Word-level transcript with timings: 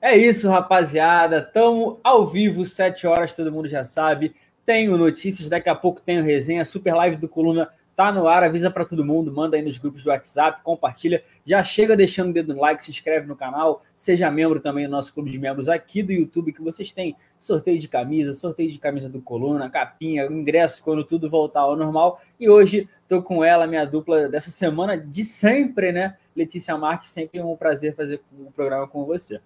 É 0.00 0.16
isso, 0.16 0.48
rapaziada. 0.48 1.42
Tamo 1.42 1.98
ao 2.04 2.24
vivo, 2.24 2.64
7 2.64 3.06
horas, 3.06 3.34
todo 3.34 3.50
mundo 3.50 3.68
já 3.68 3.82
sabe. 3.82 4.34
Tenho 4.64 4.96
notícias, 4.96 5.48
daqui 5.48 5.68
a 5.68 5.74
pouco 5.74 6.00
tenho 6.00 6.22
resenha. 6.22 6.64
Super 6.64 6.94
live 6.94 7.16
do 7.16 7.28
Coluna 7.28 7.68
tá 7.96 8.12
no 8.12 8.28
ar, 8.28 8.44
avisa 8.44 8.70
para 8.70 8.84
todo 8.84 9.04
mundo, 9.04 9.32
manda 9.32 9.56
aí 9.56 9.62
nos 9.62 9.76
grupos 9.76 10.04
do 10.04 10.10
WhatsApp, 10.10 10.62
compartilha. 10.62 11.20
Já 11.44 11.64
chega 11.64 11.96
deixando 11.96 12.30
o 12.30 12.32
dedo 12.32 12.54
no 12.54 12.60
like, 12.60 12.84
se 12.84 12.92
inscreve 12.92 13.26
no 13.26 13.34
canal, 13.34 13.82
seja 13.96 14.30
membro 14.30 14.60
também 14.60 14.86
do 14.86 14.92
nosso 14.92 15.12
clube 15.12 15.30
de 15.30 15.38
membros 15.40 15.68
aqui 15.68 16.00
do 16.00 16.12
YouTube, 16.12 16.52
que 16.52 16.62
vocês 16.62 16.92
têm 16.92 17.16
sorteio 17.40 17.80
de 17.80 17.88
camisa, 17.88 18.32
sorteio 18.34 18.70
de 18.70 18.78
camisa 18.78 19.08
do 19.08 19.20
Coluna, 19.20 19.68
capinha, 19.68 20.26
ingresso 20.26 20.80
quando 20.80 21.02
tudo 21.02 21.28
voltar 21.28 21.62
ao 21.62 21.74
normal. 21.74 22.20
E 22.38 22.48
hoje 22.48 22.88
tô 23.08 23.20
com 23.20 23.42
ela, 23.42 23.66
minha 23.66 23.84
dupla 23.84 24.28
dessa 24.28 24.52
semana 24.52 24.96
de 24.96 25.24
sempre, 25.24 25.90
né? 25.90 26.16
Letícia 26.36 26.78
Marques, 26.78 27.10
sempre 27.10 27.40
um 27.40 27.56
prazer 27.56 27.96
fazer 27.96 28.20
o 28.38 28.52
programa 28.52 28.86
com 28.86 29.04
você. 29.04 29.40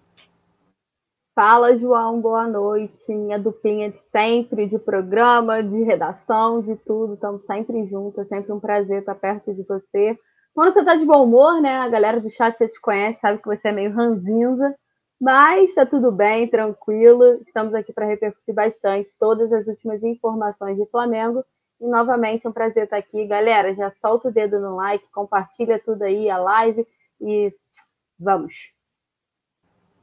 Fala, 1.35 1.75
João, 1.79 2.21
boa 2.21 2.47
noite. 2.47 3.11
Minha 3.11 3.39
duplinha 3.39 3.89
de 3.89 3.99
sempre, 4.11 4.67
de 4.67 4.77
programa, 4.77 5.63
de 5.63 5.81
redação, 5.81 6.61
de 6.61 6.75
tudo. 6.85 7.15
Estamos 7.15 7.43
sempre 7.47 7.87
juntos, 7.87 8.19
é 8.19 8.25
sempre 8.25 8.51
um 8.51 8.59
prazer 8.59 8.99
estar 8.99 9.15
perto 9.15 9.51
de 9.51 9.63
você. 9.63 10.17
Quando 10.53 10.73
você 10.73 10.81
está 10.81 10.95
de 10.95 11.05
bom 11.05 11.23
humor, 11.23 11.59
né? 11.59 11.77
A 11.77 11.89
galera 11.89 12.21
do 12.21 12.29
chat 12.29 12.55
já 12.59 12.69
te 12.69 12.79
conhece, 12.79 13.19
sabe 13.19 13.41
que 13.41 13.47
você 13.47 13.69
é 13.69 13.71
meio 13.71 13.91
ranzinza. 13.91 14.75
Mas 15.19 15.71
está 15.71 15.87
tudo 15.87 16.11
bem, 16.11 16.47
tranquilo. 16.47 17.41
Estamos 17.47 17.73
aqui 17.73 17.91
para 17.91 18.05
repercutir 18.05 18.53
bastante 18.53 19.09
todas 19.17 19.51
as 19.51 19.67
últimas 19.67 20.03
informações 20.03 20.77
de 20.77 20.85
Flamengo. 20.91 21.43
E 21.81 21.87
novamente 21.87 22.45
é 22.45 22.49
um 22.49 22.53
prazer 22.53 22.83
estar 22.83 22.97
aqui. 22.97 23.25
Galera, 23.25 23.73
já 23.73 23.89
solta 23.89 24.27
o 24.27 24.31
dedo 24.31 24.59
no 24.59 24.75
like, 24.75 25.09
compartilha 25.11 25.79
tudo 25.79 26.03
aí, 26.03 26.29
a 26.29 26.37
live 26.37 26.85
e 27.19 27.51
vamos. 28.19 28.72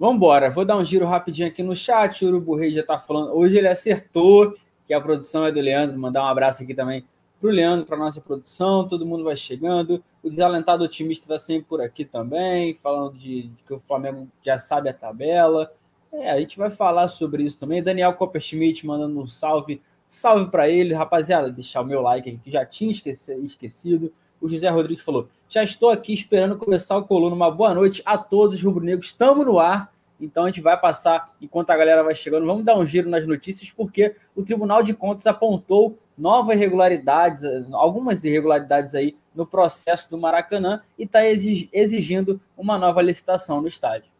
Vamos 0.01 0.17
embora. 0.17 0.49
Vou 0.49 0.65
dar 0.65 0.79
um 0.79 0.85
giro 0.85 1.05
rapidinho 1.05 1.47
aqui 1.47 1.63
no 1.63 1.77
chat. 1.77 2.25
O 2.25 2.29
Urubu 2.29 2.57
Rei 2.57 2.71
já 2.71 2.81
está 2.81 2.99
falando. 2.99 3.37
Hoje 3.37 3.59
ele 3.59 3.69
acertou 3.69 4.57
que 4.87 4.95
a 4.95 5.01
produção 5.01 5.45
é 5.45 5.52
do 5.52 5.61
Leandro. 5.61 5.99
Mandar 5.99 6.23
um 6.23 6.27
abraço 6.27 6.63
aqui 6.63 6.73
também 6.73 7.05
para 7.38 7.51
o 7.51 7.52
Leandro, 7.52 7.85
para 7.85 7.99
nossa 7.99 8.19
produção. 8.19 8.89
Todo 8.89 9.05
mundo 9.05 9.24
vai 9.24 9.37
chegando. 9.37 10.02
O 10.23 10.30
desalentado 10.30 10.83
otimista 10.83 11.27
está 11.27 11.39
sempre 11.39 11.66
por 11.69 11.83
aqui 11.83 12.07
também, 12.07 12.73
falando 12.83 13.19
de, 13.19 13.43
de, 13.43 13.63
que 13.63 13.74
o 13.74 13.80
Flamengo 13.80 14.27
já 14.43 14.59
sabe 14.59 14.89
a 14.89 14.95
tabela. 14.95 15.71
É, 16.11 16.30
a 16.30 16.41
gente 16.41 16.57
vai 16.57 16.71
falar 16.71 17.09
sobre 17.09 17.43
isso 17.43 17.59
também. 17.59 17.83
Daniel 17.83 18.15
Copperschmidt 18.15 18.87
mandando 18.87 19.21
um 19.21 19.27
salve. 19.27 19.83
Salve 20.09 20.51
para 20.51 20.67
ele, 20.67 20.95
rapaziada. 20.95 21.52
Deixar 21.52 21.83
o 21.83 21.87
meu 21.87 22.01
like 22.01 22.27
aqui, 22.27 22.39
que 22.39 22.51
já 22.51 22.65
tinha 22.65 22.91
esquecido. 22.91 24.11
O 24.41 24.49
José 24.49 24.71
Rodrigues 24.71 25.05
falou: 25.05 25.29
já 25.51 25.65
estou 25.65 25.91
aqui 25.91 26.15
esperando 26.15 26.57
começar 26.57 26.96
o 26.96 27.02
coluna. 27.02 27.35
Uma 27.35 27.51
boa 27.51 27.74
noite 27.74 28.01
a 28.07 28.17
todos 28.17 28.55
os 28.55 28.63
rubro-negros. 28.63 29.09
Estamos 29.09 29.45
no 29.45 29.59
ar. 29.59 29.93
Então 30.21 30.45
a 30.45 30.46
gente 30.46 30.60
vai 30.60 30.79
passar 30.79 31.32
enquanto 31.40 31.71
a 31.71 31.76
galera 31.76 32.02
vai 32.02 32.15
chegando. 32.15 32.46
Vamos 32.46 32.65
dar 32.65 32.76
um 32.76 32.85
giro 32.85 33.09
nas 33.09 33.26
notícias, 33.26 33.71
porque 33.71 34.15
o 34.37 34.43
Tribunal 34.43 34.82
de 34.82 34.95
Contas 34.95 35.27
apontou 35.27 35.99
novas 36.16 36.57
irregularidades, 36.57 37.45
algumas 37.73 38.23
irregularidades 38.24 38.95
aí 38.95 39.16
no 39.35 39.46
processo 39.46 40.10
do 40.10 40.18
Maracanã 40.18 40.82
e 40.99 41.04
está 41.04 41.21
exigindo 41.24 42.40
uma 42.57 42.77
nova 42.77 43.01
licitação 43.01 43.60
no 43.60 43.68
estádio. 43.68 44.10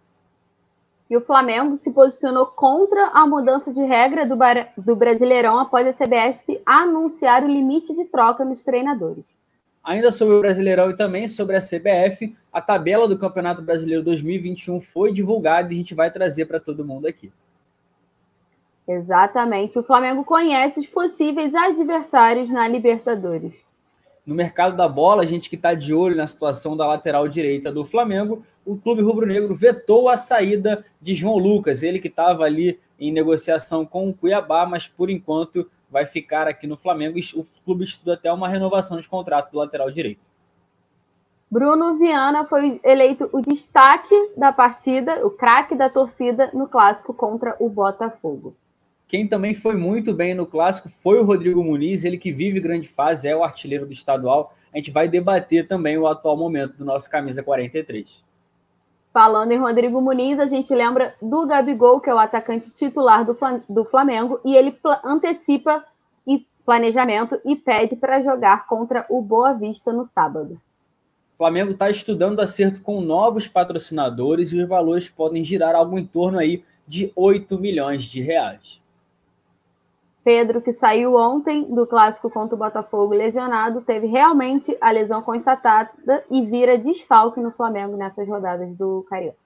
E 1.11 1.17
o 1.17 1.21
Flamengo 1.21 1.77
se 1.77 1.93
posicionou 1.93 2.47
contra 2.47 3.09
a 3.09 3.27
mudança 3.27 3.73
de 3.73 3.81
regra 3.81 4.25
do, 4.25 4.37
do 4.79 4.95
Brasileirão 4.95 5.59
após 5.59 5.87
a 5.87 5.93
CBF 5.93 6.63
anunciar 6.65 7.43
o 7.43 7.49
limite 7.49 7.93
de 7.93 8.05
troca 8.05 8.45
nos 8.45 8.63
treinadores. 8.63 9.25
Ainda 9.83 10.13
sobre 10.13 10.35
o 10.35 10.41
Brasileirão 10.41 10.91
e 10.91 10.97
também 10.97 11.27
sobre 11.27 11.57
a 11.57 11.61
CBF, 11.61 12.37
a 12.53 12.61
tabela 12.61 13.09
do 13.09 13.19
Campeonato 13.19 13.63
Brasileiro 13.63 14.03
2021 14.03 14.81
foi 14.81 15.13
divulgada 15.13 15.73
e 15.73 15.75
a 15.75 15.79
gente 15.79 15.95
vai 15.95 16.11
trazer 16.11 16.45
para 16.45 16.61
todo 16.61 16.85
mundo 16.85 17.07
aqui. 17.07 17.33
Exatamente. 18.87 19.79
O 19.79 19.83
Flamengo 19.83 20.25
conhece 20.25 20.81
os 20.81 20.87
possíveis 20.87 21.55
adversários 21.55 22.51
na 22.51 22.67
Libertadores. 22.67 23.55
No 24.27 24.35
mercado 24.35 24.77
da 24.77 24.89
bola, 24.89 25.23
a 25.23 25.27
gente 25.27 25.49
que 25.49 25.57
está 25.57 25.75
de 25.75 25.95
olho 25.95 26.17
na 26.17 26.27
situação 26.27 26.77
da 26.77 26.87
lateral 26.87 27.27
direita 27.27 27.73
do 27.73 27.85
Flamengo, 27.85 28.45
o 28.67 28.77
clube 28.77 29.03
rubro-negro 29.03 29.55
vetou 29.55 30.09
a 30.09 30.17
saída 30.17 30.85
de 31.01 31.15
João 31.15 31.39
Lucas, 31.39 31.83
ele 31.83 31.99
que 31.99 32.09
estava 32.09 32.45
ali 32.45 32.79
em 32.99 33.11
negociação 33.11 33.87
com 33.87 34.09
o 34.09 34.15
Cuiabá, 34.15 34.67
mas 34.67 34.87
por 34.87 35.09
enquanto 35.09 35.71
vai 35.91 36.07
ficar 36.07 36.47
aqui 36.47 36.67
no 36.67 36.77
Flamengo. 36.77 37.19
O 37.35 37.45
clube 37.65 37.85
estuda 37.85 38.15
até 38.15 38.33
uma 38.33 38.49
renovação 38.49 39.01
de 39.01 39.09
contrato 39.09 39.51
do 39.51 39.59
lateral 39.59 39.91
direito. 39.91 40.21
Bruno 41.51 41.99
Viana 41.99 42.45
foi 42.45 42.81
eleito 42.85 43.29
o 43.33 43.41
destaque 43.41 44.15
da 44.37 44.53
partida, 44.53 45.27
o 45.27 45.31
craque 45.31 45.75
da 45.75 45.91
torcida 45.91 46.49
no 46.55 46.69
clássico 46.69 47.13
contra 47.13 47.57
o 47.59 47.69
Botafogo. 47.69 48.55
Quem 49.09 49.27
também 49.27 49.55
foi 49.55 49.75
muito 49.75 50.15
bem 50.15 50.33
no 50.33 50.47
clássico 50.47 50.89
foi 50.89 51.19
o 51.19 51.25
Rodrigo 51.25 51.65
Muniz, 51.65 52.05
ele 52.05 52.17
que 52.17 52.31
vive 52.31 52.61
grande 52.61 52.87
fase, 52.87 53.27
é 53.27 53.35
o 53.35 53.43
artilheiro 53.43 53.85
do 53.85 53.93
estadual. 53.93 54.55
A 54.73 54.77
gente 54.77 54.93
vai 54.93 55.09
debater 55.09 55.67
também 55.67 55.99
o 55.99 56.07
atual 56.07 56.37
momento 56.37 56.77
do 56.77 56.85
nosso 56.85 57.11
camisa 57.11 57.43
43. 57.43 58.23
Falando 59.13 59.51
em 59.51 59.59
Rodrigo 59.59 60.01
Muniz, 60.01 60.39
a 60.39 60.47
gente 60.47 60.73
lembra 60.73 61.15
do 61.21 61.45
Gabigol, 61.47 62.01
que 62.01 62.09
é 62.09 62.15
o 62.15 62.19
atacante 62.19 62.71
titular 62.71 63.25
do, 63.25 63.85
Flamengo, 63.85 64.41
e 64.45 64.55
ele 64.55 64.79
antecipa 65.05 65.85
e 66.25 66.47
planejamento 66.65 67.41
e 67.45 67.57
pede 67.57 67.97
para 67.97 68.23
jogar 68.23 68.67
contra 68.69 69.05
o 69.09 69.21
Boa 69.21 69.53
Vista 69.53 69.93
no 69.93 70.05
sábado. 70.05 70.61
O 71.35 71.39
Flamengo 71.39 71.73
está 71.73 71.91
estudando 71.91 72.39
acerto 72.39 72.83
com 72.83 73.01
novos 73.01 73.49
patrocinadores 73.49 74.53
e 74.53 74.61
os 74.61 74.69
valores 74.69 75.09
podem 75.09 75.45
girar 75.45 75.75
algo 75.75 75.99
em 75.99 76.07
torno 76.07 76.39
aí 76.39 76.63
de 76.87 77.11
8 77.17 77.59
milhões 77.59 78.05
de 78.05 78.21
reais. 78.21 78.81
Pedro, 80.23 80.61
que 80.61 80.73
saiu 80.75 81.17
ontem 81.17 81.65
do 81.65 81.87
clássico 81.87 82.31
contra 82.31 82.55
o 82.55 82.59
Botafogo 82.59 83.15
lesionado, 83.15 83.81
teve 83.81 84.07
realmente 84.07 84.77
a 84.81 84.91
lesão 84.91 85.23
constatada 85.23 85.91
e 86.31 86.45
vira 86.45 86.77
desfalque 86.77 87.41
no 87.41 87.51
Flamengo 87.51 87.97
nessas 87.97 88.29
rodadas 88.29 88.69
do 88.77 89.05
Carioca. 89.09 89.39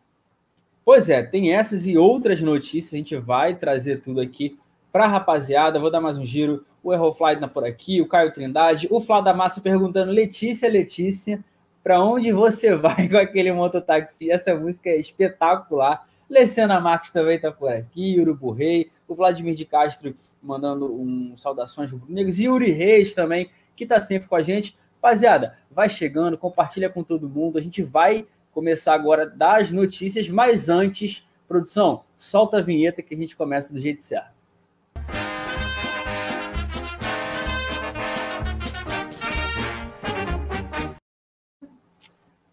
Pois 0.85 1.09
é, 1.09 1.23
tem 1.23 1.55
essas 1.55 1.87
e 1.87 1.97
outras 1.97 2.43
notícias, 2.43 2.93
a 2.93 2.97
gente 2.97 3.17
vai 3.17 3.55
trazer 3.55 4.03
tudo 4.03 4.21
aqui 4.21 4.59
para 4.93 5.05
a 5.05 5.09
rapaziada. 5.09 5.81
Vou 5.81 5.91
dar 5.91 6.01
mais 6.01 6.19
um 6.19 6.27
giro. 6.27 6.65
O 6.83 6.93
Errofly 6.93 7.41
tá 7.41 7.49
por 7.49 7.65
aqui, 7.65 8.03
o 8.03 8.07
Caio 8.07 8.33
Trindade, 8.33 8.87
o 8.91 9.01
Flávio 9.01 9.25
da 9.25 9.35
Massa 9.35 9.61
perguntando: 9.61 10.13
Letícia, 10.13 10.69
Letícia, 10.69 11.43
para 11.83 12.03
onde 12.05 12.31
você 12.33 12.75
vai 12.77 13.09
com 13.09 13.17
aquele 13.17 13.51
mototáxi? 13.51 14.31
Essa 14.31 14.55
música 14.55 14.91
é 14.91 14.97
espetacular. 14.97 16.07
Luciana 16.31 16.81
Marques 16.81 17.11
também 17.11 17.37
está 17.37 17.51
por 17.51 17.71
aqui, 17.71 18.21
Urubu 18.21 18.51
Rei, 18.51 18.91
o 19.15 19.17
Vladimir 19.17 19.55
de 19.55 19.65
Castro 19.65 20.15
mandando 20.43 20.93
um 20.93 21.39
saudações 21.39 21.91
rubro-negros. 21.91 22.39
E 22.39 22.45
Yuri 22.45 22.71
Reis 22.71 23.15
também, 23.15 23.49
que 23.75 23.85
está 23.85 23.99
sempre 23.99 24.29
com 24.29 24.37
a 24.37 24.43
gente. 24.43 24.77
Rapaziada, 24.97 25.57
vai 25.71 25.89
chegando, 25.89 26.37
compartilha 26.37 26.91
com 26.91 27.03
todo 27.03 27.29
mundo. 27.29 27.57
A 27.57 27.61
gente 27.61 27.83
vai 27.83 28.27
começar 28.53 28.95
agora 28.95 29.27
das 29.27 29.73
notícias, 29.73 30.29
mas 30.29 30.69
antes, 30.69 31.27
produção, 31.47 32.05
solta 32.19 32.59
a 32.59 32.61
vinheta 32.61 33.03
que 33.03 33.15
a 33.15 33.17
gente 33.17 33.37
começa 33.37 33.73
do 33.73 33.79
jeito 33.79 34.03
certo. 34.03 34.35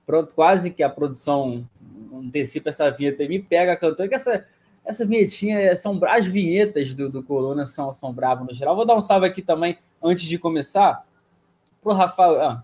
Pronto, 0.05 0.33
quase 0.33 0.71
que 0.71 0.83
a 0.83 0.89
produção 0.89 1.65
antecipa 2.13 2.69
essa 2.69 2.89
vinheta 2.91 3.23
e 3.23 3.29
me 3.29 3.41
pega 3.41 3.77
cantando, 3.77 4.09
que 4.09 4.15
essa 4.15 4.45
essa 4.85 5.05
vinhetinha, 5.05 5.75
são 5.75 5.99
as 6.07 6.25
vinhetas 6.25 6.93
do, 6.93 7.09
do 7.09 7.23
Corona 7.23 7.65
são, 7.65 7.93
são 7.93 8.11
bravas 8.11 8.47
no 8.47 8.53
geral. 8.53 8.75
Vou 8.75 8.85
dar 8.85 8.95
um 8.95 9.01
salve 9.01 9.27
aqui 9.27 9.41
também, 9.41 9.77
antes 10.03 10.25
de 10.25 10.37
começar, 10.37 11.05
pro 11.81 11.93
Rafael. 11.93 12.41
Ah, 12.41 12.63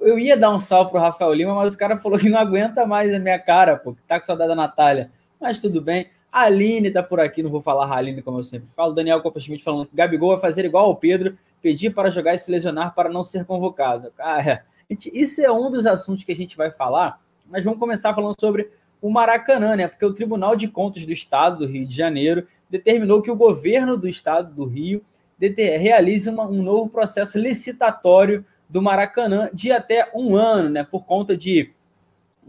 eu 0.00 0.18
ia 0.18 0.36
dar 0.36 0.50
um 0.50 0.58
salve 0.58 0.90
pro 0.90 1.00
Rafael 1.00 1.32
Lima, 1.32 1.54
mas 1.54 1.74
o 1.74 1.78
cara 1.78 1.96
falou 1.98 2.18
que 2.18 2.28
não 2.28 2.38
aguenta 2.38 2.86
mais 2.86 3.12
a 3.12 3.18
minha 3.18 3.38
cara, 3.38 3.76
pô, 3.76 3.94
que 3.94 4.02
tá 4.02 4.20
com 4.20 4.26
saudade 4.26 4.48
da 4.48 4.54
Natália. 4.54 5.10
Mas 5.40 5.60
tudo 5.60 5.80
bem. 5.80 6.08
A 6.30 6.42
Aline 6.42 6.90
tá 6.90 7.02
por 7.02 7.20
aqui, 7.20 7.42
não 7.42 7.50
vou 7.50 7.62
falar 7.62 7.86
a 7.86 7.96
Aline 7.96 8.22
como 8.22 8.38
eu 8.38 8.44
sempre 8.44 8.68
falo. 8.76 8.92
Daniel 8.92 9.22
Copa 9.22 9.40
Schmidt 9.40 9.64
falando 9.64 9.86
que 9.86 9.96
Gabigol 9.96 10.32
vai 10.32 10.40
fazer 10.40 10.64
igual 10.64 10.86
ao 10.86 10.96
Pedro, 10.96 11.38
pedir 11.62 11.90
para 11.90 12.10
jogar 12.10 12.34
e 12.34 12.38
se 12.38 12.50
lesionar 12.50 12.94
para 12.94 13.08
não 13.08 13.24
ser 13.24 13.44
convocado. 13.44 14.10
Cara, 14.12 14.64
isso 14.90 15.40
é 15.40 15.50
um 15.50 15.70
dos 15.70 15.86
assuntos 15.86 16.24
que 16.24 16.32
a 16.32 16.36
gente 16.36 16.56
vai 16.56 16.70
falar, 16.70 17.20
mas 17.46 17.64
vamos 17.64 17.78
começar 17.78 18.14
falando 18.14 18.34
sobre 18.38 18.70
o 19.00 19.10
Maracanã, 19.10 19.76
né? 19.76 19.88
Porque 19.88 20.04
o 20.04 20.12
Tribunal 20.12 20.56
de 20.56 20.68
Contas 20.68 21.04
do 21.06 21.12
Estado 21.12 21.58
do 21.58 21.66
Rio 21.66 21.86
de 21.86 21.96
Janeiro 21.96 22.46
determinou 22.68 23.22
que 23.22 23.30
o 23.30 23.36
governo 23.36 23.96
do 23.96 24.08
Estado 24.08 24.52
do 24.54 24.64
Rio 24.64 25.02
realize 25.40 26.28
uma, 26.28 26.44
um 26.44 26.62
novo 26.62 26.90
processo 26.90 27.38
licitatório 27.38 28.44
do 28.68 28.82
Maracanã 28.82 29.48
de 29.52 29.72
até 29.72 30.10
um 30.14 30.36
ano, 30.36 30.68
né? 30.68 30.84
Por 30.84 31.04
conta 31.04 31.36
de 31.36 31.70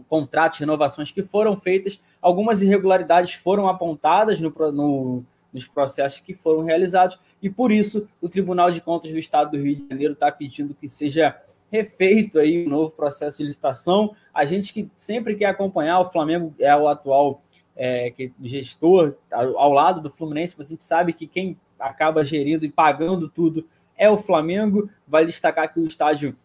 contratos, 0.08 0.58
renovações 0.58 1.12
que 1.12 1.22
foram 1.22 1.56
feitas, 1.56 2.00
algumas 2.20 2.62
irregularidades 2.62 3.34
foram 3.34 3.68
apontadas 3.68 4.40
no, 4.40 4.52
no, 4.72 5.24
nos 5.52 5.66
processos 5.66 6.20
que 6.20 6.34
foram 6.34 6.64
realizados, 6.64 7.18
e 7.42 7.50
por 7.50 7.70
isso 7.70 8.08
o 8.20 8.28
Tribunal 8.28 8.70
de 8.70 8.80
Contas 8.80 9.12
do 9.12 9.18
Estado 9.18 9.52
do 9.52 9.62
Rio 9.62 9.76
de 9.76 9.88
Janeiro 9.88 10.14
está 10.14 10.30
pedindo 10.32 10.74
que 10.74 10.88
seja 10.88 11.36
refeito 11.70 12.38
aí 12.38 12.66
um 12.66 12.70
novo 12.70 12.90
processo 12.90 13.38
de 13.38 13.44
licitação. 13.44 14.14
A 14.34 14.44
gente 14.44 14.72
que 14.72 14.90
sempre 14.96 15.34
quer 15.34 15.46
acompanhar, 15.46 16.00
o 16.00 16.10
Flamengo 16.10 16.54
é 16.58 16.74
o 16.76 16.88
atual 16.88 17.42
é, 17.76 18.12
gestor 18.42 19.14
ao, 19.32 19.58
ao 19.58 19.72
lado 19.72 20.00
do 20.00 20.10
Fluminense, 20.10 20.54
mas 20.58 20.66
a 20.66 20.70
gente 20.70 20.84
sabe 20.84 21.12
que 21.12 21.26
quem 21.26 21.56
acaba 21.78 22.24
gerindo 22.24 22.64
e 22.64 22.70
pagando 22.70 23.28
tudo 23.28 23.66
é 23.96 24.10
o 24.10 24.16
Flamengo. 24.16 24.90
Vale 25.06 25.26
destacar 25.26 25.72
que 25.72 25.80
o 25.80 25.86
estádio 25.86 26.36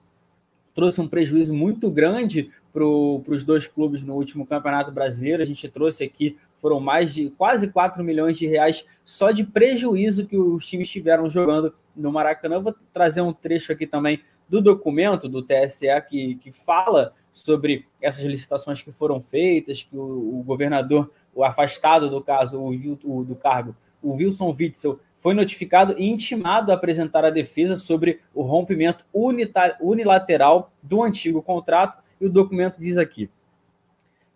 trouxe 0.74 1.00
um 1.02 1.08
prejuízo 1.08 1.54
muito 1.54 1.90
grande 1.90 2.52
para 2.72 2.84
os 2.84 3.46
dois 3.46 3.66
clubes 3.66 4.04
no 4.04 4.14
último 4.14 4.46
Campeonato 4.46 4.92
Brasileiro. 4.92 5.42
A 5.42 5.46
gente 5.46 5.68
trouxe 5.70 6.04
aqui, 6.04 6.38
foram 6.62 6.80
mais 6.80 7.14
de 7.14 7.30
quase 7.32 7.70
4 7.70 8.04
milhões 8.04 8.38
de 8.38 8.46
reais 8.46 8.86
só 9.06 9.32
de 9.32 9.46
prejuízo 9.46 10.26
que 10.26 10.38
os 10.38 10.66
times 10.66 10.90
tiveram 10.90 11.30
jogando 11.30 11.74
no 11.96 12.12
Maracanã. 12.12 12.56
Eu 12.56 12.62
vou 12.62 12.76
trazer 12.94 13.22
um 13.22 13.32
trecho 13.32 13.72
aqui 13.72 13.88
também 13.88 14.20
do 14.48 14.62
documento 14.62 15.28
do 15.28 15.42
TSE 15.42 15.88
que, 16.10 16.36
que 16.36 16.52
fala 16.52 17.14
sobre 17.32 17.86
essas 18.02 18.24
licitações 18.24 18.82
que 18.82 18.92
foram 18.92 19.22
feitas, 19.22 19.84
que 19.84 19.98
o, 19.98 20.40
o 20.40 20.44
governador, 20.44 21.12
o 21.34 21.44
afastado 21.44 22.10
do 22.10 22.22
caso, 22.22 22.58
o, 22.58 22.70
o, 23.04 23.24
do 23.24 23.36
cargo, 23.36 23.76
o 24.02 24.14
Wilson 24.14 24.56
Witzel, 24.58 25.00
foi 25.20 25.34
notificado 25.34 25.96
e 25.98 26.06
intimado 26.06 26.72
a 26.72 26.76
apresentar 26.76 27.26
a 27.26 27.32
defesa 27.32 27.76
sobre 27.76 28.22
o 28.34 28.44
rompimento 28.44 29.04
unilateral 29.12 30.72
do 30.84 31.04
antigo 31.04 31.42
contrato, 31.42 32.02
e 32.22 32.26
o 32.26 32.30
documento 32.30 32.80
diz 32.80 32.98
aqui. 32.98 33.30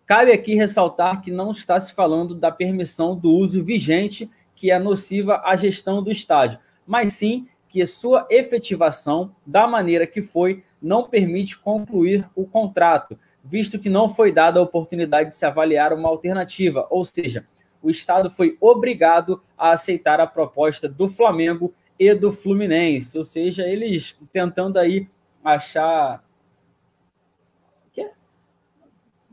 Cabe 0.04 0.32
aqui 0.32 0.56
ressaltar 0.56 1.22
que 1.22 1.30
não 1.30 1.52
está 1.52 1.78
se 1.78 1.94
falando 1.94 2.34
da 2.34 2.50
permissão 2.50 3.16
do 3.16 3.30
uso 3.30 3.62
vigente 3.62 4.28
que 4.56 4.70
é 4.70 4.78
nociva 4.78 5.40
à 5.44 5.56
gestão 5.56 6.02
do 6.02 6.10
estádio, 6.10 6.58
mas 6.86 7.14
sim 7.14 7.46
que 7.70 7.86
sua 7.86 8.26
efetivação, 8.28 9.34
da 9.46 9.66
maneira 9.66 10.06
que 10.06 10.20
foi, 10.20 10.64
não 10.82 11.08
permite 11.08 11.56
concluir 11.58 12.28
o 12.34 12.44
contrato, 12.44 13.18
visto 13.42 13.78
que 13.78 13.88
não 13.88 14.08
foi 14.08 14.32
dada 14.32 14.58
a 14.58 14.62
oportunidade 14.62 15.30
de 15.30 15.36
se 15.36 15.46
avaliar 15.46 15.92
uma 15.92 16.08
alternativa, 16.08 16.86
ou 16.90 17.04
seja, 17.04 17.46
o 17.82 17.88
Estado 17.88 18.30
foi 18.30 18.58
obrigado 18.60 19.42
a 19.56 19.70
aceitar 19.72 20.20
a 20.20 20.26
proposta 20.26 20.88
do 20.88 21.08
Flamengo 21.08 21.72
e 21.98 22.12
do 22.14 22.32
Fluminense, 22.32 23.16
ou 23.16 23.24
seja, 23.24 23.66
eles 23.66 24.18
tentando 24.32 24.78
aí 24.78 25.08
achar. 25.44 26.22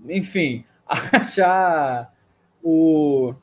Enfim, 0.08 0.64
achar 0.88 2.14
o. 2.64 3.34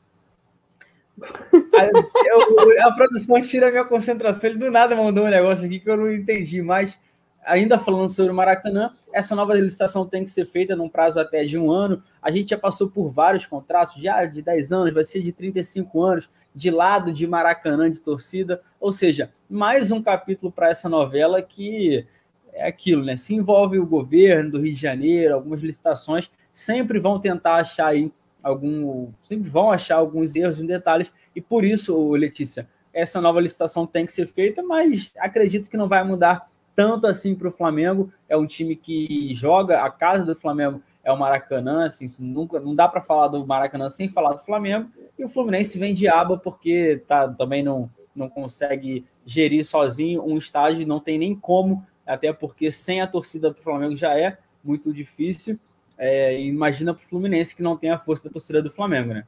A, 1.23 2.87
a 2.87 2.91
produção 2.93 3.41
tira 3.41 3.67
a 3.67 3.71
minha 3.71 3.85
concentração. 3.85 4.49
Ele 4.49 4.59
do 4.59 4.71
nada 4.71 4.95
mandou 4.95 5.25
um 5.25 5.29
negócio 5.29 5.65
aqui 5.65 5.79
que 5.79 5.89
eu 5.89 5.97
não 5.97 6.11
entendi, 6.11 6.61
mas 6.61 6.97
ainda 7.45 7.79
falando 7.79 8.09
sobre 8.09 8.31
o 8.31 8.35
Maracanã, 8.35 8.91
essa 9.13 9.35
nova 9.35 9.53
licitação 9.53 10.05
tem 10.05 10.23
que 10.23 10.31
ser 10.31 10.45
feita 10.45 10.75
num 10.75 10.89
prazo 10.89 11.19
até 11.19 11.45
de 11.45 11.57
um 11.57 11.71
ano. 11.71 12.03
A 12.21 12.31
gente 12.31 12.49
já 12.49 12.57
passou 12.57 12.89
por 12.89 13.09
vários 13.11 13.45
contratos, 13.45 14.01
já 14.01 14.25
de 14.25 14.41
10 14.41 14.71
anos, 14.71 14.93
vai 14.93 15.03
ser 15.03 15.21
de 15.21 15.31
35 15.31 16.01
anos, 16.01 16.29
de 16.53 16.71
lado 16.71 17.13
de 17.13 17.27
Maracanã, 17.27 17.89
de 17.89 17.99
torcida. 17.99 18.61
Ou 18.79 18.91
seja, 18.91 19.31
mais 19.49 19.91
um 19.91 20.01
capítulo 20.01 20.51
para 20.51 20.69
essa 20.69 20.89
novela 20.89 21.41
que 21.41 22.05
é 22.53 22.67
aquilo, 22.67 23.03
né? 23.03 23.15
Se 23.15 23.35
envolve 23.35 23.77
o 23.77 23.85
governo 23.85 24.51
do 24.51 24.61
Rio 24.61 24.73
de 24.73 24.81
Janeiro, 24.81 25.35
algumas 25.35 25.61
licitações, 25.61 26.31
sempre 26.51 26.99
vão 26.99 27.19
tentar 27.19 27.55
achar 27.55 27.87
aí 27.87 28.11
algum. 28.45 29.11
Sempre 29.23 29.49
vão 29.49 29.71
achar 29.71 29.97
alguns 29.97 30.35
erros 30.35 30.61
em 30.61 30.65
detalhes, 30.65 31.11
e 31.35 31.41
por 31.41 31.65
isso, 31.65 32.11
Letícia, 32.11 32.69
essa 32.93 33.19
nova 33.19 33.41
licitação 33.41 33.85
tem 33.85 34.05
que 34.05 34.13
ser 34.13 34.27
feita, 34.27 34.63
mas 34.63 35.11
acredito 35.17 35.69
que 35.69 35.75
não 35.75 35.87
vai 35.87 36.03
mudar 36.03 36.49
tanto 36.75 37.07
assim 37.07 37.35
para 37.35 37.47
o 37.47 37.51
Flamengo. 37.51 38.13
É 38.29 38.37
um 38.37 38.45
time 38.45 38.75
que 38.75 39.33
joga, 39.33 39.81
a 39.81 39.89
casa 39.89 40.23
do 40.23 40.39
Flamengo 40.39 40.81
é 41.03 41.11
o 41.11 41.17
Maracanã, 41.17 41.85
assim, 41.85 42.07
nunca, 42.19 42.59
não 42.59 42.73
dá 42.73 42.87
para 42.87 43.01
falar 43.01 43.27
do 43.27 43.45
Maracanã 43.45 43.89
sem 43.89 44.09
falar 44.09 44.33
do 44.33 44.45
Flamengo. 44.45 44.89
E 45.17 45.25
o 45.25 45.29
Fluminense 45.29 45.77
vem 45.77 45.93
de 45.93 46.07
aba 46.07 46.37
porque 46.37 47.03
tá, 47.07 47.27
também 47.27 47.63
não, 47.63 47.89
não 48.15 48.29
consegue 48.29 49.05
gerir 49.25 49.65
sozinho 49.65 50.23
um 50.23 50.37
estádio, 50.37 50.87
não 50.87 50.99
tem 50.99 51.17
nem 51.17 51.35
como, 51.35 51.85
até 52.05 52.31
porque 52.31 52.71
sem 52.71 53.01
a 53.01 53.07
torcida 53.07 53.49
do 53.49 53.61
Flamengo 53.61 53.95
já 53.95 54.17
é 54.17 54.37
muito 54.63 54.93
difícil. 54.93 55.59
É, 55.97 56.39
imagina 56.41 56.93
para 56.93 57.03
o 57.03 57.07
Fluminense 57.07 57.55
que 57.55 57.63
não 57.63 57.77
tem 57.77 57.89
a 57.89 57.99
força 57.99 58.25
da 58.27 58.33
torcida 58.33 58.61
do 58.61 58.71
Flamengo, 58.71 59.13
né? 59.13 59.25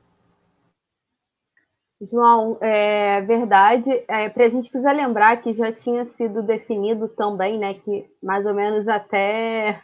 João, 2.00 2.58
é 2.62 3.22
verdade. 3.22 3.90
É, 4.08 4.30
para 4.30 4.46
a 4.46 4.50
gente 4.50 4.70
precisa 4.70 4.92
lembrar 4.92 5.38
que 5.38 5.54
já 5.54 5.72
tinha 5.72 6.06
sido 6.16 6.44
definido 6.44 7.08
também, 7.08 7.58
né, 7.58 7.74
que 7.74 8.06
mais 8.22 8.46
ou 8.46 8.54
menos 8.54 8.88
até, 8.88 9.82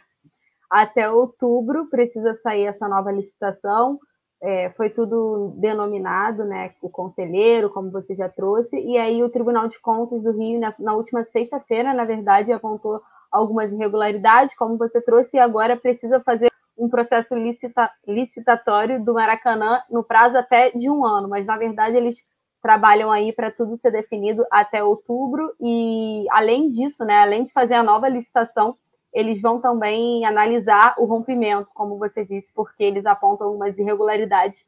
até 0.70 1.10
outubro 1.10 1.88
precisa 1.90 2.38
sair 2.42 2.66
essa 2.66 2.88
nova 2.88 3.10
licitação. 3.10 3.98
É, 4.40 4.70
foi 4.76 4.90
tudo 4.90 5.54
denominado, 5.56 6.44
né, 6.44 6.74
o 6.82 6.88
conselheiro, 6.88 7.70
como 7.70 7.90
você 7.90 8.14
já 8.14 8.28
trouxe, 8.28 8.78
e 8.78 8.98
aí 8.98 9.22
o 9.22 9.30
Tribunal 9.30 9.68
de 9.68 9.80
Contas 9.80 10.22
do 10.22 10.32
Rio, 10.32 10.60
na, 10.60 10.74
na 10.78 10.94
última 10.94 11.24
sexta-feira, 11.24 11.94
na 11.94 12.04
verdade, 12.04 12.52
apontou 12.52 13.00
algumas 13.32 13.72
irregularidades, 13.72 14.54
como 14.54 14.76
você 14.76 15.00
trouxe, 15.00 15.36
e 15.36 15.40
agora 15.40 15.78
precisa 15.78 16.20
fazer 16.20 16.50
um 16.76 16.88
processo 16.88 17.34
licita, 17.34 17.90
licitatório 18.06 19.02
do 19.04 19.14
Maracanã 19.14 19.82
no 19.90 20.02
prazo 20.02 20.36
até 20.36 20.70
de 20.70 20.90
um 20.90 21.04
ano, 21.04 21.28
mas 21.28 21.46
na 21.46 21.56
verdade 21.56 21.96
eles 21.96 22.16
trabalham 22.62 23.10
aí 23.10 23.32
para 23.32 23.50
tudo 23.50 23.76
ser 23.76 23.90
definido 23.90 24.44
até 24.50 24.82
outubro 24.82 25.54
e 25.60 26.24
além 26.30 26.70
disso, 26.70 27.04
né, 27.04 27.18
além 27.18 27.44
de 27.44 27.52
fazer 27.52 27.74
a 27.74 27.82
nova 27.82 28.08
licitação, 28.08 28.76
eles 29.12 29.40
vão 29.40 29.60
também 29.60 30.24
analisar 30.24 30.94
o 30.98 31.04
rompimento, 31.04 31.68
como 31.72 31.98
você 31.98 32.24
disse, 32.24 32.52
porque 32.52 32.82
eles 32.82 33.06
apontam 33.06 33.46
algumas 33.46 33.78
irregularidades 33.78 34.58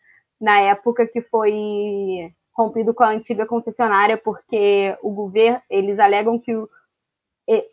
na 0.40 0.60
época 0.60 1.06
que 1.06 1.20
foi 1.22 2.32
rompido 2.54 2.94
com 2.94 3.02
a 3.02 3.10
antiga 3.10 3.46
concessionária, 3.46 4.16
porque 4.16 4.96
o 5.02 5.10
governo, 5.10 5.60
eles 5.68 5.98
alegam 5.98 6.38
que 6.38 6.54
o, 6.54 6.68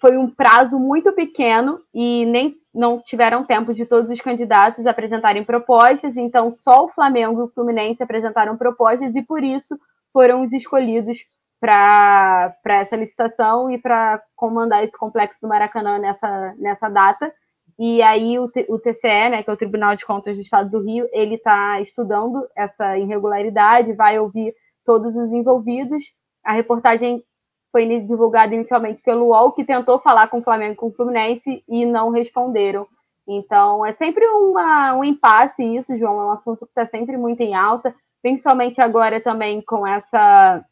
foi 0.02 0.18
um 0.18 0.30
prazo 0.30 0.80
muito 0.80 1.12
pequeno 1.14 1.80
e 1.94 2.26
nem 2.26 2.58
não 2.74 3.02
tiveram 3.02 3.46
tempo 3.46 3.74
de 3.74 3.86
todos 3.86 4.10
os 4.10 4.20
candidatos 4.20 4.86
apresentarem 4.86 5.44
propostas, 5.44 6.18
então 6.18 6.56
só 6.56 6.86
o 6.86 6.90
Flamengo 6.90 7.42
e 7.42 7.44
o 7.44 7.52
Fluminense 7.54 8.02
apresentaram 8.02 8.58
propostas 8.58 9.16
e 9.16 9.22
por 9.22 9.44
isso 9.44 9.78
foram 10.12 10.42
os 10.42 10.52
escolhidos 10.52 11.18
para 11.60 12.54
essa 12.66 12.96
licitação 12.96 13.72
e 13.72 13.78
para 13.78 14.22
comandar 14.36 14.84
esse 14.84 14.98
complexo 14.98 15.40
do 15.42 15.48
Maracanã 15.48 15.98
nessa, 15.98 16.54
nessa 16.58 16.90
data. 16.90 17.34
E 17.80 18.02
aí 18.02 18.38
o, 18.38 18.52
o 18.68 18.80
TCE, 18.80 19.30
né, 19.30 19.44
que 19.44 19.50
é 19.50 19.54
o 19.54 19.58
Tribunal 19.58 19.96
de 19.96 20.06
Contas 20.06 20.36
do 20.36 20.42
Estado 20.42 20.70
do 20.70 20.84
Rio, 20.84 21.08
ele 21.14 21.36
está 21.36 21.80
estudando 21.80 22.46
essa 22.56 22.98
irregularidade, 22.98 23.94
vai 23.94 24.20
ouvir 24.20 24.54
todos 24.86 25.16
os 25.16 25.32
envolvidos. 25.32 26.04
A 26.44 26.54
reportagem 26.54 27.24
foi 27.74 27.88
divulgado 28.02 28.54
inicialmente 28.54 29.02
pelo 29.02 29.30
UOL, 29.30 29.52
que 29.52 29.66
tentou 29.66 30.00
falar 30.00 30.28
com 30.28 30.38
o 30.38 30.44
Flamengo 30.44 30.74
e 30.74 30.76
com 30.76 30.88
o 30.88 30.94
Fluminense 30.94 31.64
e 31.68 31.86
não 31.88 32.12
responderam. 32.12 32.88
Então, 33.28 33.84
é 33.84 33.94
sempre 33.94 34.24
uma, 34.28 34.94
um 34.94 35.04
impasse 35.04 35.64
isso, 35.64 35.98
João, 35.98 36.22
é 36.22 36.26
um 36.26 36.32
assunto 36.32 36.66
que 36.68 36.72
está 36.72 36.86
sempre 36.86 37.18
muito 37.18 37.42
em 37.42 37.56
alta, 37.56 37.96
principalmente 38.22 38.80
agora 38.80 39.20
também 39.20 39.60
com 39.60 39.88
essa 39.88 40.64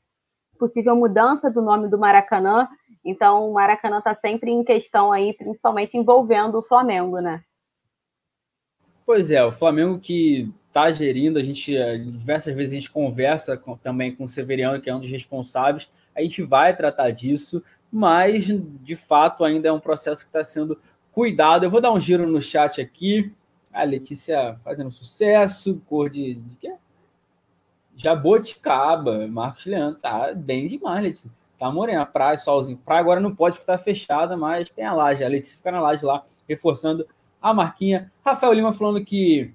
possível 0.60 0.96
mudança 0.96 1.50
do 1.50 1.60
nome 1.60 1.88
do 1.88 1.98
Maracanã. 1.98 2.70
Então, 3.04 3.50
o 3.50 3.54
Maracanã 3.54 3.98
está 3.98 4.14
sempre 4.14 4.52
em 4.52 4.64
questão 4.64 5.12
aí, 5.12 5.34
principalmente 5.34 5.98
envolvendo 5.98 6.60
o 6.60 6.64
Flamengo, 6.64 7.20
né? 7.20 7.42
Pois 9.04 9.32
é, 9.32 9.44
o 9.44 9.52
Flamengo 9.52 9.98
que 9.98 10.54
está 10.68 10.92
gerindo, 10.92 11.40
a 11.40 11.44
gente 11.44 11.76
eh, 11.76 11.98
diversas 11.98 12.56
vezes 12.56 12.74
a 12.74 12.76
gente 12.76 12.92
conversa 12.92 13.58
com, 13.58 13.76
também 13.76 14.16
com 14.16 14.26
o 14.26 14.30
Severiano, 14.30 14.80
que 14.80 14.90
é 14.90 14.96
um 14.96 15.00
dos 15.00 15.10
responsáveis, 15.10 15.90
a 16.22 16.24
gente 16.24 16.44
vai 16.44 16.76
tratar 16.76 17.12
disso, 17.12 17.64
mas 17.92 18.46
de 18.48 18.96
fato 18.96 19.44
ainda 19.44 19.68
é 19.68 19.72
um 19.72 19.80
processo 19.80 20.24
que 20.24 20.30
está 20.30 20.44
sendo 20.44 20.80
cuidado. 21.12 21.66
Eu 21.66 21.70
vou 21.70 21.82
dar 21.82 21.92
um 21.92 22.00
giro 22.00 22.28
no 22.28 22.42
chat 22.42 22.80
aqui. 22.80 23.32
A 23.74 23.84
Letícia 23.84 24.60
fazendo 24.64 24.92
sucesso, 24.92 25.82
cor 25.88 26.10
de, 26.10 26.36
de 26.36 26.56
quê? 26.58 26.74
Jaboticaba, 27.96 29.28
Marcos 29.28 29.66
Leandro, 29.66 30.00
tá 30.00 30.34
bem 30.34 30.68
demais, 30.68 31.04
Letícia. 31.04 31.32
Tá 31.60 31.72
morena, 31.72 32.06
praia, 32.06 32.38
solzinho. 32.38 32.78
Praia 32.78 33.02
agora 33.02 33.20
não 33.20 33.36
pode 33.36 33.56
porque 33.56 33.68
tá 33.68 33.78
fechada, 33.78 34.36
mas 34.36 34.70
tem 34.70 34.84
a 34.84 34.94
laje. 34.94 35.24
A 35.24 35.28
Letícia 35.28 35.58
fica 35.58 35.72
na 35.72 35.80
laje 35.80 36.04
lá, 36.06 36.24
reforçando 36.50 37.08
a 37.42 37.54
marquinha. 37.54 38.12
Rafael 38.26 38.54
Lima 38.54 38.74
falando 38.74 39.04
que 39.06 39.54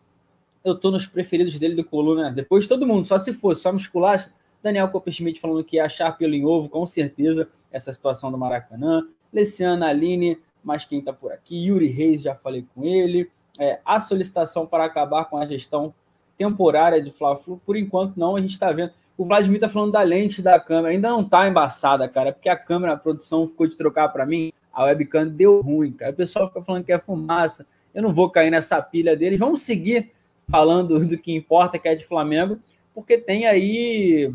eu 0.64 0.74
tô 0.74 0.90
nos 0.90 1.06
preferidos 1.06 1.58
dele 1.58 1.74
do 1.74 1.84
Coluna. 1.84 2.30
Depois 2.30 2.64
de 2.64 2.68
todo 2.68 2.86
mundo, 2.86 3.06
só 3.06 3.18
se 3.18 3.32
fosse, 3.32 3.62
só 3.62 3.72
muscular, 3.72 4.30
Daniel 4.66 4.88
Copperschmidt 4.88 5.40
falando 5.40 5.62
que 5.62 5.76
ia 5.76 5.84
achar 5.84 6.16
pelo 6.18 6.34
em 6.34 6.44
ovo, 6.44 6.68
com 6.68 6.84
certeza, 6.88 7.48
essa 7.70 7.92
situação 7.92 8.32
do 8.32 8.38
Maracanã. 8.38 9.06
Leciana, 9.32 9.88
Aline, 9.88 10.38
mas 10.62 10.84
quem 10.84 10.98
está 10.98 11.12
por 11.12 11.30
aqui? 11.30 11.66
Yuri 11.66 11.86
Reis, 11.86 12.20
já 12.20 12.34
falei 12.34 12.66
com 12.74 12.82
ele. 12.82 13.30
É, 13.60 13.78
a 13.84 14.00
solicitação 14.00 14.66
para 14.66 14.84
acabar 14.84 15.26
com 15.26 15.38
a 15.38 15.46
gestão 15.46 15.94
temporária 16.36 17.00
de 17.00 17.12
Fla-Flu, 17.12 17.60
por 17.64 17.76
enquanto 17.76 18.16
não, 18.16 18.34
a 18.34 18.40
gente 18.40 18.50
está 18.50 18.72
vendo. 18.72 18.90
O 19.16 19.24
Vladimir 19.24 19.58
está 19.58 19.68
falando 19.68 19.92
da 19.92 20.02
lente 20.02 20.42
da 20.42 20.58
câmera, 20.58 20.92
ainda 20.92 21.08
não 21.10 21.20
está 21.20 21.48
embaçada, 21.48 22.08
cara, 22.08 22.32
porque 22.32 22.48
a 22.48 22.56
câmera, 22.56 22.94
a 22.94 22.96
produção 22.96 23.46
ficou 23.46 23.68
de 23.68 23.76
trocar 23.76 24.08
para 24.08 24.26
mim, 24.26 24.52
a 24.72 24.84
webcam 24.84 25.28
deu 25.28 25.60
ruim, 25.62 25.92
cara. 25.92 26.10
O 26.10 26.16
pessoal 26.16 26.48
fica 26.48 26.60
falando 26.62 26.84
que 26.84 26.92
é 26.92 26.98
fumaça, 26.98 27.64
eu 27.94 28.02
não 28.02 28.12
vou 28.12 28.28
cair 28.28 28.50
nessa 28.50 28.82
pilha 28.82 29.16
deles. 29.16 29.38
Vamos 29.38 29.62
seguir 29.62 30.12
falando 30.50 31.06
do 31.06 31.16
que 31.16 31.34
importa, 31.34 31.78
que 31.78 31.88
é 31.88 31.94
de 31.94 32.04
Flamengo, 32.04 32.58
porque 32.96 33.18
tem 33.18 33.46
aí 33.46 34.26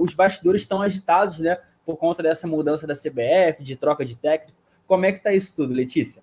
os 0.00 0.12
bastidores 0.12 0.62
estão 0.62 0.82
agitados, 0.82 1.38
né? 1.38 1.56
Por 1.86 1.96
conta 1.96 2.20
dessa 2.20 2.48
mudança 2.48 2.84
da 2.84 2.96
CBF, 2.96 3.62
de 3.62 3.76
troca 3.76 4.04
de 4.04 4.16
técnico. 4.16 4.58
Como 4.88 5.06
é 5.06 5.12
que 5.12 5.18
está 5.18 5.32
isso 5.32 5.54
tudo, 5.54 5.72
Letícia? 5.72 6.20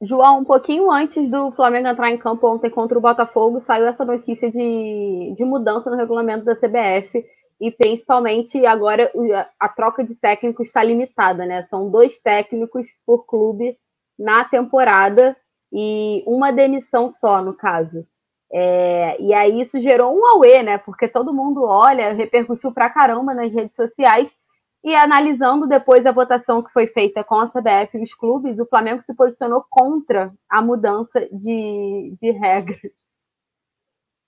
João, 0.00 0.38
um 0.38 0.44
pouquinho 0.44 0.90
antes 0.90 1.30
do 1.30 1.52
Flamengo 1.52 1.88
entrar 1.88 2.10
em 2.10 2.16
campo 2.16 2.48
ontem 2.48 2.70
contra 2.70 2.96
o 2.96 3.02
Botafogo, 3.02 3.60
saiu 3.60 3.86
essa 3.86 4.02
notícia 4.02 4.50
de, 4.50 5.34
de 5.36 5.44
mudança 5.44 5.90
no 5.90 5.96
regulamento 5.96 6.46
da 6.46 6.56
CBF 6.56 7.22
e 7.60 7.70
principalmente 7.70 8.64
agora 8.64 9.12
a 9.60 9.68
troca 9.68 10.02
de 10.02 10.14
técnicos 10.14 10.68
está 10.68 10.82
limitada, 10.82 11.44
né? 11.44 11.66
São 11.68 11.90
dois 11.90 12.18
técnicos 12.18 12.86
por 13.04 13.26
clube 13.26 13.76
na 14.18 14.46
temporada 14.46 15.36
e 15.70 16.24
uma 16.26 16.50
demissão 16.50 17.10
só, 17.10 17.42
no 17.42 17.52
caso. 17.52 18.06
É, 18.52 19.20
e 19.20 19.32
aí 19.32 19.60
isso 19.60 19.80
gerou 19.80 20.16
um 20.16 20.26
auê, 20.26 20.62
né? 20.62 20.78
Porque 20.78 21.06
todo 21.08 21.32
mundo 21.32 21.62
olha, 21.64 22.12
repercutiu 22.12 22.72
pra 22.72 22.90
caramba 22.90 23.34
nas 23.34 23.52
redes 23.52 23.76
sociais. 23.76 24.34
E 24.82 24.94
analisando 24.94 25.66
depois 25.68 26.06
a 26.06 26.12
votação 26.12 26.62
que 26.62 26.72
foi 26.72 26.86
feita 26.86 27.22
com 27.22 27.34
a 27.34 27.48
CBF 27.48 27.98
e 27.98 28.02
os 28.02 28.14
clubes, 28.14 28.58
o 28.58 28.66
Flamengo 28.66 29.02
se 29.02 29.14
posicionou 29.14 29.62
contra 29.68 30.32
a 30.48 30.62
mudança 30.62 31.20
de, 31.30 32.16
de 32.20 32.30
regras. 32.30 32.80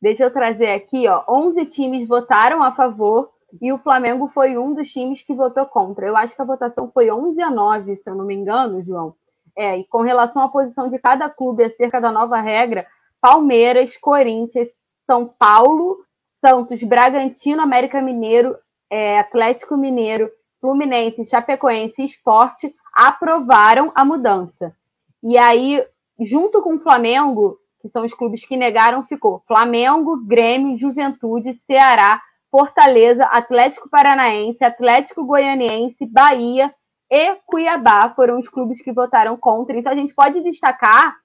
Deixa 0.00 0.24
eu 0.24 0.32
trazer 0.32 0.72
aqui, 0.72 1.08
ó. 1.08 1.24
11 1.28 1.64
times 1.66 2.06
votaram 2.06 2.62
a 2.62 2.72
favor 2.72 3.30
e 3.60 3.72
o 3.72 3.78
Flamengo 3.78 4.28
foi 4.34 4.58
um 4.58 4.74
dos 4.74 4.90
times 4.90 5.22
que 5.22 5.34
votou 5.34 5.64
contra. 5.64 6.06
Eu 6.06 6.16
acho 6.16 6.34
que 6.34 6.42
a 6.42 6.44
votação 6.44 6.90
foi 6.92 7.10
11 7.10 7.40
a 7.40 7.50
9, 7.50 7.96
se 7.96 8.10
eu 8.10 8.14
não 8.14 8.24
me 8.24 8.34
engano, 8.34 8.82
João. 8.82 9.14
É, 9.56 9.78
e 9.78 9.84
com 9.84 10.02
relação 10.02 10.42
à 10.42 10.48
posição 10.48 10.88
de 10.88 10.98
cada 10.98 11.30
clube 11.30 11.64
acerca 11.64 12.00
da 12.00 12.10
nova 12.10 12.40
regra, 12.40 12.86
Palmeiras, 13.22 13.96
Corinthians, 13.96 14.68
São 15.06 15.26
Paulo, 15.26 16.04
Santos, 16.44 16.82
Bragantino, 16.82 17.62
América 17.62 18.02
Mineiro, 18.02 18.56
é, 18.90 19.20
Atlético 19.20 19.76
Mineiro, 19.76 20.28
Fluminense, 20.60 21.24
Chapecoense 21.24 22.02
e 22.02 22.04
Esporte 22.04 22.74
aprovaram 22.92 23.92
a 23.94 24.04
mudança. 24.04 24.74
E 25.22 25.38
aí, 25.38 25.84
junto 26.20 26.60
com 26.60 26.74
o 26.74 26.80
Flamengo, 26.80 27.58
que 27.80 27.88
são 27.88 28.04
os 28.04 28.12
clubes 28.12 28.44
que 28.44 28.56
negaram, 28.56 29.06
ficou 29.06 29.42
Flamengo, 29.46 30.24
Grêmio, 30.26 30.78
Juventude, 30.78 31.60
Ceará, 31.64 32.20
Fortaleza, 32.50 33.24
Atlético 33.24 33.88
Paranaense, 33.88 34.62
Atlético 34.64 35.24
Goianiense, 35.24 36.04
Bahia, 36.06 36.74
e 37.10 37.36
Cuiabá 37.46 38.12
foram 38.16 38.38
os 38.38 38.48
clubes 38.48 38.82
que 38.82 38.92
votaram 38.92 39.36
contra. 39.36 39.76
Então 39.76 39.92
a 39.92 39.96
gente 39.96 40.14
pode 40.14 40.42
destacar 40.42 41.16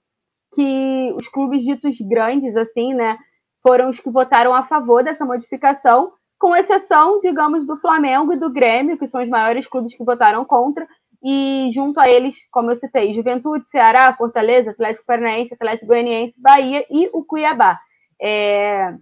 que 0.53 1.13
os 1.15 1.27
clubes 1.27 1.63
ditos 1.63 1.97
grandes, 2.01 2.55
assim, 2.55 2.93
né, 2.93 3.17
foram 3.61 3.89
os 3.89 3.99
que 3.99 4.09
votaram 4.09 4.53
a 4.53 4.63
favor 4.63 5.03
dessa 5.03 5.25
modificação, 5.25 6.13
com 6.39 6.55
exceção, 6.55 7.19
digamos, 7.19 7.65
do 7.65 7.77
Flamengo 7.77 8.33
e 8.33 8.37
do 8.37 8.51
Grêmio, 8.51 8.97
que 8.97 9.07
são 9.07 9.23
os 9.23 9.29
maiores 9.29 9.67
clubes 9.67 9.95
que 9.95 10.03
votaram 10.03 10.45
contra, 10.45 10.87
e 11.23 11.71
junto 11.73 11.99
a 11.99 12.07
eles, 12.07 12.35
como 12.51 12.71
eu 12.71 12.77
citei, 12.77 13.13
Juventude, 13.13 13.65
Ceará, 13.71 14.13
Fortaleza, 14.15 14.71
Atlético 14.71 15.05
Paranaense, 15.05 15.53
Atlético 15.53 15.87
Goianiense, 15.87 16.39
Bahia 16.39 16.85
e 16.89 17.09
o 17.11 17.23
Cuiabá. 17.23 17.79
É... 18.21 18.93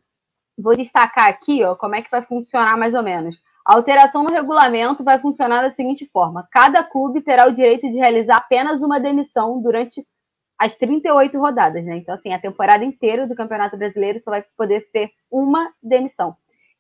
Vou 0.58 0.75
destacar 0.75 1.28
aqui 1.28 1.64
ó, 1.64 1.75
como 1.75 1.96
é 1.96 2.02
que 2.02 2.10
vai 2.10 2.22
funcionar 2.22 2.78
mais 2.78 2.94
ou 2.94 3.04
menos. 3.04 3.36
A 3.68 3.75
alteração 3.75 4.24
no 4.24 4.32
regulamento 4.32 5.04
vai 5.04 5.20
funcionar 5.20 5.62
da 5.62 5.72
seguinte 5.72 6.10
forma: 6.14 6.48
cada 6.52 6.84
clube 6.84 7.22
terá 7.22 7.48
o 7.48 7.54
direito 7.54 7.88
de 7.88 7.98
realizar 7.98 8.38
apenas 8.38 8.82
uma 8.82 9.00
demissão 9.00 9.62
durante 9.62 10.06
as 10.58 10.76
38 10.76 11.38
rodadas, 11.38 11.84
né? 11.84 11.98
Então, 11.98 12.16
assim, 12.16 12.34
a 12.34 12.40
temporada 12.40 12.84
inteira 12.84 13.28
do 13.28 13.36
Campeonato 13.36 13.78
Brasileiro 13.78 14.22
só 14.24 14.32
vai 14.32 14.44
poder 14.58 14.88
ter 14.92 15.12
uma 15.30 15.72
demissão. 15.82 16.36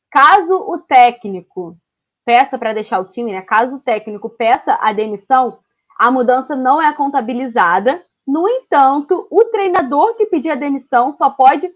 Caso 0.09 0.55
o 0.55 0.79
técnico 0.79 1.77
peça 2.25 2.57
para 2.57 2.73
deixar 2.73 2.99
o 2.99 3.05
time, 3.05 3.33
né? 3.33 3.41
Caso 3.41 3.77
o 3.77 3.81
técnico 3.81 4.29
peça 4.29 4.77
a 4.81 4.93
demissão, 4.93 5.59
a 5.99 6.09
mudança 6.09 6.55
não 6.55 6.81
é 6.81 6.91
contabilizada. 6.93 8.03
No 8.25 8.47
entanto, 8.47 9.27
o 9.29 9.45
treinador 9.45 10.15
que 10.15 10.25
pedir 10.25 10.49
a 10.49 10.55
demissão 10.55 11.13
só 11.13 11.29
pode 11.29 11.69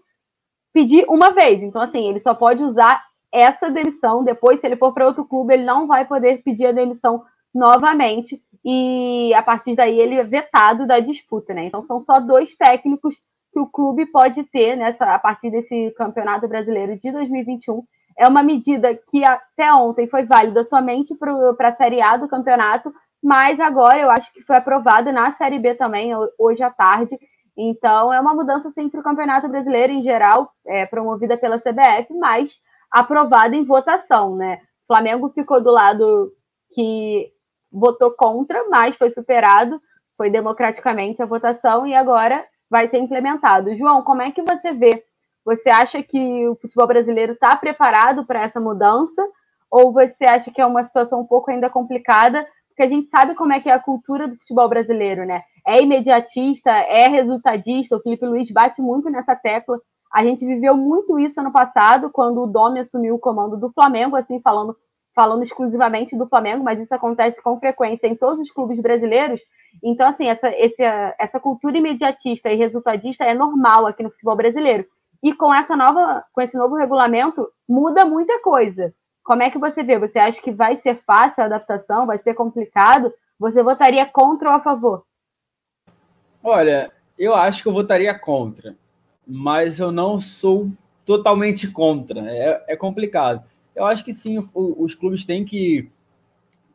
pedir 0.72 1.04
uma 1.08 1.30
vez. 1.30 1.62
Então, 1.62 1.80
assim, 1.80 2.08
ele 2.08 2.20
só 2.20 2.34
pode 2.34 2.62
usar 2.62 3.04
essa 3.32 3.70
demissão. 3.70 4.24
Depois, 4.24 4.60
se 4.60 4.66
ele 4.66 4.76
for 4.76 4.92
para 4.92 5.06
outro 5.06 5.24
clube, 5.24 5.54
ele 5.54 5.64
não 5.64 5.86
vai 5.86 6.04
poder 6.06 6.42
pedir 6.42 6.66
a 6.66 6.72
demissão 6.72 7.24
novamente. 7.54 8.42
E 8.64 9.32
a 9.34 9.42
partir 9.42 9.74
daí 9.74 9.98
ele 9.98 10.16
é 10.16 10.24
vetado 10.24 10.86
da 10.86 11.00
disputa, 11.00 11.54
né? 11.54 11.64
Então 11.64 11.84
são 11.84 12.02
só 12.04 12.20
dois 12.20 12.56
técnicos 12.56 13.16
que 13.52 13.58
o 13.58 13.66
clube 13.66 14.06
pode 14.06 14.44
ter 14.44 14.76
nessa 14.76 15.14
a 15.14 15.18
partir 15.18 15.50
desse 15.50 15.92
Campeonato 15.96 16.46
Brasileiro 16.46 16.98
de 16.98 17.10
2021. 17.10 17.82
É 18.18 18.28
uma 18.28 18.42
medida 18.42 18.94
que 19.10 19.24
até 19.24 19.72
ontem 19.72 20.06
foi 20.06 20.24
válida 20.24 20.62
somente 20.62 21.14
para 21.16 21.68
a 21.68 21.74
Série 21.74 22.02
A 22.02 22.16
do 22.16 22.28
campeonato, 22.28 22.92
mas 23.22 23.58
agora 23.58 23.98
eu 23.98 24.10
acho 24.10 24.32
que 24.32 24.42
foi 24.42 24.56
aprovada 24.56 25.10
na 25.10 25.34
Série 25.36 25.58
B 25.58 25.74
também, 25.74 26.12
hoje 26.38 26.62
à 26.62 26.70
tarde. 26.70 27.18
Então 27.56 28.12
é 28.12 28.20
uma 28.20 28.34
mudança 28.34 28.68
sim 28.70 28.88
para 28.88 29.00
o 29.00 29.04
Campeonato 29.04 29.48
Brasileiro 29.48 29.92
em 29.92 30.02
geral, 30.02 30.52
é, 30.66 30.86
promovida 30.86 31.36
pela 31.36 31.58
CBF, 31.58 32.12
mas 32.18 32.54
aprovada 32.90 33.54
em 33.56 33.64
votação, 33.64 34.36
né? 34.36 34.60
O 34.84 34.86
Flamengo 34.92 35.30
ficou 35.30 35.62
do 35.62 35.70
lado 35.70 36.32
que 36.72 37.30
votou 37.72 38.10
contra, 38.12 38.68
mas 38.68 38.96
foi 38.96 39.10
superado, 39.12 39.80
foi 40.16 40.30
democraticamente 40.30 41.22
a 41.22 41.26
votação 41.26 41.86
e 41.86 41.94
agora 41.94 42.44
vai 42.68 42.88
ser 42.88 42.98
implementado. 42.98 43.76
João, 43.76 44.02
como 44.02 44.22
é 44.22 44.30
que 44.30 44.42
você 44.42 44.72
vê? 44.72 45.04
Você 45.44 45.70
acha 45.70 46.02
que 46.02 46.48
o 46.48 46.56
futebol 46.56 46.86
brasileiro 46.86 47.32
está 47.32 47.56
preparado 47.56 48.24
para 48.26 48.42
essa 48.42 48.60
mudança? 48.60 49.26
Ou 49.70 49.92
você 49.92 50.24
acha 50.24 50.50
que 50.50 50.60
é 50.60 50.66
uma 50.66 50.84
situação 50.84 51.20
um 51.20 51.26
pouco 51.26 51.50
ainda 51.50 51.70
complicada? 51.70 52.46
Porque 52.68 52.82
a 52.82 52.88
gente 52.88 53.08
sabe 53.08 53.34
como 53.34 53.52
é 53.52 53.60
que 53.60 53.68
é 53.68 53.72
a 53.72 53.80
cultura 53.80 54.28
do 54.28 54.36
futebol 54.36 54.68
brasileiro, 54.68 55.24
né? 55.24 55.42
É 55.66 55.80
imediatista, 55.82 56.70
é 56.70 57.08
resultadista. 57.08 57.96
O 57.96 58.00
Felipe 58.00 58.26
Luiz 58.26 58.50
bate 58.50 58.82
muito 58.82 59.08
nessa 59.08 59.34
tecla 59.34 59.78
a 60.12 60.24
gente 60.24 60.44
viveu 60.44 60.76
muito 60.76 61.18
isso 61.18 61.40
ano 61.40 61.52
passado, 61.52 62.10
quando 62.10 62.42
o 62.42 62.46
Domi 62.46 62.80
assumiu 62.80 63.14
o 63.14 63.18
comando 63.18 63.56
do 63.56 63.70
Flamengo, 63.70 64.16
assim, 64.16 64.40
falando, 64.40 64.76
falando 65.14 65.42
exclusivamente 65.42 66.16
do 66.16 66.28
Flamengo, 66.28 66.64
mas 66.64 66.80
isso 66.80 66.94
acontece 66.94 67.42
com 67.42 67.58
frequência 67.58 68.06
em 68.06 68.14
todos 68.14 68.40
os 68.40 68.50
clubes 68.50 68.80
brasileiros. 68.80 69.40
Então, 69.82 70.08
assim, 70.08 70.28
essa, 70.28 70.48
esse, 70.50 70.82
essa 71.18 71.40
cultura 71.40 71.78
imediatista 71.78 72.50
e 72.50 72.56
resultadista 72.56 73.24
é 73.24 73.34
normal 73.34 73.86
aqui 73.86 74.02
no 74.02 74.10
futebol 74.10 74.36
brasileiro. 74.36 74.84
E 75.22 75.34
com 75.34 75.52
essa 75.52 75.76
nova, 75.76 76.24
com 76.32 76.40
esse 76.40 76.56
novo 76.56 76.76
regulamento, 76.76 77.46
muda 77.68 78.04
muita 78.04 78.40
coisa. 78.40 78.94
Como 79.22 79.42
é 79.42 79.50
que 79.50 79.58
você 79.58 79.82
vê? 79.82 79.98
Você 79.98 80.18
acha 80.18 80.40
que 80.40 80.50
vai 80.50 80.76
ser 80.76 81.02
fácil 81.06 81.42
a 81.42 81.46
adaptação? 81.46 82.06
Vai 82.06 82.18
ser 82.18 82.34
complicado? 82.34 83.12
Você 83.38 83.62
votaria 83.62 84.06
contra 84.06 84.48
ou 84.48 84.54
a 84.54 84.60
favor? 84.60 85.04
Olha, 86.42 86.90
eu 87.18 87.34
acho 87.34 87.62
que 87.62 87.68
eu 87.68 87.72
votaria 87.72 88.18
contra 88.18 88.74
mas 89.30 89.78
eu 89.78 89.92
não 89.92 90.20
sou 90.20 90.68
totalmente 91.06 91.68
contra. 91.68 92.20
É, 92.28 92.64
é 92.68 92.76
complicado. 92.76 93.44
Eu 93.74 93.84
acho 93.84 94.04
que 94.04 94.12
sim, 94.12 94.44
os 94.54 94.94
clubes 94.94 95.24
têm 95.24 95.44
que 95.44 95.88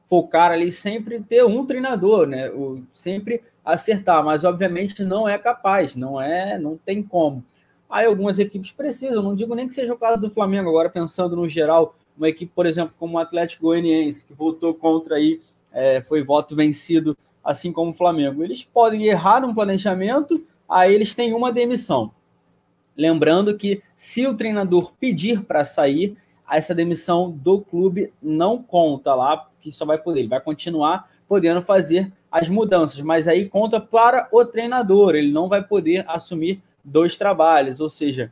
focar 0.10 0.52
ali 0.52 0.72
sempre 0.72 1.20
ter 1.22 1.44
um 1.44 1.66
treinador, 1.66 2.28
né? 2.28 2.50
O, 2.52 2.82
sempre 2.94 3.42
acertar, 3.64 4.24
mas 4.24 4.44
obviamente 4.44 5.04
não 5.04 5.28
é 5.28 5.38
capaz, 5.38 5.96
não 5.96 6.22
é, 6.22 6.58
não 6.60 6.78
tem 6.78 7.02
como. 7.02 7.44
Aí 7.90 8.06
algumas 8.06 8.40
equipes 8.40 8.72
precisam, 8.72 9.24
não 9.24 9.36
digo 9.36 9.56
nem 9.56 9.68
que 9.68 9.74
seja 9.74 9.94
o 9.94 9.98
caso 9.98 10.22
do 10.22 10.30
Flamengo, 10.30 10.70
agora 10.70 10.90
pensando 10.90 11.36
no 11.36 11.50
geral, 11.50 11.96
uma 12.18 12.30
equipe, 12.30 12.52
por 12.54 12.66
exemplo, 12.66 12.94
como 13.00 13.18
o 13.18 13.20
Atlético 13.20 13.64
Goianiense, 13.64 14.26
que 14.26 14.34
votou 14.34 14.74
contra 14.74 15.16
aí, 15.16 15.42
é, 15.72 16.02
foi 16.02 16.24
voto 16.24 16.56
vencido, 16.56 17.18
assim 17.44 17.72
como 17.72 17.92
o 17.92 17.94
Flamengo. 17.94 18.44
Eles 18.44 18.64
podem 18.64 19.06
errar 19.06 19.42
no 19.42 19.54
planejamento, 19.54 20.44
aí 20.70 20.94
eles 20.94 21.14
têm 21.14 21.34
uma 21.34 21.52
demissão. 21.52 22.12
Lembrando 22.96 23.58
que 23.58 23.84
se 23.96 24.26
o 24.26 24.36
treinador 24.36 24.94
pedir 25.00 25.44
para 25.44 25.66
sair, 25.66 26.18
essa 26.50 26.76
demissão 26.76 27.32
do 27.32 27.62
clube 27.62 28.14
não 28.22 28.62
conta 28.62 29.14
lá, 29.14 29.48
que 29.62 29.72
só 29.72 29.86
vai 29.86 29.98
poder, 29.98 30.20
ele. 30.20 30.30
Vai 30.30 30.42
continuar 30.42 31.10
podendo 31.28 31.62
fazer 31.62 32.12
as 32.32 32.50
mudanças, 32.50 33.02
mas 33.02 33.28
aí 33.28 33.48
conta 33.48 33.80
para 33.80 34.28
o 34.32 34.44
treinador, 34.46 35.16
ele 35.16 35.32
não 35.32 35.48
vai 35.48 35.64
poder 35.64 36.06
assumir 36.08 36.62
dois 36.84 37.18
trabalhos, 37.18 37.80
ou 37.80 37.90
seja, 37.90 38.32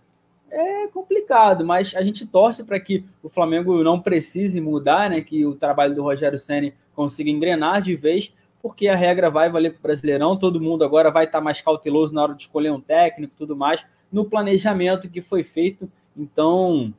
é 0.51 0.87
complicado, 0.87 1.65
mas 1.65 1.95
a 1.95 2.03
gente 2.03 2.27
torce 2.27 2.63
para 2.63 2.79
que 2.79 3.03
o 3.23 3.29
Flamengo 3.29 3.83
não 3.83 3.99
precise 3.99 4.61
mudar, 4.61 5.09
né, 5.09 5.21
que 5.21 5.45
o 5.45 5.55
trabalho 5.55 5.95
do 5.95 6.03
Rogério 6.03 6.37
Ceni 6.37 6.73
consiga 6.93 7.31
engrenar 7.31 7.81
de 7.81 7.95
vez, 7.95 8.33
porque 8.61 8.87
a 8.87 8.95
regra 8.95 9.29
vai 9.29 9.49
valer 9.49 9.71
para 9.71 9.79
o 9.79 9.83
Brasileirão, 9.83 10.37
todo 10.37 10.61
mundo 10.61 10.83
agora 10.83 11.09
vai 11.09 11.25
estar 11.25 11.41
mais 11.41 11.59
cauteloso 11.61 12.13
na 12.13 12.23
hora 12.23 12.35
de 12.35 12.43
escolher 12.43 12.71
um 12.71 12.79
técnico 12.79 13.33
e 13.33 13.37
tudo 13.37 13.55
mais, 13.55 13.85
no 14.11 14.25
planejamento 14.25 15.09
que 15.09 15.21
foi 15.21 15.43
feito. 15.43 15.91
Então, 16.15 16.93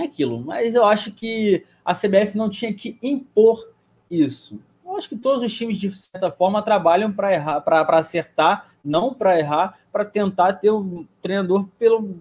é 0.00 0.04
aquilo. 0.04 0.40
Mas 0.40 0.74
eu 0.74 0.84
acho 0.84 1.12
que 1.12 1.64
a 1.84 1.94
CBF 1.94 2.36
não 2.36 2.48
tinha 2.48 2.72
que 2.72 2.98
impor 3.02 3.68
isso. 4.10 4.60
Eu 4.84 4.96
acho 4.96 5.08
que 5.08 5.16
todos 5.16 5.44
os 5.44 5.52
times, 5.56 5.78
de 5.78 5.92
certa 5.92 6.30
forma, 6.30 6.62
trabalham 6.62 7.12
para 7.12 7.32
errar, 7.32 7.60
para 7.60 7.98
acertar 7.98 8.72
não 8.84 9.14
para 9.14 9.38
errar, 9.38 9.78
para 9.92 10.04
tentar 10.04 10.54
ter 10.54 10.70
o 10.70 11.06
treinador 11.22 11.66
pelo 11.78 12.16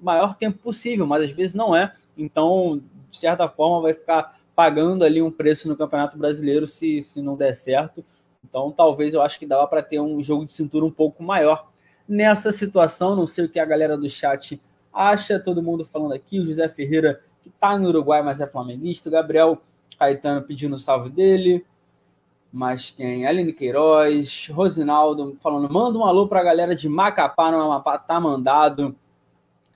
maior 0.00 0.36
tempo 0.36 0.58
possível, 0.58 1.06
mas 1.06 1.24
às 1.24 1.30
vezes 1.30 1.54
não 1.54 1.76
é. 1.76 1.92
Então, 2.16 2.80
de 3.10 3.18
certa 3.18 3.48
forma, 3.48 3.82
vai 3.82 3.94
ficar 3.94 4.38
pagando 4.54 5.04
ali 5.04 5.20
um 5.20 5.30
preço 5.30 5.68
no 5.68 5.76
Campeonato 5.76 6.16
Brasileiro 6.18 6.66
se, 6.66 7.02
se 7.02 7.20
não 7.20 7.36
der 7.36 7.52
certo. 7.52 8.04
Então, 8.44 8.70
talvez 8.70 9.14
eu 9.14 9.22
acho 9.22 9.38
que 9.38 9.46
dava 9.46 9.66
para 9.66 9.82
ter 9.82 10.00
um 10.00 10.22
jogo 10.22 10.46
de 10.46 10.52
cintura 10.52 10.84
um 10.84 10.90
pouco 10.90 11.22
maior 11.22 11.68
nessa 12.08 12.50
situação. 12.52 13.14
Não 13.14 13.26
sei 13.26 13.44
o 13.44 13.48
que 13.48 13.60
a 13.60 13.64
galera 13.64 13.96
do 13.96 14.08
chat 14.08 14.60
acha, 14.98 15.38
todo 15.38 15.62
mundo 15.62 15.88
falando 15.92 16.12
aqui. 16.12 16.40
O 16.40 16.44
José 16.44 16.68
Ferreira, 16.68 17.22
que 17.42 17.48
está 17.48 17.78
no 17.78 17.88
Uruguai, 17.88 18.22
mas 18.22 18.40
é 18.40 18.46
flamenguista. 18.46 19.08
O 19.08 19.12
Gabriel 19.12 19.62
Caetano 19.98 20.42
pedindo 20.42 20.74
o 20.74 20.78
salve 20.78 21.08
dele. 21.08 21.64
Mas 22.52 22.90
quem? 22.90 23.26
Aline 23.26 23.52
Queiroz, 23.52 24.48
Rosinaldo 24.48 25.36
falando, 25.42 25.70
manda 25.70 25.98
um 25.98 26.04
alô 26.04 26.26
para 26.26 26.40
a 26.40 26.44
galera 26.44 26.74
de 26.74 26.88
Macapá, 26.88 27.52
no 27.52 27.60
Amapá, 27.60 27.98
tá 27.98 28.18
mandado. 28.18 28.96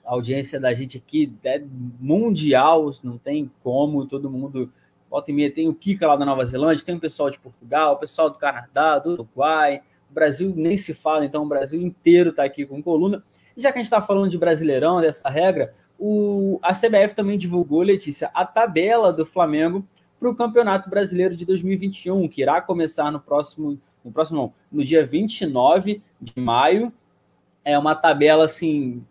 A 0.05 0.13
audiência 0.15 0.59
da 0.59 0.73
gente 0.73 0.97
aqui 0.97 1.33
é 1.45 1.63
mundial, 2.01 2.91
não 3.05 3.19
tem 3.19 3.51
como, 3.63 4.07
todo 4.07 4.31
mundo 4.31 4.73
volta 5.11 5.31
e 5.31 5.35
meia. 5.35 5.53
Tem 5.53 5.69
o 5.69 5.75
Kika 5.75 6.07
lá 6.07 6.17
da 6.17 6.25
Nova 6.25 6.45
Zelândia, 6.47 6.85
tem 6.85 6.97
o 6.97 7.01
pessoal 7.01 7.31
de 7.31 7.39
Portugal, 7.39 7.95
o 7.95 7.99
pessoal 7.99 8.31
do 8.31 8.39
Canadá, 8.39 8.99
do 8.99 9.13
Uruguai, 9.13 9.83
o 10.11 10.15
Brasil 10.15 10.53
nem 10.57 10.79
se 10.79 10.95
fala, 10.95 11.27
então 11.27 11.43
o 11.43 11.49
Brasil 11.49 11.81
inteiro 11.81 12.31
está 12.31 12.43
aqui 12.43 12.65
com 12.65 12.83
coluna. 12.83 13.23
Já 13.57 13.71
que 13.71 13.79
a 13.79 13.83
gente 13.83 13.87
está 13.87 14.03
falando 14.03 14.31
de 14.31 14.39
Brasileirão, 14.39 15.01
dessa 15.01 15.29
regra, 15.29 15.75
o, 15.99 16.59
a 16.63 16.73
CBF 16.73 17.15
também 17.15 17.39
divulgou, 17.39 17.83
Letícia, 17.83 18.31
a 18.35 18.45
tabela 18.45 19.13
do 19.13 19.25
Flamengo 19.25 19.87
para 20.19 20.29
o 20.29 20.35
Campeonato 20.35 20.89
Brasileiro 20.89 21.37
de 21.37 21.45
2021, 21.45 22.29
que 22.29 22.43
irá 22.43 22.61
começar 22.61 23.11
no 23.11 23.21
próximo, 23.21 23.79
no 24.05 24.13
próximo 24.13 24.39
não, 24.39 24.55
no 24.71 24.85
dia 24.85 25.07
29 25.07 26.03
de 26.21 26.41
maio. 26.41 26.93
É 27.65 27.79
uma 27.79 27.95
tabela 27.95 28.45
assim. 28.45 29.05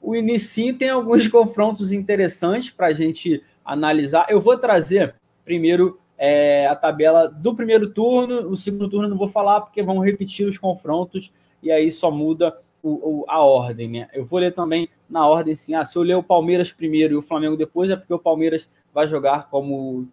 O 0.00 0.14
início 0.14 0.76
tem 0.76 0.90
alguns 0.90 1.26
confrontos 1.28 1.92
interessantes 1.92 2.70
para 2.70 2.88
a 2.88 2.92
gente 2.92 3.42
analisar. 3.64 4.26
Eu 4.28 4.40
vou 4.40 4.56
trazer 4.56 5.16
primeiro 5.44 5.98
é, 6.18 6.66
a 6.66 6.74
tabela 6.74 7.28
do 7.28 7.54
primeiro 7.54 7.90
turno, 7.90 8.48
o 8.48 8.56
segundo 8.56 8.88
turno 8.88 9.08
não 9.08 9.16
vou 9.16 9.28
falar 9.28 9.60
porque 9.60 9.82
vão 9.82 9.98
repetir 9.98 10.46
os 10.46 10.56
confrontos 10.56 11.32
e 11.62 11.70
aí 11.70 11.90
só 11.90 12.10
muda 12.10 12.56
o, 12.86 13.20
o, 13.20 13.24
a 13.26 13.40
ordem, 13.40 13.88
né? 13.88 14.08
Eu 14.12 14.24
vou 14.24 14.38
ler 14.38 14.54
também 14.54 14.88
na 15.10 15.26
ordem 15.26 15.54
assim, 15.54 15.74
ah, 15.74 15.84
se 15.84 15.96
eu 15.96 16.02
ler 16.02 16.14
o 16.14 16.22
Palmeiras 16.22 16.72
primeiro 16.72 17.14
e 17.14 17.16
o 17.16 17.22
Flamengo 17.22 17.56
depois, 17.56 17.90
é 17.90 17.96
porque 17.96 18.14
o 18.14 18.18
Palmeiras 18.18 18.70
vai 18.94 19.08
jogar 19.08 19.50
como 19.50 20.06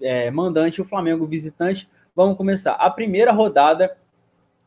é, 0.00 0.30
mandante, 0.30 0.80
o 0.80 0.84
Flamengo 0.84 1.26
visitante. 1.26 1.88
Vamos 2.14 2.36
começar. 2.36 2.74
A 2.74 2.88
primeira 2.88 3.32
rodada 3.32 3.96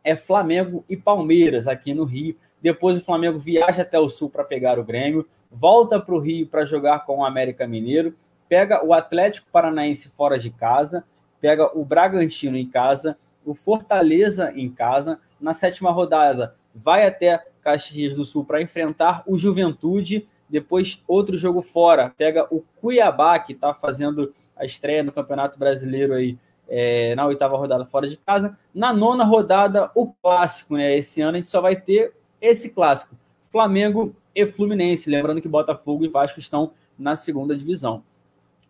é 0.03 0.13
Flamengo 0.13 0.83
e 0.89 0.97
Palmeiras 0.97 1.69
aqui 1.69 1.93
no 1.93 2.03
Rio. 2.03 2.35
Depois 2.61 2.97
o 2.97 3.03
Flamengo 3.03 3.39
viaja 3.39 3.83
até 3.83 3.97
o 3.97 4.09
Sul 4.09 4.29
para 4.29 4.43
pegar 4.43 4.77
o 4.77 4.83
Grêmio, 4.83 5.25
volta 5.49 5.99
para 5.99 6.15
o 6.15 6.19
Rio 6.19 6.47
para 6.47 6.65
jogar 6.65 7.05
com 7.05 7.19
o 7.19 7.25
América 7.25 7.65
Mineiro, 7.65 8.13
pega 8.49 8.85
o 8.85 8.93
Atlético 8.93 9.47
Paranaense 9.51 10.09
fora 10.09 10.37
de 10.37 10.49
casa, 10.49 11.05
pega 11.39 11.71
o 11.77 11.85
Bragantino 11.85 12.57
em 12.57 12.67
casa, 12.67 13.17
o 13.45 13.53
Fortaleza 13.53 14.51
em 14.53 14.69
casa. 14.69 15.19
Na 15.39 15.53
sétima 15.53 15.91
rodada, 15.91 16.55
vai 16.77 17.05
até 17.05 17.43
Caxias 17.61 18.13
do 18.13 18.23
Sul 18.23 18.45
para 18.45 18.61
enfrentar 18.61 19.23
o 19.25 19.37
Juventude 19.37 20.27
depois, 20.49 21.03
outro 21.07 21.37
jogo 21.37 21.61
fora, 21.61 22.13
pega 22.17 22.47
o 22.49 22.63
Cuiabá, 22.79 23.37
que 23.39 23.53
está 23.53 23.73
fazendo 23.73 24.33
a 24.55 24.65
estreia 24.65 25.03
no 25.03 25.11
Campeonato 25.11 25.59
Brasileiro 25.59 26.13
aí 26.13 26.37
é, 26.69 27.15
na 27.15 27.25
oitava 27.25 27.57
rodada 27.57 27.85
fora 27.85 28.07
de 28.07 28.17
casa. 28.17 28.57
Na 28.73 28.93
nona 28.93 29.23
rodada, 29.23 29.91
o 29.93 30.13
clássico, 30.13 30.75
né? 30.75 30.97
Esse 30.97 31.21
ano 31.21 31.37
a 31.37 31.39
gente 31.39 31.51
só 31.51 31.61
vai 31.61 31.75
ter 31.75 32.13
esse 32.41 32.69
clássico: 32.69 33.15
Flamengo 33.51 34.15
e 34.33 34.45
Fluminense. 34.45 35.09
Lembrando 35.09 35.41
que 35.41 35.47
Botafogo 35.47 36.05
e 36.05 36.09
Vasco 36.09 36.39
estão 36.39 36.71
na 36.97 37.15
segunda 37.15 37.55
divisão. 37.55 38.03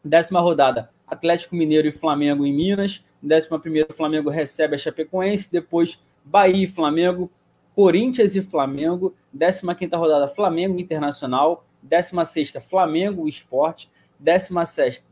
Décima 0.03 0.39
rodada, 0.39 0.89
Atlético 1.07 1.55
Mineiro 1.55 1.87
e 1.87 1.91
Flamengo 1.91 2.45
em 2.45 2.53
Minas. 2.53 3.03
Décima 3.21 3.59
primeira, 3.59 3.93
Flamengo 3.93 4.29
recebe 4.29 4.75
a 4.75 4.77
Chapecoense. 4.77 5.51
Depois, 5.51 5.99
Bahia 6.23 6.65
e 6.65 6.67
Flamengo. 6.67 7.31
Corinthians 7.77 8.35
e 8.35 8.41
Flamengo. 8.41 9.13
Décima 9.31 9.75
quinta 9.75 9.97
rodada, 9.97 10.27
Flamengo 10.27 10.79
Internacional. 10.79 11.63
16 11.83 12.53
Flamengo 12.67 13.27
Esporte, 13.29 13.91
17 14.19 15.03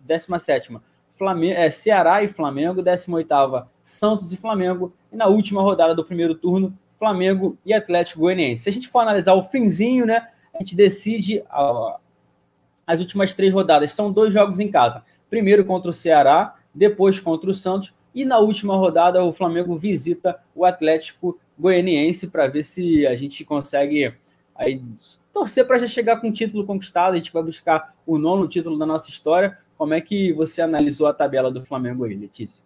Flamengo, 1.16 1.54
é, 1.54 1.70
Ceará 1.70 2.24
e 2.24 2.28
Flamengo, 2.28 2.82
18 2.82 3.68
Santos 3.84 4.34
e 4.34 4.38
Flamengo, 4.38 4.92
e 5.14 5.16
na 5.16 5.28
última 5.28 5.62
rodada 5.62 5.94
do 5.94 6.04
primeiro 6.04 6.34
turno, 6.34 6.76
Flamengo 6.98 7.56
e 7.64 7.72
Atlético 7.72 8.22
Goianiense. 8.22 8.64
Se 8.64 8.70
a 8.70 8.72
gente 8.72 8.90
for 8.90 9.00
analisar 9.00 9.36
o 9.36 9.44
finzinho, 9.44 10.08
né, 10.08 10.28
a 10.54 10.58
gente 10.58 10.76
decide 10.76 11.44
ó, 11.52 11.98
as 12.88 13.00
últimas 13.00 13.34
três 13.36 13.54
rodadas. 13.54 13.92
São 13.92 14.12
dois 14.12 14.34
jogos 14.34 14.60
em 14.60 14.72
casa. 14.72 15.04
Primeiro 15.30 15.64
contra 15.66 15.92
o 15.92 15.94
Ceará, 15.94 16.56
depois 16.74 17.20
contra 17.20 17.52
o 17.52 17.56
Santos, 17.56 17.94
e 18.14 18.26
na 18.26 18.40
última 18.40 18.76
rodada 18.76 19.24
o 19.24 19.32
Flamengo 19.32 19.78
visita 19.78 20.42
o 20.56 20.66
Atlético 20.66 21.40
Goianiense 21.58 22.28
para 22.28 22.48
ver 22.48 22.64
se 22.64 23.06
a 23.08 23.16
gente 23.16 23.44
consegue 23.46 24.14
aí 24.56 24.82
torcer 25.34 25.66
para 25.66 25.80
já 25.80 25.88
chegar 25.88 26.22
com 26.22 26.30
o 26.30 26.34
título 26.34 26.66
conquistado. 26.66 27.14
A 27.14 27.18
gente 27.18 27.34
vai 27.34 27.44
buscar 27.44 27.94
o 28.06 28.18
nono 28.18 28.48
título 28.48 28.78
da 28.78 28.86
nossa 28.86 29.10
história. 29.10 29.58
Como 29.78 29.94
é 29.94 30.02
que 30.02 30.32
você 30.34 30.62
analisou 30.62 31.08
a 31.08 31.14
tabela 31.14 31.52
do 31.52 31.66
Flamengo 31.66 32.06
aí, 32.06 32.16
Letícia? 32.16 32.64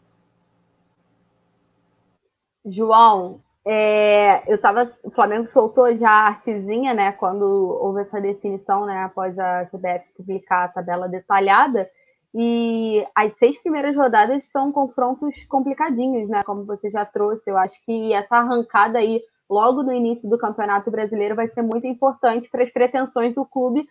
João, 2.65 3.41
é, 3.65 4.51
eu 4.51 4.59
tava, 4.59 4.91
o 5.03 5.09
Flamengo 5.09 5.49
soltou 5.49 5.95
já 5.95 6.09
a 6.09 6.27
artezinha, 6.27 6.93
né, 6.93 7.11
quando 7.13 7.43
houve 7.43 8.01
essa 8.01 8.19
definição, 8.21 8.85
né, 8.85 9.03
após 9.03 9.37
a 9.37 9.65
CBF 9.65 10.05
publicar 10.17 10.65
a 10.65 10.67
tabela 10.69 11.07
detalhada, 11.07 11.89
e 12.33 13.05
as 13.15 13.35
seis 13.37 13.57
primeiras 13.61 13.95
rodadas 13.95 14.45
são 14.45 14.71
confrontos 14.71 15.43
complicadinhos, 15.45 16.29
né, 16.29 16.43
como 16.43 16.65
você 16.65 16.89
já 16.91 17.05
trouxe, 17.05 17.49
eu 17.49 17.57
acho 17.57 17.83
que 17.83 18.13
essa 18.13 18.37
arrancada 18.37 18.99
aí 18.99 19.21
logo 19.49 19.81
no 19.81 19.91
início 19.91 20.29
do 20.29 20.37
Campeonato 20.37 20.91
Brasileiro 20.91 21.35
vai 21.35 21.47
ser 21.49 21.63
muito 21.63 21.87
importante 21.87 22.49
para 22.49 22.63
as 22.63 22.71
pretensões 22.71 23.33
do 23.33 23.43
clube 23.45 23.87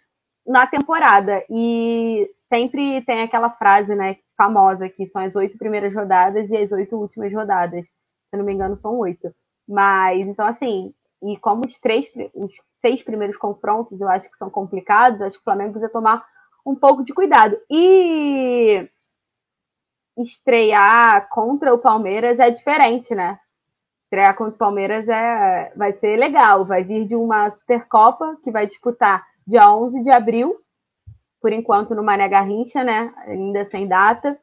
na 0.46 0.66
temporada. 0.66 1.44
E 1.50 2.30
sempre 2.48 3.02
tem 3.02 3.22
aquela 3.22 3.50
frase, 3.50 3.94
né, 3.94 4.16
famosa, 4.36 4.88
que 4.88 5.06
são 5.08 5.20
as 5.20 5.34
oito 5.34 5.58
primeiras 5.58 5.92
rodadas 5.92 6.48
e 6.48 6.56
as 6.56 6.70
oito 6.70 6.96
últimas 6.96 7.32
rodadas. 7.32 7.84
Se 7.84 8.36
não 8.36 8.44
me 8.44 8.52
engano, 8.52 8.78
são 8.78 8.96
oito. 8.98 9.34
Mas, 9.68 10.26
então, 10.26 10.46
assim, 10.46 10.94
e 11.22 11.36
como 11.38 11.66
os 11.66 11.78
três, 11.80 12.06
os 12.34 12.52
seis 12.80 13.02
primeiros 13.02 13.36
confrontos 13.36 14.00
eu 14.00 14.08
acho 14.08 14.30
que 14.30 14.38
são 14.38 14.48
complicados, 14.48 15.20
acho 15.20 15.34
que 15.34 15.40
o 15.40 15.44
Flamengo 15.44 15.72
precisa 15.72 15.92
tomar 15.92 16.24
um 16.64 16.74
pouco 16.74 17.04
de 17.04 17.12
cuidado. 17.12 17.56
E 17.70 18.88
estrear 20.16 21.28
contra 21.28 21.72
o 21.72 21.78
Palmeiras 21.78 22.38
é 22.38 22.50
diferente, 22.50 23.14
né? 23.14 23.38
estrear 24.08 24.34
contra 24.34 24.54
o 24.54 24.58
Palmeiras 24.58 25.06
é, 25.08 25.72
vai 25.76 25.92
ser 25.92 26.16
legal. 26.16 26.64
Vai 26.64 26.82
vir 26.82 27.06
de 27.06 27.14
uma 27.14 27.50
Supercopa 27.50 28.36
que 28.42 28.50
vai 28.50 28.66
disputar 28.66 29.24
dia 29.46 29.70
11 29.70 30.02
de 30.02 30.10
abril, 30.10 30.56
por 31.40 31.52
enquanto 31.52 31.94
no 31.94 32.02
Mané 32.02 32.28
Garrincha, 32.28 32.82
né? 32.82 33.12
Ainda 33.26 33.68
sem 33.70 33.86
data. 33.86 34.38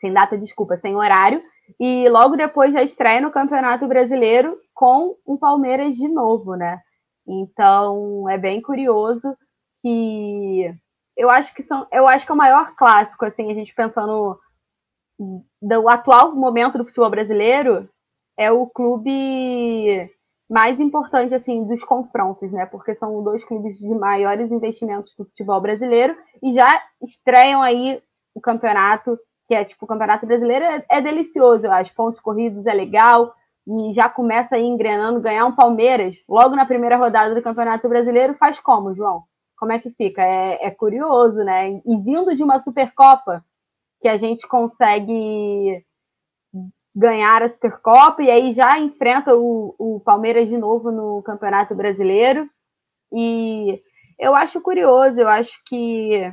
Sem 0.00 0.12
data, 0.12 0.36
desculpa, 0.36 0.76
sem 0.76 0.96
horário. 0.96 1.42
E 1.78 2.08
logo 2.08 2.36
depois 2.36 2.72
já 2.72 2.82
estreia 2.82 3.20
no 3.20 3.30
Campeonato 3.30 3.86
Brasileiro 3.86 4.58
com 4.74 5.16
o 5.24 5.38
Palmeiras 5.38 5.94
de 5.94 6.08
novo, 6.08 6.54
né? 6.54 6.80
Então 7.26 8.28
é 8.28 8.38
bem 8.38 8.60
curioso 8.60 9.36
que 9.82 10.72
eu 11.18 11.28
acho 11.28 11.52
que 11.52 11.64
são, 11.64 11.84
eu 11.92 12.06
acho 12.08 12.24
que 12.24 12.30
é 12.30 12.34
o 12.34 12.38
maior 12.38 12.76
clássico, 12.76 13.24
assim, 13.24 13.50
a 13.50 13.54
gente 13.54 13.74
pensando 13.74 14.38
do 15.60 15.88
atual 15.88 16.32
momento 16.36 16.78
do 16.78 16.84
futebol 16.84 17.10
brasileiro, 17.10 17.88
é 18.38 18.52
o 18.52 18.68
clube 18.68 20.08
mais 20.48 20.78
importante 20.78 21.34
assim 21.34 21.64
dos 21.64 21.82
confrontos, 21.82 22.52
né? 22.52 22.66
Porque 22.66 22.94
são 22.94 23.22
dois 23.24 23.44
clubes 23.44 23.76
de 23.78 23.88
maiores 23.88 24.50
investimentos 24.52 25.12
do 25.18 25.24
futebol 25.24 25.60
brasileiro 25.60 26.16
e 26.40 26.54
já 26.54 26.80
estreiam 27.02 27.60
aí 27.60 28.00
o 28.32 28.40
campeonato, 28.40 29.18
que 29.48 29.54
é 29.54 29.64
tipo 29.64 29.84
o 29.84 29.88
campeonato 29.88 30.24
brasileiro 30.24 30.64
é, 30.64 30.84
é 30.88 31.00
delicioso, 31.00 31.66
eu 31.66 31.72
acho. 31.72 31.92
Pontos 31.94 32.20
corridos 32.20 32.64
é 32.64 32.72
legal 32.72 33.34
e 33.66 33.92
já 33.92 34.08
começa 34.08 34.54
aí 34.54 34.64
engrenando 34.64 35.20
ganhar 35.20 35.44
um 35.44 35.54
Palmeiras 35.54 36.16
logo 36.28 36.54
na 36.54 36.64
primeira 36.64 36.96
rodada 36.96 37.34
do 37.34 37.42
campeonato 37.42 37.88
brasileiro 37.88 38.34
faz 38.34 38.60
como, 38.60 38.94
João? 38.94 39.24
Como 39.58 39.72
é 39.72 39.78
que 39.78 39.90
fica? 39.90 40.22
É, 40.22 40.66
é 40.66 40.70
curioso, 40.70 41.42
né? 41.42 41.70
E 41.70 41.96
vindo 42.04 42.36
de 42.36 42.42
uma 42.42 42.58
Supercopa 42.60 43.44
que 44.00 44.08
a 44.08 44.16
gente 44.16 44.46
consegue 44.46 45.84
ganhar 46.94 47.42
a 47.42 47.48
Supercopa 47.48 48.22
e 48.22 48.30
aí 48.30 48.52
já 48.52 48.78
enfrenta 48.78 49.36
o, 49.36 49.74
o 49.78 50.00
Palmeiras 50.00 50.48
de 50.48 50.56
novo 50.56 50.90
no 50.90 51.22
Campeonato 51.22 51.74
Brasileiro. 51.74 52.48
E 53.12 53.80
eu 54.18 54.34
acho 54.34 54.60
curioso, 54.60 55.18
eu 55.18 55.28
acho 55.28 55.52
que 55.66 56.32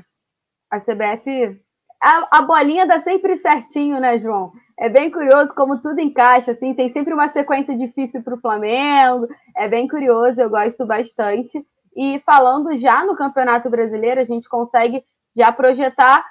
a 0.71 0.79
CBF. 0.79 1.59
A, 2.01 2.39
a 2.39 2.41
bolinha 2.41 2.85
dá 2.85 3.01
sempre 3.01 3.37
certinho, 3.37 3.99
né, 3.99 4.19
João? 4.19 4.51
É 4.77 4.89
bem 4.89 5.09
curioso 5.09 5.53
como 5.55 5.81
tudo 5.81 5.99
encaixa, 6.01 6.51
assim, 6.51 6.73
tem 6.73 6.91
sempre 6.91 7.13
uma 7.13 7.29
sequência 7.29 7.77
difícil 7.77 8.21
para 8.23 8.35
o 8.35 8.41
Flamengo. 8.41 9.27
É 9.55 9.67
bem 9.69 9.87
curioso, 9.87 10.39
eu 10.39 10.49
gosto 10.49 10.85
bastante. 10.85 11.65
E 11.95 12.19
falando 12.25 12.77
já 12.77 13.05
no 13.05 13.15
Campeonato 13.15 13.69
Brasileiro, 13.69 14.19
a 14.19 14.25
gente 14.25 14.49
consegue 14.49 15.03
já 15.35 15.51
projetar 15.51 16.25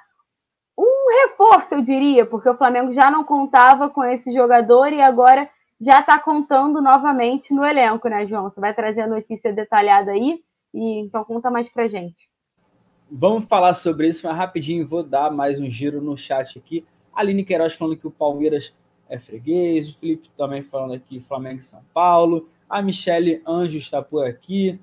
um 0.77 1.07
reforço, 1.22 1.74
eu 1.74 1.83
diria, 1.83 2.27
porque 2.27 2.48
o 2.48 2.57
Flamengo 2.57 2.92
já 2.92 3.11
não 3.11 3.24
contava 3.24 3.88
com 3.88 4.03
esse 4.05 4.33
jogador 4.33 4.92
e 4.92 5.00
agora 5.00 5.48
já 5.81 6.00
está 6.00 6.18
contando 6.18 6.83
novamente 6.83 7.53
no 7.53 7.64
elenco, 7.64 8.09
né, 8.09 8.27
João? 8.27 8.44
Você 8.44 8.61
vai 8.61 8.74
trazer 8.74 9.03
a 9.03 9.07
notícia 9.07 9.53
detalhada 9.53 10.12
aí, 10.12 10.40
e 10.72 11.00
então 11.00 11.24
conta 11.24 11.50
mais 11.50 11.68
pra 11.70 11.88
gente. 11.88 12.29
Vamos 13.11 13.44
falar 13.44 13.74
sobre 13.74 14.09
isso, 14.09 14.27
mas 14.27 14.37
rapidinho 14.37 14.88
vou 14.88 15.03
dar 15.03 15.31
mais 15.31 15.61
um 15.61 15.70
giro 15.70 16.00
no 16.00 16.16
chat 16.16 16.59
aqui. 16.59 16.85
Aline 17.14 17.44
Queiroz 17.44 17.74
falando 17.74 17.96
que 17.96 18.07
o 18.07 18.11
Palmeiras 18.11 18.74
é 19.09 19.18
freguês, 19.18 19.88
o 19.88 19.98
Felipe 19.98 20.31
também 20.37 20.62
falando 20.62 20.94
aqui 20.94 21.20
Flamengo 21.20 21.61
e 21.61 21.64
São 21.64 21.83
Paulo. 21.92 22.48
A 22.68 22.83
Michele 22.83 23.42
Anjos 23.46 23.83
está 23.85 24.03
por 24.03 24.27
aqui, 24.27 24.81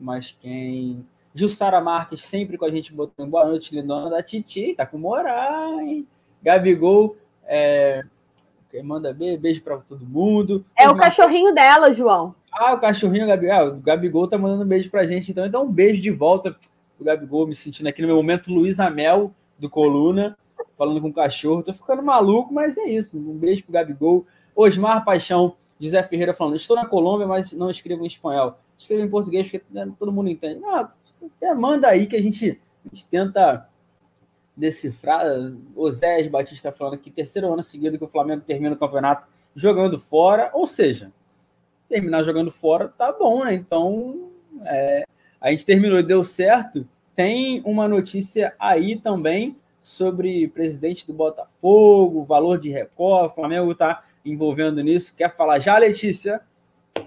mas 0.00 0.36
quem? 0.40 1.04
Jussara 1.34 1.80
Marques 1.80 2.22
sempre 2.22 2.58
com 2.58 2.64
a 2.64 2.70
gente 2.70 2.92
botando 2.92 3.30
boa 3.30 3.46
noite, 3.46 3.74
lindona 3.74 4.10
da 4.10 4.22
Titi, 4.22 4.74
tá 4.74 4.84
com 4.84 4.98
moral, 4.98 5.80
hein? 5.80 6.06
Gabigol, 6.42 7.16
é... 7.46 8.02
quem 8.70 8.82
manda 8.82 9.12
beijo, 9.12 9.40
beijo 9.40 9.62
para 9.62 9.76
todo 9.78 10.04
mundo. 10.04 10.64
É 10.76 10.88
o 10.88 10.96
cachorrinho 10.96 11.54
dela, 11.54 11.94
João. 11.94 12.34
Ah, 12.52 12.74
o 12.74 12.80
cachorrinho 12.80 13.26
Gabigol. 13.26 13.54
Ah, 13.54 13.64
o 13.64 13.76
Gabigol 13.76 14.26
tá 14.26 14.36
mandando 14.36 14.64
um 14.64 14.66
beijo 14.66 14.90
pra 14.90 15.06
gente, 15.06 15.30
então, 15.30 15.46
então 15.46 15.64
um 15.64 15.70
beijo 15.70 16.02
de 16.02 16.10
volta 16.10 16.56
pro 16.96 17.04
Gabigol, 17.04 17.46
me 17.46 17.54
sentindo 17.54 17.86
aqui 17.86 18.02
no 18.02 18.08
meu 18.08 18.16
momento 18.16 18.52
Luiz 18.52 18.80
Amel 18.80 19.32
do 19.58 19.70
Coluna, 19.70 20.36
falando 20.76 21.00
com 21.00 21.08
o 21.08 21.12
cachorro. 21.12 21.62
Tô 21.62 21.72
ficando 21.72 22.02
maluco, 22.02 22.52
mas 22.52 22.76
é 22.76 22.88
isso. 22.88 23.16
Um 23.16 23.36
beijo 23.36 23.62
pro 23.62 23.72
Gabigol. 23.72 24.26
Osmar 24.56 25.04
Paixão, 25.04 25.54
José 25.80 26.02
Ferreira 26.02 26.34
falando, 26.34 26.56
estou 26.56 26.76
na 26.76 26.84
Colômbia, 26.84 27.26
mas 27.26 27.52
não 27.52 27.70
escrevo 27.70 28.02
em 28.02 28.06
espanhol. 28.06 28.58
Escrevo 28.80 29.04
em 29.04 29.10
português, 29.10 29.46
porque 29.48 29.64
né, 29.70 29.92
todo 29.98 30.10
mundo 30.10 30.30
entende. 30.30 30.64
Ah, 30.64 30.90
manda 31.54 31.86
aí 31.86 32.06
que 32.06 32.16
a 32.16 32.22
gente, 32.22 32.58
a 32.84 32.88
gente 32.88 33.06
tenta 33.06 33.68
decifrar. 34.56 35.24
O 35.76 35.90
Zé 35.92 36.26
Batista 36.28 36.72
falando 36.72 36.98
que 36.98 37.10
terceiro 37.10 37.52
ano 37.52 37.62
seguido 37.62 37.98
que 37.98 38.04
o 38.04 38.08
Flamengo 38.08 38.42
termina 38.46 38.74
o 38.74 38.78
campeonato 38.78 39.28
jogando 39.54 39.98
fora, 39.98 40.50
ou 40.54 40.66
seja, 40.66 41.12
terminar 41.88 42.22
jogando 42.22 42.50
fora 42.50 42.88
tá 42.88 43.12
bom, 43.12 43.44
né? 43.44 43.54
Então, 43.54 44.30
é, 44.64 45.04
a 45.40 45.50
gente 45.50 45.66
terminou 45.66 45.98
e 45.98 46.02
deu 46.02 46.24
certo. 46.24 46.88
Tem 47.14 47.60
uma 47.64 47.86
notícia 47.86 48.54
aí 48.58 48.98
também 48.98 49.56
sobre 49.80 50.48
presidente 50.48 51.06
do 51.06 51.12
Botafogo, 51.12 52.24
valor 52.24 52.58
de 52.58 52.70
Record, 52.70 53.30
o 53.30 53.34
Flamengo 53.34 53.74
tá 53.74 54.04
envolvendo 54.24 54.82
nisso. 54.82 55.14
Quer 55.16 55.34
falar 55.34 55.58
já, 55.58 55.76
Letícia? 55.78 56.40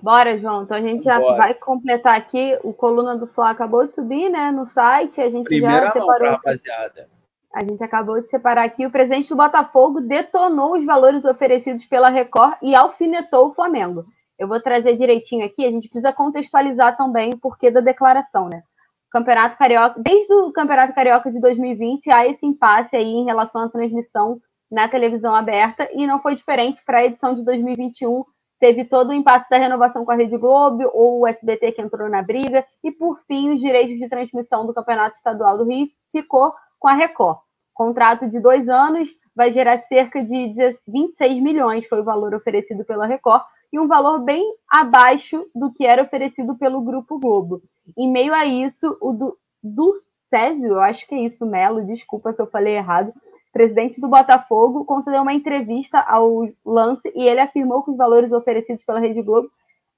Bora, 0.02 0.38
João. 0.38 0.64
Então 0.64 0.78
a 0.78 0.82
gente 0.82 1.04
já 1.04 1.20
Bora. 1.20 1.38
vai 1.38 1.54
completar 1.54 2.16
aqui. 2.16 2.58
O 2.64 2.74
Coluna 2.74 3.18
do 3.18 3.28
Fla 3.28 3.52
acabou 3.52 3.86
de 3.86 3.96
subir, 3.96 4.30
né, 4.30 4.52
no 4.52 4.68
site. 4.68 5.22
A 5.22 5.30
gente 5.30 5.46
Primeira 5.46 5.88
já 5.88 5.94
separou. 5.94 6.18
Pra, 6.18 6.32
rapaziada. 6.32 7.10
A 7.54 7.62
gente 7.62 7.84
acabou 7.84 8.22
de 8.22 8.30
separar 8.30 8.64
aqui. 8.64 8.86
O 8.86 8.92
presidente 8.92 9.30
do 9.30 9.36
Botafogo 9.36 10.02
detonou 10.02 10.76
os 10.76 10.86
valores 10.86 11.24
oferecidos 11.24 11.86
pela 11.86 12.10
Record 12.10 12.56
e 12.62 12.76
alfinetou 12.76 13.50
o 13.50 13.54
Flamengo. 13.54 14.06
Eu 14.40 14.48
vou 14.48 14.60
trazer 14.60 14.98
direitinho 14.98 15.46
aqui. 15.46 15.66
A 15.66 15.70
gente 15.70 15.88
precisa 15.88 16.12
contextualizar 16.12 16.98
também 16.98 17.32
o 17.32 17.38
porquê 17.38 17.70
da 17.70 17.80
declaração, 17.80 18.50
né? 18.50 18.64
Campeonato 19.12 19.56
Carioca, 19.60 20.02
desde 20.02 20.34
o 20.34 20.52
Campeonato 20.52 20.96
Carioca 20.96 21.32
de 21.32 21.40
2020, 21.40 22.10
há 22.10 22.28
esse 22.28 22.44
impasse 22.44 22.96
aí 22.96 23.12
em 23.12 23.26
relação 23.26 23.62
à 23.62 23.70
transmissão 23.70 24.42
na 24.72 24.90
televisão 24.90 25.36
aberta 25.36 25.88
e 25.94 26.08
não 26.08 26.20
foi 26.20 26.36
diferente 26.36 26.82
para 26.84 26.98
a 26.98 27.06
edição 27.06 27.36
de 27.36 27.46
2021 27.46 28.26
teve 28.64 28.86
todo 28.86 29.10
o 29.10 29.14
impasse 29.14 29.50
da 29.50 29.58
renovação 29.58 30.06
com 30.06 30.12
a 30.14 30.16
Rede 30.16 30.38
Globo, 30.38 30.90
ou 30.94 31.20
o 31.20 31.28
SBT 31.28 31.74
que 31.74 31.82
entrou 31.82 32.08
na 32.08 32.22
briga, 32.22 32.66
e 32.82 32.94
por 32.94 33.20
fim 33.28 33.54
os 33.54 33.60
direitos 33.60 34.00
de 34.00 34.08
transmissão 34.08 34.66
do 34.66 34.74
Campeonato 34.74 35.18
Estadual 35.18 35.58
do 35.58 35.66
Rio 35.66 35.90
ficou 36.14 36.54
com 36.80 36.88
a 36.88 36.94
Record. 36.94 37.40
Contrato 37.74 38.30
de 38.30 38.40
dois 38.40 38.70
anos 38.70 39.10
vai 39.36 39.52
gerar 39.52 39.80
cerca 39.80 40.24
de 40.24 40.56
26 40.88 41.44
milhões, 41.44 41.86
foi 41.90 42.00
o 42.00 42.06
valor 42.06 42.34
oferecido 42.34 42.86
pela 42.86 43.06
Record, 43.06 43.44
e 43.74 43.78
um 43.78 43.86
valor 43.86 44.20
bem 44.20 44.56
abaixo 44.72 45.46
do 45.54 45.74
que 45.74 45.86
era 45.86 46.02
oferecido 46.02 46.56
pelo 46.56 46.80
Grupo 46.80 47.20
Globo. 47.20 47.62
Em 47.98 48.10
meio 48.10 48.34
a 48.34 48.46
isso, 48.46 48.98
o 49.02 49.12
do, 49.12 49.38
do 49.62 49.94
Césio, 50.30 50.68
eu 50.68 50.80
acho 50.80 51.06
que 51.06 51.16
é 51.16 51.20
isso, 51.20 51.46
Melo, 51.46 51.86
desculpa 51.86 52.32
se 52.32 52.42
eu 52.42 52.48
falei 52.48 52.78
errado, 52.78 53.12
presidente 53.54 54.02
do 54.02 54.10
Botafogo, 54.10 54.84
concedeu 54.84 55.22
uma 55.22 55.34
entrevista 55.34 56.00
ao 56.00 56.50
lance 56.66 57.10
e 57.16 57.24
ele 57.24 57.40
afirmou 57.40 57.84
que 57.84 57.92
os 57.92 57.98
valores 57.98 58.34
oferecidos 58.34 58.84
pela 58.84 59.00
Rede 59.00 59.22
Globo 59.22 59.50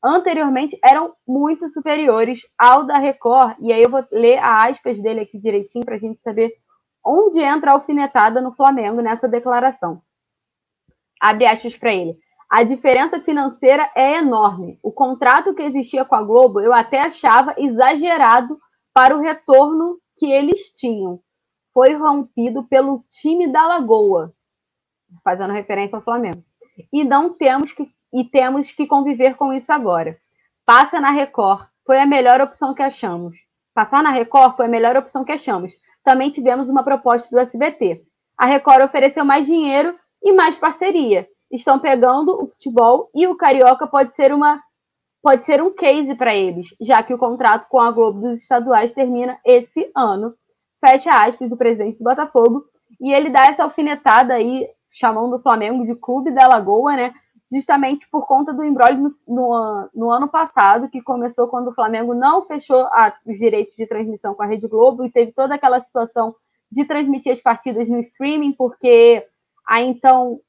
anteriormente 0.04 0.78
eram 0.84 1.14
muito 1.26 1.68
superiores 1.70 2.40
ao 2.60 2.86
da 2.86 3.00
Record. 3.00 3.56
E 3.60 3.72
aí 3.72 3.82
eu 3.82 3.90
vou 3.90 4.06
ler 4.12 4.38
a 4.40 4.68
aspas 4.68 5.02
dele 5.02 5.22
aqui 5.22 5.40
direitinho 5.40 5.86
para 5.86 5.96
a 5.96 6.00
gente 6.00 6.22
saber 6.22 6.54
onde 7.04 7.40
entra 7.40 7.72
a 7.72 7.74
alfinetada 7.76 8.42
no 8.42 8.54
Flamengo 8.54 9.02
nessa 9.02 9.28
declaração. 9.28 10.02
Abre 11.20 11.48
aspas 11.48 11.78
para 11.78 11.94
ele. 11.94 12.18
A 12.50 12.64
diferença 12.64 13.20
financeira 13.22 13.90
é 13.96 14.18
enorme. 14.18 14.78
O 14.84 14.92
contrato 14.92 15.56
que 15.56 15.64
existia 15.64 16.06
com 16.06 16.16
a 16.16 16.22
Globo 16.22 16.60
eu 16.60 16.74
até 16.74 17.00
achava 17.00 17.56
exagerado 17.58 18.60
para 18.94 19.16
o 19.16 19.20
retorno 19.20 19.98
que 20.18 20.32
eles 20.32 20.70
tinham 20.70 21.20
foi 21.76 21.94
rompido 21.94 22.64
pelo 22.64 23.04
time 23.10 23.52
da 23.52 23.68
Lagoa, 23.68 24.34
fazendo 25.22 25.54
referência 25.54 25.98
ao 25.98 26.02
Flamengo. 26.02 26.42
E 26.92 27.04
não 27.04 27.34
temos 27.34 27.74
que 27.74 27.94
e 28.16 28.24
temos 28.24 28.72
que 28.72 28.88
conviver 28.88 29.36
com 29.36 29.52
isso 29.52 29.74
agora. 29.74 30.18
Passa 30.66 31.02
na 31.02 31.12
Record, 31.12 31.68
foi 31.86 32.00
a 32.00 32.06
melhor 32.06 32.40
opção 32.40 32.74
que 32.74 32.82
achamos. 32.82 33.36
Passar 33.74 34.02
na 34.02 34.10
Record 34.10 34.56
foi 34.56 34.68
a 34.68 34.70
melhor 34.70 34.96
opção 34.96 35.26
que 35.26 35.34
achamos. 35.34 35.74
Também 36.02 36.32
tivemos 36.32 36.70
uma 36.70 36.82
proposta 36.82 37.30
do 37.30 37.40
SBT. 37.40 38.04
A 38.38 38.46
Record 38.46 38.86
ofereceu 38.86 39.26
mais 39.26 39.46
dinheiro 39.46 40.00
e 40.24 40.32
mais 40.32 40.56
parceria. 40.56 41.28
Estão 41.52 41.78
pegando 41.78 42.42
o 42.42 42.48
futebol 42.48 43.10
e 43.14 43.28
o 43.28 43.36
carioca 43.36 43.86
pode 43.86 44.16
ser 44.16 44.34
uma 44.34 44.64
pode 45.22 45.46
ser 45.46 45.62
um 45.62 45.74
case 45.74 46.16
para 46.16 46.34
eles, 46.36 46.68
já 46.80 47.04
que 47.04 47.14
o 47.14 47.18
contrato 47.18 47.68
com 47.68 47.82
a 47.82 47.92
Globo 47.92 48.22
dos 48.22 48.44
estaduais 48.44 48.94
termina 48.94 49.40
esse 49.44 49.92
ano 49.94 50.36
fecha 50.86 51.10
aspas, 51.10 51.50
do 51.50 51.58
presidente 51.58 51.98
do 51.98 52.04
Botafogo, 52.04 52.66
e 53.02 53.12
ele 53.12 53.32
dá 53.32 53.48
essa 53.48 53.64
alfinetada 53.64 54.36
aí, 54.36 54.68
chamando 54.92 55.36
o 55.36 55.42
Flamengo 55.42 55.86
de 55.86 55.96
clube 55.96 56.32
da 56.32 56.48
Lagoa, 56.48 56.96
né? 56.96 57.14
Justamente 57.52 58.08
por 58.10 58.26
conta 58.28 58.54
do 58.54 58.64
embrólio 58.64 59.00
no, 59.00 59.16
no, 59.28 59.90
no, 59.94 60.12
ano 60.12 60.28
passado, 60.28 60.90
que 60.90 61.02
começou 61.02 61.48
quando 61.48 61.70
o 61.70 61.74
Flamengo 61.74 62.14
não 62.14 62.46
fechou 62.46 62.82
a, 62.88 63.14
os 63.26 63.38
direitos 63.38 63.76
de 63.76 63.88
transmissão 63.88 64.36
com 64.36 64.44
a 64.44 64.46
Rede 64.46 64.68
Globo 64.68 65.04
e 65.04 65.12
teve 65.12 65.32
toda 65.32 65.56
aquela 65.56 65.82
situação 65.82 66.36
de 66.72 66.86
transmitir 66.86 67.34
as 67.34 67.42
partidas 67.42 67.88
no 67.88 68.00
streaming, 68.00 68.54
porque 68.54 69.26
a 69.68 69.82
então 69.82 70.40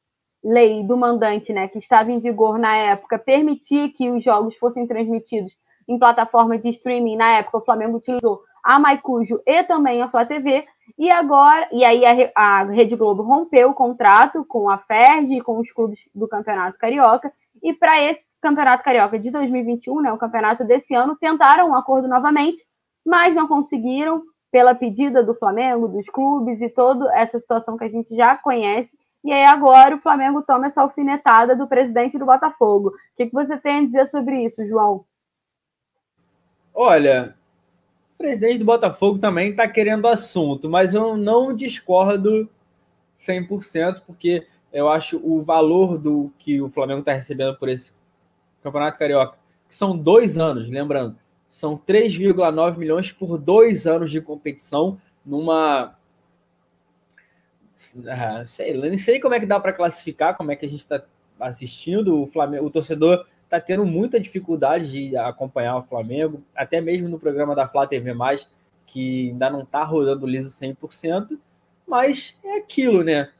lei 0.44 0.85
do 0.85 0.96
mandante, 0.96 1.53
né, 1.53 1.66
que 1.68 1.79
estava 1.79 2.12
em 2.12 2.20
vigor 2.20 2.59
na 2.59 2.77
época, 2.77 3.18
permitia 3.18 3.90
que 3.90 4.11
os 4.11 4.22
jogos 4.22 4.57
fossem 4.57 4.87
transmitidos 4.87 5.53
em 5.88 5.99
plataforma 5.99 6.57
de 6.57 6.70
streaming. 6.70 7.16
Na 7.16 7.38
época, 7.38 7.59
o 7.59 7.64
Flamengo 7.64 7.96
utilizou 7.96 8.42
a 8.66 8.81
Maicujo 8.81 9.40
e 9.46 9.62
também 9.62 10.02
a 10.02 10.09
Flá 10.09 10.26
TV. 10.26 10.66
E 10.98 11.09
agora, 11.09 11.68
e 11.70 11.85
aí 11.85 12.05
a, 12.05 12.33
a 12.35 12.64
Rede 12.64 12.96
Globo 12.96 13.22
rompeu 13.22 13.70
o 13.70 13.74
contrato 13.74 14.44
com 14.44 14.68
a 14.68 14.76
FERJ 14.76 15.37
e 15.37 15.40
com 15.40 15.61
os 15.61 15.70
clubes 15.70 16.00
do 16.12 16.26
Campeonato 16.26 16.76
Carioca. 16.76 17.33
E 17.62 17.72
para 17.72 18.02
esse 18.02 18.20
Campeonato 18.42 18.83
Carioca 18.83 19.20
de 19.20 19.31
2021, 19.31 20.00
né, 20.00 20.12
o 20.12 20.18
campeonato 20.18 20.64
desse 20.64 20.94
ano, 20.94 21.16
tentaram 21.16 21.70
um 21.70 21.76
acordo 21.76 22.09
novamente, 22.09 22.61
mas 23.05 23.35
não 23.35 23.46
conseguiram, 23.46 24.22
pela 24.50 24.74
pedida 24.74 25.22
do 25.22 25.35
Flamengo, 25.35 25.87
dos 25.87 26.07
clubes 26.07 26.61
e 26.61 26.68
toda 26.68 27.14
essa 27.16 27.38
situação 27.38 27.76
que 27.76 27.85
a 27.85 27.88
gente 27.88 28.16
já 28.16 28.37
conhece. 28.37 28.90
E 29.22 29.33
aí 29.33 29.44
agora 29.44 29.94
o 29.94 30.00
Flamengo 30.00 30.42
toma 30.42 30.66
essa 30.66 30.83
alfinetada 30.83 31.55
do 31.55 31.68
presidente 31.68 32.18
do 32.18 32.26
Botafogo. 32.26 32.88
O 32.88 32.92
que, 33.16 33.26
que 33.26 33.33
você 33.33 33.57
tem 33.59 33.79
a 33.79 33.85
dizer 33.85 34.07
sobre 34.09 34.44
isso, 34.44 34.66
João? 34.66 35.05
Olha, 36.72 37.36
o 38.16 38.22
presidente 38.22 38.59
do 38.59 38.64
Botafogo 38.64 39.18
também 39.18 39.50
está 39.50 39.68
querendo 39.68 40.09
assunto, 40.09 40.70
mas 40.70 40.94
eu 40.94 41.16
não 41.16 41.55
discordo 41.55 42.48
100%, 43.20 44.02
porque 44.07 44.46
eu 44.72 44.88
acho 44.88 45.20
o 45.22 45.42
valor 45.42 45.98
do 45.98 46.33
que 46.38 46.61
o 46.61 46.70
Flamengo 46.70 47.00
está 47.00 47.12
recebendo 47.12 47.57
por 47.57 47.68
esse 47.68 47.92
Campeonato 48.62 48.98
Carioca, 48.98 49.37
que 49.68 49.74
são 49.74 49.96
dois 49.96 50.38
anos, 50.38 50.68
lembrando, 50.68 51.16
são 51.46 51.76
3,9 51.76 52.79
milhões 52.79 53.12
por 53.12 53.38
dois 53.38 53.87
anos 53.87 54.11
de 54.11 54.20
competição 54.20 54.98
numa. 55.24 55.94
Ah, 58.09 58.44
sei 58.46 58.76
nem 58.76 58.96
sei 58.96 59.20
como 59.20 59.35
é 59.35 59.40
que 59.40 59.46
dá 59.46 59.61
para 59.61 59.72
classificar, 59.72 60.37
como 60.37 60.50
é 60.50 60.57
que 60.57 60.64
a 60.64 60.68
gente 60.68 60.81
está 60.81 61.05
assistindo. 61.38 62.22
O, 62.22 62.26
Flamengo, 62.26 62.66
o 62.66 62.70
torcedor 62.70 63.26
está 63.46 63.61
tendo 63.61 63.87
muita 63.87 64.20
dificuldade 64.20 64.90
de 64.90 65.16
acompanhar 65.16 65.78
o 65.78 65.82
Flamengo, 65.82 66.42
até 66.54 66.80
mesmo 66.80 67.09
no 67.09 67.18
programa 67.18 67.54
da 67.54 67.66
Flá 67.66 67.87
TV, 67.87 68.12
que 68.87 69.30
ainda 69.30 69.48
não 69.48 69.62
está 69.62 69.82
rodando 69.82 70.26
liso 70.26 70.48
100%, 70.48 71.38
mas 71.87 72.38
é 72.44 72.59
aquilo, 72.59 73.02
né? 73.02 73.30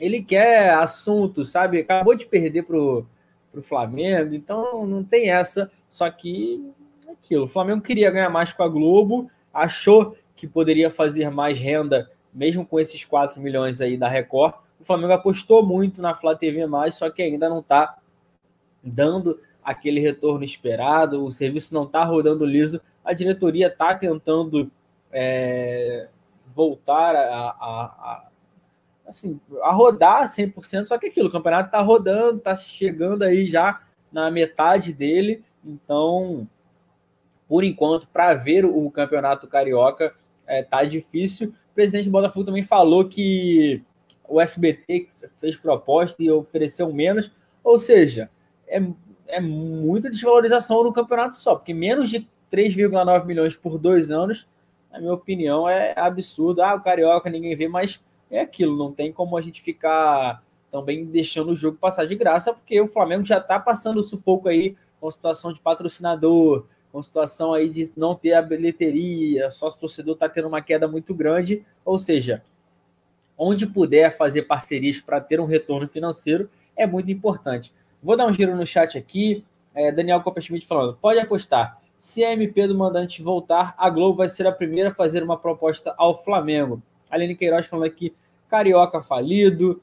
ele 0.00 0.22
quer 0.22 0.72
assunto, 0.72 1.44
sabe? 1.44 1.78
Acabou 1.78 2.14
de 2.14 2.24
perder 2.24 2.62
pro, 2.62 3.06
pro 3.52 3.62
Flamengo, 3.62 4.34
então 4.34 4.86
não 4.86 5.04
tem 5.04 5.30
essa. 5.30 5.70
Só 5.90 6.10
que 6.10 6.72
é 7.06 7.12
aquilo, 7.12 7.44
o 7.44 7.48
Flamengo 7.48 7.82
queria 7.82 8.10
ganhar 8.10 8.30
mais 8.30 8.52
com 8.52 8.62
a 8.62 8.68
Globo, 8.68 9.30
achou 9.52 10.16
que 10.34 10.48
poderia 10.48 10.90
fazer 10.90 11.30
mais 11.30 11.58
renda, 11.58 12.10
mesmo 12.32 12.64
com 12.64 12.80
esses 12.80 13.04
4 13.04 13.38
milhões 13.40 13.80
aí 13.82 13.98
da 13.98 14.08
Record. 14.08 14.54
O 14.80 14.84
Flamengo 14.84 15.12
apostou 15.12 15.64
muito 15.64 16.00
na 16.00 16.14
Flá 16.14 16.34
TV, 16.34 16.62
só 16.92 17.10
que 17.10 17.20
ainda 17.20 17.50
não 17.50 17.58
está 17.58 17.98
dando 18.82 19.40
aquele 19.62 20.00
retorno 20.00 20.44
esperado, 20.44 21.24
o 21.24 21.32
serviço 21.32 21.74
não 21.74 21.84
está 21.84 22.04
rodando 22.04 22.44
liso, 22.44 22.80
a 23.04 23.12
diretoria 23.12 23.68
está 23.68 23.94
tentando 23.94 24.70
é, 25.12 26.08
voltar 26.54 27.14
a, 27.14 27.20
a, 27.20 27.84
a, 27.98 28.28
assim, 29.06 29.40
a 29.62 29.72
rodar 29.72 30.28
100%, 30.28 30.86
só 30.86 30.98
que 30.98 31.06
aquilo, 31.06 31.28
o 31.28 31.32
campeonato 31.32 31.66
está 31.66 31.80
rodando, 31.80 32.38
está 32.38 32.56
chegando 32.56 33.22
aí 33.22 33.46
já 33.46 33.82
na 34.12 34.30
metade 34.30 34.92
dele, 34.92 35.42
então, 35.64 36.48
por 37.48 37.64
enquanto, 37.64 38.06
para 38.08 38.34
ver 38.34 38.64
o 38.64 38.90
campeonato 38.90 39.46
carioca, 39.46 40.14
é, 40.46 40.62
tá 40.62 40.84
difícil. 40.84 41.48
O 41.70 41.74
presidente 41.74 42.06
do 42.06 42.12
Botafogo 42.12 42.46
também 42.46 42.64
falou 42.64 43.08
que 43.08 43.82
o 44.28 44.40
SBT 44.40 45.08
fez 45.40 45.56
proposta 45.56 46.22
e 46.22 46.30
ofereceu 46.30 46.92
menos, 46.92 47.32
ou 47.62 47.78
seja, 47.78 48.30
é, 48.70 48.82
é 49.28 49.40
muita 49.40 50.10
desvalorização 50.10 50.84
no 50.84 50.92
campeonato 50.92 51.36
só, 51.36 51.54
porque 51.54 51.74
menos 51.74 52.08
de 52.08 52.28
3,9 52.52 53.24
milhões 53.26 53.56
por 53.56 53.78
dois 53.78 54.10
anos, 54.10 54.46
na 54.90 54.98
minha 54.98 55.12
opinião, 55.12 55.68
é 55.68 55.94
absurdo. 55.96 56.62
Ah, 56.62 56.74
o 56.74 56.80
Carioca 56.80 57.30
ninguém 57.30 57.54
vê, 57.56 57.68
mas 57.68 58.02
é 58.30 58.40
aquilo, 58.40 58.76
não 58.76 58.92
tem 58.92 59.12
como 59.12 59.36
a 59.36 59.40
gente 59.40 59.60
ficar 59.60 60.42
também 60.70 61.04
deixando 61.04 61.50
o 61.50 61.56
jogo 61.56 61.76
passar 61.76 62.06
de 62.06 62.14
graça, 62.14 62.52
porque 62.52 62.80
o 62.80 62.88
Flamengo 62.88 63.24
já 63.24 63.38
está 63.38 63.58
passando 63.58 64.02
sufoco 64.04 64.48
aí 64.48 64.76
com 65.00 65.10
situação 65.10 65.52
de 65.52 65.58
patrocinador, 65.58 66.64
com 66.92 67.02
situação 67.02 67.52
aí 67.52 67.68
de 67.68 67.92
não 67.96 68.14
ter 68.14 68.34
a 68.34 68.42
bilheteria, 68.42 69.50
só 69.50 69.68
o 69.68 69.72
torcedor 69.72 70.14
está 70.14 70.28
tendo 70.28 70.48
uma 70.48 70.62
queda 70.62 70.86
muito 70.86 71.14
grande, 71.14 71.64
ou 71.84 71.98
seja, 71.98 72.42
onde 73.36 73.66
puder 73.66 74.16
fazer 74.16 74.42
parcerias 74.42 75.00
para 75.00 75.20
ter 75.20 75.40
um 75.40 75.46
retorno 75.46 75.88
financeiro 75.88 76.48
é 76.76 76.86
muito 76.86 77.10
importante. 77.10 77.72
Vou 78.02 78.16
dar 78.16 78.26
um 78.26 78.32
giro 78.32 78.56
no 78.56 78.66
chat 78.66 78.96
aqui, 78.96 79.44
é, 79.74 79.92
Daniel 79.92 80.20
Copperschmidt 80.22 80.66
falando, 80.66 80.96
pode 81.00 81.18
apostar, 81.18 81.80
se 82.00 82.24
a 82.24 82.32
MP 82.32 82.66
do 82.66 82.74
mandante 82.74 83.22
voltar, 83.22 83.74
a 83.76 83.90
Globo 83.90 84.16
vai 84.16 84.28
ser 84.28 84.46
a 84.46 84.52
primeira 84.52 84.88
a 84.88 84.94
fazer 84.94 85.22
uma 85.22 85.36
proposta 85.36 85.94
ao 85.98 86.22
Flamengo. 86.24 86.82
Aline 87.10 87.36
Queiroz 87.36 87.66
falando 87.66 87.86
aqui, 87.86 88.14
Carioca 88.48 89.02
falido. 89.02 89.82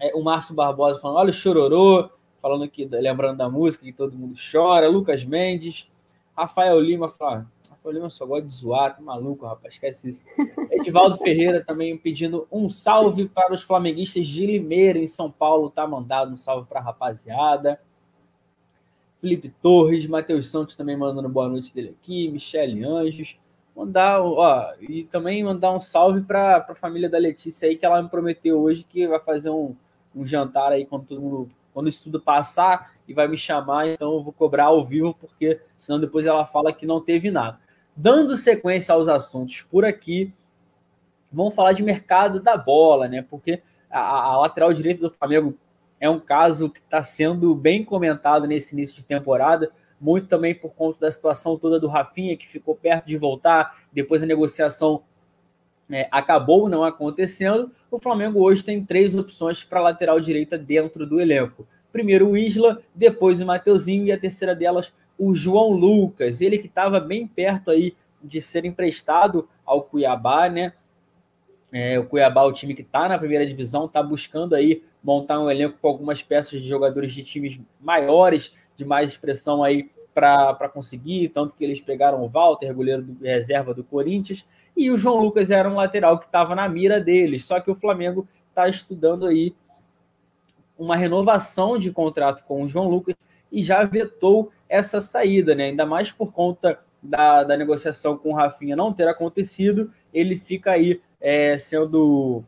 É, 0.00 0.12
o 0.16 0.22
Márcio 0.22 0.52
Barbosa 0.52 0.98
falando, 0.98 1.18
olha 1.18 1.30
o 1.30 1.32
chororô, 1.32 2.10
falando 2.40 2.64
aqui, 2.64 2.88
lembrando 2.90 3.38
da 3.38 3.48
música 3.48 3.84
que 3.84 3.92
todo 3.92 4.18
mundo 4.18 4.36
chora. 4.50 4.88
Lucas 4.88 5.24
Mendes. 5.24 5.88
Rafael 6.36 6.80
Lima 6.80 7.08
fala, 7.10 7.46
Lima 7.90 8.10
só 8.10 8.24
gosta 8.24 8.46
de 8.46 8.54
zoar, 8.54 8.94
tá 8.94 9.02
maluco, 9.02 9.46
rapaz, 9.46 9.74
esquece 9.74 10.10
isso. 10.10 10.22
Edivaldo 10.70 11.18
Ferreira 11.18 11.64
também 11.64 11.96
pedindo 11.98 12.46
um 12.50 12.70
salve 12.70 13.28
para 13.28 13.52
os 13.52 13.62
flamenguistas 13.62 14.26
de 14.26 14.46
Limeira, 14.46 14.98
em 14.98 15.06
São 15.06 15.30
Paulo, 15.30 15.70
tá 15.70 15.86
mandado 15.86 16.32
um 16.32 16.36
salve 16.36 16.68
para 16.68 16.80
a 16.80 16.82
rapaziada. 16.82 17.80
Felipe 19.20 19.52
Torres, 19.62 20.06
Matheus 20.06 20.48
Santos 20.48 20.76
também 20.76 20.96
mandando 20.96 21.28
boa 21.28 21.48
noite 21.48 21.72
dele 21.72 21.96
aqui, 22.00 22.28
Michele 22.28 22.84
Anjos. 22.84 23.36
Mandar, 23.74 24.20
ó, 24.20 24.74
e 24.80 25.04
também 25.04 25.42
mandar 25.42 25.72
um 25.72 25.80
salve 25.80 26.20
para 26.22 26.56
a 26.56 26.74
família 26.74 27.08
da 27.08 27.18
Letícia 27.18 27.68
aí, 27.68 27.76
que 27.76 27.86
ela 27.86 28.02
me 28.02 28.08
prometeu 28.08 28.60
hoje 28.60 28.84
que 28.84 29.06
vai 29.06 29.20
fazer 29.20 29.48
um, 29.48 29.74
um 30.14 30.26
jantar 30.26 30.72
aí 30.72 30.84
quando 30.84 31.06
todo 31.06 31.20
mundo, 31.20 31.50
quando 31.72 31.88
isso 31.88 32.02
tudo 32.02 32.20
passar 32.20 32.92
e 33.06 33.14
vai 33.14 33.28
me 33.28 33.38
chamar, 33.38 33.88
então 33.88 34.12
eu 34.12 34.22
vou 34.22 34.32
cobrar 34.32 34.64
ao 34.64 34.84
vivo, 34.84 35.14
porque 35.14 35.60
senão 35.78 36.00
depois 36.00 36.26
ela 36.26 36.44
fala 36.44 36.72
que 36.72 36.84
não 36.84 37.00
teve 37.00 37.30
nada. 37.30 37.58
Dando 37.94 38.36
sequência 38.36 38.94
aos 38.94 39.06
assuntos 39.08 39.62
por 39.62 39.84
aqui, 39.84 40.32
vamos 41.30 41.54
falar 41.54 41.72
de 41.72 41.82
mercado 41.82 42.40
da 42.40 42.56
bola, 42.56 43.06
né? 43.06 43.22
Porque 43.28 43.62
a, 43.90 44.00
a 44.00 44.38
lateral 44.40 44.72
direita 44.72 45.02
do 45.02 45.10
Flamengo 45.10 45.56
é 46.00 46.08
um 46.08 46.18
caso 46.18 46.70
que 46.70 46.80
está 46.80 47.02
sendo 47.02 47.54
bem 47.54 47.84
comentado 47.84 48.46
nesse 48.46 48.74
início 48.74 48.96
de 48.96 49.04
temporada, 49.04 49.70
muito 50.00 50.26
também 50.26 50.54
por 50.54 50.72
conta 50.72 51.00
da 51.00 51.12
situação 51.12 51.56
toda 51.56 51.78
do 51.78 51.86
Rafinha, 51.86 52.36
que 52.36 52.48
ficou 52.48 52.74
perto 52.74 53.06
de 53.06 53.16
voltar, 53.16 53.78
depois 53.92 54.22
a 54.22 54.26
negociação 54.26 55.02
é, 55.90 56.08
acabou 56.10 56.68
não 56.68 56.82
acontecendo. 56.82 57.70
O 57.90 57.98
Flamengo 57.98 58.40
hoje 58.40 58.64
tem 58.64 58.84
três 58.84 59.16
opções 59.16 59.62
para 59.62 59.80
lateral 59.80 60.18
direita 60.18 60.58
dentro 60.58 61.06
do 61.06 61.20
elenco. 61.20 61.68
Primeiro 61.92 62.30
o 62.30 62.36
Isla, 62.36 62.82
depois 62.94 63.40
o 63.40 63.46
Mateuzinho 63.46 64.06
e 64.06 64.12
a 64.12 64.18
terceira 64.18 64.56
delas 64.56 64.92
o 65.18 65.34
João 65.34 65.70
Lucas, 65.70 66.40
ele 66.40 66.58
que 66.58 66.66
estava 66.66 66.98
bem 66.98 67.26
perto 67.26 67.70
aí 67.70 67.94
de 68.22 68.40
ser 68.40 68.64
emprestado 68.64 69.48
ao 69.64 69.82
Cuiabá, 69.82 70.48
né? 70.48 70.72
É, 71.72 71.98
o 71.98 72.04
Cuiabá, 72.04 72.44
o 72.44 72.52
time 72.52 72.74
que 72.74 72.82
está 72.82 73.08
na 73.08 73.18
primeira 73.18 73.46
divisão, 73.46 73.86
está 73.86 74.02
buscando 74.02 74.54
aí 74.54 74.82
montar 75.02 75.40
um 75.40 75.50
elenco 75.50 75.78
com 75.80 75.88
algumas 75.88 76.22
peças 76.22 76.60
de 76.60 76.68
jogadores 76.68 77.12
de 77.12 77.24
times 77.24 77.58
maiores, 77.80 78.54
de 78.76 78.84
mais 78.84 79.10
expressão 79.10 79.64
aí 79.64 79.90
para 80.14 80.68
conseguir, 80.68 81.30
tanto 81.30 81.54
que 81.56 81.64
eles 81.64 81.80
pegaram 81.80 82.22
o 82.22 82.28
Walter, 82.28 82.74
goleiro 82.74 83.02
do 83.02 83.24
reserva 83.24 83.72
do 83.72 83.82
Corinthians, 83.82 84.46
e 84.76 84.90
o 84.90 84.96
João 84.96 85.18
Lucas 85.18 85.50
era 85.50 85.68
um 85.68 85.76
lateral 85.76 86.18
que 86.18 86.26
estava 86.26 86.54
na 86.54 86.68
mira 86.68 87.00
deles, 87.00 87.44
só 87.44 87.60
que 87.60 87.70
o 87.70 87.74
Flamengo 87.74 88.28
está 88.50 88.68
estudando 88.68 89.26
aí 89.26 89.54
uma 90.78 90.96
renovação 90.96 91.78
de 91.78 91.90
contrato 91.90 92.44
com 92.44 92.62
o 92.62 92.68
João 92.68 92.88
Lucas 92.88 93.14
e 93.50 93.62
já 93.62 93.84
vetou 93.84 94.50
essa 94.72 95.02
saída, 95.02 95.54
né? 95.54 95.66
Ainda 95.66 95.84
mais 95.84 96.10
por 96.10 96.32
conta 96.32 96.78
da, 97.02 97.44
da 97.44 97.56
negociação 97.58 98.16
com 98.16 98.30
o 98.30 98.34
Rafinha 98.34 98.74
não 98.74 98.90
ter 98.90 99.06
acontecido, 99.06 99.92
ele 100.14 100.34
fica 100.36 100.70
aí 100.72 101.02
é, 101.20 101.58
sendo 101.58 102.42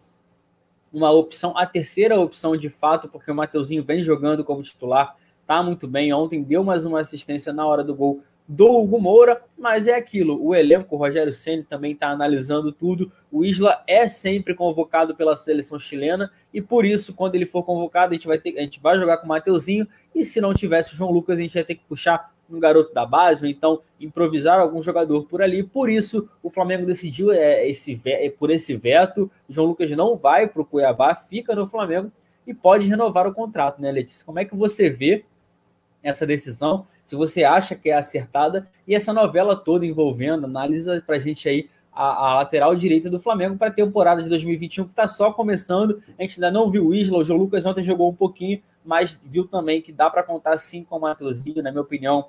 uma 0.91 1.11
opção, 1.11 1.57
a 1.59 1.67
terceira 1.67 2.19
opção 2.19 2.57
de 2.57 2.71
fato, 2.71 3.09
porque 3.09 3.31
o 3.31 3.35
Mateuzinho 3.35 3.85
vem 3.85 4.03
jogando 4.03 4.43
como 4.43 4.63
titular, 4.63 5.17
tá 5.47 5.63
muito 5.63 5.87
bem. 5.87 6.15
Ontem 6.15 6.43
deu 6.43 6.65
mais 6.65 6.87
uma 6.87 7.01
assistência 7.01 7.53
na 7.53 7.67
hora 7.67 7.85
do 7.85 7.95
gol 7.95 8.23
do 8.47 8.69
Hugo 8.71 9.01
Moura, 9.01 9.43
mas 9.57 9.87
é 9.89 9.95
aquilo. 9.95 10.43
O 10.45 10.55
elenco, 10.55 10.95
o 10.95 10.99
Rogério 10.99 11.33
Senna 11.33 11.65
também 11.69 11.93
está 11.93 12.09
analisando 12.09 12.71
tudo. 12.71 13.11
O 13.33 13.45
Isla 13.45 13.83
é 13.87 14.07
sempre 14.07 14.55
convocado 14.55 15.15
pela 15.15 15.35
seleção 15.35 15.79
chilena 15.79 16.31
e 16.53 16.61
por 16.61 16.85
isso, 16.85 17.15
quando 17.15 17.35
ele 17.35 17.47
for 17.47 17.63
convocado, 17.63 18.13
a 18.13 18.15
gente 18.15 18.27
vai 18.27 18.39
ter, 18.39 18.59
a 18.59 18.63
gente 18.63 18.81
vai 18.81 18.99
jogar 18.99 19.17
com 19.17 19.25
o 19.25 19.29
Mateuzinho 19.29 19.89
e 20.15 20.23
se 20.23 20.41
não 20.41 20.55
tivesse 20.55 20.93
o 20.93 20.97
João 20.97 21.11
Lucas, 21.11 21.39
a 21.39 21.41
gente 21.41 21.55
ia 21.55 21.65
ter 21.65 21.75
que 21.75 21.85
puxar 21.89 22.33
um 22.51 22.61
garoto 22.61 22.93
da 22.93 23.07
base, 23.07 23.43
ou 23.43 23.51
então 23.51 23.81
improvisar 23.99 24.61
algum 24.61 24.83
jogador 24.83 25.25
por 25.25 25.41
ali. 25.41 25.63
Por 25.63 25.89
isso, 25.89 26.29
o 26.43 26.51
Flamengo 26.51 26.85
decidiu 26.85 27.33
é, 27.33 27.67
esse, 27.67 28.01
é, 28.05 28.29
por 28.29 28.51
esse 28.51 28.77
veto. 28.77 29.31
O 29.49 29.53
João 29.53 29.69
Lucas 29.69 29.91
não 29.93 30.17
vai 30.17 30.47
para 30.47 30.61
o 30.61 30.65
Cuiabá, 30.65 31.15
fica 31.15 31.55
no 31.55 31.67
Flamengo 31.67 32.13
e 32.47 32.53
pode 32.53 32.87
renovar 32.87 33.27
o 33.27 33.33
contrato, 33.33 33.81
né, 33.81 33.91
Letícia? 33.91 34.25
Como 34.25 34.39
é 34.39 34.45
que 34.45 34.55
você 34.55 34.91
vê 34.91 35.25
essa 36.05 36.27
decisão? 36.27 36.87
Se 37.03 37.17
você 37.17 37.43
acha 37.43 37.75
que 37.75 37.91
é 37.91 37.97
acertada 37.97 38.69
e 38.87 38.95
essa 38.95 39.13
novela 39.13 39.57
toda 39.57 39.85
envolvendo, 39.85 40.45
analisa 40.45 41.03
para 41.05 41.17
a 41.17 41.19
gente 41.19 41.49
aí 41.49 41.69
a, 41.93 42.05
a, 42.05 42.35
lateral 42.37 42.75
direita 42.77 43.09
do 43.09 43.19
Flamengo 43.19 43.57
para 43.57 43.69
a 43.69 43.73
temporada 43.73 44.23
de 44.23 44.29
2021, 44.29 44.85
que 44.85 44.91
está 44.91 45.07
só 45.07 45.33
começando. 45.33 46.03
A 46.19 46.23
gente 46.23 46.37
ainda 46.37 46.51
não 46.51 46.71
viu 46.71 46.89
o 46.89 46.95
Isla, 46.95 47.19
o 47.19 47.25
João 47.25 47.39
Lucas 47.39 47.65
ontem 47.65 47.83
jogou 47.83 48.11
um 48.11 48.15
pouquinho, 48.15 48.61
mas 48.85 49.19
viu 49.25 49.47
também 49.47 49.81
que 49.81 49.93
dá 49.93 50.11
para 50.11 50.23
contar 50.23 50.57
sim 50.59 50.85
com 50.85 50.97
o 50.97 51.01
Matheusinho, 51.01 51.63
na 51.63 51.71
minha 51.71 51.83
opinião, 51.83 52.27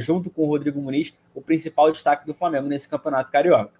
junto 0.00 0.30
com 0.30 0.42
o 0.42 0.46
Rodrigo 0.46 0.80
Muniz, 0.80 1.16
o 1.34 1.42
principal 1.42 1.90
destaque 1.90 2.26
do 2.26 2.34
Flamengo 2.34 2.68
nesse 2.68 2.88
campeonato 2.88 3.30
carioca. 3.30 3.78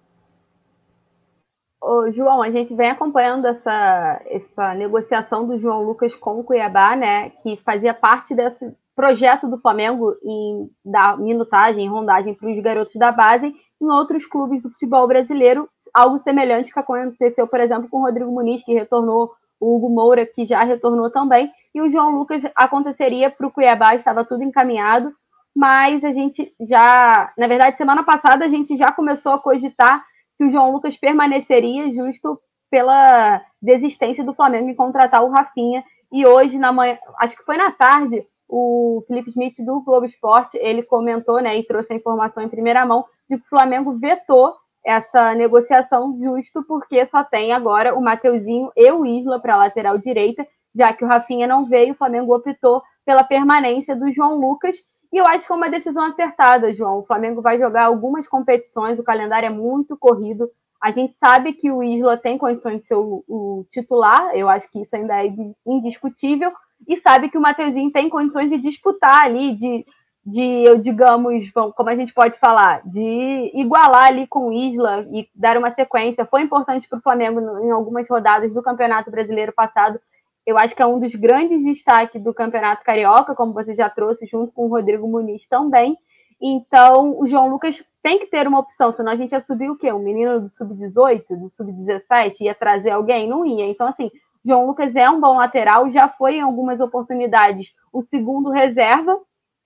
Ô, 1.81 2.11
João, 2.11 2.41
a 2.41 2.51
gente 2.51 2.75
vem 2.75 2.89
acompanhando 2.89 3.47
essa, 3.47 4.21
essa 4.25 4.73
negociação 4.73 5.47
do 5.47 5.57
João 5.59 5.81
Lucas 5.81 6.13
com 6.13 6.39
o 6.39 6.43
Cuiabá, 6.43 6.95
né? 6.95 7.29
Que 7.41 7.55
fazia 7.63 7.93
parte 7.93 8.35
desse 8.35 8.75
projeto 8.99 9.47
do 9.47 9.57
Flamengo 9.57 10.13
em 10.21 10.69
dar 10.83 11.17
minutagem, 11.17 11.87
rondagem 11.87 12.33
para 12.33 12.49
os 12.49 12.61
garotos 12.61 12.95
da 12.95 13.13
base 13.13 13.55
em 13.81 13.85
outros 13.85 14.25
clubes 14.25 14.61
do 14.61 14.69
futebol 14.69 15.07
brasileiro, 15.07 15.69
algo 15.93 16.19
semelhante 16.19 16.73
que 16.73 16.79
aconteceu, 16.81 17.47
por 17.47 17.61
exemplo, 17.61 17.87
com 17.87 17.99
o 17.99 18.01
Rodrigo 18.01 18.29
Muniz, 18.29 18.61
que 18.61 18.73
retornou, 18.73 19.31
o 19.57 19.77
Hugo 19.77 19.89
Moura, 19.89 20.25
que 20.25 20.45
já 20.45 20.65
retornou 20.65 21.09
também, 21.09 21.49
e 21.73 21.79
o 21.79 21.89
João 21.89 22.11
Lucas 22.11 22.43
aconteceria 22.53 23.31
para 23.31 23.47
o 23.47 23.51
Cuiabá, 23.51 23.95
estava 23.95 24.25
tudo 24.25 24.43
encaminhado, 24.43 25.13
mas 25.55 26.03
a 26.03 26.11
gente 26.11 26.53
já, 26.59 27.31
na 27.37 27.47
verdade, 27.47 27.77
semana 27.77 28.03
passada 28.03 28.43
a 28.43 28.49
gente 28.49 28.75
já 28.75 28.91
começou 28.91 29.31
a 29.31 29.39
cogitar 29.39 30.03
que 30.37 30.43
o 30.43 30.51
João 30.51 30.73
Lucas 30.73 30.97
permaneceria 30.97 31.89
justo 31.93 32.37
pela 32.69 33.41
desistência 33.61 34.25
do 34.25 34.33
Flamengo 34.33 34.69
em 34.69 34.75
contratar 34.75 35.23
o 35.23 35.29
Rafinha. 35.29 35.85
E 36.11 36.27
hoje, 36.27 36.57
na 36.57 36.73
manhã, 36.73 36.97
acho 37.17 37.37
que 37.37 37.45
foi 37.45 37.55
na 37.55 37.71
tarde, 37.71 38.25
o 38.49 39.03
Felipe 39.07 39.29
Smith 39.29 39.63
do 39.63 39.81
Globo 39.81 40.07
Esporte, 40.07 40.57
ele 40.57 40.81
comentou, 40.81 41.39
né, 41.39 41.57
e 41.57 41.63
trouxe 41.63 41.93
a 41.93 41.95
informação 41.95 42.41
em 42.41 42.49
primeira 42.49 42.83
mão 42.85 43.05
de 43.29 43.37
que 43.37 43.45
o 43.45 43.49
Flamengo 43.49 43.97
vetou 43.99 44.55
essa 44.83 45.35
negociação 45.35 46.17
justo, 46.19 46.63
porque 46.63 47.05
só 47.05 47.23
tem 47.23 47.53
agora 47.53 47.95
o 47.95 48.01
Mateuzinho 48.01 48.71
e 48.75 48.91
o 48.91 49.05
Isla 49.05 49.39
para 49.39 49.53
a 49.53 49.57
lateral 49.57 49.97
direita, 49.97 50.47
já 50.75 50.91
que 50.93 51.03
o 51.03 51.07
Rafinha 51.07 51.45
não 51.47 51.67
veio, 51.67 51.93
o 51.93 51.97
Flamengo 51.97 52.35
optou 52.35 52.81
pela 53.05 53.23
permanência 53.23 53.95
do 53.95 54.11
João 54.11 54.39
Lucas. 54.39 54.77
E 55.11 55.17
eu 55.17 55.27
acho 55.27 55.45
que 55.45 55.51
é 55.51 55.55
uma 55.55 55.69
decisão 55.69 56.05
acertada, 56.05 56.73
João. 56.73 56.99
O 56.99 57.05
Flamengo 57.05 57.41
vai 57.41 57.57
jogar 57.57 57.85
algumas 57.85 58.27
competições, 58.27 58.99
o 58.99 59.03
calendário 59.03 59.47
é 59.47 59.49
muito 59.49 59.97
corrido. 59.97 60.49
A 60.81 60.91
gente 60.91 61.15
sabe 61.17 61.53
que 61.53 61.71
o 61.71 61.83
Isla 61.83 62.17
tem 62.17 62.37
condições 62.37 62.81
de 62.81 62.87
ser 62.87 62.95
o, 62.95 63.23
o 63.27 63.65
titular, 63.69 64.31
eu 64.33 64.47
acho 64.47 64.71
que 64.71 64.81
isso 64.81 64.95
ainda 64.95 65.23
é 65.23 65.27
indiscutível, 65.65 66.51
e 66.87 66.99
sabe 67.01 67.29
que 67.29 67.37
o 67.37 67.41
Mateuzinho 67.41 67.91
tem 67.91 68.09
condições 68.09 68.49
de 68.49 68.57
disputar 68.57 69.23
ali, 69.23 69.55
de 69.55 69.85
de, 70.25 70.77
digamos, 70.81 71.49
como 71.75 71.89
a 71.89 71.95
gente 71.95 72.13
pode 72.13 72.37
falar, 72.39 72.81
de 72.85 73.51
igualar 73.53 74.05
ali 74.05 74.27
com 74.27 74.47
o 74.47 74.53
Isla 74.53 75.07
e 75.11 75.27
dar 75.33 75.57
uma 75.57 75.73
sequência. 75.73 76.25
Foi 76.25 76.41
importante 76.41 76.87
para 76.87 76.99
o 76.99 77.01
Flamengo 77.01 77.39
em 77.59 77.71
algumas 77.71 78.07
rodadas 78.07 78.53
do 78.53 78.61
Campeonato 78.61 79.09
Brasileiro 79.09 79.51
passado. 79.53 79.99
Eu 80.45 80.57
acho 80.57 80.75
que 80.75 80.81
é 80.81 80.85
um 80.85 80.99
dos 80.99 81.13
grandes 81.15 81.63
destaques 81.63 82.21
do 82.21 82.33
Campeonato 82.33 82.83
Carioca, 82.83 83.35
como 83.35 83.53
você 83.53 83.73
já 83.75 83.89
trouxe, 83.89 84.27
junto 84.27 84.51
com 84.51 84.65
o 84.65 84.69
Rodrigo 84.69 85.07
Muniz 85.07 85.47
também. 85.47 85.97
Então, 86.41 87.19
o 87.19 87.27
João 87.27 87.49
Lucas 87.49 87.83
tem 88.01 88.19
que 88.19 88.27
ter 88.27 88.47
uma 88.47 88.59
opção, 88.59 88.93
senão 88.93 89.11
a 89.11 89.15
gente 89.15 89.31
ia 89.31 89.41
subir 89.41 89.69
o 89.69 89.75
quê? 89.75 89.91
Um 89.91 89.99
menino 89.99 90.41
do 90.41 90.49
sub-18, 90.49 91.23
do 91.37 91.49
sub-17, 91.49 92.41
ia 92.41 92.55
trazer 92.55 92.91
alguém? 92.91 93.27
Não 93.27 93.45
ia. 93.45 93.65
Então, 93.65 93.87
assim, 93.87 94.09
João 94.45 94.67
Lucas 94.67 94.95
é 94.95 95.09
um 95.09 95.19
bom 95.19 95.37
lateral, 95.37 95.91
já 95.91 96.07
foi 96.07 96.35
em 96.35 96.41
algumas 96.41 96.79
oportunidades 96.79 97.73
o 97.91 98.01
segundo 98.01 98.49
reserva, 98.49 99.19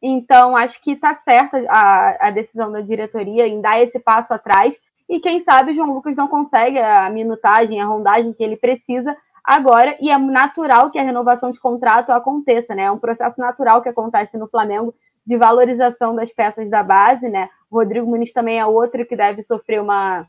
então, 0.06 0.58
acho 0.58 0.82
que 0.82 0.92
está 0.92 1.16
certa 1.24 1.64
a, 1.70 2.28
a, 2.28 2.30
decisão 2.30 2.70
da 2.70 2.82
diretoria 2.82 3.48
em 3.48 3.62
dar 3.62 3.82
esse 3.82 3.98
passo 4.00 4.34
atrás. 4.34 4.78
E 5.08 5.18
quem 5.22 5.42
sabe 5.46 5.72
o 5.72 5.76
João 5.76 5.94
Lucas 5.94 6.14
não 6.14 6.28
consegue 6.28 6.78
a 6.78 7.10
minutagem, 7.10 7.80
a 7.80 7.86
rondagem 7.86 8.34
que 8.34 8.44
ele 8.44 8.58
precisa 8.58 9.16
agora. 9.42 9.96
E 10.02 10.12
é 10.12 10.18
natural 10.18 10.92
que 10.92 11.00
a 11.00 11.04
renovação 11.04 11.54
de 11.54 11.60
contrato 11.60 12.10
aconteça, 12.10 12.76
né? 12.76 12.84
É 12.84 12.92
um 12.92 13.00
processo 13.00 13.40
natural 13.40 13.82
que 13.82 13.88
acontece 13.88 14.38
no 14.38 14.50
Flamengo 14.50 14.94
de 15.26 15.38
valorização 15.38 16.14
das 16.14 16.34
peças 16.34 16.70
da 16.70 16.84
base, 16.84 17.30
né? 17.30 17.48
O 17.72 17.78
Rodrigo 17.78 18.06
Muniz 18.06 18.34
também 18.34 18.60
é 18.60 18.66
outro 18.66 19.06
que 19.06 19.16
deve 19.16 19.42
sofrer 19.42 19.82
uma 19.82 20.28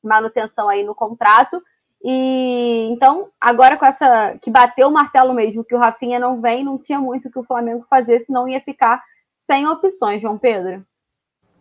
manutenção 0.00 0.68
aí 0.68 0.84
no 0.84 0.94
contrato. 0.94 1.60
E 2.02 2.88
então, 2.90 3.28
agora 3.40 3.76
com 3.76 3.84
essa 3.84 4.38
que 4.40 4.50
bateu 4.50 4.88
o 4.88 4.92
martelo 4.92 5.34
mesmo, 5.34 5.64
que 5.64 5.74
o 5.74 5.78
Rafinha 5.78 6.18
não 6.18 6.40
vem, 6.40 6.64
não 6.64 6.78
tinha 6.78 7.00
muito 7.00 7.30
que 7.30 7.38
o 7.38 7.44
Flamengo 7.44 7.86
fazer, 7.90 8.24
senão 8.24 8.48
ia 8.48 8.60
ficar 8.60 9.02
sem 9.50 9.66
opções, 9.66 10.20
João 10.20 10.38
Pedro. 10.38 10.84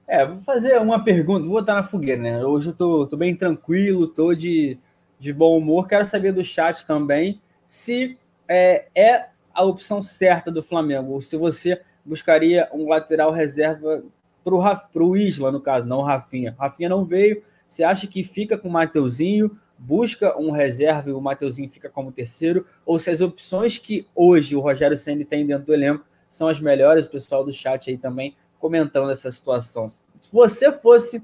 É, 0.07 0.25
vou 0.25 0.37
fazer 0.37 0.79
uma 0.79 1.03
pergunta, 1.03 1.41
vou 1.41 1.53
botar 1.53 1.73
na 1.73 1.83
fogueira, 1.83 2.21
né? 2.21 2.45
Hoje 2.45 2.69
eu 2.69 2.75
tô, 2.75 3.07
tô 3.07 3.17
bem 3.17 3.35
tranquilo, 3.35 4.07
tô 4.07 4.33
de, 4.33 4.77
de 5.19 5.33
bom 5.33 5.57
humor. 5.57 5.87
Quero 5.87 6.07
saber 6.07 6.31
do 6.31 6.45
chat 6.45 6.85
também 6.85 7.41
se 7.65 8.17
é, 8.47 8.87
é 8.95 9.27
a 9.53 9.63
opção 9.63 10.01
certa 10.01 10.49
do 10.49 10.63
Flamengo, 10.63 11.13
ou 11.13 11.21
se 11.21 11.35
você 11.35 11.81
buscaria 12.05 12.69
um 12.71 12.87
lateral 12.87 13.31
reserva 13.31 14.01
para 14.43 15.03
o 15.03 15.17
Isla, 15.17 15.51
no 15.51 15.59
caso, 15.59 15.85
não 15.85 15.97
o 15.97 16.03
Rafinha. 16.03 16.55
Rafinha 16.57 16.87
não 16.87 17.03
veio. 17.03 17.43
Você 17.67 17.83
acha 17.83 18.07
que 18.07 18.23
fica 18.23 18.57
com 18.57 18.69
o 18.69 18.71
Mateuzinho? 18.71 19.59
Busca 19.77 20.37
um 20.37 20.51
reserva 20.51 21.09
e 21.09 21.13
o 21.13 21.21
Mateuzinho 21.21 21.69
fica 21.69 21.89
como 21.89 22.11
terceiro, 22.11 22.65
ou 22.85 22.97
se 22.97 23.09
as 23.09 23.21
opções 23.21 23.77
que 23.77 24.07
hoje 24.15 24.55
o 24.55 24.59
Rogério 24.59 24.97
Senna 24.97 25.23
tem 25.23 25.45
dentro 25.45 25.65
do 25.65 25.73
elenco 25.73 26.05
são 26.29 26.47
as 26.47 26.59
melhores, 26.59 27.05
o 27.05 27.09
pessoal 27.09 27.43
do 27.43 27.53
chat 27.53 27.89
aí 27.89 27.97
também 27.97 28.35
comentando 28.59 29.11
essa 29.11 29.31
situação. 29.31 29.87
Se 29.89 30.01
você 30.31 30.71
fosse 30.71 31.23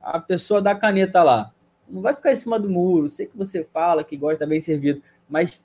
a 0.00 0.18
pessoa 0.18 0.62
da 0.62 0.74
caneta 0.74 1.22
lá, 1.22 1.52
não 1.88 2.00
vai 2.00 2.14
ficar 2.14 2.32
em 2.32 2.36
cima 2.36 2.58
do 2.58 2.70
muro, 2.70 3.08
sei 3.08 3.26
que 3.26 3.36
você 3.36 3.64
fala 3.64 4.04
que 4.04 4.16
gosta 4.16 4.46
bem 4.46 4.60
servido, 4.60 5.02
mas 5.28 5.62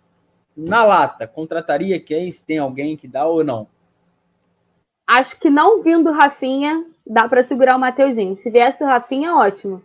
na 0.56 0.84
lata, 0.84 1.28
contrataria 1.28 2.00
quem? 2.00 2.32
Se 2.32 2.44
tem 2.44 2.58
alguém 2.58 2.98
que 2.98 3.08
dá 3.08 3.26
ou 3.26 3.44
não? 3.44 3.68
Acho 5.06 5.40
que 5.40 5.50
não 5.50 5.82
vindo 5.84 6.10
o 6.10 6.14
Rafinha, 6.14 6.84
dá 7.06 7.30
para 7.30 7.46
segurar 7.46 7.78
o 7.78 7.80
Mateuzinho. 7.80 8.36
Se 8.36 8.50
viesse 8.50 8.84
o 8.84 8.88
Rafinha, 8.88 9.36
ótimo 9.36 9.82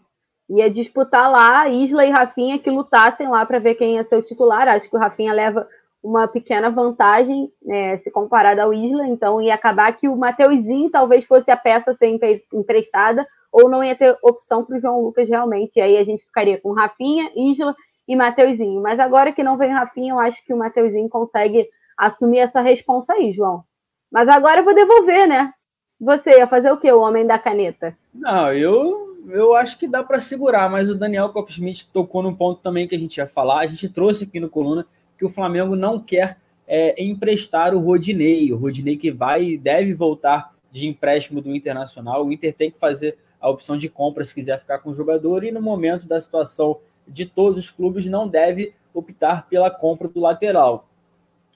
ia 0.59 0.71
disputar 0.71 1.31
lá 1.31 1.69
Isla 1.69 2.05
e 2.05 2.11
Rafinha 2.11 2.59
que 2.59 2.71
lutassem 2.71 3.29
lá 3.29 3.45
para 3.47 3.59
ver 3.59 3.75
quem 3.75 3.95
ia 3.95 4.05
ser 4.05 4.17
o 4.17 4.23
titular. 4.23 4.69
Acho 4.69 4.89
que 4.89 4.97
o 4.97 4.99
Rafinha 4.99 5.33
leva 5.33 5.69
uma 6.03 6.27
pequena 6.27 6.69
vantagem 6.69 7.53
né, 7.63 7.97
se 7.99 8.11
comparado 8.11 8.61
ao 8.61 8.75
Isla, 8.75 9.07
então 9.07 9.41
ia 9.41 9.55
acabar 9.55 9.93
que 9.97 10.09
o 10.09 10.17
Mateuzinho 10.17 10.91
talvez 10.91 11.25
fosse 11.25 11.51
a 11.51 11.57
peça 11.57 11.95
ser 11.95 12.19
emprestada, 12.53 13.27
ou 13.53 13.69
não 13.69 13.85
ia 13.85 13.95
ter 13.95 14.17
opção 14.23 14.65
para 14.65 14.77
o 14.77 14.81
João 14.81 15.01
Lucas 15.01 15.29
realmente. 15.29 15.77
E 15.77 15.81
aí 15.81 15.97
a 15.97 16.05
gente 16.05 16.25
ficaria 16.25 16.61
com 16.61 16.73
Rafinha, 16.73 17.31
Isla 17.37 17.75
e 18.09 18.17
Mateuzinho. 18.17 18.83
Mas 18.83 18.99
agora 18.99 19.33
que 19.33 19.45
não 19.45 19.57
vem 19.57 19.71
Rafinha, 19.71 20.15
eu 20.15 20.19
acho 20.19 20.45
que 20.45 20.53
o 20.53 20.57
Mateuzinho 20.57 21.09
consegue 21.09 21.69
assumir 21.97 22.39
essa 22.39 22.61
responsa 22.61 23.13
aí, 23.13 23.33
João. 23.33 23.63
Mas 24.11 24.29
agora 24.29 24.61
eu 24.61 24.65
vou 24.65 24.75
devolver, 24.75 25.29
né? 25.29 25.53
Você 26.01 26.39
ia 26.39 26.49
fazer 26.49 26.73
o 26.73 26.79
quê, 26.79 26.91
o 26.91 27.01
homem 27.01 27.27
da 27.27 27.39
caneta? 27.39 27.97
Não, 28.13 28.53
eu 28.53 29.12
eu 29.29 29.55
acho 29.55 29.79
que 29.79 29.87
dá 29.87 30.03
para 30.03 30.19
segurar, 30.21 30.71
mas 30.71 30.91
o 30.91 30.95
Daniel 30.95 31.31
Copsmith 31.31 31.87
tocou 31.93 32.23
num 32.23 32.35
ponto 32.35 32.61
também 32.61 32.89
que 32.89 32.95
a 32.95 32.99
gente 32.99 33.17
ia 33.17 33.27
falar. 33.27 33.61
A 33.61 33.67
gente 33.67 33.89
trouxe 33.89 34.25
aqui 34.25 34.41
no 34.41 34.49
Coluna 34.49 34.87
que 35.19 35.25
o 35.25 35.29
Flamengo 35.29 35.77
não 35.77 36.01
quer 36.01 36.39
é, 36.67 37.03
emprestar 37.03 37.75
o 37.75 37.81
Rodinei. 37.81 38.53
O 38.53 38.57
Rodinei 38.57 38.97
que 38.97 39.11
vai 39.11 39.45
e 39.45 39.59
deve 39.59 39.95
voltar 39.95 40.53
de 40.71 40.89
empréstimo 40.89 41.41
do 41.41 41.55
Internacional. 41.55 42.27
O 42.27 42.33
Inter 42.33 42.55
tem 42.55 42.71
que 42.71 42.79
fazer 42.79 43.17
a 43.41 43.49
opção 43.49 43.77
de 43.77 43.89
compra 43.89 44.25
se 44.25 44.35
quiser 44.35 44.59
ficar 44.59 44.79
com 44.79 44.91
o 44.91 44.95
jogador 44.95 45.45
e 45.45 45.53
no 45.53 45.61
momento 45.61 46.07
da 46.07 46.21
situação 46.21 46.79
de 47.07 47.27
todos 47.27 47.59
os 47.59 47.71
clubes 47.71 48.07
não 48.07 48.29
deve 48.29 48.73
optar 48.95 49.49
pela 49.49 49.71
compra 49.71 50.09
do 50.09 50.21
lateral. 50.21 50.89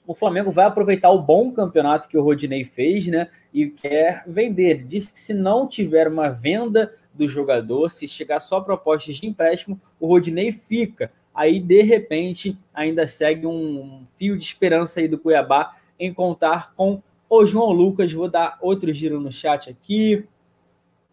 O 0.05 0.13
Flamengo 0.13 0.51
vai 0.51 0.65
aproveitar 0.65 1.09
o 1.11 1.21
bom 1.21 1.51
campeonato 1.51 2.07
que 2.07 2.17
o 2.17 2.23
Rodinei 2.23 2.63
fez, 2.63 3.07
né? 3.07 3.29
E 3.53 3.67
quer 3.67 4.23
vender. 4.25 4.85
Diz 4.85 5.11
que 5.11 5.19
se 5.19 5.33
não 5.33 5.67
tiver 5.67 6.07
uma 6.07 6.29
venda 6.29 6.93
do 7.17 7.27
jogador, 7.27 7.91
se 7.91 8.07
chegar 8.07 8.39
só 8.39 8.61
propostas 8.61 9.15
de 9.15 9.27
empréstimo, 9.27 9.79
o 9.99 10.07
Rodinei 10.07 10.51
fica. 10.51 11.11
Aí, 11.33 11.59
de 11.59 11.81
repente, 11.81 12.57
ainda 12.73 13.07
segue 13.07 13.45
um 13.45 14.03
fio 14.17 14.37
de 14.37 14.43
esperança 14.43 14.99
aí 14.99 15.07
do 15.07 15.17
Cuiabá 15.17 15.75
em 15.99 16.13
contar 16.13 16.73
com 16.75 17.01
o 17.29 17.45
João 17.45 17.71
Lucas. 17.71 18.11
Vou 18.11 18.29
dar 18.29 18.57
outro 18.61 18.91
giro 18.93 19.19
no 19.19 19.31
chat 19.31 19.69
aqui. 19.69 20.25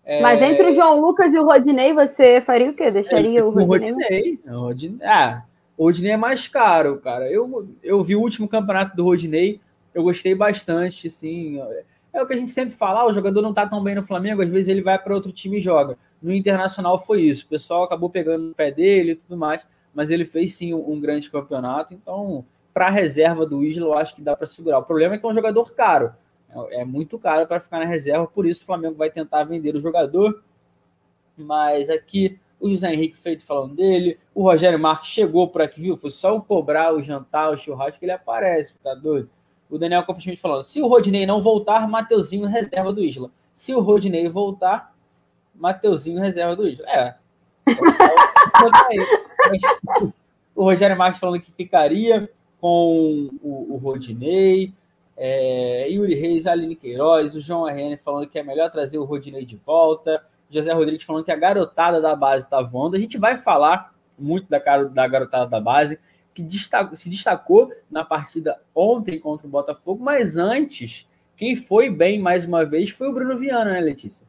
É... 0.04 0.20
Mas 0.22 0.40
entre 0.40 0.70
o 0.70 0.74
João 0.74 1.00
Lucas 1.00 1.32
e 1.34 1.38
o 1.38 1.44
Rodinei, 1.44 1.92
você 1.92 2.40
faria 2.40 2.70
o 2.70 2.74
quê? 2.74 2.90
Deixaria 2.90 3.40
é, 3.40 3.42
o 3.42 3.50
Rodinei? 3.50 3.92
Rodinei. 3.92 4.40
O 4.46 4.60
Rodinei. 4.60 5.06
Ah, 5.06 5.42
o 5.76 5.84
Rodinei 5.84 6.12
é 6.12 6.16
mais 6.16 6.46
caro, 6.46 6.98
cara. 6.98 7.30
Eu, 7.30 7.68
eu 7.82 8.02
vi 8.04 8.14
o 8.14 8.20
último 8.20 8.48
campeonato 8.48 8.96
do 8.96 9.04
Rodinei, 9.04 9.60
eu 9.94 10.02
gostei 10.02 10.34
bastante, 10.34 11.08
assim. 11.08 11.60
É 12.14 12.22
o 12.22 12.26
que 12.26 12.32
a 12.32 12.36
gente 12.36 12.52
sempre 12.52 12.76
fala, 12.76 13.00
ah, 13.00 13.06
o 13.06 13.12
jogador 13.12 13.42
não 13.42 13.52
tá 13.52 13.66
tão 13.66 13.82
bem 13.82 13.96
no 13.96 14.02
Flamengo, 14.04 14.40
às 14.40 14.48
vezes 14.48 14.68
ele 14.68 14.80
vai 14.80 14.96
para 14.96 15.12
outro 15.12 15.32
time 15.32 15.58
e 15.58 15.60
joga. 15.60 15.98
No 16.22 16.32
Internacional 16.32 16.96
foi 16.96 17.22
isso, 17.22 17.44
o 17.44 17.48
pessoal 17.48 17.82
acabou 17.82 18.08
pegando 18.08 18.52
o 18.52 18.54
pé 18.54 18.70
dele 18.70 19.12
e 19.12 19.16
tudo 19.16 19.36
mais, 19.36 19.66
mas 19.92 20.12
ele 20.12 20.24
fez 20.24 20.54
sim 20.54 20.72
um, 20.72 21.00
grande 21.00 21.28
campeonato, 21.28 21.92
então 21.92 22.44
para 22.72 22.86
a 22.86 22.90
reserva 22.90 23.44
do 23.44 23.64
Isla 23.64 23.86
eu 23.86 23.98
acho 23.98 24.14
que 24.14 24.22
dá 24.22 24.36
para 24.36 24.46
segurar. 24.46 24.78
O 24.78 24.84
problema 24.84 25.16
é 25.16 25.18
que 25.18 25.26
é 25.26 25.28
um 25.28 25.34
jogador 25.34 25.72
caro, 25.72 26.12
é, 26.48 26.82
é 26.82 26.84
muito 26.84 27.18
caro 27.18 27.48
para 27.48 27.58
ficar 27.58 27.80
na 27.80 27.84
reserva, 27.84 28.28
por 28.28 28.46
isso 28.46 28.62
o 28.62 28.66
Flamengo 28.66 28.94
vai 28.94 29.10
tentar 29.10 29.42
vender 29.42 29.74
o 29.74 29.80
jogador. 29.80 30.40
Mas 31.36 31.90
aqui 31.90 32.38
o 32.60 32.70
José 32.70 32.92
Henrique 32.94 33.18
Feito 33.18 33.44
falando 33.44 33.74
dele, 33.74 34.18
o 34.32 34.42
Rogério 34.42 34.78
Marques 34.78 35.10
chegou 35.10 35.48
por 35.48 35.60
aqui, 35.60 35.82
viu? 35.82 35.96
Foi 35.96 36.10
só 36.10 36.36
o 36.36 36.40
cobrar, 36.40 36.94
o 36.94 37.02
jantar, 37.02 37.52
o 37.52 37.58
churrasco 37.58 37.98
que 37.98 38.04
ele 38.04 38.12
aparece, 38.12 38.72
tá 38.82 38.94
doido? 38.94 39.28
O 39.70 39.78
Daniel 39.78 40.04
Copschmidt 40.04 40.40
falando: 40.40 40.64
se 40.64 40.80
o 40.80 40.86
Rodinei 40.86 41.26
não 41.26 41.42
voltar, 41.42 41.88
Mateuzinho 41.88 42.46
reserva 42.46 42.92
do 42.92 43.02
Isla. 43.02 43.30
Se 43.54 43.74
o 43.74 43.80
Rodinei 43.80 44.28
voltar, 44.28 44.94
Mateuzinho 45.54 46.20
reserva 46.20 46.56
do 46.56 46.68
Isla. 46.68 46.86
É. 46.88 47.14
o 50.54 50.64
Rogério 50.64 50.96
Marques 50.96 51.20
falando 51.20 51.40
que 51.40 51.52
ficaria 51.52 52.28
com 52.60 53.30
o, 53.42 53.74
o 53.74 53.76
Rodinei. 53.76 54.72
É, 55.16 55.88
Yuri 55.88 56.14
Reis, 56.14 56.46
Aline 56.46 56.74
Queiroz, 56.74 57.36
o 57.36 57.40
João 57.40 57.66
RN 57.66 57.96
falando 58.04 58.26
que 58.26 58.38
é 58.38 58.42
melhor 58.42 58.70
trazer 58.70 58.98
o 58.98 59.04
Rodinei 59.04 59.44
de 59.44 59.56
volta. 59.56 60.24
José 60.50 60.72
Rodrigues 60.72 61.04
falando 61.04 61.24
que 61.24 61.32
a 61.32 61.36
garotada 61.36 62.00
da 62.00 62.14
base 62.14 62.46
está 62.46 62.60
voando. 62.60 62.96
A 62.96 62.98
gente 62.98 63.18
vai 63.18 63.36
falar 63.36 63.92
muito 64.18 64.48
da, 64.48 64.58
da 64.58 65.06
garotada 65.06 65.46
da 65.46 65.60
base 65.60 65.98
que 66.34 66.42
destacou, 66.42 66.96
se 66.96 67.08
destacou 67.08 67.72
na 67.90 68.04
partida 68.04 68.60
ontem 68.74 69.18
contra 69.18 69.46
o 69.46 69.50
Botafogo, 69.50 70.02
mas 70.02 70.36
antes, 70.36 71.08
quem 71.36 71.56
foi 71.56 71.88
bem 71.88 72.20
mais 72.20 72.44
uma 72.44 72.64
vez 72.64 72.90
foi 72.90 73.08
o 73.08 73.12
Bruno 73.12 73.38
Viana, 73.38 73.72
né, 73.72 73.80
Letícia? 73.80 74.26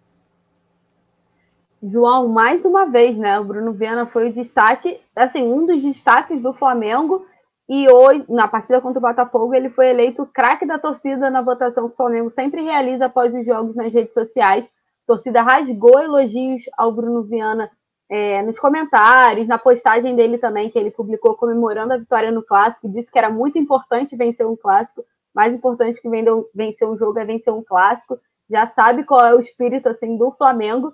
João, 1.82 2.30
mais 2.30 2.66
uma 2.66 2.86
vez, 2.86 3.18
né? 3.18 3.40
O 3.40 3.44
Bruno 3.44 3.74
Viana 3.74 4.06
foi 4.06 4.30
o 4.30 4.34
destaque, 4.34 5.00
assim, 5.16 5.44
um 5.44 5.66
dos 5.66 5.84
destaques 5.84 6.42
do 6.42 6.54
Flamengo. 6.54 7.26
E 7.68 7.90
hoje, 7.90 8.26
na 8.30 8.48
partida 8.48 8.80
contra 8.80 9.00
o 9.00 9.02
Botafogo, 9.02 9.54
ele 9.54 9.70
foi 9.70 9.90
eleito 9.90 10.28
craque 10.32 10.66
da 10.66 10.80
torcida 10.80 11.30
na 11.30 11.42
votação 11.42 11.88
que 11.88 11.94
o 11.94 11.98
Flamengo 11.98 12.30
sempre 12.30 12.62
realiza 12.62 13.06
após 13.06 13.34
os 13.34 13.46
jogos 13.46 13.76
nas 13.76 13.94
redes 13.94 14.14
sociais. 14.14 14.66
A 14.66 15.08
torcida 15.08 15.42
rasgou 15.42 16.00
elogios 16.00 16.64
ao 16.78 16.92
Bruno 16.92 17.24
Viana 17.24 17.70
é, 18.10 18.42
nos 18.44 18.60
comentários, 18.60 19.48
na 19.48 19.58
postagem 19.58 20.16
dele 20.16 20.38
também, 20.38 20.70
que 20.70 20.78
ele 20.78 20.92
publicou 20.92 21.36
comemorando 21.36 21.94
a 21.94 21.98
vitória 21.98 22.32
no 22.32 22.44
clássico, 22.44 22.90
disse 22.90 23.12
que 23.12 23.18
era 23.18 23.30
muito 23.30 23.58
importante 23.58 24.16
vencer 24.16 24.46
um 24.46 24.56
clássico, 24.56 25.04
mais 25.34 25.54
importante 25.54 26.02
que 26.02 26.10
vencer 26.54 26.88
um 26.88 26.98
jogo 26.98 27.20
é 27.20 27.26
vencer 27.26 27.52
um 27.52 27.64
clássico. 27.64 28.20
Já 28.50 28.68
sabe 28.68 29.04
qual 29.04 29.26
é 29.26 29.36
o 29.36 29.40
espírito 29.40 29.90
assim 29.90 30.18
do 30.18 30.32
Flamengo. 30.32 30.94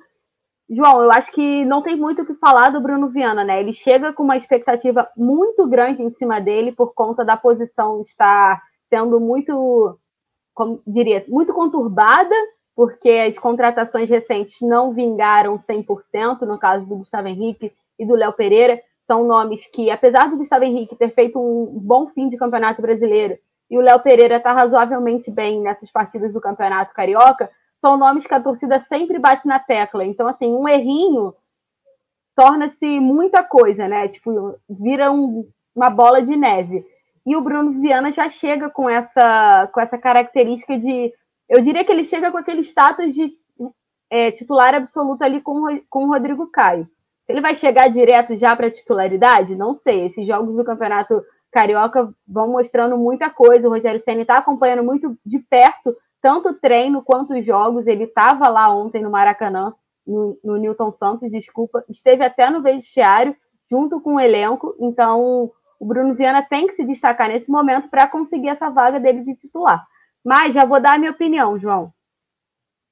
João, 0.70 1.04
eu 1.04 1.12
acho 1.12 1.32
que 1.32 1.66
não 1.66 1.82
tem 1.82 1.98
muito 1.98 2.22
o 2.22 2.26
que 2.26 2.34
falar 2.36 2.70
do 2.70 2.82
Bruno 2.82 3.10
Viana, 3.10 3.44
né? 3.44 3.60
Ele 3.60 3.74
chega 3.74 4.14
com 4.14 4.24
uma 4.24 4.38
expectativa 4.38 5.08
muito 5.18 5.70
grande 5.70 6.02
em 6.02 6.12
cima 6.12 6.40
dele 6.40 6.72
por 6.72 6.94
conta 6.94 7.26
da 7.26 7.36
posição 7.36 8.02
estar 8.02 8.64
sendo 8.90 9.20
muito, 9.20 10.00
como 10.54 10.82
diria, 10.88 11.26
muito 11.28 11.54
conturbada 11.54 12.34
porque 12.76 13.10
as 13.10 13.38
contratações 13.38 14.10
recentes 14.10 14.58
não 14.62 14.94
vingaram 14.94 15.58
100%, 15.58 16.42
no 16.42 16.58
caso 16.58 16.88
do 16.88 16.98
Gustavo 16.98 17.28
Henrique 17.28 17.72
e 18.00 18.06
do 18.06 18.16
Léo 18.16 18.34
Pereira. 18.34 18.82
São 19.06 19.26
nomes 19.26 19.68
que, 19.68 19.90
apesar 19.90 20.30
do 20.30 20.38
Gustavo 20.38 20.64
Henrique 20.64 20.96
ter 20.96 21.14
feito 21.14 21.40
um 21.40 21.80
bom 21.80 22.08
fim 22.08 22.30
de 22.30 22.38
campeonato 22.38 22.82
brasileiro 22.82 23.38
e 23.70 23.78
o 23.78 23.82
Léo 23.82 24.02
Pereira 24.02 24.38
está 24.38 24.54
razoavelmente 24.54 25.32
bem 25.32 25.62
nessas 25.62 25.90
partidas 25.90 26.34
do 26.34 26.42
campeonato 26.42 26.94
carioca, 26.94 27.50
são 27.80 27.98
nomes 27.98 28.28
que 28.28 28.34
a 28.34 28.42
torcida 28.42 28.86
sempre 28.88 29.18
bate 29.18 29.48
na 29.48 29.60
tecla. 29.60 30.06
Então, 30.06 30.28
assim, 30.28 30.54
um 30.54 30.68
errinho 30.68 31.34
torna-se 32.36 33.00
muita 33.00 33.44
coisa, 33.44 33.88
né? 33.88 34.08
Tipo, 34.10 34.56
vira 34.70 35.12
um, 35.12 35.48
uma 35.76 35.90
bola 35.90 36.22
de 36.22 36.36
neve. 36.36 36.86
E 37.26 37.36
o 37.36 37.42
Bruno 37.42 37.80
Viana 37.82 38.12
já 38.12 38.28
chega 38.28 38.70
com 38.70 38.90
essa, 38.90 39.70
com 39.74 39.80
essa 39.80 39.98
característica 39.98 40.78
de 40.78 41.14
eu 41.52 41.62
diria 41.62 41.84
que 41.84 41.92
ele 41.92 42.06
chega 42.06 42.32
com 42.32 42.38
aquele 42.38 42.62
status 42.62 43.14
de 43.14 43.34
é, 44.10 44.32
titular 44.32 44.74
absoluto 44.74 45.22
ali 45.22 45.42
com, 45.42 45.62
com 45.90 46.06
o 46.06 46.08
Rodrigo 46.08 46.48
Caio. 46.48 46.88
Ele 47.28 47.42
vai 47.42 47.54
chegar 47.54 47.90
direto 47.90 48.38
já 48.38 48.56
para 48.56 48.72
titularidade? 48.72 49.54
Não 49.54 49.74
sei. 49.74 50.08
Esses 50.08 50.26
jogos 50.26 50.56
do 50.56 50.64
Campeonato 50.64 51.22
Carioca 51.52 52.10
vão 52.26 52.48
mostrando 52.48 52.98
muita 52.98 53.30
coisa. 53.30 53.68
O 53.68 53.72
Rogério 53.72 54.02
Senna 54.02 54.22
está 54.22 54.38
acompanhando 54.38 54.82
muito 54.82 55.18
de 55.26 55.40
perto, 55.40 55.94
tanto 56.22 56.50
o 56.50 56.54
treino 56.54 57.04
quanto 57.04 57.34
os 57.38 57.46
jogos. 57.46 57.86
Ele 57.86 58.06
estava 58.06 58.48
lá 58.48 58.74
ontem 58.74 59.04
no 59.04 59.12
Maracanã, 59.12 59.74
no, 60.08 60.40
no 60.42 60.56
Newton 60.56 60.94
Santos, 60.94 61.30
desculpa. 61.30 61.84
Esteve 61.90 62.24
até 62.24 62.50
no 62.50 62.62
vestiário, 62.62 63.36
junto 63.70 64.00
com 64.00 64.16
o 64.16 64.20
elenco. 64.22 64.74
Então, 64.80 65.52
o 65.78 65.86
Bruno 65.86 66.16
Viana 66.16 66.42
tem 66.42 66.68
que 66.68 66.76
se 66.76 66.86
destacar 66.86 67.28
nesse 67.28 67.52
momento 67.52 67.90
para 67.90 68.08
conseguir 68.08 68.48
essa 68.48 68.70
vaga 68.70 69.02
dele 69.02 69.26
de 69.26 69.36
titular. 69.36 69.86
Mas 70.24 70.54
já 70.54 70.66
vou 70.66 70.80
dar 70.80 70.96
a 70.96 70.98
minha 70.98 71.12
opinião, 71.12 71.58
João. 71.60 71.94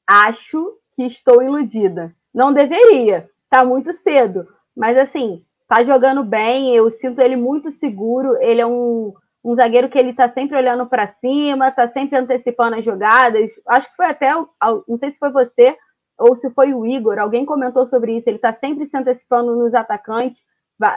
Acho 0.08 0.78
que 0.96 1.04
estou 1.04 1.42
iludida. 1.42 2.14
Não 2.34 2.52
deveria, 2.52 3.30
tá 3.50 3.64
muito 3.64 3.94
cedo. 3.94 4.48
Mas 4.76 4.98
assim, 4.98 5.44
tá 5.68 5.84
jogando 5.84 6.24
bem, 6.24 6.76
eu 6.76 6.90
sinto 6.90 7.22
ele 7.22 7.36
muito 7.36 7.70
seguro. 7.72 8.36
Ele 8.42 8.62
é 8.62 8.66
um, 8.66 9.14
um 9.44 9.56
zagueiro 9.56 9.90
que 9.90 9.98
ele 9.98 10.14
tá 10.14 10.30
sempre 10.30 10.58
olhando 10.58 10.86
para 10.88 11.08
cima, 11.08 11.72
tá 11.72 11.88
sempre 11.90 12.18
antecipando 12.18 12.76
as 12.76 12.84
jogadas. 12.84 13.52
Acho 13.68 13.90
que 13.90 13.96
foi 13.96 14.06
até, 14.08 14.34
não 14.88 14.98
sei 14.98 15.12
se 15.12 15.20
foi 15.20 15.32
você 15.32 15.78
ou 16.18 16.36
se 16.36 16.50
foi 16.50 16.74
o 16.74 16.86
Igor, 16.86 17.18
alguém 17.18 17.46
comentou 17.46 17.86
sobre 17.86 18.18
isso. 18.18 18.30
Ele 18.30 18.40
tá 18.40 18.54
sempre 18.54 18.88
se 18.88 18.98
antecipando 18.98 19.56
nos 19.56 19.74
atacantes. 19.74 20.44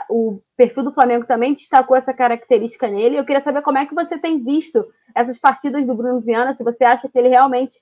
O 0.09 0.39
perfil 0.55 0.83
do 0.83 0.93
Flamengo 0.93 1.25
também 1.25 1.53
destacou 1.53 1.95
essa 1.97 2.13
característica 2.13 2.87
nele. 2.87 3.17
Eu 3.17 3.25
queria 3.25 3.43
saber 3.43 3.61
como 3.61 3.77
é 3.77 3.85
que 3.85 3.93
você 3.93 4.17
tem 4.17 4.43
visto 4.43 4.85
essas 5.15 5.37
partidas 5.37 5.85
do 5.85 5.93
Bruno 5.93 6.21
Viana, 6.21 6.55
se 6.55 6.63
você 6.63 6.83
acha 6.83 7.09
que 7.09 7.17
ele 7.17 7.27
realmente 7.27 7.77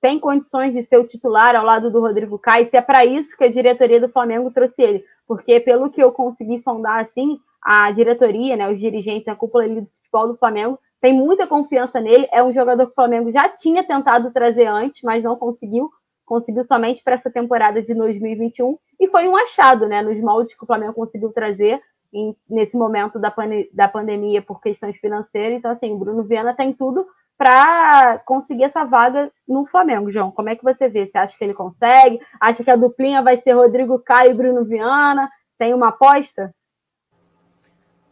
tem 0.00 0.18
condições 0.18 0.72
de 0.72 0.82
ser 0.82 0.98
o 0.98 1.06
titular 1.06 1.56
ao 1.56 1.64
lado 1.64 1.90
do 1.90 2.00
Rodrigo 2.00 2.38
Caio, 2.38 2.68
se 2.68 2.76
é 2.76 2.82
para 2.82 3.04
isso 3.04 3.36
que 3.36 3.44
a 3.44 3.52
diretoria 3.52 4.00
do 4.00 4.08
Flamengo 4.08 4.50
trouxe 4.50 4.80
ele. 4.80 5.04
Porque, 5.26 5.60
pelo 5.60 5.90
que 5.90 6.02
eu 6.02 6.12
consegui 6.12 6.60
sondar, 6.60 7.00
assim, 7.00 7.38
a 7.62 7.90
diretoria, 7.90 8.56
né, 8.56 8.70
os 8.70 8.78
dirigentes, 8.78 9.28
a 9.28 9.34
cúpula 9.34 9.68
do 9.68 9.86
futebol 10.02 10.28
do 10.28 10.36
Flamengo, 10.38 10.78
tem 11.00 11.12
muita 11.12 11.46
confiança 11.46 12.00
nele. 12.00 12.28
É 12.32 12.42
um 12.42 12.52
jogador 12.52 12.86
que 12.86 12.92
o 12.92 12.94
Flamengo 12.94 13.30
já 13.32 13.48
tinha 13.48 13.84
tentado 13.84 14.32
trazer 14.32 14.66
antes, 14.66 15.02
mas 15.02 15.22
não 15.22 15.36
conseguiu. 15.36 15.90
Conseguiu 16.28 16.64
somente 16.66 17.02
para 17.02 17.14
essa 17.14 17.30
temporada 17.30 17.80
de 17.80 17.94
2021. 17.94 18.78
E 19.00 19.08
foi 19.08 19.26
um 19.26 19.36
achado, 19.36 19.86
né, 19.86 20.02
nos 20.02 20.20
moldes 20.20 20.54
que 20.54 20.62
o 20.62 20.66
Flamengo 20.66 20.92
conseguiu 20.92 21.32
trazer 21.32 21.80
em, 22.12 22.36
nesse 22.48 22.76
momento 22.76 23.18
da, 23.18 23.30
pane, 23.30 23.70
da 23.72 23.88
pandemia 23.88 24.42
por 24.42 24.60
questões 24.60 24.96
financeiras. 24.98 25.58
Então, 25.58 25.70
assim, 25.70 25.90
o 25.90 25.98
Bruno 25.98 26.22
Viana 26.24 26.54
tem 26.54 26.72
tudo 26.72 27.06
para 27.38 28.18
conseguir 28.26 28.64
essa 28.64 28.84
vaga 28.84 29.30
no 29.46 29.64
Flamengo, 29.66 30.12
João. 30.12 30.30
Como 30.30 30.50
é 30.50 30.56
que 30.56 30.64
você 30.64 30.88
vê? 30.88 31.06
Você 31.06 31.16
acha 31.16 31.38
que 31.38 31.44
ele 31.44 31.54
consegue? 31.54 32.20
Acha 32.40 32.62
que 32.62 32.70
a 32.70 32.76
duplinha 32.76 33.22
vai 33.22 33.38
ser 33.38 33.52
Rodrigo 33.52 33.98
Caio 34.00 34.32
e 34.32 34.34
Bruno 34.34 34.64
Viana? 34.64 35.30
Tem 35.56 35.72
uma 35.72 35.88
aposta? 35.88 36.52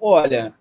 Olha, 0.01 0.55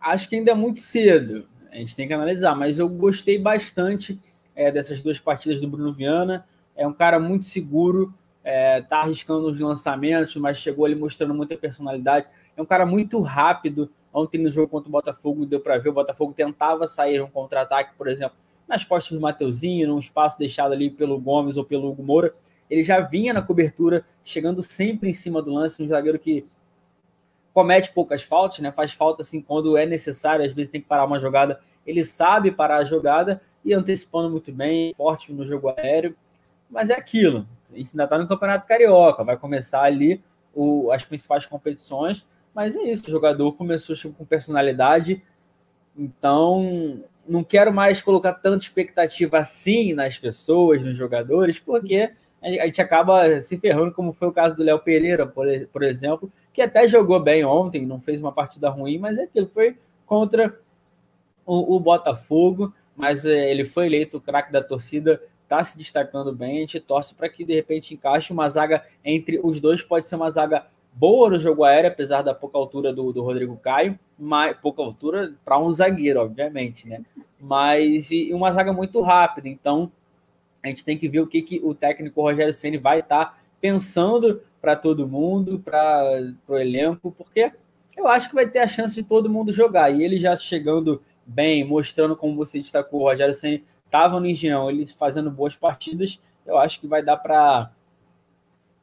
acho 0.00 0.28
que 0.28 0.36
ainda 0.36 0.52
é 0.52 0.54
muito 0.54 0.80
cedo. 0.80 1.46
A 1.70 1.76
gente 1.76 1.94
tem 1.94 2.06
que 2.06 2.14
analisar, 2.14 2.54
mas 2.54 2.78
eu 2.78 2.88
gostei 2.88 3.38
bastante 3.38 4.18
é, 4.54 4.70
dessas 4.70 5.02
duas 5.02 5.18
partidas 5.18 5.60
do 5.60 5.68
Bruno 5.68 5.92
Viana. 5.92 6.46
É 6.78 6.86
um 6.86 6.92
cara 6.92 7.18
muito 7.18 7.44
seguro, 7.44 8.14
é, 8.44 8.80
tá 8.82 9.00
arriscando 9.00 9.48
os 9.48 9.58
lançamentos, 9.58 10.34
mas 10.36 10.56
chegou 10.56 10.86
ali 10.86 10.94
mostrando 10.94 11.34
muita 11.34 11.56
personalidade. 11.56 12.28
É 12.56 12.62
um 12.62 12.64
cara 12.64 12.86
muito 12.86 13.20
rápido. 13.20 13.90
Ontem 14.14 14.40
no 14.40 14.48
jogo 14.48 14.68
contra 14.68 14.88
o 14.88 14.92
Botafogo 14.92 15.44
deu 15.44 15.58
para 15.58 15.76
ver, 15.76 15.88
o 15.88 15.92
Botafogo 15.92 16.32
tentava 16.32 16.86
sair 16.86 17.20
um 17.20 17.28
contra-ataque, 17.28 17.94
por 17.98 18.06
exemplo, 18.06 18.36
nas 18.66 18.84
costas 18.84 19.12
do 19.12 19.20
Mateuzinho, 19.20 19.88
num 19.88 19.98
espaço 19.98 20.38
deixado 20.38 20.72
ali 20.72 20.88
pelo 20.88 21.18
Gomes 21.18 21.56
ou 21.56 21.64
pelo 21.64 21.90
Hugo 21.90 22.02
Moura. 22.02 22.32
Ele 22.70 22.84
já 22.84 23.00
vinha 23.00 23.32
na 23.32 23.42
cobertura, 23.42 24.04
chegando 24.24 24.62
sempre 24.62 25.10
em 25.10 25.12
cima 25.12 25.42
do 25.42 25.52
lance, 25.52 25.82
um 25.82 25.88
zagueiro 25.88 26.18
que 26.18 26.46
comete 27.52 27.92
poucas 27.92 28.22
faltas, 28.22 28.60
né? 28.60 28.70
Faz 28.70 28.92
falta 28.92 29.22
assim 29.22 29.42
quando 29.42 29.76
é 29.76 29.84
necessário, 29.84 30.44
às 30.44 30.52
vezes 30.52 30.70
tem 30.70 30.80
que 30.80 30.86
parar 30.86 31.06
uma 31.06 31.18
jogada. 31.18 31.60
Ele 31.84 32.04
sabe 32.04 32.52
parar 32.52 32.78
a 32.78 32.84
jogada 32.84 33.42
e 33.64 33.74
antecipando 33.74 34.30
muito 34.30 34.52
bem, 34.52 34.94
forte 34.94 35.32
no 35.32 35.44
jogo 35.44 35.68
aéreo. 35.70 36.14
Mas 36.70 36.90
é 36.90 36.94
aquilo. 36.94 37.46
A 37.72 37.76
gente 37.76 37.90
ainda 37.92 38.04
está 38.04 38.18
no 38.18 38.28
Campeonato 38.28 38.66
Carioca, 38.66 39.24
vai 39.24 39.36
começar 39.36 39.82
ali 39.82 40.22
o, 40.54 40.90
as 40.90 41.04
principais 41.04 41.46
competições. 41.46 42.26
Mas 42.54 42.76
é 42.76 42.82
isso, 42.82 43.06
o 43.06 43.10
jogador 43.10 43.52
começou 43.52 43.94
tipo, 43.94 44.14
com 44.14 44.24
personalidade, 44.24 45.22
então 45.96 47.04
não 47.26 47.44
quero 47.44 47.72
mais 47.72 48.00
colocar 48.00 48.32
tanta 48.32 48.64
expectativa 48.64 49.38
assim 49.38 49.92
nas 49.92 50.18
pessoas, 50.18 50.82
nos 50.82 50.96
jogadores, 50.96 51.58
porque 51.58 52.10
a 52.42 52.66
gente 52.66 52.80
acaba 52.80 53.42
se 53.42 53.58
ferrando, 53.58 53.92
como 53.92 54.12
foi 54.12 54.28
o 54.28 54.32
caso 54.32 54.56
do 54.56 54.62
Léo 54.62 54.78
Pereira, 54.78 55.26
por, 55.26 55.82
exemplo, 55.82 56.32
que 56.52 56.62
até 56.62 56.88
jogou 56.88 57.20
bem 57.20 57.44
ontem, 57.44 57.84
não 57.84 58.00
fez 58.00 58.20
uma 58.20 58.32
partida 58.32 58.68
ruim, 58.70 58.98
mas 58.98 59.18
é 59.18 59.24
aquilo 59.24 59.48
foi 59.52 59.76
contra 60.06 60.58
o, 61.44 61.76
o 61.76 61.80
Botafogo, 61.80 62.72
mas 62.96 63.26
é, 63.26 63.50
ele 63.50 63.64
foi 63.64 63.86
eleito 63.86 64.16
o 64.16 64.20
craque 64.20 64.52
da 64.52 64.62
torcida, 64.62 65.20
está 65.48 65.64
se 65.64 65.78
destacando 65.78 66.30
bem, 66.30 66.58
a 66.58 66.60
gente 66.60 66.78
torce 66.78 67.14
para 67.14 67.28
que 67.28 67.42
de 67.42 67.54
repente 67.54 67.94
encaixe 67.94 68.32
uma 68.34 68.48
zaga 68.50 68.84
entre 69.02 69.40
os 69.42 69.58
dois, 69.58 69.82
pode 69.82 70.06
ser 70.06 70.16
uma 70.16 70.30
zaga 70.30 70.66
boa 70.92 71.30
no 71.30 71.38
jogo 71.38 71.64
aéreo, 71.64 71.90
apesar 71.90 72.20
da 72.20 72.34
pouca 72.34 72.58
altura 72.58 72.92
do, 72.92 73.12
do 73.12 73.22
Rodrigo 73.22 73.56
Caio, 73.56 73.98
mas 74.18 74.54
pouca 74.58 74.82
altura 74.82 75.32
para 75.44 75.58
um 75.58 75.70
zagueiro, 75.70 76.20
obviamente, 76.20 76.86
né? 76.86 77.00
Mas 77.40 78.10
e 78.10 78.32
uma 78.34 78.52
zaga 78.52 78.72
muito 78.72 79.00
rápida, 79.00 79.48
então 79.48 79.90
a 80.62 80.68
gente 80.68 80.84
tem 80.84 80.98
que 80.98 81.08
ver 81.08 81.20
o 81.20 81.26
que, 81.26 81.40
que 81.40 81.60
o 81.64 81.74
técnico 81.74 82.20
Rogério 82.20 82.52
Ceni 82.52 82.76
vai 82.76 83.00
estar 83.00 83.24
tá 83.24 83.38
pensando 83.60 84.42
para 84.60 84.76
todo 84.76 85.08
mundo, 85.08 85.60
para 85.60 86.30
o 86.46 86.56
elenco, 86.56 87.14
porque 87.16 87.52
eu 87.96 88.06
acho 88.06 88.28
que 88.28 88.34
vai 88.34 88.46
ter 88.46 88.58
a 88.58 88.66
chance 88.66 88.94
de 88.94 89.02
todo 89.02 89.30
mundo 89.30 89.52
jogar. 89.52 89.90
E 89.94 90.02
ele 90.02 90.18
já 90.18 90.36
chegando 90.36 91.00
bem, 91.24 91.64
mostrando 91.64 92.16
como 92.16 92.36
você 92.36 92.58
destacou, 92.58 93.00
o 93.00 93.04
Rogério 93.04 93.34
Ceni 93.34 93.64
estava 93.88 94.20
no 94.20 94.26
Engenhão, 94.26 94.70
ele 94.70 94.86
fazendo 94.86 95.30
boas 95.30 95.56
partidas, 95.56 96.20
eu 96.46 96.58
acho 96.58 96.78
que 96.80 96.86
vai 96.86 97.02
dar 97.02 97.16
para 97.16 97.70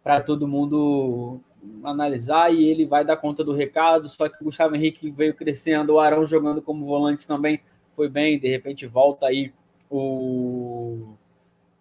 para 0.04 0.22
todo 0.22 0.48
mundo 0.48 1.40
analisar 1.84 2.54
e 2.54 2.64
ele 2.64 2.86
vai 2.86 3.04
dar 3.04 3.18
conta 3.18 3.44
do 3.44 3.54
recado. 3.54 4.08
Só 4.08 4.30
que 4.30 4.40
o 4.40 4.46
Gustavo 4.46 4.76
Henrique 4.76 5.10
veio 5.10 5.34
crescendo, 5.34 5.94
o 5.94 6.00
Arão 6.00 6.24
jogando 6.26 6.62
como 6.62 6.86
volante 6.86 7.28
também 7.28 7.60
foi 7.96 8.08
bem. 8.08 8.40
De 8.40 8.48
repente 8.48 8.86
volta 8.86 9.26
aí 9.28 9.52
o. 9.90 11.16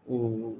o 0.06 0.56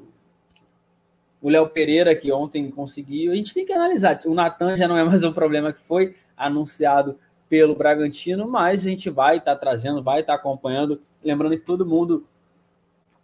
o 1.45 1.51
Léo 1.51 1.69
Pereira, 1.69 2.17
que 2.17 2.33
ontem 2.33 2.71
conseguiu, 2.71 3.31
a 3.31 3.35
gente 3.35 3.53
tem 3.53 3.67
que 3.67 3.73
analisar. 3.75 4.19
O 4.25 4.33
Natan 4.33 4.79
já 4.79 4.89
não 4.89 4.97
é 4.97 5.05
mais 5.05 5.23
um 5.25 5.31
problema 5.31 5.75
que 5.75 5.83
foi 5.83 6.17
anunciado 6.35 7.19
pelo 7.51 7.75
Bragantino, 7.75 8.49
mas 8.49 8.87
a 8.87 8.89
gente 8.89 9.11
vai 9.11 9.37
estar 9.37 9.53
tá 9.55 9.61
trazendo, 9.61 10.03
vai 10.03 10.21
estar 10.21 10.33
tá 10.33 10.39
acompanhando. 10.39 11.03
Lembrando 11.23 11.59
que 11.59 11.67
todo 11.67 11.85
mundo 11.85 12.27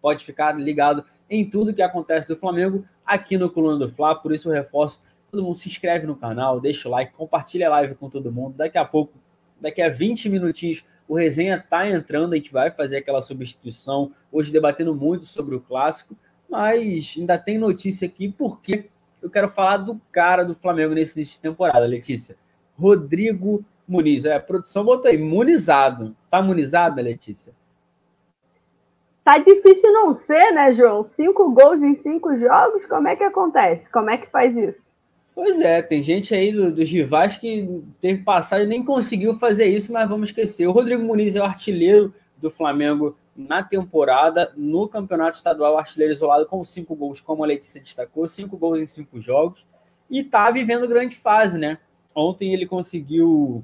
pode 0.01 0.25
ficar 0.25 0.53
ligado 0.59 1.05
em 1.29 1.49
tudo 1.49 1.75
que 1.75 1.83
acontece 1.83 2.27
do 2.27 2.37
Flamengo 2.37 2.85
aqui 3.05 3.37
no 3.37 3.51
Coluna 3.51 3.79
do 3.79 3.93
Fla, 3.93 4.15
por 4.15 4.33
isso 4.33 4.49
eu 4.49 4.53
reforço 4.53 5.01
Todo 5.31 5.45
mundo 5.45 5.59
se 5.59 5.69
inscreve 5.69 6.07
no 6.07 6.17
canal, 6.17 6.61
deixa 6.61 6.89
o 6.89 6.91
like, 6.91 7.13
compartilha 7.13 7.69
a 7.69 7.71
live 7.71 7.95
com 7.95 8.11
todo 8.11 8.33
mundo. 8.33 8.57
Daqui 8.57 8.77
a 8.77 8.85
pouco, 8.85 9.13
daqui 9.61 9.81
a 9.81 9.89
20 9.89 10.29
minutinhos, 10.29 10.85
o 11.07 11.15
resenha 11.15 11.65
tá 11.71 11.89
entrando, 11.89 12.33
a 12.33 12.37
gente 12.37 12.53
vai 12.53 12.71
fazer 12.71 12.97
aquela 12.97 13.23
substituição. 13.23 14.13
Hoje 14.33 14.51
debatendo 14.51 14.93
muito 14.95 15.25
sobre 15.25 15.55
o 15.55 15.61
clássico, 15.61 16.17
mas 16.49 17.15
ainda 17.17 17.39
tem 17.39 17.59
notícia 17.59 18.09
aqui 18.09 18.29
porque 18.29 18.87
eu 19.23 19.31
quero 19.31 19.49
falar 19.49 19.77
do 19.77 20.01
cara 20.11 20.43
do 20.43 20.55
Flamengo 20.55 20.95
nesse 20.95 21.17
início 21.17 21.35
de 21.35 21.41
temporada, 21.41 21.87
Letícia. 21.87 22.37
Rodrigo 22.77 23.65
Muniz. 23.87 24.25
É, 24.25 24.35
a 24.35 24.41
produção 24.41 24.85
botou 24.85 25.09
aí, 25.09 25.17
imunizado. 25.17 26.17
Tá 26.29 26.41
imunizada, 26.41 27.01
Letícia? 27.01 27.53
Tá 29.31 29.39
difícil 29.39 29.93
não 29.93 30.13
ser, 30.13 30.51
né, 30.51 30.73
João? 30.73 31.05
Cinco 31.05 31.53
gols 31.53 31.81
em 31.81 31.95
cinco 32.01 32.37
jogos, 32.37 32.85
como 32.87 33.07
é 33.07 33.15
que 33.15 33.23
acontece? 33.23 33.89
Como 33.93 34.11
é 34.11 34.19
que 34.19 34.29
faz 34.29 34.57
isso? 34.57 34.81
Pois 35.33 35.61
é, 35.61 35.81
tem 35.81 36.03
gente 36.03 36.35
aí 36.35 36.51
do, 36.51 36.73
dos 36.73 36.91
rivais 36.91 37.37
que 37.37 37.81
teve 38.01 38.25
passagem 38.25 38.67
e 38.67 38.69
nem 38.69 38.85
conseguiu 38.85 39.33
fazer 39.33 39.67
isso, 39.67 39.93
mas 39.93 40.09
vamos 40.09 40.31
esquecer. 40.31 40.67
O 40.67 40.73
Rodrigo 40.73 41.05
Muniz 41.05 41.37
é 41.37 41.41
o 41.41 41.45
artilheiro 41.45 42.13
do 42.39 42.51
Flamengo 42.51 43.17
na 43.37 43.63
temporada, 43.63 44.53
no 44.57 44.89
campeonato 44.89 45.37
estadual, 45.37 45.79
artilheiro 45.79 46.13
isolado 46.13 46.45
com 46.47 46.65
cinco 46.65 46.97
gols, 46.97 47.21
como 47.21 47.45
a 47.45 47.47
Letícia 47.47 47.81
destacou, 47.81 48.27
cinco 48.27 48.57
gols 48.57 48.81
em 48.81 48.87
cinco 48.87 49.21
jogos, 49.21 49.65
e 50.11 50.25
tá 50.25 50.51
vivendo 50.51 50.89
grande 50.89 51.15
fase, 51.15 51.57
né? 51.57 51.79
Ontem 52.13 52.53
ele 52.53 52.67
conseguiu 52.67 53.63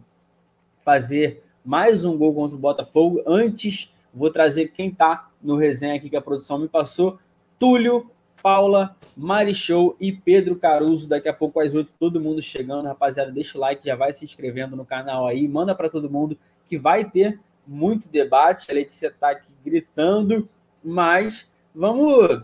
fazer 0.84 1.42
mais 1.64 2.04
um 2.04 2.16
gol 2.16 2.32
contra 2.32 2.54
o 2.54 2.60
Botafogo. 2.60 3.20
Antes, 3.26 3.92
vou 4.14 4.30
trazer 4.30 4.68
quem 4.68 4.92
tá 4.92 5.25
no 5.46 5.56
resenha 5.56 5.94
aqui 5.94 6.10
que 6.10 6.16
a 6.16 6.20
produção 6.20 6.58
me 6.58 6.68
passou: 6.68 7.18
Túlio, 7.58 8.10
Paula, 8.42 8.96
Marichou 9.16 9.96
e 9.98 10.12
Pedro 10.12 10.56
Caruso. 10.56 11.08
Daqui 11.08 11.28
a 11.28 11.32
pouco 11.32 11.60
às 11.60 11.74
oito, 11.74 11.92
todo 11.98 12.20
mundo 12.20 12.42
chegando. 12.42 12.86
Rapaziada, 12.86 13.30
deixa 13.32 13.56
o 13.56 13.60
like, 13.60 13.86
já 13.86 13.96
vai 13.96 14.12
se 14.12 14.24
inscrevendo 14.24 14.76
no 14.76 14.84
canal 14.84 15.26
aí, 15.26 15.48
manda 15.48 15.74
para 15.74 15.88
todo 15.88 16.10
mundo 16.10 16.36
que 16.66 16.76
vai 16.76 17.08
ter 17.08 17.40
muito 17.66 18.08
debate. 18.08 18.70
A 18.70 18.74
Letícia 18.74 19.08
está 19.08 19.30
aqui 19.30 19.48
gritando, 19.64 20.48
mas 20.84 21.50
vamos, 21.74 22.42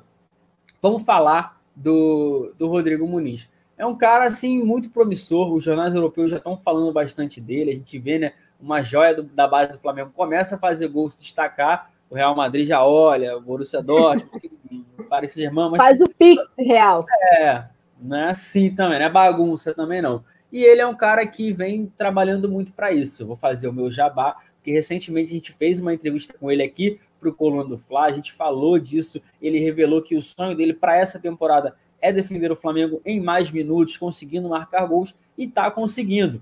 vamos 0.80 1.02
falar 1.02 1.60
do, 1.74 2.52
do 2.58 2.68
Rodrigo 2.68 3.06
Muniz. 3.06 3.48
É 3.76 3.86
um 3.86 3.96
cara 3.96 4.26
assim 4.26 4.62
muito 4.62 4.90
promissor. 4.90 5.52
Os 5.52 5.64
jornais 5.64 5.94
europeus 5.94 6.30
já 6.30 6.36
estão 6.36 6.56
falando 6.56 6.92
bastante 6.92 7.40
dele. 7.40 7.70
A 7.70 7.74
gente 7.74 7.98
vê, 7.98 8.18
né? 8.18 8.32
Uma 8.60 8.82
joia 8.82 9.14
do, 9.14 9.22
da 9.24 9.48
base 9.48 9.72
do 9.72 9.78
Flamengo 9.78 10.12
começa 10.14 10.54
a 10.54 10.58
fazer 10.58 10.88
gol, 10.88 11.10
se 11.10 11.20
destacar. 11.20 11.91
O 12.12 12.14
Real 12.14 12.36
Madrid 12.36 12.68
já 12.68 12.84
olha, 12.84 13.36
o 13.36 13.40
Borussia 13.40 13.82
Dortmund, 13.82 14.30
Paris 15.08 15.32
Saint-Germain. 15.32 15.70
Mas... 15.70 15.78
Faz 15.78 16.00
o 16.00 16.08
pix 16.08 16.42
real. 16.58 17.06
É, 17.32 17.64
não 17.98 18.16
é 18.16 18.30
assim 18.30 18.74
também, 18.74 18.98
não 18.98 19.06
é 19.06 19.10
bagunça 19.10 19.74
também 19.74 20.02
não. 20.02 20.22
E 20.52 20.62
ele 20.62 20.82
é 20.82 20.86
um 20.86 20.94
cara 20.94 21.26
que 21.26 21.52
vem 21.52 21.90
trabalhando 21.96 22.48
muito 22.48 22.72
para 22.72 22.92
isso. 22.92 23.26
vou 23.26 23.36
fazer 23.36 23.66
o 23.66 23.72
meu 23.72 23.90
jabá 23.90 24.36
porque 24.62 24.70
recentemente 24.70 25.32
a 25.32 25.34
gente 25.34 25.52
fez 25.52 25.80
uma 25.80 25.92
entrevista 25.92 26.32
com 26.38 26.48
ele 26.48 26.62
aqui 26.62 27.00
para 27.18 27.28
o 27.28 27.34
Coluna 27.34 27.64
do 27.64 27.78
Fla, 27.78 28.04
a 28.04 28.12
gente 28.12 28.32
falou 28.32 28.78
disso, 28.78 29.20
ele 29.40 29.58
revelou 29.58 30.00
que 30.00 30.16
o 30.16 30.22
sonho 30.22 30.56
dele 30.56 30.72
para 30.72 30.96
essa 30.96 31.18
temporada 31.18 31.74
é 32.00 32.12
defender 32.12 32.50
o 32.50 32.56
Flamengo 32.56 33.00
em 33.04 33.20
mais 33.20 33.50
minutos, 33.50 33.96
conseguindo 33.96 34.48
marcar 34.48 34.86
gols, 34.86 35.16
e 35.36 35.44
está 35.44 35.68
conseguindo. 35.68 36.40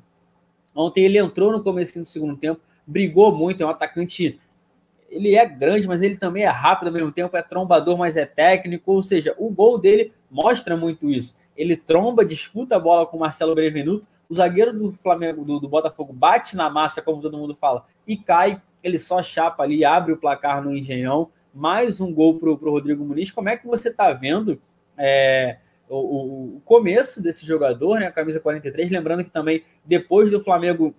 Ontem 0.74 1.04
ele 1.04 1.18
entrou 1.18 1.50
no 1.50 1.62
começo 1.62 1.98
do 1.98 2.06
segundo 2.06 2.36
tempo, 2.36 2.60
brigou 2.86 3.34
muito, 3.34 3.62
é 3.62 3.66
um 3.66 3.70
atacante. 3.70 4.38
Ele 5.10 5.34
é 5.34 5.44
grande, 5.44 5.88
mas 5.88 6.02
ele 6.02 6.16
também 6.16 6.44
é 6.44 6.48
rápido 6.48 6.88
ao 6.88 6.94
mesmo 6.94 7.10
tempo, 7.10 7.36
é 7.36 7.42
trombador, 7.42 7.98
mas 7.98 8.16
é 8.16 8.24
técnico. 8.24 8.92
Ou 8.92 9.02
seja, 9.02 9.34
o 9.36 9.50
gol 9.50 9.76
dele 9.76 10.12
mostra 10.30 10.76
muito 10.76 11.10
isso. 11.10 11.36
Ele 11.56 11.76
tromba, 11.76 12.24
disputa 12.24 12.76
a 12.76 12.80
bola 12.80 13.04
com 13.04 13.16
o 13.16 13.20
Marcelo 13.20 13.54
Brevenuto, 13.54 14.06
o 14.28 14.34
zagueiro 14.34 14.72
do 14.72 14.92
Flamengo, 14.92 15.44
do, 15.44 15.58
do, 15.58 15.68
Botafogo, 15.68 16.12
bate 16.12 16.56
na 16.56 16.70
massa, 16.70 17.02
como 17.02 17.20
todo 17.20 17.36
mundo 17.36 17.54
fala, 17.54 17.84
e 18.06 18.16
cai. 18.16 18.62
Ele 18.82 18.98
só 18.98 19.20
chapa 19.20 19.62
ali, 19.62 19.84
abre 19.84 20.12
o 20.12 20.16
placar 20.16 20.62
no 20.62 20.74
Engenhão. 20.74 21.28
Mais 21.52 22.00
um 22.00 22.14
gol 22.14 22.38
para 22.38 22.48
o 22.48 22.54
Rodrigo 22.54 23.04
Muniz. 23.04 23.30
Como 23.30 23.48
é 23.48 23.56
que 23.56 23.66
você 23.66 23.88
está 23.88 24.12
vendo 24.12 24.58
é, 24.96 25.58
o, 25.88 26.56
o, 26.56 26.62
começo 26.64 27.20
desse 27.20 27.44
jogador, 27.44 27.98
né? 27.98 28.06
A 28.06 28.12
camisa 28.12 28.38
43. 28.38 28.90
Lembrando 28.90 29.24
que 29.24 29.30
também, 29.30 29.64
depois 29.84 30.30
do 30.30 30.40
Flamengo 30.40 30.94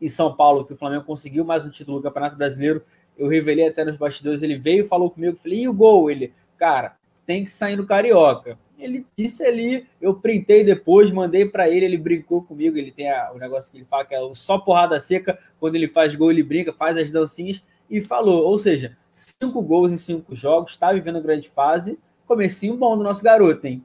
em 0.00 0.08
São 0.08 0.34
Paulo, 0.34 0.64
que 0.64 0.72
o 0.72 0.76
Flamengo 0.76 1.04
conseguiu 1.04 1.44
mais 1.44 1.64
um 1.64 1.70
título 1.70 1.98
do 1.98 2.02
Campeonato 2.02 2.36
Brasileiro, 2.36 2.82
eu 3.16 3.28
revelei 3.28 3.68
até 3.68 3.84
nos 3.84 3.96
bastidores. 3.96 4.42
Ele 4.42 4.56
veio, 4.56 4.86
falou 4.86 5.10
comigo, 5.10 5.38
falei, 5.42 5.62
e 5.62 5.68
o 5.68 5.74
gol? 5.74 6.10
Ele, 6.10 6.32
cara, 6.58 6.96
tem 7.26 7.44
que 7.44 7.50
sair 7.50 7.76
no 7.76 7.86
Carioca 7.86 8.58
ele 8.78 9.06
disse 9.16 9.44
ali, 9.44 9.86
eu 10.00 10.14
printei 10.14 10.64
depois, 10.64 11.10
mandei 11.10 11.46
para 11.46 11.68
ele, 11.68 11.84
ele 11.84 11.96
brincou 11.96 12.42
comigo, 12.42 12.76
ele 12.76 12.92
tem 12.92 13.10
a, 13.10 13.32
o 13.32 13.38
negócio 13.38 13.70
que 13.70 13.78
ele 13.78 13.86
fala 13.86 14.04
que 14.04 14.14
é 14.14 14.34
só 14.34 14.58
porrada 14.58 15.00
seca, 15.00 15.38
quando 15.58 15.76
ele 15.76 15.88
faz 15.88 16.14
gol 16.14 16.30
ele 16.30 16.42
brinca, 16.42 16.72
faz 16.72 16.96
as 16.96 17.10
dancinhas 17.10 17.62
e 17.88 18.00
falou, 18.00 18.44
ou 18.44 18.58
seja, 18.58 18.96
cinco 19.12 19.62
gols 19.62 19.92
em 19.92 19.96
cinco 19.96 20.34
jogos, 20.34 20.72
está 20.72 20.92
vivendo 20.92 21.22
grande 21.22 21.48
fase, 21.48 21.98
comecinho 22.26 22.76
bom 22.76 22.96
do 22.96 23.04
nosso 23.04 23.22
garoto, 23.22 23.66
hein? 23.66 23.84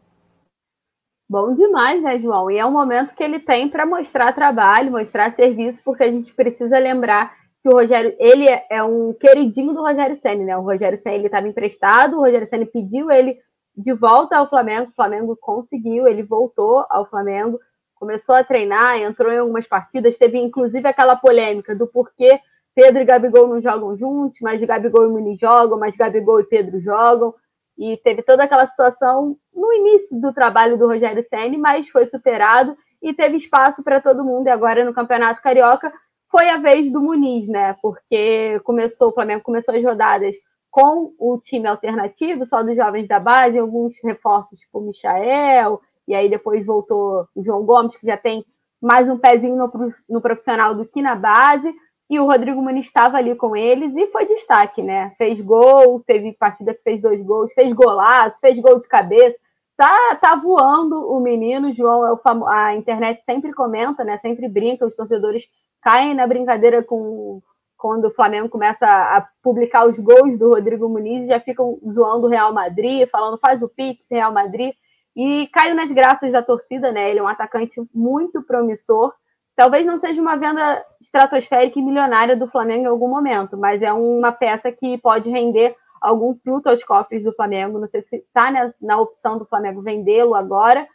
Bom 1.30 1.54
demais, 1.54 2.02
né, 2.02 2.20
João? 2.20 2.50
E 2.50 2.58
é 2.58 2.66
um 2.66 2.72
momento 2.72 3.14
que 3.14 3.24
ele 3.24 3.40
tem 3.40 3.70
para 3.70 3.86
mostrar 3.86 4.34
trabalho, 4.34 4.92
mostrar 4.92 5.36
serviço, 5.36 5.82
porque 5.84 6.04
a 6.04 6.12
gente 6.12 6.34
precisa 6.34 6.80
lembrar 6.80 7.38
que 7.62 7.70
o 7.70 7.74
Rogério, 7.74 8.16
ele 8.20 8.48
é, 8.48 8.66
é 8.70 8.84
um 8.84 9.14
queridinho 9.14 9.74
do 9.74 9.82
Rogério 9.82 10.16
Senna, 10.18 10.44
né? 10.44 10.58
O 10.58 10.62
Rogério 10.62 11.00
Senna 11.02 11.16
ele 11.16 11.26
estava 11.26 11.48
emprestado, 11.48 12.16
o 12.16 12.22
Rogério 12.22 12.48
Senna 12.48 12.66
pediu 12.66 13.12
ele 13.12 13.38
de 13.76 13.94
volta 13.94 14.38
ao 14.38 14.50
Flamengo. 14.50 14.90
O 14.90 14.96
Flamengo 14.96 15.38
conseguiu, 15.40 16.08
ele 16.08 16.24
voltou 16.24 16.86
ao 16.90 17.10
Flamengo, 17.10 17.60
começou 17.96 18.36
a 18.36 18.44
treinar, 18.44 18.98
entrou 19.00 19.32
em 19.32 19.40
algumas 19.40 19.68
partidas. 19.68 20.18
Teve 20.18 20.38
inclusive 20.38 20.88
aquela 20.88 21.16
polêmica 21.16 21.76
do 21.76 21.88
porquê 21.88 22.40
Pedro 22.74 23.02
e 23.02 23.06
Gabigol 23.06 23.48
não 23.48 23.62
jogam 23.62 23.98
juntos, 23.98 24.40
mas 24.42 24.62
Gabigol 24.62 25.06
e 25.06 25.10
Muniz 25.10 25.38
jogam, 25.38 25.78
mas 25.78 25.96
Gabigol 25.98 26.40
e 26.40 26.46
Pedro 26.46 26.80
jogam. 26.80 27.34
E 27.78 27.98
teve 27.98 28.22
toda 28.22 28.44
aquela 28.44 28.66
situação 28.66 29.38
no 29.54 29.74
início 29.74 30.20
do 30.20 30.34
trabalho 30.34 30.78
do 30.78 30.88
Rogério 30.88 31.24
Senni, 31.24 31.58
mas 31.58 31.90
foi 31.90 32.06
superado 32.06 32.78
e 33.02 33.14
teve 33.14 33.38
espaço 33.38 33.84
para 33.84 34.00
todo 34.02 34.24
mundo. 34.24 34.48
E 34.48 34.50
agora 34.50 34.86
no 34.86 34.94
Campeonato 34.94 35.42
Carioca 35.42 35.92
foi 36.30 36.50
a 36.50 36.58
vez 36.58 36.92
do 36.92 37.02
Muniz, 37.02 37.48
né? 37.48 37.76
Porque 37.82 38.60
começou, 38.64 39.10
o 39.10 39.14
Flamengo 39.14 39.42
começou 39.44 39.76
as 39.76 39.84
rodadas 39.84 40.36
com 40.72 41.14
o 41.18 41.40
time 41.40 41.68
alternativo, 41.68 42.46
só 42.46 42.62
dos 42.62 42.76
jovens 42.76 43.08
da 43.08 43.20
base, 43.20 43.58
alguns 43.58 43.94
reforços, 44.04 44.60
tipo 44.60 44.80
o 44.80 44.88
Michael, 44.88 45.82
e 46.08 46.14
aí 46.14 46.30
depois 46.30 46.66
voltou 46.66 47.28
o 47.36 47.44
João 47.44 47.66
Gomes, 47.66 47.98
que 47.98 48.06
já 48.06 48.18
tem 48.18 48.46
mais 48.82 49.10
um 49.10 49.18
pezinho 49.18 49.56
no, 49.56 49.94
no 50.08 50.22
profissional 50.22 50.76
do 50.76 50.86
que 50.86 51.02
na 51.02 51.16
base, 51.16 51.74
e 52.10 52.20
o 52.20 52.26
Rodrigo 52.26 52.62
Muniz 52.62 52.88
estava 52.88 53.18
ali 53.18 53.36
com 53.36 53.56
eles 53.56 53.96
e 53.96 54.08
foi 54.08 54.26
destaque, 54.26 54.82
né? 54.82 55.14
Fez 55.18 55.40
gol, 55.42 56.02
teve 56.02 56.34
partida 56.34 56.74
que 56.74 56.82
fez 56.82 57.02
dois 57.02 57.22
gols, 57.22 57.54
fez 57.54 57.72
golaço, 57.74 58.40
fez 58.40 58.60
gol 58.60 58.80
de 58.80 58.88
cabeça. 58.88 59.38
Tá, 59.80 60.18
tá 60.18 60.36
voando 60.36 61.10
o 61.10 61.22
menino, 61.22 61.74
João 61.74 62.06
é 62.06 62.12
o 62.12 62.18
famo... 62.18 62.46
a 62.46 62.76
internet 62.76 63.24
sempre 63.26 63.54
comenta, 63.54 64.04
né? 64.04 64.18
Sempre 64.18 64.50
brinca, 64.50 64.86
os 64.86 64.94
torcedores 64.94 65.46
caem 65.82 66.14
na 66.14 66.28
brincadeira 66.28 66.84
com 66.84 67.42
quando 67.78 68.10
o 68.10 68.14
Flamengo 68.14 68.50
começa 68.50 68.86
a 68.86 69.26
publicar 69.42 69.86
os 69.86 69.98
gols 69.98 70.38
do 70.38 70.50
Rodrigo 70.50 70.90
Muniz, 70.90 71.30
já 71.30 71.40
ficam 71.40 71.80
zoando 71.90 72.28
o 72.28 72.30
Real 72.30 72.54
Madrid, 72.54 73.08
falando 73.10 73.40
faz 73.40 73.64
o 73.64 73.70
Pix, 73.70 74.04
Real 74.12 74.34
Madrid, 74.34 74.74
e 75.16 75.48
caiu 75.54 75.74
nas 75.74 75.90
graças 75.90 76.30
da 76.30 76.44
torcida, 76.44 76.92
né? 76.92 77.10
Ele 77.10 77.20
é 77.20 77.24
um 77.24 77.28
atacante 77.30 77.82
muito 77.96 78.44
promissor. 78.44 79.14
Talvez 79.56 79.86
não 79.86 79.98
seja 79.98 80.22
uma 80.22 80.36
venda 80.36 80.84
estratosférica 81.00 81.80
e 81.80 81.82
milionária 81.82 82.36
do 82.36 82.50
Flamengo 82.50 82.84
em 82.84 82.88
algum 82.88 83.08
momento, 83.08 83.56
mas 83.56 83.82
é 83.82 83.94
uma 83.94 84.34
peça 84.34 84.74
que 84.74 84.98
pode 84.98 85.30
render 85.30 85.74
algum 86.02 86.36
fruto 86.36 86.70
aos 86.70 86.84
cofres 86.84 87.24
do 87.24 87.34
Flamengo. 87.34 87.80
Não 87.80 87.88
sei 87.88 88.02
se 88.02 88.18
está 88.18 88.52
na, 88.52 88.74
na 88.82 89.00
opção 89.00 89.38
do 89.38 89.46
Flamengo 89.46 89.82
vendê-lo 89.82 90.36
agora, 90.36 90.88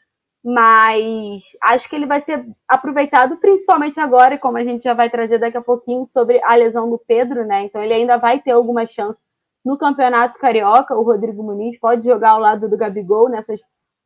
mas 0.44 1.42
acho 1.62 1.88
que 1.88 1.96
ele 1.96 2.06
vai 2.06 2.20
ser 2.20 2.46
aproveitado 2.68 3.36
principalmente 3.38 3.98
agora, 3.98 4.38
como 4.38 4.58
a 4.58 4.64
gente 4.64 4.84
já 4.84 4.92
vai 4.92 5.08
trazer 5.08 5.38
daqui 5.38 5.56
a 5.56 5.62
pouquinho 5.62 6.06
sobre 6.06 6.42
a 6.44 6.54
lesão 6.54 6.90
do 6.90 6.98
Pedro, 6.98 7.46
né? 7.46 7.64
Então 7.64 7.82
ele 7.82 7.94
ainda 7.94 8.18
vai 8.18 8.40
ter 8.40 8.50
alguma 8.50 8.86
chance 8.86 9.18
no 9.64 9.78
Campeonato 9.78 10.38
Carioca. 10.38 10.94
O 10.94 11.02
Rodrigo 11.02 11.42
Muniz 11.42 11.78
pode 11.78 12.04
jogar 12.04 12.32
ao 12.32 12.40
lado 12.40 12.68
do 12.68 12.76
Gabigol 12.76 13.30
nessas 13.30 13.60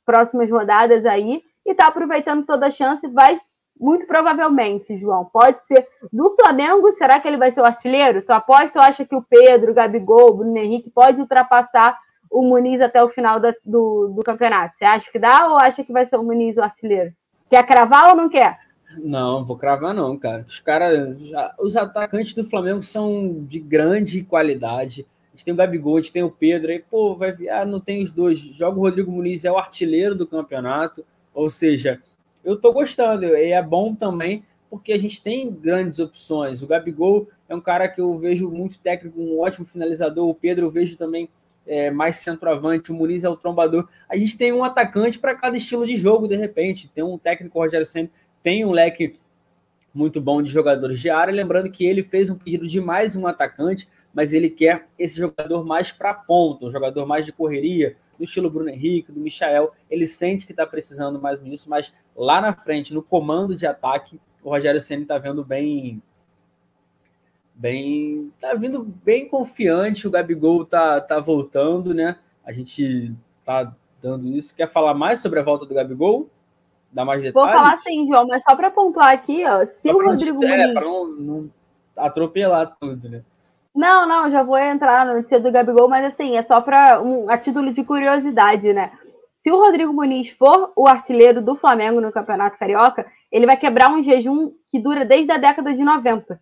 próximas 0.06 0.48
rodadas 0.48 1.04
aí 1.04 1.42
e 1.66 1.74
tá 1.74 1.88
aproveitando 1.88 2.46
toda 2.46 2.66
a 2.66 2.70
chance. 2.70 3.06
Vai 3.08 3.38
muito 3.80 4.06
provavelmente, 4.06 4.98
João, 4.98 5.24
pode 5.24 5.64
ser 5.66 5.86
do 6.12 6.34
Flamengo. 6.34 6.90
Será 6.92 7.20
que 7.20 7.28
ele 7.28 7.36
vai 7.36 7.52
ser 7.52 7.60
o 7.60 7.64
artilheiro? 7.64 8.22
Tu 8.22 8.32
aposta 8.32 8.78
ou 8.78 8.84
acha 8.84 9.04
que 9.04 9.14
o 9.14 9.22
Pedro, 9.22 9.72
o 9.72 9.74
Gabigol, 9.74 10.30
o 10.30 10.34
Bruno 10.38 10.56
Henrique 10.56 10.90
pode 10.90 11.20
ultrapassar 11.20 11.98
o 12.30 12.42
Muniz 12.42 12.80
até 12.80 13.02
o 13.02 13.08
final 13.08 13.40
da, 13.40 13.54
do, 13.64 14.08
do 14.08 14.22
campeonato? 14.22 14.76
Você 14.76 14.84
acha 14.84 15.10
que 15.10 15.18
dá 15.18 15.48
ou 15.48 15.56
acha 15.58 15.84
que 15.84 15.92
vai 15.92 16.04
ser 16.06 16.16
o 16.16 16.22
Muniz 16.22 16.56
o 16.56 16.62
artilheiro? 16.62 17.12
Quer 17.48 17.66
cravar 17.66 18.10
ou 18.10 18.16
não 18.16 18.28
quer? 18.28 18.58
Não, 18.96 19.44
vou 19.44 19.56
cravar 19.56 19.94
não, 19.94 20.16
cara. 20.18 20.44
Os 20.48 20.60
caras, 20.60 21.16
os 21.58 21.76
atacantes 21.76 22.34
do 22.34 22.44
Flamengo 22.44 22.82
são 22.82 23.44
de 23.44 23.60
grande 23.60 24.22
qualidade. 24.22 25.06
A 25.28 25.36
gente 25.36 25.44
tem 25.44 25.54
o 25.54 25.56
Gabigol, 25.56 25.96
a 25.96 26.00
gente 26.00 26.12
tem 26.12 26.22
o 26.22 26.30
Pedro, 26.30 26.70
aí, 26.70 26.80
pô, 26.80 27.14
vai 27.14 27.34
ah, 27.48 27.64
não 27.64 27.80
tem 27.80 28.02
os 28.02 28.10
dois. 28.10 28.38
Joga 28.38 28.78
o 28.78 28.82
Rodrigo 28.82 29.10
Muniz, 29.10 29.44
é 29.44 29.52
o 29.52 29.58
artilheiro 29.58 30.14
do 30.14 30.26
campeonato. 30.26 31.04
Ou 31.32 31.48
seja, 31.48 32.02
eu 32.44 32.56
tô 32.60 32.72
gostando, 32.72 33.24
e 33.24 33.52
é 33.52 33.62
bom 33.62 33.94
também, 33.94 34.44
porque 34.70 34.92
a 34.92 34.98
gente 34.98 35.22
tem 35.22 35.50
grandes 35.50 35.98
opções. 35.98 36.62
O 36.62 36.66
Gabigol 36.66 37.28
é 37.48 37.54
um 37.54 37.60
cara 37.60 37.88
que 37.88 38.00
eu 38.00 38.18
vejo 38.18 38.50
muito 38.50 38.78
técnico, 38.78 39.20
um 39.20 39.40
ótimo 39.40 39.66
finalizador. 39.66 40.28
O 40.28 40.34
Pedro 40.34 40.66
eu 40.66 40.70
vejo 40.70 40.96
também 40.96 41.28
é, 41.66 41.90
mais 41.90 42.16
centroavante, 42.16 42.90
o 42.90 42.94
Muniz 42.94 43.24
é 43.24 43.28
o 43.28 43.36
trombador. 43.36 43.88
A 44.08 44.16
gente 44.16 44.36
tem 44.36 44.52
um 44.52 44.64
atacante 44.64 45.18
para 45.18 45.34
cada 45.34 45.56
estilo 45.56 45.86
de 45.86 45.96
jogo, 45.96 46.28
de 46.28 46.36
repente. 46.36 46.88
Tem 46.88 47.04
um 47.04 47.18
técnico, 47.18 47.58
Rogério 47.58 47.86
Senna, 47.86 48.10
tem 48.42 48.64
um 48.64 48.70
leque 48.70 49.16
muito 49.92 50.20
bom 50.20 50.42
de 50.42 50.50
jogadores 50.50 51.00
de 51.00 51.10
área. 51.10 51.32
Lembrando 51.32 51.70
que 51.70 51.84
ele 51.86 52.02
fez 52.02 52.30
um 52.30 52.36
pedido 52.36 52.66
de 52.66 52.80
mais 52.80 53.16
um 53.16 53.26
atacante, 53.26 53.88
mas 54.12 54.32
ele 54.32 54.50
quer 54.50 54.86
esse 54.98 55.18
jogador 55.18 55.64
mais 55.64 55.92
para 55.92 56.14
ponta, 56.14 56.66
um 56.66 56.70
jogador 56.70 57.06
mais 57.06 57.26
de 57.26 57.32
correria, 57.32 57.96
do 58.18 58.24
estilo 58.24 58.50
Bruno 58.50 58.68
Henrique, 58.68 59.12
do 59.12 59.20
Michael. 59.20 59.72
Ele 59.88 60.04
sente 60.06 60.44
que 60.44 60.52
está 60.52 60.66
precisando 60.66 61.20
mais 61.20 61.40
nisso, 61.40 61.70
mas 61.70 61.94
lá 62.16 62.40
na 62.40 62.52
frente, 62.52 62.92
no 62.92 63.02
comando 63.02 63.56
de 63.56 63.66
ataque, 63.66 64.20
o 64.42 64.50
Rogério 64.50 64.80
Senna 64.80 65.02
está 65.02 65.18
vendo 65.18 65.44
bem. 65.44 66.02
Bem. 67.54 68.32
Tá 68.40 68.54
vindo 68.54 68.82
bem 68.82 69.28
confiante. 69.28 70.06
O 70.06 70.10
Gabigol 70.10 70.64
tá, 70.64 71.00
tá 71.00 71.20
voltando, 71.20 71.94
né? 71.94 72.18
A 72.44 72.52
gente 72.52 73.14
tá 73.44 73.72
dando 74.02 74.28
isso. 74.28 74.54
Quer 74.54 74.70
falar 74.70 74.94
mais 74.94 75.20
sobre 75.20 75.40
a 75.40 75.42
volta 75.42 75.64
do 75.64 75.74
Gabigol? 75.74 76.28
Dar 76.90 77.04
mais 77.04 77.22
detalhes? 77.22 77.52
Vou 77.52 77.58
falar 77.58 77.82
sim, 77.82 78.06
João, 78.06 78.26
mas 78.26 78.42
só 78.42 78.56
para 78.56 78.70
pontuar 78.70 79.12
aqui, 79.12 79.44
ó. 79.44 79.66
Se 79.66 79.88
só 79.88 79.96
o 79.96 80.02
Rodrigo 80.02 80.40
gente, 80.40 80.52
É, 80.52 80.72
para 80.72 80.84
não, 80.84 81.08
não 81.08 81.50
atropelar 81.96 82.76
tudo, 82.80 83.08
né? 83.08 83.22
Não, 83.74 84.06
não, 84.06 84.30
já 84.30 84.42
vou 84.42 84.58
entrar 84.58 85.06
na 85.06 85.14
notícia 85.14 85.38
do 85.40 85.52
Gabigol, 85.52 85.88
mas 85.88 86.04
assim, 86.04 86.36
é 86.36 86.42
só 86.42 86.60
para 86.60 87.00
um, 87.00 87.30
a 87.30 87.38
título 87.38 87.72
de 87.72 87.84
curiosidade, 87.84 88.72
né? 88.72 88.92
Se 89.42 89.52
o 89.52 89.58
Rodrigo 89.58 89.92
Muniz 89.92 90.30
for 90.30 90.72
o 90.76 90.86
artilheiro 90.86 91.40
do 91.40 91.56
Flamengo 91.56 92.00
no 92.00 92.12
Campeonato 92.12 92.58
Carioca, 92.58 93.06
ele 93.30 93.46
vai 93.46 93.56
quebrar 93.56 93.90
um 93.90 94.02
jejum 94.02 94.52
que 94.70 94.80
dura 94.80 95.04
desde 95.04 95.30
a 95.30 95.38
década 95.38 95.72
de 95.74 95.84
90, 95.84 96.40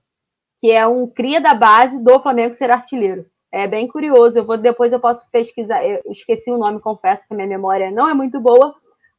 que 0.59 0.71
é 0.71 0.87
um 0.87 1.07
cria 1.07 1.41
da 1.41 1.55
base 1.55 1.99
do 2.03 2.19
Flamengo 2.21 2.57
ser 2.57 2.71
artilheiro. 2.71 3.27
É 3.53 3.67
bem 3.67 3.87
curioso. 3.87 4.39
Eu 4.39 4.45
vou 4.45 4.57
depois 4.57 4.93
eu 4.93 5.01
posso 5.01 5.29
pesquisar. 5.31 5.85
Eu 5.87 6.01
esqueci 6.07 6.51
o 6.51 6.59
nome, 6.59 6.81
confesso 6.81 7.27
que 7.29 7.35
minha 7.35 7.47
memória 7.47 7.91
não 7.91 8.09
é 8.09 8.15
muito 8.15 8.41
boa, 8.41 8.75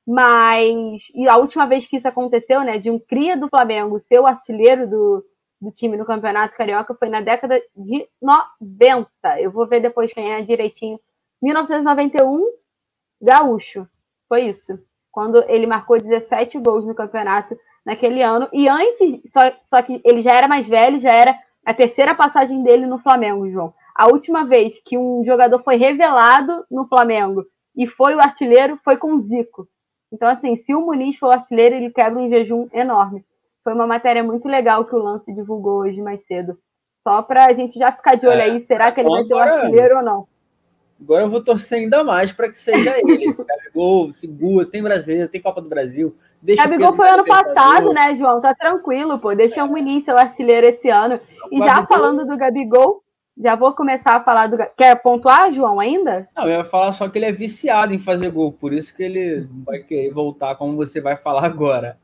mas 0.05 1.01
e 1.13 1.27
a 1.27 1.37
última 1.37 1.65
vez 1.65 1.87
que 1.87 1.97
isso 1.97 2.07
aconteceu, 2.07 2.61
né, 2.61 2.77
de 2.77 2.89
um 2.89 2.99
cria 2.99 3.37
do 3.37 3.49
Flamengo 3.49 3.99
ser 4.07 4.19
o 4.19 4.27
artilheiro 4.27 4.89
do, 4.89 5.23
do 5.59 5.71
time 5.71 5.97
no 5.97 6.05
Campeonato 6.05 6.55
Carioca 6.55 6.93
foi 6.95 7.09
na 7.09 7.21
década 7.21 7.61
de 7.75 8.07
90. 8.21 9.09
Eu 9.39 9.51
vou 9.51 9.67
ver 9.67 9.81
depois 9.81 10.13
quem 10.13 10.33
é 10.33 10.41
direitinho. 10.41 10.99
1991, 11.41 12.45
Gaúcho. 13.21 13.87
Foi 14.27 14.41
isso. 14.43 14.79
Quando 15.11 15.43
ele 15.49 15.65
marcou 15.65 15.99
17 15.99 16.59
gols 16.59 16.85
no 16.85 16.93
campeonato 16.93 17.57
naquele 17.87 18.21
ano. 18.21 18.49
E 18.51 18.67
antes, 18.67 19.21
só, 19.31 19.51
só 19.63 19.81
que 19.81 20.01
ele 20.03 20.21
já 20.21 20.35
era 20.35 20.47
mais 20.47 20.67
velho, 20.67 20.99
já 20.99 21.13
era 21.13 21.39
a 21.65 21.73
terceira 21.73 22.13
passagem 22.13 22.61
dele 22.61 22.85
no 22.85 22.99
Flamengo, 22.99 23.49
João. 23.49 23.73
A 23.95 24.07
última 24.07 24.45
vez 24.45 24.79
que 24.85 24.97
um 24.97 25.23
jogador 25.25 25.63
foi 25.63 25.77
revelado 25.77 26.65
no 26.69 26.85
Flamengo 26.85 27.45
e 27.75 27.87
foi 27.87 28.13
o 28.13 28.19
artilheiro 28.19 28.77
foi 28.83 28.97
com 28.97 29.13
o 29.13 29.21
Zico. 29.21 29.67
Então, 30.11 30.27
assim, 30.29 30.57
se 30.57 30.75
o 30.75 30.81
Muniz 30.81 31.17
for 31.17 31.27
o 31.27 31.31
artilheiro, 31.31 31.75
ele 31.75 31.91
quebra 31.91 32.19
um 32.19 32.29
jejum 32.29 32.67
enorme. 32.73 33.25
Foi 33.68 33.74
uma 33.74 33.86
matéria 33.86 34.24
muito 34.24 34.47
legal 34.47 34.86
que 34.86 34.95
o 34.95 35.03
Lance 35.03 35.30
divulgou 35.34 35.80
hoje 35.80 36.01
mais 36.01 36.26
cedo. 36.26 36.57
Só 37.05 37.22
para 37.22 37.47
a 37.47 37.53
gente 37.53 37.78
já 37.78 37.91
ficar 37.91 38.15
de 38.15 38.26
olho 38.26 38.39
é, 38.39 38.43
aí, 38.43 38.65
será 38.65 38.93
que 38.93 39.01
ele 39.01 39.09
vai 39.09 39.26
ser 39.26 39.34
o 39.34 39.39
artilheiro 39.39 39.97
ou 39.97 40.01
não? 40.01 40.28
Agora 41.01 41.24
eu 41.24 41.30
vou 41.30 41.43
torcer 41.43 41.80
ainda 41.80 42.01
mais 42.01 42.32
para 42.32 42.47
que 42.47 42.57
seja 42.57 42.97
ele. 42.97 43.34
Gabigol, 43.36 44.13
segura, 44.13 44.65
tem 44.65 44.82
brasileiro, 44.82 45.28
tem 45.28 45.41
Copa 45.41 45.61
do 45.61 45.68
Brasil. 45.68 46.15
Deixa 46.41 46.63
Gabigol 46.63 46.95
foi 46.95 47.09
ano 47.09 47.26
passado, 47.26 47.91
né, 47.91 48.15
João? 48.15 48.39
Tá 48.39 48.55
tranquilo, 48.55 49.20
pô. 49.20 49.36
Deixa 49.36 49.61
o 49.65 49.68
Muniz 49.68 50.05
ser 50.05 50.13
o 50.13 50.18
artilheiro 50.18 50.65
esse 50.65 50.88
ano. 50.88 51.20
E 51.51 51.57
já 51.57 51.86
falando 51.86 52.26
do 52.26 52.38
Gabigol, 52.38 53.03
já 53.38 53.57
vou 53.57 53.74
começar 53.74 54.15
a 54.15 54.24
falar 54.24 54.47
do. 54.47 54.55
Quer 54.78 54.95
pontuar, 55.01 55.51
João, 55.51 55.78
ainda? 55.78 56.26
Não, 56.34 56.45
eu 56.45 56.59
ia 56.59 56.63
falar 56.63 56.93
só 56.93 57.09
que 57.09 57.18
ele 57.18 57.26
é 57.26 57.34
viciado 57.34 57.93
em 57.93 57.99
fazer 57.99 58.32
gol, 58.32 58.53
por 58.53 58.72
isso 58.72 58.95
que 58.95 59.03
ele 59.03 59.45
vai 59.65 59.80
querer 59.80 60.13
voltar, 60.13 60.55
como 60.55 60.78
você 60.78 61.01
vai 61.01 61.18
falar 61.18 61.43
agora. 61.43 61.97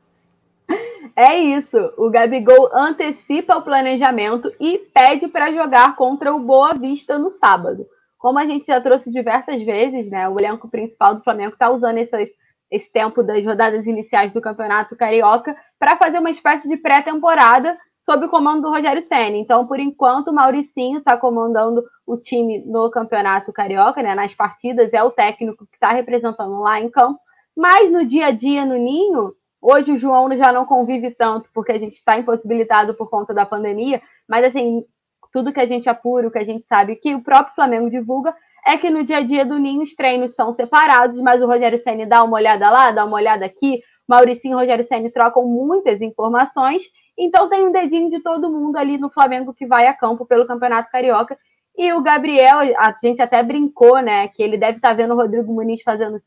É 1.16 1.38
isso. 1.38 1.76
O 1.96 2.10
Gabigol 2.10 2.70
antecipa 2.74 3.56
o 3.56 3.62
planejamento 3.62 4.52
e 4.60 4.78
pede 4.92 5.28
para 5.28 5.52
jogar 5.52 5.96
contra 5.96 6.34
o 6.34 6.40
Boa 6.40 6.74
Vista 6.74 7.18
no 7.18 7.30
sábado. 7.30 7.86
Como 8.18 8.38
a 8.38 8.46
gente 8.46 8.66
já 8.66 8.80
trouxe 8.80 9.10
diversas 9.10 9.62
vezes, 9.62 10.10
né? 10.10 10.28
O 10.28 10.38
elenco 10.38 10.68
principal 10.68 11.14
do 11.14 11.22
Flamengo 11.22 11.52
está 11.52 11.70
usando 11.70 11.98
essas, 11.98 12.28
esse 12.70 12.90
tempo 12.90 13.22
das 13.22 13.44
rodadas 13.44 13.86
iniciais 13.86 14.32
do 14.32 14.40
Campeonato 14.40 14.96
Carioca 14.96 15.54
para 15.78 15.96
fazer 15.96 16.18
uma 16.18 16.30
espécie 16.30 16.66
de 16.68 16.76
pré-temporada 16.76 17.76
sob 18.04 18.26
o 18.26 18.30
comando 18.30 18.62
do 18.62 18.70
Rogério 18.70 19.02
Senna. 19.02 19.36
Então, 19.36 19.66
por 19.66 19.80
enquanto, 19.80 20.28
o 20.28 20.34
Mauricinho 20.34 20.98
está 20.98 21.16
comandando 21.16 21.82
o 22.06 22.16
time 22.16 22.62
no 22.66 22.90
Campeonato 22.90 23.52
Carioca, 23.52 24.02
né? 24.02 24.14
Nas 24.14 24.34
partidas, 24.34 24.92
é 24.92 25.02
o 25.02 25.10
técnico 25.10 25.66
que 25.66 25.76
está 25.76 25.90
representando 25.90 26.60
lá 26.60 26.80
em 26.80 26.90
campo. 26.90 27.18
Mas 27.56 27.90
no 27.90 28.04
dia 28.04 28.26
a 28.26 28.30
dia 28.30 28.66
no 28.66 28.74
Ninho, 28.74 29.32
Hoje 29.66 29.92
o 29.92 29.98
João 29.98 30.30
já 30.36 30.52
não 30.52 30.66
convive 30.66 31.10
tanto, 31.12 31.48
porque 31.54 31.72
a 31.72 31.78
gente 31.78 31.94
está 31.94 32.18
impossibilitado 32.18 32.92
por 32.92 33.08
conta 33.08 33.32
da 33.32 33.46
pandemia, 33.46 34.02
mas 34.28 34.44
assim, 34.44 34.84
tudo 35.32 35.54
que 35.54 35.60
a 35.60 35.66
gente 35.66 35.88
apura, 35.88 36.28
o 36.28 36.30
que 36.30 36.36
a 36.36 36.44
gente 36.44 36.66
sabe, 36.66 36.96
que 36.96 37.14
o 37.14 37.22
próprio 37.22 37.54
Flamengo 37.54 37.88
divulga, 37.88 38.36
é 38.66 38.76
que 38.76 38.90
no 38.90 39.02
dia 39.02 39.16
a 39.16 39.22
dia 39.22 39.42
do 39.42 39.58
Ninho 39.58 39.82
os 39.82 39.94
treinos 39.94 40.34
são 40.34 40.54
separados, 40.54 41.18
mas 41.18 41.40
o 41.40 41.46
Rogério 41.46 41.82
Senni 41.82 42.04
dá 42.04 42.22
uma 42.22 42.36
olhada 42.36 42.68
lá, 42.68 42.92
dá 42.92 43.06
uma 43.06 43.16
olhada 43.16 43.46
aqui, 43.46 43.80
Mauricinho 44.06 44.52
e 44.52 44.60
Rogério 44.60 44.84
Senni 44.84 45.10
trocam 45.10 45.46
muitas 45.46 45.98
informações, 46.02 46.82
então 47.18 47.48
tem 47.48 47.66
um 47.66 47.72
dedinho 47.72 48.10
de 48.10 48.20
todo 48.20 48.52
mundo 48.52 48.76
ali 48.76 48.98
no 48.98 49.08
Flamengo 49.08 49.54
que 49.54 49.66
vai 49.66 49.86
a 49.86 49.94
campo 49.94 50.26
pelo 50.26 50.46
Campeonato 50.46 50.90
Carioca. 50.90 51.38
E 51.74 51.90
o 51.94 52.02
Gabriel, 52.02 52.58
a 52.76 52.94
gente 53.02 53.22
até 53.22 53.42
brincou, 53.42 53.98
né, 54.02 54.28
que 54.28 54.42
ele 54.42 54.58
deve 54.58 54.76
estar 54.76 54.90
tá 54.90 54.94
vendo 54.94 55.14
o 55.14 55.16
Rodrigo 55.16 55.50
Muniz 55.54 55.80
fazendo 55.82 56.20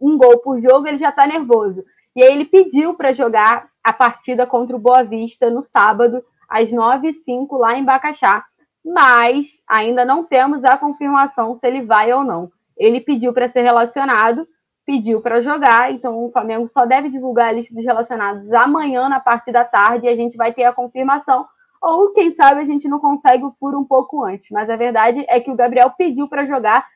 um 0.00 0.16
gol 0.16 0.38
por 0.38 0.60
jogo, 0.60 0.86
ele 0.86 0.98
já 0.98 1.08
está 1.08 1.26
nervoso. 1.26 1.82
E 2.16 2.24
aí 2.24 2.32
ele 2.32 2.46
pediu 2.46 2.94
para 2.94 3.12
jogar 3.12 3.68
a 3.84 3.92
partida 3.92 4.46
contra 4.46 4.74
o 4.74 4.80
Boa 4.80 5.04
Vista 5.04 5.50
no 5.50 5.62
sábado, 5.64 6.24
às 6.48 6.70
9h05, 6.70 7.58
lá 7.58 7.76
em 7.76 7.84
Bacaxá. 7.84 8.42
Mas 8.82 9.62
ainda 9.68 10.02
não 10.02 10.24
temos 10.24 10.64
a 10.64 10.78
confirmação 10.78 11.58
se 11.58 11.66
ele 11.66 11.82
vai 11.82 12.10
ou 12.14 12.24
não. 12.24 12.50
Ele 12.74 13.00
pediu 13.00 13.34
para 13.34 13.50
ser 13.50 13.60
relacionado, 13.60 14.48
pediu 14.86 15.20
para 15.20 15.42
jogar, 15.42 15.92
então 15.92 16.24
o 16.24 16.30
Flamengo 16.32 16.68
só 16.68 16.86
deve 16.86 17.10
divulgar 17.10 17.48
a 17.48 17.52
lista 17.52 17.74
dos 17.74 17.84
relacionados 17.84 18.50
amanhã, 18.52 19.10
na 19.10 19.20
parte 19.20 19.52
da 19.52 19.64
tarde, 19.64 20.06
e 20.06 20.08
a 20.08 20.16
gente 20.16 20.38
vai 20.38 20.54
ter 20.54 20.64
a 20.64 20.72
confirmação. 20.72 21.46
Ou, 21.82 22.12
quem 22.14 22.32
sabe, 22.32 22.60
a 22.60 22.64
gente 22.64 22.88
não 22.88 22.98
consegue 22.98 23.44
furo 23.60 23.78
um 23.78 23.84
pouco 23.84 24.24
antes. 24.24 24.48
Mas 24.50 24.70
a 24.70 24.76
verdade 24.76 25.22
é 25.28 25.38
que 25.38 25.50
o 25.50 25.56
Gabriel 25.56 25.90
pediu 25.90 26.26
para 26.28 26.46
jogar 26.46 26.86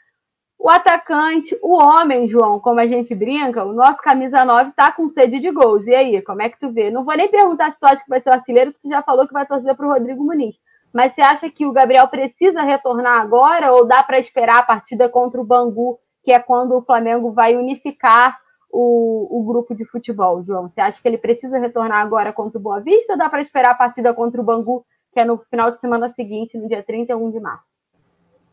o 0.62 0.68
atacante, 0.68 1.58
o 1.62 1.72
homem, 1.72 2.28
João, 2.28 2.60
como 2.60 2.80
a 2.80 2.86
gente 2.86 3.14
brinca, 3.14 3.64
o 3.64 3.72
nosso 3.72 3.96
camisa 4.02 4.44
9 4.44 4.72
tá 4.76 4.92
com 4.92 5.08
sede 5.08 5.40
de 5.40 5.50
gols. 5.50 5.86
E 5.86 5.94
aí, 5.94 6.20
como 6.20 6.42
é 6.42 6.50
que 6.50 6.60
tu 6.60 6.70
vê? 6.70 6.90
Não 6.90 7.02
vou 7.02 7.16
nem 7.16 7.30
perguntar 7.30 7.70
se 7.72 7.80
tu 7.80 7.86
acha 7.86 8.04
que 8.04 8.10
vai 8.10 8.20
ser 8.20 8.28
o 8.28 8.34
artilheiro, 8.34 8.70
porque 8.70 8.86
tu 8.86 8.90
já 8.90 9.02
falou 9.02 9.26
que 9.26 9.32
vai 9.32 9.46
torcer 9.46 9.74
para 9.74 9.86
o 9.86 9.90
Rodrigo 9.90 10.22
Muniz. 10.22 10.54
Mas 10.92 11.14
você 11.14 11.22
acha 11.22 11.48
que 11.48 11.64
o 11.64 11.72
Gabriel 11.72 12.06
precisa 12.08 12.60
retornar 12.60 13.22
agora 13.22 13.72
ou 13.72 13.86
dá 13.86 14.02
para 14.02 14.18
esperar 14.18 14.58
a 14.58 14.62
partida 14.62 15.08
contra 15.08 15.40
o 15.40 15.44
Bangu, 15.44 15.98
que 16.22 16.30
é 16.30 16.38
quando 16.38 16.76
o 16.76 16.82
Flamengo 16.82 17.32
vai 17.32 17.56
unificar 17.56 18.38
o, 18.70 19.40
o 19.40 19.42
grupo 19.42 19.74
de 19.74 19.86
futebol, 19.86 20.44
João? 20.44 20.68
Você 20.68 20.82
acha 20.82 21.00
que 21.00 21.08
ele 21.08 21.16
precisa 21.16 21.58
retornar 21.58 22.02
agora 22.02 22.34
contra 22.34 22.58
o 22.58 22.62
Boa 22.62 22.80
Vista 22.80 23.14
ou 23.14 23.18
dá 23.18 23.30
para 23.30 23.40
esperar 23.40 23.70
a 23.70 23.76
partida 23.76 24.12
contra 24.12 24.38
o 24.38 24.44
Bangu, 24.44 24.84
que 25.14 25.20
é 25.20 25.24
no 25.24 25.38
final 25.38 25.70
de 25.70 25.80
semana 25.80 26.12
seguinte, 26.12 26.58
no 26.58 26.68
dia 26.68 26.82
31 26.82 27.30
de 27.30 27.40
março? 27.40 27.64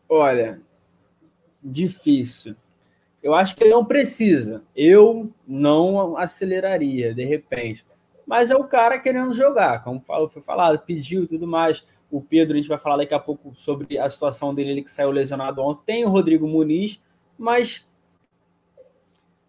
Olha, 0.08 0.58
difícil. 1.62 2.54
Eu 3.22 3.34
acho 3.34 3.56
que 3.56 3.64
ele 3.64 3.72
não 3.72 3.84
precisa. 3.84 4.62
Eu 4.74 5.32
não 5.46 6.16
aceleraria, 6.16 7.12
de 7.14 7.24
repente. 7.24 7.84
Mas 8.26 8.50
é 8.50 8.56
o 8.56 8.64
cara 8.64 8.98
querendo 8.98 9.32
jogar, 9.32 9.82
como 9.82 10.04
foi 10.30 10.42
falado, 10.42 10.78
pediu 10.84 11.26
tudo 11.26 11.46
mais. 11.46 11.86
O 12.10 12.20
Pedro, 12.20 12.54
a 12.54 12.56
gente 12.56 12.68
vai 12.68 12.78
falar 12.78 12.98
daqui 12.98 13.14
a 13.14 13.18
pouco 13.18 13.54
sobre 13.54 13.98
a 13.98 14.08
situação 14.08 14.54
dele, 14.54 14.70
ele 14.70 14.82
que 14.82 14.90
saiu 14.90 15.10
lesionado 15.10 15.62
ontem. 15.62 15.82
Tem 15.86 16.04
o 16.04 16.10
Rodrigo 16.10 16.46
Muniz, 16.46 17.02
mas 17.38 17.88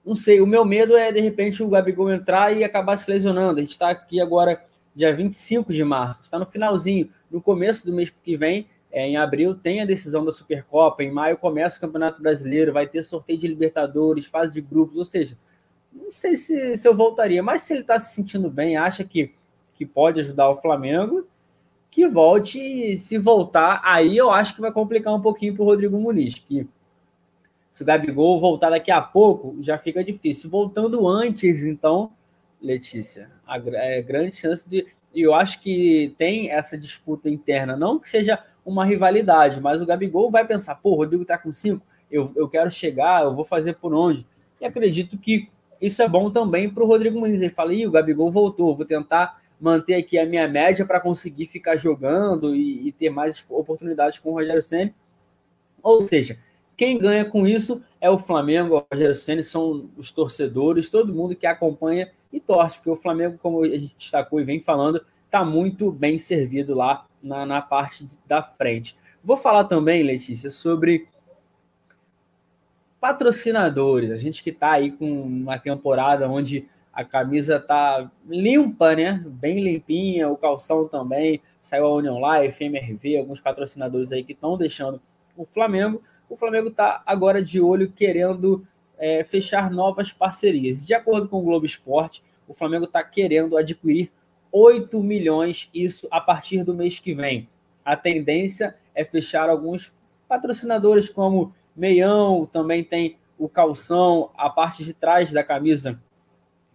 não 0.05 0.15
sei, 0.15 0.41
o 0.41 0.47
meu 0.47 0.65
medo 0.65 0.97
é 0.97 1.11
de 1.11 1.19
repente 1.19 1.61
o 1.61 1.69
Gabigol 1.69 2.11
entrar 2.11 2.55
e 2.55 2.63
acabar 2.63 2.97
se 2.97 3.09
lesionando. 3.09 3.59
A 3.59 3.61
gente 3.61 3.73
está 3.73 3.89
aqui 3.89 4.19
agora, 4.19 4.65
dia 4.95 5.13
25 5.13 5.71
de 5.71 5.83
março, 5.83 6.23
está 6.23 6.39
no 6.39 6.45
finalzinho, 6.45 7.11
no 7.29 7.41
começo 7.41 7.85
do 7.85 7.93
mês 7.93 8.09
que 8.09 8.35
vem, 8.35 8.67
é, 8.91 9.07
em 9.07 9.17
abril 9.17 9.55
tem 9.55 9.81
a 9.81 9.85
decisão 9.85 10.25
da 10.25 10.31
Supercopa, 10.31 11.03
em 11.03 11.11
maio 11.11 11.37
começa 11.37 11.77
o 11.77 11.81
Campeonato 11.81 12.21
Brasileiro, 12.21 12.73
vai 12.73 12.87
ter 12.87 13.03
sorteio 13.03 13.39
de 13.39 13.47
Libertadores, 13.47 14.25
fase 14.25 14.53
de 14.53 14.61
grupos, 14.61 14.97
ou 14.97 15.05
seja, 15.05 15.37
não 15.93 16.11
sei 16.11 16.35
se, 16.35 16.77
se 16.77 16.87
eu 16.87 16.95
voltaria, 16.95 17.41
mas 17.43 17.61
se 17.63 17.73
ele 17.73 17.81
está 17.81 17.99
se 17.99 18.15
sentindo 18.15 18.49
bem, 18.49 18.77
acha 18.77 19.03
que, 19.03 19.33
que 19.75 19.85
pode 19.85 20.19
ajudar 20.19 20.49
o 20.49 20.57
Flamengo, 20.57 21.27
que 21.91 22.07
volte 22.07 22.59
e 22.59 22.97
se 22.97 23.17
voltar, 23.17 23.81
aí 23.83 24.17
eu 24.17 24.29
acho 24.29 24.55
que 24.55 24.61
vai 24.61 24.71
complicar 24.71 25.13
um 25.13 25.21
pouquinho 25.21 25.53
para 25.53 25.63
o 25.63 25.65
Rodrigo 25.65 25.99
Muniz, 25.99 26.35
que 26.35 26.67
se 27.69 27.83
o 27.83 27.85
Gabigol 27.85 28.39
voltar 28.39 28.69
daqui 28.69 28.91
a 28.91 29.01
pouco, 29.01 29.55
já 29.61 29.77
fica 29.77 30.03
difícil. 30.03 30.49
Voltando 30.49 31.07
antes, 31.07 31.63
então, 31.63 32.11
Letícia, 32.61 33.29
a, 33.45 33.57
é, 33.57 34.01
grande 34.01 34.35
chance 34.35 34.67
de. 34.67 34.87
E 35.13 35.21
eu 35.21 35.33
acho 35.33 35.61
que 35.61 36.13
tem 36.17 36.51
essa 36.51 36.77
disputa 36.77 37.29
interna, 37.29 37.75
não 37.75 37.99
que 37.99 38.09
seja 38.09 38.43
uma 38.69 38.85
rivalidade, 38.85 39.59
mas 39.59 39.81
o 39.81 39.85
Gabigol 39.85 40.29
vai 40.31 40.45
pensar, 40.45 40.75
pô, 40.75 40.91
o 40.91 40.95
Rodrigo 40.95 41.25
tá 41.25 41.37
com 41.37 41.51
cinco, 41.51 41.85
eu, 42.11 42.31
eu 42.35 42.47
quero 42.47 42.71
chegar, 42.71 43.23
eu 43.23 43.35
vou 43.35 43.45
fazer 43.45 43.75
por 43.75 43.93
onde. 43.93 44.25
E 44.59 44.65
acredito 44.65 45.17
que 45.17 45.49
isso 45.81 46.01
é 46.01 46.07
bom 46.07 46.29
também 46.29 46.69
para 46.69 46.83
o 46.83 46.87
Rodrigo 46.87 47.19
Muniz. 47.19 47.41
Ele 47.41 47.51
fala, 47.51 47.73
Ih, 47.73 47.87
o 47.87 47.91
Gabigol 47.91 48.31
voltou, 48.31 48.75
vou 48.75 48.85
tentar 48.85 49.39
manter 49.59 49.95
aqui 49.95 50.17
a 50.17 50.25
minha 50.25 50.47
média 50.47 50.85
para 50.85 50.99
conseguir 50.99 51.45
ficar 51.45 51.75
jogando 51.75 52.55
e, 52.55 52.87
e, 52.87 52.91
ter 52.91 53.09
mais 53.09 53.45
oportunidades 53.49 54.19
com 54.19 54.29
o 54.29 54.33
Rogério 54.33 54.61
Senna. 54.61 54.93
Ou 55.83 56.07
seja, 56.07 56.37
quem 56.77 56.97
ganha 56.97 57.25
com 57.25 57.45
isso 57.45 57.81
é 57.99 58.09
o 58.09 58.17
Flamengo, 58.17 58.75
o 58.75 58.85
Rogério 58.91 59.15
Senna, 59.15 59.43
são 59.43 59.89
os 59.97 60.11
torcedores, 60.11 60.89
todo 60.89 61.13
mundo 61.13 61.35
que 61.35 61.45
acompanha 61.45 62.09
e 62.31 62.39
torce, 62.39 62.77
porque 62.77 62.89
o 62.89 62.95
Flamengo, 62.95 63.37
como 63.41 63.63
a 63.63 63.67
gente 63.67 63.95
destacou 63.97 64.39
e 64.39 64.45
vem 64.45 64.61
falando, 64.61 65.01
está 65.25 65.43
muito 65.43 65.91
bem 65.91 66.17
servido 66.17 66.73
lá 66.73 67.05
na, 67.21 67.45
na 67.45 67.61
parte 67.61 68.07
da 68.25 68.41
frente. 68.41 68.97
Vou 69.23 69.37
falar 69.37 69.65
também, 69.65 70.03
Letícia, 70.03 70.49
sobre 70.49 71.07
patrocinadores. 72.99 74.11
A 74.11 74.17
gente 74.17 74.43
que 74.43 74.49
está 74.49 74.71
aí 74.71 74.91
com 74.91 75.09
uma 75.21 75.57
temporada 75.57 76.29
onde 76.29 76.67
a 76.91 77.03
camisa 77.03 77.59
tá 77.59 78.11
limpa, 78.27 78.95
né? 78.95 79.23
Bem 79.25 79.63
limpinha, 79.63 80.29
o 80.29 80.37
calção 80.37 80.87
também. 80.87 81.41
Saiu 81.61 81.85
a 81.85 81.93
Union 81.95 82.19
Life, 82.19 82.63
MRV, 82.63 83.17
alguns 83.17 83.39
patrocinadores 83.39 84.11
aí 84.11 84.23
que 84.23 84.33
estão 84.33 84.57
deixando 84.57 85.01
o 85.37 85.45
Flamengo. 85.45 86.01
O 86.29 86.35
Flamengo 86.35 86.69
está 86.69 87.01
agora 87.05 87.43
de 87.43 87.61
olho 87.61 87.91
querendo 87.91 88.65
é, 88.97 89.23
fechar 89.23 89.71
novas 89.71 90.11
parcerias. 90.11 90.85
De 90.85 90.93
acordo 90.93 91.27
com 91.29 91.39
o 91.39 91.43
Globo 91.43 91.65
Esporte, 91.65 92.23
o 92.47 92.53
Flamengo 92.53 92.85
está 92.85 93.03
querendo 93.03 93.57
adquirir 93.57 94.11
8 94.51 95.01
milhões, 95.01 95.69
isso 95.73 96.07
a 96.11 96.19
partir 96.19 96.63
do 96.63 96.73
mês 96.73 96.99
que 96.99 97.13
vem. 97.13 97.47
A 97.83 97.95
tendência 97.95 98.75
é 98.93 99.03
fechar 99.03 99.49
alguns 99.49 99.93
patrocinadores 100.27 101.09
como 101.09 101.53
Meião, 101.75 102.45
também 102.51 102.83
tem 102.83 103.17
o 103.37 103.47
calção, 103.47 104.29
a 104.35 104.49
parte 104.49 104.83
de 104.83 104.93
trás 104.93 105.31
da 105.31 105.43
camisa, 105.43 105.99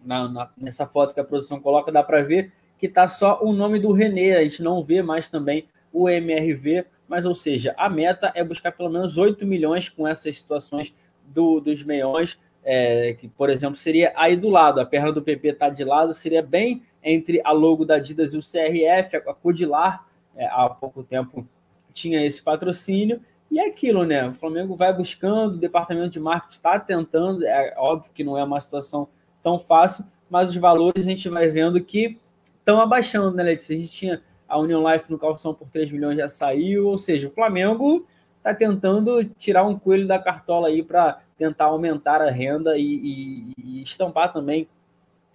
na, 0.03 0.27
na, 0.27 0.49
nessa 0.57 0.85
foto 0.85 1.13
que 1.13 1.19
a 1.19 1.23
produção 1.23 1.59
coloca, 1.59 1.91
dá 1.91 2.01
para 2.03 2.21
ver 2.21 2.51
que 2.77 2.87
está 2.87 3.07
só 3.07 3.39
o 3.41 3.53
nome 3.53 3.79
do 3.79 3.91
René, 3.91 4.35
a 4.35 4.43
gente 4.43 4.61
não 4.61 4.83
vê 4.83 5.01
mais 5.01 5.29
também 5.29 5.67
o 5.93 6.09
MRV, 6.09 6.85
mas 7.07 7.25
ou 7.25 7.35
seja, 7.35 7.73
a 7.77 7.89
meta 7.89 8.31
é 8.35 8.43
buscar 8.43 8.71
pelo 8.71 8.89
menos 8.89 9.17
8 9.17 9.45
milhões 9.45 9.87
com 9.89 10.07
essas 10.07 10.37
situações 10.37 10.93
do, 11.25 11.59
dos 11.59 11.83
meiões, 11.83 12.39
é, 12.63 13.13
que 13.13 13.27
por 13.27 13.49
exemplo 13.49 13.77
seria 13.77 14.11
aí 14.15 14.35
do 14.35 14.49
lado, 14.49 14.79
a 14.81 14.85
perna 14.85 15.11
do 15.11 15.21
PP 15.21 15.49
está 15.49 15.69
de 15.69 15.83
lado, 15.83 16.13
seria 16.13 16.41
bem 16.41 16.83
entre 17.05 17.39
a 17.43 17.51
logo 17.51 17.85
da 17.85 17.95
Adidas 17.95 18.33
e 18.33 18.37
o 18.37 18.41
CRF, 18.41 19.15
a 19.15 19.33
Codilar, 19.33 20.07
é, 20.35 20.47
há 20.47 20.67
pouco 20.67 21.03
tempo 21.03 21.47
tinha 21.93 22.25
esse 22.25 22.41
patrocínio, 22.41 23.21
e 23.49 23.59
é 23.59 23.67
aquilo, 23.67 24.03
né? 24.03 24.27
O 24.27 24.33
Flamengo 24.33 24.75
vai 24.75 24.91
buscando, 24.91 25.53
o 25.53 25.57
departamento 25.57 26.09
de 26.09 26.19
marketing 26.19 26.55
está 26.55 26.79
tentando, 26.79 27.45
é 27.45 27.73
óbvio 27.77 28.11
que 28.13 28.23
não 28.23 28.37
é 28.37 28.43
uma 28.43 28.59
situação 28.59 29.07
tão 29.41 29.59
fácil, 29.59 30.03
mas 30.29 30.49
os 30.49 30.57
valores 30.57 31.05
a 31.05 31.09
gente 31.09 31.29
vai 31.29 31.47
vendo 31.47 31.79
que 31.79 32.17
estão 32.59 32.81
abaixando, 32.81 33.37
né, 33.37 33.43
Letícia? 33.43 33.75
A 33.75 33.79
gente 33.79 33.91
tinha 33.91 34.21
a 34.47 34.57
Union 34.57 34.91
Life 34.91 35.09
no 35.11 35.19
calção 35.19 35.53
por 35.53 35.69
3 35.69 35.91
milhões 35.91 36.17
já 36.17 36.27
saiu, 36.27 36.87
ou 36.87 36.97
seja, 36.97 37.27
o 37.27 37.31
Flamengo 37.31 38.05
está 38.37 38.53
tentando 38.53 39.23
tirar 39.23 39.63
um 39.63 39.77
coelho 39.77 40.07
da 40.07 40.19
cartola 40.19 40.67
aí 40.67 40.83
para 40.83 41.19
tentar 41.37 41.65
aumentar 41.65 42.21
a 42.21 42.29
renda 42.29 42.77
e, 42.77 42.83
e, 42.83 43.53
e 43.57 43.83
estampar 43.83 44.33
também 44.33 44.67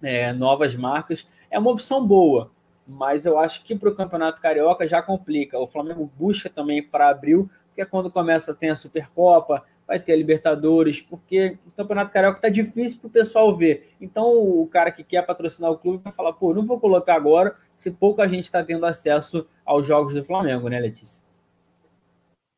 é, 0.01 0.33
novas 0.33 0.75
marcas. 0.75 1.27
É 1.51 1.59
uma 1.59 1.71
opção 1.71 2.07
boa, 2.07 2.49
mas 2.87 3.25
eu 3.25 3.37
acho 3.37 3.63
que 3.65 3.75
para 3.75 3.89
o 3.89 3.95
Campeonato 3.95 4.41
Carioca 4.41 4.87
já 4.87 5.01
complica. 5.01 5.59
O 5.59 5.67
Flamengo 5.67 6.09
busca 6.17 6.49
também 6.49 6.81
para 6.81 7.09
abril, 7.09 7.49
porque 7.67 7.81
é 7.81 7.85
quando 7.85 8.09
começa 8.09 8.53
tem 8.53 8.69
a 8.69 8.75
Supercopa, 8.75 9.61
vai 9.85 9.99
ter 9.99 10.13
a 10.13 10.15
Libertadores, 10.15 11.01
porque 11.01 11.57
o 11.67 11.73
Campeonato 11.73 12.13
Carioca 12.13 12.37
está 12.37 12.47
difícil 12.47 12.99
para 12.99 13.07
o 13.09 13.11
pessoal 13.11 13.53
ver. 13.55 13.93
Então 13.99 14.25
o 14.25 14.65
cara 14.67 14.89
que 14.89 15.03
quer 15.03 15.25
patrocinar 15.25 15.69
o 15.69 15.77
clube 15.77 16.01
vai 16.01 16.13
falar, 16.13 16.31
pô, 16.31 16.53
não 16.53 16.65
vou 16.65 16.79
colocar 16.79 17.15
agora 17.15 17.57
se 17.75 17.91
pouca 17.91 18.25
gente 18.29 18.45
está 18.45 18.63
tendo 18.63 18.85
acesso 18.85 19.45
aos 19.65 19.85
jogos 19.85 20.13
do 20.13 20.23
Flamengo, 20.23 20.69
né, 20.69 20.79
Letícia? 20.79 21.21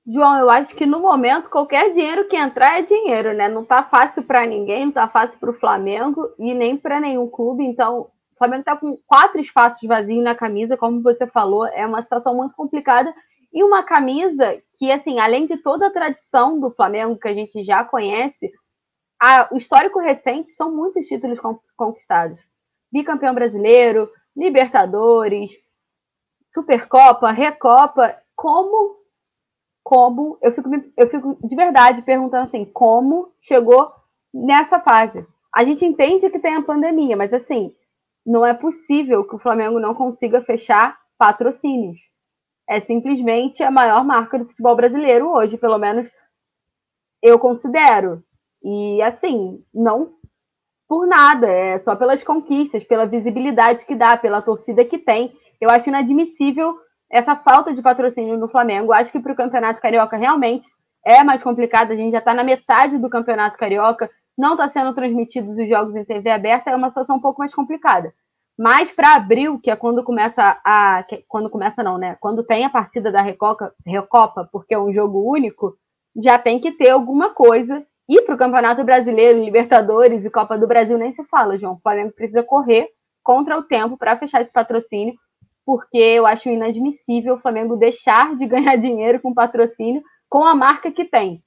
João, 0.06 0.38
eu 0.38 0.50
acho 0.50 0.76
que 0.76 0.86
no 0.86 1.00
momento 1.00 1.50
qualquer 1.50 1.94
dinheiro 1.94 2.28
que 2.28 2.36
entrar 2.36 2.78
é 2.78 2.82
dinheiro, 2.82 3.34
né? 3.34 3.48
Não 3.48 3.64
tá 3.64 3.82
fácil 3.84 4.22
para 4.22 4.46
ninguém, 4.46 4.86
não 4.86 4.92
tá 4.92 5.08
fácil 5.08 5.40
para 5.40 5.50
o 5.50 5.54
Flamengo 5.54 6.30
e 6.38 6.54
nem 6.54 6.78
para 6.78 7.00
nenhum 7.00 7.28
clube. 7.28 7.64
Então, 7.64 8.10
Flamengo 8.44 8.64
tá 8.66 8.76
com 8.76 8.98
quatro 9.08 9.40
espaços 9.40 9.88
vazios 9.88 10.22
na 10.22 10.36
camisa, 10.36 10.76
como 10.76 11.02
você 11.02 11.26
falou, 11.28 11.66
é 11.66 11.86
uma 11.88 12.04
situação 12.04 12.36
muito 12.36 12.54
complicada 12.56 13.14
e 13.54 13.64
uma 13.64 13.84
camisa 13.84 14.62
que, 14.78 14.92
assim, 14.92 15.18
além 15.18 15.48
de 15.48 15.56
toda 15.58 15.88
a 15.88 15.94
tradição 15.94 16.60
do 16.60 16.70
Flamengo 16.72 17.18
que 17.18 17.28
a 17.30 17.34
gente 17.34 17.64
já 17.64 17.86
conhece, 17.86 18.52
a, 19.22 19.48
o 19.50 19.58
histórico 19.58 20.00
recente 20.00 20.52
são 20.52 20.76
muitos 20.76 21.06
títulos 21.06 21.40
conquistados. 21.78 22.38
Bicampeão 22.92 23.34
brasileiro, 23.34 24.10
Libertadores, 24.36 25.52
Supercopa, 26.54 27.32
Recopa. 27.32 28.18
Como, 28.36 28.98
como, 29.82 30.38
eu 30.42 30.52
fico, 30.54 30.70
eu 30.98 31.10
fico 31.10 31.38
de 31.48 31.56
verdade 31.56 32.02
perguntando 32.02 32.44
assim, 32.44 32.66
como 32.66 33.32
chegou 33.42 33.90
nessa 34.34 34.82
fase? 34.82 35.26
A 35.56 35.64
gente 35.64 35.86
entende 35.86 36.30
que 36.30 36.40
tem 36.40 36.56
a 36.56 36.64
pandemia, 36.64 37.16
mas 37.16 37.32
assim, 37.32 37.74
não 38.26 38.46
é 38.46 38.54
possível 38.54 39.24
que 39.28 39.36
o 39.36 39.40
Flamengo 39.40 39.80
não 39.80 39.94
consiga 39.94 40.42
fechar 40.42 40.98
patrocínios 41.18 42.00
é 42.68 42.80
simplesmente 42.82 43.62
a 43.64 43.72
maior 43.72 44.04
marca 44.04 44.40
do 44.40 44.46
futebol 44.46 44.76
brasileiro 44.76 45.30
hoje, 45.30 45.58
pelo 45.58 45.78
menos 45.78 46.10
eu 47.22 47.38
considero. 47.38 48.24
E 48.64 49.02
assim, 49.02 49.64
não 49.74 50.14
por 50.88 51.08
nada, 51.08 51.48
é 51.48 51.80
só 51.80 51.96
pelas 51.96 52.24
conquistas, 52.24 52.84
pela 52.84 53.06
visibilidade 53.06 53.86
que 53.86 53.96
dá, 53.96 54.16
pela 54.16 54.42
torcida 54.42 54.86
que 54.86 54.98
tem. 54.98 55.34
Eu 55.60 55.70
acho 55.70 55.90
inadmissível 55.90 56.76
essa 57.12 57.36
falta 57.36 57.74
de 57.74 57.82
patrocínio 57.82 58.38
no 58.38 58.50
Flamengo. 58.50 58.94
Acho 58.94 59.12
que 59.12 59.20
para 59.20 59.34
o 59.34 59.36
Campeonato 59.36 59.82
Carioca 59.82 60.18
realmente 60.18 60.68
é 61.06 61.24
mais 61.24 61.42
complicado. 61.42 61.92
A 61.92 61.96
gente 61.96 62.12
já 62.12 62.20
está 62.20 62.34
na 62.34 62.44
metade 62.44 62.98
do 62.98 63.10
Campeonato 63.10 63.58
Carioca, 63.58 64.10
não 64.38 64.54
está 64.54 64.70
sendo 64.70 64.94
transmitidos 64.94 65.58
os 65.58 65.68
jogos 65.68 65.96
em 65.96 66.06
TV 66.06 66.30
aberta, 66.30 66.72
é 66.72 66.76
uma 66.76 66.90
situação 66.90 67.18
um 67.18 67.22
pouco 67.22 67.40
mais 67.40 67.54
complicada. 67.54 68.14
Mas 68.58 68.92
para 68.92 69.16
abril, 69.16 69.60
que 69.60 69.72
é 69.72 69.76
quando 69.76 70.04
começa 70.04 70.60
a. 70.64 71.04
Quando 71.28 71.50
começa, 71.50 71.82
não, 71.82 71.98
né? 71.98 72.16
Quando 72.20 72.44
tem 72.44 72.64
a 72.66 72.70
partida 72.70 73.12
da 73.12 73.22
Recopa, 73.22 73.74
Recopa, 73.86 74.48
porque 74.52 74.76
é 74.76 74.80
um 74.80 74.94
jogo 74.94 75.28
único, 75.28 75.76
já 76.22 76.38
tem 76.38 76.60
que 76.60 76.72
ter 76.72 76.90
alguma 76.90 77.32
coisa. 77.32 77.86
E 78.08 78.22
para 78.22 78.36
o 78.36 78.38
Campeonato 78.38 78.84
Brasileiro, 78.84 79.44
Libertadores 79.44 80.24
e 80.24 80.30
Copa 80.30 80.58
do 80.58 80.68
Brasil 80.68 80.98
nem 80.98 81.14
se 81.14 81.24
fala, 81.26 81.58
João. 81.58 81.74
O 81.74 81.80
Flamengo 81.80 82.12
precisa 82.12 82.44
correr 82.44 82.90
contra 83.24 83.58
o 83.58 83.64
tempo 83.64 83.98
para 83.98 84.18
fechar 84.18 84.42
esse 84.42 84.52
patrocínio, 84.52 85.16
porque 85.66 85.98
eu 85.98 86.28
acho 86.28 86.50
inadmissível 86.50 87.36
o 87.36 87.40
Flamengo 87.40 87.78
deixar 87.78 88.36
de 88.36 88.46
ganhar 88.48 88.76
dinheiro 88.76 89.20
com 89.22 89.34
patrocínio 89.34 90.04
com 90.30 90.44
a 90.46 90.54
marca 90.54 90.92
que 90.92 91.06
tem. 91.06 91.42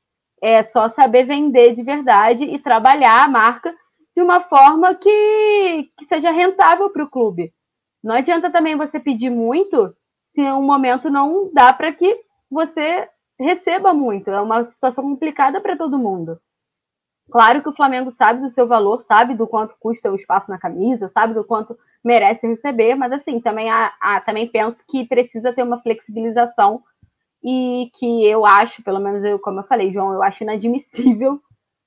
É 0.49 0.63
só 0.63 0.89
saber 0.91 1.25
vender 1.25 1.75
de 1.75 1.83
verdade 1.83 2.45
e 2.45 2.57
trabalhar 2.61 3.25
a 3.25 3.29
marca 3.29 3.75
de 4.17 4.23
uma 4.23 4.43
forma 4.43 4.95
que, 4.95 5.91
que 5.99 6.07
seja 6.07 6.31
rentável 6.31 6.89
para 6.89 7.03
o 7.03 7.11
clube. 7.11 7.53
Não 8.01 8.15
adianta 8.15 8.49
também 8.49 8.77
você 8.77 9.01
pedir 9.01 9.29
muito 9.29 9.93
se 10.33 10.41
um 10.53 10.63
momento 10.63 11.11
não 11.11 11.51
dá 11.53 11.73
para 11.73 11.93
que 11.93 12.21
você 12.49 13.09
receba 13.41 13.93
muito. 13.93 14.31
É 14.31 14.41
uma 14.41 14.67
situação 14.67 15.03
complicada 15.03 15.61
para 15.61 15.77
todo 15.77 15.99
mundo. 15.99 16.39
Claro 17.29 17.61
que 17.61 17.69
o 17.69 17.75
Flamengo 17.75 18.15
sabe 18.17 18.41
do 18.41 18.51
seu 18.51 18.69
valor, 18.69 19.05
sabe 19.09 19.35
do 19.35 19.49
quanto 19.49 19.75
custa 19.81 20.13
o 20.13 20.15
espaço 20.15 20.49
na 20.49 20.61
camisa, 20.61 21.11
sabe 21.13 21.35
do 21.35 21.43
quanto 21.43 21.77
merece 22.05 22.47
receber, 22.47 22.95
mas 22.95 23.11
assim, 23.11 23.41
também, 23.41 23.69
há, 23.69 23.93
há, 24.01 24.21
também 24.21 24.47
penso 24.47 24.81
que 24.89 25.09
precisa 25.09 25.53
ter 25.53 25.65
uma 25.65 25.83
flexibilização 25.83 26.85
e 27.49 27.89
que 27.95 28.27
eu 28.27 28.45
acho, 28.45 28.83
pelo 28.83 28.99
menos 28.99 29.23
eu, 29.23 29.39
como 29.39 29.61
eu 29.61 29.65
falei, 29.65 29.93
João, 29.93 30.13
eu 30.13 30.21
acho 30.21 30.43
inadmissível 30.43 31.35
o 31.35 31.41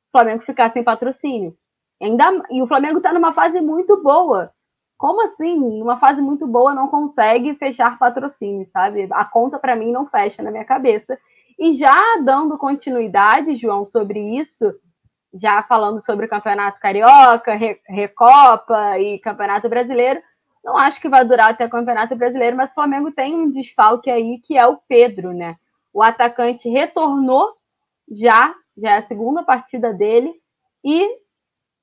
Flamengo 0.10 0.46
ficar 0.46 0.72
sem 0.72 0.86
patrocínio. 0.86 1.54
Ainda, 2.02 2.46
e 2.50 2.62
o 2.62 2.68
Flamengo 2.68 3.00
está 3.00 3.12
numa 3.12 3.34
fase 3.34 3.60
muito 3.60 4.02
boa. 4.02 4.54
Como 4.98 5.22
assim? 5.22 5.58
Numa 5.58 6.00
fase 6.00 6.22
muito 6.22 6.48
boa 6.48 6.74
não 6.74 6.88
consegue 6.88 7.56
fechar 7.56 8.00
patrocínio, 8.00 8.70
sabe? 8.72 9.10
A 9.12 9.26
conta 9.26 9.60
para 9.60 9.76
mim 9.76 9.92
não 9.92 10.08
fecha 10.08 10.42
na 10.42 10.50
minha 10.50 10.64
cabeça. 10.64 11.20
E 11.60 11.74
já 11.74 11.94
dando 12.24 12.58
continuidade, 12.58 13.58
João, 13.58 13.86
sobre 13.86 14.38
isso, 14.40 14.74
já 15.34 15.62
falando 15.64 16.00
sobre 16.00 16.26
o 16.26 16.30
Campeonato 16.30 16.80
Carioca, 16.80 17.54
Recopa 17.86 18.98
e 18.98 19.20
Campeonato 19.20 19.68
Brasileiro, 19.68 20.22
não 20.70 20.78
acho 20.78 21.02
que 21.02 21.10
vai 21.10 21.26
durar 21.26 21.50
até 21.50 21.66
o 21.66 21.70
Campeonato 21.70 22.16
Brasileiro, 22.16 22.56
mas 22.56 22.70
o 22.70 22.74
Flamengo 22.76 23.12
tem 23.12 23.36
um 23.36 23.52
desfalque 23.52 24.10
aí 24.10 24.40
que 24.40 24.56
é 24.56 24.68
o 24.68 24.78
Pedro, 24.88 25.34
né? 25.34 25.56
O 25.92 26.04
atacante 26.04 26.70
retornou 26.70 27.52
já, 28.12 28.54
já 28.78 28.92
é 28.92 28.98
a 28.98 29.08
segunda 29.08 29.42
partida 29.42 29.92
dele, 29.92 30.32
e 30.86 31.10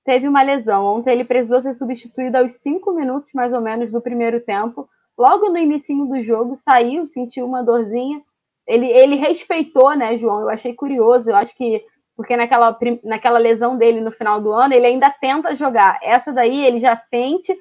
teve 0.04 0.28
uma 0.28 0.40
lesão. 0.40 0.84
Ontem 0.84 1.10
ele 1.10 1.24
precisou 1.24 1.60
ser 1.60 1.74
substituído 1.74 2.38
aos 2.38 2.52
cinco 2.52 2.92
minutos, 2.92 3.28
mais 3.34 3.52
ou 3.52 3.60
menos, 3.60 3.90
do 3.90 4.00
primeiro 4.00 4.40
tempo. 4.40 4.88
Logo 5.18 5.48
no 5.48 5.58
início 5.58 6.06
do 6.06 6.22
jogo, 6.22 6.56
saiu, 6.64 7.08
sentiu 7.08 7.44
uma 7.44 7.64
dorzinha. 7.64 8.22
Ele, 8.68 8.86
ele 8.86 9.16
respeitou, 9.16 9.96
né, 9.96 10.16
João? 10.16 10.42
Eu 10.42 10.48
achei 10.48 10.74
curioso. 10.74 11.28
Eu 11.28 11.34
acho 11.34 11.56
que 11.56 11.84
porque 12.16 12.36
naquela, 12.36 12.78
naquela 13.04 13.38
lesão 13.38 13.76
dele 13.76 14.00
no 14.00 14.10
final 14.10 14.40
do 14.40 14.50
ano, 14.52 14.72
ele 14.72 14.86
ainda 14.86 15.10
tenta 15.10 15.54
jogar. 15.56 15.98
Essa 16.02 16.32
daí 16.32 16.64
ele 16.64 16.80
já 16.80 16.96
sente, 17.10 17.54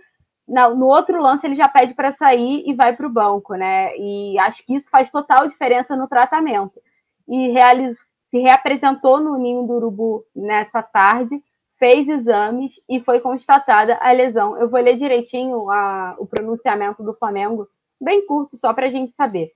no 0.47 0.85
outro 0.85 1.19
lance 1.21 1.45
ele 1.45 1.55
já 1.55 1.67
pede 1.67 1.93
para 1.93 2.11
sair 2.13 2.63
e 2.65 2.73
vai 2.73 2.95
para 2.95 3.07
o 3.07 3.11
banco, 3.11 3.55
né? 3.55 3.95
E 3.97 4.37
acho 4.39 4.65
que 4.65 4.75
isso 4.75 4.89
faz 4.89 5.09
total 5.09 5.47
diferença 5.47 5.95
no 5.95 6.07
tratamento. 6.07 6.79
E 7.27 7.49
realizou, 7.49 8.03
se 8.29 8.39
reapresentou 8.39 9.19
no 9.19 9.37
Ninho 9.37 9.65
do 9.65 9.73
Urubu 9.73 10.23
nessa 10.35 10.83
tarde, 10.83 11.41
fez 11.79 12.07
exames 12.07 12.79
e 12.87 12.99
foi 12.99 13.19
constatada 13.19 13.97
a 14.01 14.11
lesão. 14.11 14.57
Eu 14.57 14.69
vou 14.69 14.79
ler 14.79 14.97
direitinho 14.97 15.69
a, 15.69 16.15
o 16.19 16.25
pronunciamento 16.25 17.03
do 17.03 17.13
Flamengo, 17.13 17.67
bem 17.99 18.25
curto, 18.25 18.57
só 18.57 18.73
para 18.73 18.87
a 18.87 18.91
gente 18.91 19.13
saber. 19.15 19.51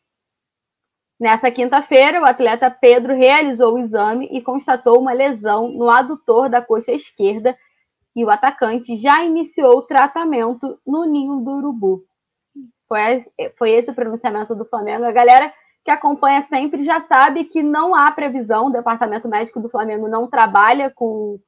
Nessa 1.20 1.52
quinta-feira, 1.52 2.22
o 2.22 2.26
atleta 2.26 2.72
Pedro 2.72 3.14
realizou 3.14 3.76
o 3.76 3.80
exame 3.80 4.30
e 4.32 4.42
constatou 4.42 5.00
uma 5.00 5.12
lesão 5.12 5.70
no 5.70 5.90
adutor 5.90 6.50
da 6.50 6.62
coxa 6.62 6.94
esquerda 6.94 7.58
e 8.20 8.26
o 8.26 8.30
atacante 8.30 8.97
já 8.97 9.24
iniciou 9.24 9.78
o 9.78 9.82
tratamento 9.82 10.78
no 10.86 11.05
ninho 11.05 11.38
do 11.38 11.51
urubu. 11.51 12.03
Foi, 12.86 13.24
foi 13.57 13.72
esse 13.72 13.89
o 13.89 13.95
pronunciamento 13.95 14.53
do 14.53 14.65
Flamengo. 14.65 15.05
A 15.05 15.11
galera 15.11 15.53
que 15.86 15.89
acompanha 15.89 16.45
sempre 16.49 16.84
já 16.84 16.99
sabe 17.07 17.45
que 17.45 17.63
não 17.63 17.95
há 17.95 18.11
previsão, 18.11 18.65
o 18.65 18.72
departamento 18.72 19.30
médico 19.30 19.61
do 19.61 19.70
Flamengo 19.70 20.09
não 20.09 20.28
trabalha 20.28 20.91
com, 20.93 21.39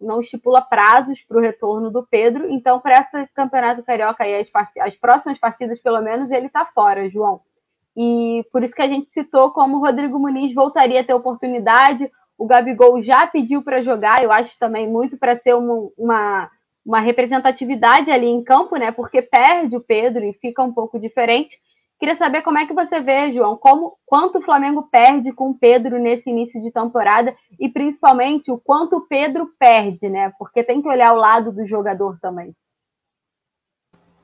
não 0.00 0.20
estipula 0.20 0.62
prazos 0.62 1.20
para 1.26 1.36
o 1.36 1.40
retorno 1.40 1.90
do 1.90 2.06
Pedro. 2.06 2.48
Então, 2.48 2.78
para 2.78 3.00
esse 3.00 3.26
campeonato 3.34 3.82
carioca 3.82 4.24
e 4.24 4.36
as, 4.36 4.48
as 4.82 4.94
próximas 4.94 5.36
partidas, 5.36 5.80
pelo 5.80 6.00
menos, 6.00 6.30
ele 6.30 6.46
está 6.46 6.64
fora, 6.64 7.10
João. 7.10 7.40
E 7.96 8.46
por 8.52 8.62
isso 8.62 8.74
que 8.74 8.82
a 8.82 8.88
gente 8.88 9.10
citou 9.10 9.50
como 9.50 9.78
o 9.78 9.80
Rodrigo 9.80 10.16
Muniz 10.16 10.54
voltaria 10.54 11.00
a 11.00 11.04
ter 11.04 11.14
oportunidade. 11.14 12.08
O 12.38 12.46
Gabigol 12.46 13.02
já 13.02 13.26
pediu 13.26 13.62
para 13.62 13.82
jogar, 13.82 14.22
eu 14.22 14.32
acho 14.32 14.58
também 14.58 14.88
muito 14.88 15.16
para 15.16 15.36
ter 15.36 15.54
uma, 15.54 15.90
uma, 15.96 16.50
uma, 16.84 17.00
representatividade 17.00 18.10
ali 18.10 18.26
em 18.26 18.42
campo, 18.42 18.76
né? 18.76 18.90
Porque 18.90 19.22
perde 19.22 19.76
o 19.76 19.80
Pedro 19.80 20.24
e 20.24 20.32
fica 20.34 20.62
um 20.62 20.72
pouco 20.72 20.98
diferente. 20.98 21.56
Queria 21.98 22.16
saber 22.16 22.42
como 22.42 22.58
é 22.58 22.66
que 22.66 22.74
você 22.74 23.00
vê, 23.00 23.32
João, 23.32 23.56
como, 23.56 23.96
quanto 24.04 24.38
o 24.38 24.42
Flamengo 24.42 24.88
perde 24.90 25.32
com 25.32 25.50
o 25.50 25.58
Pedro 25.58 25.98
nesse 25.98 26.28
início 26.28 26.60
de 26.60 26.72
temporada 26.72 27.34
e 27.58 27.68
principalmente 27.68 28.50
o 28.50 28.58
quanto 28.58 28.96
o 28.96 29.06
Pedro 29.06 29.48
perde, 29.58 30.08
né? 30.08 30.32
Porque 30.38 30.64
tem 30.64 30.82
que 30.82 30.88
olhar 30.88 31.12
o 31.12 31.18
lado 31.18 31.52
do 31.52 31.66
jogador 31.66 32.18
também. 32.20 32.52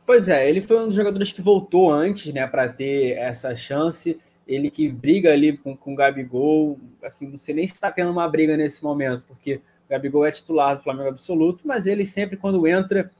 Pois 0.04 0.28
é, 0.28 0.50
ele 0.50 0.60
foi 0.60 0.76
um 0.80 0.86
dos 0.88 0.96
jogadores 0.96 1.32
que 1.32 1.40
voltou 1.40 1.88
antes, 1.88 2.34
né, 2.34 2.44
para 2.44 2.68
ter 2.68 3.12
essa 3.12 3.54
chance. 3.54 4.20
Ele 4.50 4.68
que 4.68 4.88
briga 4.88 5.32
ali 5.32 5.56
com, 5.56 5.76
com 5.76 5.92
o 5.92 5.96
Gabigol, 5.96 6.76
assim, 7.04 7.28
não 7.28 7.38
sei 7.38 7.54
nem 7.54 7.66
se 7.66 7.74
está 7.74 7.90
tendo 7.90 8.10
uma 8.10 8.28
briga 8.28 8.56
nesse 8.56 8.82
momento, 8.82 9.22
porque 9.28 9.54
o 9.54 9.60
Gabigol 9.88 10.26
é 10.26 10.32
titular 10.32 10.76
do 10.76 10.82
Flamengo 10.82 11.08
absoluto, 11.08 11.60
mas 11.64 11.86
ele 11.86 12.04
sempre, 12.04 12.36
quando 12.36 12.66
entra, 12.66 13.10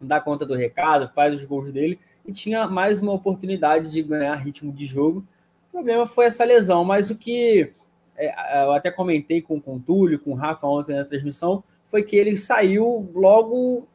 dá 0.00 0.20
conta 0.20 0.46
do 0.46 0.54
recado, 0.54 1.08
faz 1.08 1.34
os 1.34 1.44
gols 1.44 1.72
dele 1.72 1.98
e 2.24 2.32
tinha 2.32 2.68
mais 2.68 3.02
uma 3.02 3.12
oportunidade 3.12 3.90
de 3.90 4.02
ganhar 4.02 4.36
ritmo 4.36 4.72
de 4.72 4.86
jogo. 4.86 5.26
O 5.68 5.72
problema 5.72 6.06
foi 6.06 6.26
essa 6.26 6.44
lesão, 6.44 6.84
mas 6.84 7.10
o 7.10 7.16
que 7.16 7.72
é, 8.16 8.64
eu 8.64 8.72
até 8.72 8.88
comentei 8.88 9.42
com, 9.42 9.60
com 9.60 9.76
o 9.76 9.80
Túlio, 9.80 10.20
com 10.20 10.30
o 10.30 10.36
Rafa 10.36 10.64
ontem 10.66 10.94
na 10.94 11.04
transmissão, 11.04 11.64
foi 11.86 12.04
que 12.04 12.14
ele 12.14 12.36
saiu 12.36 13.10
logo 13.14 13.88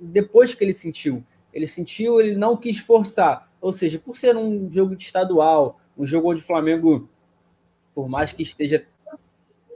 depois 0.00 0.54
que 0.54 0.62
ele 0.62 0.72
sentiu. 0.72 1.24
Ele 1.52 1.66
sentiu, 1.66 2.20
ele 2.20 2.36
não 2.36 2.56
quis 2.56 2.78
forçar. 2.78 3.50
Ou 3.60 3.72
seja, 3.72 3.98
por 3.98 4.16
ser 4.16 4.36
um 4.36 4.70
jogo 4.70 4.96
de 4.96 5.04
estadual, 5.04 5.80
um 5.96 6.06
jogo 6.06 6.30
onde 6.30 6.40
o 6.40 6.44
Flamengo, 6.44 7.08
por 7.94 8.08
mais 8.08 8.32
que 8.32 8.42
esteja, 8.42 8.84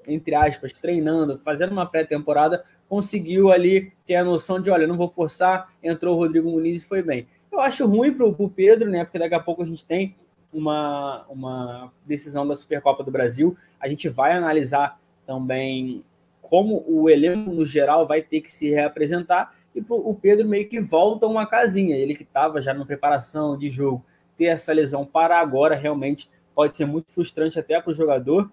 entre 0.06 0.34
aspas, 0.34 0.72
treinando, 0.72 1.38
fazendo 1.38 1.72
uma 1.72 1.86
pré-temporada, 1.86 2.64
conseguiu 2.88 3.50
ali 3.50 3.92
ter 4.06 4.16
a 4.16 4.24
noção 4.24 4.60
de, 4.60 4.70
olha, 4.70 4.86
não 4.86 4.96
vou 4.96 5.08
forçar, 5.08 5.72
entrou 5.82 6.14
o 6.14 6.18
Rodrigo 6.18 6.50
Muniz 6.50 6.82
e 6.82 6.86
foi 6.86 7.02
bem. 7.02 7.26
Eu 7.50 7.60
acho 7.60 7.86
ruim 7.86 8.12
para 8.12 8.26
o 8.26 8.50
Pedro, 8.50 8.90
né? 8.90 9.04
Porque 9.04 9.18
daqui 9.18 9.34
a 9.34 9.40
pouco 9.40 9.62
a 9.62 9.66
gente 9.66 9.86
tem 9.86 10.14
uma, 10.52 11.24
uma 11.28 11.92
decisão 12.04 12.46
da 12.46 12.54
Supercopa 12.54 13.02
do 13.02 13.10
Brasil. 13.10 13.56
A 13.80 13.88
gente 13.88 14.08
vai 14.08 14.32
analisar 14.32 15.00
também 15.26 16.04
como 16.40 16.84
o 16.86 17.10
elenco 17.10 17.50
no 17.50 17.66
geral 17.66 18.06
vai 18.06 18.22
ter 18.22 18.40
que 18.40 18.54
se 18.54 18.70
reapresentar 18.70 19.52
e 19.74 19.84
o 19.88 20.14
Pedro 20.14 20.48
meio 20.48 20.66
que 20.68 20.80
volta 20.80 21.26
uma 21.26 21.46
casinha. 21.46 21.96
Ele 21.96 22.14
que 22.14 22.22
estava 22.22 22.62
já 22.62 22.72
na 22.72 22.86
preparação 22.86 23.58
de 23.58 23.68
jogo, 23.68 24.02
ter 24.36 24.46
essa 24.46 24.72
lesão 24.72 25.04
para 25.04 25.40
agora 25.40 25.74
realmente 25.74 26.30
pode 26.54 26.76
ser 26.76 26.86
muito 26.86 27.12
frustrante 27.12 27.58
até 27.58 27.80
para 27.80 27.90
o 27.90 27.94
jogador, 27.94 28.50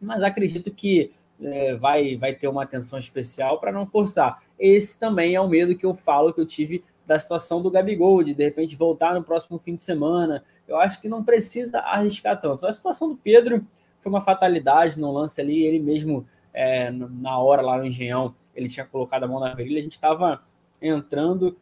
mas 0.00 0.22
acredito 0.22 0.70
que 0.70 1.12
é, 1.40 1.74
vai, 1.74 2.16
vai 2.16 2.34
ter 2.34 2.48
uma 2.48 2.62
atenção 2.62 2.98
especial 2.98 3.58
para 3.58 3.72
não 3.72 3.86
forçar. 3.86 4.42
Esse 4.58 4.98
também 4.98 5.34
é 5.34 5.40
o 5.40 5.48
medo 5.48 5.76
que 5.76 5.86
eu 5.86 5.94
falo 5.94 6.32
que 6.32 6.40
eu 6.40 6.46
tive 6.46 6.84
da 7.06 7.18
situação 7.18 7.60
do 7.60 7.70
Gabigol, 7.70 8.22
de 8.22 8.34
de 8.34 8.44
repente 8.44 8.76
voltar 8.76 9.14
no 9.14 9.24
próximo 9.24 9.58
fim 9.58 9.74
de 9.74 9.82
semana. 9.82 10.44
Eu 10.68 10.76
acho 10.76 11.00
que 11.00 11.08
não 11.08 11.24
precisa 11.24 11.78
arriscar 11.80 12.40
tanto. 12.40 12.66
A 12.66 12.72
situação 12.72 13.08
do 13.08 13.16
Pedro 13.16 13.66
foi 14.00 14.10
uma 14.10 14.20
fatalidade 14.20 15.00
no 15.00 15.12
lance 15.12 15.40
ali, 15.40 15.62
ele 15.64 15.80
mesmo 15.80 16.26
é, 16.52 16.90
na 16.90 17.38
hora 17.38 17.62
lá 17.62 17.78
no 17.78 17.86
Engenhão 17.86 18.34
ele 18.54 18.68
tinha 18.68 18.84
colocado 18.84 19.24
a 19.24 19.28
mão 19.28 19.40
na 19.40 19.54
virilha, 19.54 19.80
a 19.80 19.82
gente 19.82 19.94
estava 19.94 20.42
entrando, 20.80 21.56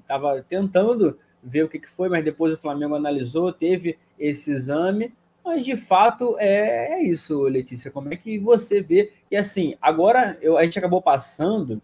estava 0.00 0.38
é, 0.38 0.42
tentando 0.42 1.18
ver 1.44 1.64
o 1.64 1.68
que, 1.68 1.78
que 1.78 1.90
foi, 1.90 2.08
mas 2.08 2.24
depois 2.24 2.54
o 2.54 2.58
Flamengo 2.58 2.94
analisou, 2.94 3.52
teve 3.52 3.98
esse 4.18 4.50
exame, 4.50 5.12
mas 5.44 5.64
de 5.64 5.76
fato 5.76 6.36
é, 6.38 6.94
é 6.94 7.02
isso, 7.02 7.42
Letícia. 7.42 7.90
Como 7.90 8.12
é 8.12 8.16
que 8.16 8.38
você 8.38 8.80
vê? 8.80 9.12
E 9.30 9.36
assim, 9.36 9.76
agora 9.80 10.38
eu, 10.40 10.56
a 10.56 10.64
gente 10.64 10.78
acabou 10.78 11.02
passando 11.02 11.82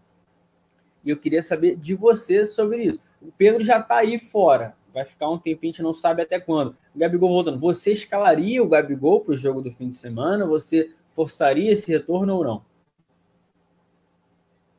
e 1.05 1.11
eu 1.11 1.17
queria 1.17 1.43
saber 1.43 1.75
de 1.75 1.93
você 1.93 2.45
sobre 2.45 2.83
isso. 2.83 2.99
O 3.21 3.31
Pedro 3.31 3.63
já 3.63 3.79
está 3.79 3.97
aí 3.97 4.17
fora, 4.17 4.75
vai 4.91 5.05
ficar 5.05 5.29
um 5.29 5.37
tempinho, 5.37 5.71
a 5.71 5.73
gente 5.73 5.83
não 5.83 5.93
sabe 5.93 6.23
até 6.23 6.39
quando. 6.39 6.75
O 6.95 6.99
Gabigol 6.99 7.29
voltando, 7.29 7.59
você 7.59 7.91
escalaria 7.91 8.63
o 8.63 8.67
Gabigol 8.67 9.21
para 9.21 9.33
o 9.33 9.37
jogo 9.37 9.61
do 9.61 9.71
fim 9.71 9.89
de 9.89 9.95
semana? 9.95 10.45
Você 10.47 10.91
forçaria 11.11 11.71
esse 11.71 11.91
retorno 11.91 12.35
ou 12.35 12.43
não? 12.43 12.70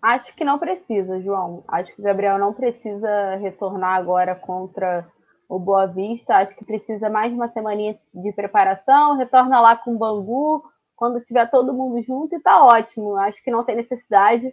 Acho 0.03 0.35
que 0.35 0.45
não 0.45 0.59
precisa, 0.59 1.21
João. 1.21 1.63
Acho 1.69 1.95
que 1.95 2.01
o 2.01 2.05
Gabriel 2.05 2.37
não 2.37 2.53
precisa 2.53 3.37
retornar 3.37 3.97
agora 3.97 4.35
contra 4.35 5.07
o 5.49 5.61
Boa 5.61 5.87
Vista. 5.87 6.37
Acho 6.37 6.57
que 6.57 6.65
precisa 6.65 7.09
mais 7.09 7.33
uma 7.33 7.49
semaninha 7.49 7.97
de 8.13 8.33
preparação. 8.33 9.17
Retorna 9.17 9.61
lá 9.61 9.77
com 9.77 9.95
o 9.95 9.99
Bangu 9.99 10.65
quando 10.97 11.23
tiver 11.25 11.49
todo 11.51 11.73
mundo 11.73 12.03
junto 12.03 12.35
e 12.35 12.41
tá 12.41 12.65
ótimo. 12.65 13.17
Acho 13.17 13.43
que 13.45 13.51
não 13.51 13.65
tem 13.65 13.77
necessidade. 13.77 14.53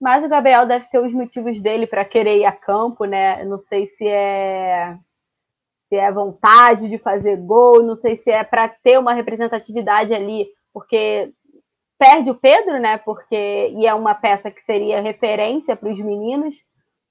Mas 0.00 0.24
o 0.24 0.28
Gabriel 0.28 0.66
deve 0.66 0.86
ter 0.86 1.00
os 1.00 1.12
motivos 1.12 1.60
dele 1.60 1.86
para 1.86 2.04
querer 2.04 2.38
ir 2.38 2.44
a 2.44 2.52
campo, 2.52 3.04
né? 3.04 3.44
Não 3.44 3.58
sei 3.68 3.88
se 3.96 4.06
é 4.06 4.96
se 5.88 5.96
é 5.96 6.10
vontade 6.10 6.88
de 6.88 6.98
fazer 6.98 7.36
gol, 7.36 7.82
não 7.82 7.96
sei 7.96 8.16
se 8.18 8.30
é 8.30 8.42
para 8.42 8.68
ter 8.68 8.98
uma 8.98 9.12
representatividade 9.12 10.14
ali, 10.14 10.48
porque 10.72 11.32
perde 11.98 12.30
o 12.30 12.34
Pedro, 12.34 12.78
né? 12.78 12.98
Porque 12.98 13.68
e 13.76 13.86
é 13.86 13.94
uma 13.94 14.14
peça 14.14 14.50
que 14.50 14.62
seria 14.64 15.00
referência 15.00 15.76
para 15.76 15.90
os 15.90 15.98
meninos. 15.98 16.54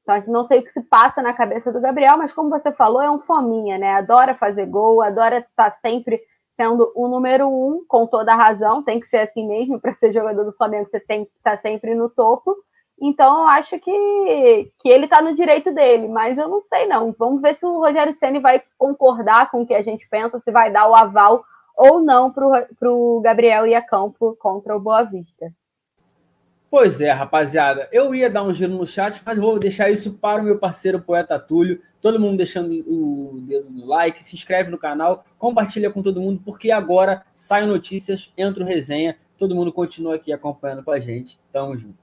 Então, 0.01 0.21
não 0.27 0.43
sei 0.43 0.59
o 0.59 0.63
que 0.63 0.71
se 0.71 0.81
passa 0.81 1.21
na 1.21 1.33
cabeça 1.33 1.71
do 1.71 1.81
Gabriel, 1.81 2.17
mas 2.17 2.33
como 2.33 2.49
você 2.49 2.71
falou, 2.73 3.01
é 3.01 3.09
um 3.09 3.21
fominha, 3.21 3.77
né? 3.77 3.93
Adora 3.95 4.35
fazer 4.35 4.65
gol, 4.65 5.01
adora 5.01 5.39
estar 5.39 5.71
tá 5.71 5.77
sempre 5.81 6.21
sendo 6.59 6.91
o 6.95 7.07
número 7.07 7.47
um, 7.47 7.83
com 7.87 8.05
toda 8.05 8.33
a 8.33 8.35
razão. 8.35 8.83
Tem 8.83 8.99
que 8.99 9.07
ser 9.07 9.19
assim 9.19 9.47
mesmo 9.47 9.79
para 9.79 9.95
ser 9.95 10.11
jogador 10.13 10.43
do 10.43 10.53
Flamengo. 10.53 10.89
Você 10.89 10.99
tem 10.99 11.25
que 11.25 11.31
estar 11.37 11.57
tá 11.57 11.61
sempre 11.61 11.95
no 11.95 12.09
topo. 12.09 12.55
Então, 13.01 13.41
eu 13.41 13.47
acho 13.49 13.79
que, 13.79 14.71
que 14.79 14.89
ele 14.89 15.05
está 15.05 15.21
no 15.21 15.35
direito 15.35 15.73
dele, 15.73 16.07
mas 16.07 16.37
eu 16.37 16.47
não 16.47 16.61
sei 16.61 16.85
não. 16.85 17.13
Vamos 17.17 17.41
ver 17.41 17.55
se 17.55 17.65
o 17.65 17.79
Rogério 17.79 18.13
Ceni 18.13 18.39
vai 18.39 18.61
concordar 18.77 19.49
com 19.49 19.61
o 19.61 19.67
que 19.67 19.73
a 19.73 19.81
gente 19.81 20.07
pensa, 20.09 20.39
se 20.39 20.51
vai 20.51 20.71
dar 20.71 20.87
o 20.87 20.95
aval 20.95 21.43
ou 21.75 21.99
não 21.99 22.31
para 22.31 22.91
o 22.91 23.21
Gabriel 23.21 23.65
ir 23.65 23.75
a 23.75 23.81
campo 23.81 24.35
contra 24.39 24.75
o 24.75 24.79
Boa 24.79 25.03
Vista. 25.03 25.51
Pois 26.69 26.99
é, 27.01 27.11
rapaziada. 27.11 27.87
Eu 27.91 28.15
ia 28.15 28.31
dar 28.31 28.41
um 28.41 28.51
giro 28.51 28.73
no 28.73 28.87
chat, 28.87 29.21
mas 29.23 29.37
vou 29.37 29.59
deixar 29.59 29.91
isso 29.91 30.13
para 30.13 30.41
o 30.41 30.43
meu 30.43 30.57
parceiro 30.57 30.99
poeta 30.99 31.37
Túlio. 31.37 31.79
Todo 32.01 32.19
mundo 32.19 32.37
deixando 32.37 32.73
o 32.87 33.39
dedo 33.41 33.69
no 33.69 33.85
like, 33.85 34.23
se 34.23 34.35
inscreve 34.35 34.71
no 34.71 34.77
canal, 34.77 35.23
compartilha 35.37 35.91
com 35.91 36.01
todo 36.01 36.19
mundo, 36.19 36.41
porque 36.43 36.71
agora 36.71 37.23
saem 37.35 37.67
notícias, 37.67 38.33
entra 38.35 38.63
o 38.63 38.67
resenha. 38.67 39.15
Todo 39.37 39.55
mundo 39.55 39.71
continua 39.71 40.15
aqui 40.15 40.33
acompanhando 40.33 40.83
com 40.83 40.89
a 40.89 40.99
gente. 40.99 41.39
Tamo 41.51 41.77
junto. 41.77 42.02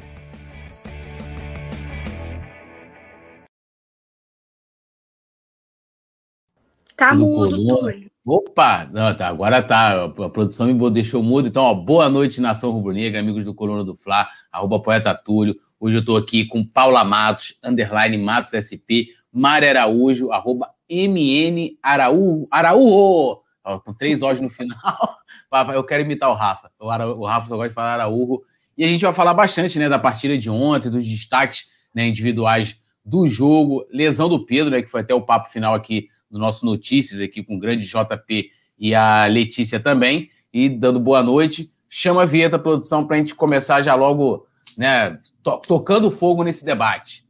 Tá 7.01 7.15
mudo, 7.15 7.57
Túlio. 7.67 8.11
Opa! 8.23 8.87
Não, 8.93 9.17
tá, 9.17 9.27
agora 9.27 9.63
tá. 9.63 10.03
A 10.03 10.29
produção 10.29 10.67
me 10.67 10.91
deixou 10.91 11.23
mudo. 11.23 11.47
Então, 11.47 11.63
ó, 11.63 11.73
boa 11.73 12.07
noite, 12.07 12.39
Nação 12.39 12.69
Rubro-Negra, 12.69 13.19
amigos 13.19 13.43
do 13.43 13.55
Coluna 13.55 13.83
do 13.83 13.95
Fla, 13.95 14.29
arroba 14.51 14.79
Poeta 14.79 15.15
Túlio. 15.15 15.55
Hoje 15.79 15.95
eu 15.97 16.05
tô 16.05 16.15
aqui 16.15 16.45
com 16.45 16.63
Paula 16.63 17.03
Matos, 17.03 17.57
underline 17.63 18.19
Matos 18.19 18.51
SP, 18.53 19.17
Mari 19.33 19.65
Araújo, 19.65 20.31
arroba 20.31 20.69
MN 20.87 21.75
Araújo, 21.81 22.47
Araújo, 22.51 23.41
ó, 23.63 23.79
com 23.79 23.95
três 23.95 24.21
O's 24.21 24.39
no 24.39 24.51
final. 24.51 25.17
eu 25.73 25.83
quero 25.83 26.03
imitar 26.03 26.29
o 26.29 26.35
Rafa. 26.35 26.69
O, 26.79 26.87
Ara, 26.87 27.07
o 27.07 27.25
Rafa 27.25 27.47
só 27.47 27.55
gosta 27.55 27.69
de 27.69 27.73
falar 27.73 27.93
Araújo. 27.93 28.43
E 28.77 28.85
a 28.85 28.87
gente 28.87 29.01
vai 29.01 29.11
falar 29.11 29.33
bastante, 29.33 29.79
né, 29.79 29.89
da 29.89 29.97
partida 29.97 30.37
de 30.37 30.51
ontem, 30.51 30.91
dos 30.91 31.03
destaques 31.03 31.65
né, 31.95 32.07
individuais 32.07 32.79
do 33.03 33.27
jogo, 33.27 33.87
lesão 33.91 34.29
do 34.29 34.45
Pedro, 34.45 34.69
né, 34.69 34.83
que 34.83 34.87
foi 34.87 35.01
até 35.01 35.15
o 35.15 35.23
papo 35.23 35.49
final 35.49 35.73
aqui 35.73 36.07
no 36.31 36.39
nosso 36.39 36.65
Notícias 36.65 37.19
aqui 37.19 37.43
com 37.43 37.55
o 37.55 37.59
grande 37.59 37.85
JP 37.85 38.49
e 38.79 38.95
a 38.95 39.25
Letícia 39.25 39.79
também. 39.79 40.29
E 40.53 40.69
dando 40.69 40.99
boa 40.99 41.21
noite. 41.21 41.71
Chama 41.89 42.23
a 42.23 42.25
vinheta, 42.25 42.57
produção, 42.57 43.05
para 43.05 43.17
a 43.17 43.19
gente 43.19 43.35
começar 43.35 43.81
já 43.81 43.93
logo, 43.95 44.47
né, 44.77 45.19
to 45.43 45.61
tocando 45.67 46.09
fogo 46.09 46.43
nesse 46.43 46.63
debate. 46.63 47.25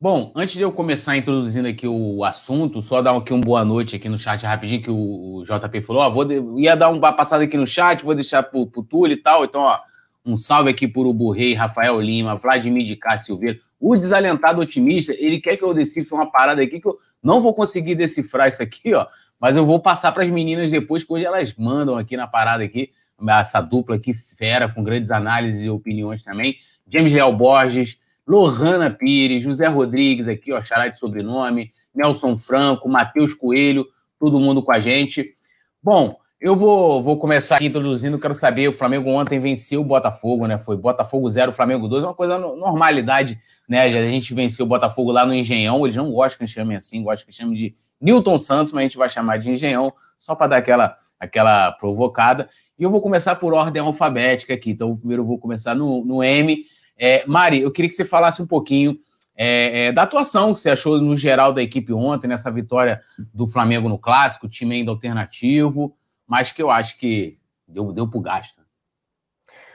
Bom, 0.00 0.32
antes 0.36 0.54
de 0.54 0.62
eu 0.62 0.70
começar 0.70 1.16
introduzindo 1.16 1.66
aqui 1.66 1.88
o 1.88 2.22
assunto, 2.22 2.80
só 2.80 3.02
dar 3.02 3.16
aqui 3.16 3.34
um 3.34 3.40
boa 3.40 3.64
noite 3.64 3.96
aqui 3.96 4.08
no 4.08 4.16
chat 4.16 4.46
rapidinho, 4.46 4.80
que 4.80 4.90
o, 4.92 5.42
JP 5.42 5.80
falou, 5.80 6.02
ó, 6.02 6.08
vou 6.08 6.24
de... 6.24 6.40
ia 6.62 6.76
dar 6.76 6.88
uma 6.90 7.12
passada 7.12 7.42
aqui 7.42 7.56
no 7.56 7.66
chat, 7.66 8.04
vou 8.04 8.14
deixar 8.14 8.44
pro, 8.44 8.64
pro 8.64 8.84
Túlio 8.84 9.14
e 9.14 9.20
tal, 9.20 9.44
então, 9.44 9.60
ó, 9.60 9.80
um 10.28 10.36
salve 10.36 10.70
aqui 10.70 10.86
por 10.86 11.06
Ubu 11.06 11.30
Rei, 11.30 11.54
Rafael 11.54 11.98
Lima, 12.00 12.36
Vladimir 12.36 12.84
de 12.84 12.96
Cássio 12.96 13.26
Silveira. 13.26 13.58
O 13.80 13.96
desalentado 13.96 14.60
otimista, 14.60 15.14
ele 15.18 15.40
quer 15.40 15.56
que 15.56 15.64
eu 15.64 15.72
decifre 15.72 16.14
uma 16.14 16.30
parada 16.30 16.62
aqui 16.62 16.80
que 16.80 16.86
eu 16.86 16.98
não 17.22 17.40
vou 17.40 17.54
conseguir 17.54 17.94
decifrar 17.94 18.48
isso 18.48 18.62
aqui, 18.62 18.92
ó. 18.94 19.06
Mas 19.40 19.56
eu 19.56 19.64
vou 19.64 19.80
passar 19.80 20.12
para 20.12 20.24
as 20.24 20.30
meninas 20.30 20.70
depois, 20.70 21.02
que 21.02 21.12
hoje 21.12 21.24
elas 21.24 21.54
mandam 21.56 21.96
aqui 21.96 22.16
na 22.16 22.26
parada 22.26 22.62
aqui, 22.62 22.90
essa 23.28 23.60
dupla 23.60 23.96
aqui 23.96 24.12
fera, 24.12 24.68
com 24.68 24.82
grandes 24.82 25.10
análises 25.10 25.64
e 25.64 25.70
opiniões 25.70 26.22
também. 26.22 26.56
James 26.86 27.12
Leal 27.12 27.34
Borges, 27.34 27.98
Lohana 28.26 28.90
Pires, 28.90 29.42
José 29.42 29.66
Rodrigues 29.66 30.28
aqui, 30.28 30.52
ó, 30.52 30.62
xará 30.62 30.88
de 30.88 30.98
sobrenome, 30.98 31.72
Nelson 31.94 32.36
Franco, 32.36 32.88
Matheus 32.88 33.32
Coelho, 33.32 33.86
todo 34.18 34.38
mundo 34.38 34.62
com 34.62 34.72
a 34.72 34.78
gente. 34.78 35.34
Bom, 35.82 36.18
eu 36.40 36.54
vou, 36.54 37.02
vou 37.02 37.18
começar 37.18 37.56
aqui 37.56 37.66
introduzindo, 37.66 38.18
quero 38.18 38.34
saber, 38.34 38.68
o 38.68 38.72
Flamengo 38.72 39.10
ontem 39.10 39.40
venceu 39.40 39.80
o 39.80 39.84
Botafogo, 39.84 40.46
né? 40.46 40.56
Foi 40.56 40.76
Botafogo 40.76 41.28
0, 41.28 41.50
Flamengo 41.50 41.88
2, 41.88 42.04
uma 42.04 42.14
coisa 42.14 42.38
normalidade, 42.38 43.40
né? 43.68 43.82
A 43.82 44.08
gente 44.08 44.32
venceu 44.34 44.64
o 44.64 44.68
Botafogo 44.68 45.10
lá 45.10 45.26
no 45.26 45.34
Engenhão, 45.34 45.84
eles 45.84 45.96
não 45.96 46.12
gostam 46.12 46.38
que 46.38 46.44
a 46.44 46.46
gente 46.46 46.54
chame 46.54 46.76
assim, 46.76 47.02
gostam 47.02 47.26
que 47.26 47.30
a 47.30 47.34
chame 47.34 47.56
de 47.56 47.74
Newton 48.00 48.38
Santos, 48.38 48.72
mas 48.72 48.82
a 48.82 48.86
gente 48.86 48.96
vai 48.96 49.08
chamar 49.08 49.38
de 49.38 49.50
Engenhão, 49.50 49.92
só 50.16 50.36
para 50.36 50.46
dar 50.46 50.56
aquela, 50.58 50.96
aquela 51.18 51.72
provocada. 51.72 52.48
E 52.78 52.84
eu 52.84 52.90
vou 52.90 53.00
começar 53.00 53.34
por 53.34 53.52
ordem 53.52 53.82
alfabética 53.82 54.54
aqui, 54.54 54.70
então 54.70 54.96
primeiro 54.96 55.24
eu 55.24 55.26
vou 55.26 55.38
começar 55.38 55.74
no, 55.74 56.04
no 56.04 56.22
M. 56.22 56.64
É, 56.96 57.26
Mari, 57.26 57.60
eu 57.62 57.72
queria 57.72 57.88
que 57.88 57.96
você 57.96 58.04
falasse 58.04 58.40
um 58.40 58.46
pouquinho 58.46 58.96
é, 59.36 59.86
é, 59.86 59.92
da 59.92 60.02
atuação 60.02 60.54
que 60.54 60.60
você 60.60 60.70
achou 60.70 61.00
no 61.00 61.16
geral 61.16 61.52
da 61.52 61.62
equipe 61.62 61.92
ontem, 61.92 62.28
nessa 62.28 62.48
vitória 62.48 63.00
do 63.34 63.48
Flamengo 63.48 63.88
no 63.88 63.98
Clássico, 63.98 64.48
time 64.48 64.76
ainda 64.76 64.92
alternativo, 64.92 65.96
mas 66.28 66.52
que 66.52 66.62
eu 66.62 66.70
acho 66.70 66.98
que 66.98 67.38
deu, 67.66 67.92
deu 67.92 68.08
pro 68.08 68.20
gasto. 68.20 68.60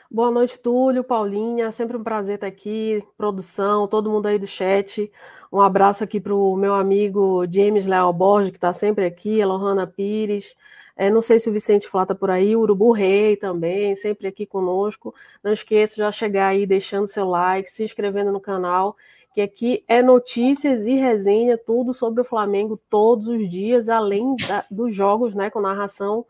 Boa 0.09 0.29
noite, 0.29 0.59
Túlio, 0.59 1.03
Paulinha. 1.03 1.71
Sempre 1.71 1.97
um 1.97 2.03
prazer 2.03 2.35
estar 2.35 2.45
aqui. 2.45 3.03
Produção, 3.17 3.87
todo 3.87 4.11
mundo 4.11 4.27
aí 4.27 4.37
do 4.37 4.45
chat. 4.45 5.11
Um 5.51 5.59
abraço 5.59 6.03
aqui 6.03 6.19
para 6.19 6.35
o 6.35 6.55
meu 6.55 6.75
amigo 6.75 7.43
James 7.51 7.87
Leal 7.87 8.13
Borges, 8.13 8.51
que 8.51 8.57
está 8.57 8.71
sempre 8.71 9.05
aqui, 9.05 9.41
a 9.41 9.47
Lohana 9.47 9.87
Pires. 9.87 10.55
É, 10.95 11.09
não 11.09 11.23
sei 11.23 11.39
se 11.39 11.49
o 11.49 11.53
Vicente 11.53 11.87
Flá 11.87 12.03
está 12.03 12.13
por 12.13 12.29
aí, 12.29 12.55
o 12.55 12.59
Urubu 12.59 12.91
Rei 12.91 13.35
também, 13.35 13.95
sempre 13.95 14.27
aqui 14.27 14.45
conosco. 14.45 15.15
Não 15.43 15.51
esqueça 15.51 15.95
de 15.95 16.01
já 16.01 16.11
chegar 16.11 16.49
aí 16.49 16.67
deixando 16.67 17.07
seu 17.07 17.27
like, 17.27 17.69
se 17.71 17.83
inscrevendo 17.83 18.31
no 18.31 18.39
canal, 18.39 18.95
que 19.33 19.41
aqui 19.41 19.83
é 19.87 20.01
notícias 20.01 20.85
e 20.85 20.95
resenha, 20.95 21.57
tudo 21.57 21.93
sobre 21.93 22.21
o 22.21 22.25
Flamengo 22.25 22.79
todos 22.89 23.27
os 23.27 23.49
dias, 23.49 23.89
além 23.89 24.35
da, 24.47 24.63
dos 24.69 24.93
jogos, 24.95 25.33
né, 25.33 25.49
com 25.49 25.59
narração 25.59 26.25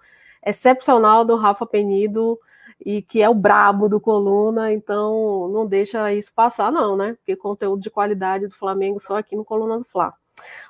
excepcional 0.45 1.23
do 1.25 1.35
Rafa 1.35 1.65
Penido 1.65 2.39
e 2.85 3.01
que 3.01 3.21
é 3.21 3.29
o 3.29 3.33
brabo 3.33 3.87
do 3.87 3.99
Coluna, 3.99 4.71
então 4.73 5.47
não 5.49 5.65
deixa 5.65 6.13
isso 6.13 6.33
passar 6.33 6.71
não, 6.71 6.97
né? 6.97 7.13
Porque 7.13 7.35
conteúdo 7.35 7.81
de 7.81 7.89
qualidade 7.89 8.47
do 8.47 8.55
Flamengo 8.55 8.99
só 8.99 9.17
aqui 9.17 9.35
no 9.35 9.45
Coluna 9.45 9.77
do 9.77 9.85
Fla. 9.85 10.13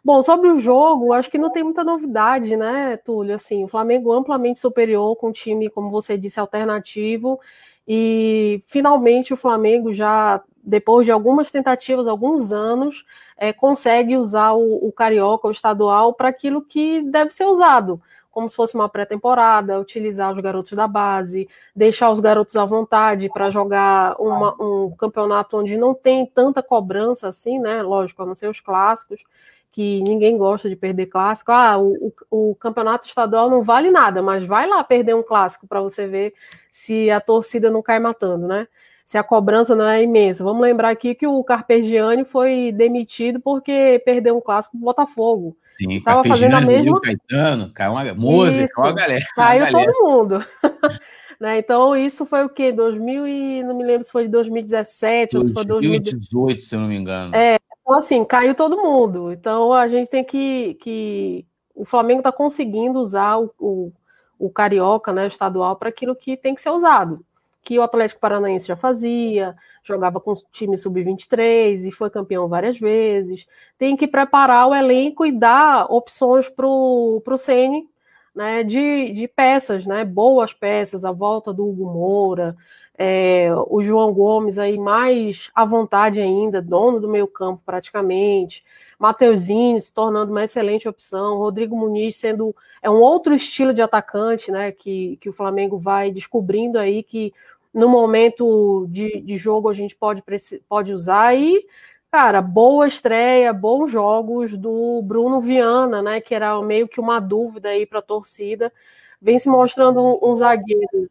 Bom, 0.03 0.21
sobre 0.21 0.49
o 0.49 0.59
jogo, 0.59 1.13
acho 1.13 1.31
que 1.31 1.37
não 1.37 1.49
tem 1.49 1.63
muita 1.63 1.83
novidade, 1.83 2.55
né, 2.55 2.97
Túlio? 2.97 3.35
Assim, 3.35 3.63
o 3.63 3.67
Flamengo 3.67 4.11
amplamente 4.11 4.59
superior 4.59 5.15
com 5.15 5.29
um 5.29 5.31
time, 5.31 5.69
como 5.69 5.89
você 5.89 6.17
disse, 6.17 6.39
alternativo. 6.39 7.39
E 7.87 8.63
finalmente 8.67 9.33
o 9.33 9.37
Flamengo 9.37 9.93
já, 9.93 10.41
depois 10.63 11.05
de 11.05 11.11
algumas 11.11 11.51
tentativas, 11.51 12.07
alguns 12.07 12.51
anos, 12.51 13.05
é, 13.37 13.51
consegue 13.51 14.17
usar 14.17 14.53
o, 14.53 14.87
o 14.87 14.91
Carioca, 14.91 15.47
o 15.47 15.51
estadual, 15.51 16.13
para 16.13 16.29
aquilo 16.29 16.61
que 16.61 17.01
deve 17.01 17.31
ser 17.31 17.45
usado 17.45 18.01
como 18.33 18.49
se 18.49 18.55
fosse 18.55 18.73
uma 18.73 18.89
pré-temporada, 18.89 19.79
utilizar 19.79 20.33
os 20.33 20.41
garotos 20.41 20.73
da 20.73 20.87
base, 20.87 21.47
deixar 21.75 22.09
os 22.09 22.19
garotos 22.19 22.57
à 22.57 22.65
vontade 22.65 23.29
para 23.29 23.51
jogar 23.51 24.19
uma, 24.19 24.55
um 24.59 24.95
campeonato 24.97 25.55
onde 25.55 25.77
não 25.77 25.93
tem 25.93 26.25
tanta 26.25 26.63
cobrança 26.63 27.27
assim, 27.27 27.59
né? 27.59 27.83
Lógico, 27.83 28.23
a 28.23 28.25
não 28.25 28.33
ser 28.33 28.49
os 28.49 28.59
clássicos, 28.59 29.23
que 29.71 30.03
ninguém 30.07 30.35
gosta 30.35 30.67
de 30.67 30.75
perder 30.75 31.05
clássico. 31.05 31.51
Ah, 31.51 31.77
o, 31.77 32.11
o, 32.31 32.51
o 32.51 32.55
campeonato 32.55 33.05
estadual 33.05 33.51
não 33.51 33.61
vale 33.61 33.91
nada, 33.91 34.23
mas 34.23 34.43
vai 34.43 34.65
lá 34.67 34.83
perder 34.83 35.15
um 35.15 35.23
clássico 35.23 35.67
para 35.67 35.81
você 35.81 36.07
ver 36.07 36.33
se 36.71 37.11
a 37.11 37.21
torcida 37.21 37.69
não 37.69 37.83
cai 37.83 37.99
matando, 37.99 38.47
né? 38.47 38.67
Se 39.05 39.17
a 39.17 39.23
cobrança 39.23 39.75
não 39.75 39.85
é 39.85 40.01
imensa. 40.01 40.43
Vamos 40.43 40.61
lembrar 40.61 40.89
aqui 40.89 41.13
que 41.13 41.27
o 41.27 41.43
Carpegiani 41.43 42.23
foi 42.23 42.71
demitido 42.71 43.39
porque 43.39 44.01
perdeu 44.05 44.37
um 44.37 44.41
clássico 44.41 44.77
pro 44.77 44.85
Botafogo. 44.85 45.57
Sim, 45.77 46.01
Tava 46.01 46.23
fazendo 46.23 46.55
a 46.55 46.61
mesma. 46.61 47.01
Caetano, 47.01 47.71
caiu 47.73 47.91
uma 47.91 48.13
música, 48.13 48.65
isso, 48.65 48.79
uma 48.79 48.93
galera. 48.93 49.25
Caiu 49.35 49.65
galera. 49.65 49.91
todo 49.91 50.03
mundo. 50.03 50.45
né? 51.39 51.57
Então, 51.57 51.95
isso 51.95 52.25
foi 52.25 52.45
o 52.45 52.49
quê? 52.49 52.71
2000 52.71 53.27
e 53.27 53.63
não 53.63 53.75
me 53.75 53.83
lembro 53.83 54.03
se 54.03 54.11
foi 54.11 54.23
de 54.23 54.29
2017 54.29 55.33
2018, 55.33 55.35
ou 55.35 55.47
se 55.47 55.53
foi 55.53 55.65
2018, 55.65 56.61
se 56.61 56.75
eu 56.75 56.79
não 56.79 56.87
me 56.87 56.95
engano. 56.95 57.35
É, 57.35 57.57
então 57.81 57.97
assim, 57.97 58.23
caiu 58.23 58.55
todo 58.55 58.77
mundo. 58.77 59.31
Então 59.31 59.73
a 59.73 59.87
gente 59.87 60.09
tem 60.09 60.23
que. 60.23 60.75
que... 60.75 61.45
O 61.75 61.85
Flamengo 61.85 62.19
está 62.19 62.31
conseguindo 62.31 62.99
usar 62.99 63.37
o, 63.37 63.51
o, 63.59 63.91
o 64.37 64.49
carioca, 64.49 65.11
né, 65.11 65.25
o 65.25 65.27
estadual, 65.27 65.75
para 65.75 65.89
aquilo 65.89 66.15
que 66.15 66.37
tem 66.37 66.53
que 66.53 66.61
ser 66.61 66.69
usado. 66.69 67.25
Que 67.63 67.79
o 67.79 67.81
Atlético 67.81 68.19
Paranaense 68.19 68.67
já 68.67 68.75
fazia, 68.75 69.55
jogava 69.83 70.19
com 70.19 70.33
o 70.33 70.43
time 70.51 70.77
sub-23 70.77 71.87
e 71.87 71.91
foi 71.91 72.09
campeão 72.09 72.47
várias 72.47 72.77
vezes. 72.77 73.47
Tem 73.77 73.95
que 73.95 74.07
preparar 74.07 74.67
o 74.67 74.75
elenco 74.75 75.25
e 75.25 75.31
dar 75.31 75.85
opções 75.89 76.49
para 76.49 76.67
o 76.67 77.37
Ceni 77.37 77.87
né, 78.33 78.63
de, 78.63 79.11
de 79.11 79.27
peças, 79.27 79.85
né, 79.85 80.03
boas 80.03 80.53
peças, 80.53 81.05
a 81.05 81.11
volta 81.11 81.53
do 81.53 81.67
Hugo 81.67 81.85
Moura, 81.85 82.55
é, 82.97 83.49
o 83.67 83.81
João 83.81 84.13
Gomes 84.13 84.57
aí 84.57 84.77
mais 84.77 85.49
à 85.53 85.65
vontade 85.65 86.19
ainda, 86.21 86.61
dono 86.61 86.99
do 86.99 87.09
meio 87.09 87.27
campo 87.27 87.61
praticamente, 87.65 88.63
Mateuzinho 88.97 89.81
se 89.81 89.93
tornando 89.93 90.31
uma 90.31 90.43
excelente 90.43 90.87
opção, 90.87 91.37
Rodrigo 91.37 91.75
Muniz 91.75 92.15
sendo 92.15 92.55
é 92.81 92.89
um 92.89 92.99
outro 92.99 93.33
estilo 93.33 93.73
de 93.73 93.81
atacante, 93.81 94.51
né, 94.51 94.71
que, 94.71 95.17
que 95.17 95.29
o 95.29 95.33
Flamengo 95.33 95.77
vai 95.77 96.11
descobrindo 96.11 96.77
aí 96.79 97.03
que 97.03 97.33
no 97.73 97.89
momento 97.89 98.85
de, 98.89 99.21
de 99.21 99.35
jogo 99.35 99.69
a 99.69 99.73
gente 99.73 99.95
pode, 99.95 100.23
pode 100.69 100.93
usar 100.93 101.35
e, 101.35 101.65
cara, 102.11 102.41
boa 102.41 102.87
estreia, 102.87 103.51
bons 103.51 103.89
jogos 103.89 104.55
do 104.55 105.01
Bruno 105.01 105.41
Viana, 105.41 106.01
né? 106.01 106.21
Que 106.21 106.35
era 106.35 106.61
meio 106.61 106.87
que 106.87 106.99
uma 106.99 107.19
dúvida 107.19 107.69
aí 107.69 107.85
para 107.85 107.99
a 107.99 108.03
torcida. 108.03 108.71
vem 109.19 109.39
se 109.39 109.49
mostrando 109.49 109.99
um, 110.01 110.31
um 110.31 110.35
zagueiro 110.35 111.09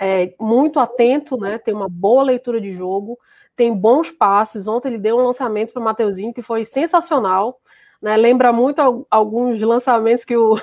é, 0.00 0.34
muito 0.40 0.78
atento, 0.78 1.36
né? 1.36 1.58
Tem 1.58 1.74
uma 1.74 1.88
boa 1.88 2.22
leitura 2.22 2.60
de 2.60 2.72
jogo, 2.72 3.18
tem 3.54 3.74
bons 3.74 4.10
passes. 4.10 4.66
Ontem 4.66 4.88
ele 4.88 4.98
deu 4.98 5.18
um 5.18 5.26
lançamento 5.26 5.72
para 5.72 5.80
o 5.80 5.84
Mateuzinho 5.84 6.32
que 6.32 6.42
foi 6.42 6.64
sensacional. 6.64 7.60
Né? 8.00 8.16
Lembra 8.16 8.52
muito 8.52 9.06
alguns 9.10 9.60
lançamentos 9.60 10.24
que 10.26 10.36
o, 10.36 10.58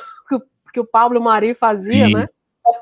que 0.74 0.80
o 0.80 0.86
Pablo 0.86 1.22
Mari 1.22 1.54
fazia, 1.54 2.08
Sim. 2.08 2.16
né? 2.16 2.30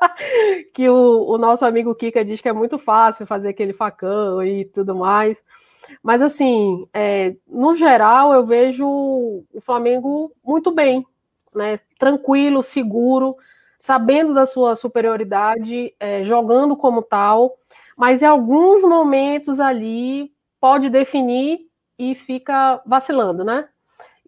que 0.73 0.89
o, 0.89 1.25
o, 1.27 1.37
nosso 1.37 1.65
amigo 1.65 1.95
Kika 1.95 2.25
diz 2.25 2.41
que 2.41 2.49
é 2.49 2.53
muito 2.53 2.77
fácil 2.77 3.25
fazer 3.25 3.49
aquele 3.49 3.73
facão 3.73 4.43
e 4.43 4.65
tudo 4.65 4.95
mais. 4.95 5.41
Mas, 6.01 6.21
assim, 6.21 6.87
é, 6.93 7.35
no 7.47 7.75
geral, 7.75 8.33
eu 8.33 8.45
vejo 8.45 8.85
o 8.87 9.61
Flamengo 9.61 10.31
muito 10.43 10.71
bem, 10.71 11.05
né? 11.53 11.79
Tranquilo, 11.99 12.63
seguro, 12.63 13.35
sabendo 13.77 14.33
da 14.33 14.45
sua 14.45 14.75
superioridade, 14.75 15.93
é, 15.99 16.23
jogando 16.23 16.77
como 16.77 17.01
tal, 17.01 17.57
mas 17.97 18.21
em 18.21 18.25
alguns 18.25 18.83
momentos 18.83 19.59
ali 19.59 20.31
pode 20.59 20.89
definir 20.89 21.61
e 21.97 22.15
fica 22.15 22.81
vacilando, 22.85 23.43
né? 23.43 23.67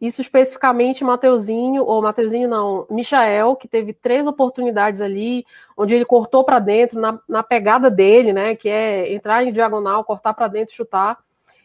Isso 0.02 0.22
especificamente 0.22 1.04
Mateuzinho, 1.04 1.84
ou 1.86 2.02
Mateuzinho 2.02 2.50
não, 2.50 2.86
Michael, 2.90 3.56
que 3.56 3.68
teve 3.68 3.94
três 3.94 4.28
oportunidades 4.28 5.00
ali, 5.00 5.46
onde 5.78 5.96
ele 5.96 6.04
cortou 6.04 6.44
para 6.44 6.60
dentro, 6.60 7.00
na, 7.00 7.20
na, 7.28 7.42
pegada 7.42 7.90
dele, 7.90 8.34
né? 8.34 8.56
Que 8.56 8.70
é 8.70 9.14
entrar 9.14 9.44
em 9.44 9.54
diagonal, 9.54 10.04
cortar 10.04 10.34
para 10.34 10.48
dentro, 10.48 10.76
chutar, 10.76 11.20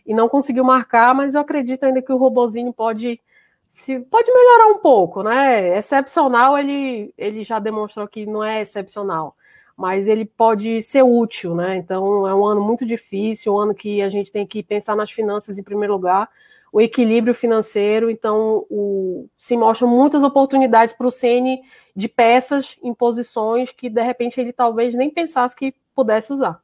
e 0.07 0.15
não 0.15 0.29
conseguiu 0.29 0.63
marcar, 0.63 1.15
mas 1.15 1.35
eu 1.35 1.41
acredito 1.41 1.85
ainda 1.85 2.03
que 2.03 2.13
o 2.13 2.17
Robozinho 2.17 2.73
pode. 2.73 3.21
Se, 3.69 3.99
pode 4.01 4.33
melhorar 4.33 4.69
um 4.69 4.79
pouco, 4.79 5.23
né? 5.23 5.77
Excepcional, 5.77 6.57
ele, 6.57 7.13
ele 7.19 7.45
já 7.45 7.59
demonstrou 7.59 8.07
que 8.07 8.25
não 8.25 8.43
é 8.43 8.63
excepcional, 8.63 9.37
mas 9.77 10.09
ele 10.09 10.25
pode 10.25 10.83
ser 10.83 11.03
útil, 11.03 11.55
né? 11.55 11.77
Então 11.77 12.27
é 12.27 12.35
um 12.35 12.47
ano 12.47 12.61
muito 12.61 12.87
difícil, 12.87 13.55
um 13.55 13.59
ano 13.59 13.75
que 13.75 14.01
a 14.01 14.09
gente 14.09 14.31
tem 14.31 14.47
que 14.47 14.63
pensar 14.63 14.95
nas 14.95 15.11
finanças 15.11 15.59
em 15.59 15.63
primeiro 15.63 15.95
lugar 15.95 16.29
o 16.73 16.81
equilíbrio 16.81 17.35
financeiro, 17.35 18.11
então 18.11 18.67
o, 18.71 19.29
se 19.39 19.57
mostram 19.57 19.89
muitas 19.89 20.23
oportunidades 20.23 20.95
para 20.95 21.07
o 21.07 21.11
Ceni 21.11 21.61
de 21.97 22.09
peças 22.09 22.77
em 22.83 22.95
posições 22.95 23.71
que 23.71 23.89
de 23.89 24.03
repente 24.03 24.41
ele 24.41 24.53
talvez 24.53 24.95
nem 24.95 25.11
pensasse 25.11 25.57
que 25.57 25.75
pudesse 25.95 26.33
usar. 26.33 26.61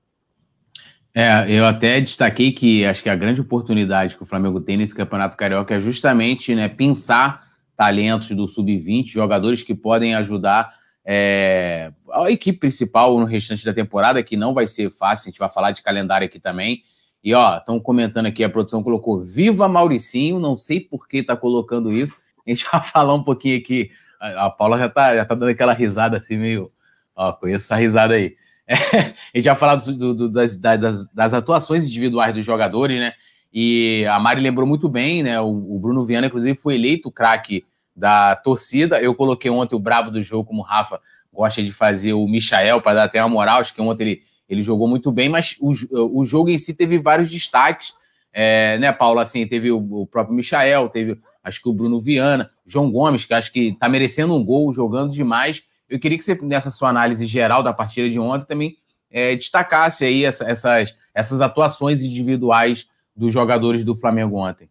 É, 1.14 1.46
eu 1.48 1.64
até 1.64 2.00
destaquei 2.00 2.52
que 2.52 2.84
acho 2.84 3.02
que 3.02 3.08
a 3.08 3.14
grande 3.14 3.40
oportunidade 3.40 4.16
que 4.16 4.22
o 4.22 4.26
Flamengo 4.26 4.60
tem 4.60 4.76
nesse 4.76 4.94
Campeonato 4.94 5.36
Carioca 5.36 5.74
é 5.74 5.80
justamente 5.80 6.54
né, 6.54 6.68
pensar 6.68 7.44
talentos 7.76 8.30
do 8.30 8.48
sub-20, 8.48 9.06
jogadores 9.06 9.62
que 9.62 9.74
podem 9.74 10.14
ajudar 10.14 10.74
é, 11.04 11.92
a 12.12 12.30
equipe 12.30 12.58
principal 12.58 13.18
no 13.18 13.26
restante 13.26 13.64
da 13.64 13.74
temporada, 13.74 14.22
que 14.22 14.36
não 14.36 14.54
vai 14.54 14.66
ser 14.66 14.90
fácil, 14.90 15.28
a 15.28 15.30
gente 15.30 15.38
vai 15.38 15.50
falar 15.50 15.72
de 15.72 15.82
calendário 15.82 16.24
aqui 16.24 16.40
também. 16.40 16.82
E 17.24 17.32
ó, 17.32 17.56
estão 17.56 17.80
comentando 17.80 18.26
aqui, 18.26 18.44
a 18.44 18.50
produção 18.50 18.82
colocou 18.82 19.18
Viva 19.18 19.66
Mauricinho, 19.66 20.38
não 20.38 20.58
sei 20.58 20.78
por 20.78 21.08
que 21.08 21.22
tá 21.22 21.34
colocando 21.34 21.90
isso. 21.90 22.16
A 22.46 22.50
gente 22.50 22.66
vai 22.70 22.82
falar 22.82 23.14
um 23.14 23.22
pouquinho 23.22 23.56
aqui. 23.56 23.90
A 24.20 24.50
Paula 24.50 24.78
já 24.78 24.90
tá, 24.90 25.16
já 25.16 25.24
tá 25.24 25.34
dando 25.34 25.48
aquela 25.48 25.72
risada 25.72 26.18
assim, 26.18 26.36
meio. 26.36 26.70
Ó, 27.16 27.32
conheço 27.32 27.64
essa 27.64 27.76
risada 27.76 28.14
aí. 28.14 28.36
É, 28.66 28.76
a 28.78 29.36
gente 29.36 29.44
vai 29.44 29.54
falar 29.56 29.74
do, 29.74 30.14
do, 30.14 30.28
das, 30.30 30.56
das, 30.56 31.06
das, 31.12 31.34
atuações 31.34 31.84
individuais 31.84 32.32
dos 32.32 32.42
jogadores, 32.42 32.98
né? 32.98 33.12
E 33.52 34.06
a 34.06 34.18
Mari 34.18 34.40
lembrou 34.40 34.66
muito 34.66 34.88
bem, 34.88 35.22
né? 35.22 35.38
O, 35.38 35.76
o 35.76 35.78
Bruno 35.78 36.02
Viana, 36.02 36.28
inclusive, 36.28 36.58
foi 36.58 36.76
eleito 36.76 37.10
craque 37.10 37.62
da 37.94 38.34
torcida. 38.36 38.98
Eu 39.02 39.14
coloquei 39.14 39.50
ontem 39.50 39.76
o 39.76 39.78
brabo 39.78 40.10
do 40.10 40.22
jogo, 40.22 40.48
como 40.48 40.62
o 40.62 40.64
Rafa 40.64 40.98
gosta 41.30 41.62
de 41.62 41.72
fazer 41.72 42.14
o 42.14 42.26
Michael, 42.26 42.80
para 42.80 42.94
dar 42.94 43.04
até 43.04 43.22
uma 43.22 43.28
moral. 43.28 43.60
Acho 43.60 43.74
que 43.74 43.82
ontem 43.82 44.04
ele 44.04 44.22
ele 44.48 44.62
jogou 44.62 44.86
muito 44.86 45.10
bem, 45.10 45.28
mas 45.28 45.56
o, 45.60 45.72
o 46.20 46.24
jogo 46.24 46.50
em 46.50 46.58
si 46.58 46.74
teve 46.74 46.98
vários 46.98 47.30
destaques, 47.30 47.94
é, 48.32 48.78
né, 48.78 48.92
Paulo? 48.92 49.20
Assim, 49.20 49.46
teve 49.46 49.70
o, 49.70 49.78
o, 50.02 50.06
próprio 50.06 50.36
Michael, 50.36 50.88
teve 50.88 51.18
acho 51.42 51.62
que 51.62 51.68
o 51.68 51.72
Bruno 51.72 52.00
Viana, 52.00 52.50
João 52.66 52.90
Gomes, 52.90 53.24
que 53.24 53.34
acho 53.34 53.52
que 53.52 53.68
está 53.68 53.88
merecendo 53.88 54.34
um 54.34 54.44
gol, 54.44 54.72
jogando 54.72 55.12
demais. 55.12 55.62
Eu 55.88 56.00
queria 56.00 56.18
que 56.18 56.24
você, 56.24 56.34
nessa 56.42 56.70
sua 56.70 56.88
análise 56.88 57.26
geral 57.26 57.62
da 57.62 57.72
partida 57.72 58.08
de 58.08 58.18
ontem, 58.18 58.46
também 58.46 58.76
é, 59.10 59.36
destacasse 59.36 60.04
aí 60.04 60.24
essa, 60.24 60.44
essas, 60.44 60.94
essas 61.14 61.40
atuações 61.40 62.02
individuais 62.02 62.88
dos 63.14 63.32
jogadores 63.32 63.84
do 63.84 63.94
Flamengo 63.94 64.38
ontem. 64.38 64.68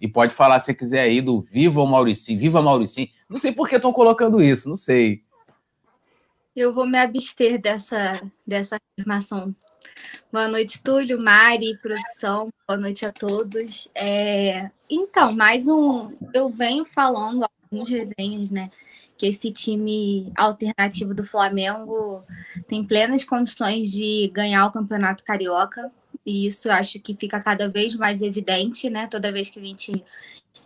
E 0.00 0.08
pode 0.08 0.34
falar, 0.34 0.60
se 0.60 0.74
quiser, 0.74 1.02
aí 1.02 1.22
do 1.22 1.40
Viva 1.40 1.80
o 1.80 1.86
Mauricinho, 1.86 2.38
Viva 2.38 2.60
Mauricinho. 2.60 3.08
Não 3.28 3.38
sei 3.38 3.52
por 3.52 3.68
que 3.68 3.76
estão 3.76 3.92
colocando 3.92 4.42
isso, 4.42 4.68
não 4.68 4.76
sei. 4.76 5.22
Eu 6.56 6.72
vou 6.72 6.86
me 6.86 6.96
abster 6.96 7.60
dessa, 7.60 8.18
dessa 8.46 8.76
afirmação. 8.76 9.54
Boa 10.32 10.48
noite, 10.48 10.82
Túlio, 10.82 11.20
Mari, 11.20 11.76
produção. 11.82 12.48
Boa 12.66 12.80
noite 12.80 13.04
a 13.04 13.12
todos. 13.12 13.90
É... 13.94 14.70
Então, 14.88 15.32
mais 15.36 15.68
um. 15.68 16.16
Eu 16.32 16.48
venho 16.48 16.86
falando 16.86 17.44
algumas 17.44 17.90
resenhas, 17.90 18.50
né? 18.50 18.70
Que 19.18 19.26
esse 19.26 19.52
time 19.52 20.32
alternativo 20.34 21.12
do 21.12 21.22
Flamengo 21.22 22.24
tem 22.66 22.82
plenas 22.82 23.22
condições 23.22 23.92
de 23.92 24.30
ganhar 24.32 24.64
o 24.66 24.72
Campeonato 24.72 25.24
Carioca. 25.24 25.92
E 26.24 26.46
isso 26.46 26.70
acho 26.70 26.98
que 27.00 27.14
fica 27.14 27.38
cada 27.38 27.68
vez 27.68 27.94
mais 27.96 28.22
evidente, 28.22 28.88
né? 28.88 29.06
Toda 29.08 29.30
vez 29.30 29.50
que 29.50 29.58
a 29.58 29.62
gente 29.62 30.02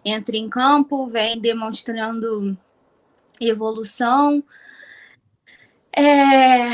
entra 0.04 0.36
em 0.36 0.48
campo, 0.48 1.08
vem 1.08 1.40
demonstrando 1.40 2.56
evolução 3.40 4.40
é... 5.96 6.70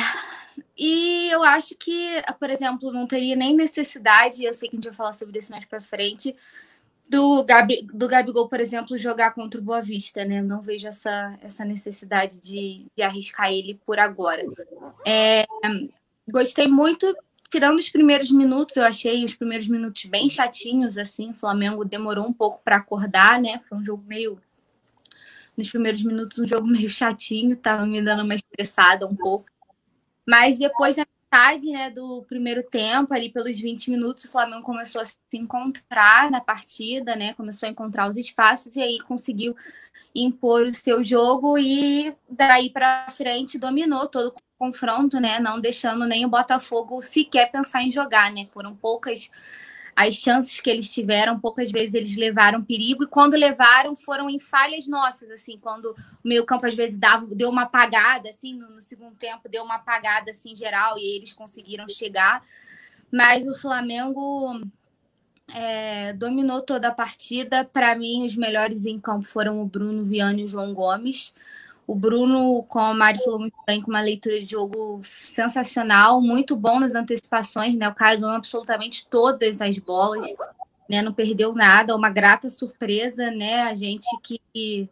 E 0.78 1.30
eu 1.30 1.42
acho 1.42 1.74
que, 1.74 2.22
por 2.38 2.50
exemplo, 2.50 2.92
não 2.92 3.06
teria 3.06 3.34
nem 3.34 3.56
necessidade, 3.56 4.44
eu 4.44 4.52
sei 4.52 4.68
que 4.68 4.76
a 4.76 4.78
gente 4.78 4.88
vai 4.88 4.94
falar 4.94 5.12
sobre 5.14 5.38
isso 5.38 5.50
mais 5.50 5.64
para 5.64 5.80
frente, 5.80 6.36
do, 7.08 7.42
Gabi, 7.44 7.86
do 7.92 8.08
Gabigol, 8.08 8.48
por 8.48 8.60
exemplo, 8.60 8.98
jogar 8.98 9.32
contra 9.32 9.60
o 9.60 9.64
Boa 9.64 9.80
Vista, 9.80 10.24
né? 10.24 10.42
Não 10.42 10.60
vejo 10.60 10.86
essa, 10.86 11.38
essa 11.40 11.64
necessidade 11.64 12.40
de, 12.40 12.86
de 12.96 13.02
arriscar 13.02 13.50
ele 13.50 13.80
por 13.86 13.98
agora. 13.98 14.44
É, 15.06 15.46
gostei 16.30 16.66
muito, 16.66 17.16
tirando 17.50 17.78
os 17.78 17.88
primeiros 17.88 18.30
minutos, 18.30 18.76
eu 18.76 18.84
achei 18.84 19.24
os 19.24 19.34
primeiros 19.34 19.68
minutos 19.68 20.04
bem 20.06 20.28
chatinhos, 20.28 20.98
assim. 20.98 21.30
O 21.30 21.34
Flamengo 21.34 21.84
demorou 21.84 22.26
um 22.26 22.32
pouco 22.32 22.60
para 22.62 22.76
acordar, 22.76 23.40
né? 23.40 23.60
Foi 23.68 23.78
um 23.78 23.84
jogo 23.84 24.02
meio 24.06 24.40
nos 25.56 25.70
primeiros 25.70 26.02
minutos 26.02 26.38
um 26.38 26.46
jogo 26.46 26.66
meio 26.68 26.88
chatinho, 26.88 27.56
tava 27.56 27.86
me 27.86 28.02
dando 28.02 28.22
uma 28.22 28.34
estressada 28.34 29.06
um 29.06 29.16
pouco. 29.16 29.46
Mas 30.28 30.58
depois, 30.58 30.96
na 30.96 31.06
metade 31.22 31.70
né, 31.70 31.90
do 31.90 32.24
primeiro 32.28 32.62
tempo, 32.62 33.14
ali 33.14 33.30
pelos 33.30 33.58
20 33.58 33.90
minutos, 33.90 34.24
o 34.24 34.30
Flamengo 34.30 34.62
começou 34.62 35.00
a 35.00 35.04
se 35.04 35.16
encontrar 35.34 36.30
na 36.30 36.40
partida, 36.40 37.14
né? 37.14 37.34
Começou 37.34 37.68
a 37.68 37.70
encontrar 37.70 38.08
os 38.08 38.16
espaços 38.16 38.74
e 38.74 38.80
aí 38.80 38.98
conseguiu 39.00 39.56
impor 40.14 40.66
o 40.66 40.74
seu 40.74 41.02
jogo 41.02 41.58
e 41.58 42.14
daí 42.28 42.70
para 42.70 43.10
frente 43.10 43.58
dominou 43.58 44.08
todo 44.08 44.28
o 44.28 44.34
confronto, 44.58 45.20
né? 45.20 45.38
Não 45.38 45.60
deixando 45.60 46.06
nem 46.06 46.24
o 46.24 46.30
Botafogo 46.30 47.02
sequer 47.02 47.52
pensar 47.52 47.82
em 47.82 47.90
jogar, 47.90 48.32
né? 48.32 48.46
Foram 48.50 48.74
poucas 48.74 49.30
as 49.96 50.14
chances 50.14 50.60
que 50.60 50.68
eles 50.68 50.92
tiveram, 50.92 51.40
poucas 51.40 51.72
vezes 51.72 51.94
eles 51.94 52.16
levaram 52.18 52.62
perigo, 52.62 53.04
e 53.04 53.06
quando 53.06 53.34
levaram, 53.34 53.96
foram 53.96 54.28
em 54.28 54.38
falhas 54.38 54.86
nossas, 54.86 55.30
assim, 55.30 55.58
quando 55.58 55.86
o 55.86 55.96
meio 56.22 56.44
campo 56.44 56.66
às 56.66 56.74
vezes 56.74 56.98
dava, 56.98 57.26
deu 57.34 57.48
uma 57.48 57.62
apagada, 57.62 58.28
assim, 58.28 58.54
no, 58.54 58.68
no 58.72 58.82
segundo 58.82 59.16
tempo, 59.16 59.48
deu 59.48 59.64
uma 59.64 59.76
apagada, 59.76 60.32
assim, 60.32 60.54
geral, 60.54 60.98
e 60.98 61.16
eles 61.16 61.32
conseguiram 61.32 61.88
chegar, 61.88 62.44
mas 63.10 63.48
o 63.48 63.54
Flamengo 63.54 64.60
é, 65.54 66.12
dominou 66.12 66.60
toda 66.60 66.88
a 66.88 66.94
partida, 66.94 67.64
para 67.64 67.96
mim, 67.96 68.26
os 68.26 68.36
melhores 68.36 68.84
em 68.84 69.00
campo 69.00 69.26
foram 69.26 69.62
o 69.62 69.64
Bruno 69.64 70.04
Viana 70.04 70.40
e 70.40 70.44
o 70.44 70.48
João 70.48 70.74
Gomes, 70.74 71.34
o 71.86 71.94
Bruno, 71.94 72.64
como 72.64 72.86
a 72.86 72.94
Mari 72.94 73.22
falou 73.22 73.38
muito 73.38 73.56
bem, 73.64 73.80
com 73.80 73.90
uma 73.90 74.00
leitura 74.00 74.40
de 74.40 74.46
jogo 74.46 75.00
sensacional, 75.04 76.20
muito 76.20 76.56
bom 76.56 76.80
nas 76.80 76.96
antecipações, 76.96 77.76
né? 77.76 77.88
O 77.88 77.94
cara 77.94 78.16
ganhou 78.16 78.34
absolutamente 78.34 79.06
todas 79.06 79.60
as 79.60 79.78
bolas, 79.78 80.26
né? 80.90 81.00
Não 81.00 81.12
perdeu 81.12 81.54
nada, 81.54 81.94
uma 81.94 82.10
grata 82.10 82.50
surpresa, 82.50 83.30
né? 83.30 83.62
A 83.62 83.74
gente 83.74 84.04
que 84.20 84.90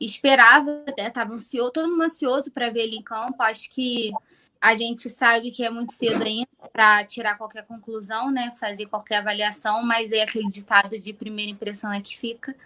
esperava, 0.00 0.82
né? 0.96 1.10
Tava 1.10 1.34
ansioso, 1.34 1.72
todo 1.72 1.90
mundo 1.90 2.04
ansioso 2.04 2.50
para 2.50 2.70
ver 2.70 2.84
ele 2.84 2.96
em 2.96 3.02
campo. 3.02 3.42
Acho 3.42 3.70
que 3.70 4.10
a 4.58 4.74
gente 4.74 5.10
sabe 5.10 5.50
que 5.50 5.62
é 5.62 5.68
muito 5.68 5.92
cedo 5.92 6.22
ainda 6.22 6.48
para 6.72 7.04
tirar 7.04 7.36
qualquer 7.36 7.66
conclusão, 7.66 8.30
né? 8.30 8.50
Fazer 8.58 8.86
qualquer 8.86 9.16
avaliação, 9.16 9.82
mas 9.82 10.10
é 10.10 10.22
aquele 10.22 10.48
ditado 10.48 10.98
de 10.98 11.12
primeira 11.12 11.50
impressão 11.50 11.92
é 11.92 12.00
que 12.00 12.16
fica. 12.16 12.56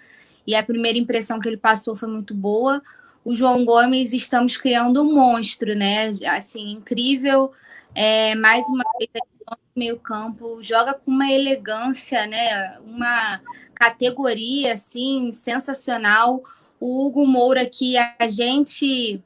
E 0.47 0.55
a 0.55 0.63
primeira 0.63 0.97
impressão 0.97 1.41
que 1.41 1.49
ele 1.49 1.57
passou 1.57 1.97
foi 1.97 2.09
muito 2.09 2.33
boa 2.35 2.81
o 3.25 3.35
João 3.35 3.65
Gomes 3.65 4.13
estamos 4.13 4.57
criando 4.57 5.03
um 5.03 5.15
monstro, 5.15 5.75
né? 5.75 6.13
Assim, 6.27 6.73
incrível. 6.73 7.53
É, 7.95 8.35
mais 8.35 8.67
uma 8.67 8.85
vez 8.99 9.11
meio 9.75 9.99
campo, 9.99 10.63
joga 10.63 10.95
com 10.95 11.11
uma 11.11 11.31
elegância, 11.31 12.27
né? 12.27 12.79
Uma 12.81 13.41
categoria 13.75 14.75
assim 14.75 15.33
sensacional. 15.33 16.43
O 16.79 17.07
Hugo 17.07 17.27
Moura 17.27 17.65
que 17.67 17.97
a 17.97 18.29
gente 18.29 19.21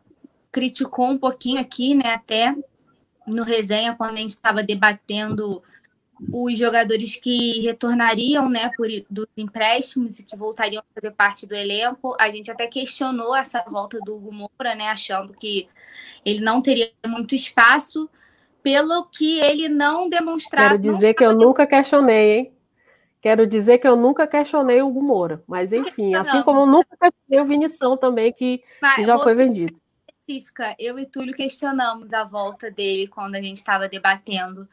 criticou 0.50 1.06
um 1.06 1.18
pouquinho 1.18 1.60
aqui, 1.60 1.94
né, 1.94 2.14
até 2.14 2.54
no 3.26 3.42
resenha, 3.42 3.94
quando 3.94 4.14
a 4.14 4.20
gente 4.20 4.30
estava 4.30 4.62
debatendo 4.62 5.62
os 6.32 6.58
jogadores 6.58 7.16
que 7.16 7.60
retornariam 7.60 8.48
né, 8.48 8.70
por, 8.76 8.88
dos 9.08 9.28
empréstimos 9.36 10.18
e 10.18 10.24
que 10.24 10.36
voltariam 10.36 10.82
a 10.82 11.00
fazer 11.00 11.14
parte 11.14 11.46
do 11.46 11.54
elenco. 11.54 12.16
A 12.18 12.28
gente 12.30 12.50
até 12.50 12.66
questionou 12.66 13.34
essa 13.34 13.62
volta 13.62 13.98
do 14.00 14.16
Hugo 14.16 14.32
Moura, 14.32 14.74
né, 14.74 14.88
achando 14.88 15.32
que 15.32 15.68
ele 16.24 16.40
não 16.40 16.60
teria 16.60 16.90
muito 17.06 17.34
espaço, 17.34 18.08
pelo 18.62 19.04
que 19.04 19.38
ele 19.40 19.68
não 19.68 20.08
demonstrava. 20.08 20.70
Quero 20.70 20.94
dizer 20.94 21.14
que 21.14 21.24
eu 21.24 21.32
nunca 21.32 21.66
questionei, 21.66 22.38
hein? 22.38 22.52
Quero 23.20 23.46
dizer 23.46 23.78
que 23.78 23.86
eu 23.86 23.96
nunca 23.96 24.26
questionei 24.26 24.80
o 24.82 24.88
Hugo 24.88 25.02
Moura. 25.02 25.42
Mas, 25.46 25.72
enfim, 25.72 26.10
não, 26.10 26.20
assim 26.20 26.42
como 26.42 26.60
eu 26.60 26.66
nunca 26.66 26.96
questionei 26.96 27.40
o 27.40 27.46
Vinição 27.46 27.96
também, 27.96 28.32
que, 28.32 28.62
que 28.94 29.04
já 29.04 29.18
foi 29.18 29.34
vendido. 29.34 29.80
Específica, 30.26 30.76
eu 30.78 30.98
e 30.98 31.06
Túlio 31.06 31.34
questionamos 31.34 32.12
a 32.12 32.22
volta 32.24 32.70
dele 32.70 33.08
quando 33.08 33.34
a 33.34 33.40
gente 33.40 33.56
estava 33.56 33.88
debatendo 33.88 34.68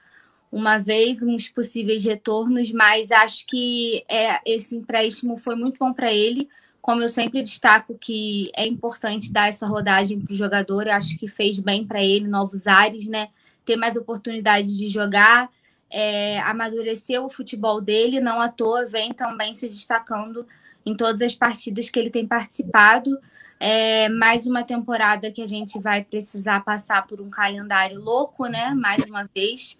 uma 0.55 0.77
vez 0.77 1.21
uns 1.21 1.49
possíveis 1.49 2.05
retornos, 2.05 2.71
mas 2.71 3.11
acho 3.11 3.45
que 3.45 4.05
é, 4.07 4.39
esse 4.45 4.73
empréstimo 4.73 5.37
foi 5.37 5.53
muito 5.53 5.77
bom 5.77 5.91
para 5.91 6.13
ele. 6.13 6.47
Como 6.81 7.01
eu 7.01 7.09
sempre 7.09 7.43
destaco 7.43 7.97
que 7.99 8.49
é 8.55 8.65
importante 8.65 9.33
dar 9.33 9.49
essa 9.49 9.67
rodagem 9.67 10.17
para 10.17 10.31
o 10.31 10.37
jogador, 10.37 10.87
acho 10.87 11.17
que 11.17 11.27
fez 11.27 11.59
bem 11.59 11.85
para 11.85 12.01
ele, 12.01 12.25
novos 12.29 12.67
ares, 12.67 13.05
né? 13.09 13.27
Ter 13.65 13.75
mais 13.75 13.97
oportunidades 13.97 14.77
de 14.77 14.87
jogar, 14.87 15.49
é, 15.89 16.39
amadureceu 16.39 17.25
o 17.25 17.29
futebol 17.29 17.81
dele, 17.81 18.21
não 18.21 18.39
à 18.39 18.47
toa, 18.47 18.85
vem 18.85 19.11
também 19.11 19.53
se 19.53 19.67
destacando 19.67 20.47
em 20.85 20.95
todas 20.95 21.21
as 21.21 21.33
partidas 21.33 21.89
que 21.89 21.99
ele 21.99 22.09
tem 22.09 22.25
participado. 22.25 23.19
É 23.59 24.07
mais 24.07 24.47
uma 24.47 24.63
temporada 24.63 25.29
que 25.33 25.41
a 25.41 25.47
gente 25.47 25.77
vai 25.81 26.01
precisar 26.01 26.63
passar 26.63 27.05
por 27.05 27.19
um 27.19 27.29
calendário 27.29 27.99
louco, 27.99 28.45
né? 28.45 28.73
Mais 28.73 29.03
uma 29.03 29.29
vez 29.35 29.77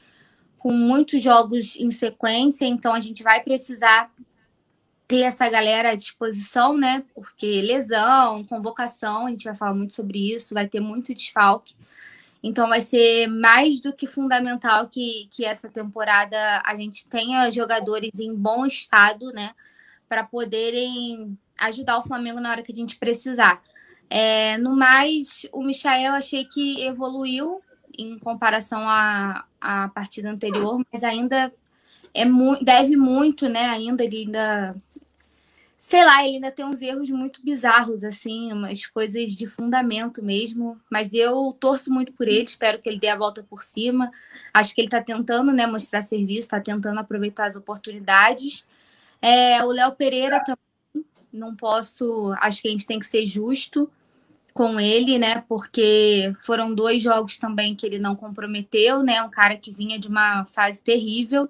com 0.66 0.72
muitos 0.72 1.22
jogos 1.22 1.76
em 1.76 1.92
sequência, 1.92 2.66
então 2.66 2.96
a 2.96 3.00
gente 3.00 3.22
vai 3.22 3.40
precisar 3.40 4.12
ter 5.08 5.20
essa 5.20 5.48
galera 5.48 5.92
à 5.92 5.96
disposição, 5.96 6.76
né? 6.76 7.04
Porque 7.14 7.62
lesão, 7.62 8.44
convocação, 8.46 9.28
a 9.28 9.30
gente 9.30 9.44
vai 9.44 9.56
falar 9.56 9.76
muito 9.76 9.94
sobre 9.94 10.34
isso, 10.34 10.56
vai 10.56 10.68
ter 10.68 10.80
muito 10.80 11.14
desfalque. 11.14 11.76
Então 12.42 12.68
vai 12.68 12.82
ser 12.82 13.28
mais 13.28 13.80
do 13.80 13.94
que 13.94 14.08
fundamental 14.08 14.88
que, 14.88 15.28
que 15.30 15.46
essa 15.46 15.70
temporada 15.70 16.64
a 16.66 16.76
gente 16.76 17.08
tenha 17.10 17.52
jogadores 17.52 18.20
em 18.20 18.34
bom 18.34 18.66
estado, 18.66 19.32
né? 19.34 19.54
Para 20.10 20.24
poderem 20.24 21.38
ajudar 21.60 22.00
o 22.00 22.04
Flamengo 22.04 22.40
na 22.40 22.50
hora 22.50 22.64
que 22.64 22.72
a 22.72 22.76
gente 22.76 22.96
precisar. 22.96 23.62
É, 24.10 24.58
no 24.58 24.76
mais, 24.76 25.46
o 25.52 25.62
Michael 25.62 26.14
achei 26.14 26.44
que 26.44 26.84
evoluiu 26.84 27.62
em 27.98 28.18
comparação 28.20 28.80
à, 28.80 29.46
à 29.60 29.90
partida 29.90 30.30
anterior, 30.30 30.82
mas 30.92 31.04
ainda 31.04 31.54
é 32.14 32.26
mu 32.26 32.58
deve 32.64 32.96
muito, 32.96 33.50
né? 33.50 33.66
Ainda 33.66 34.04
ele 34.04 34.18
ainda 34.26 34.74
sei 35.86 36.04
lá, 36.04 36.26
ele 36.26 36.38
ainda 36.38 36.52
tem 36.52 36.66
uns 36.66 36.82
erros 36.82 37.12
muito 37.12 37.46
bizarros, 37.46 38.04
assim, 38.04 38.52
umas 38.52 38.88
coisas 38.88 39.34
de 39.34 39.46
fundamento 39.46 40.24
mesmo. 40.24 40.82
Mas 40.90 41.14
eu 41.14 41.56
torço 41.60 41.92
muito 41.92 42.12
por 42.12 42.28
ele, 42.28 42.42
espero 42.42 42.82
que 42.82 42.90
ele 42.90 43.00
dê 43.00 43.08
a 43.08 43.16
volta 43.16 43.44
por 43.44 43.62
cima. 43.62 44.12
Acho 44.52 44.74
que 44.74 44.82
ele 44.82 44.88
está 44.88 45.00
tentando, 45.00 45.54
né, 45.54 45.68
mostrar 45.68 46.02
serviço, 46.02 46.40
está 46.40 46.60
tentando 46.60 47.00
aproveitar 47.00 47.46
as 47.46 47.56
oportunidades. 47.56 48.66
É, 49.22 49.64
o 49.64 49.68
Léo 49.68 49.92
Pereira 49.92 50.44
também, 50.44 51.06
não 51.32 51.56
posso, 51.56 52.34
acho 52.40 52.64
que 52.64 52.68
a 52.68 52.72
gente 52.72 52.88
tem 52.88 52.98
que 52.98 53.06
ser 53.06 53.24
justo 53.28 53.88
com 54.56 54.80
ele, 54.80 55.19
né? 55.19 55.44
Porque 55.49 56.34
foram 56.40 56.73
dois 56.73 57.03
jogos 57.03 57.38
também 57.38 57.76
que 57.76 57.86
ele 57.86 57.99
não 57.99 58.15
comprometeu, 58.15 59.03
né? 59.03 59.22
Um 59.22 59.30
cara 59.30 59.57
que 59.57 59.69
vinha 59.69 59.99
de 59.99 60.07
uma 60.07 60.45
fase 60.45 60.82
terrível. 60.82 61.49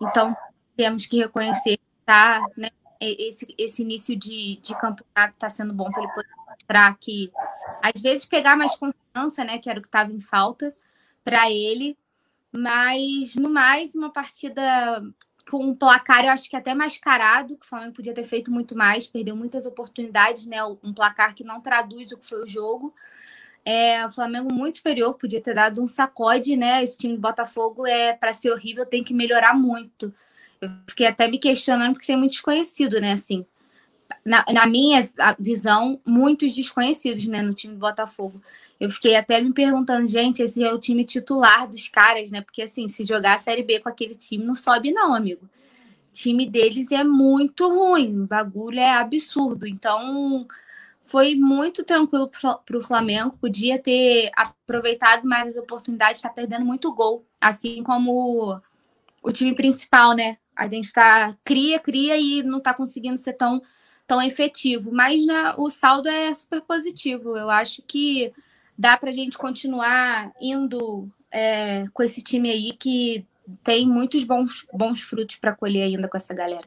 Então 0.00 0.34
temos 0.74 1.04
que 1.04 1.18
reconhecer 1.18 1.76
que 1.76 1.84
tá, 2.06 2.40
né? 2.56 2.70
Esse, 2.98 3.54
esse 3.58 3.82
início 3.82 4.16
de, 4.16 4.58
de 4.62 4.72
campeonato 4.72 5.34
está 5.34 5.50
sendo 5.50 5.74
bom 5.74 5.90
para 5.90 6.02
ele 6.02 6.12
poder 6.12 6.28
mostrar 6.48 6.96
que 6.98 7.30
às 7.82 8.00
vezes 8.00 8.24
pegar 8.24 8.56
mais 8.56 8.74
confiança, 8.74 9.44
né? 9.44 9.58
Que 9.58 9.68
era 9.68 9.78
o 9.78 9.82
que 9.82 9.88
estava 9.88 10.10
em 10.10 10.20
falta 10.20 10.74
para 11.22 11.50
ele. 11.50 11.94
Mas 12.50 13.36
no 13.36 13.50
mais, 13.50 13.94
uma 13.94 14.10
partida 14.10 15.04
com 15.50 15.64
um 15.64 15.74
placar, 15.74 16.24
eu 16.24 16.30
acho 16.30 16.48
que 16.48 16.54
até 16.54 16.72
mascarado, 16.72 17.56
que 17.56 17.66
o 17.66 17.68
Flamengo 17.68 17.94
podia 17.94 18.14
ter 18.14 18.22
feito 18.22 18.52
muito 18.52 18.76
mais, 18.76 19.08
perdeu 19.08 19.34
muitas 19.34 19.66
oportunidades, 19.66 20.46
né? 20.46 20.62
Um 20.64 20.94
placar 20.94 21.34
que 21.34 21.42
não 21.42 21.60
traduz 21.60 22.12
o 22.12 22.16
que 22.16 22.24
foi 22.24 22.44
o 22.44 22.48
jogo. 22.48 22.94
É, 23.64 24.06
o 24.06 24.10
Flamengo 24.10 24.52
muito 24.52 24.78
superior, 24.78 25.14
podia 25.14 25.40
ter 25.40 25.54
dado 25.54 25.82
um 25.82 25.88
sacode, 25.88 26.56
né? 26.56 26.84
Esse 26.84 26.96
time 26.96 27.14
do 27.14 27.20
Botafogo 27.20 27.86
é 27.86 28.12
para 28.12 28.32
ser 28.32 28.52
horrível, 28.52 28.86
tem 28.86 29.02
que 29.02 29.12
melhorar 29.12 29.54
muito. 29.54 30.14
Eu 30.60 30.70
fiquei 30.88 31.06
até 31.06 31.26
me 31.26 31.38
questionando 31.38 31.94
porque 31.94 32.06
tem 32.06 32.16
muito 32.16 32.32
desconhecido, 32.32 33.00
né? 33.00 33.12
Assim, 33.12 33.44
na, 34.24 34.44
na 34.52 34.66
minha 34.66 35.08
visão, 35.38 36.00
muitos 36.06 36.54
desconhecidos, 36.54 37.26
né, 37.26 37.42
no 37.42 37.54
time 37.54 37.74
do 37.74 37.80
Botafogo. 37.80 38.40
Eu 38.80 38.88
fiquei 38.88 39.14
até 39.14 39.42
me 39.42 39.52
perguntando, 39.52 40.06
gente, 40.06 40.40
esse 40.42 40.64
é 40.64 40.72
o 40.72 40.78
time 40.80 41.04
titular 41.04 41.68
dos 41.68 41.86
caras, 41.86 42.30
né? 42.30 42.40
Porque 42.40 42.62
assim, 42.62 42.88
se 42.88 43.04
jogar 43.04 43.34
a 43.34 43.38
Série 43.38 43.62
B 43.62 43.78
com 43.78 43.90
aquele 43.90 44.14
time, 44.14 44.42
não 44.42 44.54
sobe, 44.54 44.90
não, 44.90 45.14
amigo. 45.14 45.44
O 45.44 46.12
time 46.14 46.48
deles 46.48 46.90
é 46.90 47.04
muito 47.04 47.68
ruim, 47.68 48.22
o 48.22 48.26
bagulho 48.26 48.80
é 48.80 48.90
absurdo. 48.92 49.66
Então, 49.66 50.46
foi 51.04 51.34
muito 51.34 51.84
tranquilo 51.84 52.28
para 52.28 52.78
o 52.78 52.82
Flamengo. 52.82 53.36
Podia 53.38 53.78
ter 53.78 54.30
aproveitado 54.34 55.24
mais 55.26 55.48
as 55.48 55.56
oportunidades, 55.56 56.16
está 56.16 56.30
perdendo 56.30 56.64
muito 56.64 56.92
gol. 56.94 57.26
Assim 57.40 57.82
como 57.82 58.60
o 59.22 59.32
time 59.32 59.54
principal, 59.54 60.14
né? 60.14 60.38
A 60.56 60.68
gente 60.68 60.86
está 60.86 61.36
cria, 61.44 61.78
cria 61.78 62.16
e 62.16 62.42
não 62.42 62.58
está 62.58 62.72
conseguindo 62.72 63.18
ser 63.18 63.34
tão, 63.34 63.60
tão 64.06 64.22
efetivo. 64.22 64.90
Mas 64.90 65.26
né, 65.26 65.54
o 65.58 65.68
saldo 65.68 66.08
é 66.08 66.32
super 66.32 66.62
positivo. 66.62 67.36
Eu 67.36 67.50
acho 67.50 67.82
que 67.82 68.32
dá 68.80 68.96
para 68.96 69.10
a 69.10 69.12
gente 69.12 69.36
continuar 69.36 70.32
indo 70.40 71.06
é, 71.30 71.84
com 71.92 72.02
esse 72.02 72.24
time 72.24 72.50
aí 72.50 72.72
que 72.72 73.26
tem 73.62 73.86
muitos 73.86 74.24
bons, 74.24 74.66
bons 74.72 75.02
frutos 75.02 75.36
para 75.36 75.54
colher 75.54 75.82
ainda 75.82 76.08
com 76.08 76.16
essa 76.16 76.32
galera. 76.32 76.64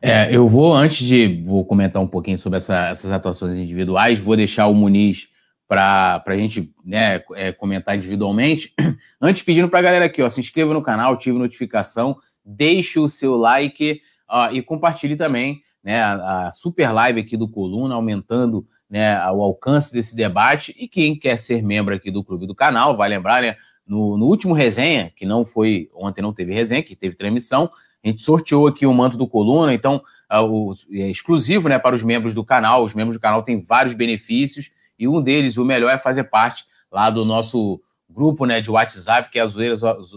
É, 0.00 0.32
eu 0.32 0.48
vou, 0.48 0.72
antes 0.72 1.04
de 1.04 1.42
vou 1.44 1.64
comentar 1.64 2.00
um 2.00 2.06
pouquinho 2.06 2.38
sobre 2.38 2.58
essa, 2.58 2.90
essas 2.90 3.10
atuações 3.10 3.56
individuais, 3.56 4.20
vou 4.20 4.36
deixar 4.36 4.68
o 4.68 4.74
Muniz 4.74 5.28
para 5.66 6.22
a 6.24 6.36
gente 6.36 6.72
né, 6.84 7.20
é, 7.34 7.50
comentar 7.50 7.96
individualmente. 7.96 8.72
Antes, 9.20 9.42
pedindo 9.42 9.68
para 9.68 9.80
a 9.80 9.82
galera 9.82 10.04
aqui, 10.04 10.22
ó, 10.22 10.30
se 10.30 10.38
inscreva 10.38 10.72
no 10.72 10.82
canal, 10.82 11.14
ative 11.14 11.36
notificação, 11.36 12.18
deixe 12.44 13.00
o 13.00 13.08
seu 13.08 13.34
like 13.34 14.00
ó, 14.28 14.48
e 14.52 14.62
compartilhe 14.62 15.16
também 15.16 15.60
né, 15.82 16.00
a, 16.00 16.46
a 16.46 16.52
super 16.52 16.92
live 16.92 17.18
aqui 17.18 17.36
do 17.36 17.48
Coluna, 17.48 17.96
aumentando 17.96 18.64
né, 18.88 19.18
o 19.30 19.42
alcance 19.42 19.92
desse 19.92 20.14
debate. 20.14 20.74
E 20.78 20.88
quem 20.88 21.18
quer 21.18 21.38
ser 21.38 21.62
membro 21.62 21.94
aqui 21.94 22.10
do 22.10 22.24
clube 22.24 22.46
do 22.46 22.54
canal, 22.54 22.96
vai 22.96 23.08
lembrar, 23.08 23.42
né? 23.42 23.56
No, 23.86 24.16
no 24.16 24.26
último 24.26 24.52
resenha, 24.52 25.12
que 25.14 25.24
não 25.24 25.44
foi, 25.44 25.88
ontem 25.94 26.20
não 26.20 26.32
teve 26.32 26.52
resenha, 26.52 26.82
que 26.82 26.96
teve 26.96 27.14
transmissão, 27.14 27.70
a 28.06 28.08
gente 28.08 28.22
sorteou 28.22 28.66
aqui 28.66 28.86
o 28.86 28.94
manto 28.94 29.16
do 29.16 29.26
Coluna, 29.26 29.74
então 29.74 30.00
uh, 30.32 30.42
o, 30.42 30.74
é 30.92 31.08
exclusivo 31.10 31.68
né, 31.68 31.78
para 31.78 31.94
os 31.94 32.02
membros 32.02 32.34
do 32.34 32.44
canal. 32.44 32.84
Os 32.84 32.94
membros 32.94 33.16
do 33.16 33.20
canal 33.20 33.42
têm 33.42 33.60
vários 33.60 33.94
benefícios 33.94 34.70
e 34.98 35.08
um 35.08 35.20
deles, 35.20 35.56
o 35.56 35.64
melhor, 35.64 35.90
é 35.90 35.98
fazer 35.98 36.24
parte 36.24 36.64
lá 36.90 37.10
do 37.10 37.24
nosso 37.24 37.80
grupo 38.08 38.46
né, 38.46 38.60
de 38.60 38.70
WhatsApp, 38.70 39.30
que 39.30 39.38
é 39.38 39.42
a 39.42 39.46
Zoeira 39.46 39.74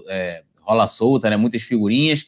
é, 0.08 0.44
Rola 0.62 0.86
Solta, 0.86 1.30
né, 1.30 1.38
muitas 1.38 1.64
figurinhas. 1.64 2.28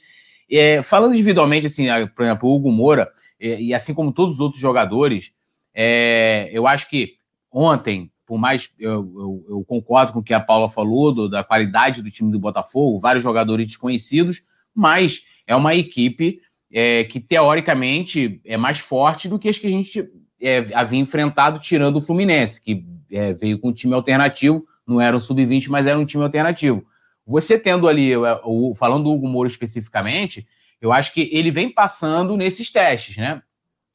É, 0.50 0.82
falando 0.82 1.14
individualmente, 1.14 1.68
assim, 1.68 1.86
por 2.16 2.26
exemplo, 2.26 2.50
o 2.50 2.56
Hugo 2.56 2.72
Moura, 2.72 3.10
e 3.40 3.74
assim 3.74 3.94
como 3.94 4.12
todos 4.12 4.36
os 4.36 4.40
outros 4.40 4.62
jogadores, 4.62 5.32
é, 5.74 6.50
eu 6.52 6.68
acho 6.68 6.90
que 6.90 7.14
ontem, 7.52 8.12
por 8.26 8.38
mais 8.38 8.70
eu, 8.80 8.92
eu, 8.92 9.46
eu, 9.50 9.66
concordo 9.66 10.14
com 10.14 10.20
o 10.20 10.24
que 10.24 10.34
a 10.34 10.40
Paula 10.40 10.70
falou 10.70 11.14
do, 11.14 11.30
da 11.30 11.44
qualidade 11.44 12.02
do 12.02 12.12
time 12.12 12.32
do 12.32 12.40
Botafogo, 12.40 13.00
vários 13.00 13.24
jogadores 13.24 13.68
desconhecidos, 13.68 14.42
mas 14.74 15.26
é 15.46 15.56
uma 15.56 15.76
equipe 15.76 16.40
é, 16.72 17.04
que 17.04 17.20
teoricamente 17.20 18.42
é 18.46 18.56
mais 18.58 18.80
forte 18.80 19.28
do 19.28 19.38
que 19.38 19.50
as 19.50 19.58
que 19.58 19.68
a 19.68 19.72
gente 19.72 20.08
é, 20.42 20.70
havia 20.74 21.00
enfrentado, 21.00 21.60
tirando 21.60 21.98
o 21.98 22.02
Fluminense, 22.02 22.62
que 22.62 22.86
é, 23.12 23.34
veio 23.34 23.60
com 23.60 23.70
um 23.70 23.74
time 23.74 23.94
alternativo, 23.94 24.66
não 24.88 25.00
era 25.00 25.16
um 25.16 25.20
sub-20, 25.20 25.68
mas 25.68 25.86
era 25.86 26.00
um 26.00 26.06
time 26.06 26.24
alternativo. 26.24 26.84
Você 27.26 27.60
tendo 27.60 27.88
ali, 27.88 28.16
o, 28.16 28.74
falando 28.76 29.04
do 29.04 29.12
Hugo 29.12 29.28
Moura 29.28 29.48
especificamente, 29.48 30.48
eu 30.82 30.92
acho 30.92 31.14
que 31.14 31.30
ele 31.32 31.52
vem 31.52 31.72
passando 31.72 32.36
nesses 32.36 32.72
testes, 32.72 33.16
né? 33.18 33.42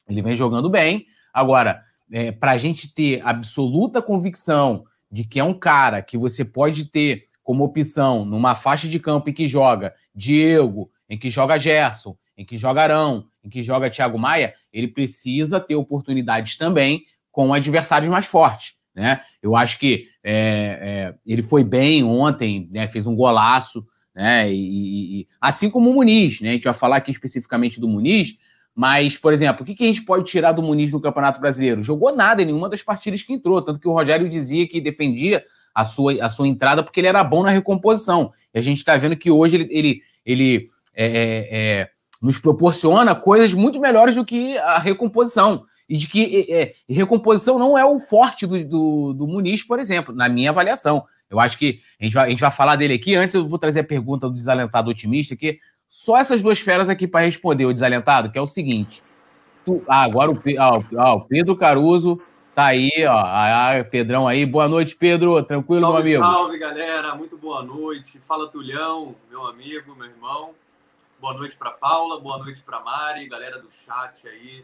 Ele 0.07 0.21
vem 0.21 0.35
jogando 0.35 0.69
bem, 0.69 1.05
Agora, 1.37 1.83
é, 2.11 2.31
para 2.31 2.53
a 2.53 2.57
gente 2.57 2.95
ter 2.95 3.21
absoluta 3.23 4.01
convicção 4.01 4.85
de 5.11 5.23
que 5.23 5.39
é 5.39 5.43
um 5.43 5.53
cara 5.53 6.01
que 6.01 6.17
você 6.17 6.43
pode 6.43 6.85
ter 6.85 7.25
como 7.43 7.63
opção 7.63 8.25
numa 8.25 8.55
faixa 8.55 8.87
de 8.87 8.99
campo 8.99 9.29
em 9.29 9.33
que 9.33 9.47
joga 9.47 9.93
Diego, 10.15 10.89
em 11.07 11.15
que 11.15 11.29
joga 11.29 11.59
Gerson, 11.59 12.17
em 12.35 12.43
que 12.43 12.57
joga 12.57 12.81
Arão, 12.81 13.27
em 13.43 13.49
que 13.49 13.61
joga 13.61 13.87
Thiago 13.87 14.17
Maia, 14.17 14.55
ele 14.73 14.87
precisa 14.87 15.59
ter 15.59 15.75
oportunidades 15.75 16.57
também 16.57 17.03
com 17.31 17.53
adversários 17.53 18.09
mais 18.09 18.25
fortes. 18.25 18.73
né? 18.95 19.21
Eu 19.39 19.55
acho 19.55 19.77
que 19.77 20.07
é, 20.23 21.13
é, 21.13 21.15
ele 21.23 21.43
foi 21.43 21.63
bem 21.63 22.03
ontem, 22.03 22.67
né? 22.71 22.87
Fez 22.87 23.05
um 23.05 23.15
golaço, 23.15 23.85
né? 24.15 24.51
E, 24.51 25.21
e, 25.21 25.27
assim 25.39 25.69
como 25.69 25.91
o 25.91 25.93
Muniz, 25.93 26.41
né? 26.41 26.49
A 26.49 26.53
gente 26.53 26.63
vai 26.63 26.73
falar 26.73 26.95
aqui 26.95 27.11
especificamente 27.11 27.79
do 27.79 27.87
Muniz, 27.87 28.35
mas, 28.77 29.17
por 29.17 29.33
exemplo, 29.33 29.63
o 29.63 29.65
que, 29.65 29.83
a 29.83 29.87
gente 29.87 30.03
pode 30.03 30.23
tirar 30.25 30.51
do 30.51 30.61
Muniz 30.61 30.93
no 30.93 31.01
Campeonato 31.01 31.41
Brasileiro? 31.41 31.81
Jogou 31.81 32.15
nada 32.15 32.43
em 32.43 32.45
nenhuma 32.45 32.69
das 32.69 32.83
partidas 32.83 33.23
que 33.23 33.33
entrou, 33.33 33.59
tanto 33.59 33.79
que 33.79 33.87
o 33.87 33.91
Rogério 33.91 34.29
dizia 34.29 34.67
que 34.67 34.79
defendia 34.79 35.43
a 35.73 35.83
sua, 35.83 36.23
a 36.23 36.29
sua 36.29 36.47
entrada 36.47 36.83
porque 36.83 36.99
ele 36.99 37.07
era 37.07 37.23
bom 37.23 37.41
na 37.41 37.49
recomposição. 37.49 38.31
E 38.53 38.59
a 38.59 38.61
gente 38.61 38.77
está 38.77 38.95
vendo 38.95 39.17
que 39.17 39.31
hoje 39.31 39.55
ele, 39.55 39.67
ele, 39.71 40.01
ele 40.23 40.69
é, 40.93 41.05
é, 41.07 41.47
é, 41.49 41.89
nos 42.21 42.37
proporciona 42.37 43.15
coisas 43.15 43.51
muito 43.51 43.79
melhores 43.79 44.13
do 44.13 44.23
que 44.23 44.55
a 44.59 44.77
recomposição 44.77 45.63
e 45.89 45.97
de 45.97 46.07
que 46.07 46.45
é, 46.47 46.61
é, 46.61 46.73
recomposição 46.87 47.57
não 47.57 47.75
é 47.75 47.83
o 47.83 47.99
forte 47.99 48.45
do, 48.45 48.63
do, 48.63 49.13
do, 49.13 49.27
Muniz, 49.27 49.63
por 49.63 49.79
exemplo, 49.79 50.13
na 50.13 50.29
minha 50.29 50.51
avaliação. 50.51 51.03
Eu 51.31 51.39
acho 51.39 51.57
que 51.57 51.79
a 51.99 52.03
gente, 52.03 52.13
vai, 52.13 52.27
a 52.27 52.29
gente 52.29 52.41
vai 52.41 52.51
falar 52.51 52.75
dele 52.75 52.93
aqui. 52.93 53.15
Antes, 53.15 53.33
eu 53.33 53.47
vou 53.47 53.57
trazer 53.57 53.79
a 53.79 53.83
pergunta 53.83 54.29
do 54.29 54.35
desalentado 54.35 54.91
otimista, 54.91 55.35
que 55.35 55.57
só 55.89 56.17
essas 56.17 56.41
duas 56.41 56.59
feras 56.59 56.89
aqui 56.89 57.07
para 57.07 57.25
responder 57.25 57.65
o 57.65 57.73
desalentado, 57.73 58.31
que 58.31 58.37
é 58.37 58.41
o 58.41 58.47
seguinte. 58.47 59.03
Tu, 59.65 59.83
ah, 59.87 60.03
agora 60.03 60.31
o, 60.31 60.41
ah, 60.57 60.77
o, 60.77 60.85
ah, 60.99 61.13
o 61.15 61.21
Pedro 61.21 61.55
Caruso 61.55 62.21
tá 62.55 62.67
aí, 62.67 62.91
ó. 63.07 63.17
Ah, 63.17 63.83
Pedrão 63.89 64.27
aí. 64.27 64.45
Boa 64.45 64.67
noite, 64.67 64.95
Pedro. 64.95 65.41
Tranquilo, 65.43 65.81
salve, 65.81 66.09
meu 66.09 66.21
amigo? 66.21 66.37
Salve, 66.37 66.57
galera. 66.57 67.15
Muito 67.15 67.37
boa 67.37 67.63
noite. 67.63 68.19
Fala, 68.27 68.47
Tulhão, 68.47 69.15
meu 69.29 69.45
amigo, 69.45 69.95
meu 69.95 70.07
irmão. 70.07 70.51
Boa 71.19 71.33
noite 71.33 71.55
para 71.57 71.71
Paula, 71.71 72.19
boa 72.19 72.37
noite 72.37 72.61
para 72.63 72.79
Mari, 72.79 73.27
galera 73.27 73.59
do 73.59 73.69
chat 73.85 74.27
aí 74.27 74.63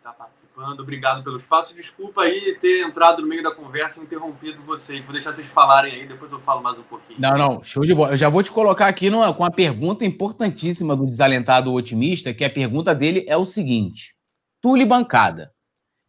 está 0.00 0.12
participando. 0.12 0.80
Obrigado 0.80 1.22
pelo 1.22 1.36
espaço. 1.36 1.74
Desculpa 1.74 2.22
aí 2.22 2.56
ter 2.60 2.82
entrado 2.82 3.20
no 3.20 3.28
meio 3.28 3.42
da 3.42 3.54
conversa 3.54 4.00
e 4.00 4.02
interrompido 4.02 4.62
vocês. 4.62 5.04
Vou 5.04 5.12
deixar 5.12 5.34
vocês 5.34 5.46
falarem 5.48 5.92
aí, 5.92 6.06
depois 6.06 6.32
eu 6.32 6.40
falo 6.40 6.62
mais 6.62 6.78
um 6.78 6.82
pouquinho. 6.82 7.20
Não, 7.20 7.36
não, 7.36 7.62
show 7.62 7.84
de 7.84 7.94
bola. 7.94 8.12
Eu 8.12 8.16
já 8.16 8.28
vou 8.28 8.42
te 8.42 8.50
colocar 8.50 8.88
aqui 8.88 9.10
numa, 9.10 9.32
com 9.34 9.44
a 9.44 9.50
pergunta 9.50 10.04
importantíssima 10.04 10.96
do 10.96 11.04
desalentado 11.04 11.72
otimista, 11.72 12.32
que 12.32 12.44
a 12.44 12.50
pergunta 12.50 12.94
dele 12.94 13.24
é 13.28 13.36
o 13.36 13.44
seguinte: 13.44 14.14
Tule 14.60 14.86
bancada, 14.86 15.52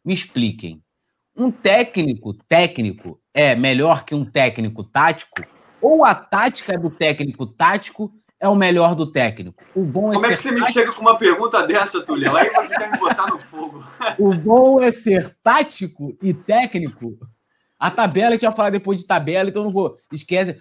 me 0.04 0.14
expliquem. 0.14 0.82
Um 1.36 1.52
técnico 1.52 2.34
técnico 2.48 3.20
é 3.34 3.56
melhor 3.56 4.06
que 4.06 4.16
um 4.16 4.26
técnico 4.26 4.84
tático? 4.84 5.42
Ou 5.82 6.06
a 6.06 6.14
tática 6.14 6.78
do 6.78 6.90
técnico 6.90 7.46
tático 7.46 8.14
é 8.42 8.50
o 8.50 8.56
melhor 8.56 8.96
do 8.96 9.12
técnico? 9.12 9.64
O 9.76 9.84
bom 9.84 10.12
é 10.12 10.16
Como 10.16 10.26
é 10.26 10.36
que 10.36 10.42
você 10.42 10.50
tático... 10.50 10.68
me 10.68 10.74
chega 10.74 10.92
com 10.92 11.02
uma 11.02 11.16
pergunta 11.16 11.66
dessa, 11.66 12.02
Tulio? 12.02 12.36
Aí 12.36 12.50
você 12.50 12.76
quer 12.76 12.92
me 12.92 12.98
botar 12.98 13.28
no 13.28 13.40
fogo. 13.40 13.86
o 14.18 14.34
bom 14.34 14.82
é 14.82 14.92
ser 14.92 15.38
tático 15.44 16.18
e 16.22 16.34
técnico. 16.34 17.20
A 17.80 17.90
tabela, 17.90 18.30
a 18.30 18.32
gente 18.34 18.46
vai 18.46 18.56
falar 18.56 18.70
depois 18.72 19.00
de 19.00 19.08
tabela, 19.08 19.50
então 19.50 19.64
não 19.64 19.72
vou. 19.72 19.96
Esquece. 20.12 20.60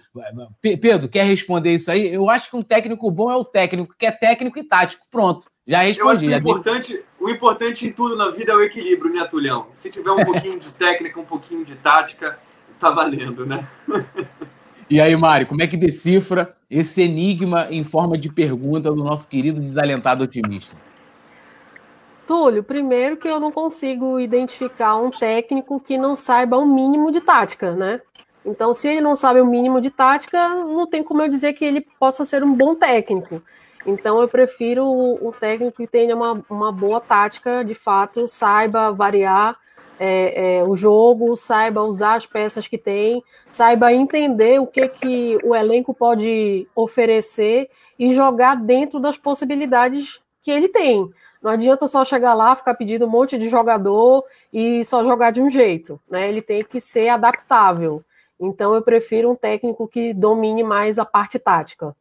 Pedro, 0.60 1.08
quer 1.08 1.24
responder 1.24 1.72
isso 1.72 1.90
aí? 1.90 2.12
Eu 2.12 2.28
acho 2.28 2.50
que 2.50 2.56
um 2.56 2.62
técnico 2.62 3.10
bom 3.10 3.30
é 3.30 3.36
o 3.36 3.44
técnico, 3.44 3.94
que 3.98 4.06
é 4.06 4.12
técnico 4.12 4.58
e 4.58 4.64
tático. 4.64 5.04
Pronto, 5.10 5.46
já 5.66 5.80
respondi. 5.80 6.28
o, 6.28 6.36
importante, 6.36 7.04
o 7.18 7.30
importante 7.30 7.86
em 7.86 7.92
tudo 7.92 8.16
na 8.16 8.30
vida 8.30 8.52
é 8.52 8.54
o 8.54 8.62
equilíbrio, 8.62 9.12
né, 9.12 9.24
Tulhão? 9.24 9.68
Se 9.74 9.90
tiver 9.90 10.10
um 10.10 10.24
pouquinho 10.24 10.60
de 10.60 10.70
técnica, 10.72 11.20
um 11.20 11.24
pouquinho 11.24 11.64
de 11.64 11.76
tática, 11.76 12.38
tá 12.78 12.90
valendo, 12.90 13.44
né? 13.46 13.66
E 14.90 15.00
aí, 15.00 15.14
Mário, 15.14 15.46
como 15.46 15.62
é 15.62 15.68
que 15.68 15.76
decifra 15.76 16.56
esse 16.68 17.00
enigma 17.00 17.68
em 17.70 17.84
forma 17.84 18.18
de 18.18 18.28
pergunta 18.28 18.90
do 18.90 19.04
nosso 19.04 19.28
querido 19.28 19.60
desalentado 19.60 20.24
otimista? 20.24 20.74
Túlio, 22.26 22.64
primeiro 22.64 23.16
que 23.16 23.28
eu 23.28 23.38
não 23.38 23.52
consigo 23.52 24.18
identificar 24.18 24.96
um 24.96 25.10
técnico 25.10 25.78
que 25.78 25.96
não 25.96 26.16
saiba 26.16 26.56
o 26.56 26.62
um 26.62 26.74
mínimo 26.74 27.12
de 27.12 27.20
tática, 27.20 27.70
né? 27.70 28.00
Então, 28.44 28.74
se 28.74 28.88
ele 28.88 29.00
não 29.00 29.14
sabe 29.14 29.40
o 29.40 29.46
mínimo 29.46 29.80
de 29.80 29.90
tática, 29.90 30.48
não 30.48 30.88
tem 30.88 31.04
como 31.04 31.22
eu 31.22 31.28
dizer 31.28 31.52
que 31.52 31.64
ele 31.64 31.86
possa 32.00 32.24
ser 32.24 32.42
um 32.42 32.52
bom 32.52 32.74
técnico. 32.74 33.40
Então, 33.86 34.20
eu 34.20 34.26
prefiro 34.26 34.84
um 34.84 35.30
técnico 35.30 35.76
que 35.76 35.86
tenha 35.86 36.16
uma, 36.16 36.44
uma 36.50 36.72
boa 36.72 37.00
tática, 37.00 37.64
de 37.64 37.74
fato, 37.74 38.26
saiba 38.26 38.90
variar 38.90 39.56
é, 40.02 40.56
é, 40.56 40.64
o 40.64 40.74
jogo, 40.74 41.36
saiba 41.36 41.82
usar 41.82 42.14
as 42.14 42.24
peças 42.24 42.66
que 42.66 42.78
tem, 42.78 43.22
saiba 43.50 43.92
entender 43.92 44.58
o 44.58 44.66
que, 44.66 44.88
que 44.88 45.38
o 45.44 45.54
elenco 45.54 45.92
pode 45.92 46.66
oferecer 46.74 47.68
e 47.98 48.14
jogar 48.14 48.54
dentro 48.54 48.98
das 48.98 49.18
possibilidades 49.18 50.18
que 50.42 50.50
ele 50.50 50.68
tem. 50.68 51.06
Não 51.42 51.50
adianta 51.50 51.86
só 51.86 52.02
chegar 52.02 52.32
lá, 52.32 52.56
ficar 52.56 52.74
pedindo 52.74 53.04
um 53.04 53.10
monte 53.10 53.36
de 53.36 53.50
jogador 53.50 54.24
e 54.50 54.82
só 54.86 55.04
jogar 55.04 55.32
de 55.32 55.42
um 55.42 55.50
jeito. 55.50 56.00
Né? 56.10 56.30
Ele 56.30 56.40
tem 56.40 56.64
que 56.64 56.80
ser 56.80 57.10
adaptável. 57.10 58.02
Então 58.40 58.74
eu 58.74 58.80
prefiro 58.80 59.30
um 59.30 59.34
técnico 59.34 59.86
que 59.86 60.14
domine 60.14 60.62
mais 60.62 60.98
a 60.98 61.04
parte 61.04 61.38
tática. 61.38 61.94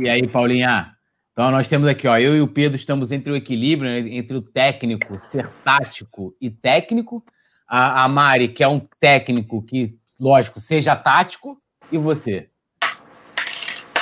E 0.00 0.08
aí, 0.08 0.26
Paulinha? 0.26 0.97
Então, 1.38 1.52
nós 1.52 1.68
temos 1.68 1.86
aqui, 1.86 2.08
ó, 2.08 2.18
eu 2.18 2.36
e 2.36 2.40
o 2.40 2.48
Pedro 2.48 2.76
estamos 2.76 3.12
entre 3.12 3.30
o 3.30 3.36
equilíbrio, 3.36 3.88
né, 3.88 4.00
entre 4.16 4.36
o 4.36 4.42
técnico, 4.42 5.20
ser 5.20 5.48
tático 5.62 6.36
e 6.40 6.50
técnico. 6.50 7.24
A, 7.68 8.02
a 8.02 8.08
Mari, 8.08 8.48
que 8.48 8.60
é 8.60 8.66
um 8.66 8.80
técnico 8.98 9.62
que, 9.62 9.96
lógico, 10.18 10.58
seja 10.58 10.96
tático. 10.96 11.56
E 11.92 11.96
você? 11.96 12.50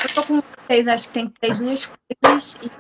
Eu 0.03 0.15
tô 0.15 0.23
com 0.23 0.41
vocês, 0.41 0.89
acho 0.89 1.09
que 1.09 1.13
tem 1.13 1.29
que 1.29 1.39
ter 1.39 1.51
as 1.51 1.61
duas 1.61 1.93
coisas. 2.23 2.55
E... 2.63 2.71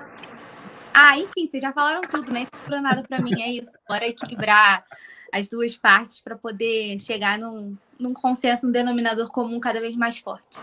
Ah, 0.94 1.18
enfim, 1.18 1.46
vocês 1.46 1.62
já 1.62 1.74
falaram 1.74 2.08
tudo, 2.08 2.32
né? 2.32 2.46
nada 2.80 3.04
para 3.06 3.20
mim, 3.20 3.38
é 3.42 3.50
isso. 3.50 3.76
Bora 3.86 4.08
equilibrar 4.08 4.86
as 5.34 5.50
duas 5.50 5.76
partes 5.76 6.20
para 6.20 6.34
poder 6.34 6.98
chegar 6.98 7.38
num, 7.38 7.76
num 8.00 8.14
consenso, 8.14 8.66
um 8.66 8.72
denominador 8.72 9.30
comum 9.30 9.60
cada 9.60 9.82
vez 9.82 9.94
mais 9.94 10.16
forte. 10.16 10.58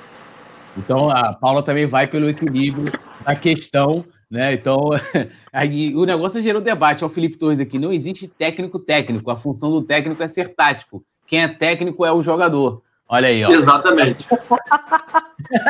Então 0.77 1.09
a 1.09 1.33
Paula 1.33 1.63
também 1.63 1.85
vai 1.85 2.07
pelo 2.07 2.29
equilíbrio 2.29 2.91
da 3.25 3.35
questão, 3.35 4.05
né? 4.29 4.53
Então 4.53 4.89
aí, 5.51 5.95
o 5.95 6.05
negócio 6.05 6.41
gerou 6.41 6.61
debate. 6.61 7.03
Ó, 7.03 7.07
o 7.07 7.11
Felipe 7.11 7.37
Torres 7.37 7.59
aqui: 7.59 7.77
não 7.77 7.91
existe 7.91 8.27
técnico 8.27 8.79
técnico. 8.79 9.29
A 9.29 9.35
função 9.35 9.69
do 9.69 9.81
técnico 9.81 10.21
é 10.23 10.27
ser 10.27 10.49
tático. 10.49 11.03
Quem 11.25 11.43
é 11.43 11.47
técnico 11.47 12.05
é 12.05 12.11
o 12.11 12.23
jogador. 12.23 12.81
Olha 13.07 13.27
aí, 13.27 13.43
ó. 13.43 13.51
Exatamente. 13.51 14.25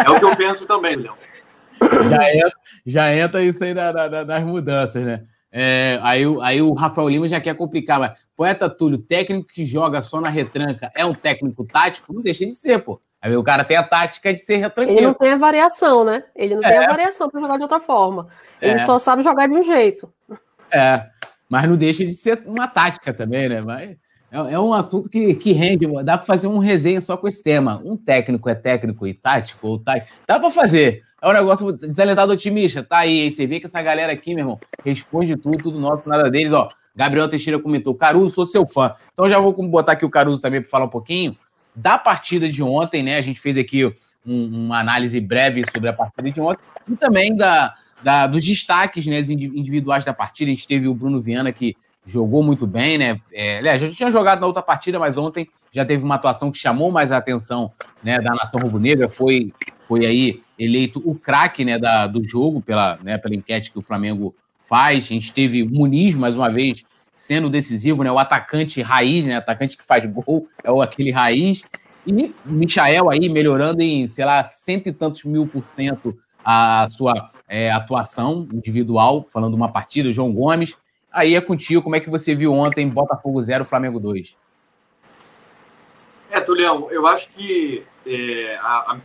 é 0.06 0.10
o 0.10 0.20
que 0.20 0.26
eu 0.26 0.36
penso 0.36 0.66
também, 0.66 0.96
Leão. 0.96 1.16
Já 1.82 2.34
entra, 2.34 2.54
já 2.86 3.16
entra 3.16 3.44
isso 3.44 3.64
aí 3.64 3.74
na, 3.74 3.92
na, 3.92 4.26
nas 4.26 4.44
mudanças, 4.44 5.04
né? 5.04 5.24
É, 5.52 6.00
aí, 6.02 6.24
aí 6.42 6.62
o 6.62 6.74
Rafael 6.74 7.10
Lima 7.10 7.28
já 7.28 7.40
quer 7.40 7.56
complicar, 7.56 8.00
mas 8.00 8.14
poeta 8.36 8.68
Túlio, 8.68 8.98
técnico 8.98 9.48
que 9.54 9.64
joga 9.64 10.02
só 10.02 10.20
na 10.20 10.30
retranca 10.30 10.92
é 10.96 11.06
um 11.06 11.14
técnico 11.14 11.66
tático? 11.66 12.12
Não 12.12 12.22
deixa 12.22 12.46
de 12.46 12.54
ser, 12.54 12.80
pô. 12.84 13.00
Aí 13.24 13.38
o 13.38 13.44
cara 13.44 13.64
tem 13.64 13.78
a 13.78 13.84
tática 13.84 14.34
de 14.34 14.40
ser 14.42 14.58
retranqueiro. 14.58 15.00
Ele 15.00 15.08
não 15.08 15.14
tem 15.14 15.32
a 15.32 15.38
variação, 15.38 16.04
né? 16.04 16.26
Ele 16.36 16.56
não 16.56 16.64
é. 16.64 16.68
tem 16.68 16.78
a 16.80 16.90
variação 16.90 17.30
para 17.30 17.40
jogar 17.40 17.56
de 17.56 17.64
outra 17.64 17.80
forma. 17.80 18.28
Ele 18.62 18.74
é. 18.74 18.86
só 18.86 19.00
sabe 19.00 19.24
jogar 19.24 19.48
de 19.48 19.54
um 19.54 19.64
jeito. 19.64 20.12
É, 20.70 21.06
mas 21.48 21.70
não 21.70 21.78
deixa 21.78 22.06
de 22.06 22.14
ser 22.14 22.44
uma 22.46 22.68
tática 22.68 23.14
também, 23.14 23.48
né? 23.48 23.62
Mas 23.62 23.92
é, 24.30 24.54
é 24.56 24.60
um 24.60 24.74
assunto 24.74 25.10
que, 25.10 25.36
que 25.36 25.54
rende. 25.54 25.88
Dá 26.04 26.18
para 26.18 26.28
fazer 26.28 26.48
um 26.48 26.58
resenha 26.58 27.00
só 27.00 27.16
com 27.16 27.26
esse 27.26 27.42
tema. 27.42 27.82
Um 27.86 27.96
técnico 27.96 28.50
é 28.50 28.56
técnico 28.56 29.08
e 29.08 29.14
tático 29.14 29.70
ou 29.70 29.80
tático? 29.80 30.12
Dá 30.28 30.38
para 30.38 30.52
fazer. 30.52 31.02
É 31.22 31.30
um 31.30 31.34
negócio 31.34 31.72
desalentado 31.72 32.34
otimista. 32.34 32.84
Tá 32.84 32.98
aí, 32.98 33.22
aí. 33.22 33.32
Você 33.32 33.48
vê 33.48 33.62
que 33.62 33.68
essa 33.68 33.82
galera 33.82 34.12
aqui, 34.12 34.36
meu 34.36 34.42
irmão, 34.42 34.60
responde 34.84 35.38
tudo, 35.38 35.60
tudo 35.60 35.80
nosso, 35.80 36.10
nada 36.10 36.30
deles. 36.30 36.52
Ó, 36.52 36.68
Gabriel 36.94 37.30
Teixeira 37.30 37.58
comentou: 37.58 37.96
Caruso, 37.96 38.36
sou 38.36 38.46
seu 38.46 38.68
fã. 38.68 38.96
Então 39.14 39.30
já 39.30 39.40
vou 39.40 39.54
botar 39.70 39.94
aqui 39.94 40.04
o 40.04 40.10
Caruso 40.10 40.42
também 40.42 40.60
para 40.60 40.70
falar 40.70 40.86
um 40.86 40.90
pouquinho 40.90 41.38
da 41.76 41.98
partida 41.98 42.50
de 42.50 42.62
ontem, 42.62 43.04
né? 43.04 43.18
A 43.18 43.22
gente 43.22 43.40
fez 43.40 43.58
aqui 43.58 43.86
um, 44.26 44.66
uma 44.66 44.80
análise 44.80 45.20
breve 45.20 45.64
sobre 45.72 45.90
a 45.90 45.94
partida 45.94 46.32
de 46.32 46.42
ontem 46.42 46.62
e 46.88 46.96
também 46.96 47.36
da, 47.36 47.76
da, 48.04 48.28
dos 48.28 48.44
destaques 48.44 49.06
né, 49.06 49.20
individuais 49.20 50.06
da 50.06 50.14
partida. 50.14 50.52
A 50.52 50.54
gente 50.54 50.68
teve 50.68 50.88
o 50.88 50.94
Bruno 50.94 51.22
Viana 51.22 51.52
que 51.52 51.76
jogou 52.06 52.44
muito 52.44 52.68
bem, 52.68 52.98
né? 52.98 53.20
É, 53.32 53.60
aliás, 53.60 53.82
já 53.82 53.92
tinha 53.92 54.12
jogado 54.12 54.42
na 54.42 54.48
outra 54.48 54.62
partida, 54.62 55.00
mas 55.00 55.18
ontem 55.18 55.48
já 55.72 55.86
teve 55.86 56.04
uma 56.04 56.16
atuação 56.16 56.52
que 56.52 56.58
chamou 56.58 56.92
mais 56.92 57.12
a 57.12 57.18
atenção 57.18 57.72
né, 58.04 58.20
da 58.20 58.32
nação 58.32 58.60
rubro-negra. 58.60 59.10
Foi, 59.10 59.54
foi 59.88 60.06
aí 60.06 60.42
eleito 60.60 61.02
o 61.06 61.16
craque 61.16 61.64
né, 61.64 61.80
do 62.08 62.24
jogo 62.24 62.62
pela, 62.62 62.98
né, 63.02 63.18
pela 63.18 63.36
enquete 63.36 63.72
que 63.72 63.80
o 63.80 63.82
Flamengo 63.82 64.36
faz. 64.68 65.06
A 65.06 65.08
gente 65.14 65.32
teve 65.32 65.64
Muniz, 65.64 66.14
mais 66.14 66.36
uma 66.36 66.50
vez, 66.50 66.84
sendo 67.14 67.50
decisivo, 67.50 68.04
né? 68.04 68.12
O 68.12 68.18
atacante 68.18 68.82
raiz, 68.82 69.26
né? 69.28 69.38
Atacante 69.38 69.78
que 69.78 69.86
faz 69.86 70.06
gol, 70.06 70.48
é 70.64 70.72
o 70.72 70.82
aquele 70.82 71.12
raiz. 71.12 71.64
E 72.06 72.34
Michael 72.44 73.10
aí 73.10 73.30
melhorando 73.30 73.82
em, 73.82 74.08
sei 74.08 74.26
lá, 74.26 74.44
cento 74.44 74.88
e 74.88 74.92
tantos 74.92 75.24
mil 75.24 75.48
por 75.48 75.68
cento 75.68 76.18
a 76.44 76.88
sua 76.90 77.32
é, 77.48 77.72
atuação 77.72 78.48
individual, 78.52 79.26
falando 79.32 79.54
uma 79.54 79.72
partida, 79.72 80.12
João 80.12 80.34
Gomes. 80.34 80.76
Aí 81.12 81.36
é 81.36 81.40
contigo, 81.40 81.82
como 81.82 81.96
é 81.96 82.00
que 82.00 82.10
você 82.10 82.34
viu 82.34 82.52
ontem 82.52 82.90
Botafogo 82.90 83.42
0, 83.42 83.64
Flamengo 83.64 84.00
2? 84.00 84.36
É, 86.32 86.42
Tulião, 86.42 86.92
eu 86.92 87.06
acho 87.06 87.30
que 87.30 87.86
é, 88.06 88.58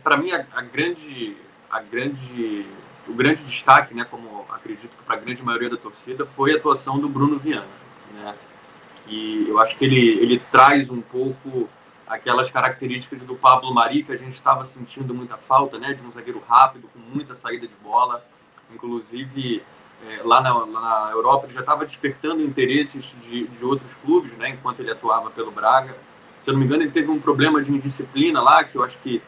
para 0.03 0.17
mim 0.17 0.31
a, 0.31 0.45
a, 0.51 0.61
grande, 0.63 1.37
a 1.69 1.79
grande, 1.79 2.65
o 3.07 3.13
grande 3.13 3.43
destaque, 3.43 3.93
né, 3.93 4.03
como 4.09 4.43
acredito 4.49 4.89
que 4.89 5.03
para 5.05 5.15
a 5.15 5.19
grande 5.19 5.43
maioria 5.43 5.69
da 5.69 5.77
torcida, 5.77 6.25
foi 6.25 6.53
a 6.53 6.57
atuação 6.57 6.99
do 6.99 7.07
Bruno 7.07 7.37
Viana 7.37 7.67
né? 8.13 8.35
Que 9.05 9.45
eu 9.47 9.59
acho 9.59 9.77
que 9.77 9.85
ele, 9.85 10.19
ele 10.19 10.39
traz 10.51 10.89
um 10.89 11.01
pouco 11.01 11.69
aquelas 12.09 12.49
características 12.49 13.19
do 13.19 13.35
Pablo 13.35 13.73
Mari 13.73 14.03
que 14.03 14.11
a 14.11 14.17
gente 14.17 14.33
estava 14.33 14.65
sentindo 14.65 15.13
muita 15.13 15.37
falta, 15.37 15.77
né, 15.77 15.93
de 15.93 16.01
um 16.01 16.11
zagueiro 16.11 16.43
rápido, 16.47 16.89
com 16.91 16.99
muita 16.99 17.35
saída 17.35 17.67
de 17.67 17.75
bola. 17.83 18.25
Inclusive, 18.73 19.63
é, 20.07 20.21
lá, 20.23 20.41
na, 20.41 20.53
lá, 20.53 20.65
na, 21.05 21.11
Europa, 21.11 21.45
ele 21.45 21.53
já 21.53 21.59
estava 21.59 21.85
despertando 21.85 22.41
interesses 22.41 23.05
de, 23.21 23.47
de, 23.47 23.63
outros 23.65 23.93
clubes, 24.03 24.31
né, 24.37 24.49
enquanto 24.49 24.79
ele 24.79 24.91
atuava 24.91 25.29
pelo 25.29 25.51
Braga. 25.51 25.95
Se 26.41 26.49
eu 26.49 26.53
não 26.53 26.59
me 26.59 26.65
engano, 26.65 26.83
ele 26.83 26.91
teve 26.91 27.11
um 27.11 27.19
problema 27.19 27.61
de 27.61 27.71
indisciplina 27.71 28.41
lá, 28.41 28.63
que 28.63 28.75
eu 28.75 28.83
acho 28.83 28.97
que 28.99 29.21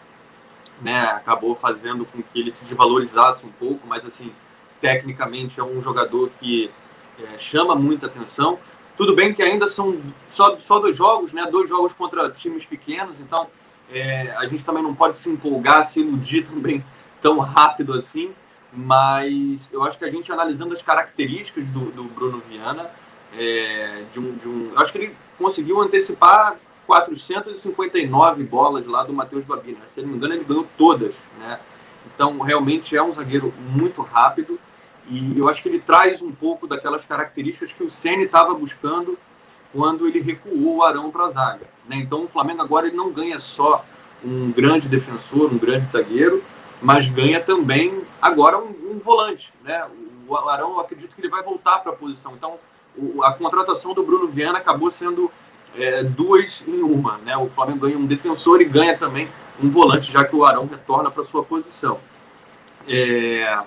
né, 0.81 1.03
acabou 1.03 1.55
fazendo 1.55 2.05
com 2.05 2.23
que 2.23 2.39
ele 2.39 2.51
se 2.51 2.65
desvalorizasse 2.65 3.45
um 3.45 3.51
pouco, 3.51 3.85
mas, 3.85 4.03
assim, 4.03 4.33
tecnicamente 4.79 5.59
é 5.59 5.63
um 5.63 5.81
jogador 5.81 6.31
que 6.39 6.71
é, 7.19 7.37
chama 7.37 7.75
muita 7.75 8.07
atenção. 8.07 8.59
Tudo 8.97 9.15
bem 9.15 9.33
que 9.33 9.41
ainda 9.41 9.67
são 9.67 9.99
só, 10.29 10.57
só 10.59 10.79
dois 10.79 10.97
jogos, 10.97 11.33
né? 11.33 11.47
Dois 11.49 11.69
jogos 11.69 11.93
contra 11.93 12.29
times 12.29 12.65
pequenos, 12.65 13.19
então 13.19 13.47
é, 13.89 14.31
a 14.37 14.45
gente 14.47 14.63
também 14.63 14.83
não 14.83 14.93
pode 14.93 15.17
se 15.17 15.29
empolgar, 15.29 15.85
se 15.85 16.01
iludir 16.01 16.45
também 16.51 16.83
tão 17.21 17.39
rápido 17.39 17.93
assim. 17.93 18.33
Mas 18.73 19.71
eu 19.73 19.83
acho 19.83 19.97
que 19.97 20.05
a 20.05 20.11
gente 20.11 20.31
analisando 20.31 20.73
as 20.73 20.81
características 20.81 21.67
do, 21.67 21.91
do 21.91 22.03
Bruno 22.05 22.41
Viana, 22.47 22.89
é, 23.37 24.03
de 24.13 24.19
um, 24.19 24.35
de 24.35 24.47
um, 24.47 24.71
acho 24.77 24.91
que 24.91 24.97
ele 24.97 25.17
conseguiu 25.37 25.81
antecipar 25.81 26.55
459 26.85 28.43
bolas 28.43 28.85
lá 28.85 29.03
do 29.03 29.13
Matheus 29.13 29.43
Babina. 29.45 29.79
Se 29.93 30.01
não 30.01 30.09
me 30.09 30.17
engano, 30.17 30.33
ele 30.35 30.43
ganhou 30.43 30.67
todas, 30.77 31.13
né? 31.39 31.59
Então, 32.05 32.39
realmente 32.39 32.95
é 32.95 33.03
um 33.03 33.13
zagueiro 33.13 33.53
muito 33.59 34.01
rápido. 34.01 34.59
E 35.09 35.37
eu 35.37 35.49
acho 35.49 35.61
que 35.61 35.69
ele 35.69 35.79
traz 35.79 36.21
um 36.21 36.31
pouco 36.31 36.67
daquelas 36.67 37.05
características 37.05 37.71
que 37.71 37.83
o 37.83 37.89
Ceni 37.89 38.25
estava 38.25 38.53
buscando 38.53 39.17
quando 39.73 40.07
ele 40.07 40.19
recuou 40.19 40.77
o 40.77 40.83
Arão 40.83 41.11
para 41.11 41.25
a 41.25 41.31
zaga. 41.31 41.67
Né? 41.87 41.97
Então 41.97 42.25
o 42.25 42.27
Flamengo 42.27 42.61
agora 42.61 42.87
ele 42.87 42.95
não 42.95 43.11
ganha 43.11 43.39
só 43.39 43.85
um 44.23 44.51
grande 44.51 44.87
defensor, 44.87 45.51
um 45.51 45.57
grande 45.57 45.91
zagueiro, 45.91 46.43
mas 46.81 47.07
ganha 47.09 47.41
também 47.41 48.03
agora 48.21 48.57
um, 48.57 48.69
um 48.91 48.99
volante. 48.99 49.51
Né? 49.63 49.85
O 50.27 50.35
Arão, 50.35 50.71
eu 50.71 50.79
acredito 50.79 51.15
que 51.15 51.21
ele 51.21 51.29
vai 51.29 51.43
voltar 51.43 51.79
para 51.79 51.91
a 51.91 51.95
posição. 51.95 52.33
Então 52.35 52.59
o, 52.97 53.23
a 53.23 53.33
contratação 53.33 53.93
do 53.93 54.03
Bruno 54.03 54.27
Viana 54.27 54.59
acabou 54.59 54.91
sendo 54.91 55.31
é, 55.75 56.03
duas 56.03 56.63
em 56.67 56.81
uma. 56.81 57.17
Né? 57.19 57.35
O 57.37 57.49
Flamengo 57.49 57.79
ganha 57.79 57.97
um 57.97 58.05
defensor 58.05 58.61
e 58.61 58.65
ganha 58.65 58.97
também 58.97 59.29
um 59.61 59.69
volante, 59.69 60.11
já 60.11 60.23
que 60.23 60.35
o 60.35 60.45
Arão 60.45 60.67
retorna 60.67 61.09
para 61.09 61.23
sua 61.23 61.43
posição. 61.43 61.99
É, 62.87 63.63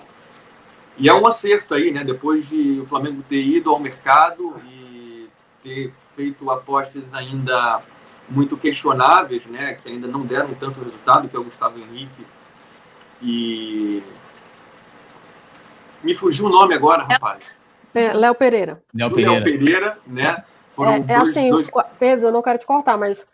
e 0.97 1.09
é 1.09 1.13
um 1.13 1.27
acerto 1.27 1.73
aí, 1.73 1.91
né? 1.91 2.03
Depois 2.03 2.47
de 2.47 2.79
o 2.79 2.85
Flamengo 2.85 3.23
ter 3.27 3.43
ido 3.43 3.69
ao 3.69 3.79
mercado 3.79 4.55
e 4.67 5.27
ter 5.63 5.93
feito 6.15 6.49
apostas 6.49 7.13
ainda 7.13 7.81
muito 8.29 8.55
questionáveis, 8.57 9.45
né? 9.45 9.73
Que 9.75 9.89
ainda 9.89 10.07
não 10.07 10.25
deram 10.25 10.53
tanto 10.55 10.81
resultado, 10.81 11.27
que 11.27 11.35
é 11.35 11.39
o 11.39 11.43
Gustavo 11.43 11.77
Henrique 11.79 12.25
e 13.21 14.03
me 16.03 16.15
fugiu 16.15 16.45
o 16.45 16.49
nome 16.49 16.73
agora, 16.73 17.03
rapaz. 17.09 17.43
Léo 17.93 18.35
Pereira. 18.35 18.81
Léo 18.93 19.09
Pereira. 19.09 19.31
Léo 19.31 19.43
Pereira, 19.43 19.97
né? 20.05 20.43
é, 20.79 20.95
é 20.95 20.99
dois, 20.99 21.29
assim, 21.29 21.49
dois... 21.49 21.67
Pedro, 21.97 22.27
eu 22.27 22.31
não 22.31 22.41
quero 22.41 22.59
te 22.59 22.65
cortar, 22.65 22.97
mas 22.97 23.25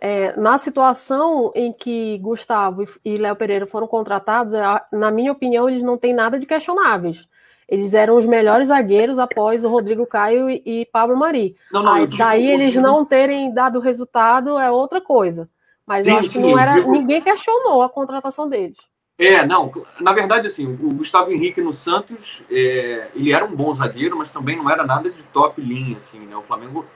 é, 0.00 0.38
na 0.38 0.58
situação 0.58 1.52
em 1.54 1.72
que 1.72 2.18
Gustavo 2.18 2.84
e 3.04 3.16
Léo 3.16 3.36
Pereira 3.36 3.66
foram 3.66 3.86
contratados, 3.86 4.52
na 4.92 5.10
minha 5.10 5.32
opinião, 5.32 5.68
eles 5.68 5.82
não 5.82 5.98
têm 5.98 6.14
nada 6.14 6.38
de 6.38 6.46
questionáveis. 6.46 7.26
Eles 7.68 7.92
eram 7.92 8.16
os 8.16 8.24
melhores 8.24 8.68
zagueiros 8.68 9.18
após 9.18 9.62
o 9.64 9.68
Rodrigo 9.68 10.06
Caio 10.06 10.48
e, 10.48 10.62
e 10.64 10.86
Pablo 10.86 11.16
Mari. 11.16 11.54
Não, 11.70 11.82
não, 11.82 11.92
Aí, 11.92 12.06
digo, 12.06 12.16
daí 12.16 12.50
eles 12.50 12.74
não 12.76 13.04
terem 13.04 13.52
dado 13.52 13.78
resultado 13.78 14.58
é 14.58 14.70
outra 14.70 15.00
coisa. 15.02 15.48
Mas 15.86 16.06
sim, 16.06 16.12
eu 16.12 16.18
acho 16.18 16.30
que 16.30 16.38
não 16.38 16.58
era. 16.58 16.74
Digo... 16.74 16.90
Ninguém 16.90 17.20
questionou 17.20 17.82
a 17.82 17.90
contratação 17.90 18.48
deles. 18.48 18.78
É, 19.18 19.44
não, 19.44 19.70
na 20.00 20.12
verdade, 20.12 20.46
assim, 20.46 20.66
o 20.66 20.94
Gustavo 20.94 21.32
Henrique 21.32 21.60
no 21.60 21.74
Santos, 21.74 22.40
é, 22.50 23.08
ele 23.14 23.32
era 23.32 23.44
um 23.44 23.54
bom 23.54 23.74
zagueiro, 23.74 24.16
mas 24.16 24.30
também 24.30 24.56
não 24.56 24.70
era 24.70 24.86
nada 24.86 25.10
de 25.10 25.22
top 25.24 25.60
linha, 25.60 25.96
assim, 25.96 26.20
né? 26.20 26.36
O 26.36 26.42
Flamengo 26.42 26.86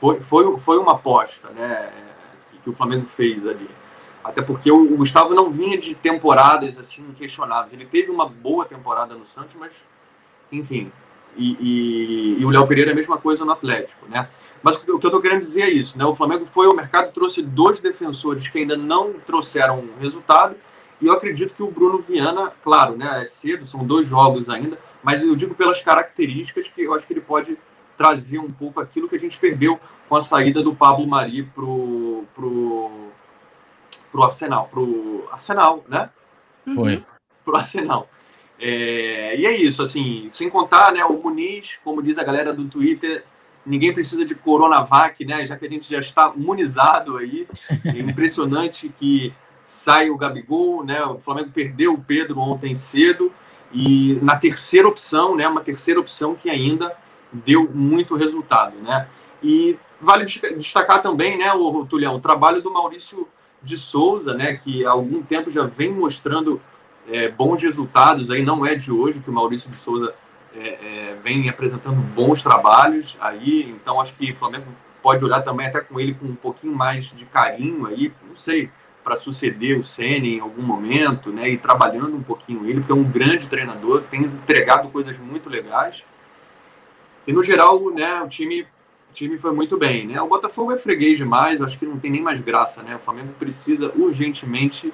foi, 0.00 0.20
foi, 0.20 0.58
foi 0.58 0.76
uma 0.76 0.92
aposta, 0.92 1.48
né? 1.50 1.88
Que 2.68 2.70
o 2.70 2.74
Flamengo 2.74 3.06
fez 3.06 3.46
ali. 3.46 3.68
Até 4.22 4.42
porque 4.42 4.70
o, 4.70 4.96
Gustavo 4.96 5.34
não 5.34 5.50
vinha 5.50 5.78
de 5.78 5.94
temporadas 5.94 6.78
assim 6.78 7.04
questionáveis. 7.16 7.72
Ele 7.72 7.86
teve 7.86 8.10
uma 8.10 8.26
boa 8.26 8.64
temporada 8.64 9.14
no 9.14 9.24
Santos, 9.24 9.54
mas 9.58 9.72
enfim. 10.52 10.92
E, 11.36 11.56
e, 11.60 12.40
e 12.40 12.44
o 12.44 12.50
Léo 12.50 12.66
Pereira 12.66 12.90
é 12.90 12.92
a 12.92 12.96
mesma 12.96 13.16
coisa 13.16 13.44
no 13.44 13.52
Atlético, 13.52 14.06
né? 14.08 14.28
Mas 14.62 14.76
o 14.76 14.80
que 14.80 14.90
eu 14.90 14.96
estou 14.96 15.20
querendo 15.20 15.42
dizer 15.42 15.62
é 15.62 15.70
isso, 15.70 15.96
né? 15.96 16.04
O 16.04 16.14
Flamengo 16.14 16.44
foi 16.46 16.66
ao 16.66 16.74
mercado, 16.74 17.12
trouxe 17.12 17.42
dois 17.42 17.80
defensores 17.80 18.48
que 18.48 18.58
ainda 18.58 18.76
não 18.76 19.14
trouxeram 19.14 19.84
resultado. 20.00 20.56
E 21.00 21.06
eu 21.06 21.12
acredito 21.12 21.54
que 21.54 21.62
o 21.62 21.70
Bruno 21.70 22.02
Viana, 22.06 22.52
claro, 22.62 22.96
né? 22.96 23.22
É 23.22 23.26
cedo, 23.26 23.66
são 23.66 23.84
dois 23.84 24.08
jogos 24.08 24.50
ainda, 24.50 24.76
mas 25.02 25.22
eu 25.22 25.34
digo 25.36 25.54
pelas 25.54 25.80
características 25.80 26.66
que 26.68 26.82
eu 26.82 26.92
acho 26.92 27.06
que 27.06 27.12
ele 27.12 27.20
pode 27.20 27.56
trazer 27.98 28.38
um 28.38 28.50
pouco 28.50 28.80
aquilo 28.80 29.08
que 29.08 29.16
a 29.16 29.20
gente 29.20 29.36
perdeu 29.36 29.78
com 30.08 30.14
a 30.16 30.22
saída 30.22 30.62
do 30.62 30.74
Pablo 30.74 31.06
Mari 31.06 31.42
pro, 31.42 32.24
pro, 32.34 33.08
pro 34.12 34.22
Arsenal, 34.22 34.68
pro 34.68 35.28
Arsenal, 35.32 35.84
né? 35.88 36.08
Foi. 36.74 36.96
Uhum. 36.96 37.02
Pro 37.44 37.56
Arsenal. 37.56 38.08
É, 38.60 39.36
e 39.38 39.46
é 39.46 39.56
isso, 39.56 39.82
assim, 39.82 40.28
sem 40.30 40.48
contar, 40.48 40.92
né, 40.92 41.04
o 41.04 41.20
Muniz, 41.22 41.78
como 41.84 42.02
diz 42.02 42.18
a 42.18 42.24
galera 42.24 42.52
do 42.52 42.66
Twitter, 42.66 43.24
ninguém 43.64 43.92
precisa 43.92 44.24
de 44.24 44.34
Coronavac, 44.34 45.24
né, 45.24 45.46
já 45.46 45.56
que 45.56 45.66
a 45.66 45.68
gente 45.68 45.88
já 45.88 45.98
está 45.98 46.32
imunizado 46.36 47.16
aí. 47.16 47.46
É 47.84 47.90
impressionante 47.98 48.88
que 48.88 49.32
sai 49.64 50.10
o 50.10 50.16
Gabigol, 50.16 50.84
né, 50.84 51.04
o 51.04 51.18
Flamengo 51.18 51.50
perdeu 51.50 51.94
o 51.94 52.02
Pedro 52.02 52.40
ontem 52.40 52.74
cedo, 52.74 53.32
e 53.72 54.18
na 54.22 54.36
terceira 54.36 54.88
opção, 54.88 55.36
né, 55.36 55.46
uma 55.46 55.60
terceira 55.60 56.00
opção 56.00 56.34
que 56.34 56.48
ainda 56.48 56.96
deu 57.32 57.68
muito 57.72 58.16
resultado, 58.16 58.76
né? 58.78 59.08
E 59.42 59.78
vale 60.00 60.24
destacar 60.24 61.02
também, 61.02 61.36
né, 61.38 61.52
o 61.52 61.84
Tulião, 61.86 62.16
o 62.16 62.20
trabalho 62.20 62.62
do 62.62 62.72
Maurício 62.72 63.28
de 63.62 63.76
Souza, 63.76 64.34
né, 64.34 64.54
que 64.54 64.84
há 64.86 64.90
algum 64.90 65.22
tempo 65.22 65.50
já 65.50 65.64
vem 65.64 65.92
mostrando 65.92 66.60
é, 67.08 67.28
bons 67.28 67.62
resultados. 67.62 68.30
Aí 68.30 68.44
não 68.44 68.64
é 68.64 68.74
de 68.74 68.92
hoje 68.92 69.20
que 69.20 69.30
o 69.30 69.32
Maurício 69.32 69.70
de 69.70 69.78
Souza 69.78 70.14
é, 70.54 70.68
é, 70.68 71.16
vem 71.22 71.48
apresentando 71.48 71.96
bons 71.96 72.42
trabalhos 72.42 73.16
aí. 73.20 73.68
Então 73.70 74.00
acho 74.00 74.14
que 74.14 74.32
o 74.32 74.36
Flamengo 74.36 74.66
pode 75.02 75.24
olhar 75.24 75.42
também 75.42 75.66
até 75.66 75.80
com 75.80 75.98
ele 75.98 76.14
com 76.14 76.26
um 76.26 76.34
pouquinho 76.34 76.74
mais 76.74 77.06
de 77.06 77.24
carinho 77.26 77.86
aí, 77.86 78.12
não 78.28 78.36
sei, 78.36 78.70
para 79.02 79.16
suceder 79.16 79.78
o 79.78 79.84
Ceni 79.84 80.36
em 80.36 80.40
algum 80.40 80.62
momento, 80.62 81.30
né, 81.30 81.48
e 81.48 81.56
trabalhando 81.56 82.16
um 82.16 82.22
pouquinho 82.22 82.66
ele, 82.68 82.80
porque 82.80 82.92
é 82.92 82.94
um 82.94 83.04
grande 83.04 83.48
treinador, 83.48 84.02
tem 84.10 84.22
entregado 84.22 84.90
coisas 84.90 85.16
muito 85.18 85.48
legais. 85.48 86.02
E 87.28 87.32
no 87.32 87.42
geral, 87.42 87.90
né, 87.90 88.22
o 88.22 88.26
time, 88.26 88.62
o 88.62 89.12
time 89.12 89.36
foi 89.36 89.52
muito 89.52 89.76
bem, 89.76 90.06
né? 90.06 90.18
O 90.18 90.26
Botafogo 90.26 90.72
é 90.72 90.78
freguês 90.78 91.18
demais, 91.18 91.60
acho 91.60 91.78
que 91.78 91.84
não 91.84 91.98
tem 91.98 92.10
nem 92.10 92.22
mais 92.22 92.40
graça, 92.40 92.82
né? 92.82 92.96
O 92.96 93.00
Flamengo 93.00 93.34
precisa 93.38 93.92
urgentemente 93.94 94.90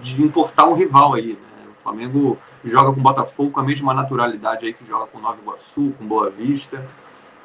de 0.00 0.22
importar 0.22 0.66
um 0.66 0.72
rival 0.72 1.12
aí, 1.12 1.34
né? 1.34 1.66
O 1.70 1.82
Flamengo 1.82 2.38
joga 2.64 2.90
com 2.90 3.00
o 3.00 3.02
Botafogo 3.02 3.50
com 3.50 3.60
a 3.60 3.62
mesma 3.62 3.92
naturalidade 3.92 4.64
aí 4.64 4.72
que 4.72 4.86
joga 4.86 5.08
com 5.08 5.18
o 5.18 5.20
Nova 5.20 5.36
Iguaçu, 5.42 5.92
com 5.98 6.06
Boa 6.06 6.30
Vista, 6.30 6.82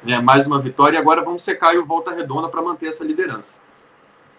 né? 0.02 0.18
Mais 0.22 0.46
uma 0.46 0.58
vitória 0.58 0.96
e 0.96 0.98
agora 0.98 1.22
vamos 1.22 1.44
secar 1.44 1.76
o 1.76 1.84
Volta 1.84 2.14
Redonda 2.14 2.48
para 2.48 2.62
manter 2.62 2.86
essa 2.86 3.04
liderança. 3.04 3.58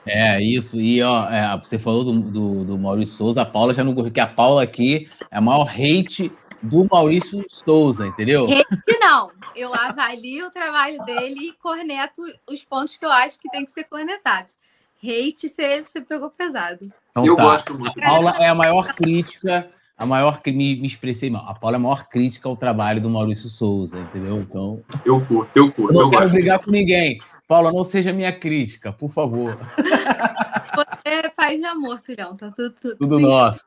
É, 0.04 0.42
isso. 0.42 0.82
E 0.82 1.04
ó, 1.04 1.30
é, 1.30 1.62
você 1.64 1.78
falou 1.78 2.04
do, 2.04 2.20
do, 2.22 2.66
do, 2.66 2.78
Maurício 2.80 3.18
Souza, 3.18 3.44
a 3.44 3.46
Paula 3.46 3.72
já 3.72 3.84
não 3.84 3.94
gostou, 3.94 4.12
que 4.12 4.20
a 4.20 4.26
Paula 4.26 4.64
aqui 4.64 5.08
é 5.30 5.38
a 5.38 5.42
maior 5.42 5.70
hate 5.70 6.32
do 6.60 6.88
Maurício 6.90 7.46
Souza, 7.50 8.08
entendeu? 8.08 8.46
Hate 8.46 9.00
não 9.00 9.35
eu 9.56 9.74
avalio 9.74 10.48
o 10.48 10.52
trabalho 10.52 11.04
dele 11.06 11.50
e 11.50 11.54
corneto 11.54 12.22
os 12.48 12.64
pontos 12.64 12.98
que 12.98 13.06
eu 13.06 13.12
acho 13.12 13.40
que 13.40 13.50
tem 13.50 13.66
que 13.66 13.72
ser 13.72 13.86
cornetados. 13.86 14.56
Hate, 15.04 15.50
você, 15.50 15.82
você 15.82 16.02
pegou 16.02 16.30
pesado. 16.30 16.92
Então, 17.12 17.26
eu 17.26 17.36
tá. 17.36 17.44
gosto 17.44 17.78
muito. 17.78 18.00
A 18.00 18.04
Paula 18.04 18.32
é 18.40 18.48
a 18.48 18.56
maior 18.56 18.94
crítica, 18.94 19.70
a 19.98 20.06
maior 20.06 20.42
que 20.42 20.52
me, 20.52 20.76
me 20.76 20.88
expressei 20.88 21.30
mal. 21.30 21.48
A 21.48 21.54
Paula 21.54 21.78
é 21.78 21.80
a 21.80 21.82
maior 21.82 22.08
crítica 22.08 22.50
ao 22.50 22.58
trabalho 22.58 23.02
do 23.02 23.10
Maurício 23.10 23.50
Souza, 23.50 23.98
entendeu? 24.00 24.40
Então. 24.42 24.84
Eu 25.06 25.24
curto, 25.26 25.58
eu 25.58 25.72
curto. 25.72 25.94
Eu 25.94 26.04
não 26.04 26.10
quero 26.10 26.30
brigar 26.30 26.60
com 26.60 26.72
ninguém. 26.72 27.20
Paula, 27.48 27.72
não 27.72 27.84
seja 27.84 28.12
minha 28.12 28.38
crítica, 28.38 28.92
por 28.92 29.12
favor. 29.12 29.58
Você 29.78 31.32
faz 31.36 31.60
de 31.60 31.66
amor, 31.66 32.02
Tulhão. 32.02 32.36
Tá 32.36 32.52
tudo, 32.52 32.76
tudo, 32.82 32.98
tudo 32.98 33.20
nosso. 33.20 33.64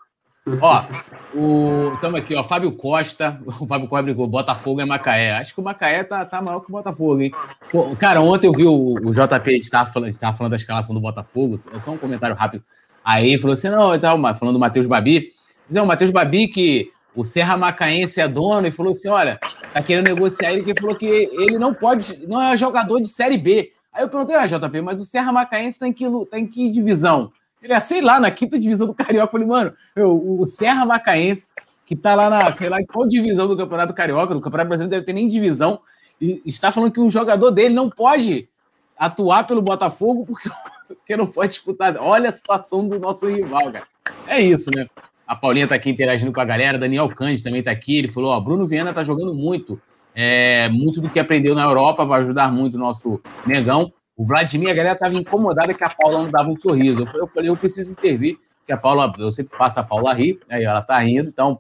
Ó, 0.61 1.93
estamos 1.95 2.21
aqui, 2.21 2.35
ó, 2.35 2.43
Fábio 2.43 2.73
Costa, 2.73 3.41
o 3.61 3.67
Fábio 3.67 3.89
Costa 3.89 4.03
brigou, 4.03 4.27
Botafogo 4.27 4.81
é 4.81 4.85
Macaé. 4.85 5.33
Acho 5.33 5.55
que 5.55 5.61
o 5.61 5.65
Macaé 5.65 6.03
tá, 6.05 6.25
tá 6.25 6.41
maior 6.41 6.61
que 6.61 6.69
o 6.69 6.73
Botafogo, 6.73 7.21
hein? 7.21 7.33
Pô, 7.71 7.95
cara, 7.97 8.21
ontem 8.21 8.47
eu 8.47 8.53
vi 8.53 8.65
o, 8.65 8.95
o 8.95 9.13
JP, 9.13 9.51
estava 9.57 9.93
falando, 9.93 10.13
falando 10.15 10.51
da 10.51 10.57
escalação 10.57 10.95
do 10.95 11.01
Botafogo, 11.01 11.57
é 11.73 11.79
só 11.79 11.91
um 11.91 11.99
comentário 11.99 12.35
rápido. 12.35 12.65
Aí 13.05 13.39
falou 13.39 13.55
assim, 13.55 13.69
não, 13.69 13.95
então, 13.95 14.21
falando 14.35 14.55
do 14.55 14.61
Matheus 14.61 14.87
Babi, 14.87 15.33
o 15.71 15.87
Matheus 15.87 16.11
Babi 16.11 16.49
que 16.49 16.91
o 17.15 17.25
Serra 17.25 17.57
Macaense 17.57 18.21
é 18.21 18.29
dono 18.29 18.67
e 18.67 18.71
falou 18.71 18.93
assim, 18.93 19.09
olha, 19.09 19.39
tá 19.73 19.83
querendo 19.83 20.09
negociar 20.09 20.53
ele, 20.53 20.63
que 20.63 20.81
falou 20.81 20.97
que 20.97 21.07
ele 21.07 21.59
não 21.59 21.75
pode, 21.75 22.27
não 22.27 22.41
é 22.41 22.57
jogador 22.57 23.01
de 23.01 23.09
Série 23.09 23.39
B. 23.39 23.73
Aí 23.93 24.03
eu 24.03 24.09
perguntei, 24.09 24.37
ah, 24.37 24.47
JP, 24.47 24.81
mas 24.81 25.01
o 25.01 25.05
Serra 25.05 25.33
Macaense 25.33 25.81
tá 25.81 25.89
em 25.89 25.93
que, 25.93 26.05
tá 26.31 26.39
em 26.39 26.47
que 26.47 26.71
divisão? 26.71 27.33
Ele 27.63 27.73
é, 27.73 27.81
sei 27.81 28.01
lá, 28.01 28.21
na 28.21 28.31
quinta 28.31 28.59
divisão 28.59 28.87
do 28.87 28.95
Carioca. 28.95 29.27
Eu 29.27 29.31
falei, 29.31 29.47
mano, 29.47 29.73
eu, 29.97 30.41
o 30.41 30.45
Serra 30.47 30.87
Macaense, 30.87 31.51
que 31.85 31.97
tá 31.97 32.15
lá 32.15 32.31
na, 32.31 32.53
sei 32.53 32.69
lá, 32.69 32.79
qual 32.87 33.09
divisão 33.09 33.49
do 33.49 33.57
Campeonato 33.57 33.95
Carioca, 33.95 34.35
do 34.35 34.41
Campeonato 34.41 34.69
Brasileiro, 34.69 34.91
deve 34.91 35.07
ter 35.07 35.13
nem 35.13 35.29
divisão, 35.29 35.81
e 36.21 36.43
está 36.45 36.73
falando 36.73 36.93
que 36.93 37.01
um 37.01 37.11
jogador 37.11 37.51
dele 37.51 37.75
não 37.75 37.89
pode 37.89 38.49
atuar 38.97 39.47
pelo 39.47 39.63
Botafogo 39.63 40.27
porque, 40.27 40.51
porque 40.89 41.17
não 41.17 41.27
pode 41.27 41.53
disputar. 41.53 41.97
Olha 41.97 42.29
a 42.29 42.33
situação 42.33 42.89
do 42.89 42.99
nosso 42.99 43.27
rival, 43.27 43.73
cara. 43.73 43.87
É 44.27 44.41
isso, 44.41 44.71
né? 44.75 44.87
A 45.27 45.37
Paulinha 45.37 45.69
tá 45.69 45.75
aqui 45.75 45.91
interagindo 45.91 46.33
com 46.33 46.41
a 46.41 46.45
galera, 46.45 46.79
Daniel 46.79 47.09
Cândido 47.11 47.45
também 47.45 47.63
tá 47.63 47.71
aqui. 47.71 47.99
Ele 47.99 48.09
falou: 48.09 48.31
Ó, 48.31 48.41
Bruno 48.41 48.67
Viana 48.67 48.93
tá 48.93 49.05
jogando 49.05 49.35
muito. 49.35 49.81
É, 50.15 50.69
muito 50.71 51.01
do 51.01 51.11
que 51.11 51.21
aprendeu 51.21 51.55
na 51.55 51.63
Europa 51.63 52.05
vai 52.05 52.21
ajudar 52.23 52.51
muito 52.51 52.75
o 52.75 52.79
nosso 52.79 53.21
negão. 53.47 53.93
O 54.19 54.25
Vladimir, 54.25 54.69
a 54.69 54.75
galera 54.75 54.95
estava 54.95 55.15
incomodada 55.15 55.73
que 55.73 55.85
a 55.85 55.89
Paula 55.89 56.25
não 56.25 56.31
dava 56.31 56.51
um 56.51 56.59
sorriso. 56.59 57.07
Eu 57.15 57.29
falei, 57.29 57.49
eu 57.49 57.57
preciso 57.57 57.93
intervir, 57.93 58.37
que 58.67 58.73
a 58.73 58.77
Paula, 58.77 59.15
eu 59.17 59.31
sempre 59.31 59.57
faço 59.57 59.79
a 59.79 59.85
Paula 59.85 60.13
rir, 60.13 60.41
aí 60.51 60.65
ela 60.65 60.83
tá 60.83 60.99
rindo, 60.99 61.29
então 61.29 61.57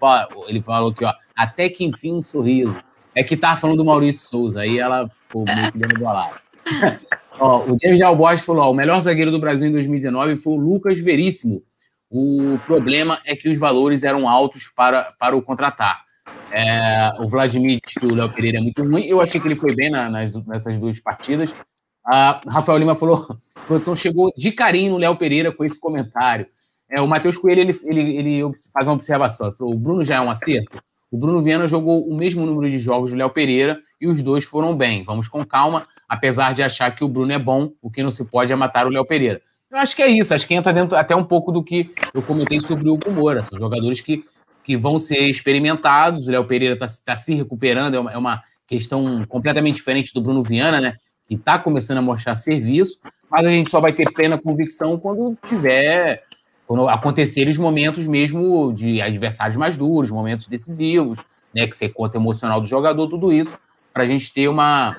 ele 0.48 0.60
falou 0.60 0.90
aqui, 0.90 1.04
ó, 1.04 1.12
até 1.36 1.68
que 1.68 1.84
enfim 1.84 2.14
um 2.14 2.22
sorriso. 2.22 2.76
É 3.14 3.22
que 3.22 3.36
tava 3.36 3.60
falando 3.60 3.76
do 3.76 3.84
Maurício 3.84 4.28
Souza, 4.28 4.62
aí 4.62 4.76
ela 4.76 5.08
ficou 5.08 5.44
meio 5.44 5.70
que 5.70 5.78
dando 5.78 6.00
bolada. 6.00 6.34
ó, 7.38 7.62
o 7.64 7.76
James 7.80 8.00
Dalbosch 8.00 8.42
falou, 8.42 8.64
ó, 8.64 8.70
o 8.72 8.74
melhor 8.74 9.00
zagueiro 9.00 9.30
do 9.30 9.38
Brasil 9.38 9.68
em 9.68 9.72
2019 9.72 10.34
foi 10.34 10.52
o 10.54 10.56
Lucas 10.56 10.98
Veríssimo. 10.98 11.62
O 12.10 12.58
problema 12.66 13.20
é 13.24 13.36
que 13.36 13.48
os 13.48 13.56
valores 13.56 14.02
eram 14.02 14.28
altos 14.28 14.68
para, 14.74 15.12
para 15.16 15.36
o 15.36 15.42
contratar. 15.42 16.02
É, 16.50 17.12
o 17.20 17.28
Vladimir 17.28 17.78
que 17.80 18.04
o 18.04 18.14
Léo 18.14 18.32
Pereira 18.32 18.58
é 18.58 18.60
muito 18.60 18.82
ruim. 18.82 19.04
Eu 19.04 19.20
achei 19.20 19.40
que 19.40 19.46
ele 19.46 19.54
foi 19.54 19.76
bem 19.76 19.90
na, 19.90 20.10
nas, 20.10 20.34
nessas 20.44 20.76
duas 20.78 20.98
partidas. 20.98 21.54
A 22.10 22.40
Rafael 22.48 22.78
Lima 22.78 22.94
falou: 22.94 23.26
a 23.54 23.60
produção 23.60 23.94
chegou 23.94 24.32
de 24.34 24.50
carinho 24.50 24.92
no 24.92 24.98
Léo 24.98 25.16
Pereira 25.16 25.52
com 25.52 25.62
esse 25.62 25.78
comentário. 25.78 26.46
É, 26.90 27.02
o 27.02 27.06
Matheus 27.06 27.36
Coelho 27.36 27.60
ele, 27.60 27.78
ele, 27.84 28.16
ele 28.16 28.52
faz 28.72 28.88
uma 28.88 28.94
observação. 28.94 29.52
Falou, 29.52 29.74
o 29.74 29.78
Bruno 29.78 30.02
já 30.02 30.16
é 30.16 30.20
um 30.20 30.30
acerto. 30.30 30.82
O 31.10 31.18
Bruno 31.18 31.42
Viana 31.42 31.66
jogou 31.66 32.02
o 32.08 32.16
mesmo 32.16 32.46
número 32.46 32.70
de 32.70 32.78
jogos 32.78 33.10
do 33.10 33.16
Léo 33.16 33.28
Pereira 33.28 33.78
e 34.00 34.06
os 34.06 34.22
dois 34.22 34.44
foram 34.44 34.74
bem. 34.74 35.04
Vamos 35.04 35.28
com 35.28 35.44
calma, 35.44 35.86
apesar 36.08 36.54
de 36.54 36.62
achar 36.62 36.90
que 36.96 37.04
o 37.04 37.08
Bruno 37.08 37.32
é 37.32 37.38
bom, 37.38 37.72
o 37.82 37.90
que 37.90 38.02
não 38.02 38.10
se 38.10 38.24
pode 38.24 38.50
é 38.50 38.56
matar 38.56 38.86
o 38.86 38.90
Léo 38.90 39.06
Pereira. 39.06 39.42
Eu 39.70 39.76
acho 39.76 39.94
que 39.94 40.02
é 40.02 40.08
isso, 40.08 40.32
acho 40.32 40.46
que 40.46 40.54
entra 40.54 40.72
dentro 40.72 40.96
até 40.96 41.14
um 41.14 41.24
pouco 41.24 41.52
do 41.52 41.62
que 41.62 41.92
eu 42.14 42.22
comentei 42.22 42.58
sobre 42.58 42.88
o 42.88 42.94
Hugo 42.94 43.10
Moura. 43.10 43.42
São 43.42 43.58
jogadores 43.58 44.00
que, 44.00 44.24
que 44.64 44.78
vão 44.78 44.98
ser 44.98 45.28
experimentados. 45.28 46.26
O 46.26 46.30
Léo 46.30 46.46
Pereira 46.46 46.72
está 46.72 46.86
tá 47.04 47.16
se 47.16 47.34
recuperando, 47.34 47.94
é 47.94 48.00
uma, 48.00 48.12
é 48.12 48.16
uma 48.16 48.42
questão 48.66 49.26
completamente 49.26 49.76
diferente 49.76 50.14
do 50.14 50.22
Bruno 50.22 50.42
Viana, 50.42 50.80
né? 50.80 50.96
Que 51.28 51.34
está 51.34 51.58
começando 51.58 51.98
a 51.98 52.02
mostrar 52.02 52.34
serviço, 52.34 52.98
mas 53.30 53.46
a 53.46 53.50
gente 53.50 53.70
só 53.70 53.80
vai 53.80 53.92
ter 53.92 54.10
plena 54.12 54.38
convicção 54.38 54.98
quando 54.98 55.36
tiver, 55.46 56.24
quando 56.66 56.88
acontecerem 56.88 57.50
os 57.50 57.58
momentos 57.58 58.06
mesmo 58.06 58.72
de 58.72 59.02
adversários 59.02 59.56
mais 59.56 59.76
duros, 59.76 60.10
momentos 60.10 60.48
decisivos, 60.48 61.18
né, 61.54 61.66
que 61.66 61.76
você 61.76 61.88
conta 61.88 62.16
emocional 62.16 62.60
do 62.60 62.66
jogador, 62.66 63.08
tudo 63.08 63.32
isso, 63.32 63.52
para 63.92 64.04
a 64.04 64.06
gente 64.06 64.32
ter 64.32 64.48
uma, 64.48 64.96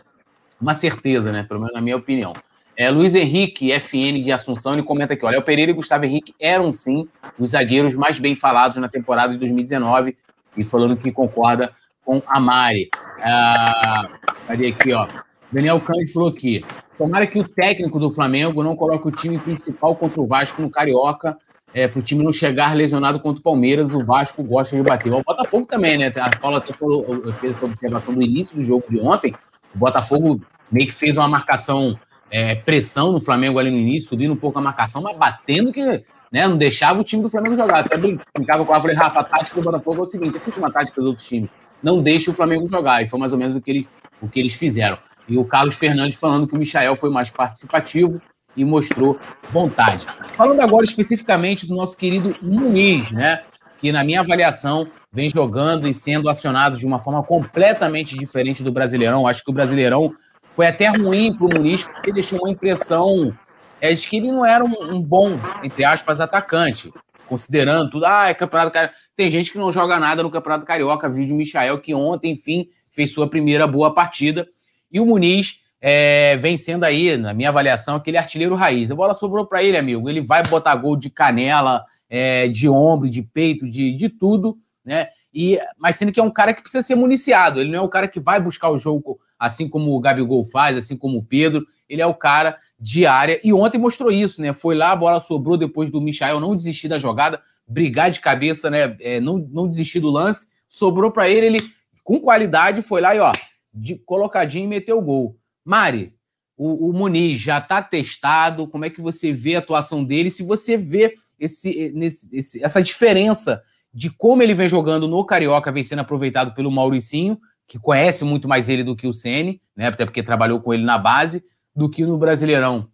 uma 0.62 0.76
certeza, 0.76 1.32
né, 1.32 1.44
pelo 1.44 1.60
menos 1.60 1.74
na 1.74 1.82
minha 1.82 1.98
opinião. 1.98 2.34
É, 2.78 2.90
Luiz 2.90 3.14
Henrique, 3.14 3.74
FN 3.74 4.22
de 4.22 4.32
Assunção, 4.32 4.74
ele 4.74 4.84
comenta 4.84 5.14
aqui: 5.14 5.26
olha, 5.26 5.40
o 5.40 5.44
Pereira 5.44 5.72
e 5.72 5.74
Gustavo 5.74 6.06
Henrique 6.06 6.34
eram 6.40 6.72
sim 6.72 7.10
os 7.38 7.50
zagueiros 7.50 7.94
mais 7.94 8.20
bem 8.20 8.36
falados 8.36 8.78
na 8.78 8.88
temporada 8.88 9.34
de 9.34 9.40
2019, 9.40 10.16
e 10.56 10.64
falando 10.64 10.96
que 10.98 11.12
concorda 11.12 11.74
com 12.06 12.22
a 12.28 12.40
Mari. 12.40 12.90
Ah, 13.22 14.04
cadê 14.48 14.68
aqui, 14.68 14.94
ó? 14.94 15.08
Daniel 15.52 15.82
Cândido 15.82 16.14
falou 16.14 16.30
aqui. 16.30 16.64
Tomara 16.98 17.26
que 17.26 17.40
o 17.40 17.48
técnico 17.48 18.00
do 18.00 18.12
Flamengo 18.12 18.64
não 18.64 18.76
coloque 18.76 19.08
o 19.08 19.12
time 19.12 19.40
principal 19.40 19.96
contra 19.96 20.22
o 20.22 20.28
Vasco 20.28 20.62
no 20.62 20.70
Carioca, 20.70 21.38
é, 21.74 21.88
para 21.88 22.00
o 22.00 22.02
time 22.02 22.24
não 22.24 22.34
chegar 22.34 22.76
lesionado 22.76 23.20
contra 23.20 23.40
o 23.40 23.44
Palmeiras. 23.44 23.94
O 23.94 24.04
Vasco 24.04 24.44
gosta 24.44 24.76
de 24.76 24.84
bater. 24.84 25.12
O 25.14 25.24
Botafogo 25.24 25.66
também, 25.66 25.98
né? 25.98 26.12
A 26.18 26.30
Paula 26.38 26.58
até 26.58 26.74
falou, 26.74 27.06
fez 27.40 27.54
essa 27.54 27.66
observação 27.66 28.14
do 28.14 28.22
início 28.22 28.56
do 28.56 28.62
jogo 28.64 28.86
de 28.90 29.00
ontem. 29.00 29.34
O 29.74 29.78
Botafogo 29.78 30.42
meio 30.72 30.88
que 30.88 30.94
fez 30.94 31.16
uma 31.18 31.28
marcação, 31.28 31.98
é, 32.32 32.56
pressão 32.56 33.12
no 33.12 33.20
Flamengo 33.20 33.60
ali 33.60 33.72
no 33.72 33.78
início, 33.78 34.10
subindo 34.10 34.34
um 34.34 34.38
pouco 34.38 34.60
a 34.60 34.62
marcação, 34.62 35.02
mas 35.02 35.18
batendo 35.18 35.72
que 35.72 35.84
né, 36.32 36.48
não 36.48 36.58
deixava 36.58 37.00
o 37.00 37.04
time 37.04 37.24
do 37.24 37.30
Flamengo 37.30 37.56
jogar. 37.56 37.80
Até 37.80 37.98
brincava 37.98 38.66
com 38.66 38.72
ela, 38.72 38.82
falei, 38.82 38.96
Rafa, 38.96 39.20
a 39.20 39.24
tática 39.24 39.60
do 39.60 39.64
Botafogo 39.64 40.04
é 40.04 40.06
o 40.06 40.10
seguinte: 40.10 40.38
assim 40.38 40.52
como 40.52 40.66
a 40.66 40.72
tática 40.72 41.00
dos 41.00 41.10
outros 41.10 41.28
times, 41.28 41.50
não 41.82 42.02
deixe 42.02 42.30
o 42.30 42.34
Flamengo 42.34 42.68
jogar. 42.68 43.04
E 43.04 43.08
foi 43.08 43.20
mais 43.20 43.32
ou 43.32 43.38
menos 43.38 43.56
o 43.56 43.62
que 43.62 43.72
eles, 43.72 43.88
o 44.22 44.28
que 44.28 44.40
eles 44.40 44.54
fizeram. 44.54 44.98
E 45.30 45.38
o 45.38 45.46
Carlos 45.46 45.76
Fernandes 45.76 46.18
falando 46.18 46.48
que 46.48 46.56
o 46.56 46.58
Michael 46.58 46.96
foi 46.96 47.10
mais 47.10 47.30
participativo 47.30 48.20
e 48.58 48.66
mostrou 48.66 49.20
vontade. 49.52 50.06
Falando 50.36 50.60
agora 50.62 50.84
especificamente 50.84 51.68
do 51.68 51.76
nosso 51.76 51.96
querido 51.96 52.36
Muniz, 52.42 53.12
né? 53.12 53.44
Que 53.78 53.92
na 53.92 54.04
minha 54.04 54.22
avaliação 54.22 54.88
vem 55.14 55.30
jogando 55.30 55.88
e 55.88 55.94
sendo 55.94 56.28
acionado 56.28 56.78
de 56.78 56.86
uma 56.86 57.00
forma 57.00 57.24
completamente 57.24 58.18
diferente 58.18 58.64
do 58.64 58.72
Brasileirão. 58.72 59.28
Acho 59.28 59.44
que 59.44 59.52
o 59.52 59.54
Brasileirão 59.54 60.12
foi 60.56 60.68
até 60.68 60.88
ruim 60.88 61.34
para 61.34 61.46
o 61.46 61.50
Muniz 61.54 61.84
porque 61.84 62.12
deixou 62.12 62.40
uma 62.40 62.50
impressão 62.50 63.34
é, 63.80 63.94
de 63.94 64.08
que 64.08 64.18
ele 64.18 64.32
não 64.32 64.46
era 64.46 64.66
um, 64.66 64.74
um 64.94 65.02
bom, 65.02 65.40
entre 65.64 65.86
aspas, 65.86 66.20
atacante. 66.20 66.92
Considerando 67.28 67.92
tudo, 67.92 68.06
ah, 68.06 68.28
é 68.28 68.34
campeonato 68.34 68.72
carioca. 68.72 68.96
Tem 69.16 69.30
gente 69.30 69.52
que 69.52 69.58
não 69.60 69.72
joga 69.72 70.00
nada 70.00 70.24
no 70.24 70.32
campeonato 70.32 70.66
carioca. 70.66 71.08
Vídeo 71.08 71.36
Michael 71.36 71.80
que 71.80 71.94
ontem, 71.94 72.34
enfim, 72.34 72.68
fez 72.92 73.14
sua 73.14 73.30
primeira 73.30 73.68
boa 73.68 73.94
partida 73.94 74.48
e 74.92 75.00
o 75.00 75.06
Muniz 75.06 75.60
é, 75.82 76.38
vem 76.38 76.58
sendo 76.58 76.84
aí, 76.84 77.16
na 77.18 77.34
minha 77.34 77.50
avaliação, 77.50 77.96
aquele 77.96 78.18
artilheiro 78.18 78.56
raiz. 78.56 78.92
A 78.92 78.96
bola 78.96 79.14
sobrou 79.14 79.46
para 79.46 79.64
ele, 79.64 79.78
amigo. 79.78 80.10
Ele 80.10 80.22
vai 80.22 80.44
botar 80.44 80.76
gol 80.76 80.96
de 80.96 81.10
canela, 81.10 81.86
é, 82.10 82.48
de 82.48 82.68
ombro, 82.68 83.10
de 83.10 83.22
peito, 83.22 83.70
de, 83.70 83.94
de 83.94 84.10
tudo, 84.10 84.58
né? 84.84 85.10
E, 85.34 85.60
mas 85.78 85.96
sendo 85.96 86.12
que 86.12 86.20
é 86.20 86.24
um 86.24 86.32
cara 86.32 86.54
que 86.54 86.62
precisa 86.62 86.84
ser 86.84 86.96
municiado. 86.96 87.60
Ele 87.60 87.72
não 87.72 87.80
é 87.80 87.82
o 87.82 87.90
cara 87.90 88.08
que 88.08 88.20
vai 88.20 88.42
buscar 88.42 88.70
o 88.70 88.78
jogo 88.78 89.20
assim 89.38 89.70
como 89.70 89.96
o 89.96 90.00
Gabigol 90.00 90.44
faz, 90.44 90.76
assim 90.76 90.98
como 90.98 91.20
o 91.20 91.24
Pedro. 91.24 91.66
Ele 91.88 92.02
é 92.02 92.06
o 92.06 92.14
cara 92.14 92.58
de 92.80 93.06
área. 93.06 93.40
E 93.44 93.54
ontem 93.54 93.78
mostrou 93.78 94.12
isso, 94.12 94.42
né? 94.42 94.54
Foi 94.54 94.76
lá, 94.76 94.92
a 94.92 94.96
bola 94.96 95.20
sobrou 95.20 95.56
depois 95.58 95.90
do 95.90 96.02
Michael 96.02 96.40
não 96.40 96.56
desistir 96.56 96.88
da 96.88 96.98
jogada, 96.98 97.42
brigar 97.68 98.10
de 98.10 98.20
cabeça, 98.20 98.70
né? 98.70 98.98
É, 99.00 99.20
não, 99.20 99.38
não 99.38 99.70
desistir 99.70 100.00
do 100.00 100.10
lance. 100.10 100.48
Sobrou 100.68 101.12
para 101.12 101.30
ele, 101.30 101.46
ele 101.46 101.60
com 102.04 102.20
qualidade 102.20 102.82
foi 102.82 103.02
lá 103.02 103.16
e 103.16 103.20
ó, 103.20 103.32
de 103.80 103.96
colocadinho 103.96 104.66
e 104.66 104.68
meteu 104.68 104.98
o 104.98 105.02
gol. 105.02 105.38
Mari, 105.64 106.14
o, 106.58 106.90
o 106.90 106.94
Muniz 106.94 107.40
já 107.40 107.60
está 107.60 107.82
testado, 107.82 108.68
como 108.68 108.86
é 108.86 108.90
que 108.90 109.02
você 109.02 109.32
vê 109.32 109.56
a 109.56 109.60
atuação 109.60 110.04
dele? 110.04 110.30
Se 110.30 110.44
você 110.44 110.76
vê 110.76 111.16
esse, 111.40 111.92
nesse, 111.96 112.36
esse, 112.36 112.64
essa 112.64 112.82
diferença 112.82 113.64
de 113.94 114.10
como 114.10 114.44
ele 114.44 114.54
vem 114.54 114.68
jogando 114.68 115.08
no 115.08 115.26
Carioca, 115.26 115.72
vem 115.72 115.84
sendo 115.84 116.00
aproveitado 116.00 116.54
pelo 116.54 116.70
Mauricinho, 116.70 117.40
que 117.66 117.80
conhece 117.80 118.26
muito 118.26 118.48
mais 118.48 118.68
ele 118.68 118.84
do 118.84 118.96
que 118.96 119.08
o 119.08 119.14
Ceni, 119.14 119.62
né? 119.76 119.88
Até 119.88 120.06
porque 120.06 120.22
trabalhou 120.22 120.60
com 120.60 120.74
ele 120.74 120.84
na 120.84 120.98
base, 120.98 121.44
do 121.76 121.90
que 121.90 122.06
no 122.06 122.18
Brasileirão. 122.18 122.90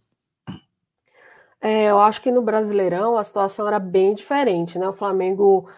É, 1.60 1.90
eu 1.90 1.98
acho 1.98 2.22
que 2.22 2.30
no 2.30 2.42
Brasileirão 2.42 3.16
a 3.16 3.24
situação 3.24 3.66
era 3.66 3.78
bem 3.78 4.14
diferente, 4.14 4.78
né? 4.78 4.88
O 4.88 4.92
Flamengo 4.92 5.68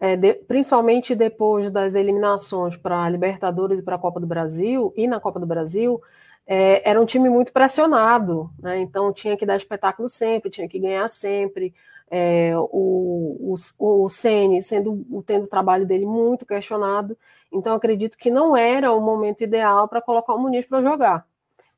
é, 0.00 0.16
de, 0.16 0.34
principalmente 0.34 1.14
depois 1.14 1.70
das 1.70 1.94
eliminações 1.94 2.76
para 2.76 3.04
a 3.04 3.10
Libertadores 3.10 3.80
e 3.80 3.82
para 3.82 3.96
a 3.96 3.98
Copa 3.98 4.20
do 4.20 4.26
Brasil, 4.26 4.92
e 4.96 5.08
na 5.08 5.20
Copa 5.20 5.40
do 5.40 5.46
Brasil, 5.46 6.00
é, 6.46 6.88
era 6.88 7.00
um 7.00 7.04
time 7.04 7.28
muito 7.28 7.52
pressionado, 7.52 8.50
né? 8.58 8.78
então 8.78 9.12
tinha 9.12 9.36
que 9.36 9.44
dar 9.44 9.56
espetáculo 9.56 10.08
sempre, 10.08 10.50
tinha 10.50 10.68
que 10.68 10.78
ganhar 10.78 11.08
sempre. 11.08 11.74
É, 12.10 12.52
o, 12.56 13.54
o, 13.78 14.04
o 14.04 14.08
Ceni 14.08 14.62
sendo 14.62 15.04
tendo 15.26 15.44
o 15.44 15.48
trabalho 15.48 15.84
dele 15.84 16.06
muito 16.06 16.46
questionado, 16.46 17.18
então 17.52 17.74
acredito 17.74 18.16
que 18.16 18.30
não 18.30 18.56
era 18.56 18.92
o 18.92 19.00
momento 19.00 19.42
ideal 19.42 19.86
para 19.88 20.00
colocar 20.00 20.34
o 20.34 20.38
Muniz 20.38 20.64
para 20.64 20.80
jogar, 20.80 21.26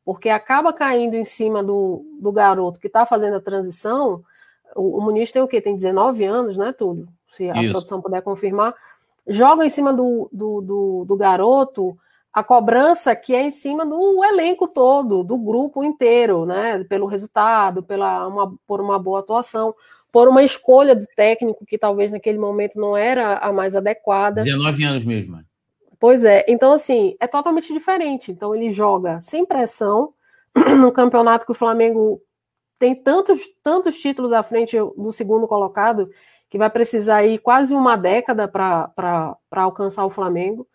porque 0.04 0.28
acaba 0.28 0.72
caindo 0.72 1.14
em 1.16 1.24
cima 1.24 1.64
do, 1.64 2.04
do 2.20 2.30
garoto 2.30 2.78
que 2.78 2.86
está 2.86 3.04
fazendo 3.04 3.38
a 3.38 3.40
transição. 3.40 4.22
O, 4.76 4.98
o 4.98 5.00
Muniz 5.02 5.32
tem 5.32 5.42
o 5.42 5.48
quê? 5.48 5.60
Tem 5.60 5.74
19 5.74 6.24
anos, 6.24 6.56
né, 6.56 6.72
Túlio? 6.72 7.08
Se 7.30 7.48
a 7.48 7.62
Isso. 7.62 7.72
produção 7.72 8.00
puder 8.00 8.22
confirmar, 8.22 8.74
joga 9.26 9.64
em 9.64 9.70
cima 9.70 9.92
do, 9.92 10.28
do, 10.32 10.60
do, 10.60 11.04
do, 11.06 11.16
garoto 11.16 11.96
a 12.32 12.42
cobrança 12.42 13.14
que 13.14 13.34
é 13.34 13.42
em 13.42 13.50
cima 13.50 13.84
do 13.86 14.24
elenco 14.24 14.68
todo, 14.68 15.24
do 15.24 15.36
grupo 15.36 15.82
inteiro, 15.82 16.44
né? 16.44 16.84
Pelo 16.84 17.06
resultado, 17.06 17.82
pela 17.82 18.26
uma, 18.26 18.54
por 18.66 18.80
uma 18.80 18.98
boa 18.98 19.20
atuação, 19.20 19.74
por 20.12 20.28
uma 20.28 20.42
escolha 20.42 20.94
do 20.94 21.06
técnico 21.16 21.64
que 21.64 21.78
talvez 21.78 22.12
naquele 22.12 22.38
momento 22.38 22.78
não 22.78 22.96
era 22.96 23.38
a 23.38 23.52
mais 23.52 23.74
adequada. 23.74 24.42
19 24.42 24.84
anos 24.84 25.04
mesmo. 25.04 25.40
Pois 25.98 26.24
é, 26.24 26.44
então 26.48 26.72
assim, 26.72 27.16
é 27.20 27.26
totalmente 27.26 27.72
diferente. 27.72 28.32
Então 28.32 28.54
ele 28.54 28.70
joga 28.70 29.20
sem 29.20 29.44
pressão, 29.44 30.14
no 30.78 30.90
campeonato 30.90 31.44
que 31.44 31.52
o 31.52 31.54
Flamengo 31.54 32.20
tem 32.78 32.94
tantos, 32.94 33.42
tantos 33.62 33.98
títulos 33.98 34.32
à 34.32 34.42
frente 34.42 34.76
do 34.96 35.12
segundo 35.12 35.46
colocado, 35.46 36.10
que 36.50 36.58
vai 36.58 36.68
precisar 36.68 37.18
aí 37.18 37.38
quase 37.38 37.72
uma 37.72 37.96
década 37.96 38.48
para 38.48 39.36
alcançar 39.52 40.04
o 40.04 40.10
Flamengo. 40.10 40.66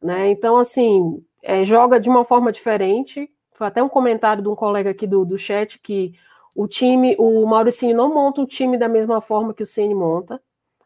Né? 0.00 0.30
Então, 0.30 0.56
assim, 0.56 1.22
é, 1.42 1.64
joga 1.64 1.98
de 1.98 2.08
uma 2.08 2.24
forma 2.24 2.52
diferente, 2.52 3.28
foi 3.56 3.66
até 3.66 3.82
um 3.82 3.88
comentário 3.88 4.42
de 4.42 4.48
um 4.48 4.54
colega 4.54 4.90
aqui 4.90 5.06
do, 5.06 5.24
do 5.24 5.36
chat 5.36 5.78
que 5.80 6.14
o 6.54 6.68
time, 6.68 7.16
o 7.18 7.44
Mauricinho 7.46 7.96
não 7.96 8.14
monta 8.14 8.40
um 8.40 8.46
time 8.46 8.78
da 8.78 8.88
mesma 8.88 9.20
forma 9.20 9.52
que 9.52 9.62
o 9.62 9.66
Ceni 9.66 9.94
monta, 9.94 10.40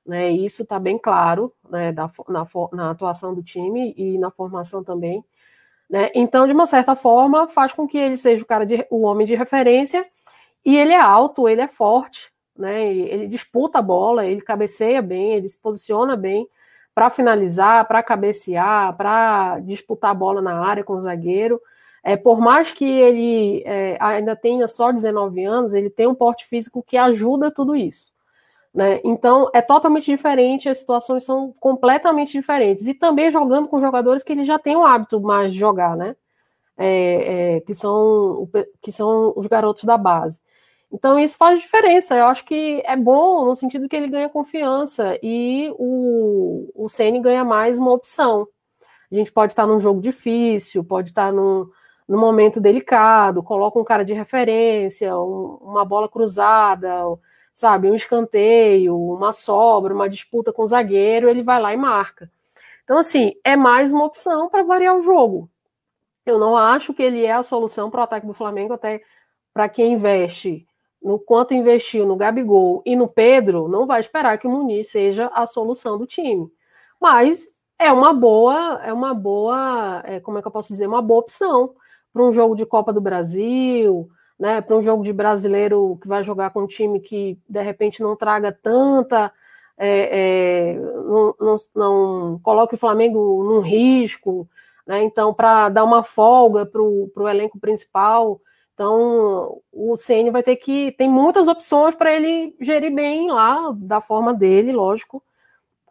né? 0.07 0.31
Isso 0.31 0.63
está 0.63 0.79
bem 0.79 0.99
claro, 0.99 1.53
né? 1.69 1.93
Da, 1.93 2.11
na, 2.27 2.47
na 2.73 2.91
atuação 2.91 3.35
do 3.35 3.43
time 3.43 3.95
e 3.97 4.17
na 4.17 4.31
formação 4.31 4.83
também. 4.83 5.23
Né? 5.89 6.11
Então, 6.15 6.47
de 6.47 6.53
uma 6.55 6.67
certa 6.67 6.97
forma, 6.97 7.49
faz 7.49 7.73
com 7.73 7.87
que 7.87 7.99
ele 7.99 8.17
seja 8.17 8.43
o 8.43 8.47
cara 8.47 8.65
de, 8.65 8.87
o 8.91 9.03
homem 9.03 9.27
de 9.27 9.35
referência 9.35 10.07
e 10.65 10.77
ele 10.77 10.93
é 10.93 11.01
alto, 11.01 11.49
ele 11.49 11.61
é 11.61 11.69
forte, 11.69 12.33
né? 12.59 12.93
Ele 12.93 13.29
disputa 13.29 13.79
a 13.79 13.83
bola, 13.83 14.27
ele 14.27 14.41
cabeceia 14.41 15.01
bem, 15.01 15.35
ele 15.35 15.49
se 15.49 15.59
posiciona 15.59 16.17
bem 16.17 16.49
para 16.95 17.11
finalizar, 17.11 17.87
para 17.87 18.03
cabecear, 18.03 18.97
para 18.97 19.61
disputar 19.61 20.11
a 20.11 20.15
bola 20.15 20.43
na 20.43 20.61
área 20.61 20.83
com 20.83 20.95
o 20.95 21.01
zagueiro. 21.01 21.61
É, 22.03 22.17
por 22.17 22.41
mais 22.41 22.73
que 22.73 22.85
ele 22.85 23.63
é, 23.65 23.97
ainda 24.01 24.35
tenha 24.35 24.67
só 24.67 24.91
19 24.91 25.45
anos, 25.45 25.75
ele 25.75 25.91
tem 25.91 26.07
um 26.07 26.15
porte 26.15 26.47
físico 26.47 26.83
que 26.83 26.97
ajuda 26.97 27.51
tudo 27.51 27.77
isso. 27.77 28.13
Né? 28.75 29.01
Então, 29.05 29.51
é 29.55 29.63
totalmente 29.63 30.07
diferente, 30.07 30.69
as 30.69 30.79
situações 30.79 31.25
são 31.25 31.53
completamente 31.61 32.33
diferentes. 32.33 32.87
E 32.87 32.95
também 32.95 33.31
jogando 33.31 33.69
com 33.69 33.81
jogadores 33.81 34.23
que 34.23 34.33
ele 34.33 34.45
já 34.45 34.59
tem 34.59 34.77
o 34.77 34.85
hábito 34.85 35.21
mais 35.21 35.53
de 35.53 35.59
jogar, 35.59 35.97
né? 35.97 36.17
É, 36.77 37.57
é, 37.57 37.61
que, 37.61 37.75
são, 37.75 38.49
que 38.81 38.93
são 38.93 39.33
os 39.37 39.47
garotos 39.47 39.85
da 39.85 39.97
base. 39.97 40.41
Então, 40.93 41.19
isso 41.19 41.37
faz 41.37 41.61
diferença. 41.61 42.17
Eu 42.17 42.27
acho 42.27 42.45
que 42.45 42.83
é 42.85 42.97
bom 42.97 43.45
no 43.45 43.55
sentido 43.55 43.89
que 43.89 43.97
ele 43.97 44.09
ganha 44.09 44.29
confiança 44.29 45.19
e 45.23 45.71
o, 45.79 46.71
o 46.75 46.89
Ceni 46.89 47.21
ganha 47.21 47.45
mais 47.45 47.79
uma 47.79 47.93
opção. 47.93 48.49
A 49.11 49.15
gente 49.15 49.33
pode 49.33 49.53
estar 49.53 49.67
num 49.67 49.81
jogo 49.81 50.01
difícil, 50.01 50.85
pode 50.85 51.11
estar 51.11 51.33
num, 51.33 51.69
num 52.07 52.19
momento 52.19 52.61
delicado, 52.61 53.43
coloca 53.43 53.79
um 53.79 53.85
cara 53.85 54.05
de 54.05 54.15
referência, 54.15 55.17
um, 55.19 55.59
uma 55.63 55.85
bola 55.85 56.09
cruzada, 56.09 56.91
sabe, 57.53 57.91
um 57.91 57.95
escanteio, 57.95 58.97
uma 58.97 59.33
sobra, 59.33 59.95
uma 59.95 60.09
disputa 60.09 60.53
com 60.53 60.63
o 60.63 60.69
zagueiro, 60.69 61.29
ele 61.29 61.43
vai 61.43 61.61
lá 61.61 61.75
e 61.75 61.77
marca. 61.77 62.31
Então, 62.85 62.99
assim, 62.99 63.35
é 63.45 63.57
mais 63.57 63.93
uma 63.93 64.05
opção 64.05 64.49
para 64.49 64.63
variar 64.63 64.97
o 64.97 65.03
jogo. 65.03 65.51
Eu 66.25 66.39
não 66.39 66.57
acho 66.57 66.95
que 66.95 67.03
ele 67.03 67.25
é 67.25 67.33
a 67.33 67.43
solução 67.43 67.91
para 67.91 68.01
o 68.01 68.05
ataque 68.05 68.27
do 68.27 68.35
Flamengo, 68.35 68.75
até 68.75 69.03
para 69.53 69.69
quem 69.69 69.95
investe 69.95 70.68
no 71.03 71.19
quanto 71.19 71.55
investiu 71.55 72.07
no 72.07 72.17
Gabigol 72.17 72.83
e 72.85 72.97
no 72.97 73.09
Pedro, 73.09 73.69
não 73.69 73.87
vai 73.87 74.01
esperar 74.01 74.39
que 74.39 74.47
o 74.47 74.51
Muniz 74.51 74.91
seja 74.91 75.31
a 75.33 75.47
solução 75.47 75.97
do 75.97 76.07
time. 76.07 76.51
Mas 77.01 77.49
é 77.79 77.93
uma 77.93 78.13
boa, 78.13 78.81
é 78.83 78.93
uma 78.93 79.15
boa, 79.15 80.03
é, 80.05 80.21
como 80.21 80.39
é 80.39 80.43
que 80.43 80.49
eu 80.49 80.53
posso 80.53 80.73
dizer, 80.73 80.87
uma 80.87 81.01
boa 81.01 81.21
opção 81.21 81.75
para 82.13 82.23
um 82.23 82.33
jogo 82.33 82.57
de 82.57 82.67
Copa 82.67 82.93
do 82.93 83.01
Brasil, 83.01 84.09
né, 84.39 84.61
para 84.61 84.77
um 84.77 84.83
jogo 84.83 85.05
de 85.05 85.13
brasileiro 85.13 85.99
que 86.03 86.09
vai 86.09 86.25
jogar 86.25 86.51
com 86.51 86.63
um 86.63 86.67
time 86.67 87.01
que 87.01 87.39
de 87.49 87.63
repente 87.63 88.03
não 88.03 88.17
traga 88.17 88.53
tanta, 88.53 89.33
é, 89.77 90.73
é, 90.73 90.75
não, 90.75 91.35
não, 91.39 91.57
não, 91.75 92.41
coloque 92.43 92.75
o 92.75 92.79
Flamengo 92.79 93.45
num 93.45 93.61
risco, 93.61 94.49
né, 94.87 95.03
então 95.03 95.33
para 95.33 95.69
dar 95.69 95.85
uma 95.85 96.03
folga 96.03 96.67
para 96.67 96.83
o 96.83 97.29
elenco 97.29 97.59
principal, 97.61 98.41
então, 98.79 99.61
o 99.73 99.97
CN 99.97 100.31
vai 100.31 100.41
ter 100.41 100.55
que. 100.55 100.93
Tem 100.93 101.11
muitas 101.11 101.49
opções 101.49 101.97
para 101.97 102.13
ele 102.13 102.55
gerir 102.61 102.95
bem 102.95 103.29
lá, 103.29 103.73
da 103.75 104.01
forma 104.01 104.33
dele, 104.33 104.71
lógico, 104.71 105.21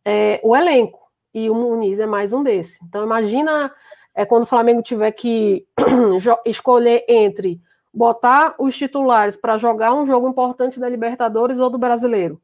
é, 0.05 0.39
o 0.41 0.55
elenco. 0.55 0.97
E 1.34 1.49
o 1.49 1.53
Muniz 1.53 1.99
é 1.99 2.05
mais 2.05 2.31
um 2.31 2.41
desse. 2.41 2.80
Então, 2.85 3.03
imagina 3.03 3.73
é, 4.15 4.23
quando 4.26 4.43
o 4.43 4.47
Flamengo 4.47 4.81
tiver 4.81 5.11
que 5.11 5.68
escolher 6.45 7.03
entre 7.09 7.59
botar 7.93 8.55
os 8.57 8.77
titulares 8.77 9.35
para 9.35 9.57
jogar 9.57 9.93
um 9.93 10.05
jogo 10.05 10.30
importante 10.30 10.80
da 10.80 10.88
Libertadores 10.88 11.59
ou 11.59 11.69
do 11.69 11.77
Brasileiro. 11.77 12.39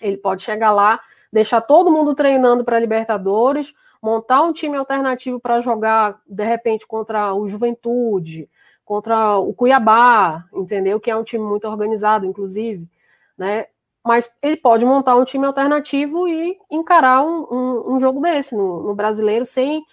Ele 0.00 0.16
pode 0.16 0.44
chegar 0.44 0.70
lá, 0.70 1.00
deixar 1.32 1.60
todo 1.60 1.90
mundo 1.90 2.14
treinando 2.14 2.64
para 2.64 2.78
Libertadores, 2.78 3.74
montar 4.00 4.42
um 4.42 4.52
time 4.52 4.76
alternativo 4.76 5.40
para 5.40 5.60
jogar, 5.60 6.20
de 6.24 6.44
repente, 6.44 6.86
contra 6.86 7.34
o 7.34 7.48
Juventude 7.48 8.48
contra 8.86 9.36
o 9.36 9.52
Cuiabá, 9.52 10.44
entendeu? 10.54 11.00
Que 11.00 11.10
é 11.10 11.16
um 11.16 11.24
time 11.24 11.44
muito 11.44 11.66
organizado, 11.66 12.24
inclusive, 12.24 12.88
né? 13.36 13.66
Mas 14.02 14.30
ele 14.40 14.56
pode 14.56 14.84
montar 14.86 15.16
um 15.16 15.24
time 15.24 15.44
alternativo 15.44 16.28
e 16.28 16.56
encarar 16.70 17.24
um, 17.26 17.46
um, 17.50 17.94
um 17.94 18.00
jogo 18.00 18.20
desse 18.20 18.54
no, 18.54 18.84
no 18.84 18.94
brasileiro 18.94 19.44
sem, 19.44 19.84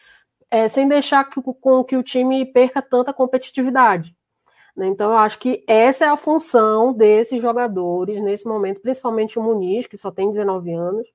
é, 0.51 0.67
sem 0.67 0.87
deixar 0.87 1.23
que, 1.23 1.41
com 1.41 1.83
que 1.83 1.97
o 1.97 2.03
time 2.03 2.45
perca 2.45 2.79
tanta 2.79 3.11
competitividade. 3.11 4.15
Né? 4.77 4.85
Então, 4.85 5.11
eu 5.11 5.17
acho 5.17 5.39
que 5.39 5.63
essa 5.67 6.05
é 6.05 6.07
a 6.07 6.15
função 6.15 6.93
desses 6.93 7.41
jogadores 7.41 8.21
nesse 8.21 8.47
momento, 8.47 8.79
principalmente 8.79 9.39
o 9.39 9.41
Muniz, 9.41 9.87
que 9.87 9.97
só 9.97 10.11
tem 10.11 10.29
19 10.29 10.71
anos, 10.71 11.07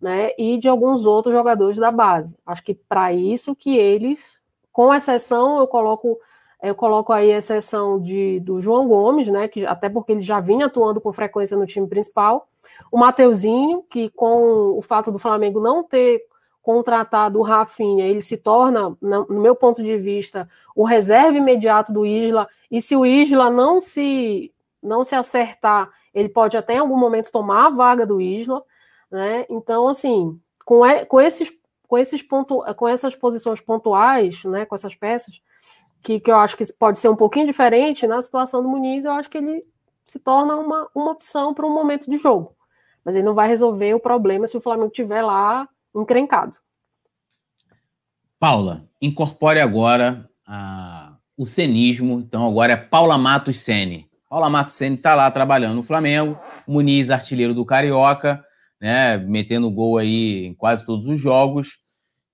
né? 0.00 0.30
E 0.38 0.58
de 0.58 0.68
alguns 0.68 1.04
outros 1.04 1.34
jogadores 1.34 1.76
da 1.78 1.90
base. 1.90 2.36
Acho 2.46 2.62
que 2.62 2.74
para 2.74 3.12
isso 3.12 3.56
que 3.56 3.76
eles, 3.76 4.38
com 4.72 4.94
exceção, 4.94 5.58
eu 5.58 5.66
coloco 5.66 6.20
eu 6.62 6.74
coloco 6.74 7.12
aí 7.12 7.32
a 7.32 7.38
exceção 7.38 8.00
de, 8.00 8.40
do 8.40 8.60
João 8.60 8.88
Gomes, 8.88 9.28
né, 9.28 9.46
que 9.48 9.64
até 9.64 9.88
porque 9.88 10.12
ele 10.12 10.20
já 10.20 10.40
vinha 10.40 10.66
atuando 10.66 11.00
com 11.00 11.12
frequência 11.12 11.56
no 11.56 11.66
time 11.66 11.86
principal. 11.86 12.48
O 12.90 12.98
Mateuzinho, 12.98 13.84
que 13.88 14.10
com 14.10 14.76
o 14.76 14.82
fato 14.82 15.10
do 15.12 15.18
Flamengo 15.18 15.60
não 15.60 15.82
ter 15.82 16.22
contratado 16.62 17.38
o 17.38 17.42
Rafinha, 17.42 18.06
ele 18.06 18.20
se 18.20 18.36
torna, 18.36 18.96
no 19.00 19.40
meu 19.40 19.56
ponto 19.56 19.82
de 19.82 19.96
vista, 19.96 20.48
o 20.74 20.84
reserva 20.84 21.38
imediato 21.38 21.92
do 21.92 22.04
Isla. 22.04 22.48
E 22.70 22.82
se 22.82 22.94
o 22.94 23.06
Isla 23.06 23.48
não 23.48 23.80
se 23.80 24.52
não 24.82 25.02
se 25.02 25.14
acertar, 25.14 25.90
ele 26.14 26.28
pode 26.28 26.56
até 26.56 26.74
em 26.74 26.78
algum 26.78 26.96
momento 26.96 27.32
tomar 27.32 27.66
a 27.66 27.70
vaga 27.70 28.06
do 28.06 28.20
Isla, 28.20 28.62
né? 29.10 29.46
Então, 29.48 29.88
assim, 29.88 30.38
com, 30.64 30.80
com 31.08 31.20
esses 31.20 31.50
com 31.88 31.96
esses 31.96 32.22
ponto, 32.22 32.62
com 32.76 32.86
essas 32.86 33.16
posições 33.16 33.62
pontuais, 33.62 34.44
né, 34.44 34.66
com 34.66 34.74
essas 34.74 34.94
peças, 34.94 35.40
que, 36.02 36.20
que 36.20 36.30
eu 36.30 36.36
acho 36.36 36.56
que 36.56 36.64
pode 36.72 36.98
ser 36.98 37.08
um 37.08 37.16
pouquinho 37.16 37.46
diferente, 37.46 38.06
na 38.06 38.20
situação 38.22 38.62
do 38.62 38.68
Muniz, 38.68 39.04
eu 39.04 39.12
acho 39.12 39.28
que 39.28 39.38
ele 39.38 39.64
se 40.04 40.18
torna 40.18 40.56
uma, 40.56 40.88
uma 40.94 41.12
opção 41.12 41.52
para 41.52 41.66
um 41.66 41.72
momento 41.72 42.10
de 42.10 42.16
jogo. 42.16 42.56
Mas 43.04 43.14
ele 43.14 43.24
não 43.24 43.34
vai 43.34 43.48
resolver 43.48 43.94
o 43.94 44.00
problema 44.00 44.46
se 44.46 44.56
o 44.56 44.60
Flamengo 44.60 44.88
estiver 44.88 45.22
lá 45.22 45.68
encrencado. 45.94 46.54
Paula, 48.38 48.84
incorpore 49.00 49.60
agora 49.60 50.28
a, 50.46 51.16
o 51.36 51.46
cenismo. 51.46 52.20
Então 52.20 52.46
agora 52.46 52.72
é 52.72 52.76
Paula 52.76 53.18
Matos 53.18 53.60
Sene. 53.60 54.08
Paula 54.28 54.50
Matos 54.50 54.74
Sene 54.74 54.96
está 54.96 55.14
lá 55.14 55.30
trabalhando 55.30 55.76
no 55.76 55.82
Flamengo. 55.82 56.38
Muniz, 56.66 57.10
artilheiro 57.10 57.54
do 57.54 57.64
Carioca, 57.64 58.44
né, 58.80 59.18
metendo 59.18 59.70
gol 59.70 59.98
aí 59.98 60.46
em 60.46 60.54
quase 60.54 60.84
todos 60.84 61.08
os 61.08 61.18
jogos 61.18 61.78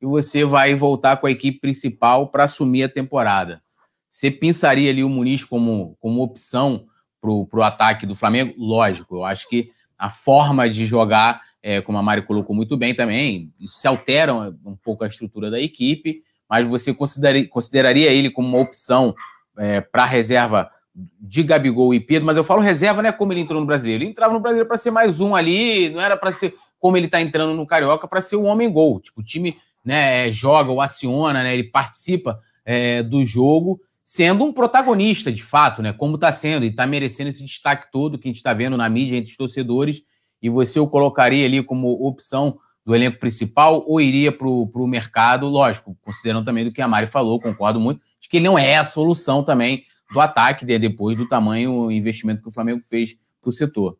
e 0.05 0.07
você 0.07 0.45
vai 0.45 0.75
voltar 0.75 1.17
com 1.17 1.27
a 1.27 1.31
equipe 1.31 1.59
principal 1.59 2.29
para 2.29 2.45
assumir 2.45 2.83
a 2.83 2.89
temporada. 2.91 3.63
Você 4.11 4.31
pensaria 4.31 4.91
ali 4.91 5.03
o 5.03 5.09
Muniz 5.09 5.43
como, 5.43 5.97
como 5.99 6.23
opção 6.23 6.85
para 7.21 7.31
o 7.31 7.63
ataque 7.63 8.07
do 8.07 8.15
Flamengo? 8.15 8.55
Lógico, 8.59 9.17
eu 9.17 9.25
acho 9.25 9.49
que 9.49 9.71
a 9.99 10.11
forma 10.11 10.69
de 10.69 10.85
jogar, 10.85 11.41
é, 11.63 11.81
como 11.81 11.97
a 11.97 12.03
Mari 12.03 12.21
colocou 12.21 12.55
muito 12.55 12.77
bem 12.77 12.95
também, 12.95 13.51
se 13.67 13.89
altera 13.89 14.35
um 14.35 14.77
pouco 14.77 15.05
a 15.05 15.07
estrutura 15.07 15.51
da 15.51 15.59
equipe, 15.59 16.23
mas 16.49 16.69
você 16.69 16.93
consideraria, 16.93 17.49
consideraria 17.49 18.13
ele 18.13 18.31
como 18.31 18.47
uma 18.47 18.61
opção 18.61 19.15
é, 19.57 19.81
para 19.81 20.03
a 20.03 20.07
reserva 20.07 20.71
de 21.19 21.43
Gabigol 21.43 21.95
e 21.95 21.99
Pedro, 21.99 22.27
mas 22.27 22.37
eu 22.37 22.45
falo 22.45 22.61
reserva, 22.61 23.01
não 23.01 23.09
é 23.09 23.13
como 23.13 23.33
ele 23.33 23.41
entrou 23.41 23.59
no 23.59 23.67
Brasileiro. 23.67 24.05
Ele 24.05 24.11
entrava 24.11 24.35
no 24.35 24.41
Brasileiro 24.41 24.69
para 24.69 24.77
ser 24.77 24.91
mais 24.91 25.19
um 25.19 25.35
ali, 25.35 25.89
não 25.89 26.01
era 26.01 26.15
para 26.15 26.31
ser 26.31 26.55
como 26.79 26.99
ele 26.99 27.07
está 27.07 27.23
entrando 27.23 27.55
no 27.55 27.67
Carioca, 27.67 28.07
para 28.07 28.21
ser 28.21 28.37
o 28.37 28.43
homem 28.43 28.71
gol. 28.71 29.01
Tipo, 29.01 29.23
o 29.23 29.25
time 29.25 29.57
né, 29.85 30.33
joga 30.33 30.71
ou 30.71 30.81
aciona, 30.81 31.43
né, 31.43 31.55
ele 31.55 31.65
participa 31.65 32.41
é, 32.65 33.03
do 33.03 33.25
jogo, 33.25 33.81
sendo 34.03 34.45
um 34.45 34.53
protagonista 34.53 35.31
de 35.31 35.43
fato, 35.43 35.83
né, 35.83 35.93
como 35.93 36.15
está 36.15 36.33
sendo, 36.33 36.65
e 36.65 36.69
está 36.69 36.87
merecendo 36.87 37.31
esse 37.31 37.45
destaque 37.45 37.91
todo 37.93 38.19
que 38.19 38.29
a 38.29 38.31
gente 38.31 38.39
está 38.39 38.55
vendo 38.55 38.77
na 38.77 38.89
mídia 38.89 39.17
entre 39.17 39.31
os 39.31 39.37
torcedores, 39.37 40.03
e 40.41 40.49
você 40.49 40.79
o 40.79 40.87
colocaria 40.87 41.47
ali 41.47 41.63
como 41.63 41.91
opção 42.07 42.59
do 42.85 42.95
elenco 42.95 43.19
principal 43.19 43.83
ou 43.87 44.01
iria 44.01 44.31
para 44.31 44.47
o 44.47 44.87
mercado, 44.87 45.47
lógico, 45.47 45.97
considerando 46.03 46.45
também 46.45 46.65
do 46.65 46.73
que 46.73 46.83
a 46.83 46.89
Mari 46.89 47.07
falou, 47.07 47.41
concordo 47.41 47.81
muito, 47.81 48.01
de 48.21 48.29
que 48.29 48.37
ele 48.37 48.45
não 48.45 48.59
é 48.59 48.77
a 48.77 48.85
solução 48.85 49.43
também 49.43 49.85
do 50.13 50.21
ataque, 50.21 50.67
né, 50.67 50.79
depois 50.79 51.17
do 51.17 51.29
tamanho 51.29 51.91
investimento 51.91 52.43
que 52.43 52.49
o 52.49 52.53
Flamengo 52.53 52.83
fez 52.87 53.17
para 53.41 53.49
o 53.49 53.53
setor. 53.53 53.97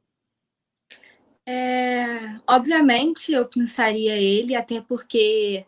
É, 1.47 2.37
obviamente 2.47 3.33
eu 3.33 3.47
pensaria 3.47 4.17
ele, 4.17 4.55
até 4.55 4.81
porque 4.81 5.65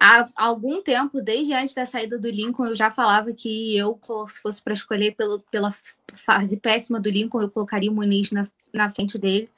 há 0.00 0.28
algum 0.36 0.82
tempo, 0.82 1.20
desde 1.22 1.52
antes 1.52 1.74
da 1.74 1.86
saída 1.86 2.18
do 2.18 2.28
Lincoln, 2.28 2.66
eu 2.66 2.76
já 2.76 2.90
falava 2.90 3.32
que 3.32 3.76
eu, 3.76 3.98
se 4.28 4.40
fosse 4.40 4.62
para 4.62 4.72
escolher 4.72 5.14
pelo, 5.14 5.40
pela 5.50 5.70
fase 6.12 6.56
péssima 6.56 7.00
do 7.00 7.10
Lincoln, 7.10 7.42
eu 7.42 7.50
colocaria 7.50 7.90
o 7.90 7.94
Muniz 7.94 8.30
na, 8.30 8.46
na 8.72 8.90
frente 8.90 9.18
dele. 9.18 9.50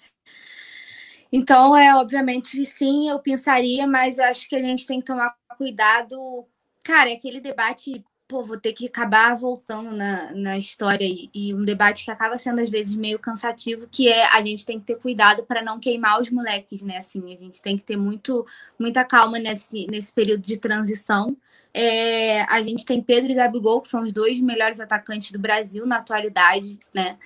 Então, 1.32 1.76
é 1.76 1.94
obviamente, 1.94 2.64
sim, 2.66 3.08
eu 3.08 3.18
pensaria, 3.20 3.86
mas 3.86 4.18
eu 4.18 4.24
acho 4.24 4.48
que 4.48 4.56
a 4.56 4.62
gente 4.62 4.86
tem 4.86 5.00
que 5.00 5.06
tomar 5.06 5.34
cuidado. 5.56 6.44
Cara, 6.82 7.10
é 7.10 7.14
aquele 7.14 7.40
debate 7.40 8.04
pô, 8.30 8.44
vou 8.44 8.56
ter 8.56 8.72
que 8.72 8.86
acabar 8.86 9.34
voltando 9.34 9.90
na, 9.90 10.32
na 10.32 10.56
história 10.56 11.04
e, 11.04 11.28
e, 11.34 11.52
um 11.52 11.64
debate 11.64 12.04
que 12.04 12.12
acaba 12.12 12.38
sendo 12.38 12.60
às 12.60 12.70
vezes 12.70 12.94
meio 12.94 13.18
cansativo, 13.18 13.88
que 13.90 14.06
é 14.06 14.24
a 14.24 14.40
gente 14.40 14.64
tem 14.64 14.78
que 14.78 14.86
ter 14.86 14.94
cuidado 14.94 15.42
para 15.42 15.60
não 15.62 15.80
queimar 15.80 16.20
os 16.20 16.30
moleques, 16.30 16.80
né? 16.80 16.98
Assim, 16.98 17.24
a 17.34 17.36
gente 17.36 17.60
tem 17.60 17.76
que 17.76 17.82
ter 17.82 17.96
muito, 17.96 18.46
muita 18.78 19.04
calma 19.04 19.36
nesse, 19.40 19.88
nesse 19.88 20.12
período 20.12 20.42
de 20.42 20.56
transição. 20.56 21.36
É, 21.74 22.42
a 22.42 22.62
gente 22.62 22.84
tem 22.86 23.02
Pedro 23.02 23.32
e 23.32 23.34
Gabigol, 23.34 23.80
que 23.80 23.88
são 23.88 24.02
os 24.04 24.12
dois 24.12 24.38
melhores 24.38 24.78
atacantes 24.78 25.32
do 25.32 25.38
Brasil 25.38 25.84
na 25.84 25.96
atualidade, 25.96 26.78
né? 26.94 27.18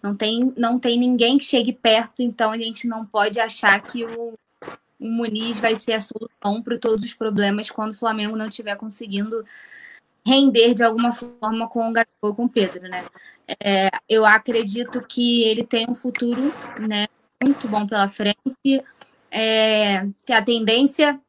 Não 0.00 0.14
tem, 0.14 0.52
não 0.56 0.78
tem 0.78 0.96
ninguém 0.96 1.38
que 1.38 1.44
chegue 1.44 1.72
perto, 1.72 2.22
então 2.22 2.52
a 2.52 2.58
gente 2.58 2.86
não 2.86 3.04
pode 3.04 3.40
achar 3.40 3.80
que 3.82 4.04
o, 4.04 4.38
o 5.00 5.08
Muniz 5.08 5.58
vai 5.58 5.74
ser 5.74 5.94
a 5.94 6.00
solução 6.00 6.62
para 6.62 6.78
todos 6.78 7.04
os 7.04 7.14
problemas 7.14 7.68
quando 7.68 7.90
o 7.90 7.98
Flamengo 7.98 8.36
não 8.36 8.46
estiver 8.46 8.76
conseguindo 8.76 9.44
render 10.26 10.74
de 10.74 10.82
alguma 10.82 11.12
forma 11.12 11.68
com 11.68 11.88
o 11.88 11.92
Gabigol 11.92 12.34
com 12.34 12.44
o 12.44 12.48
Pedro, 12.48 12.82
né? 12.82 13.04
É, 13.62 13.90
eu 14.08 14.24
acredito 14.24 15.02
que 15.02 15.42
ele 15.42 15.64
tem 15.64 15.86
um 15.88 15.94
futuro, 15.94 16.54
né, 16.78 17.06
muito 17.42 17.68
bom 17.68 17.86
pela 17.86 18.08
frente, 18.08 18.82
é, 19.30 20.06
que 20.24 20.32
a 20.32 20.42
tendência 20.42 21.20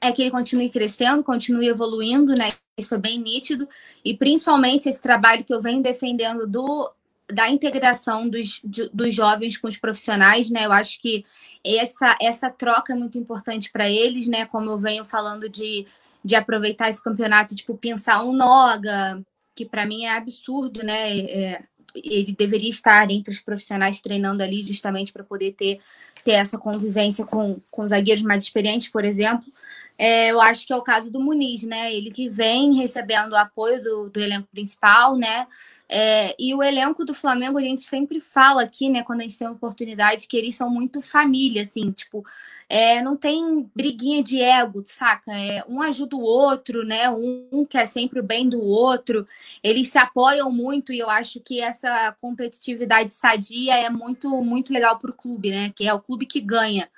é 0.00 0.12
que 0.12 0.22
ele 0.22 0.30
continue 0.30 0.70
crescendo, 0.70 1.24
continue 1.24 1.68
evoluindo, 1.68 2.34
né? 2.34 2.52
Isso 2.78 2.94
é 2.94 2.98
bem 2.98 3.18
nítido, 3.18 3.68
e 4.04 4.16
principalmente 4.16 4.88
esse 4.88 5.00
trabalho 5.00 5.42
que 5.44 5.52
eu 5.52 5.60
venho 5.60 5.82
defendendo 5.82 6.46
do 6.46 6.92
da 7.30 7.46
integração 7.50 8.26
dos, 8.26 8.58
de, 8.64 8.88
dos 8.88 9.14
jovens 9.14 9.58
com 9.58 9.68
os 9.68 9.76
profissionais, 9.76 10.50
né? 10.50 10.64
Eu 10.64 10.72
acho 10.72 10.98
que 10.98 11.26
essa, 11.62 12.16
essa 12.20 12.48
troca 12.48 12.94
é 12.94 12.96
muito 12.96 13.18
importante 13.18 13.70
para 13.70 13.88
eles, 13.88 14.26
né? 14.26 14.46
Como 14.46 14.70
eu 14.70 14.78
venho 14.78 15.04
falando 15.04 15.46
de 15.46 15.86
de 16.28 16.34
aproveitar 16.34 16.90
esse 16.90 17.02
campeonato, 17.02 17.56
tipo, 17.56 17.74
pensar 17.74 18.22
um 18.22 18.34
Noga, 18.34 19.22
que 19.56 19.64
para 19.64 19.86
mim 19.86 20.04
é 20.04 20.10
absurdo, 20.14 20.82
né? 20.82 21.18
É, 21.20 21.62
ele 21.94 22.34
deveria 22.36 22.68
estar 22.68 23.10
entre 23.10 23.32
os 23.32 23.40
profissionais 23.40 23.98
treinando 23.98 24.42
ali 24.42 24.62
justamente 24.62 25.10
para 25.10 25.24
poder 25.24 25.52
ter, 25.54 25.80
ter 26.22 26.32
essa 26.32 26.58
convivência 26.58 27.24
com, 27.24 27.58
com 27.70 27.88
zagueiros 27.88 28.22
mais 28.22 28.44
experientes, 28.44 28.90
por 28.90 29.06
exemplo. 29.06 29.50
É, 29.98 30.30
eu 30.30 30.40
acho 30.40 30.64
que 30.64 30.72
é 30.72 30.76
o 30.76 30.82
caso 30.82 31.10
do 31.10 31.18
Muniz, 31.18 31.64
né? 31.64 31.92
Ele 31.92 32.12
que 32.12 32.28
vem 32.28 32.72
recebendo 32.76 33.32
o 33.32 33.36
apoio 33.36 33.82
do, 33.82 34.08
do 34.08 34.20
elenco 34.20 34.46
principal, 34.46 35.16
né? 35.16 35.46
É, 35.88 36.36
e 36.38 36.54
o 36.54 36.62
elenco 36.62 37.04
do 37.04 37.14
Flamengo, 37.14 37.58
a 37.58 37.62
gente 37.62 37.80
sempre 37.80 38.20
fala 38.20 38.62
aqui, 38.62 38.90
né, 38.90 39.02
quando 39.02 39.20
a 39.20 39.22
gente 39.22 39.38
tem 39.38 39.46
uma 39.46 39.56
oportunidade, 39.56 40.28
que 40.28 40.36
eles 40.36 40.54
são 40.54 40.68
muito 40.68 41.00
família, 41.00 41.62
assim, 41.62 41.90
tipo, 41.90 42.22
é, 42.68 43.00
não 43.00 43.16
tem 43.16 43.68
briguinha 43.74 44.22
de 44.22 44.40
ego, 44.42 44.82
saca? 44.84 45.32
É, 45.32 45.64
um 45.66 45.80
ajuda 45.80 46.14
o 46.14 46.20
outro, 46.20 46.84
né? 46.84 47.08
Um, 47.10 47.48
um 47.50 47.64
quer 47.64 47.86
sempre 47.86 48.20
o 48.20 48.22
bem 48.22 48.48
do 48.48 48.62
outro, 48.62 49.26
eles 49.62 49.88
se 49.88 49.98
apoiam 49.98 50.52
muito 50.52 50.92
e 50.92 50.98
eu 50.98 51.08
acho 51.08 51.40
que 51.40 51.60
essa 51.60 52.14
competitividade 52.20 53.14
sadia 53.14 53.74
é 53.74 53.88
muito, 53.90 54.28
muito 54.42 54.72
legal 54.72 54.98
para 54.98 55.10
o 55.10 55.14
clube, 55.14 55.50
né? 55.50 55.72
Que 55.74 55.88
é 55.88 55.94
o 55.94 56.00
clube 56.00 56.26
que 56.26 56.40
ganha 56.40 56.88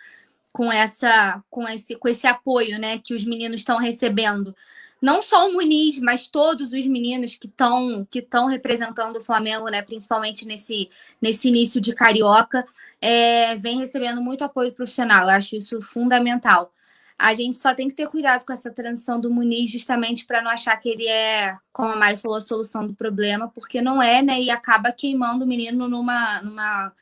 com 0.52 0.72
essa, 0.72 1.42
com 1.48 1.68
esse, 1.68 1.96
com 1.96 2.08
esse 2.08 2.26
apoio, 2.26 2.78
né, 2.78 2.98
que 2.98 3.14
os 3.14 3.24
meninos 3.24 3.60
estão 3.60 3.78
recebendo 3.78 4.54
não 5.00 5.22
só 5.22 5.48
o 5.48 5.54
Muniz, 5.54 5.98
mas 6.00 6.28
todos 6.28 6.72
os 6.72 6.86
meninos 6.86 7.34
que 7.36 7.46
estão 7.46 8.06
que 8.10 8.18
estão 8.18 8.46
representando 8.46 9.16
o 9.16 9.22
Flamengo, 9.22 9.68
né, 9.68 9.80
principalmente 9.82 10.46
nesse, 10.46 10.90
nesse 11.20 11.48
início 11.48 11.80
de 11.80 11.94
carioca, 11.94 12.66
é, 13.00 13.56
vem 13.56 13.78
recebendo 13.78 14.20
muito 14.20 14.44
apoio 14.44 14.72
profissional. 14.72 15.24
Eu 15.24 15.30
acho 15.30 15.56
isso 15.56 15.80
fundamental. 15.80 16.72
A 17.18 17.34
gente 17.34 17.56
só 17.56 17.74
tem 17.74 17.88
que 17.88 17.94
ter 17.94 18.08
cuidado 18.08 18.46
com 18.46 18.52
essa 18.52 18.70
transição 18.70 19.20
do 19.20 19.30
Muniz, 19.30 19.70
justamente 19.70 20.24
para 20.26 20.40
não 20.42 20.50
achar 20.50 20.76
que 20.78 20.88
ele 20.88 21.06
é, 21.06 21.56
como 21.72 21.92
a 21.92 21.96
Mari 21.96 22.16
falou, 22.16 22.38
a 22.38 22.40
solução 22.40 22.86
do 22.86 22.94
problema, 22.94 23.48
porque 23.48 23.82
não 23.82 24.02
é, 24.02 24.22
né? 24.22 24.40
E 24.40 24.50
acaba 24.50 24.90
queimando 24.90 25.44
o 25.44 25.48
menino 25.48 25.86
numa, 25.86 26.40
numa, 26.40 26.92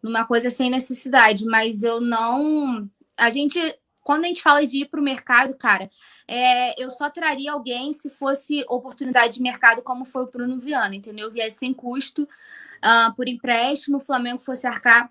numa 0.00 0.24
coisa 0.26 0.48
sem 0.48 0.70
necessidade. 0.70 1.44
Mas 1.44 1.82
eu 1.82 2.00
não. 2.00 2.88
A 3.16 3.30
gente 3.30 3.58
quando 4.04 4.26
a 4.26 4.28
gente 4.28 4.42
fala 4.42 4.64
de 4.66 4.82
ir 4.82 4.88
para 4.90 5.00
o 5.00 5.02
mercado, 5.02 5.56
cara, 5.56 5.88
é, 6.28 6.80
eu 6.80 6.90
só 6.90 7.08
traria 7.08 7.52
alguém 7.52 7.90
se 7.94 8.10
fosse 8.10 8.62
oportunidade 8.68 9.34
de 9.34 9.42
mercado, 9.42 9.80
como 9.80 10.04
foi 10.04 10.24
o 10.24 10.30
Bruno 10.30 10.60
Viana, 10.60 10.94
entendeu? 10.94 11.32
Viesse 11.32 11.56
sem 11.56 11.72
custo, 11.72 12.24
uh, 12.24 13.14
por 13.16 13.26
empréstimo, 13.26 13.96
o 13.96 14.04
Flamengo 14.04 14.40
fosse 14.40 14.66
arcar 14.66 15.10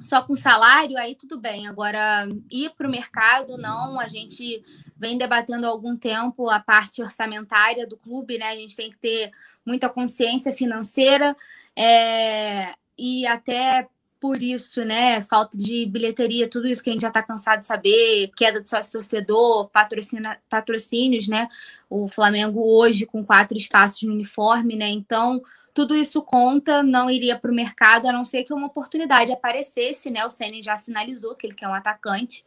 só 0.00 0.22
com 0.22 0.34
salário, 0.34 0.96
aí 0.96 1.14
tudo 1.14 1.38
bem. 1.38 1.66
Agora, 1.66 2.26
ir 2.50 2.70
para 2.70 2.88
o 2.88 2.90
mercado, 2.90 3.58
não. 3.58 4.00
A 4.00 4.08
gente 4.08 4.62
vem 4.96 5.18
debatendo 5.18 5.66
há 5.66 5.68
algum 5.68 5.96
tempo 5.96 6.48
a 6.48 6.60
parte 6.60 7.02
orçamentária 7.02 7.86
do 7.86 7.96
clube, 7.96 8.38
né? 8.38 8.46
A 8.46 8.56
gente 8.56 8.76
tem 8.76 8.90
que 8.90 8.98
ter 8.98 9.30
muita 9.66 9.88
consciência 9.88 10.52
financeira 10.52 11.36
é, 11.76 12.72
e 12.96 13.26
até 13.26 13.88
por 14.22 14.40
isso, 14.40 14.84
né? 14.84 15.20
Falta 15.20 15.58
de 15.58 15.84
bilheteria, 15.84 16.48
tudo 16.48 16.68
isso 16.68 16.80
que 16.80 16.88
a 16.88 16.92
gente 16.92 17.02
já 17.02 17.08
está 17.08 17.20
cansado 17.20 17.58
de 17.58 17.66
saber, 17.66 18.30
queda 18.36 18.62
de 18.62 18.68
sócio 18.68 18.92
torcedor, 18.92 19.68
patrocina, 19.70 20.40
patrocínios, 20.48 21.26
né? 21.26 21.48
O 21.90 22.06
Flamengo 22.06 22.62
hoje 22.64 23.04
com 23.04 23.24
quatro 23.24 23.58
espaços 23.58 24.04
no 24.04 24.14
uniforme, 24.14 24.76
né? 24.76 24.88
Então, 24.88 25.42
tudo 25.74 25.96
isso 25.96 26.22
conta, 26.22 26.84
não 26.84 27.10
iria 27.10 27.36
para 27.36 27.50
o 27.50 27.54
mercado, 27.54 28.06
a 28.06 28.12
não 28.12 28.24
ser 28.24 28.44
que 28.44 28.54
uma 28.54 28.68
oportunidade 28.68 29.32
aparecesse, 29.32 30.08
né? 30.08 30.24
O 30.24 30.30
Ceni 30.30 30.62
já 30.62 30.78
sinalizou 30.78 31.34
que 31.34 31.44
ele 31.44 31.56
quer 31.56 31.66
um 31.66 31.74
atacante. 31.74 32.44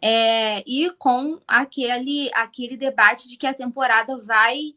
É, 0.00 0.62
e 0.64 0.92
com 0.96 1.40
aquele, 1.44 2.30
aquele 2.34 2.76
debate 2.76 3.26
de 3.26 3.36
que 3.36 3.48
a 3.48 3.54
temporada 3.54 4.16
vai 4.18 4.76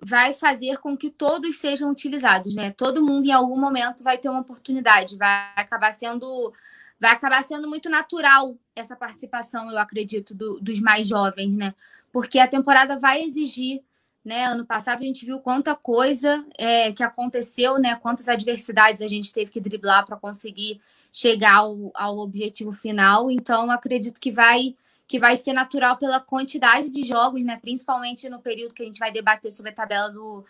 vai 0.00 0.32
fazer 0.32 0.78
com 0.78 0.96
que 0.96 1.10
todos 1.10 1.56
sejam 1.58 1.90
utilizados, 1.90 2.54
né? 2.54 2.70
Todo 2.72 3.04
mundo 3.04 3.26
em 3.26 3.32
algum 3.32 3.58
momento 3.58 4.04
vai 4.04 4.18
ter 4.18 4.28
uma 4.28 4.40
oportunidade, 4.40 5.16
vai 5.16 5.52
acabar 5.56 5.92
sendo 5.92 6.52
vai 6.98 7.12
acabar 7.12 7.44
sendo 7.44 7.68
muito 7.68 7.90
natural 7.90 8.56
essa 8.74 8.96
participação, 8.96 9.70
eu 9.70 9.78
acredito, 9.78 10.34
do, 10.34 10.58
dos 10.60 10.80
mais 10.80 11.06
jovens, 11.06 11.56
né? 11.56 11.74
Porque 12.10 12.38
a 12.38 12.48
temporada 12.48 12.98
vai 12.98 13.22
exigir, 13.22 13.82
né? 14.24 14.46
Ano 14.46 14.64
passado 14.64 15.02
a 15.02 15.04
gente 15.04 15.26
viu 15.26 15.38
quanta 15.38 15.74
coisa 15.74 16.44
é, 16.56 16.92
que 16.92 17.02
aconteceu, 17.02 17.78
né? 17.78 17.96
Quantas 17.96 18.28
adversidades 18.28 19.02
a 19.02 19.08
gente 19.08 19.32
teve 19.32 19.50
que 19.50 19.60
driblar 19.60 20.06
para 20.06 20.16
conseguir 20.16 20.80
chegar 21.12 21.56
ao, 21.56 21.90
ao 21.94 22.18
objetivo 22.18 22.72
final. 22.72 23.30
Então, 23.30 23.70
acredito 23.70 24.20
que 24.20 24.30
vai 24.30 24.74
que 25.06 25.18
vai 25.18 25.36
ser 25.36 25.52
natural 25.52 25.96
pela 25.96 26.20
quantidade 26.20 26.90
de 26.90 27.04
jogos, 27.04 27.44
né? 27.44 27.58
Principalmente 27.60 28.28
no 28.28 28.40
período 28.40 28.74
que 28.74 28.82
a 28.82 28.86
gente 28.86 28.98
vai 28.98 29.12
debater 29.12 29.52
sobre 29.52 29.70
a 29.70 29.74
tabela 29.74 30.10
do, 30.10 30.44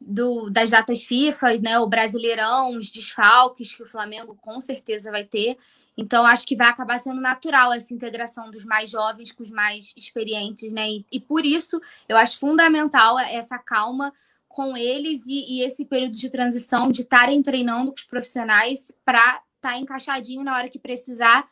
do, 0.00 0.50
das 0.50 0.70
datas 0.70 1.04
FIFA, 1.04 1.58
né? 1.58 1.78
O 1.78 1.86
Brasileirão, 1.86 2.76
os 2.76 2.90
desfalques 2.90 3.74
que 3.74 3.82
o 3.82 3.88
Flamengo 3.88 4.36
com 4.40 4.60
certeza 4.60 5.10
vai 5.10 5.24
ter. 5.24 5.56
Então, 5.96 6.26
acho 6.26 6.46
que 6.46 6.56
vai 6.56 6.68
acabar 6.68 6.98
sendo 6.98 7.20
natural 7.20 7.72
essa 7.72 7.94
integração 7.94 8.50
dos 8.50 8.64
mais 8.64 8.90
jovens 8.90 9.30
com 9.30 9.44
os 9.44 9.50
mais 9.50 9.94
experientes, 9.96 10.72
né? 10.72 10.88
E, 10.88 11.06
e 11.12 11.20
por 11.20 11.46
isso 11.46 11.80
eu 12.08 12.16
acho 12.16 12.38
fundamental 12.38 13.18
essa 13.18 13.58
calma 13.58 14.12
com 14.48 14.76
eles 14.76 15.24
e, 15.26 15.56
e 15.56 15.62
esse 15.62 15.84
período 15.84 16.16
de 16.16 16.30
transição 16.30 16.90
de 16.90 17.02
estarem 17.02 17.42
treinando 17.42 17.90
com 17.90 17.98
os 17.98 18.04
profissionais 18.04 18.92
para 19.04 19.20
estar 19.20 19.42
tá 19.60 19.78
encaixadinho 19.78 20.42
na 20.42 20.56
hora 20.56 20.68
que 20.68 20.78
precisar 20.78 21.44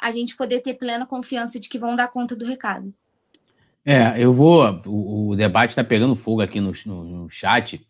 a 0.00 0.10
gente 0.10 0.36
poder 0.36 0.60
ter 0.60 0.74
plena 0.74 1.06
confiança 1.06 1.60
de 1.60 1.68
que 1.68 1.78
vão 1.78 1.94
dar 1.94 2.08
conta 2.08 2.34
do 2.34 2.44
recado. 2.44 2.92
É, 3.84 4.14
eu 4.22 4.32
vou. 4.32 4.82
O, 4.86 5.30
o 5.30 5.36
debate 5.36 5.70
está 5.70 5.84
pegando 5.84 6.14
fogo 6.14 6.40
aqui 6.40 6.60
no, 6.60 6.72
no, 6.86 7.04
no, 7.04 7.30
chat. 7.30 7.84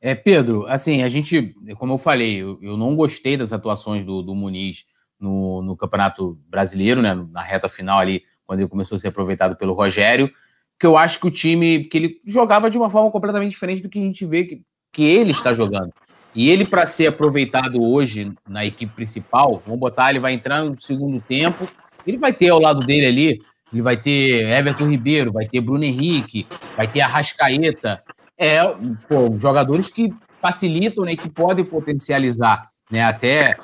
É, 0.00 0.14
Pedro, 0.14 0.66
assim, 0.66 1.02
a 1.02 1.08
gente, 1.08 1.54
como 1.78 1.94
eu 1.94 1.98
falei, 1.98 2.36
eu, 2.36 2.58
eu 2.62 2.76
não 2.76 2.94
gostei 2.94 3.36
das 3.36 3.52
atuações 3.52 4.04
do, 4.04 4.22
do 4.22 4.34
Muniz 4.34 4.84
no, 5.18 5.62
no, 5.62 5.76
Campeonato 5.76 6.38
Brasileiro, 6.48 7.00
né, 7.00 7.14
na 7.30 7.42
reta 7.42 7.68
final 7.68 7.98
ali, 7.98 8.22
quando 8.44 8.60
ele 8.60 8.68
começou 8.68 8.96
a 8.96 8.98
ser 8.98 9.08
aproveitado 9.08 9.56
pelo 9.56 9.72
Rogério, 9.72 10.30
que 10.78 10.86
eu 10.86 10.96
acho 10.96 11.18
que 11.18 11.26
o 11.26 11.30
time, 11.30 11.84
que 11.84 11.96
ele 11.96 12.20
jogava 12.24 12.70
de 12.70 12.76
uma 12.76 12.90
forma 12.90 13.10
completamente 13.10 13.52
diferente 13.52 13.82
do 13.82 13.88
que 13.88 13.98
a 13.98 14.02
gente 14.02 14.26
vê 14.26 14.44
que, 14.44 14.62
que 14.92 15.02
ele 15.02 15.30
está 15.30 15.54
jogando. 15.54 15.92
E 16.36 16.50
ele, 16.50 16.66
para 16.66 16.84
ser 16.84 17.06
aproveitado 17.06 17.82
hoje 17.82 18.30
na 18.46 18.62
equipe 18.62 18.94
principal, 18.94 19.62
vamos 19.64 19.80
botar, 19.80 20.10
ele 20.10 20.20
vai 20.20 20.34
entrar 20.34 20.62
no 20.62 20.78
segundo 20.78 21.18
tempo, 21.18 21.66
ele 22.06 22.18
vai 22.18 22.30
ter 22.30 22.50
ao 22.50 22.60
lado 22.60 22.80
dele 22.80 23.06
ali, 23.06 23.42
ele 23.72 23.80
vai 23.80 23.96
ter 23.96 24.46
Everton 24.50 24.90
Ribeiro, 24.90 25.32
vai 25.32 25.46
ter 25.46 25.62
Bruno 25.62 25.82
Henrique, 25.82 26.46
vai 26.76 26.86
ter 26.86 27.00
Arrascaeta, 27.00 28.02
é, 28.36 28.62
pô, 29.08 29.38
jogadores 29.38 29.88
que 29.88 30.12
facilitam, 30.42 31.06
né, 31.06 31.16
que 31.16 31.30
podem 31.30 31.64
potencializar, 31.64 32.68
né, 32.90 33.02
até 33.02 33.56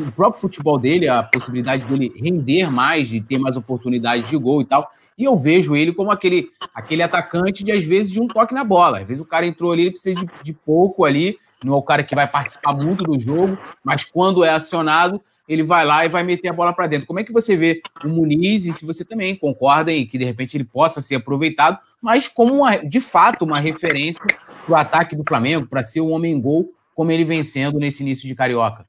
o 0.00 0.10
próprio 0.10 0.40
futebol 0.40 0.76
dele, 0.76 1.08
a 1.08 1.22
possibilidade 1.22 1.86
dele 1.86 2.12
render 2.16 2.68
mais, 2.68 3.08
de 3.08 3.20
ter 3.20 3.38
mais 3.38 3.56
oportunidades 3.56 4.28
de 4.28 4.36
gol 4.36 4.60
e 4.60 4.64
tal. 4.64 4.90
E 5.16 5.22
eu 5.22 5.36
vejo 5.36 5.76
ele 5.76 5.92
como 5.92 6.10
aquele, 6.10 6.48
aquele 6.74 7.02
atacante 7.02 7.64
de, 7.64 7.70
às 7.72 7.84
vezes, 7.84 8.10
de 8.10 8.20
um 8.20 8.28
toque 8.28 8.54
na 8.54 8.62
bola. 8.62 9.00
Às 9.00 9.06
vezes 9.06 9.22
o 9.22 9.26
cara 9.26 9.46
entrou 9.46 9.72
ali, 9.72 9.82
ele 9.82 9.90
precisa 9.90 10.20
de, 10.20 10.28
de 10.42 10.52
pouco 10.52 11.04
ali, 11.04 11.38
não 11.64 11.74
é 11.74 11.76
o 11.76 11.82
cara 11.82 12.02
que 12.02 12.14
vai 12.14 12.26
participar 12.26 12.72
muito 12.72 13.04
do 13.04 13.18
jogo, 13.18 13.58
mas 13.84 14.04
quando 14.04 14.44
é 14.44 14.50
acionado, 14.50 15.20
ele 15.48 15.62
vai 15.62 15.84
lá 15.84 16.04
e 16.04 16.08
vai 16.08 16.22
meter 16.22 16.48
a 16.48 16.52
bola 16.52 16.72
para 16.72 16.86
dentro. 16.86 17.06
Como 17.06 17.18
é 17.18 17.24
que 17.24 17.32
você 17.32 17.56
vê 17.56 17.80
o 18.04 18.08
Muniz 18.08 18.66
e 18.66 18.72
se 18.72 18.84
você 18.86 19.04
também 19.04 19.34
concorda 19.34 19.90
em 19.90 20.06
que 20.06 20.18
de 20.18 20.24
repente 20.24 20.56
ele 20.56 20.64
possa 20.64 21.00
ser 21.00 21.16
aproveitado, 21.16 21.78
mas 22.02 22.28
como 22.28 22.54
uma, 22.54 22.76
de 22.76 23.00
fato 23.00 23.44
uma 23.44 23.58
referência 23.58 24.22
para 24.66 24.72
o 24.72 24.76
ataque 24.76 25.16
do 25.16 25.24
Flamengo, 25.26 25.66
para 25.66 25.82
ser 25.82 26.00
o 26.00 26.08
homem-gol, 26.08 26.72
como 26.94 27.10
ele 27.10 27.24
vem 27.24 27.42
sendo 27.42 27.78
nesse 27.78 28.02
início 28.02 28.28
de 28.28 28.34
Carioca? 28.34 28.86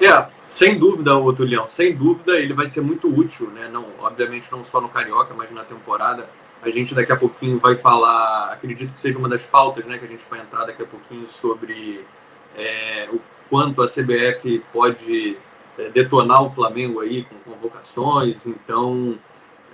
É, 0.00 0.26
sem 0.48 0.78
dúvida, 0.78 1.16
o 1.16 1.32
Tulião, 1.32 1.68
sem 1.68 1.94
dúvida 1.94 2.32
ele 2.32 2.52
vai 2.52 2.66
ser 2.66 2.80
muito 2.80 3.08
útil, 3.08 3.48
né? 3.50 3.68
Não, 3.68 3.86
obviamente 4.00 4.50
não 4.50 4.64
só 4.64 4.80
no 4.80 4.88
Carioca, 4.88 5.32
mas 5.32 5.50
na 5.52 5.62
temporada. 5.62 6.28
A 6.62 6.70
gente 6.70 6.94
daqui 6.94 7.10
a 7.10 7.16
pouquinho 7.16 7.58
vai 7.58 7.76
falar, 7.76 8.52
acredito 8.52 8.94
que 8.94 9.00
seja 9.00 9.18
uma 9.18 9.28
das 9.28 9.44
pautas, 9.44 9.84
né, 9.84 9.98
que 9.98 10.04
a 10.04 10.08
gente 10.08 10.24
vai 10.30 10.40
entrar 10.40 10.64
daqui 10.64 10.82
a 10.82 10.86
pouquinho 10.86 11.26
sobre 11.28 12.04
é, 12.56 13.08
o 13.12 13.20
quanto 13.50 13.82
a 13.82 13.86
CBF 13.86 14.62
pode 14.72 15.36
é, 15.76 15.88
detonar 15.90 16.42
o 16.44 16.50
Flamengo 16.50 17.00
aí 17.00 17.24
com 17.24 17.52
convocações. 17.52 18.46
Então, 18.46 19.18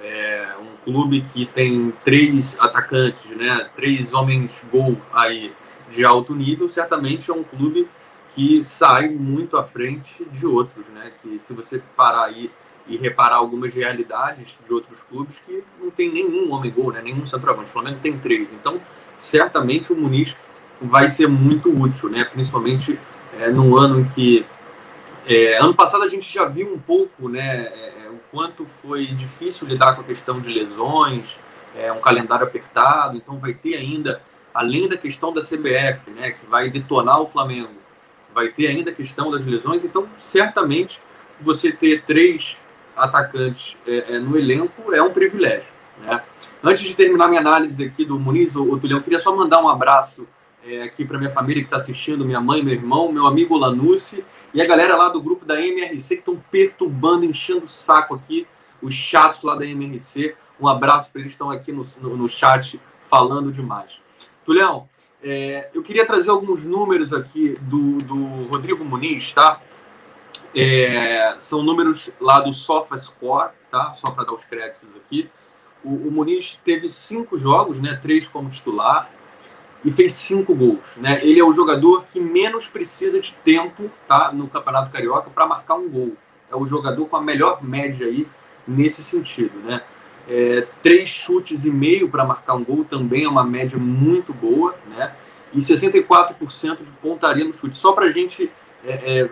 é 0.01 0.55
um 0.61 0.83
clube 0.83 1.21
que 1.33 1.45
tem 1.45 1.93
três 2.05 2.57
atacantes, 2.59 3.37
né, 3.37 3.69
três 3.77 4.13
homens 4.13 4.65
gol 4.73 4.97
aí 5.13 5.53
de 5.91 6.05
alto 6.05 6.35
nível, 6.35 6.69
certamente 6.69 7.31
é 7.31 7.35
um 7.35 7.45
clube 7.45 7.89
que 8.35 8.63
sai 8.63 9.09
muito 9.09 9.57
à 9.57 9.65
frente 9.65 10.25
de 10.25 10.47
outros, 10.47 10.87
né? 10.95 11.13
Que 11.21 11.41
se 11.41 11.53
você 11.53 11.83
parar 11.97 12.27
aí 12.27 12.51
e 12.89 12.97
reparar 12.97 13.37
algumas 13.37 13.73
realidades 13.73 14.49
de 14.67 14.73
outros 14.73 14.99
clubes 15.09 15.39
que 15.47 15.63
não 15.81 15.91
tem 15.91 16.11
nenhum 16.11 16.53
homem 16.53 16.71
gol, 16.71 16.93
né? 16.93 17.03
Nenhum 17.03 17.27
centroavante. 17.27 17.69
O 17.69 17.73
Flamengo 17.73 17.99
tem 18.03 18.19
três. 18.19 18.49
Então, 18.53 18.81
certamente 19.19 19.93
o 19.93 19.97
Muniz 19.97 20.35
vai 20.81 21.11
ser 21.11 21.27
muito 21.27 21.71
útil, 21.71 22.09
né? 22.09 22.25
Principalmente 22.25 22.99
é, 23.39 23.51
num 23.51 23.77
ano 23.77 24.01
em 24.01 24.05
que 24.09 24.47
é, 25.27 25.59
ano 25.63 25.75
passado 25.75 26.05
a 26.05 26.09
gente 26.09 26.33
já 26.33 26.47
viu 26.47 26.73
um 26.73 26.79
pouco, 26.79 27.29
né, 27.29 27.67
é, 27.67 28.07
é, 28.07 28.09
o 28.09 28.19
quanto 28.31 28.67
foi 28.81 29.05
difícil 29.05 29.69
lidar 29.69 29.95
com 29.95 30.01
a 30.01 30.05
questão 30.05 30.41
de 30.41 30.49
lesões, 30.49 31.27
é, 31.77 31.93
um 31.93 32.01
calendário 32.01 32.47
apertado, 32.47 33.19
então 33.19 33.39
vai 33.39 33.53
ter 33.53 33.77
ainda, 33.77 34.23
além 34.55 34.89
da 34.89 34.97
questão 34.97 35.31
da 35.31 35.43
CBF, 35.43 36.11
né, 36.13 36.31
que 36.31 36.47
vai 36.47 36.71
detonar 36.71 37.21
o 37.21 37.29
Flamengo, 37.29 37.75
vai 38.35 38.49
ter 38.49 38.69
ainda 38.69 38.91
a 38.91 38.95
questão 38.95 39.31
das 39.31 39.45
lesões, 39.45 39.85
então 39.85 40.09
certamente 40.19 40.99
você 41.43 41.71
ter 41.73 42.05
três 42.07 42.57
atacantes 42.99 43.77
é, 43.87 44.15
é, 44.17 44.19
no 44.19 44.39
elenco 44.39 44.93
é 44.93 45.03
um 45.03 45.11
privilégio. 45.11 45.69
Né? 46.01 46.23
Antes 46.63 46.83
de 46.83 46.95
terminar 46.95 47.29
minha 47.29 47.41
análise 47.41 47.85
aqui 47.85 48.05
do 48.05 48.19
Muniz, 48.19 48.55
o, 48.57 48.63
o 48.63 48.79
Tulião, 48.79 49.01
queria 49.01 49.21
só 49.21 49.35
mandar 49.35 49.63
um 49.63 49.69
abraço 49.69 50.27
é, 50.65 50.83
aqui 50.83 51.05
para 51.05 51.19
minha 51.19 51.31
família 51.31 51.63
que 51.63 51.69
está 51.69 51.77
assistindo, 51.77 52.25
minha 52.25 52.41
mãe, 52.41 52.63
meu 52.63 52.75
irmão, 52.75 53.11
meu 53.13 53.27
amigo 53.27 53.57
Lanucci 53.57 54.25
e 54.53 54.61
a 54.61 54.67
galera 54.67 54.97
lá 54.97 55.09
do 55.09 55.23
grupo 55.23 55.45
da 55.45 55.61
MRC 55.61 56.17
que 56.17 56.21
estão 56.21 56.43
perturbando, 56.51 57.25
enchendo 57.25 57.67
o 57.67 57.69
saco 57.69 58.15
aqui, 58.15 58.47
os 58.83 58.95
chatos 58.95 59.43
lá 59.43 59.55
da 59.55 59.67
MRC. 59.67 60.35
Um 60.61 60.67
abraço 60.67 61.13
para 61.13 61.21
eles 61.21 61.35
estão 61.35 61.51
aqui 61.51 61.71
no, 61.71 61.87
no, 62.01 62.17
no, 62.17 62.29
chat 62.29 62.81
falando 63.09 63.53
demais. 63.53 63.91
Tulião, 64.45 64.89
é, 65.23 65.69
eu 65.75 65.83
queria 65.83 66.07
trazer 66.07 66.31
alguns 66.31 66.65
números 66.65 67.13
aqui 67.13 67.57
do, 67.61 67.99
do 67.99 68.45
Rodrigo 68.49 68.85
Muniz, 68.85 69.33
tá? 69.33 69.61
É, 70.55 71.37
são 71.39 71.63
números 71.63 72.11
lá 72.21 72.41
do 72.41 72.53
SofaScore, 72.55 73.53
tá? 73.71 73.95
Só 73.95 74.11
para 74.11 74.25
dar 74.25 74.33
os 74.33 74.45
créditos 74.45 74.89
aqui. 74.97 75.31
O, 75.85 75.91
o 75.91 76.11
Muniz 76.11 76.59
teve 76.65 76.89
cinco 76.89 77.39
jogos, 77.39 77.81
né? 77.81 77.99
Três 78.03 78.27
como 78.27 78.51
titular, 78.51 79.11
e 79.85 79.93
fez 79.93 80.13
cinco 80.13 80.55
gols. 80.55 80.81
Né? 80.97 81.21
Ele 81.23 81.39
é 81.39 81.45
o 81.45 81.53
jogador 81.53 82.05
que 82.13 82.21
menos 82.21 82.67
precisa 82.67 83.21
de 83.21 83.33
tempo 83.45 83.91
tá, 84.07 84.33
no 84.33 84.49
Campeonato 84.49 84.91
Carioca 84.91 85.31
para 85.31 85.47
marcar 85.47 85.75
um 85.75 85.89
gol. 85.89 86.17
É 86.51 86.57
o 86.57 86.67
jogador 86.67 87.07
com 87.07 87.17
a 87.17 87.23
melhor 87.23 87.63
média 87.63 88.07
aí 88.07 88.27
nesse 88.67 89.03
sentido. 89.03 89.59
Né? 89.61 89.83
É, 90.29 90.67
três 90.83 91.09
chutes 91.09 91.65
e 91.65 91.71
meio 91.71 92.09
para 92.09 92.25
marcar 92.25 92.55
um 92.55 92.65
gol 92.65 92.85
também 92.85 93.25
é 93.25 93.29
uma 93.29 93.45
média 93.45 93.79
muito 93.79 94.33
boa. 94.33 94.75
Né? 94.89 95.13
E 95.53 95.59
64% 95.59 96.79
de 96.79 96.91
pontaria 97.01 97.45
no 97.45 97.55
chute. 97.55 97.77
Só 97.77 97.93
para 97.93 98.07
a 98.07 98.13
gente 98.13 98.51
é, 98.85 99.21
é, 99.21 99.31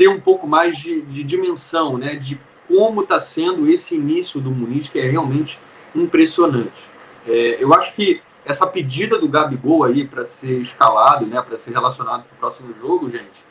ter 0.00 0.08
um 0.08 0.18
pouco 0.18 0.46
mais 0.46 0.78
de, 0.78 1.02
de 1.02 1.22
dimensão 1.22 1.98
né? 1.98 2.14
de 2.14 2.40
como 2.66 3.02
está 3.02 3.20
sendo 3.20 3.68
esse 3.68 3.94
início 3.94 4.40
do 4.40 4.50
Muniz, 4.50 4.88
que 4.88 4.98
é 4.98 5.10
realmente 5.10 5.60
impressionante. 5.94 6.88
É, 7.26 7.62
eu 7.62 7.74
acho 7.74 7.92
que 7.94 8.22
essa 8.42 8.66
pedida 8.66 9.18
do 9.18 9.28
Gabigol 9.28 9.84
aí 9.84 10.08
para 10.08 10.24
ser 10.24 10.58
escalado, 10.62 11.26
né, 11.26 11.42
para 11.42 11.58
ser 11.58 11.72
relacionado 11.72 12.22
para 12.22 12.34
o 12.34 12.38
próximo 12.38 12.74
jogo, 12.80 13.10
gente, 13.10 13.44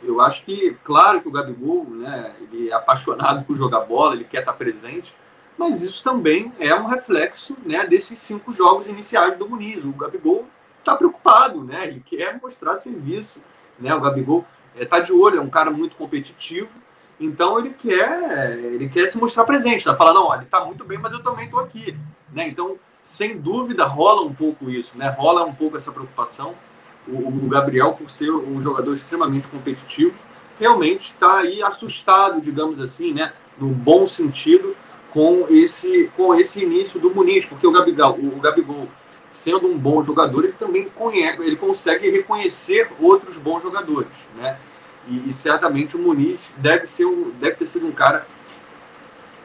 eu 0.00 0.20
acho 0.20 0.44
que, 0.44 0.76
claro 0.84 1.20
que 1.20 1.26
o 1.26 1.32
Gabigol, 1.32 1.84
né, 1.90 2.32
ele 2.42 2.70
é 2.70 2.74
apaixonado 2.74 3.44
por 3.44 3.56
jogar 3.56 3.80
bola, 3.80 4.14
ele 4.14 4.22
quer 4.22 4.40
estar 4.40 4.52
presente, 4.52 5.12
mas 5.56 5.82
isso 5.82 6.04
também 6.04 6.52
é 6.60 6.72
um 6.76 6.86
reflexo, 6.86 7.56
né, 7.66 7.84
desses 7.84 8.20
cinco 8.20 8.52
jogos 8.52 8.86
iniciais 8.86 9.36
do 9.36 9.48
Muniz. 9.48 9.84
O 9.84 9.90
Gabigol 9.90 10.46
está 10.78 10.94
preocupado, 10.94 11.64
né, 11.64 11.88
ele 11.88 12.04
quer 12.06 12.38
mostrar 12.40 12.76
serviço, 12.76 13.40
né, 13.80 13.92
o 13.92 14.00
Gabigol 14.00 14.46
está 14.84 15.00
de 15.00 15.12
olho, 15.12 15.38
é 15.38 15.40
um 15.40 15.50
cara 15.50 15.70
muito 15.70 15.96
competitivo, 15.96 16.68
então 17.20 17.58
ele 17.58 17.70
quer, 17.70 18.58
ele 18.58 18.88
quer 18.88 19.08
se 19.08 19.18
mostrar 19.18 19.44
presente, 19.44 19.86
né? 19.86 19.96
falar, 19.96 20.14
não, 20.14 20.32
ele 20.34 20.44
está 20.44 20.64
muito 20.64 20.84
bem, 20.84 20.98
mas 20.98 21.12
eu 21.12 21.22
também 21.22 21.46
estou 21.46 21.60
aqui, 21.60 21.96
né, 22.32 22.46
então 22.48 22.78
sem 23.08 23.38
dúvida 23.38 23.86
rola 23.86 24.22
um 24.22 24.34
pouco 24.34 24.68
isso, 24.68 24.96
né? 24.96 25.08
Rola 25.08 25.44
um 25.44 25.54
pouco 25.54 25.78
essa 25.78 25.90
preocupação. 25.90 26.54
O, 27.06 27.28
o 27.28 27.48
Gabriel, 27.48 27.94
por 27.94 28.10
ser 28.10 28.30
um 28.30 28.60
jogador 28.60 28.94
extremamente 28.94 29.48
competitivo, 29.48 30.14
realmente 30.60 31.06
está 31.06 31.38
aí 31.38 31.62
assustado, 31.62 32.40
digamos 32.40 32.80
assim, 32.80 33.14
né? 33.14 33.32
No 33.58 33.68
bom 33.68 34.06
sentido, 34.06 34.76
com 35.10 35.46
esse, 35.48 36.10
com 36.16 36.34
esse 36.34 36.62
início 36.62 37.00
do 37.00 37.10
Muniz, 37.10 37.46
porque 37.46 37.66
o 37.66 37.72
Gabigol, 37.72 38.18
o 38.18 38.40
Gabigol, 38.40 38.88
sendo 39.32 39.66
um 39.66 39.78
bom 39.78 40.04
jogador, 40.04 40.44
ele 40.44 40.52
também 40.52 40.84
conhece, 40.90 41.40
ele 41.40 41.56
consegue 41.56 42.10
reconhecer 42.10 42.90
outros 43.00 43.38
bons 43.38 43.62
jogadores, 43.62 44.10
né? 44.36 44.58
E, 45.08 45.30
e 45.30 45.32
certamente 45.32 45.96
o 45.96 45.98
Muniz 45.98 46.40
deve 46.56 46.86
ser 46.86 47.06
um, 47.06 47.30
deve 47.30 47.56
ter 47.56 47.66
sido 47.66 47.86
um 47.86 47.92
cara 47.92 48.26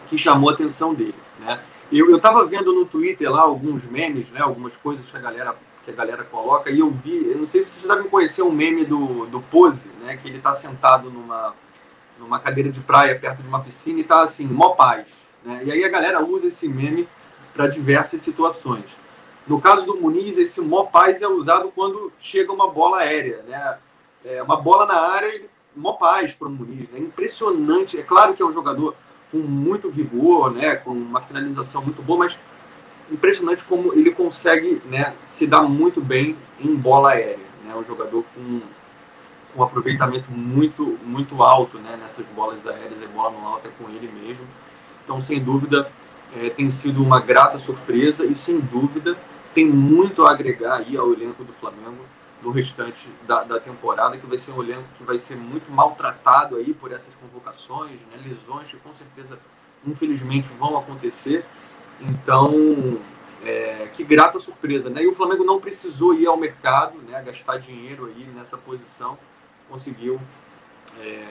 que 0.07 0.17
chamou 0.17 0.49
a 0.49 0.53
atenção 0.53 0.93
dele, 0.93 1.15
né? 1.39 1.59
Eu, 1.91 2.09
eu 2.09 2.19
tava 2.19 2.45
vendo 2.45 2.73
no 2.73 2.85
Twitter 2.85 3.31
lá 3.31 3.41
alguns 3.41 3.83
memes, 3.85 4.29
né? 4.29 4.41
Algumas 4.41 4.75
coisas 4.77 5.05
que 5.05 5.15
a 5.15 5.19
galera, 5.19 5.55
que 5.85 5.91
a 5.91 5.93
galera 5.93 6.23
coloca, 6.23 6.69
e 6.69 6.79
eu 6.79 6.89
vi, 6.89 7.29
eu 7.29 7.37
não 7.37 7.47
sei 7.47 7.63
se 7.65 7.79
vocês 7.79 7.87
devem 7.87 8.09
conhecer 8.09 8.41
um 8.41 8.51
meme 8.51 8.83
do, 8.83 9.25
do 9.27 9.41
Pose, 9.41 9.85
né? 10.01 10.17
Que 10.17 10.27
ele 10.27 10.39
tá 10.39 10.53
sentado 10.53 11.09
numa, 11.09 11.53
numa 12.19 12.39
cadeira 12.39 12.71
de 12.71 12.81
praia 12.81 13.17
perto 13.17 13.41
de 13.41 13.47
uma 13.47 13.61
piscina 13.61 13.99
e 13.99 14.03
tá 14.03 14.23
assim, 14.23 14.45
mó 14.45 14.71
paz. 14.71 15.05
Né? 15.43 15.63
E 15.65 15.71
aí 15.71 15.83
a 15.83 15.89
galera 15.89 16.23
usa 16.23 16.47
esse 16.47 16.67
meme 16.67 17.07
para 17.53 17.67
diversas 17.67 18.21
situações. 18.21 18.85
No 19.45 19.59
caso 19.59 19.85
do 19.85 19.95
Muniz, 19.95 20.37
esse 20.37 20.61
mó 20.61 20.85
paz 20.85 21.21
é 21.21 21.27
usado 21.27 21.71
quando 21.75 22.11
chega 22.19 22.51
uma 22.51 22.69
bola 22.69 22.99
aérea, 22.99 23.43
né? 23.47 23.77
É 24.25 24.41
uma 24.41 24.55
bola 24.55 24.85
na 24.85 24.99
área, 24.99 25.41
mó 25.75 25.93
paz 25.93 26.33
para 26.33 26.47
o 26.47 26.51
Muniz. 26.51 26.87
É 26.93 26.99
né? 26.99 27.05
impressionante. 27.05 27.97
É 27.97 28.03
claro 28.03 28.33
que 28.33 28.41
é 28.41 28.45
um 28.45 28.53
jogador 28.53 28.95
com 29.31 29.39
muito 29.39 29.89
vigor, 29.89 30.51
né, 30.51 30.75
com 30.75 30.91
uma 30.91 31.21
finalização 31.21 31.81
muito 31.81 32.01
boa, 32.03 32.19
mas 32.19 32.37
impressionante 33.11 33.63
como 33.63 33.93
ele 33.93 34.11
consegue 34.11 34.81
né, 34.85 35.15
se 35.25 35.47
dar 35.47 35.63
muito 35.63 35.99
bem 35.99 36.37
em 36.59 36.75
bola 36.75 37.11
aérea. 37.11 37.45
Né, 37.65 37.75
um 37.75 37.83
jogador 37.83 38.23
com 38.35 38.61
um 39.55 39.63
aproveitamento 39.63 40.31
muito, 40.31 40.97
muito 41.03 41.41
alto 41.41 41.77
né, 41.79 41.97
nessas 41.99 42.25
bolas 42.27 42.65
aéreas, 42.65 43.01
e 43.01 43.07
bola 43.07 43.31
no 43.31 43.47
alto 43.47 43.67
é 43.67 43.71
com 43.83 43.89
ele 43.89 44.11
mesmo. 44.11 44.45
Então, 45.03 45.21
sem 45.21 45.43
dúvida, 45.43 45.91
é, 46.35 46.49
tem 46.49 46.69
sido 46.69 47.03
uma 47.03 47.19
grata 47.19 47.59
surpresa 47.59 48.25
e, 48.25 48.35
sem 48.35 48.59
dúvida, 48.59 49.17
tem 49.53 49.65
muito 49.65 50.25
a 50.25 50.31
agregar 50.31 50.77
aí 50.77 50.95
ao 50.95 51.11
elenco 51.11 51.43
do 51.43 51.53
Flamengo 51.53 52.05
no 52.43 52.51
restante 52.51 53.09
da, 53.25 53.43
da, 53.43 53.59
temporada, 53.59 54.17
que 54.17 54.27
vai 54.27 54.37
ser 54.37 54.51
um 54.51 54.61
elenco 54.61 54.83
que 54.97 55.03
vai 55.03 55.17
ser 55.17 55.35
muito 55.37 55.71
maltratado 55.71 56.57
aí 56.57 56.73
por 56.73 56.91
essas 56.91 57.13
convocações, 57.15 57.99
né, 58.11 58.21
lesões 58.23 58.67
que 58.67 58.77
com 58.77 58.93
certeza, 58.93 59.39
infelizmente, 59.85 60.49
vão 60.59 60.77
acontecer. 60.77 61.45
Então, 62.01 62.99
é, 63.43 63.89
que 63.93 64.03
grata 64.03 64.39
surpresa, 64.39 64.89
né? 64.89 65.03
E 65.03 65.07
o 65.07 65.15
Flamengo 65.15 65.43
não 65.43 65.59
precisou 65.59 66.13
ir 66.13 66.27
ao 66.27 66.35
mercado, 66.35 66.97
né, 66.99 67.21
gastar 67.23 67.57
dinheiro 67.59 68.05
aí 68.07 68.25
nessa 68.35 68.57
posição, 68.57 69.17
conseguiu 69.69 70.19
é, 70.99 71.25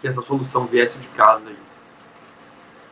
que 0.00 0.06
essa 0.06 0.20
solução 0.20 0.66
viesse 0.66 0.98
de 0.98 1.08
casa 1.08 1.48
aí. 1.48 1.69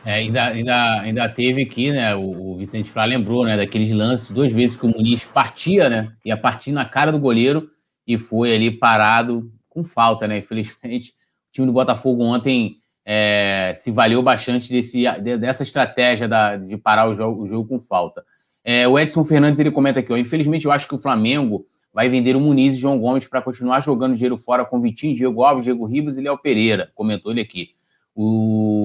É, 0.05 0.13
ainda, 0.13 0.45
ainda, 0.45 1.01
ainda 1.01 1.29
teve 1.29 1.63
aqui, 1.63 1.91
né? 1.91 2.15
O, 2.15 2.53
o 2.53 2.57
Vicente 2.57 2.89
Flá 2.89 3.05
lembrou, 3.05 3.43
né? 3.43 3.57
Daqueles 3.57 3.91
lances, 3.91 4.31
duas 4.31 4.51
vezes 4.51 4.75
que 4.75 4.85
o 4.85 4.89
Muniz 4.89 5.25
partia, 5.25 5.89
né? 5.89 6.11
Ia 6.23 6.37
partir 6.37 6.71
na 6.71 6.85
cara 6.85 7.11
do 7.11 7.19
goleiro 7.19 7.69
e 8.07 8.17
foi 8.17 8.55
ali 8.55 8.71
parado 8.71 9.51
com 9.67 9.83
falta, 9.83 10.27
né? 10.27 10.39
Infelizmente, 10.39 11.09
o 11.09 11.51
time 11.51 11.67
do 11.67 11.73
Botafogo 11.73 12.23
ontem 12.23 12.77
é, 13.05 13.73
se 13.75 13.91
valeu 13.91 14.21
bastante 14.21 14.69
desse, 14.69 15.03
dessa 15.39 15.63
estratégia 15.63 16.27
da, 16.27 16.55
de 16.55 16.77
parar 16.77 17.09
o 17.09 17.15
jogo, 17.15 17.43
o 17.43 17.47
jogo 17.47 17.67
com 17.67 17.79
falta. 17.79 18.23
É, 18.63 18.87
o 18.87 18.99
Edson 18.99 19.25
Fernandes 19.25 19.59
ele 19.59 19.71
comenta 19.71 19.99
aqui, 19.99 20.13
ó, 20.13 20.17
infelizmente 20.17 20.65
eu 20.65 20.71
acho 20.71 20.87
que 20.87 20.95
o 20.95 20.99
Flamengo 20.99 21.65
vai 21.93 22.07
vender 22.07 22.35
o 22.35 22.39
Muniz 22.39 22.75
e 22.75 22.77
João 22.77 22.99
Gomes 22.99 23.25
para 23.25 23.41
continuar 23.41 23.81
jogando 23.81 24.13
dinheiro 24.13 24.37
fora 24.37 24.63
com 24.63 24.79
Vitinho, 24.79 25.15
Diego 25.15 25.43
Alves, 25.43 25.63
Diego 25.63 25.85
Ribas 25.85 26.17
e 26.17 26.21
Léo 26.21 26.37
Pereira. 26.37 26.91
Comentou 26.93 27.31
ele 27.31 27.41
aqui. 27.41 27.69
O 28.15 28.78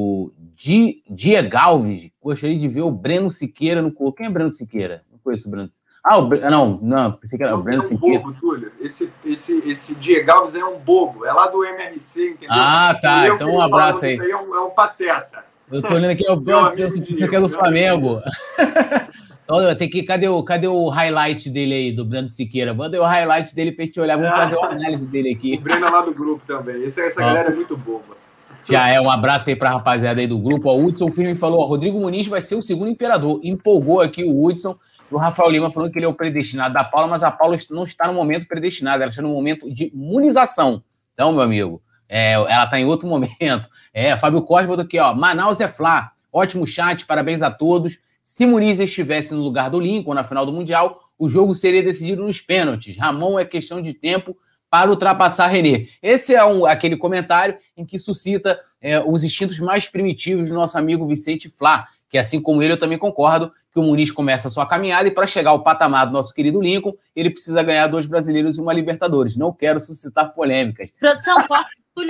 Di, 0.55 1.03
Diego 1.11 1.57
Alves 1.57 2.11
gostaria 2.23 2.57
de 2.57 2.69
ver 2.69 2.83
o 2.83 2.91
Breno 2.91 3.31
Siqueira 3.33 3.83
no 3.83 3.93
corpo. 3.93 4.19
Quem 4.19 4.27
é 4.27 4.31
Breno 4.31 4.53
Siqueira? 4.53 5.03
Não 5.11 5.19
conheço 5.19 5.49
o 5.49 5.51
Breno 5.51 5.69
Ah, 6.05 6.19
o 6.19 6.29
Bre... 6.29 6.41
não, 6.49 6.79
não, 6.81 7.13
pensei 7.13 7.37
que 7.37 7.45
era 7.45 7.57
o 7.57 7.63
Breno 7.63 7.83
é 7.83 7.85
um 7.85 7.89
Siqueira. 7.89 8.21
Bobo, 8.21 8.35
Túlio. 8.41 8.73
Esse, 8.81 9.11
esse, 9.25 9.59
esse 9.69 9.95
Diego 9.97 10.31
Alves 10.31 10.55
é 10.55 10.65
um 10.65 10.79
bobo, 10.79 11.25
é 11.27 11.33
lá 11.33 11.49
do 11.49 11.65
MRC, 11.65 12.31
entendeu? 12.31 12.49
Ah, 12.51 12.97
tá. 13.03 13.29
então 13.29 13.51
um 13.51 13.61
abraço 13.61 14.05
aí. 14.05 14.15
Isso 14.15 14.23
aí 14.23 14.31
é 14.31 14.37
um, 14.37 14.55
é 14.55 14.61
um 14.61 14.71
pateta. 14.71 15.45
Eu 15.73 15.83
tô 15.83 15.95
olhando 15.95 16.13
aqui, 16.13 16.25
é 16.25 16.33
o 16.33 16.41
você 17.11 17.29
quer 17.29 17.41
do 17.41 17.49
Flamengo. 17.49 18.21
Olha, 19.49 19.77
tem 19.77 19.91
que. 19.91 20.03
Cadê 20.05 20.29
o, 20.29 20.43
cadê 20.43 20.69
o 20.69 20.89
highlight 20.89 21.51
dele 21.51 21.75
aí, 21.75 21.93
do 21.93 22.05
Breno 22.05 22.29
Siqueira? 22.29 22.73
Manda 22.73 23.01
o 23.01 23.05
highlight 23.05 23.55
dele 23.55 23.73
pra 23.73 23.85
gente 23.85 24.01
olhar. 24.01 24.17
Vamos 24.17 24.33
fazer 24.39 24.57
uma 24.57 24.71
análise 24.71 25.07
dele 25.07 25.35
aqui. 25.35 25.57
O 25.57 25.61
Breno 25.61 25.87
é 25.87 25.91
lá 25.91 26.01
do 26.01 26.15
grupo 26.15 26.43
também. 26.47 26.85
Essa, 26.85 27.03
essa 27.03 27.21
galera 27.21 27.51
é 27.51 27.55
muito 27.55 27.77
boba. 27.77 28.24
Já 28.65 28.89
é 28.89 29.01
um 29.01 29.11
abraço 29.11 29.51
aí 29.51 29.57
pra 29.57 29.71
rapaziada 29.71 30.21
aí 30.21 30.27
do 30.27 30.39
grupo. 30.39 30.71
O 30.71 30.85
Hudson 30.85 31.11
Firme 31.11 31.35
falou: 31.35 31.61
ó, 31.61 31.67
Rodrigo 31.67 32.01
Muniz 32.01 32.27
vai 32.27 32.41
ser 32.41 32.55
o 32.55 32.63
segundo 32.63 32.91
imperador. 32.91 33.41
Empolgou 33.43 34.01
aqui 34.01 34.25
o 34.25 34.45
Hudson. 34.45 34.77
O 35.11 35.19
Rafael 35.19 35.51
Lima 35.51 35.71
falou 35.71 35.91
que 35.91 35.99
ele 35.99 36.07
é 36.07 36.09
o 36.09 36.15
predestinado 36.15 36.75
da 36.75 36.83
Paula, 36.83 37.07
mas 37.07 37.23
a 37.23 37.31
Paula 37.31 37.59
não 37.71 37.85
está 37.85 38.07
no 38.07 38.15
momento 38.15 38.49
predestinado, 38.49 39.03
ela 39.03 39.11
está 39.11 39.23
no 39.23 39.29
momento 39.29 39.71
de 39.71 39.91
imunização. 39.95 40.83
Então, 41.13 41.33
meu 41.33 41.43
amigo, 41.43 41.81
é, 42.09 42.33
ela 42.33 42.65
está 42.65 42.81
em 42.81 42.87
outro 42.87 43.07
momento. 43.09 43.69
É, 43.93 44.17
Fábio 44.17 44.43
Costa 44.43 44.67
botou 44.67 44.85
aqui, 44.85 44.99
ó. 44.99 45.15
Manaus 45.15 45.61
é 45.61 45.69
Flá. 45.69 46.13
Ótimo 46.33 46.67
chat, 46.67 47.07
parabéns 47.07 47.43
a 47.43 47.51
todos. 47.51 47.99
Se 48.23 48.47
Muniz 48.47 48.81
estivesse 48.81 49.35
no 49.35 49.41
lugar 49.41 49.71
do 49.71 49.79
Lincoln 49.79 50.15
na 50.15 50.25
final 50.25 50.47
do 50.47 50.53
Mundial, 50.53 50.99
o 51.19 51.29
jogo 51.29 51.55
seria 51.55 51.83
decidido 51.83 52.25
nos 52.25 52.41
pênaltis. 52.41 52.97
Ramon 52.97 53.39
é 53.39 53.45
questão 53.45 53.81
de 53.81 53.93
tempo 53.95 54.37
para 54.75 54.91
ultrapassar 54.91 55.47
René. 55.47 55.87
Esse 56.03 56.35
é 56.35 56.45
um, 56.45 56.67
aquele 56.67 56.97
comentário 56.97 57.57
em 57.77 57.87
que 57.87 57.97
suscita 57.97 58.61
é, 58.81 58.99
os 58.99 59.23
instintos 59.23 59.61
mais 59.61 59.87
primitivos 59.87 60.49
do 60.49 60.55
nosso 60.57 60.77
amigo 60.77 61.07
Vicente 61.07 61.49
Flá, 61.49 61.87
que 62.11 62.19
assim 62.19 62.43
como 62.43 62.61
ele, 62.61 62.73
eu 62.73 62.79
também 62.81 62.99
concordo 62.99 63.53
que 63.73 63.79
o 63.79 63.85
Muniz 63.85 64.11
começa 64.11 64.49
a 64.49 64.51
sua 64.51 64.67
caminhada 64.67 65.07
e 65.07 65.13
para 65.13 65.29
chegar 65.29 65.51
ao 65.51 65.63
patamar 65.63 66.07
do 66.07 66.13
nosso 66.13 66.35
querido 66.35 66.61
Lincoln, 66.61 66.93
ele 67.15 67.31
precisa 67.31 67.63
ganhar 67.63 67.87
dois 67.87 68.05
brasileiros 68.05 68.57
e 68.57 68.61
uma 68.61 68.73
Libertadores. 68.73 69.37
Não 69.37 69.53
quero 69.53 69.81
suscitar 69.81 70.35
polêmicas. 70.35 70.91
Produção, 70.99 71.47
corta 71.47 71.71
o? 71.97 72.03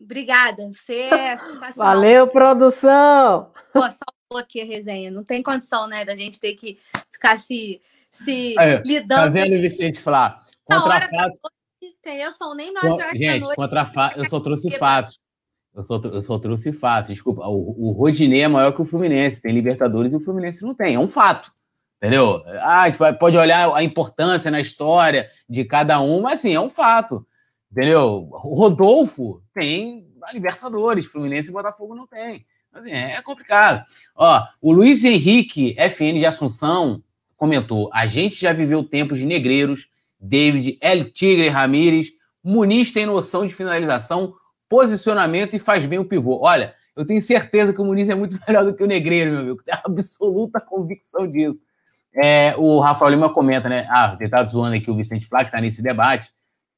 Obrigada, 0.00 0.68
você 0.68 1.12
é 1.12 1.36
sensacional. 1.38 1.92
Valeu, 1.92 2.28
produção! 2.28 3.50
Pô, 3.72 3.80
salvou 3.80 4.38
aqui 4.38 4.60
a 4.60 4.64
resenha. 4.64 5.10
Não 5.10 5.24
tem 5.24 5.42
condição, 5.42 5.88
né, 5.88 6.04
da 6.04 6.14
gente 6.14 6.38
ter 6.38 6.54
que 6.54 6.78
ficar 7.10 7.36
se, 7.36 7.80
se 8.12 8.54
Aí, 8.58 8.82
lidando. 8.84 9.22
Tá 9.22 9.28
vendo, 9.28 9.60
Vicente 9.60 10.00
falar? 10.00 10.44
Contra 10.64 11.00
fatos. 11.08 11.40
Entendeu? 11.82 12.32
São 12.32 12.54
nem 12.54 12.72
nove 12.72 12.88
horas 12.88 13.12
Gente, 13.12 13.40
da 13.40 13.46
noite. 13.46 13.56
contra 13.56 13.86
fa... 13.86 14.12
eu 14.16 14.24
só 14.24 14.38
trouxe 14.40 14.70
fatos. 14.78 15.18
Eu 15.74 15.84
só, 15.84 16.00
eu 16.04 16.22
só 16.22 16.38
trouxe 16.38 16.72
fatos. 16.72 17.12
Desculpa, 17.12 17.46
o, 17.46 17.88
o 17.88 17.92
Rodinei 17.92 18.42
é 18.42 18.48
maior 18.48 18.72
que 18.72 18.82
o 18.82 18.84
Fluminense. 18.84 19.40
Tem 19.40 19.52
Libertadores 19.52 20.12
e 20.12 20.16
o 20.16 20.20
Fluminense 20.20 20.62
não 20.62 20.74
tem. 20.74 20.94
É 20.94 20.98
um 20.98 21.08
fato. 21.08 21.50
Entendeu? 21.96 22.42
Ah, 22.60 22.86
pode 23.18 23.36
olhar 23.36 23.72
a 23.72 23.82
importância 23.82 24.50
na 24.50 24.60
história 24.60 25.30
de 25.48 25.64
cada 25.64 26.00
um, 26.00 26.20
mas 26.20 26.40
assim, 26.40 26.52
é 26.52 26.60
um 26.60 26.68
fato. 26.68 27.24
Entendeu? 27.70 28.28
O 28.30 28.54
Rodolfo 28.54 29.40
tem 29.54 30.06
a 30.24 30.32
Libertadores, 30.32 31.06
Fluminense 31.06 31.48
e 31.48 31.52
Botafogo 31.52 31.94
não 31.94 32.06
tem. 32.06 32.44
Assim, 32.72 32.90
é 32.90 33.22
complicado. 33.22 33.84
Ó, 34.16 34.42
o 34.60 34.72
Luiz 34.72 35.04
Henrique, 35.04 35.76
FN 35.78 36.18
de 36.18 36.26
Assunção, 36.26 37.02
comentou: 37.42 37.90
a 37.92 38.06
gente 38.06 38.40
já 38.40 38.52
viveu 38.52 38.84
tempos 38.84 39.18
de 39.18 39.26
negreiros, 39.26 39.88
David, 40.20 40.78
El 40.80 41.10
Tigre 41.10 41.48
Ramírez, 41.48 42.12
Muniz 42.42 42.92
tem 42.92 43.04
noção 43.04 43.44
de 43.44 43.52
finalização, 43.52 44.34
posicionamento 44.68 45.56
e 45.56 45.58
faz 45.58 45.84
bem 45.84 45.98
o 45.98 46.04
pivô. 46.04 46.38
Olha, 46.40 46.72
eu 46.96 47.04
tenho 47.04 47.20
certeza 47.20 47.72
que 47.72 47.80
o 47.80 47.84
Muniz 47.84 48.08
é 48.08 48.14
muito 48.14 48.38
melhor 48.46 48.64
do 48.64 48.72
que 48.72 48.84
o 48.84 48.86
Negreiro, 48.86 49.32
meu 49.32 49.40
amigo. 49.40 49.62
Tenho 49.64 49.76
absoluta 49.84 50.60
convicção 50.60 51.26
disso. 51.26 51.60
É, 52.14 52.54
o 52.56 52.78
Rafael 52.78 53.10
Lima 53.10 53.34
comenta, 53.34 53.68
né? 53.68 53.88
Ah, 53.90 54.16
ele 54.20 54.30
tá 54.30 54.44
zoando 54.44 54.76
aqui 54.76 54.88
o 54.88 54.96
Vicente 54.96 55.26
Flá, 55.26 55.40
que 55.40 55.46
está 55.46 55.60
nesse 55.60 55.82
debate. 55.82 56.30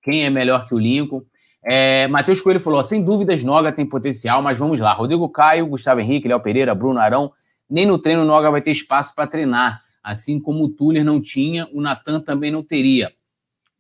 Quem 0.03 0.25
é 0.25 0.31
melhor 0.31 0.67
que 0.67 0.75
o 0.75 0.79
Lincoln? 0.79 1.21
É, 1.63 2.09
Matheus 2.09 2.41
Coelho 2.41 2.61
falou: 2.61 2.83
sem 2.83 3.05
dúvidas, 3.05 3.45
Noga 3.45 3.71
tem 3.71 3.85
potencial, 3.85 4.41
mas 4.41 4.57
vamos 4.57 4.81
lá. 4.81 4.95
Rodrigo 4.95 5.29
Caio, 5.29 5.67
Gustavo 5.67 6.01
Henrique, 6.01 6.27
Léo 6.27 6.41
Pereira, 6.41 6.75
Bruno 6.75 7.01
Arão. 7.01 7.33
Nem 7.69 7.85
no 7.85 7.99
treino 7.99 8.25
Noga 8.25 8.51
vai 8.51 8.63
ter 8.63 8.71
espaço 8.71 9.15
para 9.15 9.27
treinar. 9.27 9.84
Assim 10.05 10.39
como 10.39 10.65
o 10.65 10.69
Tuller 10.69 11.03
não 11.03 11.19
tinha, 11.19 11.67
o 11.73 11.81
Natan 11.81 12.21
também 12.21 12.51
não 12.51 12.63
teria. 12.63 13.11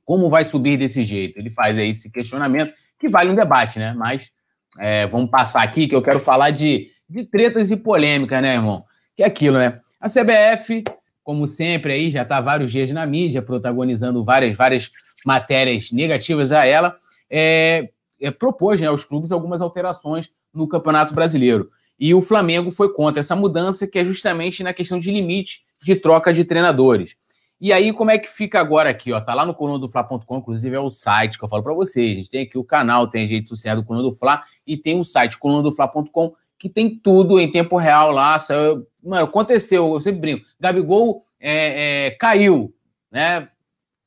Como 0.07 0.31
vai 0.31 0.43
subir 0.43 0.79
desse 0.79 1.05
jeito? 1.05 1.39
Ele 1.39 1.51
faz 1.51 1.77
aí 1.77 1.91
esse 1.91 2.11
questionamento, 2.11 2.73
que 2.99 3.11
vale 3.11 3.31
um 3.31 3.35
debate, 3.35 3.79
né? 3.79 3.93
Mas 3.93 4.31
é, 4.79 5.07
vamos 5.07 5.31
passar 5.31 5.63
aqui, 5.63 5.87
que 5.87 5.95
eu 5.95 6.03
quero 6.03 6.19
falar 6.19 6.51
de, 6.51 6.89
de 7.09 7.25
tretas 7.25 7.71
e 7.71 7.77
polêmicas, 7.77 8.41
né, 8.41 8.55
irmão? 8.55 8.85
Que 9.15 9.23
é 9.23 9.27
aquilo, 9.27 9.59
né? 9.59 9.81
A 10.01 10.09
CBF, 10.09 10.85
como 11.23 11.47
sempre, 11.47 11.93
aí 11.93 12.11
já 12.11 12.23
está 12.23 12.41
vários 12.41 12.73
dias 12.73 12.91
na 12.91 13.07
mídia, 13.07 13.43
protagonizando 13.43 14.25
várias, 14.25 14.55
várias 14.55 14.91
matérias 15.27 15.93
negativas 15.93 16.53
a 16.53 16.65
ela, 16.65 16.97
é, 17.31 17.91
é, 18.21 18.31
propôs 18.31 18.81
né, 18.81 18.87
aos 18.87 19.05
clubes 19.05 19.31
algumas 19.31 19.61
alterações 19.61 20.31
no 20.53 20.67
Campeonato 20.67 21.15
Brasileiro. 21.15 21.71
E 21.99 22.15
o 22.15 22.23
Flamengo 22.23 22.71
foi 22.71 22.93
contra 22.93 23.21
essa 23.21 23.37
mudança, 23.37 23.87
que 23.87 23.99
é 23.99 24.05
justamente 24.05 24.63
na 24.63 24.73
questão 24.73 24.99
de 24.99 25.11
limite 25.11 25.61
de 25.85 25.97
troca 25.97 26.32
de 26.32 26.44
treinadores. 26.44 27.15
E 27.61 27.73
aí, 27.73 27.93
como 27.93 28.11
é 28.11 28.19
que 28.19 28.28
fica 28.28 28.61
agora 28.61 28.90
aqui? 28.90 29.12
Ó, 29.12 29.20
tá 29.20 29.32
lá 29.32 29.47
no 29.47 29.55
coluna 29.55 29.78
do 29.78 29.89
Fla.com, 29.89 30.39
inclusive 30.39 30.74
é 30.74 30.81
o 30.81 30.90
site 30.90 31.39
que 31.39 31.44
eu 31.44 31.48
falo 31.48 31.62
para 31.62 31.73
vocês. 31.73 32.12
A 32.12 32.15
gente 32.16 32.31
tem 32.31 32.43
aqui 32.43 32.59
o 32.59 32.65
canal, 32.65 33.09
tem 33.09 33.24
a 33.24 33.27
rede 33.27 33.48
social 33.48 33.77
do 33.77 33.85
Coluna 33.85 34.09
do 34.09 34.15
Fla 34.15 34.43
e 34.66 34.77
tem 34.77 34.98
o 34.98 35.05
site 35.05 35.39
coluna 35.39 35.62
do 35.62 35.73
Fla.com, 35.73 36.35
que 36.59 36.69
tem 36.69 36.98
tudo 36.98 37.39
em 37.39 37.51
tempo 37.51 37.77
real 37.77 38.11
lá. 38.11 38.36
Mano, 39.02 39.24
aconteceu, 39.24 39.94
eu 39.94 40.01
sempre 40.01 40.20
brinco. 40.20 40.47
Gabigol 40.61 41.24
é, 41.40 42.06
é, 42.06 42.11
caiu, 42.12 42.74
né? 43.11 43.48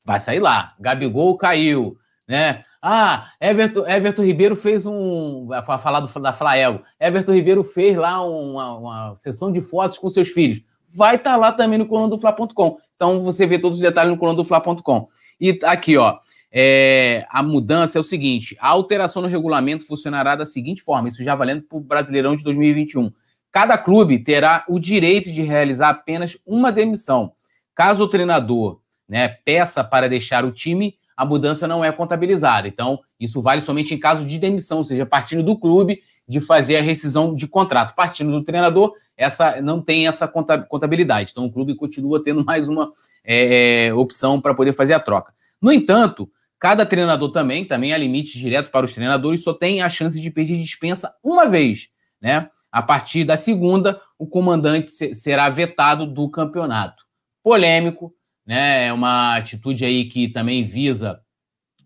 Vai 0.04 0.20
sair 0.20 0.40
lá. 0.40 0.74
Gabigol 0.78 1.36
caiu, 1.36 1.96
né? 2.28 2.64
Ah, 2.80 3.32
Everton, 3.40 3.88
Everton 3.88 4.22
Ribeiro 4.22 4.54
fez 4.54 4.86
um. 4.86 5.48
Para 5.48 5.78
falar 5.78 6.00
do, 6.00 6.20
da 6.20 6.32
Flaego. 6.32 6.82
Everton 7.00 7.34
Ribeiro 7.34 7.64
fez 7.64 7.96
lá 7.96 8.22
uma, 8.22 8.76
uma 8.76 9.16
sessão 9.16 9.50
de 9.50 9.60
fotos 9.60 9.98
com 9.98 10.08
seus 10.08 10.28
filhos. 10.28 10.62
Vai 10.94 11.16
estar 11.16 11.32
tá 11.32 11.36
lá 11.36 11.52
também 11.52 11.78
no 11.78 11.86
coluna 11.86 12.08
do 12.08 12.18
Fla.com. 12.18 12.78
Então 12.96 13.22
você 13.22 13.46
vê 13.46 13.58
todos 13.58 13.78
os 13.78 13.82
detalhes 13.82 14.10
no 14.10 14.18
coluna 14.18 14.36
do 14.36 14.44
Fla.com. 14.44 15.08
E 15.40 15.58
aqui, 15.64 15.96
ó. 15.96 16.18
É, 16.50 17.26
a 17.28 17.42
mudança 17.42 17.98
é 17.98 18.00
o 18.00 18.04
seguinte: 18.04 18.56
a 18.58 18.68
alteração 18.68 19.20
no 19.20 19.28
regulamento 19.28 19.86
funcionará 19.86 20.34
da 20.34 20.44
seguinte 20.44 20.82
forma, 20.82 21.08
isso 21.08 21.22
já 21.22 21.34
valendo 21.34 21.62
para 21.62 21.76
o 21.76 21.80
Brasileirão 21.80 22.34
de 22.34 22.42
2021. 22.42 23.12
Cada 23.52 23.76
clube 23.76 24.18
terá 24.18 24.64
o 24.68 24.78
direito 24.78 25.30
de 25.30 25.42
realizar 25.42 25.90
apenas 25.90 26.38
uma 26.46 26.70
demissão. 26.70 27.32
Caso 27.74 28.04
o 28.04 28.08
treinador 28.08 28.80
né, 29.08 29.28
peça 29.44 29.82
para 29.82 30.08
deixar 30.08 30.44
o 30.44 30.52
time, 30.52 30.96
a 31.16 31.24
mudança 31.24 31.66
não 31.66 31.84
é 31.84 31.90
contabilizada. 31.90 32.68
Então, 32.68 33.00
isso 33.18 33.40
vale 33.40 33.60
somente 33.60 33.94
em 33.94 33.98
caso 33.98 34.24
de 34.24 34.38
demissão, 34.38 34.78
ou 34.78 34.84
seja, 34.84 35.06
partindo 35.06 35.42
do 35.42 35.58
clube 35.58 36.02
de 36.28 36.40
fazer 36.40 36.76
a 36.76 36.82
rescisão 36.82 37.34
de 37.34 37.48
contrato. 37.48 37.94
Partindo 37.94 38.30
do 38.30 38.44
treinador, 38.44 38.94
essa 39.16 39.60
não 39.62 39.80
tem 39.80 40.06
essa 40.06 40.28
contabilidade. 40.28 41.30
Então, 41.32 41.46
o 41.46 41.52
clube 41.52 41.74
continua 41.74 42.22
tendo 42.22 42.44
mais 42.44 42.68
uma 42.68 42.92
é, 43.24 43.92
opção 43.94 44.40
para 44.40 44.54
poder 44.54 44.72
fazer 44.74 44.92
a 44.92 45.00
troca. 45.00 45.32
No 45.60 45.72
entanto, 45.72 46.30
cada 46.58 46.84
treinador 46.84 47.32
também, 47.32 47.64
também 47.64 47.92
há 47.92 47.98
limite 47.98 48.38
direto 48.38 48.70
para 48.70 48.84
os 48.84 48.92
treinadores, 48.92 49.42
só 49.42 49.54
tem 49.54 49.80
a 49.80 49.88
chance 49.88 50.20
de 50.20 50.30
pedir 50.30 50.60
dispensa 50.60 51.14
uma 51.22 51.46
vez, 51.46 51.88
né? 52.20 52.50
A 52.70 52.82
partir 52.82 53.24
da 53.24 53.36
segunda, 53.36 53.98
o 54.18 54.26
comandante 54.26 54.88
será 55.14 55.48
vetado 55.48 56.06
do 56.06 56.28
campeonato. 56.30 57.02
Polêmico, 57.42 58.14
né? 58.46 58.88
É 58.88 58.92
uma 58.92 59.36
atitude 59.36 59.84
aí 59.84 60.04
que 60.04 60.28
também 60.28 60.64
visa 60.64 61.20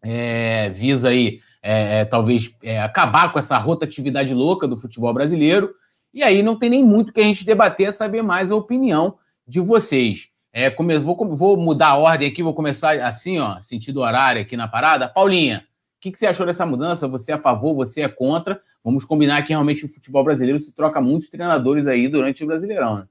é, 0.02 0.70
visa 0.70 1.10
aí 1.10 1.40
é, 1.63 2.01
é, 2.01 2.05
talvez 2.05 2.53
é, 2.63 2.81
acabar 2.81 3.33
com 3.33 3.39
essa 3.39 3.57
rotatividade 3.57 4.35
louca 4.35 4.67
do 4.67 4.77
futebol 4.77 5.15
brasileiro. 5.15 5.73
E 6.13 6.23
aí 6.23 6.43
não 6.43 6.59
tem 6.59 6.69
nem 6.69 6.85
muito 6.85 7.13
que 7.13 7.21
a 7.21 7.25
gente 7.25 7.45
debater, 7.45 7.89
é 7.89 7.93
saber 7.93 8.23
mais 8.23 8.51
a 8.51 8.57
opinião 8.57 9.19
de 9.47 9.61
vocês. 9.61 10.29
É, 10.53 10.69
come, 10.71 10.99
vou, 10.99 11.17
vou, 11.35 11.57
mudar 11.57 11.89
a 11.89 11.97
ordem 11.97 12.29
aqui, 12.29 12.43
vou 12.43 12.53
começar 12.53 13.01
assim, 13.03 13.39
ó, 13.39 13.61
sentido 13.61 14.01
horário 14.01 14.43
aqui 14.43 14.57
na 14.57 14.69
parada. 14.69 15.09
Paulinha, 15.09 15.67
o 15.97 16.01
que, 16.01 16.11
que, 16.11 16.19
você 16.19 16.27
achou 16.27 16.45
dessa 16.45 16.67
mudança? 16.67 17.09
Você 17.09 17.33
é 17.33 17.37
a 17.37 17.39
favor, 17.39 17.75
você 17.75 18.03
é 18.03 18.09
contra? 18.09 18.61
Vamos 18.85 19.05
combinar 19.05 19.43
que 19.43 19.51
realmente 19.51 19.87
o 19.87 19.89
futebol 19.89 20.25
brasileiro 20.25 20.61
se 20.61 20.75
troca 20.75 21.01
muitos 21.01 21.31
treinadores 21.31 21.87
aí 21.87 22.09
durante 22.09 22.43
o 22.43 22.47
Brasileirão, 22.47 22.99
né? 22.99 23.07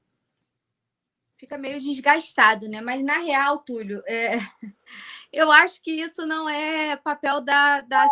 fica 1.41 1.57
meio 1.57 1.79
desgastado, 1.79 2.69
né? 2.69 2.81
Mas 2.81 3.03
na 3.03 3.17
real, 3.17 3.57
Túlio, 3.57 4.03
é... 4.05 4.35
eu 5.33 5.51
acho 5.51 5.81
que 5.81 5.89
isso 5.89 6.23
não 6.27 6.47
é 6.47 6.95
papel 6.95 7.41
da, 7.41 7.81
da 7.81 8.07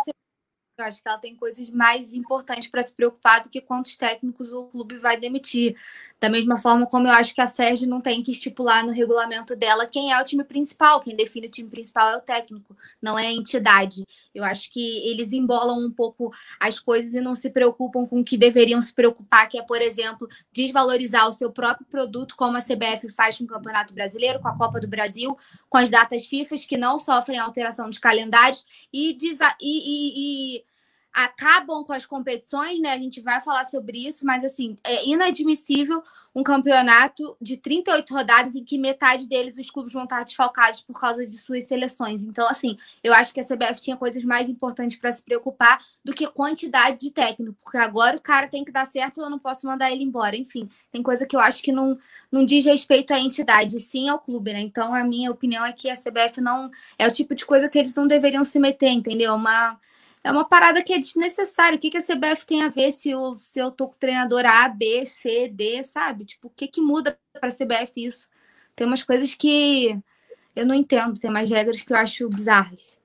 Eu 0.80 0.86
acho 0.86 1.02
que 1.02 1.08
ela 1.08 1.18
tem 1.18 1.36
coisas 1.36 1.68
mais 1.70 2.14
importantes 2.14 2.68
para 2.68 2.82
se 2.82 2.92
preocupar 2.92 3.42
do 3.42 3.48
que 3.48 3.60
quantos 3.60 3.96
técnicos 3.96 4.52
o 4.52 4.64
clube 4.64 4.96
vai 4.96 5.18
demitir. 5.18 5.76
Da 6.18 6.28
mesma 6.28 6.58
forma 6.58 6.86
como 6.86 7.06
eu 7.06 7.12
acho 7.12 7.34
que 7.34 7.40
a 7.40 7.48
FERJ 7.48 7.86
não 7.86 8.00
tem 8.00 8.22
que 8.22 8.30
estipular 8.30 8.84
no 8.84 8.92
regulamento 8.92 9.54
dela 9.54 9.86
quem 9.86 10.12
é 10.12 10.20
o 10.20 10.24
time 10.24 10.44
principal. 10.44 11.00
Quem 11.00 11.14
define 11.14 11.46
o 11.46 11.50
time 11.50 11.70
principal 11.70 12.10
é 12.10 12.16
o 12.16 12.20
técnico, 12.20 12.76
não 13.00 13.18
é 13.18 13.26
a 13.26 13.32
entidade. 13.32 14.04
Eu 14.34 14.44
acho 14.44 14.70
que 14.72 15.08
eles 15.08 15.32
embolam 15.32 15.78
um 15.78 15.90
pouco 15.90 16.32
as 16.58 16.78
coisas 16.78 17.14
e 17.14 17.20
não 17.20 17.34
se 17.34 17.50
preocupam 17.50 18.06
com 18.06 18.20
o 18.20 18.24
que 18.24 18.36
deveriam 18.36 18.80
se 18.80 18.92
preocupar, 18.92 19.48
que 19.48 19.58
é, 19.58 19.62
por 19.62 19.80
exemplo, 19.80 20.28
desvalorizar 20.52 21.28
o 21.28 21.32
seu 21.32 21.50
próprio 21.50 21.86
produto, 21.86 22.36
como 22.36 22.56
a 22.56 22.62
CBF 22.62 23.08
faz 23.14 23.38
com 23.38 23.44
o 23.44 23.46
Campeonato 23.46 23.92
Brasileiro, 23.94 24.40
com 24.40 24.48
a 24.48 24.56
Copa 24.56 24.80
do 24.80 24.88
Brasil, 24.88 25.36
com 25.68 25.78
as 25.78 25.90
datas 25.90 26.26
FIFA, 26.26 26.56
que 26.56 26.76
não 26.76 26.98
sofrem 26.98 27.38
alteração 27.38 27.88
de 27.90 28.00
calendários 28.00 28.64
e, 28.92 29.16
e, 29.20 29.36
e, 29.60 30.56
e 30.56 30.69
acabam 31.12 31.84
com 31.84 31.92
as 31.92 32.06
competições, 32.06 32.80
né? 32.80 32.92
A 32.92 32.98
gente 32.98 33.20
vai 33.20 33.40
falar 33.40 33.64
sobre 33.64 34.06
isso, 34.06 34.24
mas 34.24 34.44
assim, 34.44 34.76
é 34.84 35.06
inadmissível 35.06 36.02
um 36.34 36.42
campeonato 36.42 37.36
de 37.40 37.56
38 37.56 38.14
rodadas 38.14 38.54
em 38.54 38.64
que 38.64 38.78
metade 38.78 39.28
deles 39.28 39.58
os 39.58 39.70
clubes 39.70 39.92
vão 39.92 40.04
estar 40.04 40.24
desfalcados 40.24 40.80
por 40.80 40.98
causa 40.98 41.26
de 41.26 41.36
suas 41.36 41.64
seleções. 41.64 42.22
Então, 42.22 42.48
assim, 42.48 42.76
eu 43.02 43.12
acho 43.12 43.34
que 43.34 43.40
a 43.40 43.44
CBF 43.44 43.80
tinha 43.80 43.96
coisas 43.96 44.22
mais 44.22 44.48
importantes 44.48 44.96
para 44.96 45.10
se 45.10 45.22
preocupar 45.22 45.78
do 46.04 46.14
que 46.14 46.26
quantidade 46.28 47.00
de 47.00 47.10
técnico, 47.10 47.56
porque 47.62 47.78
agora 47.78 48.16
o 48.16 48.20
cara 48.20 48.46
tem 48.46 48.64
que 48.64 48.70
dar 48.70 48.86
certo 48.86 49.20
eu 49.20 49.28
não 49.28 49.38
posso 49.38 49.66
mandar 49.66 49.90
ele 49.90 50.04
embora. 50.04 50.36
Enfim, 50.36 50.68
tem 50.92 51.02
coisa 51.02 51.26
que 51.26 51.34
eu 51.34 51.40
acho 51.40 51.62
que 51.62 51.72
não, 51.72 51.98
não 52.30 52.44
diz 52.44 52.64
respeito 52.64 53.12
à 53.12 53.18
entidade, 53.18 53.80
sim 53.80 54.08
ao 54.08 54.20
clube, 54.20 54.52
né? 54.52 54.60
Então, 54.60 54.94
a 54.94 55.02
minha 55.02 55.30
opinião 55.30 55.64
é 55.66 55.72
que 55.72 55.90
a 55.90 55.96
CBF 55.96 56.40
não 56.40 56.70
é 56.96 57.08
o 57.08 57.12
tipo 57.12 57.34
de 57.34 57.44
coisa 57.44 57.68
que 57.68 57.78
eles 57.78 57.94
não 57.94 58.06
deveriam 58.06 58.44
se 58.44 58.60
meter, 58.60 58.90
entendeu? 58.90 59.34
Uma 59.34 59.78
é 60.22 60.30
uma 60.30 60.44
parada 60.44 60.82
que 60.82 60.92
é 60.92 60.98
desnecessária. 60.98 61.76
O 61.76 61.80
que, 61.80 61.90
que 61.90 61.96
a 61.96 62.02
CBF 62.02 62.46
tem 62.46 62.62
a 62.62 62.68
ver 62.68 62.92
se 62.92 63.10
eu, 63.10 63.36
se 63.38 63.58
eu 63.58 63.70
tô 63.70 63.88
com 63.88 63.98
treinador 63.98 64.44
A, 64.44 64.68
B, 64.68 65.04
C, 65.06 65.48
D, 65.48 65.82
sabe? 65.82 66.24
Tipo, 66.24 66.48
o 66.48 66.50
que, 66.50 66.68
que 66.68 66.80
muda 66.80 67.18
para 67.32 67.48
a 67.48 67.52
CBF 67.52 67.92
isso? 67.96 68.28
Tem 68.76 68.86
umas 68.86 69.02
coisas 69.02 69.34
que 69.34 69.98
eu 70.54 70.66
não 70.66 70.74
entendo, 70.74 71.18
tem 71.18 71.30
mais 71.30 71.50
regras 71.50 71.80
que 71.80 71.92
eu 71.92 71.96
acho 71.96 72.28
bizarras. 72.28 72.98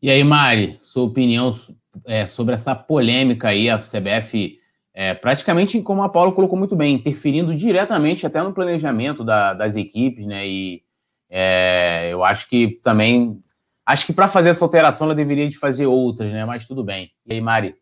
E 0.00 0.10
aí, 0.10 0.22
Mari, 0.22 0.78
sua 0.82 1.04
opinião 1.04 1.58
é, 2.04 2.26
sobre 2.26 2.54
essa 2.54 2.74
polêmica 2.74 3.48
aí, 3.48 3.68
a 3.68 3.78
CBF 3.78 4.58
é, 4.94 5.12
praticamente, 5.12 5.80
como 5.82 6.02
a 6.02 6.08
Paula 6.08 6.32
colocou 6.32 6.58
muito 6.58 6.74
bem, 6.74 6.94
interferindo 6.94 7.54
diretamente 7.54 8.26
até 8.26 8.42
no 8.42 8.54
planejamento 8.54 9.22
da, 9.22 9.52
das 9.52 9.76
equipes, 9.76 10.26
né? 10.26 10.46
E 10.48 10.82
é, 11.28 12.08
eu 12.10 12.24
acho 12.24 12.48
que 12.48 12.80
também 12.82 13.42
Acho 13.86 14.04
que 14.04 14.12
para 14.12 14.26
fazer 14.26 14.48
essa 14.48 14.64
alteração 14.64 15.06
ela 15.06 15.14
deveria 15.14 15.48
de 15.48 15.56
fazer 15.56 15.86
outras, 15.86 16.32
né? 16.32 16.44
Mas 16.44 16.66
tudo 16.66 16.82
bem. 16.82 17.12
E 17.24 17.34
aí, 17.34 17.40
Mari? 17.40 17.76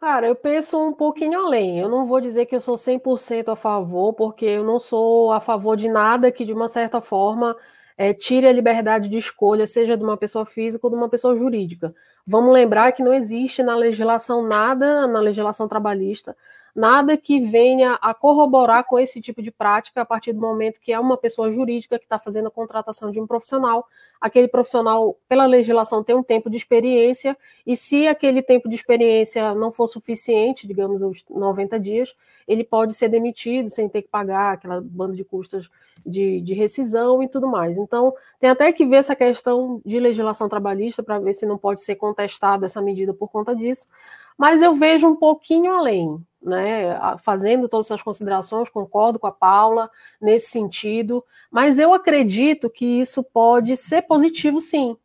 Cara, 0.00 0.26
eu 0.26 0.34
penso 0.34 0.78
um 0.78 0.92
pouquinho 0.92 1.38
além. 1.38 1.78
Eu 1.78 1.88
não 1.88 2.04
vou 2.04 2.20
dizer 2.20 2.46
que 2.46 2.54
eu 2.54 2.60
sou 2.60 2.76
100% 2.76 3.48
a 3.48 3.56
favor, 3.56 4.12
porque 4.12 4.44
eu 4.44 4.64
não 4.64 4.78
sou 4.78 5.32
a 5.32 5.40
favor 5.40 5.76
de 5.76 5.88
nada 5.88 6.30
que, 6.30 6.44
de 6.44 6.52
uma 6.52 6.68
certa 6.68 7.00
forma, 7.00 7.56
é, 7.96 8.12
tire 8.12 8.46
a 8.46 8.52
liberdade 8.52 9.08
de 9.08 9.16
escolha, 9.16 9.66
seja 9.66 9.96
de 9.96 10.04
uma 10.04 10.16
pessoa 10.16 10.44
física 10.44 10.86
ou 10.86 10.90
de 10.90 10.96
uma 10.96 11.08
pessoa 11.08 11.34
jurídica. 11.34 11.94
Vamos 12.26 12.52
lembrar 12.52 12.92
que 12.92 13.02
não 13.02 13.14
existe 13.14 13.62
na 13.62 13.74
legislação 13.74 14.46
nada, 14.46 15.06
na 15.06 15.20
legislação 15.20 15.66
trabalhista, 15.66 16.36
nada 16.76 17.16
que 17.16 17.40
venha 17.40 17.94
a 17.94 18.12
corroborar 18.12 18.84
com 18.84 18.98
esse 18.98 19.18
tipo 19.18 19.40
de 19.40 19.50
prática 19.50 20.02
a 20.02 20.04
partir 20.04 20.34
do 20.34 20.40
momento 20.40 20.78
que 20.78 20.92
é 20.92 21.00
uma 21.00 21.16
pessoa 21.16 21.50
jurídica 21.50 21.98
que 21.98 22.04
está 22.04 22.18
fazendo 22.18 22.48
a 22.48 22.50
contratação 22.50 23.10
de 23.10 23.18
um 23.18 23.26
profissional. 23.26 23.88
Aquele 24.20 24.46
profissional, 24.46 25.16
pela 25.26 25.46
legislação, 25.46 26.04
tem 26.04 26.14
um 26.14 26.22
tempo 26.22 26.50
de 26.50 26.56
experiência, 26.58 27.36
e 27.66 27.76
se 27.76 28.06
aquele 28.06 28.42
tempo 28.42 28.68
de 28.68 28.74
experiência 28.74 29.54
não 29.54 29.72
for 29.72 29.88
suficiente, 29.88 30.66
digamos, 30.66 31.00
os 31.00 31.24
90 31.30 31.80
dias, 31.80 32.14
ele 32.46 32.62
pode 32.62 32.92
ser 32.92 33.08
demitido 33.08 33.70
sem 33.70 33.88
ter 33.88 34.02
que 34.02 34.08
pagar 34.08 34.52
aquela 34.52 34.80
banda 34.80 35.14
de 35.14 35.24
custos 35.24 35.70
de, 36.04 36.40
de 36.42 36.54
rescisão 36.54 37.22
e 37.22 37.28
tudo 37.28 37.46
mais. 37.46 37.78
Então, 37.78 38.12
tem 38.38 38.50
até 38.50 38.70
que 38.70 38.84
ver 38.84 38.96
essa 38.96 39.16
questão 39.16 39.80
de 39.84 39.98
legislação 39.98 40.48
trabalhista 40.48 41.02
para 41.02 41.18
ver 41.18 41.32
se 41.32 41.46
não 41.46 41.56
pode 41.56 41.80
ser 41.80 41.96
contestada 41.96 42.66
essa 42.66 42.82
medida 42.82 43.14
por 43.14 43.28
conta 43.28 43.56
disso. 43.56 43.86
Mas 44.36 44.60
eu 44.60 44.74
vejo 44.74 45.08
um 45.08 45.16
pouquinho 45.16 45.72
além 45.72 46.22
né, 46.46 46.98
fazendo 47.18 47.68
todas 47.68 47.86
essas 47.86 48.02
considerações, 48.02 48.70
concordo 48.70 49.18
com 49.18 49.26
a 49.26 49.32
Paula 49.32 49.90
nesse 50.20 50.50
sentido, 50.50 51.24
mas 51.50 51.78
eu 51.78 51.92
acredito 51.92 52.70
que 52.70 52.84
isso 53.00 53.22
pode 53.22 53.76
ser 53.76 54.02
positivo, 54.02 54.60
sim. 54.60 54.96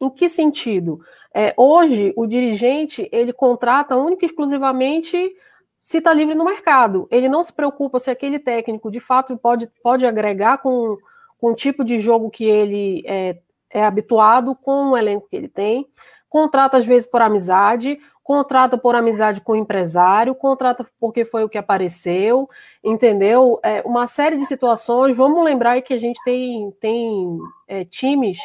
Em 0.00 0.10
que 0.10 0.28
sentido? 0.28 1.00
É, 1.34 1.54
hoje, 1.56 2.12
o 2.16 2.26
dirigente 2.26 3.08
ele 3.12 3.32
contrata 3.32 3.96
única 3.96 4.24
e 4.24 4.28
exclusivamente 4.28 5.36
se 5.80 5.98
está 5.98 6.12
livre 6.12 6.34
no 6.34 6.44
mercado. 6.44 7.06
Ele 7.10 7.28
não 7.28 7.44
se 7.44 7.52
preocupa 7.52 8.00
se 8.00 8.10
aquele 8.10 8.38
técnico 8.38 8.90
de 8.90 9.00
fato 9.00 9.36
pode, 9.36 9.68
pode 9.82 10.06
agregar 10.06 10.58
com, 10.58 10.96
com 11.38 11.52
o 11.52 11.54
tipo 11.54 11.84
de 11.84 11.98
jogo 11.98 12.30
que 12.30 12.44
ele 12.44 13.04
é, 13.06 13.38
é 13.70 13.84
habituado, 13.84 14.54
com 14.54 14.90
o 14.90 14.96
elenco 14.96 15.28
que 15.28 15.36
ele 15.36 15.48
tem. 15.48 15.86
Contrata 16.28 16.76
às 16.76 16.84
vezes 16.84 17.08
por 17.08 17.22
amizade, 17.22 18.00
contrata 18.26 18.76
por 18.76 18.96
amizade 18.96 19.40
com 19.40 19.52
o 19.52 19.56
empresário, 19.56 20.34
contrata 20.34 20.84
porque 20.98 21.24
foi 21.24 21.44
o 21.44 21.48
que 21.48 21.56
apareceu, 21.56 22.50
entendeu? 22.82 23.60
É, 23.62 23.82
uma 23.82 24.08
série 24.08 24.36
de 24.36 24.44
situações. 24.46 25.16
Vamos 25.16 25.44
lembrar 25.44 25.80
que 25.80 25.94
a 25.94 25.96
gente 25.96 26.20
tem, 26.24 26.72
tem 26.80 27.38
é, 27.68 27.84
times 27.84 28.38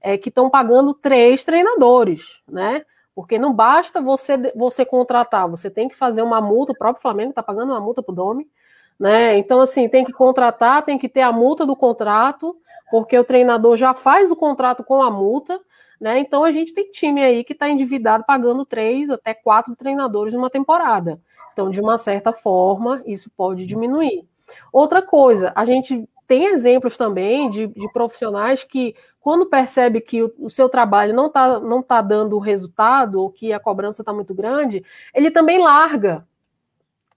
é, 0.00 0.16
que 0.16 0.28
estão 0.28 0.48
pagando 0.48 0.94
três 0.94 1.42
treinadores, 1.42 2.40
né? 2.48 2.84
Porque 3.12 3.36
não 3.36 3.52
basta 3.52 4.00
você, 4.00 4.36
você 4.54 4.84
contratar, 4.84 5.48
você 5.48 5.68
tem 5.68 5.88
que 5.88 5.96
fazer 5.96 6.22
uma 6.22 6.40
multa, 6.40 6.70
o 6.70 6.78
próprio 6.78 7.02
Flamengo 7.02 7.30
está 7.30 7.42
pagando 7.42 7.72
uma 7.72 7.80
multa 7.80 8.04
para 8.04 8.12
o 8.12 8.14
Domi, 8.14 8.48
né? 8.96 9.36
Então, 9.36 9.60
assim, 9.60 9.88
tem 9.88 10.04
que 10.04 10.12
contratar, 10.12 10.84
tem 10.84 10.96
que 10.96 11.08
ter 11.08 11.22
a 11.22 11.32
multa 11.32 11.66
do 11.66 11.74
contrato, 11.74 12.56
porque 12.88 13.18
o 13.18 13.24
treinador 13.24 13.76
já 13.76 13.94
faz 13.94 14.30
o 14.30 14.36
contrato 14.36 14.84
com 14.84 15.02
a 15.02 15.10
multa, 15.10 15.60
né? 16.00 16.18
Então 16.18 16.44
a 16.44 16.50
gente 16.52 16.74
tem 16.74 16.90
time 16.90 17.22
aí 17.22 17.44
que 17.44 17.52
está 17.52 17.68
endividado 17.68 18.24
pagando 18.26 18.64
três 18.64 19.10
até 19.10 19.34
quatro 19.34 19.74
treinadores 19.76 20.34
numa 20.34 20.50
temporada. 20.50 21.20
Então, 21.52 21.70
de 21.70 21.80
uma 21.80 21.96
certa 21.96 22.32
forma, 22.32 23.02
isso 23.06 23.30
pode 23.36 23.64
diminuir. 23.64 24.26
Outra 24.72 25.00
coisa, 25.00 25.52
a 25.54 25.64
gente 25.64 26.08
tem 26.26 26.46
exemplos 26.46 26.96
também 26.96 27.48
de, 27.48 27.68
de 27.68 27.92
profissionais 27.92 28.64
que, 28.64 28.94
quando 29.20 29.46
percebe 29.46 30.00
que 30.00 30.22
o, 30.22 30.34
o 30.38 30.50
seu 30.50 30.68
trabalho 30.68 31.14
não 31.14 31.26
está 31.26 31.60
não 31.60 31.82
tá 31.82 32.02
dando 32.02 32.38
resultado 32.38 33.20
ou 33.20 33.30
que 33.30 33.52
a 33.52 33.60
cobrança 33.60 34.02
está 34.02 34.12
muito 34.12 34.34
grande, 34.34 34.84
ele 35.14 35.30
também 35.30 35.58
larga. 35.58 36.26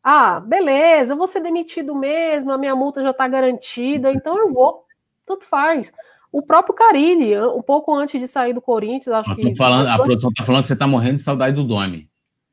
Ah, 0.03 0.39
beleza, 0.39 1.15
vou 1.15 1.27
ser 1.27 1.41
demitido 1.41 1.93
mesmo, 1.95 2.51
a 2.51 2.57
minha 2.57 2.75
multa 2.75 3.01
já 3.01 3.11
está 3.11 3.27
garantida, 3.27 4.11
então 4.11 4.37
eu 4.37 4.53
vou. 4.53 4.85
Tanto 5.25 5.43
faz. 5.43 5.91
O 6.31 6.41
próprio 6.41 6.75
Carilli, 6.75 7.39
um 7.39 7.61
pouco 7.61 7.93
antes 7.95 8.19
de 8.19 8.27
sair 8.27 8.53
do 8.53 8.61
Corinthians, 8.61 9.07
acho 9.07 9.35
que. 9.35 9.55
Falando, 9.55 9.87
a 9.87 9.97
produção 9.97 10.29
está 10.29 10.43
falando 10.43 10.61
que 10.61 10.67
você 10.67 10.73
está 10.73 10.87
morrendo 10.87 11.17
de 11.17 11.23
saudade 11.23 11.55
do 11.55 11.63
Domi. 11.63 12.09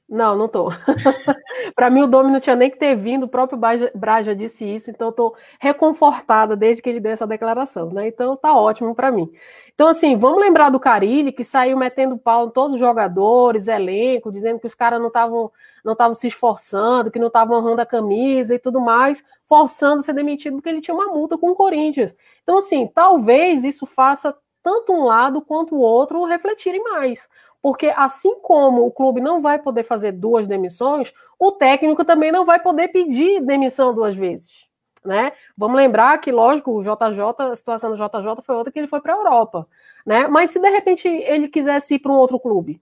Não, 0.08 0.36
não 0.36 0.48
tô. 0.48 0.68
para 1.74 1.88
mim, 1.88 2.02
o 2.02 2.06
Domi 2.06 2.30
não 2.30 2.40
tinha 2.40 2.54
nem 2.54 2.70
que 2.70 2.78
ter 2.78 2.94
vindo, 2.94 3.24
o 3.24 3.28
próprio 3.28 3.58
Braja 3.94 4.36
disse 4.36 4.64
isso, 4.64 4.90
então 4.90 5.08
eu 5.08 5.12
tô 5.12 5.36
reconfortada 5.58 6.54
desde 6.54 6.82
que 6.82 6.88
ele 6.90 7.00
deu 7.00 7.12
essa 7.12 7.26
declaração, 7.26 7.90
né? 7.90 8.06
Então 8.06 8.36
tá 8.36 8.54
ótimo 8.54 8.94
para 8.94 9.10
mim. 9.10 9.32
Então, 9.74 9.88
assim, 9.88 10.16
vamos 10.16 10.40
lembrar 10.40 10.70
do 10.70 10.78
Carilli, 10.78 11.32
que 11.32 11.42
saiu 11.42 11.76
metendo 11.76 12.16
pau 12.16 12.46
em 12.46 12.50
todos 12.50 12.74
os 12.74 12.80
jogadores, 12.80 13.66
elenco, 13.66 14.30
dizendo 14.30 14.60
que 14.60 14.66
os 14.66 14.74
caras 14.74 15.00
não 15.00 15.08
estavam 15.08 15.50
não 15.84 16.14
se 16.14 16.28
esforçando, 16.28 17.10
que 17.10 17.18
não 17.18 17.26
estavam 17.26 17.58
honrando 17.58 17.80
a 17.82 17.86
camisa 17.86 18.54
e 18.54 18.58
tudo 18.58 18.80
mais, 18.80 19.24
forçando 19.46 20.00
a 20.00 20.02
ser 20.02 20.14
demitido 20.14 20.54
porque 20.56 20.68
ele 20.68 20.80
tinha 20.80 20.94
uma 20.94 21.06
multa 21.06 21.36
com 21.36 21.50
o 21.50 21.54
Corinthians. 21.56 22.14
Então, 22.42 22.58
assim, 22.58 22.86
talvez 22.94 23.64
isso 23.64 23.84
faça 23.84 24.34
tanto 24.62 24.92
um 24.92 25.04
lado 25.04 25.42
quanto 25.42 25.74
o 25.74 25.80
outro 25.80 26.24
refletirem 26.24 26.82
mais. 26.82 27.28
Porque 27.64 27.90
assim 27.96 28.38
como 28.42 28.84
o 28.84 28.90
clube 28.90 29.22
não 29.22 29.40
vai 29.40 29.58
poder 29.58 29.84
fazer 29.84 30.12
duas 30.12 30.46
demissões, 30.46 31.14
o 31.38 31.50
técnico 31.50 32.04
também 32.04 32.30
não 32.30 32.44
vai 32.44 32.60
poder 32.60 32.88
pedir 32.88 33.40
demissão 33.40 33.94
duas 33.94 34.14
vezes 34.14 34.68
né? 35.04 35.32
Vamos 35.56 35.76
lembrar 35.76 36.16
que, 36.18 36.32
lógico, 36.32 36.72
o 36.72 36.82
JJ, 36.82 37.50
a 37.52 37.54
situação 37.54 37.90
do 37.90 37.96
JJ 37.96 38.42
foi 38.42 38.54
outra 38.54 38.72
que 38.72 38.78
ele 38.78 38.88
foi 38.88 39.00
para 39.00 39.12
a 39.12 39.16
Europa, 39.18 39.68
né? 40.04 40.26
Mas 40.26 40.50
se 40.50 40.58
de 40.58 40.68
repente 40.70 41.06
ele 41.06 41.46
quisesse 41.48 41.96
ir 41.96 41.98
para 41.98 42.10
um 42.10 42.16
outro 42.16 42.40
clube, 42.40 42.80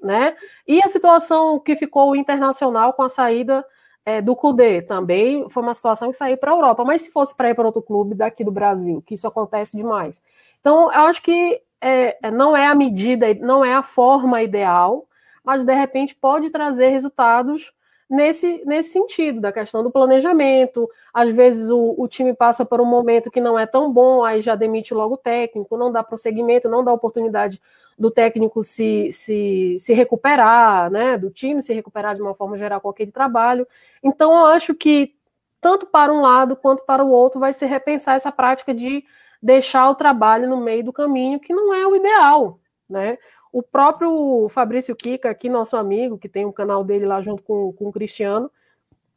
né? 0.00 0.36
E 0.66 0.80
a 0.84 0.88
situação 0.88 1.58
que 1.58 1.74
ficou 1.74 2.14
internacional 2.14 2.92
com 2.92 3.02
a 3.02 3.08
saída 3.08 3.66
é, 4.04 4.22
do 4.22 4.36
Cudê 4.36 4.80
também 4.82 5.48
foi 5.50 5.62
uma 5.62 5.74
situação 5.74 6.12
que 6.12 6.16
saiu 6.16 6.36
para 6.36 6.52
a 6.52 6.54
Europa, 6.54 6.84
mas 6.84 7.02
se 7.02 7.10
fosse 7.10 7.34
para 7.34 7.50
ir 7.50 7.54
para 7.56 7.66
outro 7.66 7.82
clube 7.82 8.14
daqui 8.14 8.44
do 8.44 8.52
Brasil, 8.52 9.02
que 9.04 9.16
isso 9.16 9.26
acontece 9.26 9.76
demais. 9.76 10.22
Então, 10.60 10.84
eu 10.92 11.00
acho 11.00 11.20
que 11.20 11.60
é, 11.80 12.16
é, 12.22 12.30
não 12.30 12.56
é 12.56 12.66
a 12.66 12.74
medida, 12.74 13.32
não 13.34 13.64
é 13.64 13.74
a 13.74 13.82
forma 13.82 14.42
ideal, 14.42 15.06
mas 15.44 15.64
de 15.64 15.74
repente 15.74 16.14
pode 16.14 16.50
trazer 16.50 16.88
resultados 16.88 17.72
nesse, 18.08 18.62
nesse 18.64 18.90
sentido, 18.90 19.40
da 19.40 19.52
questão 19.52 19.82
do 19.82 19.90
planejamento. 19.90 20.88
Às 21.12 21.30
vezes 21.32 21.68
o, 21.70 21.94
o, 21.98 22.08
time 22.08 22.34
passa 22.34 22.64
por 22.64 22.80
um 22.80 22.84
momento 22.84 23.30
que 23.30 23.40
não 23.40 23.58
é 23.58 23.66
tão 23.66 23.92
bom, 23.92 24.24
aí 24.24 24.40
já 24.40 24.54
demite 24.54 24.94
logo 24.94 25.14
o 25.14 25.18
técnico, 25.18 25.76
não 25.76 25.92
dá 25.92 26.02
prosseguimento, 26.02 26.68
não 26.68 26.84
dá 26.84 26.92
oportunidade 26.92 27.60
do 27.98 28.10
técnico 28.10 28.62
se, 28.62 29.10
se, 29.12 29.76
se 29.78 29.92
recuperar, 29.94 30.90
né? 30.90 31.16
Do 31.16 31.30
time 31.30 31.62
se 31.62 31.72
recuperar 31.72 32.14
de 32.14 32.22
uma 32.22 32.34
forma 32.34 32.58
geral 32.58 32.80
com 32.80 32.90
aquele 32.90 33.10
trabalho. 33.10 33.66
Então, 34.02 34.32
eu 34.32 34.46
acho 34.46 34.74
que 34.74 35.14
tanto 35.60 35.86
para 35.86 36.12
um 36.12 36.20
lado 36.20 36.54
quanto 36.56 36.84
para 36.84 37.04
o 37.04 37.10
outro 37.10 37.40
vai 37.40 37.52
se 37.52 37.64
repensar 37.66 38.16
essa 38.16 38.30
prática 38.30 38.74
de 38.74 39.04
deixar 39.42 39.88
o 39.90 39.94
trabalho 39.94 40.48
no 40.48 40.56
meio 40.56 40.84
do 40.84 40.92
caminho, 40.92 41.40
que 41.40 41.52
não 41.54 41.72
é 41.74 41.86
o 41.86 41.96
ideal, 41.96 42.58
né? 42.88 43.18
O 43.52 43.62
próprio 43.62 44.48
Fabrício 44.50 44.94
Kika, 44.94 45.30
aqui, 45.30 45.48
nosso 45.48 45.76
amigo, 45.76 46.18
que 46.18 46.28
tem 46.28 46.44
um 46.44 46.52
canal 46.52 46.84
dele 46.84 47.06
lá 47.06 47.22
junto 47.22 47.42
com, 47.42 47.72
com 47.72 47.86
o 47.86 47.92
Cristiano, 47.92 48.50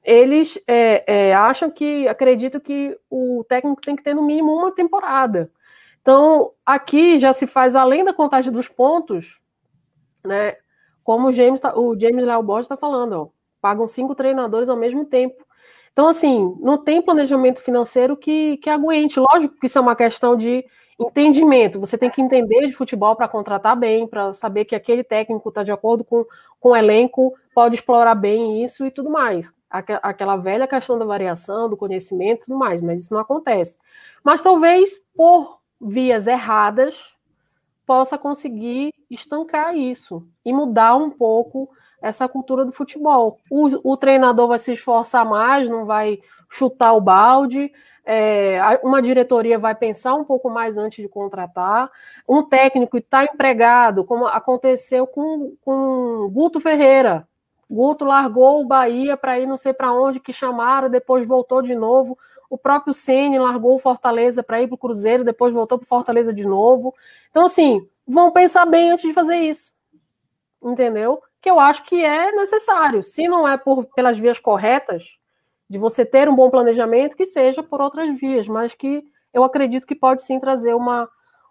eles 0.03 0.57
é, 0.65 1.03
é, 1.29 1.33
acham 1.35 1.69
que, 1.69 2.07
acredito 2.07 2.59
que 2.59 2.97
o 3.09 3.43
técnico 3.47 3.81
tem 3.81 3.95
que 3.95 4.03
ter 4.03 4.13
no 4.13 4.21
mínimo 4.21 4.53
uma 4.53 4.71
temporada. 4.71 5.51
Então, 6.01 6.53
aqui 6.65 7.19
já 7.19 7.33
se 7.33 7.45
faz, 7.45 7.75
além 7.75 8.03
da 8.03 8.13
contagem 8.13 8.51
dos 8.51 8.67
pontos, 8.67 9.39
né? 10.25 10.55
Como 11.03 11.27
o 11.27 11.33
James, 11.33 11.59
tá, 11.59 11.77
o 11.77 11.99
James 11.99 12.23
Léo 12.23 12.43
Borges 12.43 12.65
está 12.65 12.77
falando, 12.77 13.13
ó, 13.13 13.27
pagam 13.61 13.87
cinco 13.87 14.15
treinadores 14.15 14.69
ao 14.69 14.77
mesmo 14.77 15.05
tempo. 15.05 15.45
Então, 15.99 16.07
assim, 16.07 16.55
não 16.61 16.77
tem 16.77 17.01
planejamento 17.01 17.59
financeiro 17.59 18.15
que, 18.15 18.55
que 18.59 18.69
aguente. 18.69 19.19
Lógico 19.19 19.59
que 19.59 19.67
isso 19.67 19.77
é 19.77 19.81
uma 19.81 19.97
questão 19.97 20.33
de 20.33 20.63
entendimento. 20.97 21.77
Você 21.77 21.97
tem 21.97 22.09
que 22.09 22.21
entender 22.21 22.67
de 22.67 22.71
futebol 22.71 23.17
para 23.17 23.27
contratar 23.27 23.75
bem, 23.75 24.07
para 24.07 24.31
saber 24.31 24.63
que 24.63 24.73
aquele 24.73 25.03
técnico 25.03 25.49
está 25.49 25.61
de 25.61 25.73
acordo 25.73 26.05
com, 26.05 26.25
com 26.57 26.69
o 26.69 26.75
elenco, 26.75 27.37
pode 27.53 27.75
explorar 27.75 28.15
bem 28.15 28.63
isso 28.63 28.85
e 28.85 28.91
tudo 28.91 29.09
mais. 29.09 29.51
Aquela 29.69 30.37
velha 30.37 30.69
questão 30.69 30.97
da 30.97 31.03
variação, 31.03 31.69
do 31.69 31.75
conhecimento 31.75 32.43
e 32.43 32.45
tudo 32.45 32.57
mais, 32.57 32.81
mas 32.81 33.01
isso 33.01 33.13
não 33.13 33.19
acontece. 33.19 33.77
Mas 34.23 34.41
talvez 34.41 35.01
por 35.13 35.59
vias 35.81 36.27
erradas 36.27 36.95
possa 37.85 38.17
conseguir 38.17 38.93
estancar 39.11 39.75
isso 39.75 40.25
e 40.45 40.53
mudar 40.53 40.95
um 40.95 41.09
pouco 41.09 41.69
essa 42.01 42.27
cultura 42.27 42.65
do 42.65 42.71
futebol. 42.71 43.39
O, 43.49 43.91
o 43.91 43.97
treinador 43.97 44.47
vai 44.47 44.59
se 44.59 44.73
esforçar 44.73 45.25
mais, 45.25 45.69
não 45.69 45.85
vai 45.85 46.19
chutar 46.49 46.93
o 46.93 47.01
balde, 47.01 47.71
é, 48.05 48.59
uma 48.81 49.01
diretoria 49.01 49.59
vai 49.59 49.75
pensar 49.75 50.15
um 50.15 50.23
pouco 50.23 50.49
mais 50.49 50.77
antes 50.77 51.03
de 51.03 51.07
contratar, 51.07 51.91
um 52.27 52.41
técnico 52.41 52.97
está 52.97 53.23
empregado, 53.23 54.03
como 54.03 54.25
aconteceu 54.25 55.05
com, 55.05 55.53
com 55.63 56.27
Guto 56.31 56.59
Ferreira. 56.59 57.27
Guto 57.69 58.03
largou 58.03 58.61
o 58.61 58.65
Bahia 58.65 59.15
para 59.15 59.39
ir 59.39 59.45
não 59.45 59.57
sei 59.57 59.73
para 59.73 59.93
onde 59.93 60.19
que 60.19 60.33
chamaram, 60.33 60.89
depois 60.89 61.27
voltou 61.27 61.61
de 61.61 61.75
novo. 61.75 62.17
O 62.49 62.57
próprio 62.57 62.95
Ceni 62.95 63.37
largou 63.37 63.75
o 63.75 63.79
Fortaleza 63.79 64.41
para 64.41 64.59
ir 64.59 64.67
para 64.67 64.73
o 64.73 64.77
Cruzeiro, 64.79 65.23
depois 65.23 65.53
voltou 65.53 65.77
para 65.77 65.87
Fortaleza 65.87 66.33
de 66.33 66.43
novo. 66.47 66.95
Então, 67.29 67.45
assim, 67.45 67.87
vão 68.07 68.31
pensar 68.31 68.65
bem 68.65 68.89
antes 68.89 69.05
de 69.07 69.13
fazer 69.13 69.35
isso. 69.35 69.71
Entendeu? 70.59 71.21
Que 71.41 71.49
eu 71.49 71.59
acho 71.59 71.83
que 71.83 72.03
é 72.03 72.31
necessário. 72.31 73.03
Se 73.03 73.27
não 73.27 73.47
é 73.47 73.57
por, 73.57 73.85
pelas 73.95 74.17
vias 74.17 74.39
corretas, 74.39 75.19
de 75.69 75.77
você 75.77 76.03
ter 76.03 76.27
um 76.27 76.35
bom 76.35 76.49
planejamento, 76.49 77.15
que 77.15 77.25
seja 77.25 77.61
por 77.61 77.79
outras 77.79 78.19
vias, 78.19 78.47
mas 78.47 78.73
que 78.73 79.03
eu 79.33 79.43
acredito 79.43 79.85
que 79.85 79.95
pode 79.95 80.23
sim 80.23 80.39
trazer 80.39 80.73
uma, 80.73 81.07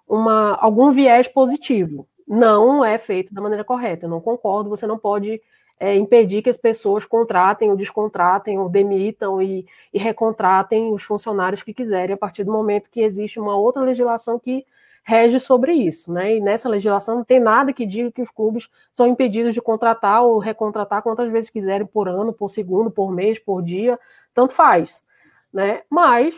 uma, 0.08 0.56
algum 0.56 0.90
viés 0.90 1.28
positivo. 1.28 2.08
Não 2.26 2.84
é 2.84 2.98
feito 2.98 3.32
da 3.32 3.40
maneira 3.40 3.64
correta, 3.64 4.06
eu 4.06 4.10
não 4.10 4.20
concordo, 4.20 4.68
você 4.68 4.86
não 4.86 4.98
pode 4.98 5.40
é, 5.78 5.94
impedir 5.94 6.42
que 6.42 6.50
as 6.50 6.56
pessoas 6.56 7.04
contratem 7.04 7.70
ou 7.70 7.76
descontratem 7.76 8.58
ou 8.58 8.68
demitam 8.68 9.40
e, 9.40 9.64
e 9.94 9.98
recontratem 9.98 10.92
os 10.92 11.04
funcionários 11.04 11.62
que 11.62 11.72
quiserem 11.72 12.14
a 12.14 12.18
partir 12.18 12.42
do 12.42 12.52
momento 12.52 12.90
que 12.90 13.00
existe 13.00 13.38
uma 13.38 13.56
outra 13.56 13.82
legislação 13.82 14.38
que 14.38 14.66
rege 15.08 15.40
sobre 15.40 15.72
isso, 15.72 16.12
né? 16.12 16.36
E 16.36 16.40
nessa 16.40 16.68
legislação 16.68 17.16
não 17.16 17.24
tem 17.24 17.40
nada 17.40 17.72
que 17.72 17.86
diga 17.86 18.12
que 18.12 18.20
os 18.20 18.30
clubes 18.30 18.68
são 18.92 19.06
impedidos 19.06 19.54
de 19.54 19.62
contratar 19.62 20.22
ou 20.22 20.38
recontratar 20.38 21.02
quantas 21.02 21.32
vezes 21.32 21.48
quiserem 21.48 21.86
por 21.86 22.10
ano, 22.10 22.30
por 22.30 22.50
segundo, 22.50 22.90
por 22.90 23.10
mês, 23.10 23.38
por 23.38 23.62
dia, 23.62 23.98
tanto 24.34 24.52
faz, 24.52 25.02
né? 25.50 25.80
Mas 25.88 26.34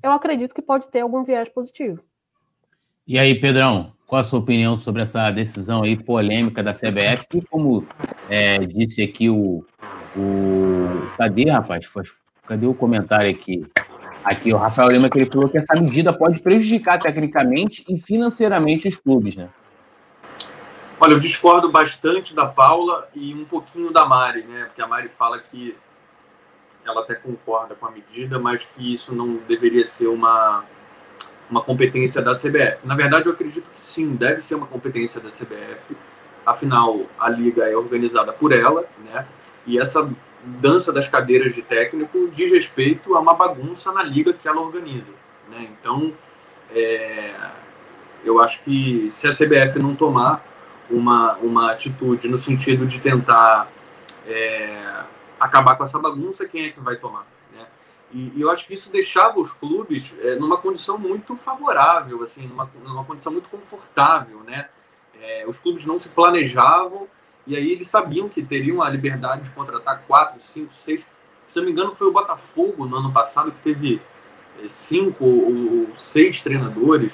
eu 0.00 0.12
acredito 0.12 0.54
que 0.54 0.62
pode 0.62 0.88
ter 0.88 1.00
algum 1.00 1.24
viés 1.24 1.48
positivo. 1.48 2.00
E 3.04 3.18
aí, 3.18 3.34
Pedrão, 3.40 3.92
qual 4.06 4.20
a 4.20 4.24
sua 4.24 4.38
opinião 4.38 4.76
sobre 4.76 5.02
essa 5.02 5.28
decisão 5.32 5.82
aí 5.82 5.96
polêmica 5.96 6.62
da 6.62 6.72
CBF? 6.72 7.26
E 7.34 7.42
como 7.42 7.84
é, 8.28 8.58
disse 8.58 9.02
aqui 9.02 9.28
o, 9.28 9.64
o. 10.16 11.16
Cadê, 11.18 11.50
rapaz? 11.50 11.90
Cadê 12.46 12.66
o 12.66 12.74
comentário 12.74 13.28
aqui? 13.28 13.64
Aqui, 14.22 14.52
o 14.52 14.56
Rafael 14.56 14.90
Lima, 14.90 15.08
que 15.08 15.18
ele 15.18 15.30
falou 15.30 15.48
que 15.48 15.56
essa 15.56 15.80
medida 15.80 16.12
pode 16.12 16.40
prejudicar 16.40 16.98
tecnicamente 16.98 17.84
e 17.88 17.98
financeiramente 17.98 18.86
os 18.86 18.96
clubes, 18.96 19.34
né? 19.34 19.48
Olha, 21.00 21.14
eu 21.14 21.18
discordo 21.18 21.70
bastante 21.72 22.34
da 22.34 22.44
Paula 22.44 23.08
e 23.14 23.32
um 23.32 23.46
pouquinho 23.46 23.90
da 23.90 24.04
Mari, 24.04 24.42
né? 24.42 24.64
Porque 24.64 24.82
a 24.82 24.86
Mari 24.86 25.08
fala 25.18 25.38
que 25.38 25.74
ela 26.84 27.00
até 27.00 27.14
concorda 27.14 27.74
com 27.74 27.86
a 27.86 27.90
medida, 27.90 28.38
mas 28.38 28.62
que 28.64 28.92
isso 28.92 29.14
não 29.14 29.36
deveria 29.48 29.86
ser 29.86 30.08
uma, 30.08 30.64
uma 31.50 31.62
competência 31.62 32.20
da 32.20 32.34
CBF. 32.34 32.78
Na 32.84 32.94
verdade, 32.94 33.26
eu 33.26 33.32
acredito 33.32 33.66
que 33.74 33.82
sim, 33.82 34.14
deve 34.14 34.42
ser 34.42 34.54
uma 34.54 34.66
competência 34.66 35.18
da 35.18 35.30
CBF. 35.30 35.96
Afinal, 36.44 37.06
a 37.18 37.30
liga 37.30 37.64
é 37.64 37.74
organizada 37.74 38.32
por 38.34 38.52
ela, 38.52 38.84
né? 39.02 39.26
E 39.66 39.78
essa 39.78 40.06
dança 40.44 40.92
das 40.92 41.08
cadeiras 41.08 41.54
de 41.54 41.62
técnico 41.62 42.28
diz 42.30 42.50
respeito 42.50 43.14
a 43.14 43.20
uma 43.20 43.34
bagunça 43.34 43.92
na 43.92 44.02
liga 44.02 44.32
que 44.32 44.48
ela 44.48 44.60
organiza. 44.60 45.12
Né? 45.48 45.68
Então, 45.78 46.12
é, 46.72 47.34
eu 48.24 48.40
acho 48.40 48.62
que 48.62 49.10
se 49.10 49.26
a 49.26 49.32
CBF 49.32 49.78
não 49.78 49.94
tomar 49.94 50.44
uma, 50.90 51.36
uma 51.36 51.72
atitude 51.72 52.28
no 52.28 52.38
sentido 52.38 52.86
de 52.86 52.98
tentar 53.00 53.70
é, 54.26 55.02
acabar 55.38 55.76
com 55.76 55.84
essa 55.84 55.98
bagunça, 55.98 56.46
quem 56.46 56.66
é 56.66 56.70
que 56.70 56.80
vai 56.80 56.96
tomar? 56.96 57.26
Né? 57.52 57.66
E, 58.12 58.32
e, 58.36 58.42
eu 58.42 58.50
acho 58.50 58.66
que 58.66 58.74
isso 58.74 58.90
deixava 58.90 59.38
os 59.38 59.52
clubes 59.52 60.12
é, 60.20 60.36
numa 60.36 60.56
condição 60.56 60.98
muito 60.98 61.36
favorável, 61.36 62.22
assim, 62.22 62.46
numa, 62.46 62.70
numa 62.82 63.04
condição 63.04 63.32
muito 63.32 63.48
confortável. 63.48 64.40
Né? 64.46 64.68
É, 65.20 65.44
os 65.46 65.58
clubes 65.58 65.84
não 65.84 65.98
se 65.98 66.08
planejavam 66.08 67.06
e 67.50 67.56
aí 67.56 67.72
eles 67.72 67.88
sabiam 67.88 68.28
que 68.28 68.42
teriam 68.42 68.80
a 68.80 68.88
liberdade 68.88 69.42
de 69.42 69.50
contratar 69.50 70.04
quatro, 70.06 70.40
cinco, 70.40 70.72
seis. 70.72 71.00
Se 71.48 71.58
não 71.58 71.66
me 71.66 71.72
engano, 71.72 71.96
foi 71.96 72.06
o 72.06 72.12
Botafogo 72.12 72.86
no 72.86 72.96
ano 72.96 73.12
passado 73.12 73.50
que 73.50 73.58
teve 73.58 74.00
eh, 74.62 74.68
cinco 74.68 75.24
ou 75.24 75.88
seis 75.96 76.40
treinadores. 76.44 77.10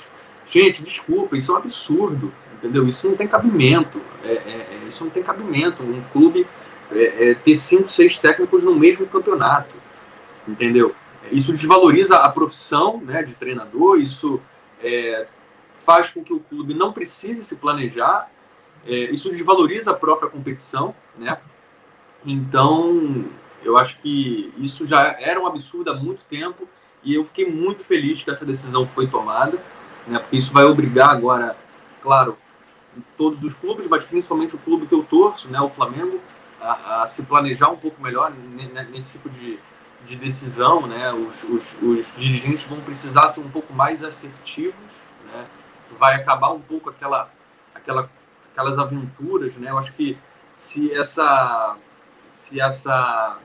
Gente, 0.47 0.83
desculpa, 0.83 1.39
isso 1.39 1.51
é 1.51 1.55
um 1.55 1.59
absurdo, 1.59 2.31
entendeu? 2.55 2.87
Isso 2.87 3.09
não 3.09 3.17
tem 3.17 3.27
cabimento. 3.27 3.99
É, 4.23 4.33
é, 4.33 4.79
é 4.85 4.85
isso 4.87 5.05
não 5.05 5.11
tem 5.11 5.23
cabimento. 5.23 5.83
Um 5.83 6.03
clube 6.13 6.47
é, 6.93 7.31
é, 7.31 7.35
ter 7.35 7.57
cinco, 7.57 7.89
seis 7.89 8.19
técnicos 8.19 8.63
no 8.63 8.75
mesmo 8.75 9.07
campeonato, 9.07 9.75
entendeu? 10.47 10.95
Isso 11.33 11.51
desvaloriza 11.51 12.19
a 12.19 12.29
profissão 12.29 12.99
né, 12.99 13.23
de 13.23 13.33
treinador, 13.33 13.99
isso 13.99 14.39
é, 14.83 15.27
faz 15.87 16.11
com 16.11 16.23
que 16.23 16.35
o 16.35 16.41
clube 16.41 16.75
não 16.75 16.93
precise 16.93 17.43
se 17.43 17.57
planejar 17.57 18.31
é, 18.87 19.11
isso 19.11 19.31
desvaloriza 19.31 19.91
a 19.91 19.95
própria 19.95 20.31
competição, 20.31 20.95
né? 21.19 21.39
Então, 22.25 23.25
eu 23.63 23.77
acho 23.77 23.99
que 23.99 24.53
isso 24.59 24.87
já 24.87 25.17
era 25.19 25.41
um 25.41 25.47
absurdo 25.47 25.91
há 25.91 25.95
muito 25.95 26.25
tempo 26.25 26.69
e 27.03 27.15
eu 27.15 27.25
fiquei 27.25 27.51
muito 27.51 27.85
feliz 27.85 28.23
que 28.23 28.31
essa 28.31 28.45
decisão 28.45 28.87
foi 28.87 29.09
tomada, 29.09 29.59
né? 30.07 30.19
Porque 30.19 30.37
isso 30.37 30.53
vai 30.53 30.65
obrigar 30.65 31.11
agora, 31.11 31.57
claro, 32.03 32.39
todos 33.17 33.43
os 33.43 33.55
clubes, 33.55 33.87
mas 33.89 34.05
principalmente 34.05 34.55
o 34.55 34.59
clube 34.59 34.87
que 34.87 34.95
eu 34.95 35.05
torço, 35.05 35.49
né, 35.49 35.61
o 35.61 35.69
Flamengo, 35.69 36.21
a, 36.61 37.03
a 37.03 37.07
se 37.07 37.23
planejar 37.23 37.69
um 37.69 37.77
pouco 37.77 38.03
melhor 38.03 38.33
nesse 38.91 39.13
tipo 39.13 39.29
de, 39.29 39.59
de 40.07 40.17
decisão, 40.17 40.87
né? 40.87 41.13
Os, 41.13 41.43
os, 41.45 41.83
os, 41.83 42.07
dirigentes 42.17 42.65
vão 42.67 42.81
precisar 42.81 43.29
ser 43.29 43.41
um 43.41 43.51
pouco 43.51 43.73
mais 43.73 44.03
assertivos, 44.03 44.75
né? 45.27 45.47
Vai 45.99 46.15
acabar 46.15 46.51
um 46.53 46.61
pouco 46.61 46.91
aquela 46.91 47.31
aquela 47.75 48.11
aquelas 48.57 48.78
aventuras, 48.78 49.55
né? 49.57 49.70
Eu 49.70 49.78
acho 49.78 49.93
que 49.93 50.16
se 50.57 50.91
essa 50.93 51.77
se 52.33 52.59
essa 52.59 53.39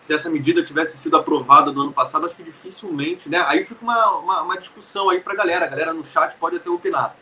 se 0.00 0.12
essa 0.12 0.28
medida 0.28 0.62
tivesse 0.62 0.98
sido 0.98 1.16
aprovada 1.16 1.70
no 1.70 1.82
ano 1.82 1.92
passado, 1.92 2.26
acho 2.26 2.34
que 2.34 2.42
dificilmente, 2.42 3.28
né? 3.28 3.44
Aí 3.46 3.64
fica 3.64 3.84
uma, 3.84 4.16
uma, 4.16 4.42
uma 4.42 4.58
discussão 4.58 5.08
aí 5.08 5.20
para 5.20 5.34
a 5.34 5.36
galera. 5.36 5.66
A 5.66 5.68
galera 5.68 5.94
no 5.94 6.04
chat 6.04 6.34
pode 6.36 6.56
até 6.56 6.68
opinar. 6.68 7.14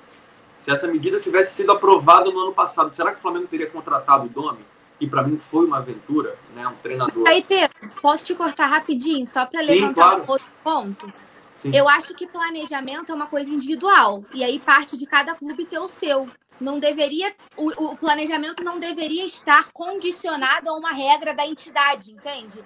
Se 0.59 0.70
essa 0.70 0.86
medida 0.86 1.20
tivesse 1.20 1.55
sido 1.55 1.72
aprovada 1.72 2.30
no 2.30 2.40
ano 2.40 2.52
passado, 2.52 2.94
será 2.94 3.10
que 3.10 3.18
o 3.18 3.22
Flamengo 3.22 3.47
teria 3.48 3.68
contratado 3.68 4.26
o 4.26 4.28
Domi? 4.28 4.64
Que 4.98 5.06
para 5.06 5.22
mim 5.22 5.38
foi 5.51 5.66
uma 5.66 5.78
aventura, 5.78 6.38
né? 6.55 6.66
Um 6.66 6.76
treinador. 6.76 7.24
Aí, 7.28 7.43
Pedro, 7.43 7.76
posso 8.01 8.24
te 8.24 8.34
cortar 8.34 8.66
rapidinho, 8.66 9.26
só 9.26 9.44
para 9.44 9.60
levantar 9.60 9.94
claro. 9.94 10.22
um 10.22 10.30
outro 10.30 10.48
ponto? 10.64 11.12
Eu 11.64 11.88
acho 11.88 12.14
que 12.14 12.26
planejamento 12.26 13.10
é 13.10 13.14
uma 13.14 13.26
coisa 13.26 13.52
individual. 13.52 14.22
E 14.32 14.44
aí 14.44 14.58
parte 14.58 14.96
de 14.96 15.06
cada 15.06 15.34
clube 15.34 15.64
ter 15.64 15.78
o 15.78 15.88
seu. 15.88 16.28
não 16.60 16.78
deveria, 16.78 17.34
o, 17.56 17.84
o, 17.84 17.96
planejamento 17.96 18.64
não 18.64 18.78
deveria 18.78 19.24
estar 19.24 19.70
condicionado 19.72 20.70
a 20.70 20.74
uma 20.74 20.92
regra 20.92 21.34
da 21.34 21.46
entidade, 21.46 22.12
entende? 22.12 22.64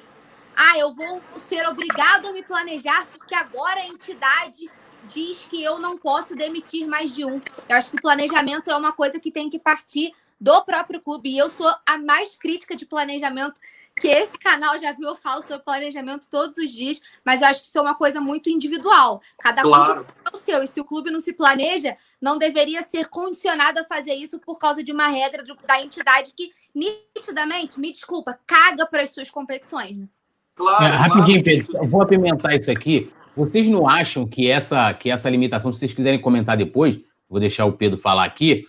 Ah, 0.56 0.78
eu 0.78 0.92
vou 0.92 1.22
ser 1.38 1.66
obrigado 1.68 2.28
a 2.28 2.32
me 2.32 2.42
planejar 2.42 3.06
porque 3.06 3.34
agora 3.34 3.80
a 3.80 3.86
entidade 3.86 4.66
diz 5.08 5.46
que 5.48 5.62
eu 5.62 5.78
não 5.78 5.96
posso 5.96 6.36
demitir 6.36 6.86
mais 6.86 7.14
de 7.14 7.24
um. 7.24 7.40
Eu 7.68 7.76
acho 7.76 7.90
que 7.90 7.96
o 7.96 8.02
planejamento 8.02 8.70
é 8.70 8.76
uma 8.76 8.92
coisa 8.92 9.18
que 9.18 9.30
tem 9.30 9.48
que 9.48 9.58
partir 9.58 10.12
do 10.40 10.62
próprio 10.62 11.00
clube. 11.00 11.30
E 11.30 11.38
eu 11.38 11.50
sou 11.50 11.72
a 11.86 11.98
mais 11.98 12.34
crítica 12.34 12.76
de 12.76 12.86
planejamento 12.86 13.60
que 14.01 14.09
esse 14.09 14.39
canal 14.39 14.78
já 14.78 14.93
viu, 14.93 15.09
eu 15.09 15.14
falo 15.14 15.43
sobre 15.43 15.62
planejamento 15.62 16.27
todos 16.28 16.56
os 16.56 16.70
dias, 16.70 17.01
mas 17.24 17.43
eu 17.43 17.48
acho 17.48 17.60
que 17.60 17.68
isso 17.68 17.78
é 17.78 17.82
uma 17.82 17.94
coisa 17.94 18.20
muito 18.20 18.48
individual. 18.48 19.20
Cada 19.39 19.62
claro. 19.62 20.05
clube 20.05 20.10
é 20.24 20.35
o 20.35 20.39
seu. 20.39 20.62
E 20.62 20.66
se 20.66 20.81
o 20.81 20.85
clube 20.85 21.10
não 21.10 21.20
se 21.20 21.35
planeja, 21.35 21.97
não 22.20 22.39
deveria 22.39 22.82
ser 22.82 23.09
condicionado 23.09 23.78
a 23.78 23.85
fazer 23.85 24.14
isso 24.14 24.39
por 24.39 24.59
causa 24.59 24.82
de 24.82 24.90
uma 24.90 25.09
regra 25.09 25.44
da 25.66 25.82
entidade 25.82 26.32
que, 26.35 26.51
nitidamente, 26.74 27.78
me 27.78 27.93
desculpa, 27.93 28.39
caga 28.47 28.86
para 28.86 29.02
as 29.02 29.10
suas 29.10 29.31
competições. 29.31 29.97
Né? 29.97 30.09
Claro, 30.55 30.85
é, 30.85 30.89
rapidinho, 30.89 31.44
Pedro, 31.44 31.77
eu 31.77 31.86
vou 31.86 32.02
apimentar 32.02 32.56
isso 32.56 32.70
aqui. 32.70 33.12
Vocês 33.36 33.68
não 33.68 33.89
acham 33.89 34.27
que 34.27 34.51
essa, 34.51 34.93
que 34.94 35.10
essa 35.10 35.28
limitação, 35.31 35.72
se 35.72 35.78
vocês 35.78 35.93
quiserem 35.93 36.20
comentar 36.20 36.56
depois, 36.56 36.98
vou 37.28 37.39
deixar 37.39 37.64
o 37.66 37.72
Pedro 37.72 37.98
falar 37.98 38.24
aqui, 38.24 38.64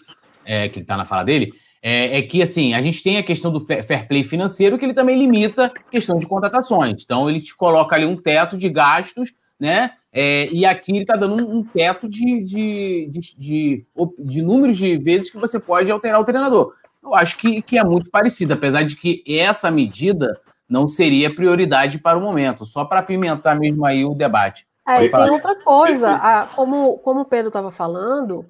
é, 0.46 0.70
que 0.70 0.78
ele 0.78 0.84
está 0.84 0.98
na 0.98 1.06
fala 1.06 1.24
dele, 1.24 1.54
é, 1.82 2.20
é, 2.20 2.22
que 2.22 2.42
assim, 2.42 2.74
a 2.74 2.82
gente 2.82 3.02
tem 3.02 3.18
a 3.18 3.24
questão 3.24 3.52
do 3.52 3.60
fair 3.60 4.08
play 4.08 4.24
financeiro, 4.24 4.78
que 4.78 4.86
ele 4.86 4.94
também 4.94 5.18
limita 5.18 5.66
a 5.66 5.70
questão 5.70 6.20
de 6.20 6.28
contratações. 6.28 7.04
Então, 7.04 7.30
ele 7.30 7.42
te 7.42 7.56
coloca 7.56 7.96
ali 7.96 8.06
um 8.06 8.16
teto 8.16 8.58
de 8.58 8.70
gastos, 8.70 9.34
né? 9.60 9.92
É, 10.14 10.48
e 10.52 10.66
aqui 10.66 10.92
ele 10.92 11.02
está 11.02 11.16
dando 11.16 11.36
um, 11.36 11.60
um 11.60 11.64
teto 11.64 12.08
de, 12.08 12.44
de, 12.44 13.10
de, 13.10 13.38
de, 13.38 13.86
de 14.20 14.42
números 14.42 14.78
de 14.78 14.98
vezes 14.98 15.32
que 15.32 15.38
você 15.38 15.60
pode 15.60 15.90
alterar 15.90 16.20
o 16.20 16.26
treinador. 16.26 16.74
Eu 17.04 17.16
acho 17.16 17.38
que, 17.38 17.62
que 17.62 17.78
é 17.78 17.84
muito 17.84 18.12
parecido, 18.12 18.54
apesar 18.54 18.84
de 18.84 18.96
que 18.96 19.24
essa 19.28 19.72
medida 19.72 20.40
não 20.70 20.88
seria 20.88 21.34
prioridade 21.34 21.98
para 21.98 22.18
o 22.18 22.22
momento, 22.22 22.66
só 22.66 22.86
para 22.86 23.00
apimentar 23.00 23.58
mesmo 23.58 23.86
aí 23.86 24.06
o 24.06 24.14
debate. 24.14 24.68
É, 24.88 25.06
e 25.06 25.10
tem 25.10 25.30
outra 25.30 25.56
coisa, 25.64 26.12
a, 26.12 26.48
como, 26.48 26.98
como 27.00 27.22
o 27.22 27.26
Pedro 27.26 27.48
estava 27.48 27.72
falando, 27.72 28.46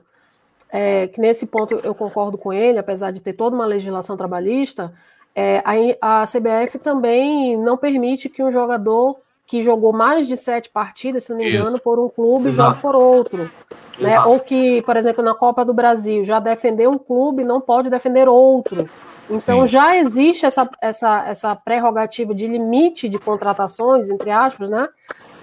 é, 0.72 1.07
que 1.07 1.19
nesse 1.19 1.45
ponto 1.45 1.80
eu 1.84 1.93
concordo 1.93 2.38
com 2.38 2.53
ele, 2.53 2.80
apesar 2.80 3.11
de 3.11 3.19
ter 3.19 3.34
toda 3.34 3.56
uma 3.56 3.65
legislação 3.65 4.15
trabalhista, 4.15 4.93
é, 5.35 5.61
a, 5.65 6.22
a, 6.22 6.26
CBF 6.26 6.80
também 6.80 7.57
não 7.57 7.77
permite 7.77 8.30
que 8.30 8.41
um 8.41 8.52
jogador 8.52 9.18
que 9.45 9.64
jogou 9.64 9.91
mais 9.91 10.27
de 10.27 10.38
sete 10.38 10.69
partidas, 10.69 11.26
se 11.26 11.31
não 11.31 11.38
me 11.38 11.49
engano, 11.49 11.76
Isso. 11.76 11.84
por 11.84 11.99
um 11.99 12.07
clube 12.07 12.48
Exato. 12.48 12.69
jogue 12.69 12.81
por 12.81 12.95
outro. 12.95 13.52
Né? 13.99 14.19
Ou 14.22 14.39
que, 14.39 14.81
por 14.84 14.95
exemplo, 14.95 15.23
na 15.23 15.35
Copa 15.35 15.65
do 15.65 15.73
Brasil, 15.73 16.23
já 16.23 16.39
defendeu 16.39 16.89
um 16.89 16.98
clube 16.98 17.43
não 17.43 17.60
pode 17.60 17.89
defender 17.89 18.30
outro. 18.30 18.89
Então 19.30 19.61
Sim. 19.61 19.68
já 19.68 19.98
existe 19.98 20.45
essa, 20.45 20.69
essa, 20.81 21.26
essa 21.27 21.56
prerrogativa 21.56 22.34
de 22.34 22.48
limite 22.48 23.10
de 23.10 23.19
contratações, 23.19 24.10
entre 24.10 24.31
aspas, 24.31 24.69
né? 24.69 24.88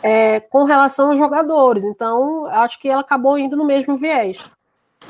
É, 0.02 0.40
com 0.40 0.64
relação 0.64 1.10
aos 1.10 1.18
jogadores. 1.18 1.84
Então, 1.84 2.46
acho 2.46 2.80
que 2.80 2.88
ela 2.88 3.00
acabou 3.00 3.38
indo 3.38 3.56
no 3.56 3.64
mesmo 3.64 3.96
viés. 3.96 4.38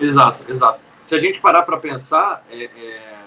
Exato, 0.01 0.45
exato. 0.51 0.81
Se 1.05 1.15
a 1.15 1.19
gente 1.19 1.41
parar 1.41 1.63
para 1.63 1.79
pensar, 1.79 2.45
é, 2.51 2.65
é, 2.65 3.19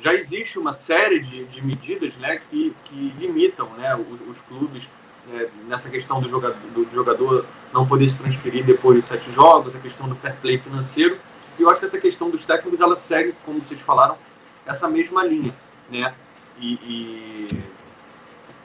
já 0.00 0.12
existe 0.12 0.58
uma 0.58 0.72
série 0.72 1.20
de, 1.20 1.44
de 1.46 1.62
medidas 1.64 2.14
né, 2.16 2.38
que, 2.50 2.74
que 2.84 3.14
limitam 3.18 3.68
né, 3.70 3.94
os, 3.94 4.20
os 4.28 4.40
clubes 4.42 4.82
né, 5.26 5.48
nessa 5.66 5.88
questão 5.88 6.20
do 6.20 6.28
jogador, 6.28 6.58
do 6.58 6.90
jogador 6.92 7.46
não 7.72 7.86
poder 7.86 8.08
se 8.08 8.18
transferir 8.18 8.64
depois 8.64 9.00
de 9.00 9.06
sete 9.06 9.30
jogos, 9.32 9.74
a 9.74 9.78
questão 9.78 10.08
do 10.08 10.14
fair 10.16 10.36
play 10.40 10.58
financeiro. 10.58 11.18
E 11.58 11.62
eu 11.62 11.70
acho 11.70 11.80
que 11.80 11.86
essa 11.86 11.98
questão 11.98 12.28
dos 12.30 12.44
técnicos, 12.44 12.80
ela 12.80 12.96
segue, 12.96 13.34
como 13.44 13.60
vocês 13.60 13.80
falaram, 13.80 14.18
essa 14.66 14.88
mesma 14.88 15.24
linha. 15.24 15.54
Né? 15.88 16.14
E, 16.58 17.48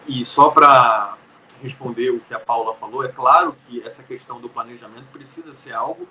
e, 0.07 0.19
e 0.21 0.25
só 0.25 0.49
para 0.49 1.17
responder 1.61 2.09
o 2.09 2.19
que 2.19 2.33
a 2.33 2.39
Paula 2.39 2.73
falou, 2.75 3.03
é 3.03 3.09
claro 3.09 3.55
que 3.67 3.81
essa 3.83 4.01
questão 4.01 4.39
do 4.41 4.49
planejamento 4.49 5.05
precisa 5.11 5.53
ser 5.53 5.73
algo 5.73 6.07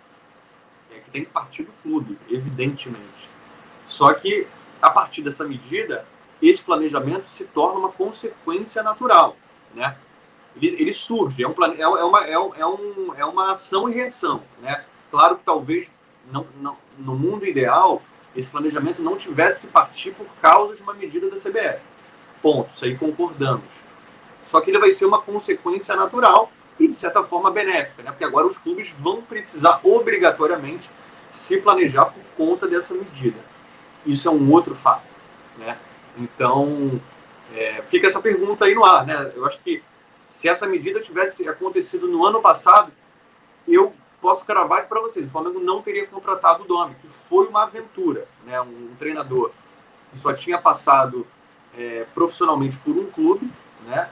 é 0.90 0.98
que 0.98 1.10
tem 1.10 1.24
que 1.24 1.30
partir 1.30 1.62
do 1.62 1.72
clube, 1.82 2.18
evidentemente. 2.28 3.28
Só 3.86 4.12
que, 4.14 4.46
a 4.80 4.90
partir 4.90 5.22
dessa 5.22 5.44
medida, 5.44 6.06
esse 6.40 6.62
planejamento 6.62 7.28
se 7.32 7.44
torna 7.44 7.78
uma 7.78 7.90
consequência 7.90 8.82
natural, 8.82 9.36
né? 9.74 9.96
Ele, 10.56 10.66
ele 10.80 10.92
surge, 10.92 11.42
é, 11.42 11.48
um, 11.48 11.54
é, 11.64 11.80
é, 11.80 11.86
uma, 11.86 12.24
é, 12.24 12.32
é, 12.32 12.66
um, 12.66 13.14
é 13.16 13.24
uma 13.24 13.52
ação 13.52 13.88
e 13.88 13.94
reação, 13.94 14.42
né? 14.60 14.84
Claro 15.10 15.36
que 15.36 15.44
talvez 15.44 15.88
não, 16.30 16.46
não, 16.60 16.76
no 16.98 17.14
mundo 17.14 17.46
ideal 17.46 18.02
esse 18.36 18.48
planejamento 18.48 19.02
não 19.02 19.16
tivesse 19.16 19.60
que 19.60 19.66
partir 19.66 20.12
por 20.12 20.26
causa 20.40 20.76
de 20.76 20.82
uma 20.82 20.94
medida 20.94 21.30
da 21.30 21.36
CBF. 21.36 21.80
Ponto, 22.42 22.70
isso 22.74 22.84
aí 22.84 22.96
concordamos. 22.96 23.64
Só 24.46 24.60
que 24.60 24.70
ele 24.70 24.78
vai 24.78 24.92
ser 24.92 25.06
uma 25.06 25.20
consequência 25.20 25.96
natural 25.96 26.50
e, 26.78 26.88
de 26.88 26.94
certa 26.94 27.22
forma, 27.24 27.50
benéfica, 27.50 28.02
né? 28.02 28.10
porque 28.10 28.24
agora 28.24 28.46
os 28.46 28.56
clubes 28.58 28.90
vão 28.98 29.22
precisar 29.22 29.80
obrigatoriamente 29.82 30.88
se 31.32 31.60
planejar 31.60 32.06
por 32.06 32.22
conta 32.36 32.66
dessa 32.66 32.94
medida. 32.94 33.38
Isso 34.06 34.28
é 34.28 34.30
um 34.30 34.50
outro 34.52 34.74
fato. 34.74 35.06
Né? 35.56 35.76
Então, 36.16 37.00
é, 37.54 37.82
fica 37.88 38.06
essa 38.06 38.20
pergunta 38.20 38.64
aí 38.64 38.74
no 38.74 38.84
ar. 38.84 39.04
Né? 39.04 39.32
Eu 39.34 39.44
acho 39.44 39.58
que 39.60 39.82
se 40.28 40.48
essa 40.48 40.66
medida 40.66 41.00
tivesse 41.00 41.48
acontecido 41.48 42.06
no 42.06 42.24
ano 42.24 42.40
passado, 42.40 42.92
eu 43.66 43.92
posso 44.20 44.44
cravar 44.44 44.86
para 44.88 45.00
vocês, 45.00 45.26
o 45.26 45.30
Flamengo 45.30 45.60
não 45.60 45.80
teria 45.80 46.06
contratado 46.06 46.64
o 46.64 46.66
Domi, 46.66 46.94
que 47.00 47.08
foi 47.28 47.46
uma 47.46 47.64
aventura, 47.64 48.26
né? 48.44 48.60
um, 48.60 48.90
um 48.92 48.96
treinador 48.98 49.52
que 50.12 50.18
só 50.18 50.32
tinha 50.32 50.58
passado 50.58 51.26
é, 51.76 52.06
profissionalmente 52.14 52.76
por 52.78 52.96
um 52.96 53.06
clube, 53.06 53.50
né? 53.84 54.08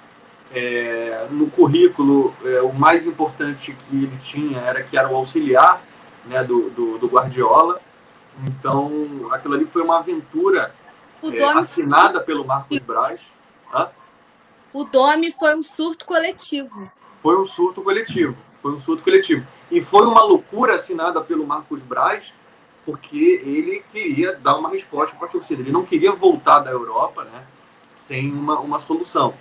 É, 0.52 1.26
no 1.30 1.50
currículo, 1.50 2.34
é, 2.44 2.62
o 2.62 2.72
mais 2.72 3.06
importante 3.06 3.72
que 3.72 3.96
ele 3.96 4.16
tinha 4.18 4.60
era 4.60 4.82
que 4.82 4.96
era 4.96 5.08
o 5.08 5.16
auxiliar 5.16 5.82
né, 6.24 6.42
do, 6.44 6.70
do, 6.70 6.98
do 6.98 7.06
Guardiola. 7.08 7.80
Então, 8.46 9.28
aquilo 9.32 9.54
ali 9.54 9.66
foi 9.66 9.82
uma 9.82 9.98
aventura 9.98 10.74
é, 11.22 11.44
assinada 11.44 12.20
pelo 12.20 12.44
Marcos 12.44 12.78
Braz. 12.78 13.20
Hã? 13.72 13.88
O 14.72 14.84
Domi 14.84 15.32
foi 15.32 15.56
um 15.56 15.62
surto 15.62 16.04
coletivo. 16.04 16.90
Foi 17.22 17.40
um 17.40 17.46
surto 17.46 17.82
coletivo. 17.82 18.36
Foi 18.62 18.72
um 18.72 18.80
surto 18.80 19.02
coletivo. 19.02 19.46
E 19.70 19.80
foi 19.80 20.06
uma 20.06 20.22
loucura 20.22 20.74
assinada 20.74 21.20
pelo 21.20 21.46
Marcos 21.46 21.80
Braz, 21.80 22.24
porque 22.84 23.40
ele 23.44 23.82
queria 23.90 24.34
dar 24.34 24.56
uma 24.56 24.68
resposta 24.68 25.16
para 25.16 25.26
a 25.26 25.30
torcida. 25.30 25.62
Ele 25.62 25.72
não 25.72 25.84
queria 25.84 26.12
voltar 26.12 26.60
da 26.60 26.70
Europa 26.70 27.24
né, 27.24 27.44
sem 27.94 28.30
uma, 28.30 28.60
uma 28.60 28.78
solução. 28.78 29.34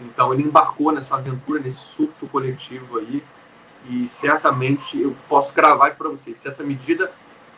Então 0.00 0.32
ele 0.32 0.42
embarcou 0.42 0.92
nessa 0.92 1.16
aventura, 1.16 1.60
nesse 1.60 1.78
surto 1.78 2.26
coletivo 2.26 2.98
aí, 2.98 3.22
e 3.88 4.08
certamente 4.08 5.00
eu 5.00 5.16
posso 5.28 5.52
cravar 5.52 5.94
para 5.96 6.08
vocês, 6.08 6.38
se 6.38 6.48
essa 6.48 6.62
medida 6.62 7.12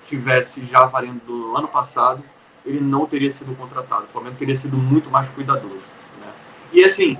tivesse 0.07 0.65
já 0.67 0.85
valendo 0.85 1.25
do 1.25 1.57
ano 1.57 1.69
passado, 1.69 2.23
ele 2.65 2.81
não 2.81 3.07
teria 3.07 3.31
sido 3.31 3.57
contratado. 3.57 4.05
O 4.05 4.09
Flamengo 4.09 4.37
teria 4.37 4.55
sido 4.55 4.77
muito 4.77 5.11
mais 5.11 5.29
cuidadoso. 5.31 5.83
Né? 6.21 6.33
E 6.73 6.85
assim, 6.85 7.19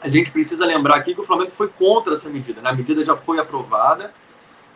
a 0.00 0.08
gente 0.08 0.30
precisa 0.30 0.64
lembrar 0.64 0.96
aqui 0.96 1.14
que 1.14 1.20
o 1.20 1.24
Flamengo 1.24 1.52
foi 1.52 1.68
contra 1.68 2.14
essa 2.14 2.28
medida. 2.28 2.60
Né? 2.60 2.70
A 2.70 2.74
medida 2.74 3.02
já 3.02 3.16
foi 3.16 3.38
aprovada 3.38 4.12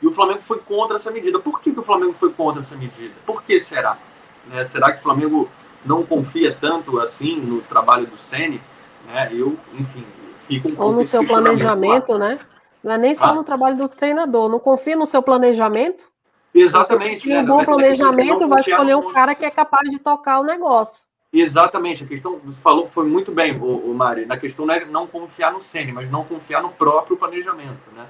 e 0.00 0.06
o 0.06 0.12
Flamengo 0.12 0.40
foi 0.42 0.58
contra 0.58 0.96
essa 0.96 1.10
medida. 1.10 1.38
Por 1.38 1.60
que, 1.60 1.72
que 1.72 1.80
o 1.80 1.82
Flamengo 1.82 2.14
foi 2.14 2.32
contra 2.32 2.62
essa 2.62 2.74
medida? 2.74 3.14
Por 3.26 3.42
que 3.42 3.60
será? 3.60 3.98
Né? 4.46 4.64
Será 4.64 4.92
que 4.92 5.00
o 5.00 5.02
Flamengo 5.02 5.48
não 5.84 6.04
confia 6.04 6.56
tanto 6.58 6.98
assim 7.00 7.36
no 7.36 7.60
trabalho 7.62 8.06
do 8.06 8.16
Sene? 8.16 8.60
Né? 9.06 9.30
Eu, 9.32 9.56
enfim, 9.74 10.04
fico 10.46 10.72
um 10.72 10.80
Ou 10.80 10.92
no 10.92 11.06
seu 11.06 11.24
planejamento, 11.26 12.18
né? 12.18 12.38
Não 12.82 12.92
é 12.92 12.98
nem 12.98 13.14
só 13.14 13.26
ah. 13.26 13.34
no 13.34 13.44
trabalho 13.44 13.76
do 13.76 13.88
treinador. 13.88 14.48
Não 14.48 14.58
confia 14.58 14.96
no 14.96 15.06
seu 15.06 15.22
planejamento? 15.22 16.06
Exatamente. 16.54 17.28
Um 17.30 17.34
né? 17.34 17.42
bom 17.42 17.64
planejamento 17.64 18.48
vai 18.48 18.60
escolher 18.60 18.96
um 18.96 19.12
cara 19.12 19.34
que 19.34 19.44
é 19.44 19.50
capaz 19.50 19.88
de 19.88 19.98
tocar 19.98 20.40
o 20.40 20.44
negócio. 20.44 21.04
Exatamente. 21.32 22.04
A 22.04 22.06
questão, 22.06 22.38
você 22.44 22.60
falou 22.60 22.88
foi 22.88 23.06
muito 23.06 23.32
bem, 23.32 23.56
o, 23.58 23.90
o 23.90 23.94
Mari. 23.94 24.26
Na 24.26 24.36
questão 24.36 24.66
não 24.66 24.74
é 24.74 24.84
não 24.84 25.06
confiar 25.06 25.52
no 25.52 25.62
Sene, 25.62 25.92
mas 25.92 26.10
não 26.10 26.24
confiar 26.24 26.62
no 26.62 26.70
próprio 26.70 27.16
planejamento, 27.16 27.90
né? 27.96 28.06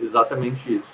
Exatamente 0.00 0.74
isso. 0.74 0.88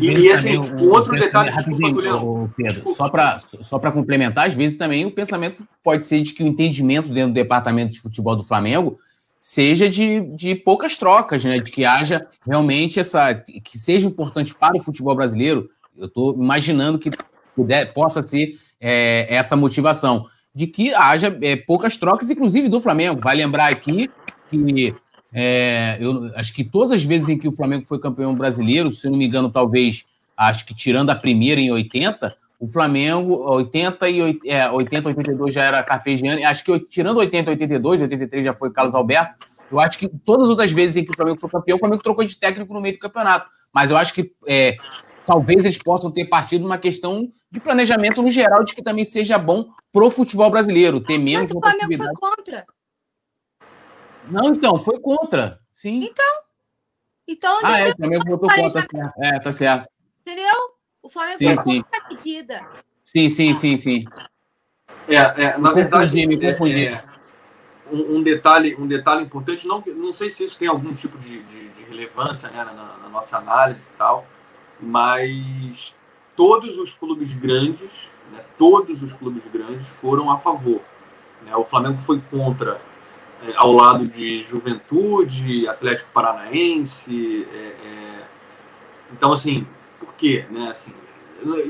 E, 0.00 0.06
e 0.06 0.32
assim, 0.32 0.58
um 0.80 0.88
outro 0.90 1.14
detalhe, 1.14 1.50
rapidinho, 1.50 2.52
Pedro, 2.56 2.94
só 2.96 3.08
para 3.08 3.40
só 3.62 3.78
para 3.78 3.92
complementar, 3.92 4.48
às 4.48 4.54
vezes 4.54 4.76
também 4.76 5.06
o 5.06 5.10
pensamento 5.10 5.66
pode 5.84 6.04
ser 6.04 6.20
de 6.20 6.32
que 6.32 6.42
o 6.42 6.46
entendimento 6.46 7.08
dentro 7.08 7.30
do 7.30 7.34
departamento 7.34 7.92
de 7.92 8.00
futebol 8.00 8.34
do 8.34 8.42
Flamengo 8.42 8.98
seja 9.38 9.88
de, 9.88 10.20
de 10.34 10.54
poucas 10.56 10.96
trocas, 10.96 11.44
né? 11.44 11.58
De 11.60 11.70
que 11.70 11.84
haja 11.84 12.20
realmente 12.44 12.98
essa. 12.98 13.34
que 13.34 13.78
seja 13.78 14.06
importante 14.06 14.54
para 14.54 14.76
o 14.76 14.82
futebol 14.82 15.14
brasileiro. 15.14 15.70
Eu 15.96 16.06
estou 16.06 16.34
imaginando 16.34 16.98
que 16.98 17.10
puder, 17.54 17.92
possa 17.92 18.22
ser 18.22 18.58
é, 18.80 19.32
essa 19.34 19.54
motivação. 19.54 20.26
De 20.54 20.66
que 20.66 20.92
haja 20.92 21.36
é, 21.40 21.56
poucas 21.56 21.96
trocas, 21.96 22.30
inclusive 22.30 22.68
do 22.68 22.80
Flamengo. 22.80 23.20
Vai 23.20 23.36
lembrar 23.36 23.70
aqui 23.70 24.10
que 24.50 24.94
é, 25.32 25.98
eu 26.00 26.30
acho 26.36 26.54
que 26.54 26.64
todas 26.64 26.92
as 26.92 27.04
vezes 27.04 27.28
em 27.28 27.38
que 27.38 27.48
o 27.48 27.52
Flamengo 27.52 27.86
foi 27.86 27.98
campeão 27.98 28.34
brasileiro, 28.34 28.90
se 28.90 29.08
não 29.08 29.18
me 29.18 29.26
engano, 29.26 29.50
talvez, 29.50 30.04
acho 30.36 30.64
que 30.64 30.74
tirando 30.74 31.10
a 31.10 31.14
primeira 31.14 31.60
em 31.60 31.70
80, 31.70 32.36
o 32.60 32.66
Flamengo, 32.66 33.36
80 33.52 34.08
e 34.08 34.40
é, 34.46 34.68
80, 34.68 35.08
82 35.08 35.54
já 35.54 35.62
era 35.62 35.82
Carpegiani. 35.82 36.44
Acho 36.44 36.64
que 36.64 36.78
tirando 36.80 37.18
80, 37.18 37.50
82, 37.50 38.00
83 38.02 38.44
já 38.44 38.54
foi 38.54 38.70
Carlos 38.70 38.94
Alberto. 38.94 39.46
Eu 39.70 39.78
acho 39.78 39.98
que 39.98 40.08
todas 40.08 40.44
as 40.44 40.50
outras 40.50 40.72
vezes 40.72 40.96
em 40.96 41.04
que 41.04 41.12
o 41.12 41.16
Flamengo 41.16 41.38
foi 41.38 41.50
campeão, 41.50 41.76
o 41.76 41.78
Flamengo 41.78 42.02
trocou 42.02 42.24
de 42.24 42.36
técnico 42.36 42.72
no 42.74 42.80
meio 42.80 42.94
do 42.94 43.00
campeonato. 43.00 43.48
Mas 43.72 43.90
eu 43.90 43.96
acho 43.96 44.12
que 44.12 44.32
é, 44.46 44.76
talvez 45.26 45.64
eles 45.64 45.78
possam 45.78 46.10
ter 46.10 46.24
partido 46.24 46.64
uma 46.64 46.78
questão 46.78 47.28
de 47.50 47.60
planejamento 47.60 48.22
no 48.22 48.30
geral, 48.30 48.64
de 48.64 48.74
que 48.74 48.82
também 48.82 49.04
seja 49.04 49.38
bom 49.38 49.68
pro 49.92 50.10
futebol 50.10 50.50
brasileiro, 50.50 51.00
ter 51.00 51.18
menos. 51.18 51.48
Mas 51.48 51.56
o 51.56 51.60
Flamengo 51.60 51.96
foi 51.96 52.14
contra. 52.14 52.66
Não, 54.30 54.54
então, 54.54 54.76
foi 54.78 54.98
contra. 55.00 55.60
Sim. 55.72 56.04
Então. 56.04 56.24
Então, 57.26 57.60
ah, 57.62 57.78
é, 57.78 57.90
o 57.90 57.96
Flamengo 57.96 58.24
votou 58.26 58.48
contra. 58.48 58.86
Tá 58.86 59.12
é, 59.18 59.38
tá 59.38 59.52
certo. 59.52 59.88
Entendeu? 60.22 60.54
O 61.02 61.08
Flamengo 61.08 61.38
sim, 61.38 61.54
foi 61.54 61.82
contra 61.82 62.04
a 62.04 62.08
medida. 62.08 62.68
Sim, 63.04 63.28
sim, 63.30 63.54
sim, 63.54 63.76
sim. 63.76 64.04
É, 65.08 65.16
é 65.16 65.58
na 65.58 65.72
verdade, 65.72 66.12
confundi, 66.12 66.26
me 66.26 66.40
confundi. 66.40 66.86
É, 66.86 67.04
um, 67.90 68.16
um, 68.16 68.22
detalhe, 68.22 68.76
um 68.78 68.86
detalhe 68.86 69.24
importante, 69.24 69.66
não, 69.66 69.82
não 69.96 70.12
sei 70.12 70.30
se 70.30 70.44
isso 70.44 70.58
tem 70.58 70.68
algum 70.68 70.94
tipo 70.94 71.18
de, 71.18 71.42
de, 71.42 71.68
de 71.68 71.82
relevância 71.84 72.50
né, 72.50 72.64
na, 72.64 72.72
na, 72.72 73.08
nossa 73.08 73.38
análise 73.38 73.80
e 73.88 73.96
tal, 73.96 74.26
mas 74.80 75.94
todos 76.36 76.76
os 76.76 76.92
clubes 76.92 77.32
grandes, 77.32 77.90
né, 78.32 78.44
todos 78.58 79.02
os 79.02 79.12
clubes 79.14 79.42
grandes 79.52 79.86
foram 80.00 80.30
a 80.30 80.38
favor. 80.38 80.80
Né? 81.42 81.54
O 81.56 81.64
Flamengo 81.64 81.98
foi 82.04 82.20
contra 82.30 82.80
é, 83.42 83.52
ao 83.56 83.72
lado 83.72 84.06
de 84.06 84.44
Juventude, 84.44 85.68
Atlético 85.68 86.10
Paranaense. 86.12 87.46
É, 87.52 87.56
é, 87.56 88.24
então, 89.12 89.32
assim, 89.32 89.66
por 90.00 90.14
quê? 90.14 90.44
Né? 90.50 90.70
Assim, 90.70 90.92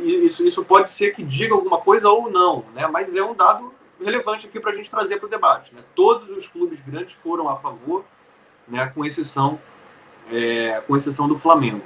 isso, 0.05 0.47
isso 0.47 0.65
pode 0.65 0.91
ser 0.91 1.15
que 1.15 1.23
diga 1.23 1.55
alguma 1.55 1.79
coisa 1.79 2.09
ou 2.09 2.31
não, 2.31 2.65
né? 2.75 2.87
mas 2.87 3.15
é 3.15 3.23
um 3.23 3.35
dado 3.35 3.73
relevante 4.03 4.47
aqui 4.47 4.59
para 4.59 4.73
a 4.73 4.75
gente 4.75 4.91
trazer 4.91 5.19
para 5.19 5.27
o 5.27 5.31
debate. 5.31 5.75
Né? 5.75 5.83
Todos 5.95 6.31
os 6.37 6.47
clubes 6.47 6.81
grandes 6.87 7.15
foram 7.23 7.49
a 7.49 7.57
favor, 7.57 8.05
né? 8.67 8.87
com, 8.95 9.05
exceção, 9.05 9.61
é, 10.31 10.83
com 10.87 10.97
exceção 10.97 11.29
do 11.29 11.39
Flamengo. 11.39 11.83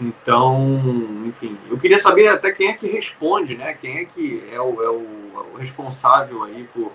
Então, 0.00 0.80
enfim, 1.26 1.58
eu 1.70 1.78
queria 1.78 1.98
saber 2.00 2.26
até 2.28 2.50
quem 2.50 2.68
é 2.68 2.72
que 2.72 2.88
responde, 2.88 3.54
né? 3.54 3.74
Quem 3.74 3.98
é 3.98 4.04
que 4.06 4.42
é 4.50 4.58
o, 4.58 4.82
é 4.82 4.88
o, 4.88 5.52
o 5.52 5.56
responsável 5.58 6.42
aí 6.44 6.66
por, 6.72 6.90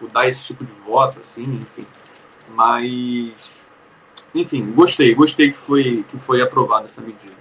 por 0.00 0.08
dar 0.08 0.26
esse 0.26 0.42
tipo 0.42 0.64
de 0.64 0.72
voto, 0.84 1.20
assim, 1.20 1.44
enfim. 1.44 1.86
Mas, 2.48 3.32
enfim, 4.34 4.72
gostei, 4.72 5.14
gostei 5.14 5.52
que 5.52 5.58
foi, 5.58 6.04
que 6.10 6.18
foi 6.18 6.40
aprovada 6.40 6.86
essa 6.86 7.00
medida. 7.00 7.38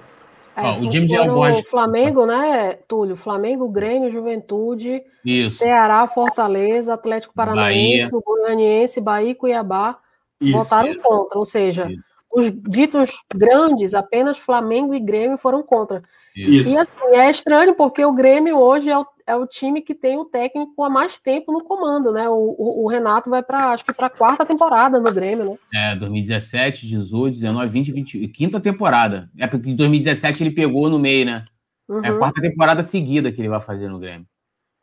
É, 0.55 0.71
o 0.71 0.91
Jimmy 0.91 1.17
O 1.17 1.63
Flamengo, 1.69 2.25
né, 2.25 2.73
Túlio? 2.87 3.15
Flamengo, 3.15 3.69
Grêmio, 3.69 4.11
Juventude, 4.11 5.01
Isso. 5.23 5.57
Ceará, 5.57 6.05
Fortaleza, 6.07 6.93
Atlético 6.93 7.33
Paranaense, 7.33 8.11
Bahia. 8.11 8.23
Goianiense, 8.25 9.01
Bahia 9.01 9.31
e 9.31 9.35
Cuiabá 9.35 9.97
Isso. 10.41 10.57
votaram 10.57 10.89
Isso. 10.89 10.99
contra. 10.99 11.39
Ou 11.39 11.45
seja, 11.45 11.87
os 12.29 12.51
ditos 12.51 13.23
grandes, 13.33 13.93
apenas 13.93 14.37
Flamengo 14.37 14.93
e 14.93 14.99
Grêmio 14.99 15.37
foram 15.37 15.63
contra. 15.63 16.03
Isso. 16.35 16.69
E 16.69 16.77
assim, 16.77 17.15
é 17.15 17.29
estranho 17.29 17.73
porque 17.73 18.03
o 18.03 18.13
Grêmio 18.13 18.57
hoje 18.57 18.89
é 18.89 18.97
o, 18.97 19.05
é 19.29 19.35
o 19.35 19.45
time 19.45 19.79
que 19.83 19.93
tem 19.93 20.17
o 20.17 20.25
técnico 20.25 20.83
há 20.83 20.89
mais 20.89 21.19
tempo 21.19 21.51
no 21.51 21.63
comando, 21.63 22.11
né? 22.11 22.27
O, 22.27 22.55
o, 22.57 22.83
o 22.83 22.87
Renato 22.87 23.29
vai 23.29 23.43
para 23.43 23.71
acho 23.71 23.85
que 23.85 23.93
para 23.93 24.07
a 24.07 24.09
quarta 24.09 24.43
temporada 24.43 24.99
no 24.99 25.13
Grêmio, 25.13 25.51
né? 25.71 25.93
É, 25.93 25.95
2017, 25.95 26.87
18, 26.87 27.35
19, 27.35 27.71
20, 27.71 27.91
20, 27.91 28.27
quinta 28.29 28.59
temporada. 28.59 29.29
É 29.37 29.45
porque 29.45 29.69
em 29.69 29.75
2017 29.75 30.41
ele 30.41 30.49
pegou 30.49 30.89
no 30.89 30.97
meio, 30.97 31.27
né? 31.27 31.45
Uhum. 31.87 32.03
É 32.03 32.07
a 32.07 32.13
uhum. 32.13 32.17
quarta 32.17 32.41
temporada 32.41 32.81
seguida 32.81 33.31
que 33.31 33.39
ele 33.39 33.49
vai 33.49 33.61
fazer 33.61 33.87
no 33.87 33.99
Grêmio. 33.99 34.25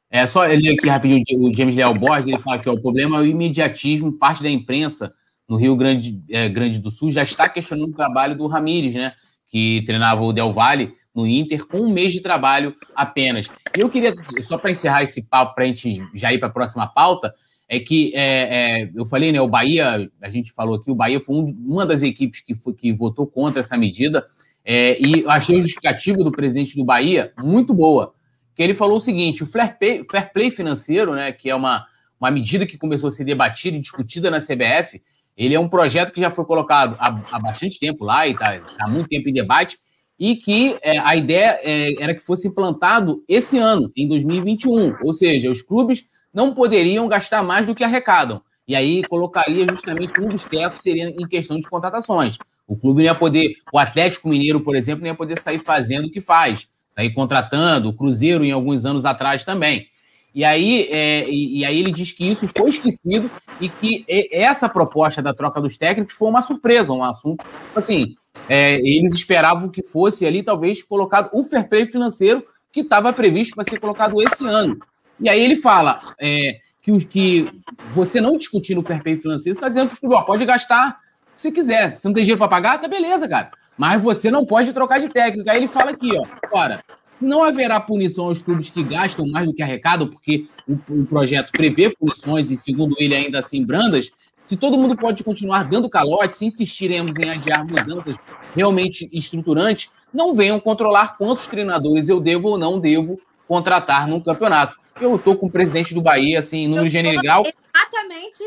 É 0.09 0.29
só 0.29 0.47
ele 0.47 0.69
aqui 0.71 0.89
rapidinho, 0.89 1.25
o 1.41 1.53
James 1.53 1.75
Leal 1.75 1.99
Borges, 1.99 2.29
ele 2.29 2.39
fala 2.39 2.61
que 2.61 2.69
ó, 2.69 2.75
o 2.75 2.81
problema 2.81 3.17
é 3.17 3.21
o 3.23 3.27
imediatismo, 3.27 4.17
parte 4.17 4.45
da 4.45 4.49
imprensa 4.49 5.13
no 5.49 5.57
Rio 5.57 5.77
Grande, 5.77 6.23
é, 6.31 6.49
Grande 6.49 6.79
do 6.79 6.93
Sul 6.93 7.11
já 7.11 7.25
está 7.25 7.49
questionando 7.49 7.89
o 7.89 7.97
trabalho 7.97 8.37
do 8.37 8.47
Ramires, 8.47 8.95
né? 8.95 9.13
Que 9.49 9.83
treinava 9.85 10.23
o 10.23 10.33
Del 10.33 10.53
Valle 10.53 10.93
no 11.17 11.27
Inter 11.27 11.67
com 11.67 11.81
um 11.81 11.91
mês 11.91 12.13
de 12.13 12.21
trabalho 12.21 12.75
apenas. 12.95 13.49
Eu 13.75 13.89
queria, 13.89 14.15
só 14.43 14.59
para 14.59 14.71
encerrar 14.71 15.03
esse 15.03 15.23
papo, 15.23 15.55
para 15.55 15.65
a 15.65 15.67
gente 15.67 16.07
já 16.15 16.31
ir 16.33 16.39
para 16.39 16.49
a 16.49 16.53
próxima 16.53 16.87
pauta, 16.87 17.35
é 17.67 17.81
que 17.81 18.13
é, 18.15 18.83
é, 18.83 18.91
eu 18.95 19.07
falei, 19.07 19.33
né? 19.33 19.41
O 19.41 19.49
Bahia, 19.49 20.09
a 20.21 20.31
gente 20.31 20.53
falou 20.53 20.77
aqui, 20.77 20.91
o 20.91 20.95
Bahia 20.95 21.19
foi 21.19 21.35
um, 21.35 21.57
uma 21.67 21.87
das 21.87 22.03
equipes 22.03 22.41
que, 22.41 22.55
foi, 22.55 22.75
que 22.75 22.93
votou 22.93 23.27
contra 23.27 23.61
essa 23.61 23.77
medida. 23.79 24.27
É, 24.63 25.01
e 25.01 25.23
eu 25.23 25.31
achei 25.31 25.57
a 25.57 25.61
justificativa 25.63 26.19
do 26.19 26.31
presidente 26.31 26.77
do 26.77 26.85
Bahia 26.85 27.33
muito 27.43 27.73
boa. 27.73 28.15
Que 28.55 28.63
ele 28.63 28.75
falou 28.75 28.99
o 28.99 29.01
seguinte: 29.01 29.43
o 29.43 29.47
fair 29.47 29.79
play, 29.79 30.05
fair 30.09 30.33
play 30.33 30.51
financeiro, 30.51 31.15
né? 31.15 31.33
Que 31.33 31.49
é 31.49 31.55
uma, 31.55 31.87
uma 32.21 32.31
medida 32.31 32.67
que 32.67 32.77
começou 32.77 33.09
a 33.09 33.11
ser 33.11 33.25
debatida 33.25 33.77
e 33.77 33.81
discutida 33.81 34.31
na 34.31 34.39
CBF, 34.39 35.03
ele 35.37 35.55
é 35.55 35.61
um 35.61 35.69
projeto 35.69 36.13
que 36.13 36.21
já 36.21 36.31
foi 36.31 36.45
colocado 36.45 36.95
há, 36.99 37.23
há 37.33 37.39
bastante 37.39 37.81
tempo 37.81 38.05
lá 38.05 38.27
e 38.27 38.33
está 38.33 38.59
tá 38.59 38.85
há 38.85 38.89
muito 38.89 39.09
tempo 39.09 39.29
em 39.29 39.33
debate, 39.33 39.79
e 40.19 40.37
que 40.37 40.77
é, 40.83 40.99
a 40.99 41.15
ideia 41.15 41.61
é, 41.63 42.03
era 42.03 42.15
que 42.15 42.23
fosse 42.23 42.49
implantado 42.49 43.23
esse 43.29 43.59
ano, 43.59 43.91
em 43.97 44.09
2021. 44.09 44.97
Ou 45.03 45.13
seja, 45.13 45.51
os 45.51 45.63
clubes 45.63 46.07
não 46.33 46.55
poderiam 46.55 47.07
gastar 47.09 47.43
mais 47.43 47.67
do 47.67 47.75
que 47.75 47.85
arrecadam. 47.85 48.41
E 48.67 48.75
aí 48.75 49.03
colocaria 49.05 49.67
justamente 49.69 50.21
um 50.21 50.29
dos 50.29 50.45
tetos 50.45 50.81
seria 50.81 51.09
em 51.09 51.29
questão 51.29 51.59
de 51.59 51.69
contratações. 51.69 52.37
O 52.67 52.77
clube 52.77 52.99
não 52.99 53.05
ia 53.05 53.15
poder, 53.15 53.55
o 53.73 53.79
Atlético 53.79 54.29
Mineiro, 54.29 54.61
por 54.61 54.75
exemplo, 54.75 55.03
não 55.03 55.09
ia 55.09 55.15
poder 55.15 55.41
sair 55.41 55.61
fazendo 55.61 56.07
o 56.07 56.11
que 56.11 56.21
faz, 56.21 56.67
sair 56.89 57.13
contratando, 57.15 57.89
o 57.89 57.97
Cruzeiro 57.97 58.45
em 58.45 58.51
alguns 58.51 58.85
anos 58.85 59.05
atrás 59.05 59.45
também. 59.45 59.87
E 60.35 60.45
aí, 60.45 60.87
é, 60.91 61.31
e, 61.31 61.61
e, 61.61 61.65
aí 61.65 61.79
ele 61.79 61.91
diz 61.91 62.13
que 62.13 62.29
isso 62.29 62.47
foi 62.49 62.69
esquecido 62.69 63.31
e 63.59 63.71
que 63.71 64.05
essa 64.31 64.69
proposta 64.69 65.23
da 65.23 65.33
troca 65.33 65.63
dos 65.63 65.79
técnicos 65.79 66.15
foi 66.15 66.29
uma 66.29 66.43
surpresa, 66.43 66.93
um 66.93 67.03
assunto. 67.03 67.43
Assim, 67.75 68.17
é, 68.49 68.77
eles 68.81 69.13
esperavam 69.13 69.69
que 69.69 69.83
fosse 69.83 70.27
ali, 70.27 70.43
talvez, 70.43 70.83
colocado 70.83 71.31
o 71.33 71.43
fair 71.43 71.69
play 71.69 71.87
financeiro 71.87 72.45
que 72.73 72.81
estava 72.81 73.13
previsto 73.13 73.55
para 73.55 73.65
ser 73.65 73.81
colocado 73.81 74.21
esse 74.23 74.47
ano. 74.47 74.79
E 75.19 75.29
aí 75.29 75.43
ele 75.43 75.57
fala 75.57 76.01
é, 76.21 76.59
que, 76.83 77.05
que 77.07 77.49
você 77.93 78.21
não 78.21 78.37
discutindo 78.37 78.79
o 78.79 78.83
fair 78.83 79.03
play 79.03 79.17
financeiro, 79.17 79.57
está 79.57 79.69
dizendo 79.69 79.89
para 79.89 79.97
o 79.97 80.01
clube, 80.01 80.27
pode 80.27 80.45
gastar 80.45 80.99
se 81.35 81.51
quiser. 81.51 81.97
Se 81.97 82.05
não 82.07 82.13
tem 82.13 82.23
dinheiro 82.23 82.39
para 82.39 82.49
pagar, 82.49 82.81
tá 82.81 82.89
beleza, 82.89 83.29
cara. 83.29 83.51
Mas 83.77 84.03
você 84.03 84.31
não 84.31 84.47
pode 84.47 84.73
trocar 84.73 85.01
de 85.01 85.09
técnico. 85.09 85.49
Aí 85.51 85.59
ele 85.59 85.69
fala 85.69 85.91
aqui, 85.91 86.11
ó, 86.17 86.27
ora, 86.53 86.83
não 87.21 87.43
haverá 87.43 87.81
punição 87.81 88.27
aos 88.27 88.41
clubes 88.41 88.71
que 88.71 88.83
gastam 88.83 89.27
mais 89.27 89.47
do 89.47 89.55
que 89.55 89.63
arrecadam, 89.63 90.09
porque 90.09 90.47
o, 90.67 90.75
o, 90.89 91.07
projeto 91.07 91.53
prevê 91.53 91.95
punições 91.95 92.51
e, 92.51 92.57
segundo 92.57 92.95
ele, 92.99 93.15
ainda 93.15 93.39
assim 93.39 93.65
brandas. 93.65 94.11
Se 94.47 94.57
todo 94.57 94.79
mundo 94.79 94.97
pode 94.97 95.25
continuar 95.25 95.65
dando 95.65 95.91
calote, 95.91 96.37
se 96.37 96.47
insistiremos 96.47 97.17
em 97.17 97.29
adiar 97.29 97.67
mudanças 97.67 98.17
realmente 98.57 99.09
estruturantes, 99.13 99.91
não 100.13 100.35
venham 100.35 100.59
controlar 100.59 101.19
quantos 101.19 101.47
treinadores 101.47 102.09
eu 102.09 102.19
devo 102.19 102.49
ou 102.49 102.59
não 102.59 102.81
devo 102.81 103.21
contratar 103.47 104.09
num 104.09 104.21
campeonato. 104.21 104.77
Eu 105.01 105.17
estou 105.17 105.37
com 105.37 105.47
o 105.47 105.51
presidente 105.51 105.93
do 105.93 106.01
Bahia, 106.01 106.39
assim, 106.39 106.67
no 106.67 106.89
gênero 106.89 107.21
grau. 107.21 107.43
Exatamente. 107.43 108.43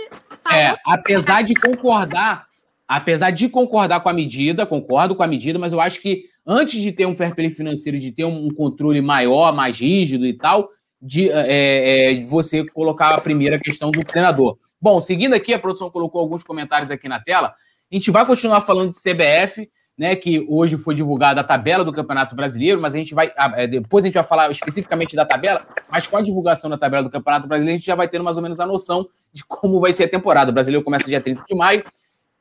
É, 0.52 0.76
apesar 0.84 1.44
de 1.44 1.54
concordar, 1.54 2.48
apesar 2.88 3.30
de 3.30 3.48
concordar 3.48 4.00
com 4.00 4.10
a 4.10 4.14
medida, 4.14 4.66
concordo 4.66 5.16
com 5.16 5.22
a 5.22 5.28
medida, 5.28 5.60
mas 5.60 5.72
eu 5.72 5.80
acho 5.80 6.02
que 6.02 6.24
antes 6.46 6.82
de 6.82 6.92
ter 6.92 7.06
um 7.06 7.16
fair 7.16 7.36
play 7.36 7.52
financeiro, 7.52 8.00
de 8.00 8.12
ter 8.12 8.26
um 8.26 8.50
controle 8.50 9.00
maior, 9.00 9.54
mais 9.54 9.80
rígido 9.80 10.26
e 10.26 10.34
tal, 10.34 10.70
de, 11.00 11.30
é, 11.30 12.12
é, 12.12 12.14
de 12.16 12.26
você 12.26 12.66
colocar 12.66 13.14
a 13.14 13.22
primeira 13.22 13.60
questão 13.60 13.92
do 13.92 14.04
treinador. 14.04 14.58
Bom, 14.82 15.00
seguindo 15.00 15.34
aqui, 15.34 15.54
a 15.54 15.60
produção 15.60 15.92
colocou 15.92 16.20
alguns 16.20 16.44
comentários 16.44 16.90
aqui 16.90 17.08
na 17.08 17.20
tela. 17.20 17.54
A 17.92 17.96
gente 17.96 18.10
vai 18.12 18.26
continuar 18.26 18.62
falando 18.62 18.92
de 18.92 19.00
CBF, 19.00 19.70
né? 20.00 20.16
Que 20.16 20.46
hoje 20.48 20.78
foi 20.78 20.96
divulgada 20.96 21.42
a 21.42 21.44
tabela 21.44 21.84
do 21.84 21.92
Campeonato 21.92 22.34
Brasileiro, 22.34 22.80
mas 22.80 22.96
a 22.96 22.98
gente 22.98 23.14
vai. 23.14 23.34
É, 23.56 23.68
depois 23.68 24.06
a 24.06 24.08
gente 24.08 24.14
vai 24.14 24.24
falar 24.24 24.50
especificamente 24.50 25.14
da 25.14 25.26
tabela, 25.26 25.62
mas 25.92 26.08
com 26.08 26.16
a 26.16 26.22
divulgação 26.22 26.70
da 26.70 26.78
tabela 26.78 27.04
do 27.04 27.10
Campeonato 27.10 27.50
Brasileiro, 27.50 27.76
a 27.76 27.78
gente 27.78 27.86
já 27.86 27.96
vai 27.96 28.08
ter 28.08 28.18
mais 28.20 28.38
ou 28.38 28.42
menos 28.42 28.62
a 28.62 28.66
noção 28.66 29.06
de 29.34 29.44
como 29.44 29.78
vai 29.78 29.92
ser 29.92 30.06
a 30.06 30.10
temporada. 30.10 30.52
O 30.52 30.54
brasileiro 30.54 30.86
começa 30.86 31.06
dia 31.06 31.20
30 31.20 31.44
de 31.46 31.54
maio, 31.54 31.84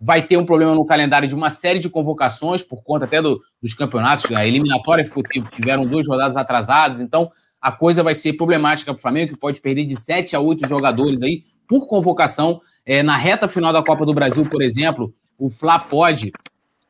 vai 0.01 0.23
ter 0.23 0.37
um 0.37 0.47
problema 0.47 0.73
no 0.73 0.87
calendário 0.87 1.27
de 1.27 1.35
uma 1.35 1.51
série 1.51 1.81
de 1.81 1.91
convocações, 1.91 2.63
por 2.63 2.85
conta 2.85 3.07
até 3.07 3.21
do, 3.21 3.41
dos 3.61 3.75
campeonatos. 3.75 4.31
A 4.37 4.47
eliminatória 4.47 5.05
tiveram 5.51 5.85
duas 5.85 6.07
rodadas 6.07 6.37
atrasadas, 6.37 7.01
então 7.01 7.29
a 7.61 7.73
coisa 7.73 8.05
vai 8.05 8.15
ser 8.15 8.35
problemática 8.35 8.93
para 8.93 8.99
o 8.99 9.03
Flamengo, 9.03 9.33
que 9.33 9.39
pode 9.39 9.61
perder 9.61 9.85
de 9.85 10.01
7 10.01 10.37
a 10.37 10.41
8 10.41 10.69
jogadores 10.69 11.25
aí 11.25 11.43
por 11.67 11.89
convocação. 11.89 12.61
É, 12.87 13.03
na 13.03 13.17
reta 13.17 13.49
final 13.49 13.73
da 13.73 13.83
Copa 13.83 14.07
do 14.07 14.15
Brasil, 14.15 14.49
por 14.49 14.63
exemplo, 14.63 15.13
o 15.37 15.51
Fla 15.51 15.81
pode. 15.81 16.33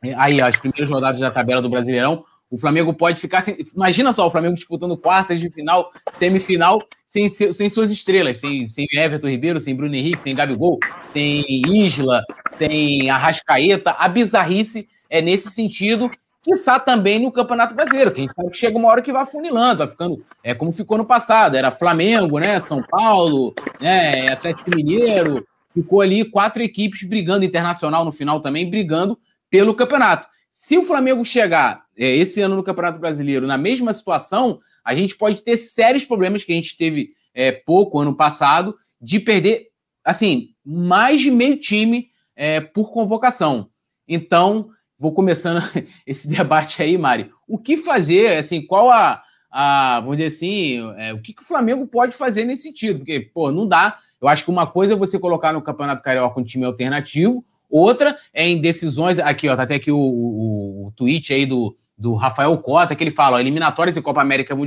É, 0.03 0.15
aí, 0.15 0.41
as 0.41 0.57
primeiras 0.57 0.89
rodadas 0.89 1.21
da 1.21 1.31
tabela 1.31 1.61
do 1.61 1.69
Brasileirão, 1.69 2.25
o 2.51 2.57
Flamengo 2.57 2.95
pode 2.95 3.21
ficar 3.21 3.43
sem. 3.43 3.59
Imagina 3.75 4.13
só, 4.13 4.27
o 4.27 4.31
Flamengo 4.31 4.55
disputando 4.55 4.97
quartas 4.97 5.39
de 5.39 5.51
final, 5.51 5.93
semifinal, 6.11 6.81
sem, 7.07 7.29
sem 7.29 7.69
suas 7.69 7.91
estrelas, 7.91 8.39
sem, 8.39 8.71
sem 8.71 8.87
Everton 8.95 9.29
Ribeiro, 9.29 9.61
sem 9.61 9.75
Bruno 9.75 9.95
Henrique, 9.95 10.23
sem 10.23 10.35
Gabigol, 10.35 10.79
sem 11.05 11.45
Isla, 11.67 12.23
sem 12.51 13.11
Arrascaeta. 13.11 13.91
A 13.93 14.09
bizarrice 14.09 14.89
é 15.11 15.21
nesse 15.21 15.51
sentido 15.51 16.11
quiçá 16.43 16.79
também 16.79 17.19
no 17.19 17.33
Campeonato 17.33 17.75
Brasileiro, 17.75 18.11
que 18.11 18.21
a 18.21 18.23
gente 18.23 18.33
sabe 18.33 18.51
que 18.51 18.57
chega 18.57 18.79
uma 18.79 18.89
hora 18.89 19.03
que 19.03 19.13
vai 19.13 19.27
funilando, 19.27 19.79
vai 19.79 19.87
ficando, 19.87 20.25
é 20.43 20.55
como 20.55 20.73
ficou 20.73 20.97
no 20.97 21.05
passado, 21.05 21.57
era 21.57 21.71
Flamengo, 21.71 22.39
né, 22.39 22.59
São 22.61 22.81
Paulo, 22.83 23.53
né, 23.79 24.29
Atlético 24.29 24.75
Mineiro, 24.75 25.47
ficou 25.75 26.01
ali 26.01 26.25
quatro 26.25 26.63
equipes 26.63 27.07
brigando, 27.07 27.45
Internacional 27.45 28.05
no 28.05 28.13
final 28.13 28.41
também, 28.41 28.71
brigando 28.71 29.19
pelo 29.51 29.75
campeonato. 29.75 30.29
Se 30.51 30.77
o 30.77 30.85
Flamengo 30.85 31.25
chegar 31.25 31.85
é, 31.97 32.17
esse 32.17 32.41
ano 32.41 32.57
no 32.57 32.65
Campeonato 32.65 32.99
Brasileiro 32.99 33.47
na 33.47 33.57
mesma 33.57 33.93
situação, 33.93 34.61
a 34.85 34.95
gente 34.95 35.17
pode 35.17 35.43
ter 35.43 35.57
sérios 35.57 36.05
problemas 36.05 36.43
que 36.43 36.53
a 36.53 36.55
gente 36.55 36.77
teve 36.77 37.11
é, 37.35 37.53
pouco 37.53 38.01
ano 38.01 38.15
passado, 38.15 38.77
de 39.01 39.21
perder, 39.21 39.69
assim, 40.05 40.49
mais 40.65 41.21
de 41.21 41.31
meio 41.31 41.59
time 41.61 42.09
é, 42.35 42.61
por 42.61 42.93
convocação. 42.93 43.71
Então, 44.07 44.71
vou 44.99 45.13
começando 45.13 45.63
esse 46.07 46.29
debate 46.29 46.83
aí, 46.83 46.99
Mari. 46.99 47.31
O 47.47 47.59
que 47.59 47.77
fazer, 47.79 48.37
assim, 48.37 48.67
qual 48.67 48.91
a, 48.91 49.23
a 49.51 50.01
vamos 50.01 50.17
dizer 50.17 50.29
assim, 50.29 50.79
é, 50.97 51.13
o 51.13 51.23
que, 51.23 51.33
que, 51.33 51.43
o 51.43 51.47
Flamengo 51.47 51.87
pode 51.87 52.17
fazer 52.17 52.45
nesse 52.45 52.65
sentido? 52.65 52.99
Porque, 52.99 53.21
pô, 53.21 53.53
não 53.53 53.67
dá. 53.67 53.99
Eu 54.21 54.27
acho 54.27 54.45
que 54.45 54.51
uma 54.51 54.67
coisa 54.67 54.95
é 54.95 54.97
você 54.97 55.19
colocar 55.19 55.53
no 55.53 55.63
Campeonato 55.63 56.03
Carioca 56.03 56.41
um 56.41 56.45
time 56.45 56.65
alternativo, 56.65 57.45
outra 57.69 58.17
é 58.33 58.47
em 58.47 58.61
decisões. 58.61 59.19
Aqui, 59.19 59.49
ó, 59.49 59.57
tá 59.57 59.63
até 59.63 59.77
aqui 59.77 59.91
o, 59.91 59.99
o, 59.99 60.87
o 60.87 60.93
tweet 60.97 61.33
aí 61.33 61.47
do, 61.47 61.77
do 61.97 62.15
Rafael 62.15 62.57
Cota, 62.59 62.95
que 62.95 63.03
ele 63.03 63.11
fala: 63.11 63.37
ó, 63.37 63.41
eliminatórias 63.41 63.97
e 63.97 64.03
Copa 64.03 64.21
América 64.21 64.55
vão 64.55 64.67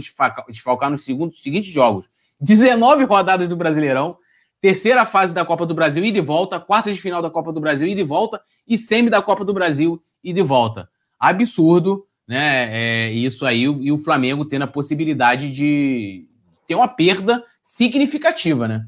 desfalcar 0.49 0.89
nos 0.89 1.03
segundos, 1.03 1.41
seguintes 1.41 1.71
jogos. 1.71 2.09
19 2.39 3.03
rodadas 3.03 3.47
do 3.47 3.55
Brasileirão, 3.55 4.17
terceira 4.59 5.05
fase 5.05 5.33
da 5.33 5.45
Copa 5.45 5.65
do 5.65 5.73
Brasil 5.73 6.03
e 6.03 6.11
de 6.11 6.21
volta, 6.21 6.59
quarta 6.59 6.91
de 6.91 6.99
final 6.99 7.21
da 7.21 7.29
Copa 7.29 7.51
do 7.53 7.61
Brasil 7.61 7.87
e 7.87 7.95
de 7.95 8.03
volta, 8.03 8.41
e 8.67 8.77
semi 8.77 9.09
da 9.09 9.21
Copa 9.21 9.45
do 9.45 9.53
Brasil 9.53 10.01
e 10.23 10.33
de 10.33 10.41
volta. 10.41 10.89
Absurdo, 11.19 12.05
né? 12.27 13.07
É, 13.07 13.11
isso 13.11 13.45
aí, 13.45 13.61
e 13.61 13.91
o 13.91 13.99
Flamengo 13.99 14.45
tendo 14.45 14.63
a 14.63 14.67
possibilidade 14.67 15.51
de 15.51 16.25
ter 16.67 16.75
uma 16.75 16.87
perda 16.87 17.43
significativa, 17.61 18.67
né? 18.67 18.85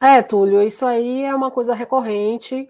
É, 0.00 0.22
Túlio, 0.22 0.62
isso 0.62 0.86
aí 0.86 1.22
é 1.22 1.34
uma 1.34 1.50
coisa 1.50 1.74
recorrente 1.74 2.68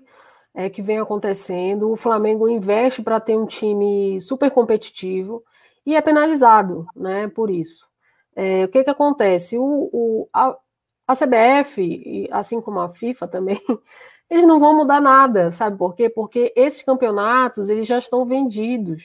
é, 0.54 0.68
que 0.68 0.82
vem 0.82 0.98
acontecendo. 0.98 1.90
O 1.90 1.96
Flamengo 1.96 2.48
investe 2.48 3.02
para 3.02 3.20
ter 3.20 3.36
um 3.36 3.46
time 3.46 4.20
super 4.20 4.50
competitivo 4.50 5.44
e 5.84 5.96
é 5.96 6.00
penalizado 6.00 6.86
né, 6.94 7.28
por 7.28 7.50
isso. 7.50 7.88
É, 8.34 8.64
o 8.64 8.68
que, 8.68 8.84
que 8.84 8.90
acontece? 8.90 9.58
O, 9.58 9.90
o, 9.92 10.28
a, 10.32 10.56
a 11.06 11.14
CBF, 11.14 12.28
assim 12.30 12.60
como 12.60 12.80
a 12.80 12.88
FIFA 12.90 13.28
também, 13.28 13.60
eles 14.30 14.46
não 14.46 14.60
vão 14.60 14.76
mudar 14.76 15.00
nada, 15.00 15.50
sabe 15.50 15.76
por 15.76 15.94
quê? 15.94 16.08
Porque 16.08 16.52
esses 16.54 16.82
campeonatos 16.82 17.68
eles 17.68 17.86
já 17.86 17.98
estão 17.98 18.24
vendidos. 18.24 19.02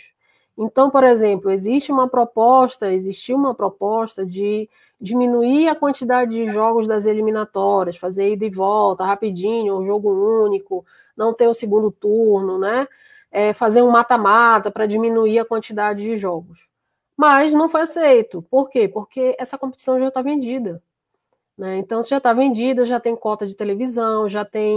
Então, 0.58 0.90
por 0.90 1.04
exemplo, 1.04 1.52
existe 1.52 1.92
uma 1.92 2.08
proposta, 2.08 2.94
existiu 2.94 3.36
uma 3.36 3.54
proposta 3.54 4.26
de 4.26 4.70
diminuir 5.00 5.68
a 5.68 5.76
quantidade 5.76 6.32
de 6.32 6.48
jogos 6.48 6.88
das 6.88 7.06
eliminatórias, 7.06 7.98
fazer 7.98 8.34
ida 8.34 8.46
e 8.46 8.50
volta 8.50 9.06
rapidinho, 9.06 9.78
um 9.78 9.84
jogo 9.84 10.10
único, 10.46 10.86
não 11.16 11.34
ter 11.34 11.48
o 11.48 11.54
segundo 11.54 11.92
turno, 11.92 12.58
né? 12.58 12.88
É, 13.32 13.54
fazer 13.54 13.82
um 13.82 13.92
mata-mata 13.92 14.72
para 14.72 14.86
diminuir 14.86 15.40
a 15.40 15.46
quantidade 15.46 16.02
de 16.04 16.16
jogos. 16.16 16.68
Mas 17.18 17.52
não 17.54 17.70
foi 17.70 17.82
aceito. 17.82 18.42
Por 18.44 18.70
quê? 18.70 18.88
Porque 18.88 19.36
essa 19.38 19.58
competição 19.58 20.00
já 20.00 20.08
está 20.08 20.22
vendida. 20.22 20.82
Né? 21.58 21.78
Então, 21.78 22.04
se 22.04 22.10
já 22.10 22.18
está 22.18 22.34
vendida, 22.34 22.86
já 22.86 23.00
tem 23.00 23.16
cota 23.16 23.48
de 23.48 23.56
televisão, 23.56 24.30
já 24.30 24.44
tem, 24.44 24.76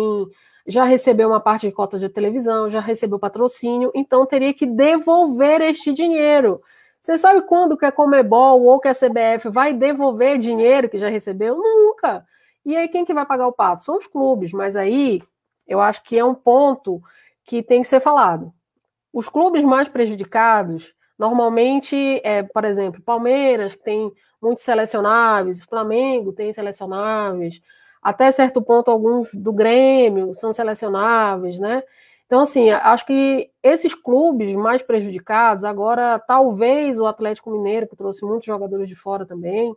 já 0.67 0.85
recebeu 0.85 1.29
uma 1.29 1.41
parte 1.41 1.67
de 1.67 1.73
cota 1.73 1.99
de 1.99 2.09
televisão, 2.09 2.71
já 2.71 2.81
recebeu 2.81 3.19
patrocínio, 3.19 3.91
então 3.95 4.27
teria 4.27 4.55
que 4.55 4.67
devolver 4.67 5.61
este 5.63 5.93
dinheiro. 5.93 6.63
Você 7.01 7.17
sabe 7.17 7.43
quando 7.43 7.77
que 7.77 7.87
a 7.87 7.93
Comebol 7.93 8.63
ou 8.65 8.81
que 8.81 8.89
a 8.89 8.95
CBF 8.95 9.49
vai 9.49 9.73
devolver 9.73 10.39
dinheiro 10.39 10.89
que 10.89 10.99
já 10.99 11.09
recebeu? 11.09 11.57
Nunca. 11.57 12.25
E 12.65 12.77
aí 12.77 12.89
quem 12.89 13.05
que 13.05 13.15
vai 13.15 13.25
pagar 13.25 13.47
o 13.47 13.53
pato? 13.53 13.85
São 13.85 13.97
os 13.97 14.07
clubes, 14.07 14.53
mas 14.53 14.77
aí 14.77 15.23
eu 15.67 15.81
acho 15.81 16.03
que 16.03 16.19
é 16.19 16.25
um 16.25 16.35
ponto 16.35 17.01
que 17.45 17.63
tem 17.63 17.83
que 17.83 17.89
ser 17.89 18.01
falado. 18.01 18.53
Os 19.13 19.29
clubes 19.29 19.65
mais 19.65 19.89
prejudicados, 19.89 20.95
normalmente, 21.19 22.21
é, 22.23 22.43
por 22.43 22.65
exemplo, 22.65 23.01
Palmeiras, 23.01 23.75
que 23.75 23.83
tem 23.83 24.13
muitos 24.41 24.65
selecionáveis, 24.65 25.63
Flamengo 25.63 26.33
tem 26.33 26.53
selecionáveis, 26.53 27.61
até 28.03 28.31
certo 28.31 28.63
ponto 28.63 28.91
alguns 28.91 29.29
do 29.33 29.53
Grêmio 29.53 30.35
são 30.35 30.53
selecionáveis, 30.53 31.59
né? 31.59 31.83
Então, 32.29 32.43
assim, 32.43 32.69
acho 32.69 33.07
que 33.07 33.51
esses 33.63 33.95
clubes 33.95 34.55
mais 34.55 34.83
prejudicados, 34.83 35.65
agora 35.65 36.19
talvez 36.19 36.99
o 36.99 37.07
Atlético 37.07 37.51
Mineiro, 37.51 37.89
que 37.89 37.97
trouxe 37.97 38.23
muitos 38.23 38.45
jogadores 38.45 38.87
de 38.87 38.95
fora 38.95 39.25
também, 39.25 39.75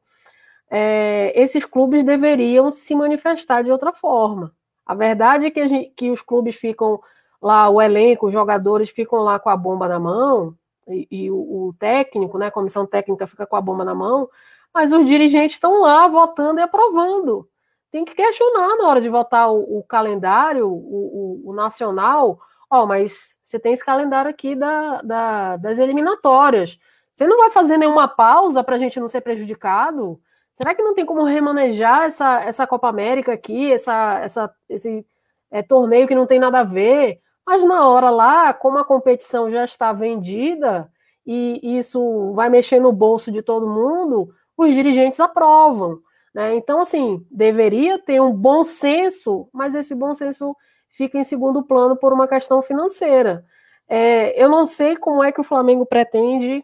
é, 0.70 1.32
esses 1.34 1.64
clubes 1.64 2.04
deveriam 2.04 2.70
se 2.70 2.94
manifestar 2.94 3.64
de 3.64 3.72
outra 3.72 3.94
forma. 3.94 4.54
A 4.86 4.94
verdade 4.94 5.46
é 5.46 5.52
que, 5.52 5.66
gente, 5.66 5.94
que 5.96 6.12
os 6.12 6.22
clubes 6.22 6.58
ficam 6.58 7.00
lá, 7.42 7.70
o 7.70 7.82
elenco, 7.82 8.28
os 8.28 8.34
jogadores 8.34 8.90
ficam 8.90 9.20
lá 9.20 9.40
com 9.40 9.50
a 9.50 9.56
bomba 9.56 9.88
na 9.88 9.98
mão, 9.98 10.54
e, 10.90 11.08
e 11.10 11.32
o, 11.32 11.38
o, 11.38 11.76
técnico, 11.80 12.38
né, 12.38 12.48
a 12.48 12.52
comissão 12.52 12.86
técnica 12.86 13.28
fica 13.28 13.46
com 13.48 13.56
a 13.56 13.62
bomba 13.62 13.86
na 13.86 13.96
mão, 13.96 14.30
mas 14.74 14.92
os 14.92 15.08
dirigentes 15.08 15.56
estão 15.56 15.82
lá 15.82 16.06
votando 16.10 16.60
e 16.60 16.64
aprovando. 16.64 17.48
Tem 17.92 18.06
que 18.06 18.16
questionar 18.16 18.78
na 18.78 18.88
hora 18.88 19.02
de 19.02 19.10
votar 19.10 19.52
o, 19.52 19.80
o 19.80 19.84
calendário, 19.84 20.68
o, 20.68 21.42
o, 21.46 21.54
nacional. 21.54 22.40
Ó, 22.70 22.84
oh, 22.84 22.88
mas 22.88 23.38
você 23.44 23.60
tem 23.60 23.74
esse 23.74 23.84
calendário 23.84 24.32
aqui 24.32 24.56
da, 24.56 25.02
da, 25.02 25.58
das 25.58 25.78
eliminatórias. 25.78 26.80
Você 27.12 27.28
não 27.28 27.38
vai 27.38 27.50
fazer 27.50 27.78
nenhuma 27.78 28.08
pausa 28.08 28.64
para 28.64 28.76
a 28.76 28.80
gente 28.80 29.00
não 29.00 29.10
ser 29.10 29.20
prejudicado? 29.20 30.20
Será 30.54 30.74
que 30.74 30.82
não 30.82 30.94
tem 30.94 31.06
como 31.06 31.24
remanejar 31.24 32.04
essa, 32.04 32.42
essa 32.42 32.66
Copa 32.66 32.88
América 32.88 33.34
aqui, 33.34 33.72
essa, 33.74 34.20
essa, 34.20 34.56
esse 34.70 35.06
é, 35.50 35.62
torneio 35.62 36.08
que 36.08 36.16
não 36.16 36.26
tem 36.26 36.40
nada 36.40 36.60
a 36.60 36.64
ver? 36.64 37.20
Mas 37.46 37.64
na 37.64 37.88
hora 37.90 38.10
lá, 38.10 38.54
como 38.54 38.78
a 38.78 38.86
competição 38.86 39.52
já 39.52 39.66
está 39.66 39.92
vendida 39.92 40.90
e 41.26 41.78
isso 41.78 42.32
vai 42.34 42.50
mexer 42.50 42.80
no 42.80 42.92
bolso 42.92 43.32
de 43.32 43.42
todo 43.42 43.68
mundo, 43.68 44.34
os 44.58 44.74
dirigentes 44.74 45.20
aprovam. 45.20 46.00
Né? 46.34 46.56
Então, 46.56 46.82
assim, 46.82 47.26
deveria 47.30 48.00
ter 48.00 48.22
um 48.22 48.32
bom 48.32 48.64
senso, 48.64 49.50
mas 49.52 49.76
esse 49.76 49.94
bom 49.94 50.14
senso 50.16 50.56
fica 50.90 51.18
em 51.18 51.24
segundo 51.24 51.64
plano 51.64 51.96
por 51.96 52.14
uma 52.14 52.28
questão 52.28 52.62
financeira. 52.62 53.46
É, 53.88 54.42
eu 54.42 54.50
não 54.50 54.66
sei 54.66 54.96
como 54.96 55.24
é 55.24 55.32
que 55.32 55.42
o 55.42 55.44
Flamengo 55.44 55.86
pretende 55.86 56.64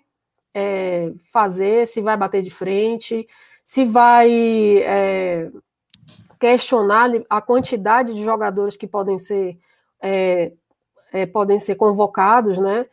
é, 0.53 1.11
fazer, 1.31 1.88
se 1.88 2.02
vai 2.02 2.15
bater 2.15 2.41
de 2.41 2.49
frente, 2.49 3.27
se 3.65 3.84
vai 3.84 4.31
é, 4.77 5.52
questionar 6.39 7.10
a 7.30 7.41
quantidade 7.41 8.14
de 8.14 8.23
jogadores 8.23 8.76
que 8.76 8.88
podem 8.88 9.18
ser 9.18 9.57
é, 10.02 10.53
é, 11.11 11.26
podem 11.26 11.60
ser 11.60 11.76
convocados, 11.76 12.57
né? 12.57 12.85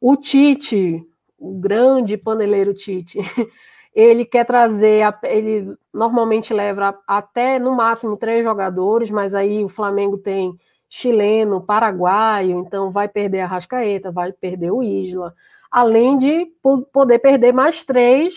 O 0.00 0.16
Tite, 0.16 1.02
o 1.38 1.58
grande 1.58 2.16
paneleiro 2.16 2.74
Tite, 2.74 3.18
ele 4.00 4.24
quer 4.24 4.44
trazer, 4.44 5.02
ele 5.24 5.74
normalmente 5.92 6.54
leva 6.54 6.96
até 7.04 7.58
no 7.58 7.74
máximo 7.74 8.16
três 8.16 8.44
jogadores, 8.44 9.10
mas 9.10 9.34
aí 9.34 9.64
o 9.64 9.68
Flamengo 9.68 10.16
tem 10.16 10.54
chileno, 10.88 11.60
paraguaio, 11.60 12.60
então 12.60 12.92
vai 12.92 13.08
perder 13.08 13.40
a 13.40 13.46
Rascaeta, 13.46 14.12
vai 14.12 14.30
perder 14.30 14.70
o 14.70 14.84
Isla, 14.84 15.34
além 15.68 16.16
de 16.16 16.46
poder 16.92 17.18
perder 17.18 17.52
mais 17.52 17.82
três 17.82 18.36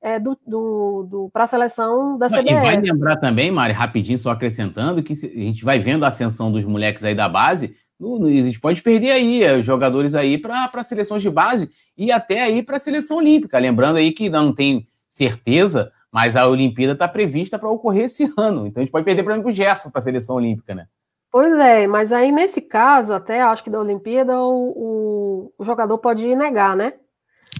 é, 0.00 0.20
do, 0.20 0.38
do, 0.46 1.08
do 1.10 1.30
para 1.32 1.42
a 1.42 1.48
seleção 1.48 2.16
da 2.16 2.28
CBF. 2.28 2.52
E 2.52 2.54
vai 2.54 2.80
lembrar 2.80 3.16
também, 3.16 3.50
Mari, 3.50 3.72
rapidinho, 3.72 4.16
só 4.16 4.30
acrescentando, 4.30 5.02
que 5.02 5.12
a 5.12 5.16
gente 5.16 5.64
vai 5.64 5.80
vendo 5.80 6.04
a 6.04 6.08
ascensão 6.08 6.52
dos 6.52 6.64
moleques 6.64 7.02
aí 7.02 7.16
da 7.16 7.28
base, 7.28 7.74
a 8.00 8.28
gente 8.28 8.60
pode 8.60 8.80
perder 8.80 9.10
aí 9.10 9.42
é, 9.42 9.60
jogadores 9.60 10.14
aí 10.14 10.38
para 10.38 10.84
seleções 10.84 11.20
de 11.20 11.30
base 11.30 11.70
e 11.96 12.10
até 12.10 12.42
aí 12.42 12.62
para 12.62 12.76
a 12.76 12.80
seleção 12.80 13.18
olímpica. 13.18 13.58
Lembrando 13.58 13.96
aí 13.96 14.12
que 14.12 14.28
não 14.28 14.54
tem 14.54 14.88
certeza, 15.08 15.92
mas 16.10 16.36
a 16.36 16.46
Olimpíada 16.46 16.92
está 16.92 17.08
prevista 17.08 17.58
para 17.58 17.70
ocorrer 17.70 18.04
esse 18.04 18.32
ano. 18.36 18.66
Então 18.66 18.80
a 18.80 18.84
gente 18.84 18.92
pode 18.92 19.04
perder, 19.04 19.22
por 19.22 19.32
exemplo, 19.32 19.50
o 19.50 19.52
Gerson 19.52 19.90
para 19.90 19.98
a 19.98 20.02
seleção 20.02 20.36
olímpica, 20.36 20.74
né? 20.74 20.86
Pois 21.30 21.52
é, 21.58 21.86
mas 21.88 22.12
aí 22.12 22.30
nesse 22.30 22.60
caso, 22.60 23.12
até 23.12 23.40
acho 23.40 23.64
que 23.64 23.70
da 23.70 23.80
Olimpíada, 23.80 24.40
o, 24.40 25.52
o, 25.58 25.64
jogador 25.64 25.98
pode 25.98 26.24
negar, 26.36 26.76
né? 26.76 26.94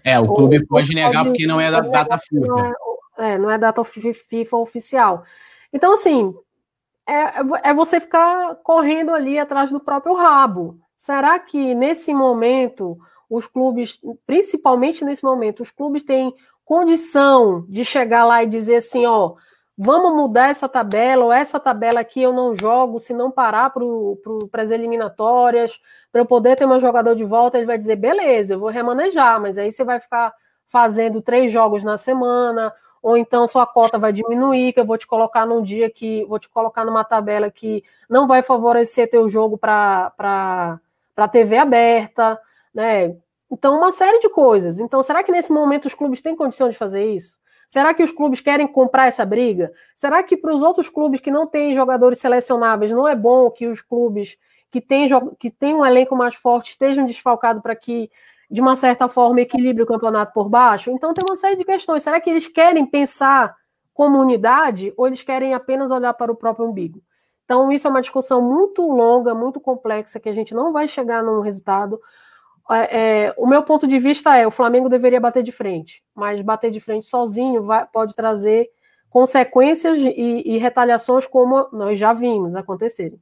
É, 0.05 0.19
o 0.21 0.33
clube 0.33 0.59
o, 0.59 0.67
pode 0.69 0.95
negar 0.95 1.25
pode, 1.25 1.31
porque 1.31 1.47
não 1.47 1.61
é 1.61 1.71
da 1.73 1.81
data 1.81 2.17
FIFA. 2.19 2.47
Não 2.47 2.59
é, 2.61 2.75
é, 3.19 3.39
não 3.39 3.51
é 3.51 3.59
data 3.59 3.83
FIFA 3.83 4.57
oficial. 4.59 5.25
Então, 5.73 5.93
assim, 5.95 6.33
é, 7.09 7.71
é 7.71 7.75
você 7.75 7.99
ficar 7.99 8.55
correndo 8.63 9.13
ali 9.13 9.39
atrás 9.39 9.71
do 9.71 9.81
próprio 9.81 10.15
rabo. 10.15 10.79
Será 10.97 11.39
que 11.41 11.75
nesse 11.75 12.15
momento 12.15 12.97
os 13.35 13.47
clubes, 13.47 14.01
principalmente 14.27 15.05
nesse 15.05 15.25
momento, 15.25 15.63
os 15.63 15.71
clubes 15.71 16.03
têm 16.03 16.35
condição 16.65 17.65
de 17.69 17.85
chegar 17.85 18.25
lá 18.25 18.43
e 18.43 18.47
dizer 18.47 18.77
assim, 18.77 19.05
ó, 19.05 19.35
vamos 19.77 20.15
mudar 20.15 20.51
essa 20.51 20.69
tabela, 20.69 21.25
ou 21.25 21.33
essa 21.33 21.59
tabela 21.59 22.01
aqui 22.01 22.23
eu 22.23 22.33
não 22.33 22.55
jogo 22.55 23.01
se 23.01 23.13
não 23.13 23.31
parar 23.31 23.71
para 23.71 24.63
as 24.63 24.71
eliminatórias, 24.71 25.81
para 26.13 26.21
eu 26.21 26.27
poder 26.27 26.57
ter 26.57 26.67
meu 26.67 26.79
jogador 26.79 27.15
de 27.15 27.25
volta, 27.25 27.59
ele 27.59 27.67
vai 27.67 27.77
dizer, 27.77 27.97
beleza, 27.97 28.55
eu 28.55 28.61
vou 28.61 28.69
remanejar, 28.69 29.41
mas 29.41 29.59
aí 29.59 29.73
você 29.73 29.83
vai 29.83 29.99
ficar 29.99 30.33
fazendo 30.67 31.21
três 31.21 31.53
jogos 31.53 31.83
na 31.83 31.99
semana, 31.99 32.73
ou 33.03 33.17
então 33.17 33.47
sua 33.47 33.67
cota 33.67 33.99
vai 33.99 34.13
diminuir, 34.13 34.73
que 34.73 34.81
eu 34.81 34.87
vou 34.87 34.97
te 34.97 35.07
colocar 35.07 35.45
num 35.45 35.61
dia 35.61 35.91
que, 35.91 36.25
vou 36.25 36.39
te 36.39 36.49
colocar 36.49 36.85
numa 36.85 37.05
tabela 37.05 37.51
que 37.51 37.85
não 38.09 38.27
vai 38.27 38.43
favorecer 38.43 39.11
teu 39.11 39.29
jogo 39.29 39.59
para 39.59 40.81
TV 41.31 41.59
aberta, 41.59 42.41
né? 42.73 43.15
Então, 43.55 43.77
uma 43.77 43.93
série 43.93 44.19
de 44.19 44.29
coisas. 44.29 44.81
Então, 44.81 45.01
será 45.01 45.23
que 45.23 45.31
nesse 45.31 45.53
momento 45.53 45.85
os 45.87 45.95
clubes 45.95 46.21
têm 46.21 46.35
condição 46.35 46.69
de 46.69 46.77
fazer 46.77 47.05
isso? 47.07 47.39
Será 47.69 47.95
que 47.95 48.03
os 48.03 48.11
clubes 48.11 48.41
querem 48.41 48.67
comprar 48.67 49.07
essa 49.07 49.25
briga? 49.25 49.73
Será 49.95 50.25
que 50.25 50.37
para 50.37 50.53
os 50.53 50.61
outros 50.61 50.89
clubes 50.89 51.21
que 51.21 51.31
não 51.31 51.47
têm 51.47 51.73
jogadores 51.73 52.19
selecionáveis 52.19 52.91
não 52.91 53.07
é 53.07 53.15
bom 53.15 53.49
que 53.51 53.69
os 53.69 53.81
clubes 53.81 54.37
que 54.73 54.81
têm, 54.81 55.09
que 55.39 55.53
têm 55.53 55.73
um 55.73 55.87
elenco 55.87 56.17
mais 56.17 56.35
forte 56.35 56.73
estejam 56.73 57.07
desfalcados 57.07 57.63
para 57.63 57.77
que, 57.77 58.11
de 58.51 58.61
uma 58.61 58.75
certa 58.75 59.07
forma, 59.07 59.41
equilibre 59.41 59.85
o 59.85 59.87
campeonato 59.87 60.33
por 60.33 60.49
baixo? 60.49 60.91
Então 60.91 61.15
tem 61.15 61.25
uma 61.25 61.37
série 61.37 61.55
de 61.55 61.65
questões. 61.65 62.03
Será 62.03 62.21
que 62.21 62.29
eles 62.29 62.49
querem 62.49 62.85
pensar 62.85 63.55
como 63.95 64.19
unidade 64.19 64.93
ou 64.97 65.07
eles 65.07 65.23
querem 65.23 65.55
apenas 65.55 65.93
olhar 65.93 66.13
para 66.15 66.33
o 66.33 66.37
próprio 66.37 66.67
umbigo? 66.67 67.01
Então, 67.45 67.71
isso 67.71 67.87
é 67.87 67.91
uma 67.91 68.01
discussão 68.01 68.43
muito 68.43 68.83
longa, 68.83 69.33
muito 69.33 69.61
complexa, 69.61 70.19
que 70.19 70.29
a 70.29 70.35
gente 70.35 70.55
não 70.55 70.73
vai 70.73 70.89
chegar 70.89 71.23
num 71.23 71.41
resultado. 71.41 72.01
É, 72.71 73.27
é, 73.27 73.35
o 73.37 73.47
meu 73.47 73.63
ponto 73.63 73.87
de 73.87 73.99
vista 73.99 74.37
é: 74.37 74.47
o 74.47 74.51
Flamengo 74.51 74.89
deveria 74.89 75.21
bater 75.21 75.43
de 75.43 75.53
frente, 75.53 76.03
mas 76.15 76.41
bater 76.41 76.71
de 76.71 76.81
frente 76.81 77.07
sozinho 77.07 77.63
vai, 77.63 77.87
pode 77.87 78.15
trazer 78.15 78.71
consequências 79.11 79.99
e, 79.99 80.43
e, 80.45 80.59
retaliações 80.59 81.27
como 81.27 81.69
nós 81.73 81.99
já 81.99 82.13
vimos 82.13 82.55
acontecerem. 82.57 83.21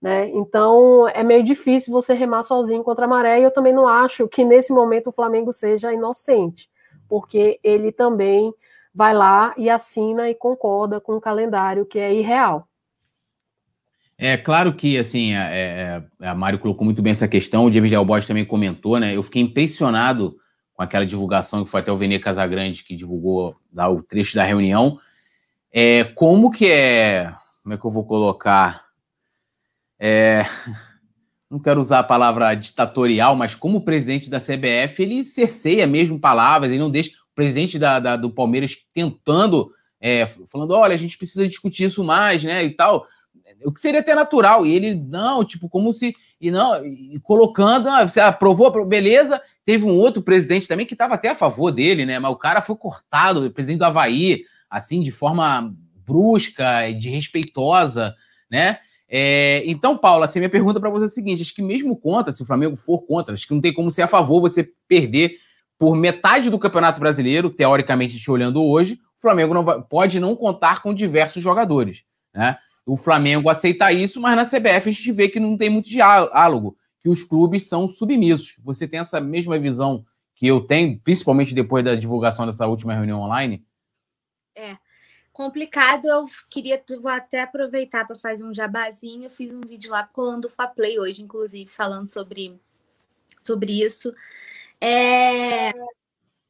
Né? 0.00 0.28
Então 0.30 1.08
é 1.08 1.22
meio 1.22 1.42
difícil 1.42 1.92
você 1.92 2.14
remar 2.14 2.42
sozinho 2.42 2.82
contra 2.82 3.04
a 3.04 3.08
maré, 3.08 3.40
e 3.40 3.44
eu 3.44 3.50
também 3.50 3.72
não 3.72 3.86
acho 3.86 4.28
que 4.28 4.44
nesse 4.44 4.72
momento 4.72 5.08
o 5.08 5.12
Flamengo 5.12 5.52
seja 5.52 5.92
inocente, 5.92 6.70
porque 7.08 7.60
ele 7.62 7.92
também 7.92 8.52
vai 8.94 9.14
lá 9.14 9.54
e 9.56 9.70
assina 9.70 10.28
e 10.28 10.34
concorda 10.34 11.00
com 11.00 11.16
o 11.16 11.20
calendário 11.20 11.86
que 11.86 11.98
é 11.98 12.12
irreal. 12.12 12.67
É 14.20 14.36
claro 14.36 14.74
que, 14.74 14.98
assim, 14.98 15.32
a, 15.32 15.44
é, 15.44 16.02
é, 16.20 16.26
a 16.26 16.34
Mário 16.34 16.58
colocou 16.58 16.84
muito 16.84 17.00
bem 17.00 17.12
essa 17.12 17.28
questão, 17.28 17.64
o 17.64 17.72
James 17.72 17.88
Delbois 17.88 18.26
também 18.26 18.44
comentou, 18.44 18.98
né? 18.98 19.14
Eu 19.16 19.22
fiquei 19.22 19.40
impressionado 19.40 20.36
com 20.74 20.82
aquela 20.82 21.06
divulgação 21.06 21.64
que 21.64 21.70
foi 21.70 21.80
até 21.80 21.92
o 21.92 21.96
Vene 21.96 22.18
Casagrande 22.18 22.82
que 22.82 22.96
divulgou 22.96 23.56
lá 23.72 23.88
o 23.88 24.02
trecho 24.02 24.34
da 24.34 24.42
reunião. 24.42 24.98
É, 25.72 26.02
como 26.02 26.50
que 26.50 26.66
é. 26.66 27.32
Como 27.62 27.74
é 27.74 27.78
que 27.78 27.84
eu 27.84 27.90
vou 27.92 28.04
colocar? 28.04 28.86
É, 30.00 30.44
não 31.48 31.60
quero 31.60 31.80
usar 31.80 32.00
a 32.00 32.04
palavra 32.04 32.52
ditatorial, 32.56 33.36
mas 33.36 33.54
como 33.54 33.84
presidente 33.84 34.28
da 34.28 34.40
CBF, 34.40 35.00
ele 35.00 35.22
cerceia 35.22 35.86
mesmo 35.86 36.18
palavras, 36.18 36.72
ele 36.72 36.80
não 36.80 36.90
deixa 36.90 37.10
o 37.10 37.34
presidente 37.36 37.78
da, 37.78 38.00
da 38.00 38.16
do 38.16 38.30
Palmeiras 38.30 38.76
tentando, 38.92 39.70
é, 40.00 40.26
falando: 40.50 40.72
olha, 40.72 40.94
a 40.94 40.98
gente 40.98 41.16
precisa 41.16 41.46
discutir 41.46 41.84
isso 41.84 42.02
mais, 42.02 42.42
né? 42.42 42.64
E 42.64 42.74
tal 42.74 43.06
o 43.64 43.72
que 43.72 43.80
seria 43.80 44.00
até 44.00 44.14
natural. 44.14 44.66
E 44.66 44.74
ele, 44.74 44.94
não, 44.94 45.44
tipo, 45.44 45.68
como 45.68 45.92
se. 45.92 46.14
E 46.40 46.50
não, 46.50 46.84
e 46.84 47.18
colocando, 47.20 47.88
ah, 47.88 48.08
você 48.08 48.20
aprovou, 48.20 48.86
beleza. 48.86 49.40
Teve 49.64 49.84
um 49.84 49.96
outro 49.96 50.22
presidente 50.22 50.68
também 50.68 50.86
que 50.86 50.94
estava 50.94 51.14
até 51.14 51.28
a 51.28 51.34
favor 51.34 51.70
dele, 51.70 52.06
né? 52.06 52.18
Mas 52.18 52.32
o 52.32 52.36
cara 52.36 52.62
foi 52.62 52.76
cortado, 52.76 53.44
o 53.44 53.50
presidente 53.50 53.80
do 53.80 53.84
Havaí, 53.84 54.44
assim, 54.70 55.02
de 55.02 55.10
forma 55.10 55.74
brusca, 56.06 56.90
desrespeitosa, 56.92 58.14
né? 58.50 58.78
É, 59.10 59.62
então, 59.66 59.96
Paula, 59.96 60.26
assim, 60.26 60.38
minha 60.38 60.50
pergunta 60.50 60.78
para 60.78 60.90
você 60.90 61.04
é 61.04 61.06
a 61.06 61.10
seguinte: 61.10 61.42
acho 61.42 61.54
que 61.54 61.62
mesmo 61.62 61.96
contra, 61.96 62.32
se 62.32 62.42
o 62.42 62.46
Flamengo 62.46 62.76
for 62.76 63.02
contra, 63.06 63.34
acho 63.34 63.46
que 63.46 63.54
não 63.54 63.60
tem 63.60 63.72
como 63.72 63.90
ser 63.90 64.02
a 64.02 64.08
favor 64.08 64.40
você 64.40 64.68
perder 64.86 65.32
por 65.78 65.96
metade 65.96 66.50
do 66.50 66.58
Campeonato 66.58 67.00
Brasileiro, 67.00 67.50
teoricamente 67.50 68.18
te 68.18 68.30
olhando 68.30 68.62
hoje, 68.62 68.94
o 69.18 69.20
Flamengo 69.20 69.54
não 69.54 69.64
vai, 69.64 69.80
pode 69.80 70.20
não 70.20 70.34
contar 70.34 70.82
com 70.82 70.92
diversos 70.92 71.42
jogadores, 71.42 72.02
né? 72.34 72.58
O 72.88 72.96
Flamengo 72.96 73.50
aceita 73.50 73.92
isso, 73.92 74.20
mas 74.20 74.36
na 74.36 74.46
CBF 74.46 74.88
a 74.88 74.92
gente 74.92 75.12
vê 75.12 75.28
que 75.28 75.38
não 75.38 75.56
tem 75.56 75.68
muito 75.68 75.88
diálogo, 75.88 76.76
que 77.02 77.08
os 77.08 77.22
clubes 77.22 77.68
são 77.68 77.86
submissos. 77.86 78.56
Você 78.64 78.88
tem 78.88 79.00
essa 79.00 79.20
mesma 79.20 79.58
visão 79.58 80.04
que 80.34 80.46
eu 80.46 80.62
tenho, 80.62 80.98
principalmente 81.00 81.54
depois 81.54 81.84
da 81.84 81.94
divulgação 81.94 82.46
dessa 82.46 82.66
última 82.66 82.94
reunião 82.94 83.20
online? 83.20 83.64
É 84.56 84.76
complicado. 85.38 86.06
Eu 86.06 86.24
queria, 86.50 86.82
vou 87.00 87.10
até 87.12 87.42
aproveitar 87.42 88.04
para 88.04 88.16
fazer 88.16 88.42
um 88.42 88.52
jabazinho. 88.52 89.24
Eu 89.24 89.30
fiz 89.30 89.54
um 89.54 89.60
vídeo 89.60 89.92
lá 89.92 90.04
colando 90.04 90.48
o 90.48 90.74
Play 90.74 90.98
hoje, 90.98 91.22
inclusive, 91.22 91.70
falando 91.70 92.08
sobre, 92.08 92.60
sobre 93.44 93.84
isso. 93.84 94.12
É, 94.80 95.72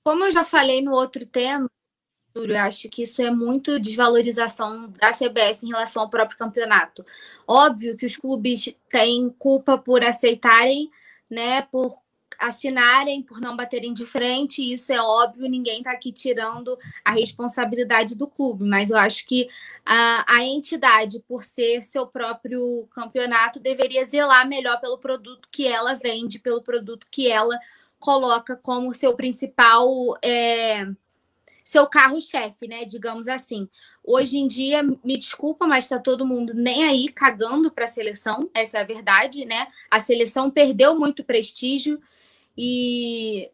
como 0.02 0.24
eu 0.24 0.32
já 0.32 0.42
falei 0.42 0.80
no 0.80 0.92
outro 0.92 1.26
tema, 1.26 1.70
eu 2.44 2.58
acho 2.58 2.88
que 2.88 3.02
isso 3.02 3.22
é 3.22 3.30
muito 3.30 3.78
desvalorização 3.78 4.90
da 5.00 5.12
CBF 5.12 5.64
em 5.64 5.68
relação 5.68 6.02
ao 6.02 6.10
próprio 6.10 6.38
campeonato. 6.38 7.04
Óbvio 7.46 7.96
que 7.96 8.06
os 8.06 8.16
clubes 8.16 8.74
têm 8.90 9.28
culpa 9.38 9.78
por 9.78 10.02
aceitarem, 10.02 10.90
né, 11.30 11.62
por 11.62 11.92
assinarem, 12.38 13.20
por 13.20 13.40
não 13.40 13.56
baterem 13.56 13.92
de 13.92 14.06
frente, 14.06 14.62
isso 14.62 14.92
é 14.92 15.02
óbvio, 15.02 15.48
ninguém 15.48 15.78
está 15.78 15.90
aqui 15.90 16.12
tirando 16.12 16.78
a 17.04 17.10
responsabilidade 17.10 18.14
do 18.14 18.28
clube, 18.28 18.64
mas 18.64 18.90
eu 18.90 18.96
acho 18.96 19.26
que 19.26 19.48
a, 19.84 20.36
a 20.36 20.44
entidade, 20.44 21.20
por 21.26 21.42
ser 21.42 21.82
seu 21.82 22.06
próprio 22.06 22.86
campeonato, 22.92 23.58
deveria 23.58 24.04
zelar 24.04 24.46
melhor 24.46 24.80
pelo 24.80 24.98
produto 24.98 25.48
que 25.50 25.66
ela 25.66 25.94
vende, 25.94 26.38
pelo 26.38 26.62
produto 26.62 27.08
que 27.10 27.28
ela 27.28 27.58
coloca 27.98 28.56
como 28.56 28.94
seu 28.94 29.14
principal. 29.14 30.16
É, 30.22 30.86
seu 31.68 31.86
carro-chefe, 31.86 32.66
né? 32.66 32.86
Digamos 32.86 33.28
assim. 33.28 33.68
Hoje 34.02 34.38
em 34.38 34.48
dia, 34.48 34.82
me 34.82 35.18
desculpa, 35.18 35.66
mas 35.66 35.84
está 35.84 35.98
todo 35.98 36.24
mundo 36.24 36.54
nem 36.54 36.84
aí 36.84 37.12
cagando 37.12 37.70
para 37.70 37.84
a 37.84 37.88
seleção, 37.88 38.48
essa 38.54 38.78
é 38.78 38.80
a 38.80 38.84
verdade, 38.84 39.44
né? 39.44 39.68
A 39.90 40.00
seleção 40.00 40.50
perdeu 40.50 40.98
muito 40.98 41.22
prestígio 41.22 42.00
e 42.56 43.50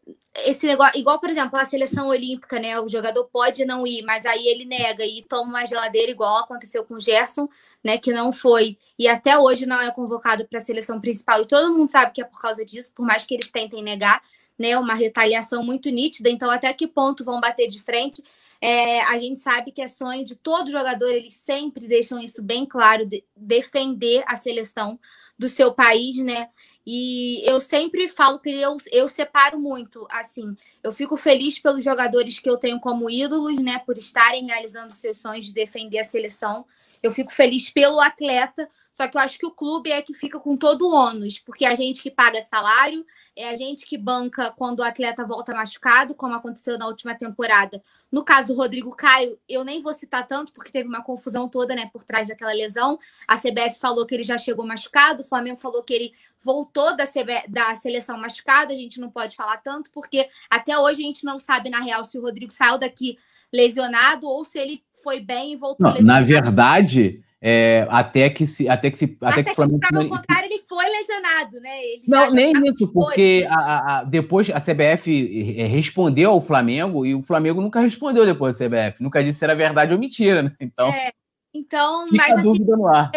esse 0.46 0.64
negócio, 0.64 0.98
igual, 0.98 1.18
por 1.18 1.28
exemplo, 1.28 1.58
a 1.58 1.64
seleção 1.64 2.06
olímpica, 2.06 2.60
né? 2.60 2.78
O 2.78 2.88
jogador 2.88 3.24
pode 3.32 3.64
não 3.64 3.84
ir, 3.84 4.02
mas 4.02 4.24
aí 4.24 4.46
ele 4.46 4.64
nega 4.64 5.04
e 5.04 5.24
toma 5.24 5.50
uma 5.50 5.66
geladeira, 5.66 6.12
igual 6.12 6.38
aconteceu 6.38 6.84
com 6.84 6.94
o 6.94 7.00
Gerson, 7.00 7.48
né? 7.82 7.98
Que 7.98 8.12
não 8.12 8.30
foi 8.30 8.78
e 8.96 9.08
até 9.08 9.36
hoje 9.36 9.66
não 9.66 9.80
é 9.80 9.90
convocado 9.90 10.46
para 10.46 10.58
a 10.58 10.64
seleção 10.64 11.00
principal. 11.00 11.42
E 11.42 11.48
todo 11.48 11.74
mundo 11.76 11.90
sabe 11.90 12.12
que 12.12 12.22
é 12.22 12.24
por 12.24 12.40
causa 12.40 12.64
disso, 12.64 12.92
por 12.94 13.04
mais 13.04 13.26
que 13.26 13.34
eles 13.34 13.50
tentem 13.50 13.82
negar 13.82 14.22
né, 14.58 14.78
uma 14.78 14.94
retaliação 14.94 15.62
muito 15.62 15.90
nítida. 15.90 16.30
Então, 16.30 16.50
até 16.50 16.72
que 16.72 16.86
ponto 16.86 17.24
vão 17.24 17.40
bater 17.40 17.68
de 17.68 17.80
frente? 17.80 18.22
É, 18.60 19.02
a 19.02 19.18
gente 19.18 19.40
sabe 19.40 19.72
que 19.72 19.82
é 19.82 19.88
sonho 19.88 20.24
de 20.24 20.34
todo 20.36 20.70
jogador, 20.70 21.10
eles 21.10 21.34
sempre 21.34 21.86
deixam 21.86 22.18
isso 22.18 22.42
bem 22.42 22.64
claro, 22.64 23.04
de 23.04 23.22
defender 23.36 24.24
a 24.26 24.36
seleção 24.36 24.98
do 25.38 25.48
seu 25.48 25.74
país, 25.74 26.16
né? 26.18 26.48
E 26.86 27.42
eu 27.48 27.60
sempre 27.60 28.08
falo 28.08 28.38
que 28.38 28.50
eu, 28.50 28.76
eu 28.90 29.08
separo 29.08 29.58
muito, 29.58 30.06
assim, 30.10 30.56
eu 30.82 30.92
fico 30.92 31.16
feliz 31.16 31.58
pelos 31.58 31.82
jogadores 31.82 32.38
que 32.38 32.48
eu 32.48 32.56
tenho 32.56 32.80
como 32.80 33.10
ídolos, 33.10 33.58
né, 33.58 33.78
por 33.80 33.98
estarem 33.98 34.46
realizando 34.46 34.92
sessões 34.92 35.46
de 35.46 35.52
defender 35.52 35.98
a 35.98 36.04
seleção. 36.04 36.64
Eu 37.04 37.10
fico 37.10 37.30
feliz 37.30 37.70
pelo 37.70 38.00
atleta, 38.00 38.66
só 38.90 39.06
que 39.06 39.14
eu 39.14 39.20
acho 39.20 39.38
que 39.38 39.44
o 39.44 39.50
clube 39.50 39.92
é 39.92 40.00
que 40.00 40.14
fica 40.14 40.40
com 40.40 40.56
todo 40.56 40.86
o 40.86 40.90
ônus, 40.90 41.38
porque 41.38 41.66
a 41.66 41.74
gente 41.74 42.00
que 42.00 42.10
paga 42.10 42.40
salário, 42.40 43.04
é 43.36 43.50
a 43.50 43.54
gente 43.54 43.84
que 43.84 43.98
banca 43.98 44.54
quando 44.56 44.78
o 44.78 44.82
atleta 44.82 45.22
volta 45.22 45.52
machucado, 45.52 46.14
como 46.14 46.34
aconteceu 46.34 46.78
na 46.78 46.86
última 46.86 47.14
temporada. 47.14 47.82
No 48.10 48.24
caso 48.24 48.48
do 48.48 48.54
Rodrigo 48.54 48.90
Caio, 48.96 49.38
eu 49.46 49.64
nem 49.64 49.82
vou 49.82 49.92
citar 49.92 50.26
tanto, 50.26 50.50
porque 50.54 50.72
teve 50.72 50.88
uma 50.88 51.02
confusão 51.02 51.46
toda 51.46 51.74
né, 51.74 51.90
por 51.92 52.04
trás 52.04 52.28
daquela 52.28 52.54
lesão. 52.54 52.98
A 53.28 53.36
CBF 53.36 53.78
falou 53.78 54.06
que 54.06 54.14
ele 54.14 54.22
já 54.22 54.38
chegou 54.38 54.64
machucado, 54.64 55.20
o 55.20 55.26
Flamengo 55.26 55.60
falou 55.60 55.82
que 55.82 55.92
ele 55.92 56.14
voltou 56.42 56.96
da, 56.96 57.06
CB, 57.06 57.48
da 57.48 57.74
seleção 57.74 58.16
machucado. 58.16 58.72
A 58.72 58.76
gente 58.76 58.98
não 58.98 59.10
pode 59.10 59.36
falar 59.36 59.58
tanto, 59.58 59.90
porque 59.90 60.30
até 60.48 60.78
hoje 60.78 61.02
a 61.02 61.06
gente 61.06 61.24
não 61.24 61.38
sabe, 61.38 61.68
na 61.68 61.80
real, 61.80 62.02
se 62.02 62.16
o 62.16 62.22
Rodrigo 62.22 62.50
saiu 62.50 62.78
daqui 62.78 63.18
lesionado 63.54 64.26
ou 64.26 64.44
se 64.44 64.58
ele 64.58 64.82
foi 65.04 65.20
bem 65.20 65.52
e 65.52 65.56
voltou 65.56 65.86
não, 65.86 65.94
lesionado. 65.94 66.20
Na 66.20 66.26
verdade, 66.26 67.22
é, 67.40 67.86
até 67.88 68.28
que 68.28 68.46
se 68.46 68.68
até 68.68 68.90
que 68.90 68.98
se 68.98 69.16
até, 69.20 69.40
até 69.40 69.42
que 69.44 69.52
o 69.52 69.54
Flamengo 69.54 69.80
que, 69.80 70.08
contrário 70.08 70.46
ele 70.46 70.58
foi 70.66 70.88
lesionado 70.88 71.60
né 71.60 71.84
ele 71.84 72.02
não 72.08 72.30
nem 72.30 72.52
isso 72.64 72.88
porque 72.88 73.46
a, 73.46 73.98
a, 73.98 74.04
depois 74.04 74.48
a 74.48 74.58
CBF 74.58 75.54
é, 75.58 75.66
respondeu 75.66 76.30
ao 76.30 76.40
Flamengo 76.40 77.04
e 77.04 77.14
o 77.14 77.22
Flamengo 77.22 77.60
nunca 77.60 77.80
respondeu 77.80 78.24
depois 78.24 78.56
da 78.56 78.66
CBF 78.66 79.02
nunca 79.02 79.22
disse 79.22 79.40
se 79.40 79.44
era 79.44 79.54
verdade 79.54 79.92
ou 79.92 79.98
mentira 79.98 80.42
né? 80.42 80.56
então 80.58 80.88
é, 80.88 81.12
então 81.52 82.06
mas 82.10 82.38
assim, 82.38 82.64
no 82.64 82.88
ar. 82.88 83.10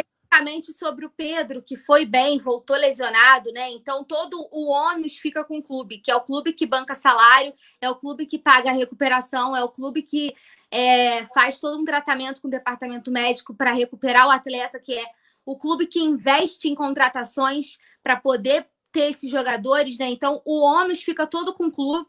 Sobre 0.73 1.06
o 1.06 1.09
Pedro, 1.09 1.61
que 1.61 1.75
foi 1.75 2.06
bem, 2.06 2.38
voltou 2.38 2.75
lesionado, 2.77 3.51
né? 3.51 3.69
Então 3.72 4.03
todo 4.03 4.47
o 4.51 4.69
ônus 4.69 5.17
fica 5.17 5.43
com 5.43 5.57
o 5.57 5.64
clube, 5.64 5.99
que 5.99 6.11
é 6.11 6.15
o 6.15 6.22
clube 6.22 6.53
que 6.53 6.65
banca 6.65 6.93
salário, 6.93 7.53
é 7.81 7.89
o 7.89 7.95
clube 7.95 8.25
que 8.25 8.38
paga 8.38 8.69
a 8.69 8.73
recuperação, 8.73 9.56
é 9.56 9.64
o 9.64 9.69
clube 9.69 10.01
que 10.03 10.35
é, 10.72 11.25
faz 11.25 11.59
todo 11.59 11.80
um 11.80 11.85
tratamento 11.85 12.41
com 12.41 12.47
o 12.47 12.51
departamento 12.51 13.11
médico 13.11 13.53
para 13.53 13.73
recuperar 13.73 14.27
o 14.27 14.31
atleta, 14.31 14.80
que 14.80 14.93
é 14.93 15.06
o 15.45 15.57
clube 15.57 15.88
que 15.88 15.99
investe 15.99 16.67
em 16.67 16.75
contratações 16.75 17.77
para 18.03 18.15
poder 18.15 18.67
ter 18.91 19.09
esses 19.09 19.30
jogadores, 19.30 19.97
né? 19.97 20.09
Então 20.09 20.41
o 20.45 20.61
ônus 20.61 21.01
fica 21.01 21.25
todo 21.25 21.53
com 21.53 21.65
o 21.65 21.72
clube 21.72 22.07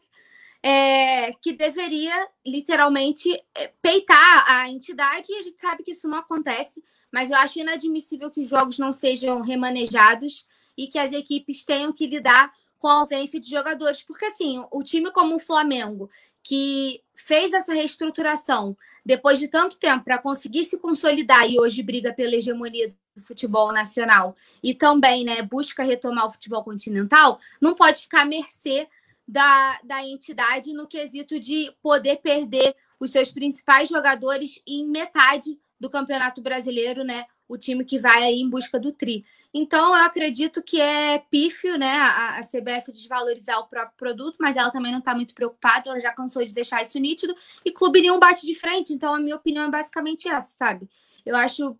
é, 0.61 1.31
que 1.41 1.53
deveria 1.53 2.27
literalmente 2.45 3.31
é, 3.55 3.71
peitar 3.81 4.45
a 4.47 4.69
entidade, 4.69 5.31
e 5.31 5.35
a 5.35 5.41
gente 5.41 5.59
sabe 5.59 5.83
que 5.83 5.91
isso 5.91 6.07
não 6.07 6.17
acontece, 6.17 6.83
mas 7.11 7.31
eu 7.31 7.37
acho 7.37 7.59
inadmissível 7.59 8.29
que 8.29 8.41
os 8.41 8.47
jogos 8.47 8.77
não 8.77 8.93
sejam 8.93 9.41
remanejados 9.41 10.45
e 10.77 10.87
que 10.87 10.97
as 10.97 11.11
equipes 11.11 11.65
tenham 11.65 11.91
que 11.91 12.07
lidar 12.07 12.51
com 12.77 12.87
a 12.87 12.99
ausência 12.99 13.39
de 13.39 13.49
jogadores, 13.49 14.01
porque 14.01 14.25
assim, 14.25 14.63
o 14.71 14.81
time 14.81 15.11
como 15.11 15.35
o 15.35 15.39
Flamengo, 15.39 16.09
que 16.41 17.01
fez 17.13 17.51
essa 17.51 17.73
reestruturação 17.73 18.75
depois 19.05 19.39
de 19.39 19.47
tanto 19.47 19.77
tempo 19.77 20.05
para 20.05 20.17
conseguir 20.17 20.63
se 20.63 20.77
consolidar 20.77 21.49
e 21.49 21.59
hoje 21.59 21.83
briga 21.83 22.13
pela 22.13 22.35
hegemonia 22.35 22.93
do 23.15 23.21
futebol 23.21 23.73
nacional 23.73 24.35
e 24.63 24.73
também 24.73 25.25
né, 25.25 25.41
busca 25.41 25.83
retomar 25.83 26.27
o 26.27 26.31
futebol 26.31 26.63
continental, 26.63 27.39
não 27.59 27.73
pode 27.73 28.03
ficar 28.03 28.21
à 28.21 28.25
mercê 28.25 28.87
da, 29.27 29.79
da 29.83 30.03
entidade 30.03 30.73
no 30.73 30.87
quesito 30.87 31.39
de 31.39 31.73
poder 31.81 32.17
perder 32.17 32.75
os 32.99 33.11
seus 33.11 33.31
principais 33.31 33.89
jogadores 33.89 34.61
em 34.65 34.85
metade 34.87 35.59
do 35.79 35.89
Campeonato 35.89 36.41
Brasileiro, 36.41 37.03
né? 37.03 37.25
O 37.47 37.57
time 37.57 37.85
que 37.85 37.97
vai 37.97 38.23
aí 38.23 38.41
em 38.41 38.49
busca 38.49 38.79
do 38.79 38.91
tri. 38.91 39.25
Então, 39.53 39.95
eu 39.95 40.03
acredito 40.05 40.61
que 40.61 40.79
é 40.79 41.19
pífio, 41.31 41.77
né? 41.77 41.91
A, 41.97 42.37
a 42.37 42.41
CBF 42.41 42.91
desvalorizar 42.91 43.59
o 43.59 43.67
próprio 43.67 43.97
produto, 43.97 44.37
mas 44.39 44.57
ela 44.57 44.69
também 44.69 44.91
não 44.91 44.99
está 44.99 45.15
muito 45.15 45.33
preocupada, 45.33 45.89
ela 45.89 45.99
já 45.99 46.11
cansou 46.11 46.45
de 46.45 46.53
deixar 46.53 46.81
isso 46.81 46.99
nítido, 46.99 47.35
e 47.65 47.71
clube 47.71 48.01
nenhum 48.01 48.19
bate 48.19 48.45
de 48.45 48.53
frente. 48.53 48.93
Então, 48.93 49.13
a 49.13 49.19
minha 49.19 49.35
opinião 49.35 49.65
é 49.65 49.71
basicamente 49.71 50.27
essa, 50.27 50.55
sabe? 50.57 50.87
Eu 51.25 51.35
acho 51.35 51.77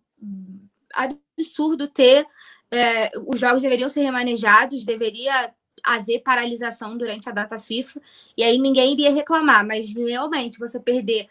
absurdo 0.94 1.86
ter. 1.88 2.26
É, 2.72 3.10
os 3.26 3.40
jogos 3.40 3.62
deveriam 3.62 3.88
ser 3.88 4.02
remanejados, 4.02 4.84
deveria 4.84 5.52
haver 5.82 6.20
paralisação 6.20 6.96
durante 6.96 7.28
a 7.28 7.32
data 7.32 7.58
FIFA 7.58 8.00
e 8.36 8.44
aí 8.44 8.58
ninguém 8.58 8.92
iria 8.92 9.12
reclamar, 9.12 9.66
mas 9.66 9.94
realmente 9.94 10.58
você 10.58 10.78
perder 10.78 11.28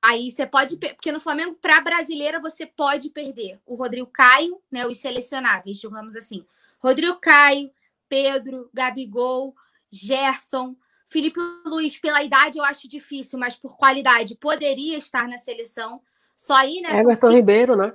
aí 0.00 0.30
você 0.30 0.46
pode 0.46 0.76
porque 0.76 1.12
no 1.12 1.20
Flamengo 1.20 1.56
para 1.60 1.80
brasileira 1.80 2.40
você 2.40 2.66
pode 2.66 3.10
perder 3.10 3.60
o 3.64 3.74
Rodrigo 3.74 4.08
Caio, 4.08 4.60
né, 4.70 4.86
os 4.86 4.98
selecionáveis, 4.98 5.78
digamos 5.78 6.16
assim. 6.16 6.44
Rodrigo 6.80 7.16
Caio, 7.20 7.70
Pedro, 8.08 8.68
Gabigol, 8.74 9.54
Gerson, 9.90 10.76
Felipe 11.06 11.38
Luiz, 11.66 11.98
pela 11.98 12.22
idade 12.22 12.58
eu 12.58 12.64
acho 12.64 12.88
difícil, 12.88 13.38
mas 13.38 13.56
por 13.56 13.76
qualidade 13.76 14.34
poderia 14.34 14.96
estar 14.96 15.28
na 15.28 15.38
seleção. 15.38 16.00
Só 16.36 16.54
aí, 16.54 16.80
né? 16.80 16.98
Everton 16.98 17.30
Ribeiro, 17.30 17.76
né? 17.76 17.94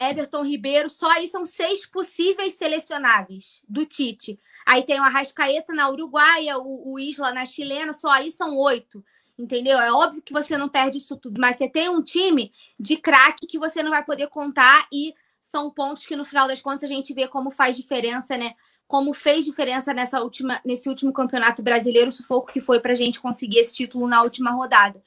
Everton 0.00 0.42
Ribeiro, 0.42 0.88
só 0.88 1.08
aí 1.10 1.28
são 1.28 1.44
seis 1.44 1.86
possíveis 1.86 2.54
selecionáveis 2.54 3.62
do 3.68 3.86
Tite. 3.86 4.40
Aí 4.66 4.82
tem 4.82 4.98
o 4.98 5.04
Arrascaeta 5.04 5.72
na 5.72 5.88
Uruguaia, 5.88 6.58
o, 6.58 6.94
o 6.94 6.98
Isla 6.98 7.32
na 7.32 7.44
chilena, 7.44 7.92
só 7.92 8.08
aí 8.08 8.30
são 8.30 8.56
oito. 8.56 9.04
Entendeu? 9.38 9.78
É 9.78 9.92
óbvio 9.92 10.22
que 10.22 10.32
você 10.32 10.56
não 10.56 10.68
perde 10.68 10.98
isso 10.98 11.16
tudo, 11.16 11.40
mas 11.40 11.56
você 11.56 11.68
tem 11.68 11.88
um 11.88 12.02
time 12.02 12.52
de 12.78 12.96
craque 12.96 13.46
que 13.46 13.58
você 13.58 13.82
não 13.82 13.90
vai 13.90 14.04
poder 14.04 14.28
contar 14.28 14.86
e 14.92 15.12
são 15.40 15.70
pontos 15.70 16.06
que 16.06 16.16
no 16.16 16.24
final 16.24 16.46
das 16.46 16.62
contas 16.62 16.84
a 16.84 16.92
gente 16.92 17.12
vê 17.12 17.26
como 17.26 17.50
faz 17.50 17.76
diferença, 17.76 18.36
né? 18.36 18.54
Como 18.86 19.12
fez 19.12 19.44
diferença 19.44 19.92
nessa 19.92 20.20
última, 20.20 20.60
nesse 20.64 20.88
último 20.88 21.12
campeonato 21.12 21.62
brasileiro, 21.62 22.08
o 22.08 22.12
sufoco 22.12 22.52
que 22.52 22.60
foi 22.60 22.78
para 22.80 22.92
a 22.92 22.96
gente 22.96 23.20
conseguir 23.20 23.58
esse 23.58 23.74
título 23.74 24.06
na 24.06 24.22
última 24.22 24.52
rodada. 24.52 25.02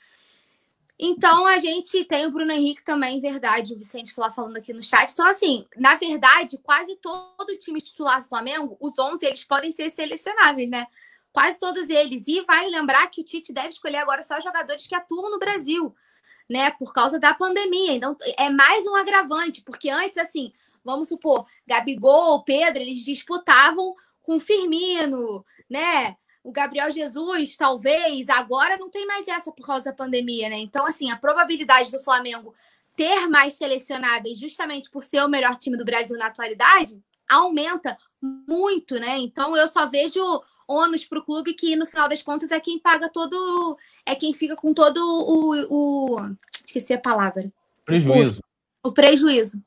Então 0.99 1.45
a 1.45 1.59
gente 1.59 2.03
tem 2.05 2.25
o 2.25 2.31
Bruno 2.31 2.51
Henrique 2.51 2.83
também, 2.83 3.19
verdade, 3.19 3.73
o 3.73 3.77
Vicente 3.77 4.11
Flá 4.11 4.31
falando 4.31 4.57
aqui 4.57 4.73
no 4.73 4.81
chat. 4.81 5.11
Então, 5.11 5.27
assim, 5.27 5.65
na 5.77 5.95
verdade, 5.95 6.57
quase 6.57 6.95
todo 6.97 7.57
time 7.59 7.79
titular 7.79 8.19
do 8.19 8.27
Flamengo, 8.27 8.75
os 8.79 8.97
11, 8.97 9.25
eles 9.25 9.43
podem 9.43 9.71
ser 9.71 9.89
selecionáveis, 9.91 10.69
né? 10.69 10.87
Quase 11.31 11.59
todos 11.59 11.89
eles. 11.89 12.27
E 12.27 12.41
vai 12.41 12.69
lembrar 12.69 13.07
que 13.07 13.21
o 13.21 13.23
Tite 13.23 13.53
deve 13.53 13.69
escolher 13.69 13.97
agora 13.97 14.21
só 14.23 14.39
jogadores 14.39 14.87
que 14.87 14.95
atuam 14.95 15.29
no 15.29 15.39
Brasil, 15.39 15.95
né? 16.49 16.71
Por 16.71 16.93
causa 16.93 17.19
da 17.19 17.33
pandemia. 17.33 17.93
Então, 17.93 18.15
é 18.37 18.49
mais 18.49 18.85
um 18.87 18.95
agravante, 18.95 19.61
porque 19.61 19.89
antes, 19.89 20.17
assim, 20.17 20.51
vamos 20.83 21.07
supor, 21.07 21.45
Gabigol, 21.67 22.43
Pedro, 22.43 22.81
eles 22.81 23.03
disputavam 23.03 23.95
com 24.21 24.39
Firmino, 24.39 25.45
né? 25.69 26.15
o 26.47 26.51
Gabriel 26.51 26.89
Jesus, 26.89 27.57
talvez, 27.57 28.29
agora 28.29 28.77
não 28.77 28.89
tem 28.89 29.05
mais 29.05 29.27
essa 29.27 29.51
por 29.51 29.65
causa 29.65 29.91
da 29.91 29.93
pandemia, 29.93 30.47
né? 30.47 30.57
Então, 30.59 30.85
assim, 30.85 31.11
a 31.11 31.17
probabilidade 31.17 31.91
do 31.91 31.99
Flamengo 31.99 32.55
ter 32.95 33.27
mais 33.27 33.55
selecionáveis, 33.55 34.39
justamente 34.39 34.89
por 34.89 35.03
ser 35.03 35.21
o 35.25 35.27
melhor 35.27 35.57
time 35.57 35.75
do 35.75 35.83
Brasil 35.83 36.17
na 36.17 36.27
atualidade, 36.27 36.97
aumenta 37.29 37.97
muito, 38.21 38.95
né? 38.97 39.17
Então, 39.17 39.57
eu 39.57 39.67
só 39.67 39.87
vejo 39.87 40.21
ônus 40.67 41.05
para 41.05 41.19
o 41.19 41.23
clube 41.23 41.53
que, 41.53 41.75
no 41.75 41.85
final 41.85 42.09
das 42.09 42.21
contas, 42.21 42.51
é 42.51 42.59
quem 42.59 42.79
paga 42.79 43.09
todo. 43.09 43.77
É 44.05 44.15
quem 44.15 44.33
fica 44.33 44.55
com 44.55 44.73
todo 44.73 44.97
o. 44.97 45.55
o 45.69 46.35
esqueci 46.65 46.93
a 46.93 46.99
palavra. 46.99 47.51
Prejuízo. 47.85 48.41
O, 48.83 48.89
o 48.89 48.91
prejuízo. 48.91 49.61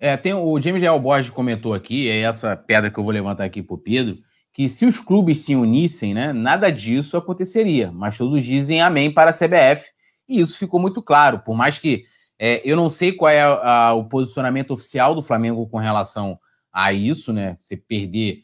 É, 0.00 0.16
tem 0.16 0.34
o 0.34 0.60
James 0.60 0.82
Leal 0.82 1.00
Borges 1.00 1.30
comentou 1.30 1.72
aqui, 1.72 2.08
é 2.08 2.20
essa 2.20 2.56
pedra 2.56 2.90
que 2.90 2.98
eu 2.98 3.04
vou 3.04 3.12
levantar 3.12 3.44
aqui 3.44 3.62
para 3.62 3.74
o 3.74 3.78
Pedro 3.78 4.18
que 4.54 4.68
se 4.68 4.86
os 4.86 5.00
clubes 5.00 5.40
se 5.40 5.56
unissem, 5.56 6.14
né, 6.14 6.32
nada 6.32 6.70
disso 6.70 7.16
aconteceria. 7.16 7.90
Mas 7.90 8.16
todos 8.16 8.44
dizem 8.44 8.80
amém 8.80 9.12
para 9.12 9.30
a 9.30 9.34
CBF 9.34 9.90
e 10.28 10.40
isso 10.40 10.56
ficou 10.56 10.78
muito 10.78 11.02
claro. 11.02 11.40
Por 11.40 11.56
mais 11.56 11.76
que 11.76 12.04
é, 12.38 12.62
eu 12.64 12.76
não 12.76 12.88
sei 12.88 13.12
qual 13.12 13.30
é 13.30 13.42
a, 13.42 13.88
a, 13.88 13.94
o 13.94 14.08
posicionamento 14.08 14.70
oficial 14.70 15.12
do 15.12 15.22
Flamengo 15.22 15.68
com 15.68 15.78
relação 15.78 16.38
a 16.72 16.92
isso, 16.92 17.32
né? 17.32 17.56
Você 17.60 17.76
perder, 17.76 18.43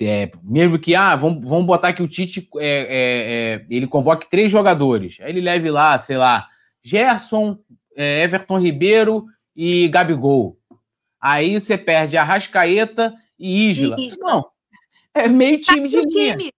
é, 0.00 0.30
mesmo 0.42 0.78
que 0.78 0.94
ah, 0.94 1.16
vamos, 1.16 1.46
vamos 1.46 1.66
botar 1.66 1.92
que 1.92 2.02
o 2.02 2.08
Tite 2.08 2.48
é, 2.56 2.68
é, 2.68 3.54
é 3.54 3.66
ele 3.68 3.86
convoque 3.86 4.30
três 4.30 4.50
jogadores, 4.50 5.16
aí 5.20 5.30
ele 5.30 5.40
leve 5.40 5.70
lá, 5.70 5.98
sei 5.98 6.16
lá, 6.16 6.46
Gerson, 6.82 7.58
é, 7.96 8.22
Everton 8.22 8.58
Ribeiro 8.60 9.26
e 9.56 9.88
Gabigol. 9.88 10.56
Aí 11.20 11.58
você 11.58 11.76
perde 11.76 12.16
Arrascaeta 12.16 13.12
e 13.38 13.70
Isla. 13.70 13.96
Não, 14.20 14.46
é 15.14 15.28
meio 15.28 15.60
tá 15.60 15.74
time 15.74 15.90
tá 15.90 16.00
de 16.00 16.06
linha. 16.06 16.36
Time. 16.36 16.52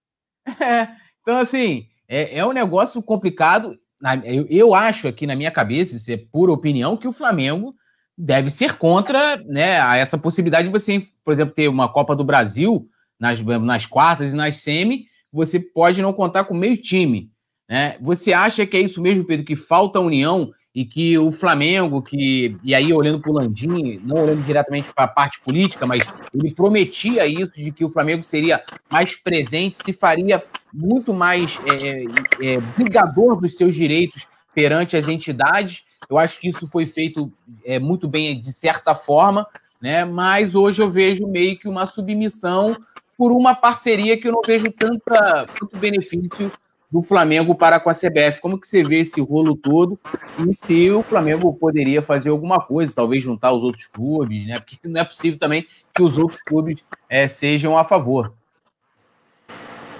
É, 0.59 0.87
então, 1.21 1.37
assim, 1.37 1.85
é, 2.07 2.39
é 2.39 2.45
um 2.45 2.51
negócio 2.51 3.01
complicado. 3.01 3.77
Eu, 4.23 4.47
eu 4.49 4.75
acho 4.75 5.07
aqui 5.07 5.27
na 5.27 5.35
minha 5.35 5.51
cabeça, 5.51 5.95
isso 5.95 6.11
é 6.11 6.17
pura 6.17 6.51
opinião, 6.51 6.97
que 6.97 7.07
o 7.07 7.13
Flamengo 7.13 7.75
deve 8.17 8.49
ser 8.49 8.77
contra 8.77 9.37
né, 9.37 9.79
a 9.79 9.97
essa 9.97 10.17
possibilidade 10.17 10.67
de 10.67 10.71
você, 10.71 11.07
por 11.23 11.31
exemplo, 11.31 11.53
ter 11.53 11.67
uma 11.67 11.91
Copa 11.93 12.15
do 12.15 12.23
Brasil 12.23 12.87
nas, 13.21 13.39
nas 13.39 13.85
quartas 13.85 14.33
e 14.33 14.35
nas 14.35 14.55
semi, 14.57 15.05
você 15.31 15.59
pode 15.59 16.01
não 16.01 16.11
contar 16.11 16.45
com 16.45 16.55
meio 16.55 16.75
time. 16.75 17.29
Né? 17.69 17.95
Você 18.01 18.33
acha 18.33 18.65
que 18.65 18.75
é 18.75 18.81
isso 18.81 18.99
mesmo, 18.99 19.23
Pedro, 19.23 19.45
que 19.45 19.55
falta 19.55 19.99
união 19.99 20.51
e 20.73 20.85
que 20.85 21.17
o 21.17 21.31
Flamengo, 21.31 22.01
que 22.01 22.57
e 22.63 22.73
aí 22.73 22.91
olhando 22.91 23.19
para 23.19 23.29
o 23.29 23.33
Landim, 23.33 23.99
não 24.03 24.23
olhando 24.23 24.43
diretamente 24.43 24.89
para 24.93 25.03
a 25.03 25.07
parte 25.07 25.39
política, 25.41 25.85
mas 25.85 26.01
ele 26.33 26.53
prometia 26.53 27.27
isso 27.27 27.51
de 27.51 27.71
que 27.71 27.85
o 27.85 27.89
Flamengo 27.89 28.23
seria 28.23 28.63
mais 28.89 29.15
presente, 29.15 29.77
se 29.83 29.93
faria 29.93 30.43
muito 30.73 31.13
mais 31.13 31.59
é, 31.67 32.53
é, 32.53 32.59
brigador 32.75 33.39
dos 33.39 33.55
seus 33.55 33.75
direitos 33.75 34.25
perante 34.55 34.97
as 34.97 35.07
entidades. 35.07 35.83
Eu 36.09 36.17
acho 36.17 36.39
que 36.39 36.47
isso 36.47 36.67
foi 36.67 36.85
feito 36.85 37.31
é, 37.65 37.77
muito 37.77 38.07
bem 38.07 38.39
de 38.39 38.51
certa 38.53 38.95
forma, 38.95 39.45
né? 39.81 40.05
Mas 40.05 40.55
hoje 40.55 40.81
eu 40.81 40.89
vejo 40.89 41.27
meio 41.27 41.57
que 41.59 41.67
uma 41.67 41.85
submissão 41.85 42.77
por 43.21 43.31
uma 43.31 43.53
parceria 43.53 44.19
que 44.19 44.27
eu 44.27 44.31
não 44.31 44.41
vejo 44.43 44.71
tanta, 44.71 45.45
tanto 45.59 45.77
benefício 45.77 46.51
do 46.91 47.03
Flamengo 47.03 47.53
para 47.53 47.79
com 47.79 47.87
a 47.87 47.93
CBF. 47.93 48.41
Como 48.41 48.59
que 48.59 48.67
você 48.67 48.83
vê 48.83 49.01
esse 49.01 49.21
rolo 49.21 49.55
todo 49.55 49.99
e 50.39 50.51
se 50.55 50.89
o 50.89 51.03
Flamengo 51.03 51.53
poderia 51.53 52.01
fazer 52.01 52.31
alguma 52.31 52.59
coisa, 52.59 52.95
talvez 52.95 53.21
juntar 53.21 53.53
os 53.53 53.61
outros 53.61 53.85
clubes, 53.85 54.47
né? 54.47 54.59
Porque 54.59 54.75
não 54.85 54.99
é 54.99 55.05
possível 55.05 55.37
também 55.37 55.67
que 55.93 56.01
os 56.01 56.17
outros 56.17 56.41
clubes 56.41 56.83
é, 57.07 57.27
sejam 57.27 57.77
a 57.77 57.85
favor. 57.85 58.33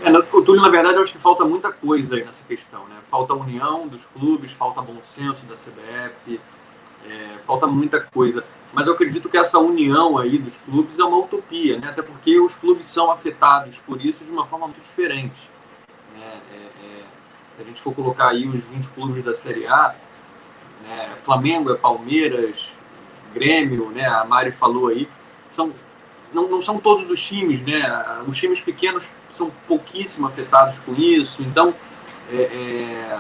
É, 0.04 0.10
o 0.10 0.42
Túlio, 0.42 0.64
na 0.64 0.70
verdade, 0.70 0.96
eu 0.96 1.04
acho 1.04 1.12
que 1.12 1.20
falta 1.20 1.46
muita 1.46 1.72
coisa 1.72 2.16
aí 2.16 2.26
nessa 2.26 2.44
questão, 2.46 2.88
né? 2.88 2.96
Falta 3.12 3.36
união 3.36 3.88
dos 3.88 4.02
clubes, 4.18 4.52
falta 4.54 4.82
bom 4.82 4.98
senso 5.06 5.46
da 5.46 5.54
CBF, 5.54 6.42
é, 7.08 7.38
falta 7.46 7.68
muita 7.68 8.00
coisa. 8.00 8.44
Mas 8.74 8.88
eu 8.88 8.94
acredito 8.94 9.28
que 9.28 9.38
essa 9.38 9.60
união 9.60 10.18
aí 10.18 10.38
dos 10.38 10.56
clubes 10.66 10.98
é 10.98 11.04
uma 11.04 11.18
utopia, 11.18 11.78
né? 11.78 11.90
Até 11.90 12.02
porque 12.02 12.40
os 12.40 12.54
clubes 12.56 12.90
são 12.90 13.12
afetados 13.12 13.76
por 13.86 14.04
isso 14.04 14.24
de 14.24 14.32
uma 14.32 14.46
forma 14.46 14.68
muito 14.68 14.82
diferente. 14.82 15.50
Né? 16.16 16.42
É, 16.54 16.56
é, 16.56 17.04
se 17.56 17.62
a 17.62 17.66
gente 17.66 17.82
for 17.82 17.94
colocar 17.94 18.30
aí 18.30 18.48
os 18.48 18.64
20 18.64 18.88
clubes 18.90 19.26
da 19.26 19.34
Série 19.34 19.68
A, 19.68 19.96
né? 20.84 21.18
Flamengo 21.26 21.72
é 21.72 21.76
Palmeiras, 21.76 22.56
Grêmio, 23.34 23.90
né? 23.90 24.06
A 24.06 24.24
Mari 24.24 24.52
falou 24.52 24.88
aí, 24.88 25.08
são 25.52 25.74
não, 26.34 26.48
não 26.48 26.62
são 26.62 26.80
todos 26.80 27.10
os 27.10 27.22
times, 27.22 27.62
né? 27.62 27.82
Os 28.26 28.38
times 28.38 28.62
pequenos 28.62 29.04
são 29.32 29.52
pouquíssimo 29.68 30.28
afetados 30.28 30.78
com 30.86 30.94
isso, 30.96 31.42
então 31.42 31.74
é, 32.32 32.42
é, 32.44 33.20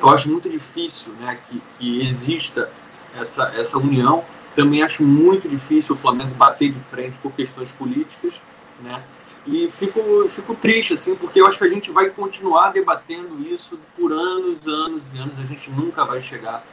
eu 0.00 0.08
acho 0.08 0.28
muito 0.28 0.48
difícil, 0.48 1.12
né, 1.14 1.38
que, 1.48 1.62
que 1.78 2.06
exista 2.06 2.70
essa 3.14 3.44
essa 3.54 3.78
união. 3.78 4.24
Também 4.54 4.82
acho 4.82 5.02
muito 5.02 5.48
difícil 5.48 5.94
o 5.94 5.98
Flamengo 5.98 6.34
bater 6.34 6.72
de 6.72 6.80
frente 6.90 7.16
por 7.22 7.32
questões 7.32 7.72
políticas, 7.72 8.34
né? 8.80 9.02
E 9.46 9.72
fico, 9.78 10.28
fico 10.28 10.54
triste, 10.54 10.94
assim, 10.94 11.16
porque 11.16 11.40
eu 11.40 11.46
acho 11.46 11.58
que 11.58 11.64
a 11.64 11.68
gente 11.68 11.90
vai 11.90 12.10
continuar 12.10 12.70
debatendo 12.70 13.40
isso 13.42 13.78
por 13.96 14.12
anos, 14.12 14.64
anos 14.66 15.02
e 15.12 15.18
anos. 15.18 15.38
A 15.38 15.44
gente 15.44 15.68
nunca 15.70 16.04
vai 16.04 16.20
chegar 16.20 16.64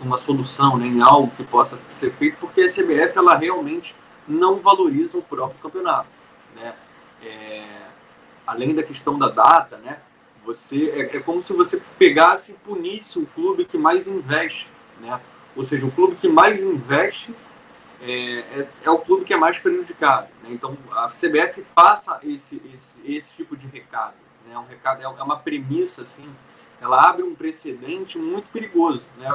numa 0.00 0.16
solução, 0.18 0.76
né, 0.76 0.86
em 0.86 1.02
algo 1.02 1.30
que 1.36 1.44
possa 1.44 1.78
ser 1.92 2.12
feito, 2.14 2.38
porque 2.38 2.62
a 2.62 2.68
CBF, 2.68 3.16
ela 3.16 3.36
realmente 3.36 3.94
não 4.26 4.56
valoriza 4.56 5.18
o 5.18 5.22
próprio 5.22 5.58
campeonato, 5.60 6.08
né? 6.56 6.74
É, 7.22 7.64
além 8.46 8.74
da 8.74 8.82
questão 8.82 9.18
da 9.18 9.28
data, 9.28 9.76
né? 9.78 9.98
Você, 10.44 10.90
é, 10.90 11.16
é 11.16 11.20
como 11.20 11.42
se 11.42 11.52
você 11.52 11.80
pegasse 11.98 12.52
e 12.52 12.54
punisse 12.54 13.18
o 13.18 13.26
clube 13.26 13.64
que 13.64 13.78
mais 13.78 14.06
investe, 14.06 14.66
né? 15.00 15.20
Ou 15.56 15.64
seja, 15.64 15.86
o 15.86 15.90
clube 15.90 16.16
que 16.16 16.28
mais 16.28 16.62
investe 16.62 17.34
é, 18.00 18.38
é, 18.60 18.68
é, 18.84 18.90
o 18.90 18.98
clube 18.98 19.24
que 19.24 19.32
é 19.32 19.36
mais 19.36 19.58
prejudicado. 19.58 20.28
Né? 20.42 20.50
Então, 20.50 20.76
a 20.92 21.08
CBF 21.08 21.64
passa 21.74 22.20
esse, 22.22 22.60
esse, 22.72 22.96
esse 23.04 23.34
tipo 23.34 23.56
de 23.56 23.66
recado. 23.66 24.14
Né? 24.46 24.58
Um 24.58 24.66
recado 24.66 25.00
é, 25.00 25.04
é 25.04 25.22
uma 25.22 25.38
premissa, 25.38 26.02
assim, 26.02 26.28
ela 26.80 27.08
abre 27.08 27.22
um 27.22 27.34
precedente 27.34 28.18
muito 28.18 28.48
perigoso. 28.48 29.02
Né? 29.16 29.28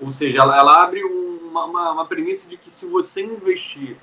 Ou 0.00 0.12
seja, 0.12 0.42
ela, 0.42 0.56
ela 0.56 0.82
abre 0.82 1.02
uma, 1.02 1.64
uma, 1.64 1.92
uma, 1.92 2.06
premissa 2.06 2.46
de 2.46 2.56
que 2.56 2.70
se 2.70 2.86
você 2.86 3.22
investir, 3.22 3.96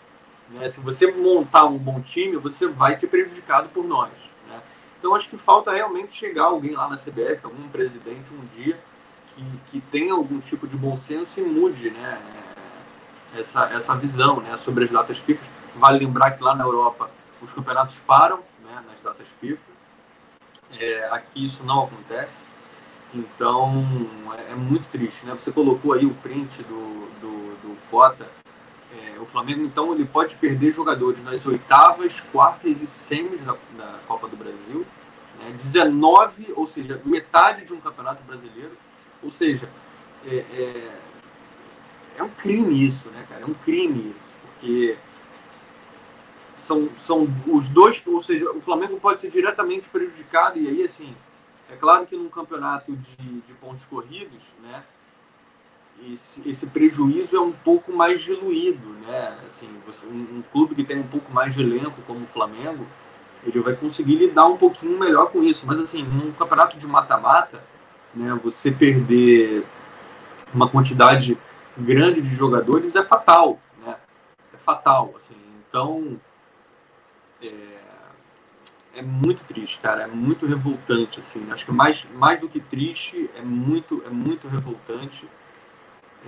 né, 0.50 0.68
se 0.70 0.80
você 0.80 1.12
montar 1.12 1.66
um 1.66 1.78
bom 1.78 2.02
time, 2.02 2.38
você 2.38 2.68
vai 2.68 2.98
ser 2.98 3.08
prejudicado 3.08 3.70
por 3.70 3.84
nós. 3.86 4.12
Né? 4.48 4.62
Então, 4.98 5.14
acho 5.14 5.30
que 5.30 5.38
falta 5.38 5.72
realmente 5.72 6.16
chegar 6.16 6.46
alguém 6.46 6.72
lá 6.72 6.90
na 6.90 6.96
CBF, 6.96 7.42
algum 7.44 7.70
presidente 7.70 8.34
um 8.34 8.46
dia, 8.56 8.80
que, 9.36 9.44
que 9.72 9.82
tenha 9.92 10.14
algum 10.14 10.40
tipo 10.40 10.68
de 10.68 10.76
bom 10.76 10.98
senso 10.98 11.40
e 11.40 11.42
mude 11.42 11.90
né, 11.90 12.22
essa, 13.36 13.66
essa 13.66 13.96
visão 13.96 14.40
né, 14.40 14.58
sobre 14.64 14.86
as 14.86 14.92
datas 14.92 15.18
FIFA. 15.18 15.44
Vale 15.76 16.00
lembrar 16.00 16.32
que 16.32 16.44
lá 16.44 16.56
na 16.56 16.64
Europa 16.64 17.10
os 17.42 17.52
campeonatos 17.52 18.00
param 18.00 18.40
né, 18.64 18.84
nas 18.88 19.00
datas 19.04 19.28
FIFA. 19.40 19.76
É, 20.72 21.10
aqui 21.12 21.46
isso 21.46 21.64
não 21.64 21.84
acontece. 21.84 22.44
Então 23.14 23.86
é, 24.38 24.52
é, 24.52 24.56
muito 24.56 24.90
triste. 24.90 25.26
Né? 25.26 25.34
Você 25.34 25.52
colocou 25.52 25.94
aí 25.94 26.06
o 26.06 26.14
print 26.16 26.64
do, 26.64 27.08
do, 27.20 27.56
do 27.62 27.78
Cota. 27.90 28.28
É, 28.92 29.20
o 29.20 29.26
Flamengo, 29.26 29.62
então, 29.66 29.94
ele 29.94 30.06
pode 30.06 30.36
perder 30.36 30.72
jogadores 30.72 31.22
nas 31.22 31.46
oitavas, 31.46 32.14
quartas 32.32 32.82
e 32.82 32.88
semis 32.88 33.42
da, 33.42 33.54
da 33.78 34.00
Copa 34.08 34.28
do 34.28 34.38
Brasil. 34.38 34.86
Né? 35.40 35.52
19, 35.60 36.54
ou 36.56 36.66
seja, 36.66 37.02
metade 37.04 37.66
de 37.66 37.74
um 37.74 37.82
campeonato 37.82 38.24
brasileiro. 38.24 38.78
Ou 39.26 39.32
seja, 39.32 39.70
é, 40.26 40.38
é 40.38 41.02
é 42.18 42.24
um 42.24 42.30
crime 42.30 42.86
isso, 42.86 43.10
né, 43.10 43.26
cara? 43.28 43.42
É 43.42 43.45
um 43.45 43.54
crime 43.54 44.12
isso, 44.12 44.36
porque 44.42 44.98
são, 46.58 46.90
são 47.00 47.28
os 47.48 47.68
dois, 47.68 48.02
ou 48.06 48.24
seja, 48.24 48.50
o 48.52 48.62
Flamengo 48.62 49.00
pode 49.00 49.22
ser 49.22 49.30
diretamente 49.30 49.88
prejudicado, 49.90 50.58
e 50.58 50.68
aí, 50.68 50.84
assim, 50.84 51.16
é 51.70 51.76
claro 51.76 52.06
que 52.06 52.16
num 52.16 52.30
campeonato 52.30 52.95
de, 52.95 53.42
de 53.42 53.54
pontos 53.56 53.86
corridos, 53.86 54.42
né, 54.64 54.84
esse, 56.12 56.48
esse 56.48 56.68
prejuízo 56.68 57.36
é 57.36 57.40
um 57.40 57.52
pouco 57.52 57.92
mais 57.92 58.22
diluído, 58.22 58.90
né? 59.06 59.38
Assim, 59.45 59.70
você, 59.88 60.06
um, 60.06 60.40
um, 60.40 60.44
clube 60.52 60.76
que 60.76 60.84
tem 60.84 61.00
um 61.00 61.08
pouco 61.08 61.32
mais 61.32 61.56
de 61.56 61.62
elenco, 61.62 62.02
como 62.06 62.26
o 62.26 62.28
Flamengo, 62.28 62.86
ele 63.45 63.62
vai 63.62 63.74
conseguir 63.78 64.16
lidar 64.16 64.45
um 64.45 64.58
pouquinho 64.58 65.00
melhor 65.00 65.32
com 65.32 65.42
isso. 65.42 65.66
Mas, 65.66 65.80
assim, 65.80 66.04
num 66.04 66.34
campeonato 66.34 66.78
de 66.78 66.86
mata-mata, 66.86 67.64
né, 68.16 68.40
você 68.44 68.72
perder 68.72 69.66
uma 70.53 70.69
quantidade 70.69 71.38
grande 71.77 72.22
de 72.22 72.35
jogadores 72.35 72.95
é 72.95 73.03
fatal, 73.03 73.60
né? 73.85 73.95
É 74.53 74.58
fatal, 74.58 75.14
assim. 75.18 75.35
Então, 75.68 76.19
é, 77.42 77.76
é 78.95 79.02
muito 79.02 79.44
triste, 79.44 79.77
cara. 79.80 80.03
É 80.03 80.08
muito 80.08 80.45
revoltante, 80.45 81.19
assim. 81.19 81.45
Acho 81.52 81.66
que 81.66 81.72
mais, 81.72 82.06
mais 82.14 82.40
do 82.40 82.48
que 82.48 82.60
triste, 82.60 83.30
é 83.35 83.42
muito, 83.42 84.02
é 84.06 84.10
muito 84.10 84.48
revoltante. 84.48 85.27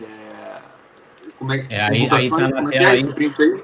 É, 0.01 0.61
como 1.39 1.53
é, 1.53 1.65
é 1.69 1.81
aí, 1.81 2.09
aí, 2.11 2.29
tá 2.29 2.47
na 2.49 2.61
tela, 2.63 2.89
aí, 2.89 3.03
aí? 3.03 3.63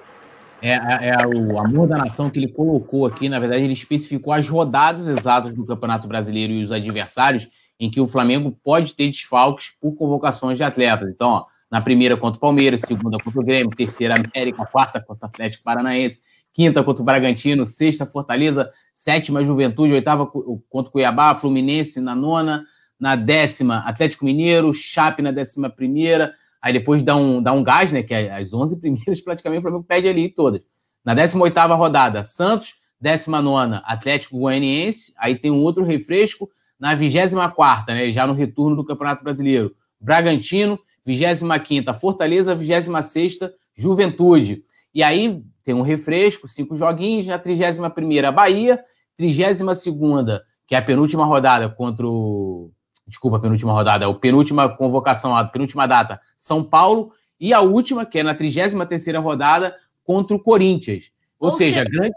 É, 0.61 0.71
é, 0.71 1.09
é, 1.09 1.27
o 1.27 1.59
amor 1.59 1.89
da 1.89 1.97
nação 1.97 2.29
que 2.29 2.39
ele 2.39 2.47
colocou 2.47 3.05
aqui. 3.05 3.27
Na 3.27 3.39
verdade, 3.39 3.63
ele 3.63 3.73
especificou 3.73 4.33
as 4.33 4.47
rodadas 4.47 5.05
exatas 5.05 5.53
do 5.53 5.65
Campeonato 5.65 6.07
Brasileiro 6.07 6.53
e 6.53 6.63
os 6.63 6.71
adversários 6.71 7.49
em 7.83 7.91
que 7.91 7.99
o 7.99 8.07
Flamengo 8.07 8.57
pode 8.63 8.93
ter 8.93 9.07
desfalques 9.07 9.71
por 9.81 9.93
convocações 9.95 10.57
de 10.57 10.63
atletas. 10.63 11.11
Então, 11.11 11.27
ó, 11.27 11.45
na 11.69 11.81
primeira 11.81 12.15
contra 12.15 12.37
o 12.37 12.39
Palmeiras, 12.39 12.79
segunda 12.79 13.17
contra 13.21 13.41
o 13.41 13.43
Grêmio, 13.43 13.75
terceira 13.75 14.15
América, 14.15 14.65
quarta 14.65 15.01
contra 15.01 15.27
o 15.27 15.29
Atlético 15.29 15.65
Paranaense, 15.65 16.21
quinta 16.53 16.81
contra 16.81 17.01
o 17.01 17.05
Bragantino, 17.05 17.67
sexta 17.67 18.05
Fortaleza, 18.05 18.71
sétima 18.93 19.43
Juventude, 19.43 19.91
oitava 19.91 20.25
contra 20.25 20.89
o 20.89 20.91
Cuiabá, 20.91 21.35
Fluminense 21.35 21.99
na 21.99 22.15
nona, 22.15 22.65
na 22.97 23.17
décima 23.17 23.79
Atlético 23.79 24.23
Mineiro, 24.23 24.73
Chape 24.73 25.21
na 25.21 25.33
décima 25.33 25.69
primeira, 25.69 26.33
aí 26.61 26.71
depois 26.71 27.03
dá 27.03 27.17
um, 27.17 27.43
dá 27.43 27.51
um 27.51 27.61
gás, 27.61 27.91
né, 27.91 28.01
que 28.01 28.13
é 28.13 28.33
as 28.33 28.53
onze 28.53 28.79
primeiras 28.79 29.19
praticamente 29.21 29.59
o 29.59 29.63
Flamengo 29.63 29.83
perde 29.83 30.07
ali 30.07 30.29
todas. 30.29 30.61
Na 31.03 31.13
décima 31.13 31.43
oitava 31.43 31.75
rodada, 31.75 32.23
Santos, 32.23 32.75
décima 33.01 33.41
nona 33.41 33.83
Atlético 33.85 34.39
Goianiense, 34.39 35.13
aí 35.17 35.35
tem 35.37 35.51
um 35.51 35.61
outro 35.61 35.83
refresco 35.83 36.49
na 36.83 36.95
vigésima 36.95 37.49
quarta, 37.49 37.93
né, 37.93 38.11
já 38.11 38.27
no 38.27 38.33
retorno 38.33 38.75
do 38.75 38.83
Campeonato 38.83 39.23
Brasileiro, 39.23 39.73
Bragantino, 40.01 40.77
25ª 41.07 41.97
Fortaleza, 41.97 42.53
26ª 42.53 43.53
Juventude. 43.73 44.65
E 44.93 45.01
aí 45.01 45.41
tem 45.63 45.73
um 45.73 45.81
refresco, 45.81 46.45
cinco 46.45 46.75
joguinhos, 46.75 47.25
na 47.25 47.39
31ª 47.39 48.33
Bahia, 48.33 48.83
32ª, 49.17 50.41
que 50.67 50.75
é 50.75 50.77
a 50.77 50.81
penúltima 50.81 51.23
rodada 51.23 51.69
contra 51.69 52.05
o... 52.05 52.69
Desculpa, 53.07 53.37
a 53.37 53.39
penúltima 53.39 53.71
rodada, 53.71 54.03
é 54.03 54.09
a 54.09 54.13
penúltima 54.13 54.67
convocação, 54.67 55.33
a 55.37 55.45
penúltima 55.45 55.87
data, 55.87 56.19
São 56.37 56.61
Paulo, 56.61 57.13
e 57.39 57.53
a 57.53 57.61
última, 57.61 58.05
que 58.05 58.19
é 58.19 58.23
na 58.23 58.35
33ª 58.35 59.23
rodada, 59.23 59.73
contra 60.03 60.35
o 60.35 60.39
Corinthians. 60.39 61.13
Ou, 61.39 61.49
Ou 61.49 61.55
seja, 61.55 61.79
seja, 61.79 61.89
grande... 61.89 62.15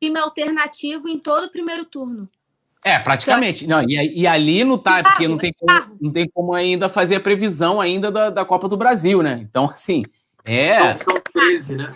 time 0.00 0.18
alternativo 0.18 1.06
em 1.08 1.18
todo 1.18 1.44
o 1.44 1.50
primeiro 1.50 1.84
turno. 1.84 2.26
É, 2.84 2.98
praticamente. 2.98 3.66
Não, 3.66 3.82
e, 3.82 4.20
e 4.20 4.26
ali 4.26 4.64
no 4.64 4.78
tá, 4.78 5.02
porque 5.02 5.26
não 5.26 5.36
tem, 5.36 5.52
como, 5.52 5.96
não 6.00 6.12
tem 6.12 6.28
como 6.28 6.54
ainda 6.54 6.88
fazer 6.88 7.16
a 7.16 7.20
previsão 7.20 7.80
ainda 7.80 8.10
da, 8.10 8.30
da 8.30 8.44
Copa 8.44 8.68
do 8.68 8.76
Brasil, 8.76 9.22
né? 9.22 9.40
Então, 9.42 9.64
assim, 9.64 10.04
é. 10.44 10.96
São, 10.98 11.14
são 11.14 11.22
13, 11.32 11.76
né? 11.76 11.92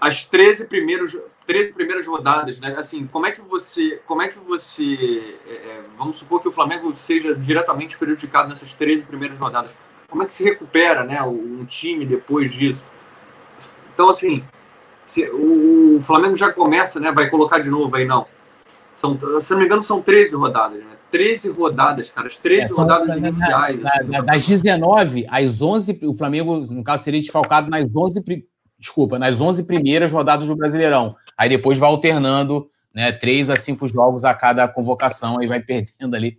As 0.00 0.24
13 0.24 0.66
primeiras, 0.66 1.16
13 1.46 1.72
primeiras 1.72 2.06
rodadas, 2.06 2.58
né? 2.58 2.74
Assim, 2.76 3.06
como 3.06 3.26
é 3.26 3.32
que 3.32 3.40
você. 3.40 4.00
Como 4.06 4.20
é 4.20 4.28
que 4.28 4.38
você. 4.38 5.38
É, 5.46 5.52
é 5.52 5.80
vamos 5.96 6.18
supor 6.18 6.42
que 6.42 6.48
o 6.48 6.52
Flamengo 6.52 6.94
seja 6.96 7.34
diretamente 7.34 7.96
prejudicado 7.96 8.48
nessas 8.48 8.74
13 8.74 9.04
primeiras 9.04 9.38
rodadas. 9.38 9.70
Como 10.08 10.22
é 10.22 10.26
que 10.26 10.34
se 10.34 10.44
recupera, 10.44 11.04
né? 11.04 11.22
Um 11.22 11.64
time 11.64 12.04
depois 12.04 12.52
disso? 12.52 12.84
Então, 13.94 14.10
assim, 14.10 14.44
se, 15.04 15.28
o, 15.30 15.96
o 15.98 16.02
Flamengo 16.02 16.36
já 16.36 16.52
começa, 16.52 17.00
né? 17.00 17.10
Vai 17.12 17.30
colocar 17.30 17.60
de 17.60 17.70
novo 17.70 17.94
aí, 17.96 18.04
não 18.04 18.26
são, 18.96 19.18
se 19.40 19.52
não 19.52 19.58
me 19.60 19.66
engano, 19.66 19.82
são 19.82 20.00
13 20.00 20.34
rodadas, 20.34 20.78
né? 20.78 20.96
13 21.10 21.50
rodadas, 21.50 22.10
cara, 22.10 22.26
as 22.26 22.36
13 22.36 22.72
é, 22.72 22.76
rodadas 22.76 23.06
da, 23.08 23.16
iniciais. 23.16 23.82
Da, 23.82 23.88
assim, 23.90 24.10
da, 24.10 24.20
das 24.22 24.46
19 24.46 25.26
às 25.30 25.62
11, 25.62 26.00
o 26.02 26.14
Flamengo, 26.14 26.58
no 26.58 26.82
caso, 26.82 27.04
seria 27.04 27.20
desfalcado 27.20 27.70
nas 27.70 27.86
11, 27.94 28.24
desculpa, 28.78 29.18
nas 29.18 29.40
11 29.40 29.64
primeiras 29.64 30.12
rodadas 30.12 30.46
do 30.46 30.56
Brasileirão. 30.56 31.14
Aí 31.36 31.48
depois 31.48 31.78
vai 31.78 31.88
alternando, 31.88 32.68
né, 32.94 33.12
3 33.12 33.50
a 33.50 33.56
5 33.56 33.86
jogos 33.88 34.24
a 34.24 34.34
cada 34.34 34.66
convocação, 34.66 35.38
aí 35.38 35.46
vai 35.46 35.60
perdendo 35.60 36.16
ali. 36.16 36.38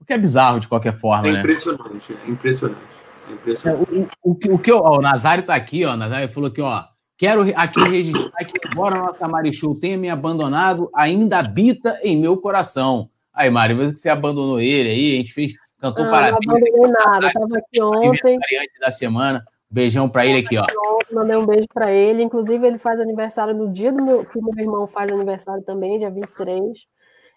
O 0.00 0.04
que 0.04 0.12
é 0.12 0.18
bizarro 0.18 0.58
de 0.58 0.68
qualquer 0.68 0.98
forma, 0.98 1.28
é 1.28 1.32
né? 1.32 1.38
Impressionante, 1.38 2.12
é 2.26 2.30
impressionante. 2.30 2.80
É 3.28 3.32
impressionante. 3.32 3.94
É, 3.94 3.98
o, 3.98 4.32
o, 4.32 4.54
o, 4.54 4.58
que 4.58 4.72
ó, 4.72 4.98
o 4.98 5.00
Nazário 5.00 5.44
tá 5.44 5.54
aqui, 5.54 5.84
ó, 5.84 5.94
o 5.94 5.96
Nazário 5.96 6.28
falou 6.32 6.50
que, 6.50 6.60
ó, 6.60 6.84
Quero 7.22 7.42
aqui 7.54 7.80
registrar 7.88 8.44
que, 8.44 8.58
embora 8.68 8.96
a 8.96 8.98
nossa 9.04 9.28
Marichu 9.28 9.76
tenha 9.76 9.96
me 9.96 10.10
abandonado, 10.10 10.90
ainda 10.92 11.38
habita 11.38 11.96
em 12.02 12.16
meu 12.16 12.36
coração. 12.36 13.08
Aí, 13.32 13.48
Mari, 13.48 13.74
mesmo 13.74 13.94
que 13.94 14.00
você 14.00 14.08
abandonou 14.08 14.58
ele 14.58 14.88
aí, 14.88 15.14
a 15.14 15.16
gente 15.18 15.32
fez, 15.32 15.52
cantou 15.80 16.04
não, 16.04 16.10
parabéns. 16.10 16.44
Não 16.44 16.56
abandonei 16.56 16.90
nada, 16.90 17.26
estava 17.28 17.58
aqui 17.58 17.80
ontem. 17.80 18.40
da 18.80 18.90
semana. 18.90 19.44
Beijão 19.70 20.08
para 20.08 20.26
ele 20.26 20.44
aqui, 20.44 20.58
ó. 20.58 20.66
Mandei 21.12 21.36
um 21.36 21.46
beijo 21.46 21.68
para 21.72 21.92
ele. 21.92 22.24
Inclusive, 22.24 22.66
ele 22.66 22.78
faz 22.78 22.98
aniversário 22.98 23.54
no 23.54 23.72
dia 23.72 23.92
do 23.92 24.02
meu, 24.02 24.24
que 24.24 24.42
meu 24.42 24.58
irmão 24.58 24.88
faz 24.88 25.12
aniversário 25.12 25.62
também, 25.62 26.00
dia 26.00 26.10
23. 26.10 26.60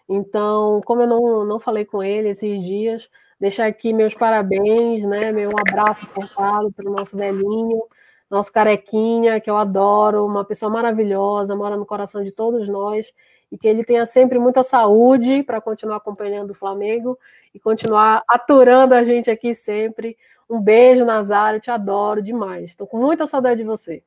Então, 0.08 0.80
como 0.84 1.02
eu 1.02 1.06
não, 1.06 1.44
não 1.44 1.60
falei 1.60 1.84
com 1.84 2.02
ele 2.02 2.30
esses 2.30 2.60
dias, 2.60 3.08
Deixar 3.38 3.66
aqui 3.66 3.92
meus 3.92 4.14
parabéns, 4.14 5.04
né? 5.04 5.30
Meu 5.30 5.50
abraço 5.50 6.08
cortado 6.08 6.72
para 6.72 6.88
o 6.88 6.92
nosso 6.92 7.14
velhinho, 7.14 7.82
nosso 8.30 8.52
carequinha, 8.52 9.40
que 9.40 9.48
eu 9.48 9.56
adoro, 9.56 10.26
uma 10.26 10.44
pessoa 10.44 10.70
maravilhosa, 10.70 11.54
mora 11.54 11.76
no 11.76 11.86
coração 11.86 12.22
de 12.24 12.32
todos 12.32 12.68
nós, 12.68 13.12
e 13.50 13.56
que 13.56 13.68
ele 13.68 13.84
tenha 13.84 14.04
sempre 14.06 14.38
muita 14.38 14.62
saúde 14.62 15.42
para 15.42 15.60
continuar 15.60 15.96
acompanhando 15.96 16.50
o 16.50 16.54
Flamengo 16.54 17.18
e 17.54 17.60
continuar 17.60 18.22
aturando 18.28 18.94
a 18.94 19.04
gente 19.04 19.30
aqui 19.30 19.54
sempre. 19.54 20.16
Um 20.48 20.60
beijo, 20.60 21.04
Nazário, 21.04 21.60
te 21.60 21.70
adoro 21.70 22.22
demais. 22.22 22.70
Estou 22.70 22.86
com 22.86 22.98
muita 22.98 23.26
saudade 23.26 23.60
de 23.60 23.66
você. 23.66 24.02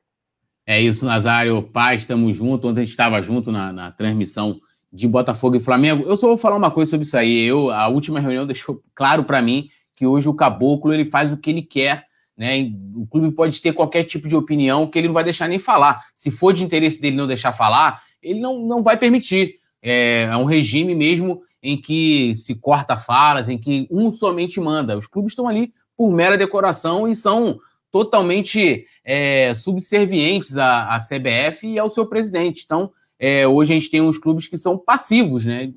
É 0.66 0.80
isso, 0.80 1.04
Nazário. 1.04 1.62
Paz, 1.62 2.02
estamos 2.02 2.36
juntos. 2.36 2.70
Ontem 2.70 2.80
a 2.80 2.84
gente 2.84 2.92
estava 2.92 3.20
junto 3.20 3.50
na, 3.50 3.72
na 3.72 3.92
transmissão 3.92 4.60
de 4.92 5.06
Botafogo 5.08 5.56
e 5.56 5.60
Flamengo. 5.60 6.04
Eu 6.04 6.16
só 6.16 6.26
vou 6.26 6.38
falar 6.38 6.56
uma 6.56 6.70
coisa 6.70 6.90
sobre 6.90 7.06
isso 7.06 7.16
aí. 7.16 7.44
Eu, 7.44 7.70
a 7.70 7.88
última 7.88 8.20
reunião 8.20 8.46
deixou 8.46 8.82
claro 8.94 9.24
para 9.24 9.42
mim 9.42 9.68
que 9.94 10.06
hoje 10.06 10.28
o 10.28 10.34
Caboclo 10.34 10.92
ele 10.92 11.04
faz 11.04 11.32
o 11.32 11.36
que 11.36 11.50
ele 11.50 11.62
quer. 11.62 12.06
Né? 12.40 12.72
O 12.96 13.06
clube 13.06 13.30
pode 13.32 13.60
ter 13.60 13.74
qualquer 13.74 14.04
tipo 14.04 14.26
de 14.26 14.34
opinião 14.34 14.86
que 14.86 14.98
ele 14.98 15.08
não 15.08 15.14
vai 15.14 15.22
deixar 15.22 15.46
nem 15.46 15.58
falar. 15.58 16.06
Se 16.16 16.30
for 16.30 16.54
de 16.54 16.64
interesse 16.64 16.98
dele 16.98 17.14
não 17.14 17.26
deixar 17.26 17.52
falar, 17.52 18.00
ele 18.22 18.40
não, 18.40 18.58
não 18.66 18.82
vai 18.82 18.96
permitir. 18.96 19.56
É, 19.82 20.22
é 20.22 20.36
um 20.38 20.46
regime 20.46 20.94
mesmo 20.94 21.42
em 21.62 21.78
que 21.78 22.34
se 22.36 22.54
corta 22.54 22.96
falas, 22.96 23.50
em 23.50 23.58
que 23.58 23.86
um 23.90 24.10
somente 24.10 24.58
manda. 24.58 24.96
Os 24.96 25.06
clubes 25.06 25.32
estão 25.32 25.46
ali 25.46 25.74
por 25.94 26.10
mera 26.10 26.38
decoração 26.38 27.06
e 27.06 27.14
são 27.14 27.58
totalmente 27.92 28.86
é, 29.04 29.52
subservientes 29.52 30.56
à, 30.56 30.94
à 30.94 30.98
CBF 30.98 31.66
e 31.66 31.78
ao 31.78 31.90
seu 31.90 32.06
presidente. 32.06 32.62
Então, 32.64 32.90
é, 33.18 33.46
hoje 33.46 33.74
a 33.74 33.78
gente 33.78 33.90
tem 33.90 34.00
uns 34.00 34.16
clubes 34.16 34.46
que 34.46 34.56
são 34.56 34.78
passivos, 34.78 35.44
né? 35.44 35.70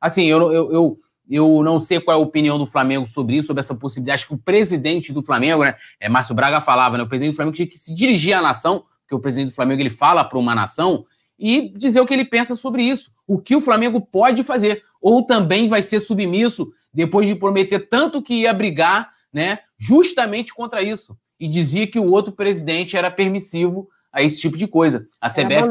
Assim, 0.00 0.24
eu, 0.24 0.50
eu, 0.50 0.72
eu, 0.72 0.98
eu, 1.28 1.62
não 1.62 1.80
sei 1.80 2.00
qual 2.00 2.16
é 2.16 2.20
a 2.20 2.22
opinião 2.22 2.58
do 2.58 2.66
Flamengo 2.66 3.06
sobre 3.06 3.36
isso, 3.36 3.48
sobre 3.48 3.60
essa 3.60 3.74
possibilidade. 3.74 4.20
Acho 4.20 4.28
que 4.28 4.34
o 4.34 4.38
presidente 4.38 5.12
do 5.12 5.22
Flamengo, 5.22 5.64
né? 5.64 5.74
É, 5.98 6.08
Márcio 6.08 6.34
Braga 6.34 6.60
falava, 6.60 6.96
né? 6.96 7.02
O 7.02 7.08
presidente 7.08 7.32
do 7.32 7.36
Flamengo 7.36 7.56
tinha 7.56 7.68
que 7.68 7.78
se 7.78 7.94
dirigir 7.94 8.34
à 8.34 8.40
nação, 8.40 8.84
porque 9.02 9.14
o 9.14 9.20
presidente 9.20 9.50
do 9.50 9.54
Flamengo 9.54 9.82
ele 9.82 9.90
fala 9.90 10.24
para 10.24 10.38
uma 10.38 10.54
nação 10.54 11.04
e 11.38 11.68
dizer 11.76 12.00
o 12.00 12.06
que 12.06 12.14
ele 12.14 12.24
pensa 12.24 12.54
sobre 12.54 12.84
isso. 12.84 13.10
O 13.26 13.38
que 13.38 13.56
o 13.56 13.60
Flamengo 13.60 14.00
pode 14.00 14.42
fazer. 14.42 14.82
Ou 15.00 15.22
também 15.22 15.68
vai 15.68 15.82
ser 15.82 16.00
submisso 16.00 16.72
depois 16.94 17.26
de 17.26 17.34
prometer 17.34 17.88
tanto 17.88 18.22
que 18.22 18.34
ia 18.34 18.54
brigar, 18.54 19.10
né? 19.32 19.58
Justamente 19.78 20.54
contra 20.54 20.82
isso. 20.82 21.16
E 21.38 21.48
dizia 21.48 21.86
que 21.86 21.98
o 21.98 22.10
outro 22.10 22.32
presidente 22.32 22.96
era 22.96 23.10
permissivo 23.10 23.88
a 24.12 24.22
esse 24.22 24.40
tipo 24.40 24.56
de 24.56 24.66
coisa. 24.66 25.06
A 25.20 25.28
CBF. 25.28 25.68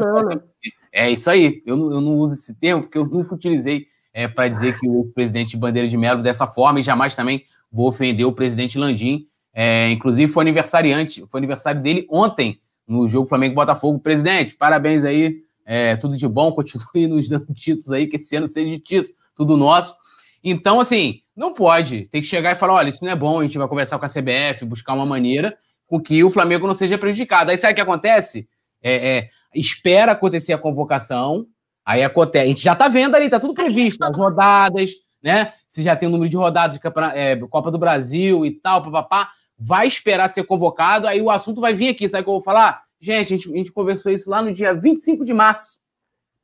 É, 0.92 1.06
é 1.06 1.10
isso 1.10 1.28
aí. 1.28 1.62
Eu 1.66 1.76
não, 1.76 1.92
eu 1.92 2.00
não 2.00 2.14
uso 2.16 2.34
esse 2.34 2.54
termo 2.54 2.82
porque 2.82 2.98
eu 2.98 3.06
nunca 3.06 3.34
utilizei 3.34 3.86
é, 4.16 4.26
para 4.26 4.48
dizer 4.48 4.80
que 4.80 4.88
o 4.88 5.04
presidente 5.14 5.58
Bandeira 5.58 5.86
de 5.86 5.94
Melo 5.94 6.22
dessa 6.22 6.46
forma 6.46 6.80
e 6.80 6.82
jamais 6.82 7.14
também 7.14 7.44
vou 7.70 7.86
ofender 7.86 8.26
o 8.26 8.32
presidente 8.32 8.78
Landim. 8.78 9.26
É, 9.52 9.90
inclusive 9.90 10.32
foi 10.32 10.42
aniversariante, 10.42 11.22
foi 11.28 11.38
aniversário 11.38 11.82
dele 11.82 12.06
ontem 12.10 12.58
no 12.88 13.06
jogo 13.06 13.28
Flamengo 13.28 13.54
Botafogo. 13.54 13.98
Presidente, 13.98 14.54
parabéns 14.54 15.04
aí, 15.04 15.42
é, 15.66 15.96
tudo 15.96 16.16
de 16.16 16.26
bom, 16.26 16.50
continue 16.56 17.06
nos 17.06 17.28
dando 17.28 17.52
títulos 17.52 17.92
aí, 17.92 18.06
que 18.06 18.16
esse 18.16 18.34
ano 18.34 18.48
seja 18.48 18.70
de 18.70 18.78
título, 18.78 19.14
tudo 19.36 19.54
nosso. 19.54 19.94
Então, 20.42 20.80
assim, 20.80 21.20
não 21.36 21.52
pode. 21.52 22.06
Tem 22.06 22.22
que 22.22 22.26
chegar 22.26 22.52
e 22.52 22.58
falar: 22.58 22.72
olha, 22.72 22.88
isso 22.88 23.04
não 23.04 23.12
é 23.12 23.16
bom, 23.16 23.40
a 23.40 23.42
gente 23.42 23.58
vai 23.58 23.68
conversar 23.68 23.98
com 23.98 24.06
a 24.06 24.08
CBF, 24.08 24.64
buscar 24.64 24.94
uma 24.94 25.04
maneira 25.04 25.54
com 25.86 26.00
que 26.00 26.24
o 26.24 26.30
Flamengo 26.30 26.66
não 26.66 26.74
seja 26.74 26.96
prejudicado. 26.96 27.50
Aí 27.50 27.58
sabe 27.58 27.74
o 27.74 27.76
que 27.76 27.82
acontece? 27.82 28.48
É, 28.82 29.18
é, 29.18 29.28
espera 29.54 30.12
acontecer 30.12 30.54
a 30.54 30.58
convocação, 30.58 31.46
aí 31.86 32.02
acontece. 32.02 32.44
A 32.44 32.48
gente 32.48 32.62
já 32.62 32.74
tá 32.74 32.88
vendo 32.88 33.14
ali, 33.14 33.30
tá 33.30 33.38
tudo 33.38 33.54
previsto, 33.54 34.02
as 34.02 34.16
rodadas, 34.16 34.90
né? 35.22 35.52
Se 35.68 35.82
já 35.82 35.94
tem 35.94 36.08
o 36.08 36.12
número 36.12 36.28
de 36.28 36.36
rodadas 36.36 36.76
de 36.76 36.80
é, 37.14 37.36
Copa 37.48 37.70
do 37.70 37.78
Brasil 37.78 38.44
e 38.44 38.50
tal, 38.50 38.82
papapá, 38.82 39.30
vai 39.56 39.86
esperar 39.86 40.28
ser 40.28 40.42
convocado, 40.44 41.06
aí 41.06 41.22
o 41.22 41.30
assunto 41.30 41.60
vai 41.60 41.72
vir 41.72 41.90
aqui. 41.90 42.08
Sabe 42.08 42.22
o 42.22 42.24
que 42.24 42.30
eu 42.30 42.34
vou 42.34 42.42
falar? 42.42 42.82
Gente, 43.00 43.32
a 43.32 43.36
gente, 43.36 43.52
a 43.52 43.56
gente 43.56 43.72
conversou 43.72 44.10
isso 44.10 44.28
lá 44.28 44.42
no 44.42 44.52
dia 44.52 44.74
25 44.74 45.24
de 45.24 45.32
março. 45.32 45.78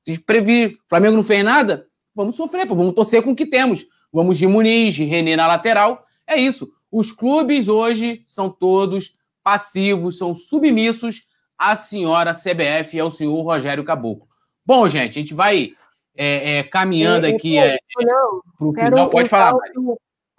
Se 0.04 0.16
previ, 0.18 0.66
o 0.66 0.88
Flamengo 0.88 1.16
não 1.16 1.24
fez 1.24 1.44
nada, 1.44 1.86
vamos 2.14 2.36
sofrer, 2.36 2.66
pô, 2.66 2.76
vamos 2.76 2.94
torcer 2.94 3.22
com 3.22 3.32
o 3.32 3.36
que 3.36 3.46
temos. 3.46 3.86
Vamos 4.12 4.38
de 4.38 4.46
Muniz, 4.46 4.94
de 4.94 5.04
René 5.04 5.34
na 5.36 5.46
lateral. 5.46 6.04
É 6.26 6.38
isso. 6.38 6.70
Os 6.90 7.10
clubes 7.10 7.68
hoje 7.68 8.22
são 8.26 8.50
todos 8.50 9.16
passivos, 9.42 10.18
são 10.18 10.34
submissos 10.34 11.26
à 11.58 11.74
senhora 11.74 12.34
CBF 12.34 12.96
e 12.96 13.00
ao 13.00 13.10
senhor 13.10 13.42
Rogério 13.42 13.84
Caboclo. 13.84 14.31
Bom, 14.64 14.86
gente, 14.88 15.18
a 15.18 15.22
gente 15.22 15.34
vai 15.34 15.72
é, 16.16 16.58
é, 16.58 16.62
caminhando 16.64 17.26
aqui 17.26 17.58
é, 17.58 17.76
para 17.94 18.66
o 18.66 18.72
final. 18.72 19.10
Pode 19.10 19.28
falar. 19.28 19.58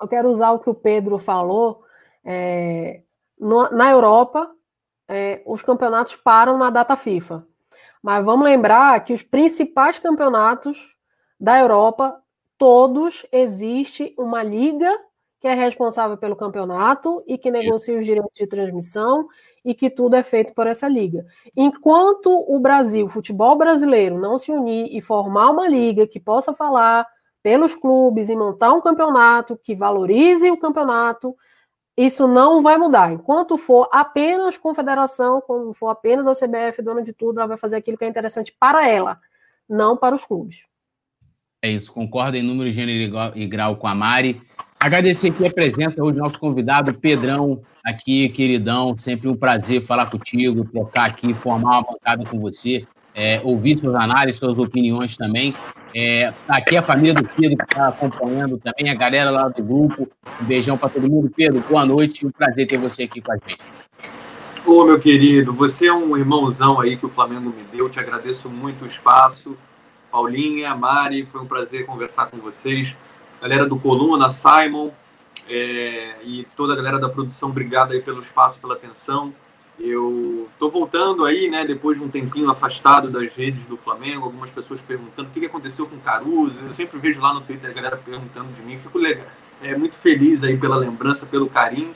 Eu 0.01 0.07
quero 0.07 0.29
usar 0.29 0.51
o 0.51 0.59
que 0.59 0.69
o 0.69 0.75
Pedro 0.75 1.17
falou. 1.17 1.83
É, 2.23 3.01
no, 3.39 3.69
na 3.71 3.91
Europa, 3.91 4.49
é, 5.07 5.41
os 5.45 5.61
campeonatos 5.61 6.15
param 6.15 6.57
na 6.57 6.69
data 6.69 6.95
FIFA. 6.95 7.45
Mas 8.01 8.23
vamos 8.23 8.45
lembrar 8.45 9.03
que 9.03 9.13
os 9.13 9.23
principais 9.23 9.97
campeonatos 9.97 10.77
da 11.39 11.59
Europa, 11.59 12.21
todos 12.57 13.25
existe 13.31 14.13
uma 14.17 14.43
liga 14.43 14.89
que 15.39 15.47
é 15.47 15.53
responsável 15.53 16.17
pelo 16.17 16.37
campeonato 16.37 17.21
e 17.27 17.37
que 17.37 17.51
negocia 17.51 17.99
os 17.99 18.05
direitos 18.05 18.31
de 18.33 18.47
transmissão 18.47 19.27
e 19.63 19.73
que 19.73 19.89
tudo 19.89 20.15
é 20.15 20.23
feito 20.23 20.53
por 20.53 20.67
essa 20.67 20.87
liga. 20.87 21.25
Enquanto 21.55 22.29
o 22.29 22.59
Brasil, 22.59 23.05
o 23.05 23.09
futebol 23.09 23.57
brasileiro, 23.57 24.19
não 24.19 24.37
se 24.37 24.51
unir 24.51 24.89
e 24.91 25.01
formar 25.01 25.51
uma 25.51 25.67
liga 25.67 26.05
que 26.05 26.19
possa 26.19 26.53
falar 26.53 27.07
pelos 27.41 27.75
clubes 27.75 28.29
e 28.29 28.35
montar 28.35 28.73
um 28.73 28.81
campeonato 28.81 29.59
que 29.61 29.75
valorize 29.75 30.49
o 30.49 30.57
campeonato, 30.57 31.35
isso 31.95 32.27
não 32.27 32.61
vai 32.61 32.77
mudar. 32.77 33.11
Enquanto 33.11 33.57
for 33.57 33.87
apenas 33.91 34.57
confederação, 34.57 35.41
quando 35.41 35.73
for 35.73 35.89
apenas 35.89 36.25
a 36.25 36.33
CBF 36.33 36.81
dona 36.81 37.03
de 37.03 37.13
tudo, 37.13 37.39
ela 37.39 37.47
vai 37.47 37.57
fazer 37.57 37.75
aquilo 37.75 37.97
que 37.97 38.05
é 38.05 38.07
interessante 38.07 38.55
para 38.59 38.87
ela, 38.87 39.19
não 39.69 39.95
para 39.95 40.15
os 40.15 40.25
clubes. 40.25 40.63
É 41.61 41.69
isso, 41.69 41.93
concordo 41.93 42.35
em 42.35 42.43
número, 42.43 42.71
gênero 42.71 43.33
e 43.35 43.47
grau 43.47 43.77
com 43.77 43.87
a 43.87 43.95
Mari. 43.95 44.41
Agradecer 44.79 45.31
aqui 45.31 45.47
a 45.47 45.53
presença 45.53 46.03
hoje 46.03 46.17
do 46.17 46.23
nosso 46.23 46.37
convidado, 46.39 46.93
Pedrão, 46.93 47.61
aqui, 47.83 48.29
queridão. 48.29 48.95
Sempre 48.95 49.27
um 49.27 49.35
prazer 49.35 49.81
falar 49.81 50.07
contigo, 50.07 50.63
trocar 50.63 51.07
aqui, 51.07 51.33
formar 51.33 51.79
uma 51.79 51.93
bancada 51.93 52.25
com 52.25 52.39
você, 52.39 52.87
é, 53.13 53.41
ouvir 53.43 53.77
suas 53.77 53.95
análises, 53.95 54.39
suas 54.39 54.59
opiniões 54.59 55.17
também. 55.17 55.53
É, 55.95 56.33
tá 56.47 56.57
aqui 56.57 56.75
a 56.75 56.81
família 56.81 57.13
do 57.13 57.23
Pedro 57.23 57.57
que 57.57 57.63
está 57.63 57.89
acompanhando 57.89 58.57
também, 58.57 58.89
a 58.89 58.95
galera 58.95 59.29
lá 59.29 59.43
do 59.43 59.63
grupo. 59.63 60.07
Um 60.41 60.45
beijão 60.45 60.77
para 60.77 60.89
todo 60.89 61.09
mundo. 61.09 61.31
Pedro, 61.35 61.63
boa 61.69 61.85
noite. 61.85 62.25
Um 62.25 62.31
prazer 62.31 62.67
ter 62.67 62.77
você 62.77 63.03
aqui 63.03 63.21
com 63.21 63.31
a 63.31 63.35
gente. 63.35 63.63
Ô, 64.65 64.85
meu 64.85 64.99
querido, 64.99 65.53
você 65.53 65.87
é 65.87 65.93
um 65.93 66.17
irmãozão 66.17 66.79
aí 66.79 66.95
que 66.95 67.05
o 67.05 67.09
Flamengo 67.09 67.49
me 67.49 67.63
deu. 67.71 67.89
Te 67.89 67.99
agradeço 67.99 68.49
muito 68.49 68.85
o 68.85 68.87
espaço. 68.87 69.57
Paulinha, 70.09 70.75
Mari, 70.75 71.25
foi 71.25 71.41
um 71.41 71.45
prazer 71.45 71.85
conversar 71.85 72.27
com 72.27 72.37
vocês 72.37 72.95
galera 73.43 73.65
do 73.65 73.77
Coluna, 73.77 74.31
Simon 74.31 74.91
é, 75.47 76.17
e 76.23 76.47
toda 76.55 76.73
a 76.73 76.75
galera 76.75 76.99
da 76.99 77.09
produção, 77.09 77.49
obrigado 77.49 77.91
aí 77.91 78.01
pelo 78.01 78.21
espaço, 78.21 78.59
pela 78.59 78.75
atenção. 78.75 79.33
Eu 79.79 80.47
tô 80.59 80.69
voltando 80.69 81.25
aí, 81.25 81.49
né, 81.49 81.65
depois 81.65 81.97
de 81.97 82.03
um 82.03 82.09
tempinho 82.09 82.49
afastado 82.49 83.09
das 83.09 83.33
redes 83.33 83.63
do 83.65 83.75
Flamengo, 83.75 84.25
algumas 84.25 84.49
pessoas 84.51 84.79
perguntando 84.81 85.29
o 85.29 85.31
que 85.31 85.45
aconteceu 85.45 85.87
com 85.87 85.95
o 85.95 85.99
Caruso. 85.99 86.55
Eu 86.63 86.73
sempre 86.73 86.99
vejo 86.99 87.19
lá 87.19 87.33
no 87.33 87.41
Twitter 87.41 87.69
a 87.69 87.73
galera 87.73 87.97
perguntando 87.97 88.53
de 88.53 88.61
mim, 88.61 88.77
fico 88.79 88.99
legal, 88.99 89.25
é, 89.61 89.75
muito 89.75 89.95
feliz 89.95 90.43
aí 90.43 90.57
pela 90.57 90.75
lembrança, 90.75 91.25
pelo 91.25 91.49
carinho 91.49 91.93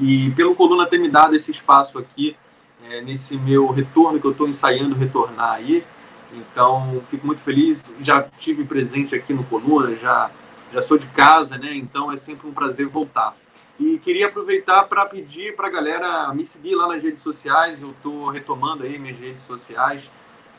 e 0.00 0.30
pelo 0.32 0.54
Coluna 0.54 0.86
ter 0.86 0.98
me 0.98 1.08
dado 1.08 1.36
esse 1.36 1.50
espaço 1.50 1.98
aqui, 1.98 2.36
é, 2.84 3.00
nesse 3.00 3.36
meu 3.36 3.68
retorno 3.68 4.18
que 4.18 4.26
eu 4.26 4.32
estou 4.32 4.48
ensaiando 4.48 4.96
retornar 4.96 5.52
aí. 5.52 5.84
Então, 6.32 7.02
fico 7.10 7.26
muito 7.26 7.42
feliz. 7.42 7.92
Já 8.00 8.22
tive 8.38 8.64
presente 8.64 9.14
aqui 9.14 9.32
no 9.34 9.44
Coluna, 9.44 9.94
já 9.96 10.30
já 10.72 10.80
sou 10.80 10.96
de 10.96 11.06
casa, 11.08 11.58
né? 11.58 11.74
Então 11.74 12.10
é 12.10 12.16
sempre 12.16 12.48
um 12.48 12.52
prazer 12.52 12.86
voltar. 12.88 13.36
E 13.78 13.98
queria 13.98 14.26
aproveitar 14.26 14.84
para 14.84 15.06
pedir 15.06 15.56
para 15.56 15.66
a 15.66 15.70
galera 15.70 16.32
me 16.34 16.46
seguir 16.46 16.74
lá 16.74 16.88
nas 16.88 17.02
redes 17.02 17.22
sociais. 17.22 17.80
Eu 17.82 17.90
estou 17.90 18.28
retomando 18.28 18.84
aí 18.84 18.98
minhas 18.98 19.18
redes 19.18 19.42
sociais. 19.42 20.08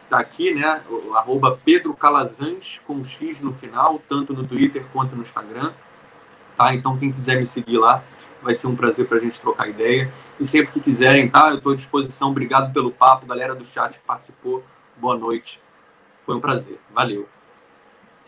Está 0.03 0.19
aqui, 0.19 0.53
né? 0.53 0.82
Arroba 1.16 1.59
Pedro 1.64 1.93
Calazans, 1.93 2.80
com 2.85 3.03
X 3.06 3.40
no 3.40 3.53
final, 3.53 4.01
tanto 4.08 4.33
no 4.33 4.45
Twitter 4.45 4.85
quanto 4.92 5.16
no 5.16 5.24
Instagram. 5.24 5.74
Tá? 6.58 6.74
Então, 6.74 6.98
quem 6.98 7.11
quiser 7.11 7.38
me 7.38 7.48
seguir 7.48 7.77
lá, 7.77 8.03
vai 8.42 8.53
ser 8.53 8.67
um 8.67 8.75
prazer 8.75 9.08
para 9.08 9.17
a 9.17 9.22
gente 9.22 9.40
trocar 9.40 9.67
ideia. 9.67 10.11
E 10.40 10.45
sempre 10.45 10.74
que 10.74 10.82
quiserem, 10.82 11.30
tá? 11.30 11.50
Eu 11.50 11.58
estou 11.58 11.72
à 11.72 11.75
disposição. 11.75 12.30
Obrigado 12.30 12.74
pelo 12.74 12.92
papo, 12.92 13.25
galera 13.25 13.56
do 13.56 13.66
chat 13.66 13.93
que 13.93 14.06
participou. 14.06 14.64
Boa 14.98 15.17
noite. 15.17 15.59
Foi 16.25 16.35
um 16.35 16.42
prazer. 16.42 16.80
Valeu. 16.93 17.27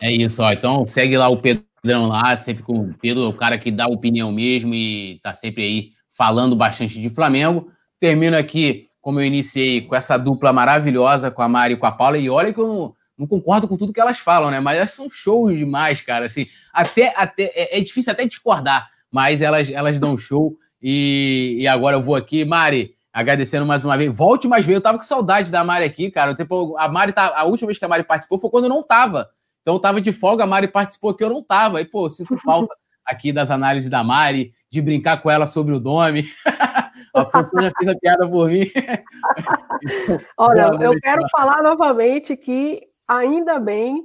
É 0.00 0.10
isso, 0.10 0.42
ó. 0.42 0.50
Então 0.52 0.84
segue 0.86 1.16
lá 1.16 1.28
o 1.28 1.36
Pedro 1.36 1.64
Pedrão 1.82 2.08
lá, 2.08 2.36
sempre 2.36 2.62
com 2.62 2.72
o 2.72 2.94
Pedro, 2.94 3.28
o 3.28 3.32
cara 3.32 3.58
que 3.58 3.70
dá 3.70 3.86
opinião 3.86 4.32
mesmo 4.32 4.74
e 4.74 5.20
tá 5.22 5.32
sempre 5.32 5.62
aí 5.62 5.88
falando 6.16 6.56
bastante 6.56 7.00
de 7.00 7.10
Flamengo. 7.10 7.70
Termino 8.00 8.36
aqui, 8.36 8.88
como 9.00 9.20
eu 9.20 9.24
iniciei, 9.24 9.82
com 9.82 9.94
essa 9.94 10.16
dupla 10.16 10.52
maravilhosa 10.52 11.30
com 11.30 11.42
a 11.42 11.48
Mari 11.48 11.74
e 11.74 11.76
com 11.76 11.86
a 11.86 11.92
Paula. 11.92 12.18
E 12.18 12.28
olha 12.28 12.52
que 12.52 12.60
eu 12.60 12.66
não, 12.66 12.94
não 13.18 13.26
concordo 13.26 13.68
com 13.68 13.76
tudo 13.76 13.92
que 13.92 14.00
elas 14.00 14.18
falam, 14.18 14.50
né? 14.50 14.60
Mas 14.60 14.78
elas 14.78 14.92
são 14.92 15.10
shows 15.10 15.56
demais, 15.56 16.00
cara. 16.00 16.26
Assim, 16.26 16.46
até, 16.72 17.12
até 17.16 17.44
é, 17.54 17.78
é 17.78 17.80
difícil 17.80 18.12
até 18.12 18.26
discordar, 18.26 18.88
mas 19.10 19.40
elas, 19.40 19.70
elas 19.70 19.98
dão 19.98 20.18
show. 20.18 20.56
E, 20.82 21.56
e 21.60 21.66
agora 21.66 21.96
eu 21.96 22.02
vou 22.02 22.14
aqui, 22.14 22.44
Mari, 22.44 22.94
agradecendo 23.12 23.64
mais 23.64 23.84
uma 23.84 23.96
vez. 23.96 24.14
Volte 24.14 24.48
mais 24.48 24.64
vezes. 24.64 24.76
Eu 24.76 24.82
tava 24.82 24.98
com 24.98 25.04
saudade 25.04 25.50
da 25.50 25.64
Mari 25.64 25.84
aqui, 25.84 26.10
cara. 26.10 26.34
tempo, 26.34 26.76
a 26.78 26.88
Mari 26.88 27.12
tá, 27.12 27.32
a 27.36 27.44
última 27.44 27.66
vez 27.66 27.78
que 27.78 27.84
a 27.84 27.88
Mari 27.88 28.04
participou 28.04 28.38
foi 28.38 28.50
quando 28.50 28.64
eu 28.64 28.70
não 28.70 28.82
tava. 28.82 29.28
Então 29.66 29.74
eu 29.74 29.80
tava 29.80 30.00
de 30.00 30.12
folga, 30.12 30.44
a 30.44 30.46
Mari 30.46 30.68
participou 30.68 31.12
que 31.12 31.24
eu 31.24 31.28
não 31.28 31.42
tava. 31.42 31.80
E, 31.80 31.84
pô, 31.84 32.08
sinto 32.08 32.38
falta 32.38 32.72
aqui 33.04 33.32
das 33.32 33.50
análises 33.50 33.90
da 33.90 34.04
Mari, 34.04 34.54
de 34.70 34.80
brincar 34.80 35.20
com 35.20 35.28
ela 35.28 35.48
sobre 35.48 35.74
o 35.74 35.80
nome. 35.80 36.28
a 37.12 37.24
pessoa 37.24 37.64
já 37.64 37.72
fez 37.76 37.90
a 37.90 37.98
piada 37.98 38.30
por 38.30 38.48
mim. 38.48 38.70
Olha, 40.38 40.70
eu 40.80 40.94
quero 41.00 41.28
falar 41.32 41.64
novamente 41.64 42.36
que 42.36 42.80
ainda 43.08 43.58
bem 43.58 44.04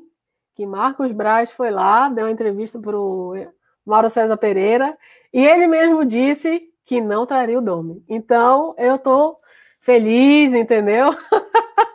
que 0.56 0.65
Marcos 0.65 1.11
Braz 1.11 1.51
foi 1.51 1.69
lá, 1.69 2.09
deu 2.09 2.25
uma 2.25 2.31
entrevista 2.31 2.80
para 2.80 2.98
o 2.98 3.35
Mauro 3.85 4.09
César 4.09 4.38
Pereira, 4.38 4.98
e 5.31 5.45
ele 5.45 5.67
mesmo 5.67 6.03
disse 6.03 6.59
que 6.83 6.99
não 6.99 7.23
traria 7.27 7.59
o 7.59 7.61
Domi. 7.61 8.03
Então, 8.09 8.73
eu 8.80 8.95
estou 8.95 9.38
feliz, 9.80 10.56
entendeu? 10.56 11.15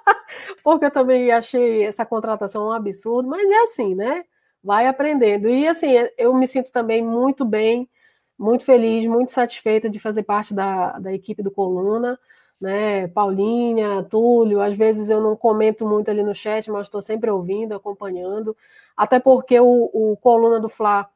Porque 0.62 0.86
eu 0.86 0.90
também 0.90 1.30
achei 1.30 1.84
essa 1.84 2.06
contratação 2.06 2.68
um 2.68 2.72
absurdo, 2.72 3.28
mas 3.28 3.48
é 3.48 3.62
assim, 3.62 3.94
né? 3.94 4.24
Vai 4.62 4.86
aprendendo. 4.86 5.48
E 5.48 5.66
assim, 5.66 5.88
eu 6.18 6.34
me 6.34 6.46
sinto 6.46 6.72
também 6.72 7.02
muito 7.02 7.44
bem, 7.44 7.88
muito 8.38 8.64
feliz, 8.64 9.06
muito 9.06 9.32
satisfeita 9.32 9.88
de 9.88 9.98
fazer 9.98 10.22
parte 10.24 10.54
da, 10.54 10.98
da 10.98 11.12
equipe 11.12 11.42
do 11.42 11.50
Coluna, 11.50 12.18
né? 12.60 13.08
Paulinha, 13.08 14.02
Túlio, 14.04 14.60
às 14.60 14.76
vezes 14.76 15.10
eu 15.10 15.20
não 15.20 15.36
comento 15.36 15.86
muito 15.86 16.10
ali 16.10 16.22
no 16.22 16.34
chat, 16.34 16.70
mas 16.70 16.86
estou 16.86 17.02
sempre 17.02 17.30
ouvindo, 17.30 17.74
acompanhando, 17.74 18.56
até 18.96 19.20
porque 19.20 19.58
o, 19.60 19.90
o 19.92 20.16
Coluna 20.18 20.60
do 20.60 20.68
Fla 20.68 21.08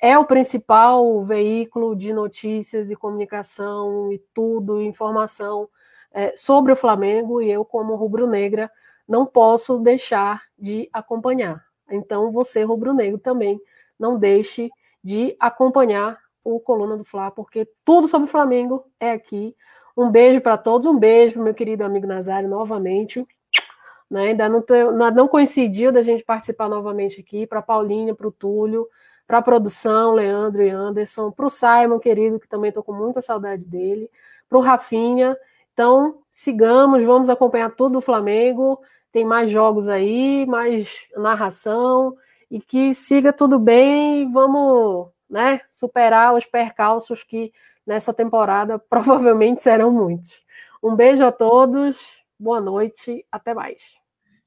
é 0.00 0.18
o 0.18 0.24
principal 0.24 1.22
veículo 1.24 1.94
de 1.96 2.12
notícias 2.12 2.90
e 2.90 2.96
comunicação 2.96 4.12
e 4.12 4.18
tudo, 4.34 4.82
informação 4.82 5.68
é, 6.12 6.34
sobre 6.36 6.72
o 6.72 6.76
Flamengo, 6.76 7.40
e 7.40 7.50
eu, 7.50 7.64
como 7.64 7.94
rubro-negra, 7.94 8.70
não 9.08 9.26
posso 9.26 9.78
deixar 9.78 10.42
de 10.58 10.88
acompanhar. 10.92 11.64
Então, 11.90 12.30
você, 12.30 12.62
rubro-negro, 12.62 13.18
também 13.18 13.60
não 13.98 14.18
deixe 14.18 14.70
de 15.02 15.36
acompanhar 15.38 16.18
o 16.44 16.58
Coluna 16.60 16.96
do 16.96 17.04
Fla, 17.04 17.30
porque 17.30 17.68
tudo 17.84 18.08
sobre 18.08 18.28
o 18.28 18.30
Flamengo 18.30 18.84
é 18.98 19.10
aqui. 19.10 19.54
Um 19.96 20.10
beijo 20.10 20.40
para 20.40 20.56
todos, 20.56 20.86
um 20.86 20.98
beijo 20.98 21.42
meu 21.42 21.54
querido 21.54 21.84
amigo 21.84 22.06
Nazário 22.06 22.48
novamente. 22.48 23.26
Né? 24.10 24.28
Ainda 24.28 24.48
não, 24.48 24.62
não 25.12 25.28
coincidiu 25.28 25.92
da 25.92 26.02
gente 26.02 26.24
participar 26.24 26.68
novamente 26.68 27.20
aqui, 27.20 27.46
para 27.46 27.62
Paulinha, 27.62 28.14
para 28.14 28.26
o 28.26 28.32
Túlio, 28.32 28.88
para 29.26 29.38
a 29.38 29.42
produção, 29.42 30.12
Leandro 30.12 30.62
e 30.62 30.70
Anderson, 30.70 31.30
para 31.30 31.46
o 31.46 31.50
Simon, 31.50 31.98
querido, 31.98 32.40
que 32.40 32.48
também 32.48 32.68
estou 32.68 32.82
com 32.82 32.92
muita 32.92 33.22
saudade 33.22 33.64
dele, 33.64 34.10
para 34.48 34.58
o 34.58 34.60
Rafinha. 34.60 35.36
Então, 35.72 36.18
sigamos, 36.30 37.02
vamos 37.04 37.30
acompanhar 37.30 37.70
tudo 37.70 37.94
do 37.94 38.00
Flamengo. 38.00 38.78
Tem 39.10 39.24
mais 39.24 39.50
jogos 39.50 39.88
aí, 39.88 40.46
mais 40.46 40.90
narração, 41.16 42.16
e 42.50 42.60
que 42.60 42.94
siga 42.94 43.32
tudo 43.32 43.58
bem 43.58 44.22
e 44.22 44.32
vamos 44.32 45.08
né, 45.28 45.60
superar 45.70 46.34
os 46.34 46.46
percalços 46.46 47.22
que 47.22 47.52
nessa 47.86 48.12
temporada 48.12 48.78
provavelmente 48.88 49.60
serão 49.60 49.90
muitos. 49.90 50.42
Um 50.82 50.94
beijo 50.94 51.24
a 51.24 51.32
todos, 51.32 51.96
boa 52.38 52.60
noite, 52.60 53.24
até 53.30 53.54
mais. 53.54 53.82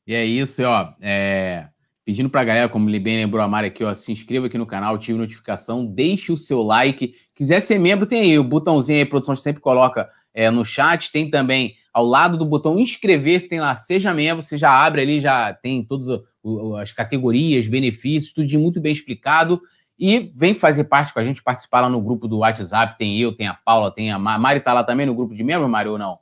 E 0.05 0.13
é 0.13 0.23
isso, 0.23 0.61
ó. 0.63 0.93
É... 1.01 1.67
Pedindo 2.03 2.29
para 2.29 2.41
a 2.41 2.45
galera, 2.45 2.69
como 2.69 2.85
bem 2.85 3.17
lembrou 3.17 3.41
a 3.41 3.47
Mari 3.47 3.67
aqui, 3.67 3.83
ó, 3.83 3.91
se 3.95 4.11
inscreva 4.11 4.45
aqui 4.45 4.59
no 4.59 4.67
canal, 4.67 4.93
ative 4.93 5.17
notificação, 5.17 5.83
deixe 5.83 6.31
o 6.31 6.37
seu 6.37 6.61
like. 6.61 7.15
Quiser 7.33 7.59
ser 7.61 7.79
membro, 7.79 8.05
tem 8.05 8.21
aí 8.21 8.37
o 8.37 8.43
botãozinho 8.43 8.99
aí, 8.99 9.05
produção 9.05 9.35
sempre 9.35 9.59
coloca 9.59 10.07
é, 10.35 10.51
no 10.51 10.65
chat. 10.65 11.11
Tem 11.11 11.29
também 11.29 11.75
ao 11.93 12.05
lado 12.05 12.37
do 12.37 12.45
botão 12.45 12.77
inscrever-se, 12.77 13.47
tem 13.47 13.61
lá 13.61 13.73
Seja 13.75 14.13
Membro, 14.13 14.43
você 14.43 14.57
já 14.57 14.69
abre 14.69 15.01
ali, 15.01 15.21
já 15.21 15.53
tem 15.53 15.81
todas 15.83 16.21
as 16.79 16.91
categorias, 16.91 17.67
benefícios, 17.67 18.33
tudo 18.33 18.59
muito 18.59 18.81
bem 18.81 18.91
explicado. 18.91 19.61
E 19.97 20.31
vem 20.35 20.53
fazer 20.53 20.83
parte 20.83 21.13
com 21.13 21.19
a 21.19 21.23
gente, 21.23 21.41
participar 21.41 21.79
lá 21.79 21.89
no 21.89 22.01
grupo 22.01 22.27
do 22.27 22.39
WhatsApp. 22.39 22.97
Tem 22.97 23.17
eu, 23.17 23.31
tem 23.31 23.47
a 23.47 23.53
Paula, 23.53 23.89
tem 23.89 24.11
a 24.11 24.19
Mari. 24.19 24.59
tá 24.59 24.73
lá 24.73 24.83
também 24.83 25.05
no 25.05 25.15
grupo 25.15 25.33
de 25.33 25.41
membros, 25.41 25.71
Mari, 25.71 25.87
ou 25.87 25.97
não? 25.97 26.19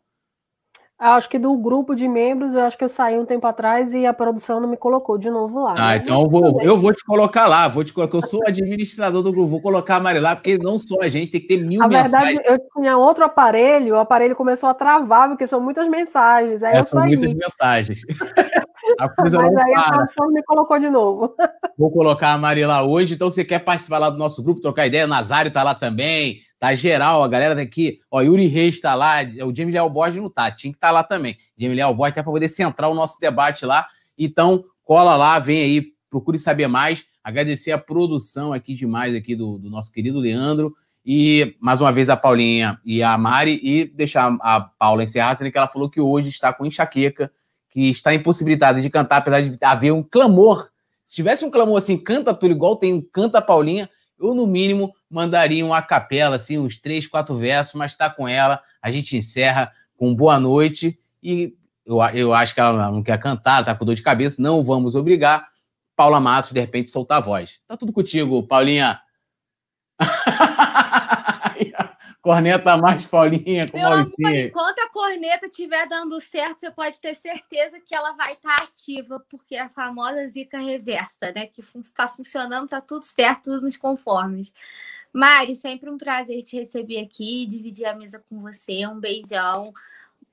Acho 1.04 1.28
que 1.30 1.38
do 1.38 1.58
grupo 1.58 1.94
de 1.94 2.08
membros, 2.08 2.56
eu 2.56 2.62
acho 2.62 2.78
que 2.78 2.84
eu 2.86 2.88
saí 2.88 3.20
um 3.20 3.26
tempo 3.26 3.46
atrás 3.46 3.94
e 3.94 4.06
a 4.06 4.14
produção 4.14 4.62
não 4.62 4.70
me 4.70 4.78
colocou 4.78 5.18
de 5.18 5.30
novo 5.30 5.62
lá. 5.62 5.74
Ah, 5.78 5.90
né? 5.90 5.98
então 5.98 6.22
eu 6.22 6.30
vou, 6.30 6.62
eu 6.62 6.78
vou 6.78 6.94
te 6.94 7.04
colocar 7.04 7.46
lá, 7.46 7.68
vou 7.68 7.84
te 7.84 7.92
colocar, 7.92 8.20
eu 8.20 8.26
sou 8.26 8.40
administrador 8.48 9.22
do 9.22 9.30
grupo, 9.30 9.50
vou 9.50 9.62
colocar 9.62 9.98
a 9.98 10.00
Mari 10.00 10.22
lá, 10.22 10.34
porque 10.34 10.58
não 10.58 10.80
só 10.80 11.02
a 11.02 11.10
gente 11.10 11.30
tem 11.30 11.42
que 11.42 11.48
ter 11.48 11.58
mil 11.58 11.84
a 11.84 11.90
mensagens. 11.90 12.38
verdade, 12.38 12.42
eu 12.48 12.82
tinha 12.82 12.98
outro 12.98 13.26
aparelho, 13.26 13.96
o 13.96 14.00
aparelho 14.00 14.34
começou 14.34 14.70
a 14.70 14.74
travar, 14.74 15.28
porque 15.28 15.46
são 15.46 15.60
muitas 15.60 15.90
mensagens, 15.90 16.64
aí 16.64 16.78
é, 16.78 16.80
eu 16.80 16.86
são 16.86 17.02
saí. 17.02 17.18
muitas 17.18 17.34
mensagens. 17.34 18.00
Mas 19.18 19.34
aí 19.34 19.74
para. 19.74 19.82
a 19.82 19.92
produção 19.92 20.32
me 20.32 20.44
colocou 20.44 20.80
de 20.80 20.90
novo. 20.90 21.36
Vou 21.78 21.92
colocar 21.92 22.32
a 22.32 22.38
Mari 22.38 22.66
lá 22.66 22.82
hoje, 22.82 23.16
então 23.16 23.30
você 23.30 23.44
quer 23.44 23.60
participar 23.60 23.98
lá 23.98 24.10
do 24.10 24.18
nosso 24.18 24.42
grupo, 24.42 24.62
trocar 24.62 24.88
ideia, 24.88 25.06
Nazário 25.06 25.52
tá 25.52 25.64
lá 25.64 25.76
também, 25.76 26.38
Tá 26.64 26.74
geral, 26.76 27.22
a 27.22 27.28
galera 27.28 27.54
daqui, 27.54 28.00
ó, 28.10 28.22
Yuri 28.22 28.48
Reis 28.48 28.80
tá 28.80 28.96
lá, 28.96 29.18
o 29.46 29.54
James 29.54 29.74
Leal 29.74 29.90
Borges 29.90 30.22
não 30.22 30.30
tá, 30.30 30.50
tinha 30.50 30.72
que 30.72 30.78
estar 30.78 30.88
tá 30.88 30.92
lá 30.94 31.04
também. 31.04 31.36
James 31.58 31.76
Leal 31.76 31.94
Borges 31.94 32.14
até 32.14 32.24
para 32.24 32.32
poder 32.32 32.48
centrar 32.48 32.90
o 32.90 32.94
nosso 32.94 33.20
debate 33.20 33.66
lá. 33.66 33.86
Então, 34.18 34.64
cola 34.82 35.18
lá, 35.18 35.38
vem 35.40 35.62
aí, 35.62 35.88
procure 36.10 36.40
saber 36.40 36.70
mais. 36.70 37.04
Agradecer 37.22 37.74
a 37.74 37.78
produção 37.78 38.54
aqui 38.54 38.76
demais 38.76 39.14
aqui 39.14 39.36
do, 39.36 39.58
do 39.58 39.70
nosso 39.70 39.92
querido 39.92 40.20
Leandro. 40.20 40.74
E 41.06 41.54
mais 41.60 41.82
uma 41.82 41.92
vez 41.92 42.10
a 42.10 42.16
Paulinha 42.16 42.80
e 42.86 43.04
a 43.04 43.18
Mari, 43.18 43.60
e 43.62 43.84
deixar 43.84 44.34
a 44.40 44.62
Paula 44.62 45.04
encerrar, 45.04 45.36
sendo 45.36 45.52
que 45.52 45.58
ela 45.58 45.68
falou 45.68 45.90
que 45.90 46.00
hoje 46.00 46.30
está 46.30 46.54
com 46.54 46.66
enxaqueca, 46.66 47.30
que 47.72 47.90
está 47.90 48.16
impossibilitada 48.16 48.82
de 48.82 48.90
cantar, 48.90 49.18
apesar 49.18 49.42
de 49.42 49.58
haver 49.62 49.92
um 49.92 50.02
clamor. 50.02 50.70
Se 51.04 51.16
tivesse 51.16 51.44
um 51.44 51.52
clamor 51.52 51.78
assim, 51.78 51.98
canta 51.98 52.34
tudo 52.34 52.52
igual 52.52 52.78
tem 52.78 52.94
um 52.94 53.02
Canta 53.02 53.42
Paulinha, 53.42 53.90
eu, 54.18 54.34
no 54.34 54.48
mínimo, 54.48 54.94
mandaria 55.14 55.66
uma 55.66 55.82
capela, 55.82 56.36
assim, 56.36 56.58
uns 56.58 56.80
três, 56.80 57.06
quatro 57.08 57.38
versos, 57.38 57.76
mas 57.76 57.92
está 57.92 58.10
com 58.10 58.28
ela. 58.28 58.62
A 58.82 58.92
gente 58.92 59.16
encerra 59.16 59.72
com 59.98 60.14
boa 60.14 60.40
noite 60.40 61.00
e 61.22 61.54
eu, 61.86 62.02
eu 62.14 62.34
acho 62.34 62.54
que 62.54 62.60
ela 62.60 62.92
não 62.92 63.04
quer 63.04 63.20
cantar, 63.20 63.62
está 63.62 63.76
com 63.76 63.86
dor 63.86 63.96
de 63.96 64.02
cabeça, 64.02 64.42
não 64.42 64.64
vamos 64.64 64.96
obrigar. 64.96 65.48
Paula 65.96 66.20
Matos, 66.20 66.52
de 66.52 66.60
repente, 66.60 66.90
soltar 66.90 67.20
a 67.20 67.26
voz. 67.26 67.60
Tá 67.68 67.78
tudo 67.78 67.94
contigo, 67.94 68.42
Paulinha. 68.48 69.00
Corneta 72.24 72.78
mais 72.78 73.06
Paulinha 73.06 73.70
com 73.70 73.78
Meu 73.78 73.86
amor, 73.86 74.14
enquanto 74.18 74.80
a 74.80 74.90
corneta 74.90 75.48
estiver 75.48 75.90
dando 75.90 76.22
certo, 76.22 76.62
você 76.62 76.72
pode 76.72 76.98
ter 77.02 77.14
certeza 77.16 77.82
que 77.82 77.94
ela 77.94 78.14
vai 78.14 78.32
estar 78.32 78.56
tá 78.56 78.64
ativa, 78.64 79.22
porque 79.30 79.56
é 79.56 79.60
a 79.60 79.68
famosa 79.68 80.26
zica 80.30 80.58
reversa, 80.58 81.34
né? 81.36 81.48
Que 81.48 81.60
está 81.62 82.08
funcionando, 82.08 82.70
tá 82.70 82.80
tudo 82.80 83.04
certo, 83.04 83.52
tudo 83.52 83.64
nos 83.64 83.76
conformes. 83.76 84.54
Mari, 85.14 85.56
sempre 85.56 85.90
um 85.92 85.98
prazer 85.98 86.44
te 86.44 86.60
receber 86.60 87.00
aqui, 87.00 87.46
dividir 87.46 87.86
a 87.86 87.96
mesa 87.96 88.20
com 88.28 88.42
você. 88.42 88.86
Um 88.88 89.00
beijão. 89.00 89.72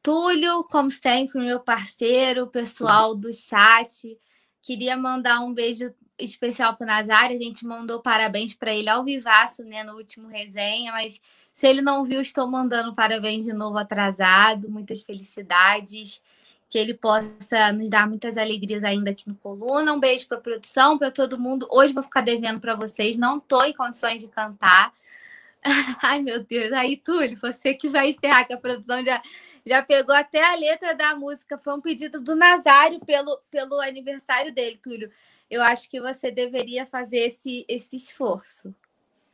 Túlio, 0.03 0.65
como 0.65 0.91
sempre, 0.91 1.39
meu 1.39 1.61
parceiro, 1.61 2.47
pessoal 2.47 3.15
do 3.15 3.33
chat. 3.33 4.19
Queria 4.63 4.97
mandar 4.97 5.41
um 5.41 5.53
beijo 5.53 5.93
especial 6.19 6.77
para 6.77 6.85
o 6.85 6.87
Nazário. 6.87 7.37
A 7.37 7.43
gente 7.43 7.67
mandou 7.67 8.01
parabéns 8.01 8.55
para 8.55 8.75
ele 8.75 8.89
ao 8.89 9.05
vivaço, 9.05 9.63
né, 9.65 9.85
no 9.85 9.97
último 9.97 10.29
resenha, 10.29 10.93
mas 10.93 11.21
se 11.53 11.67
ele 11.67 11.83
não 11.83 12.05
viu, 12.05 12.23
estou 12.23 12.49
mandando 12.49 12.95
parabéns 12.95 13.45
de 13.45 13.53
novo 13.53 13.77
atrasado, 13.77 14.71
muitas 14.71 15.03
felicidades, 15.03 16.23
que 16.71 16.79
ele 16.79 16.95
possa 16.95 17.73
nos 17.73 17.91
dar 17.91 18.09
muitas 18.09 18.39
alegrias 18.39 18.85
ainda 18.85 19.11
aqui 19.11 19.29
no 19.29 19.35
Coluna. 19.35 19.93
Um 19.93 19.99
beijo 19.99 20.29
para 20.29 20.39
a 20.39 20.41
produção, 20.41 20.97
para 20.97 21.11
todo 21.11 21.39
mundo. 21.39 21.67
Hoje 21.69 21.93
vou 21.93 22.03
ficar 22.03 22.21
devendo 22.21 22.61
para 22.61 22.77
vocês, 22.77 23.17
não 23.17 23.39
estou 23.39 23.65
em 23.65 23.73
condições 23.73 24.23
de 24.23 24.29
cantar. 24.29 24.95
Ai, 26.01 26.23
meu 26.23 26.45
Deus. 26.45 26.71
Aí, 26.73 26.97
Túlio, 26.97 27.37
você 27.37 27.75
que 27.75 27.89
vai 27.89 28.11
encerrar, 28.11 28.45
que 28.45 28.55
a 28.55 28.57
produção 28.57 29.05
já, 29.05 29.21
já 29.67 29.83
pegou 29.83 30.15
até 30.15 30.43
a 30.45 30.55
letra 30.55 30.95
da 30.95 31.17
música. 31.17 31.59
Foi 31.59 31.75
um 31.75 31.81
pedido 31.81 32.23
do 32.23 32.37
Nazário 32.37 33.01
pelo, 33.01 33.41
pelo 33.51 33.81
aniversário 33.81 34.55
dele, 34.55 34.79
Túlio. 34.81 35.11
Eu 35.51 35.63
acho 35.63 35.91
que 35.91 36.01
você 36.01 36.31
deveria 36.31 36.87
fazer 36.87 37.19
esse, 37.19 37.65
esse 37.69 37.97
esforço. 37.97 38.73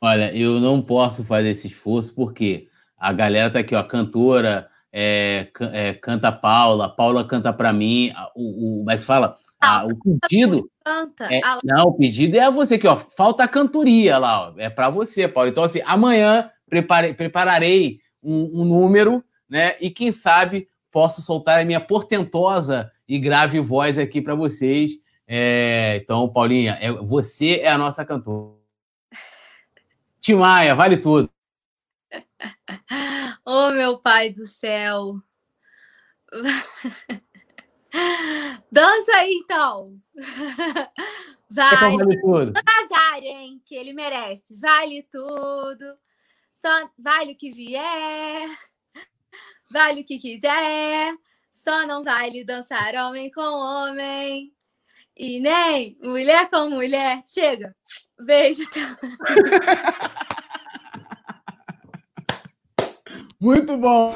Olha, 0.00 0.34
eu 0.34 0.58
não 0.58 0.80
posso 0.80 1.22
fazer 1.22 1.50
esse 1.50 1.66
esforço 1.66 2.14
porque 2.14 2.68
a 2.98 3.12
galera 3.12 3.50
tá 3.50 3.58
aqui, 3.58 3.74
ó, 3.74 3.82
cantora, 3.82 4.70
é, 4.98 5.48
é, 5.74 5.92
canta 5.92 6.32
Paula, 6.32 6.88
Paula 6.88 7.28
canta 7.28 7.52
para 7.52 7.70
mim, 7.70 8.14
o, 8.34 8.80
o, 8.80 8.84
mas 8.84 9.02
é 9.02 9.04
fala, 9.04 9.36
ah, 9.60 9.84
o 9.84 10.18
pedido. 10.18 10.70
Canta. 10.82 11.24
É, 11.30 11.42
não, 11.62 11.88
o 11.88 11.92
pedido 11.92 12.34
é 12.34 12.40
a 12.40 12.50
você 12.50 12.76
aqui, 12.76 12.86
ó. 12.86 12.96
Falta 12.96 13.44
a 13.44 13.48
cantoria 13.48 14.16
lá, 14.16 14.48
ó, 14.48 14.54
é 14.56 14.70
para 14.70 14.88
você, 14.88 15.28
Paula. 15.28 15.50
Então, 15.50 15.64
assim, 15.64 15.82
amanhã 15.84 16.50
prepare, 16.66 17.12
prepararei 17.12 18.00
um, 18.22 18.62
um, 18.62 18.64
número, 18.64 19.22
né? 19.46 19.76
E 19.82 19.90
quem 19.90 20.10
sabe 20.12 20.66
posso 20.90 21.20
soltar 21.20 21.60
a 21.60 21.64
minha 21.66 21.80
portentosa 21.80 22.90
e 23.06 23.18
grave 23.18 23.60
voz 23.60 23.98
aqui 23.98 24.22
para 24.22 24.34
vocês. 24.34 24.92
É, 25.28 26.00
então, 26.02 26.26
Paulinha, 26.26 26.78
é, 26.80 26.90
você 26.90 27.56
é 27.56 27.68
a 27.68 27.76
nossa 27.76 28.02
cantora. 28.02 28.56
Timaya, 30.22 30.74
vale 30.74 30.96
tudo. 30.96 31.28
Oh, 33.44 33.70
meu 33.70 33.98
pai 33.98 34.30
do 34.30 34.46
céu. 34.46 35.08
Dança 38.70 39.12
aí, 39.16 39.32
então. 39.42 39.94
Vai. 41.50 41.76
Vale 41.76 42.20
tudo. 42.20 42.52
Nazário, 42.52 43.28
hein? 43.28 43.62
Que 43.64 43.76
ele 43.76 43.92
merece. 43.92 44.54
Vale 44.56 45.02
tudo. 45.10 45.96
Só 46.52 46.90
vale 46.98 47.32
o 47.32 47.36
que 47.36 47.50
vier. 47.50 48.48
Vale 49.70 50.02
o 50.02 50.04
que 50.04 50.18
quiser. 50.18 51.16
Só 51.52 51.86
não 51.86 52.02
vale 52.02 52.44
dançar 52.44 52.94
homem 52.96 53.30
com 53.30 53.40
homem. 53.40 54.52
E 55.16 55.40
nem 55.40 55.96
mulher 56.02 56.50
com 56.50 56.68
mulher. 56.68 57.22
Chega. 57.26 57.74
Beijo. 58.18 58.64
Muito 63.40 63.76
bom. 63.76 64.14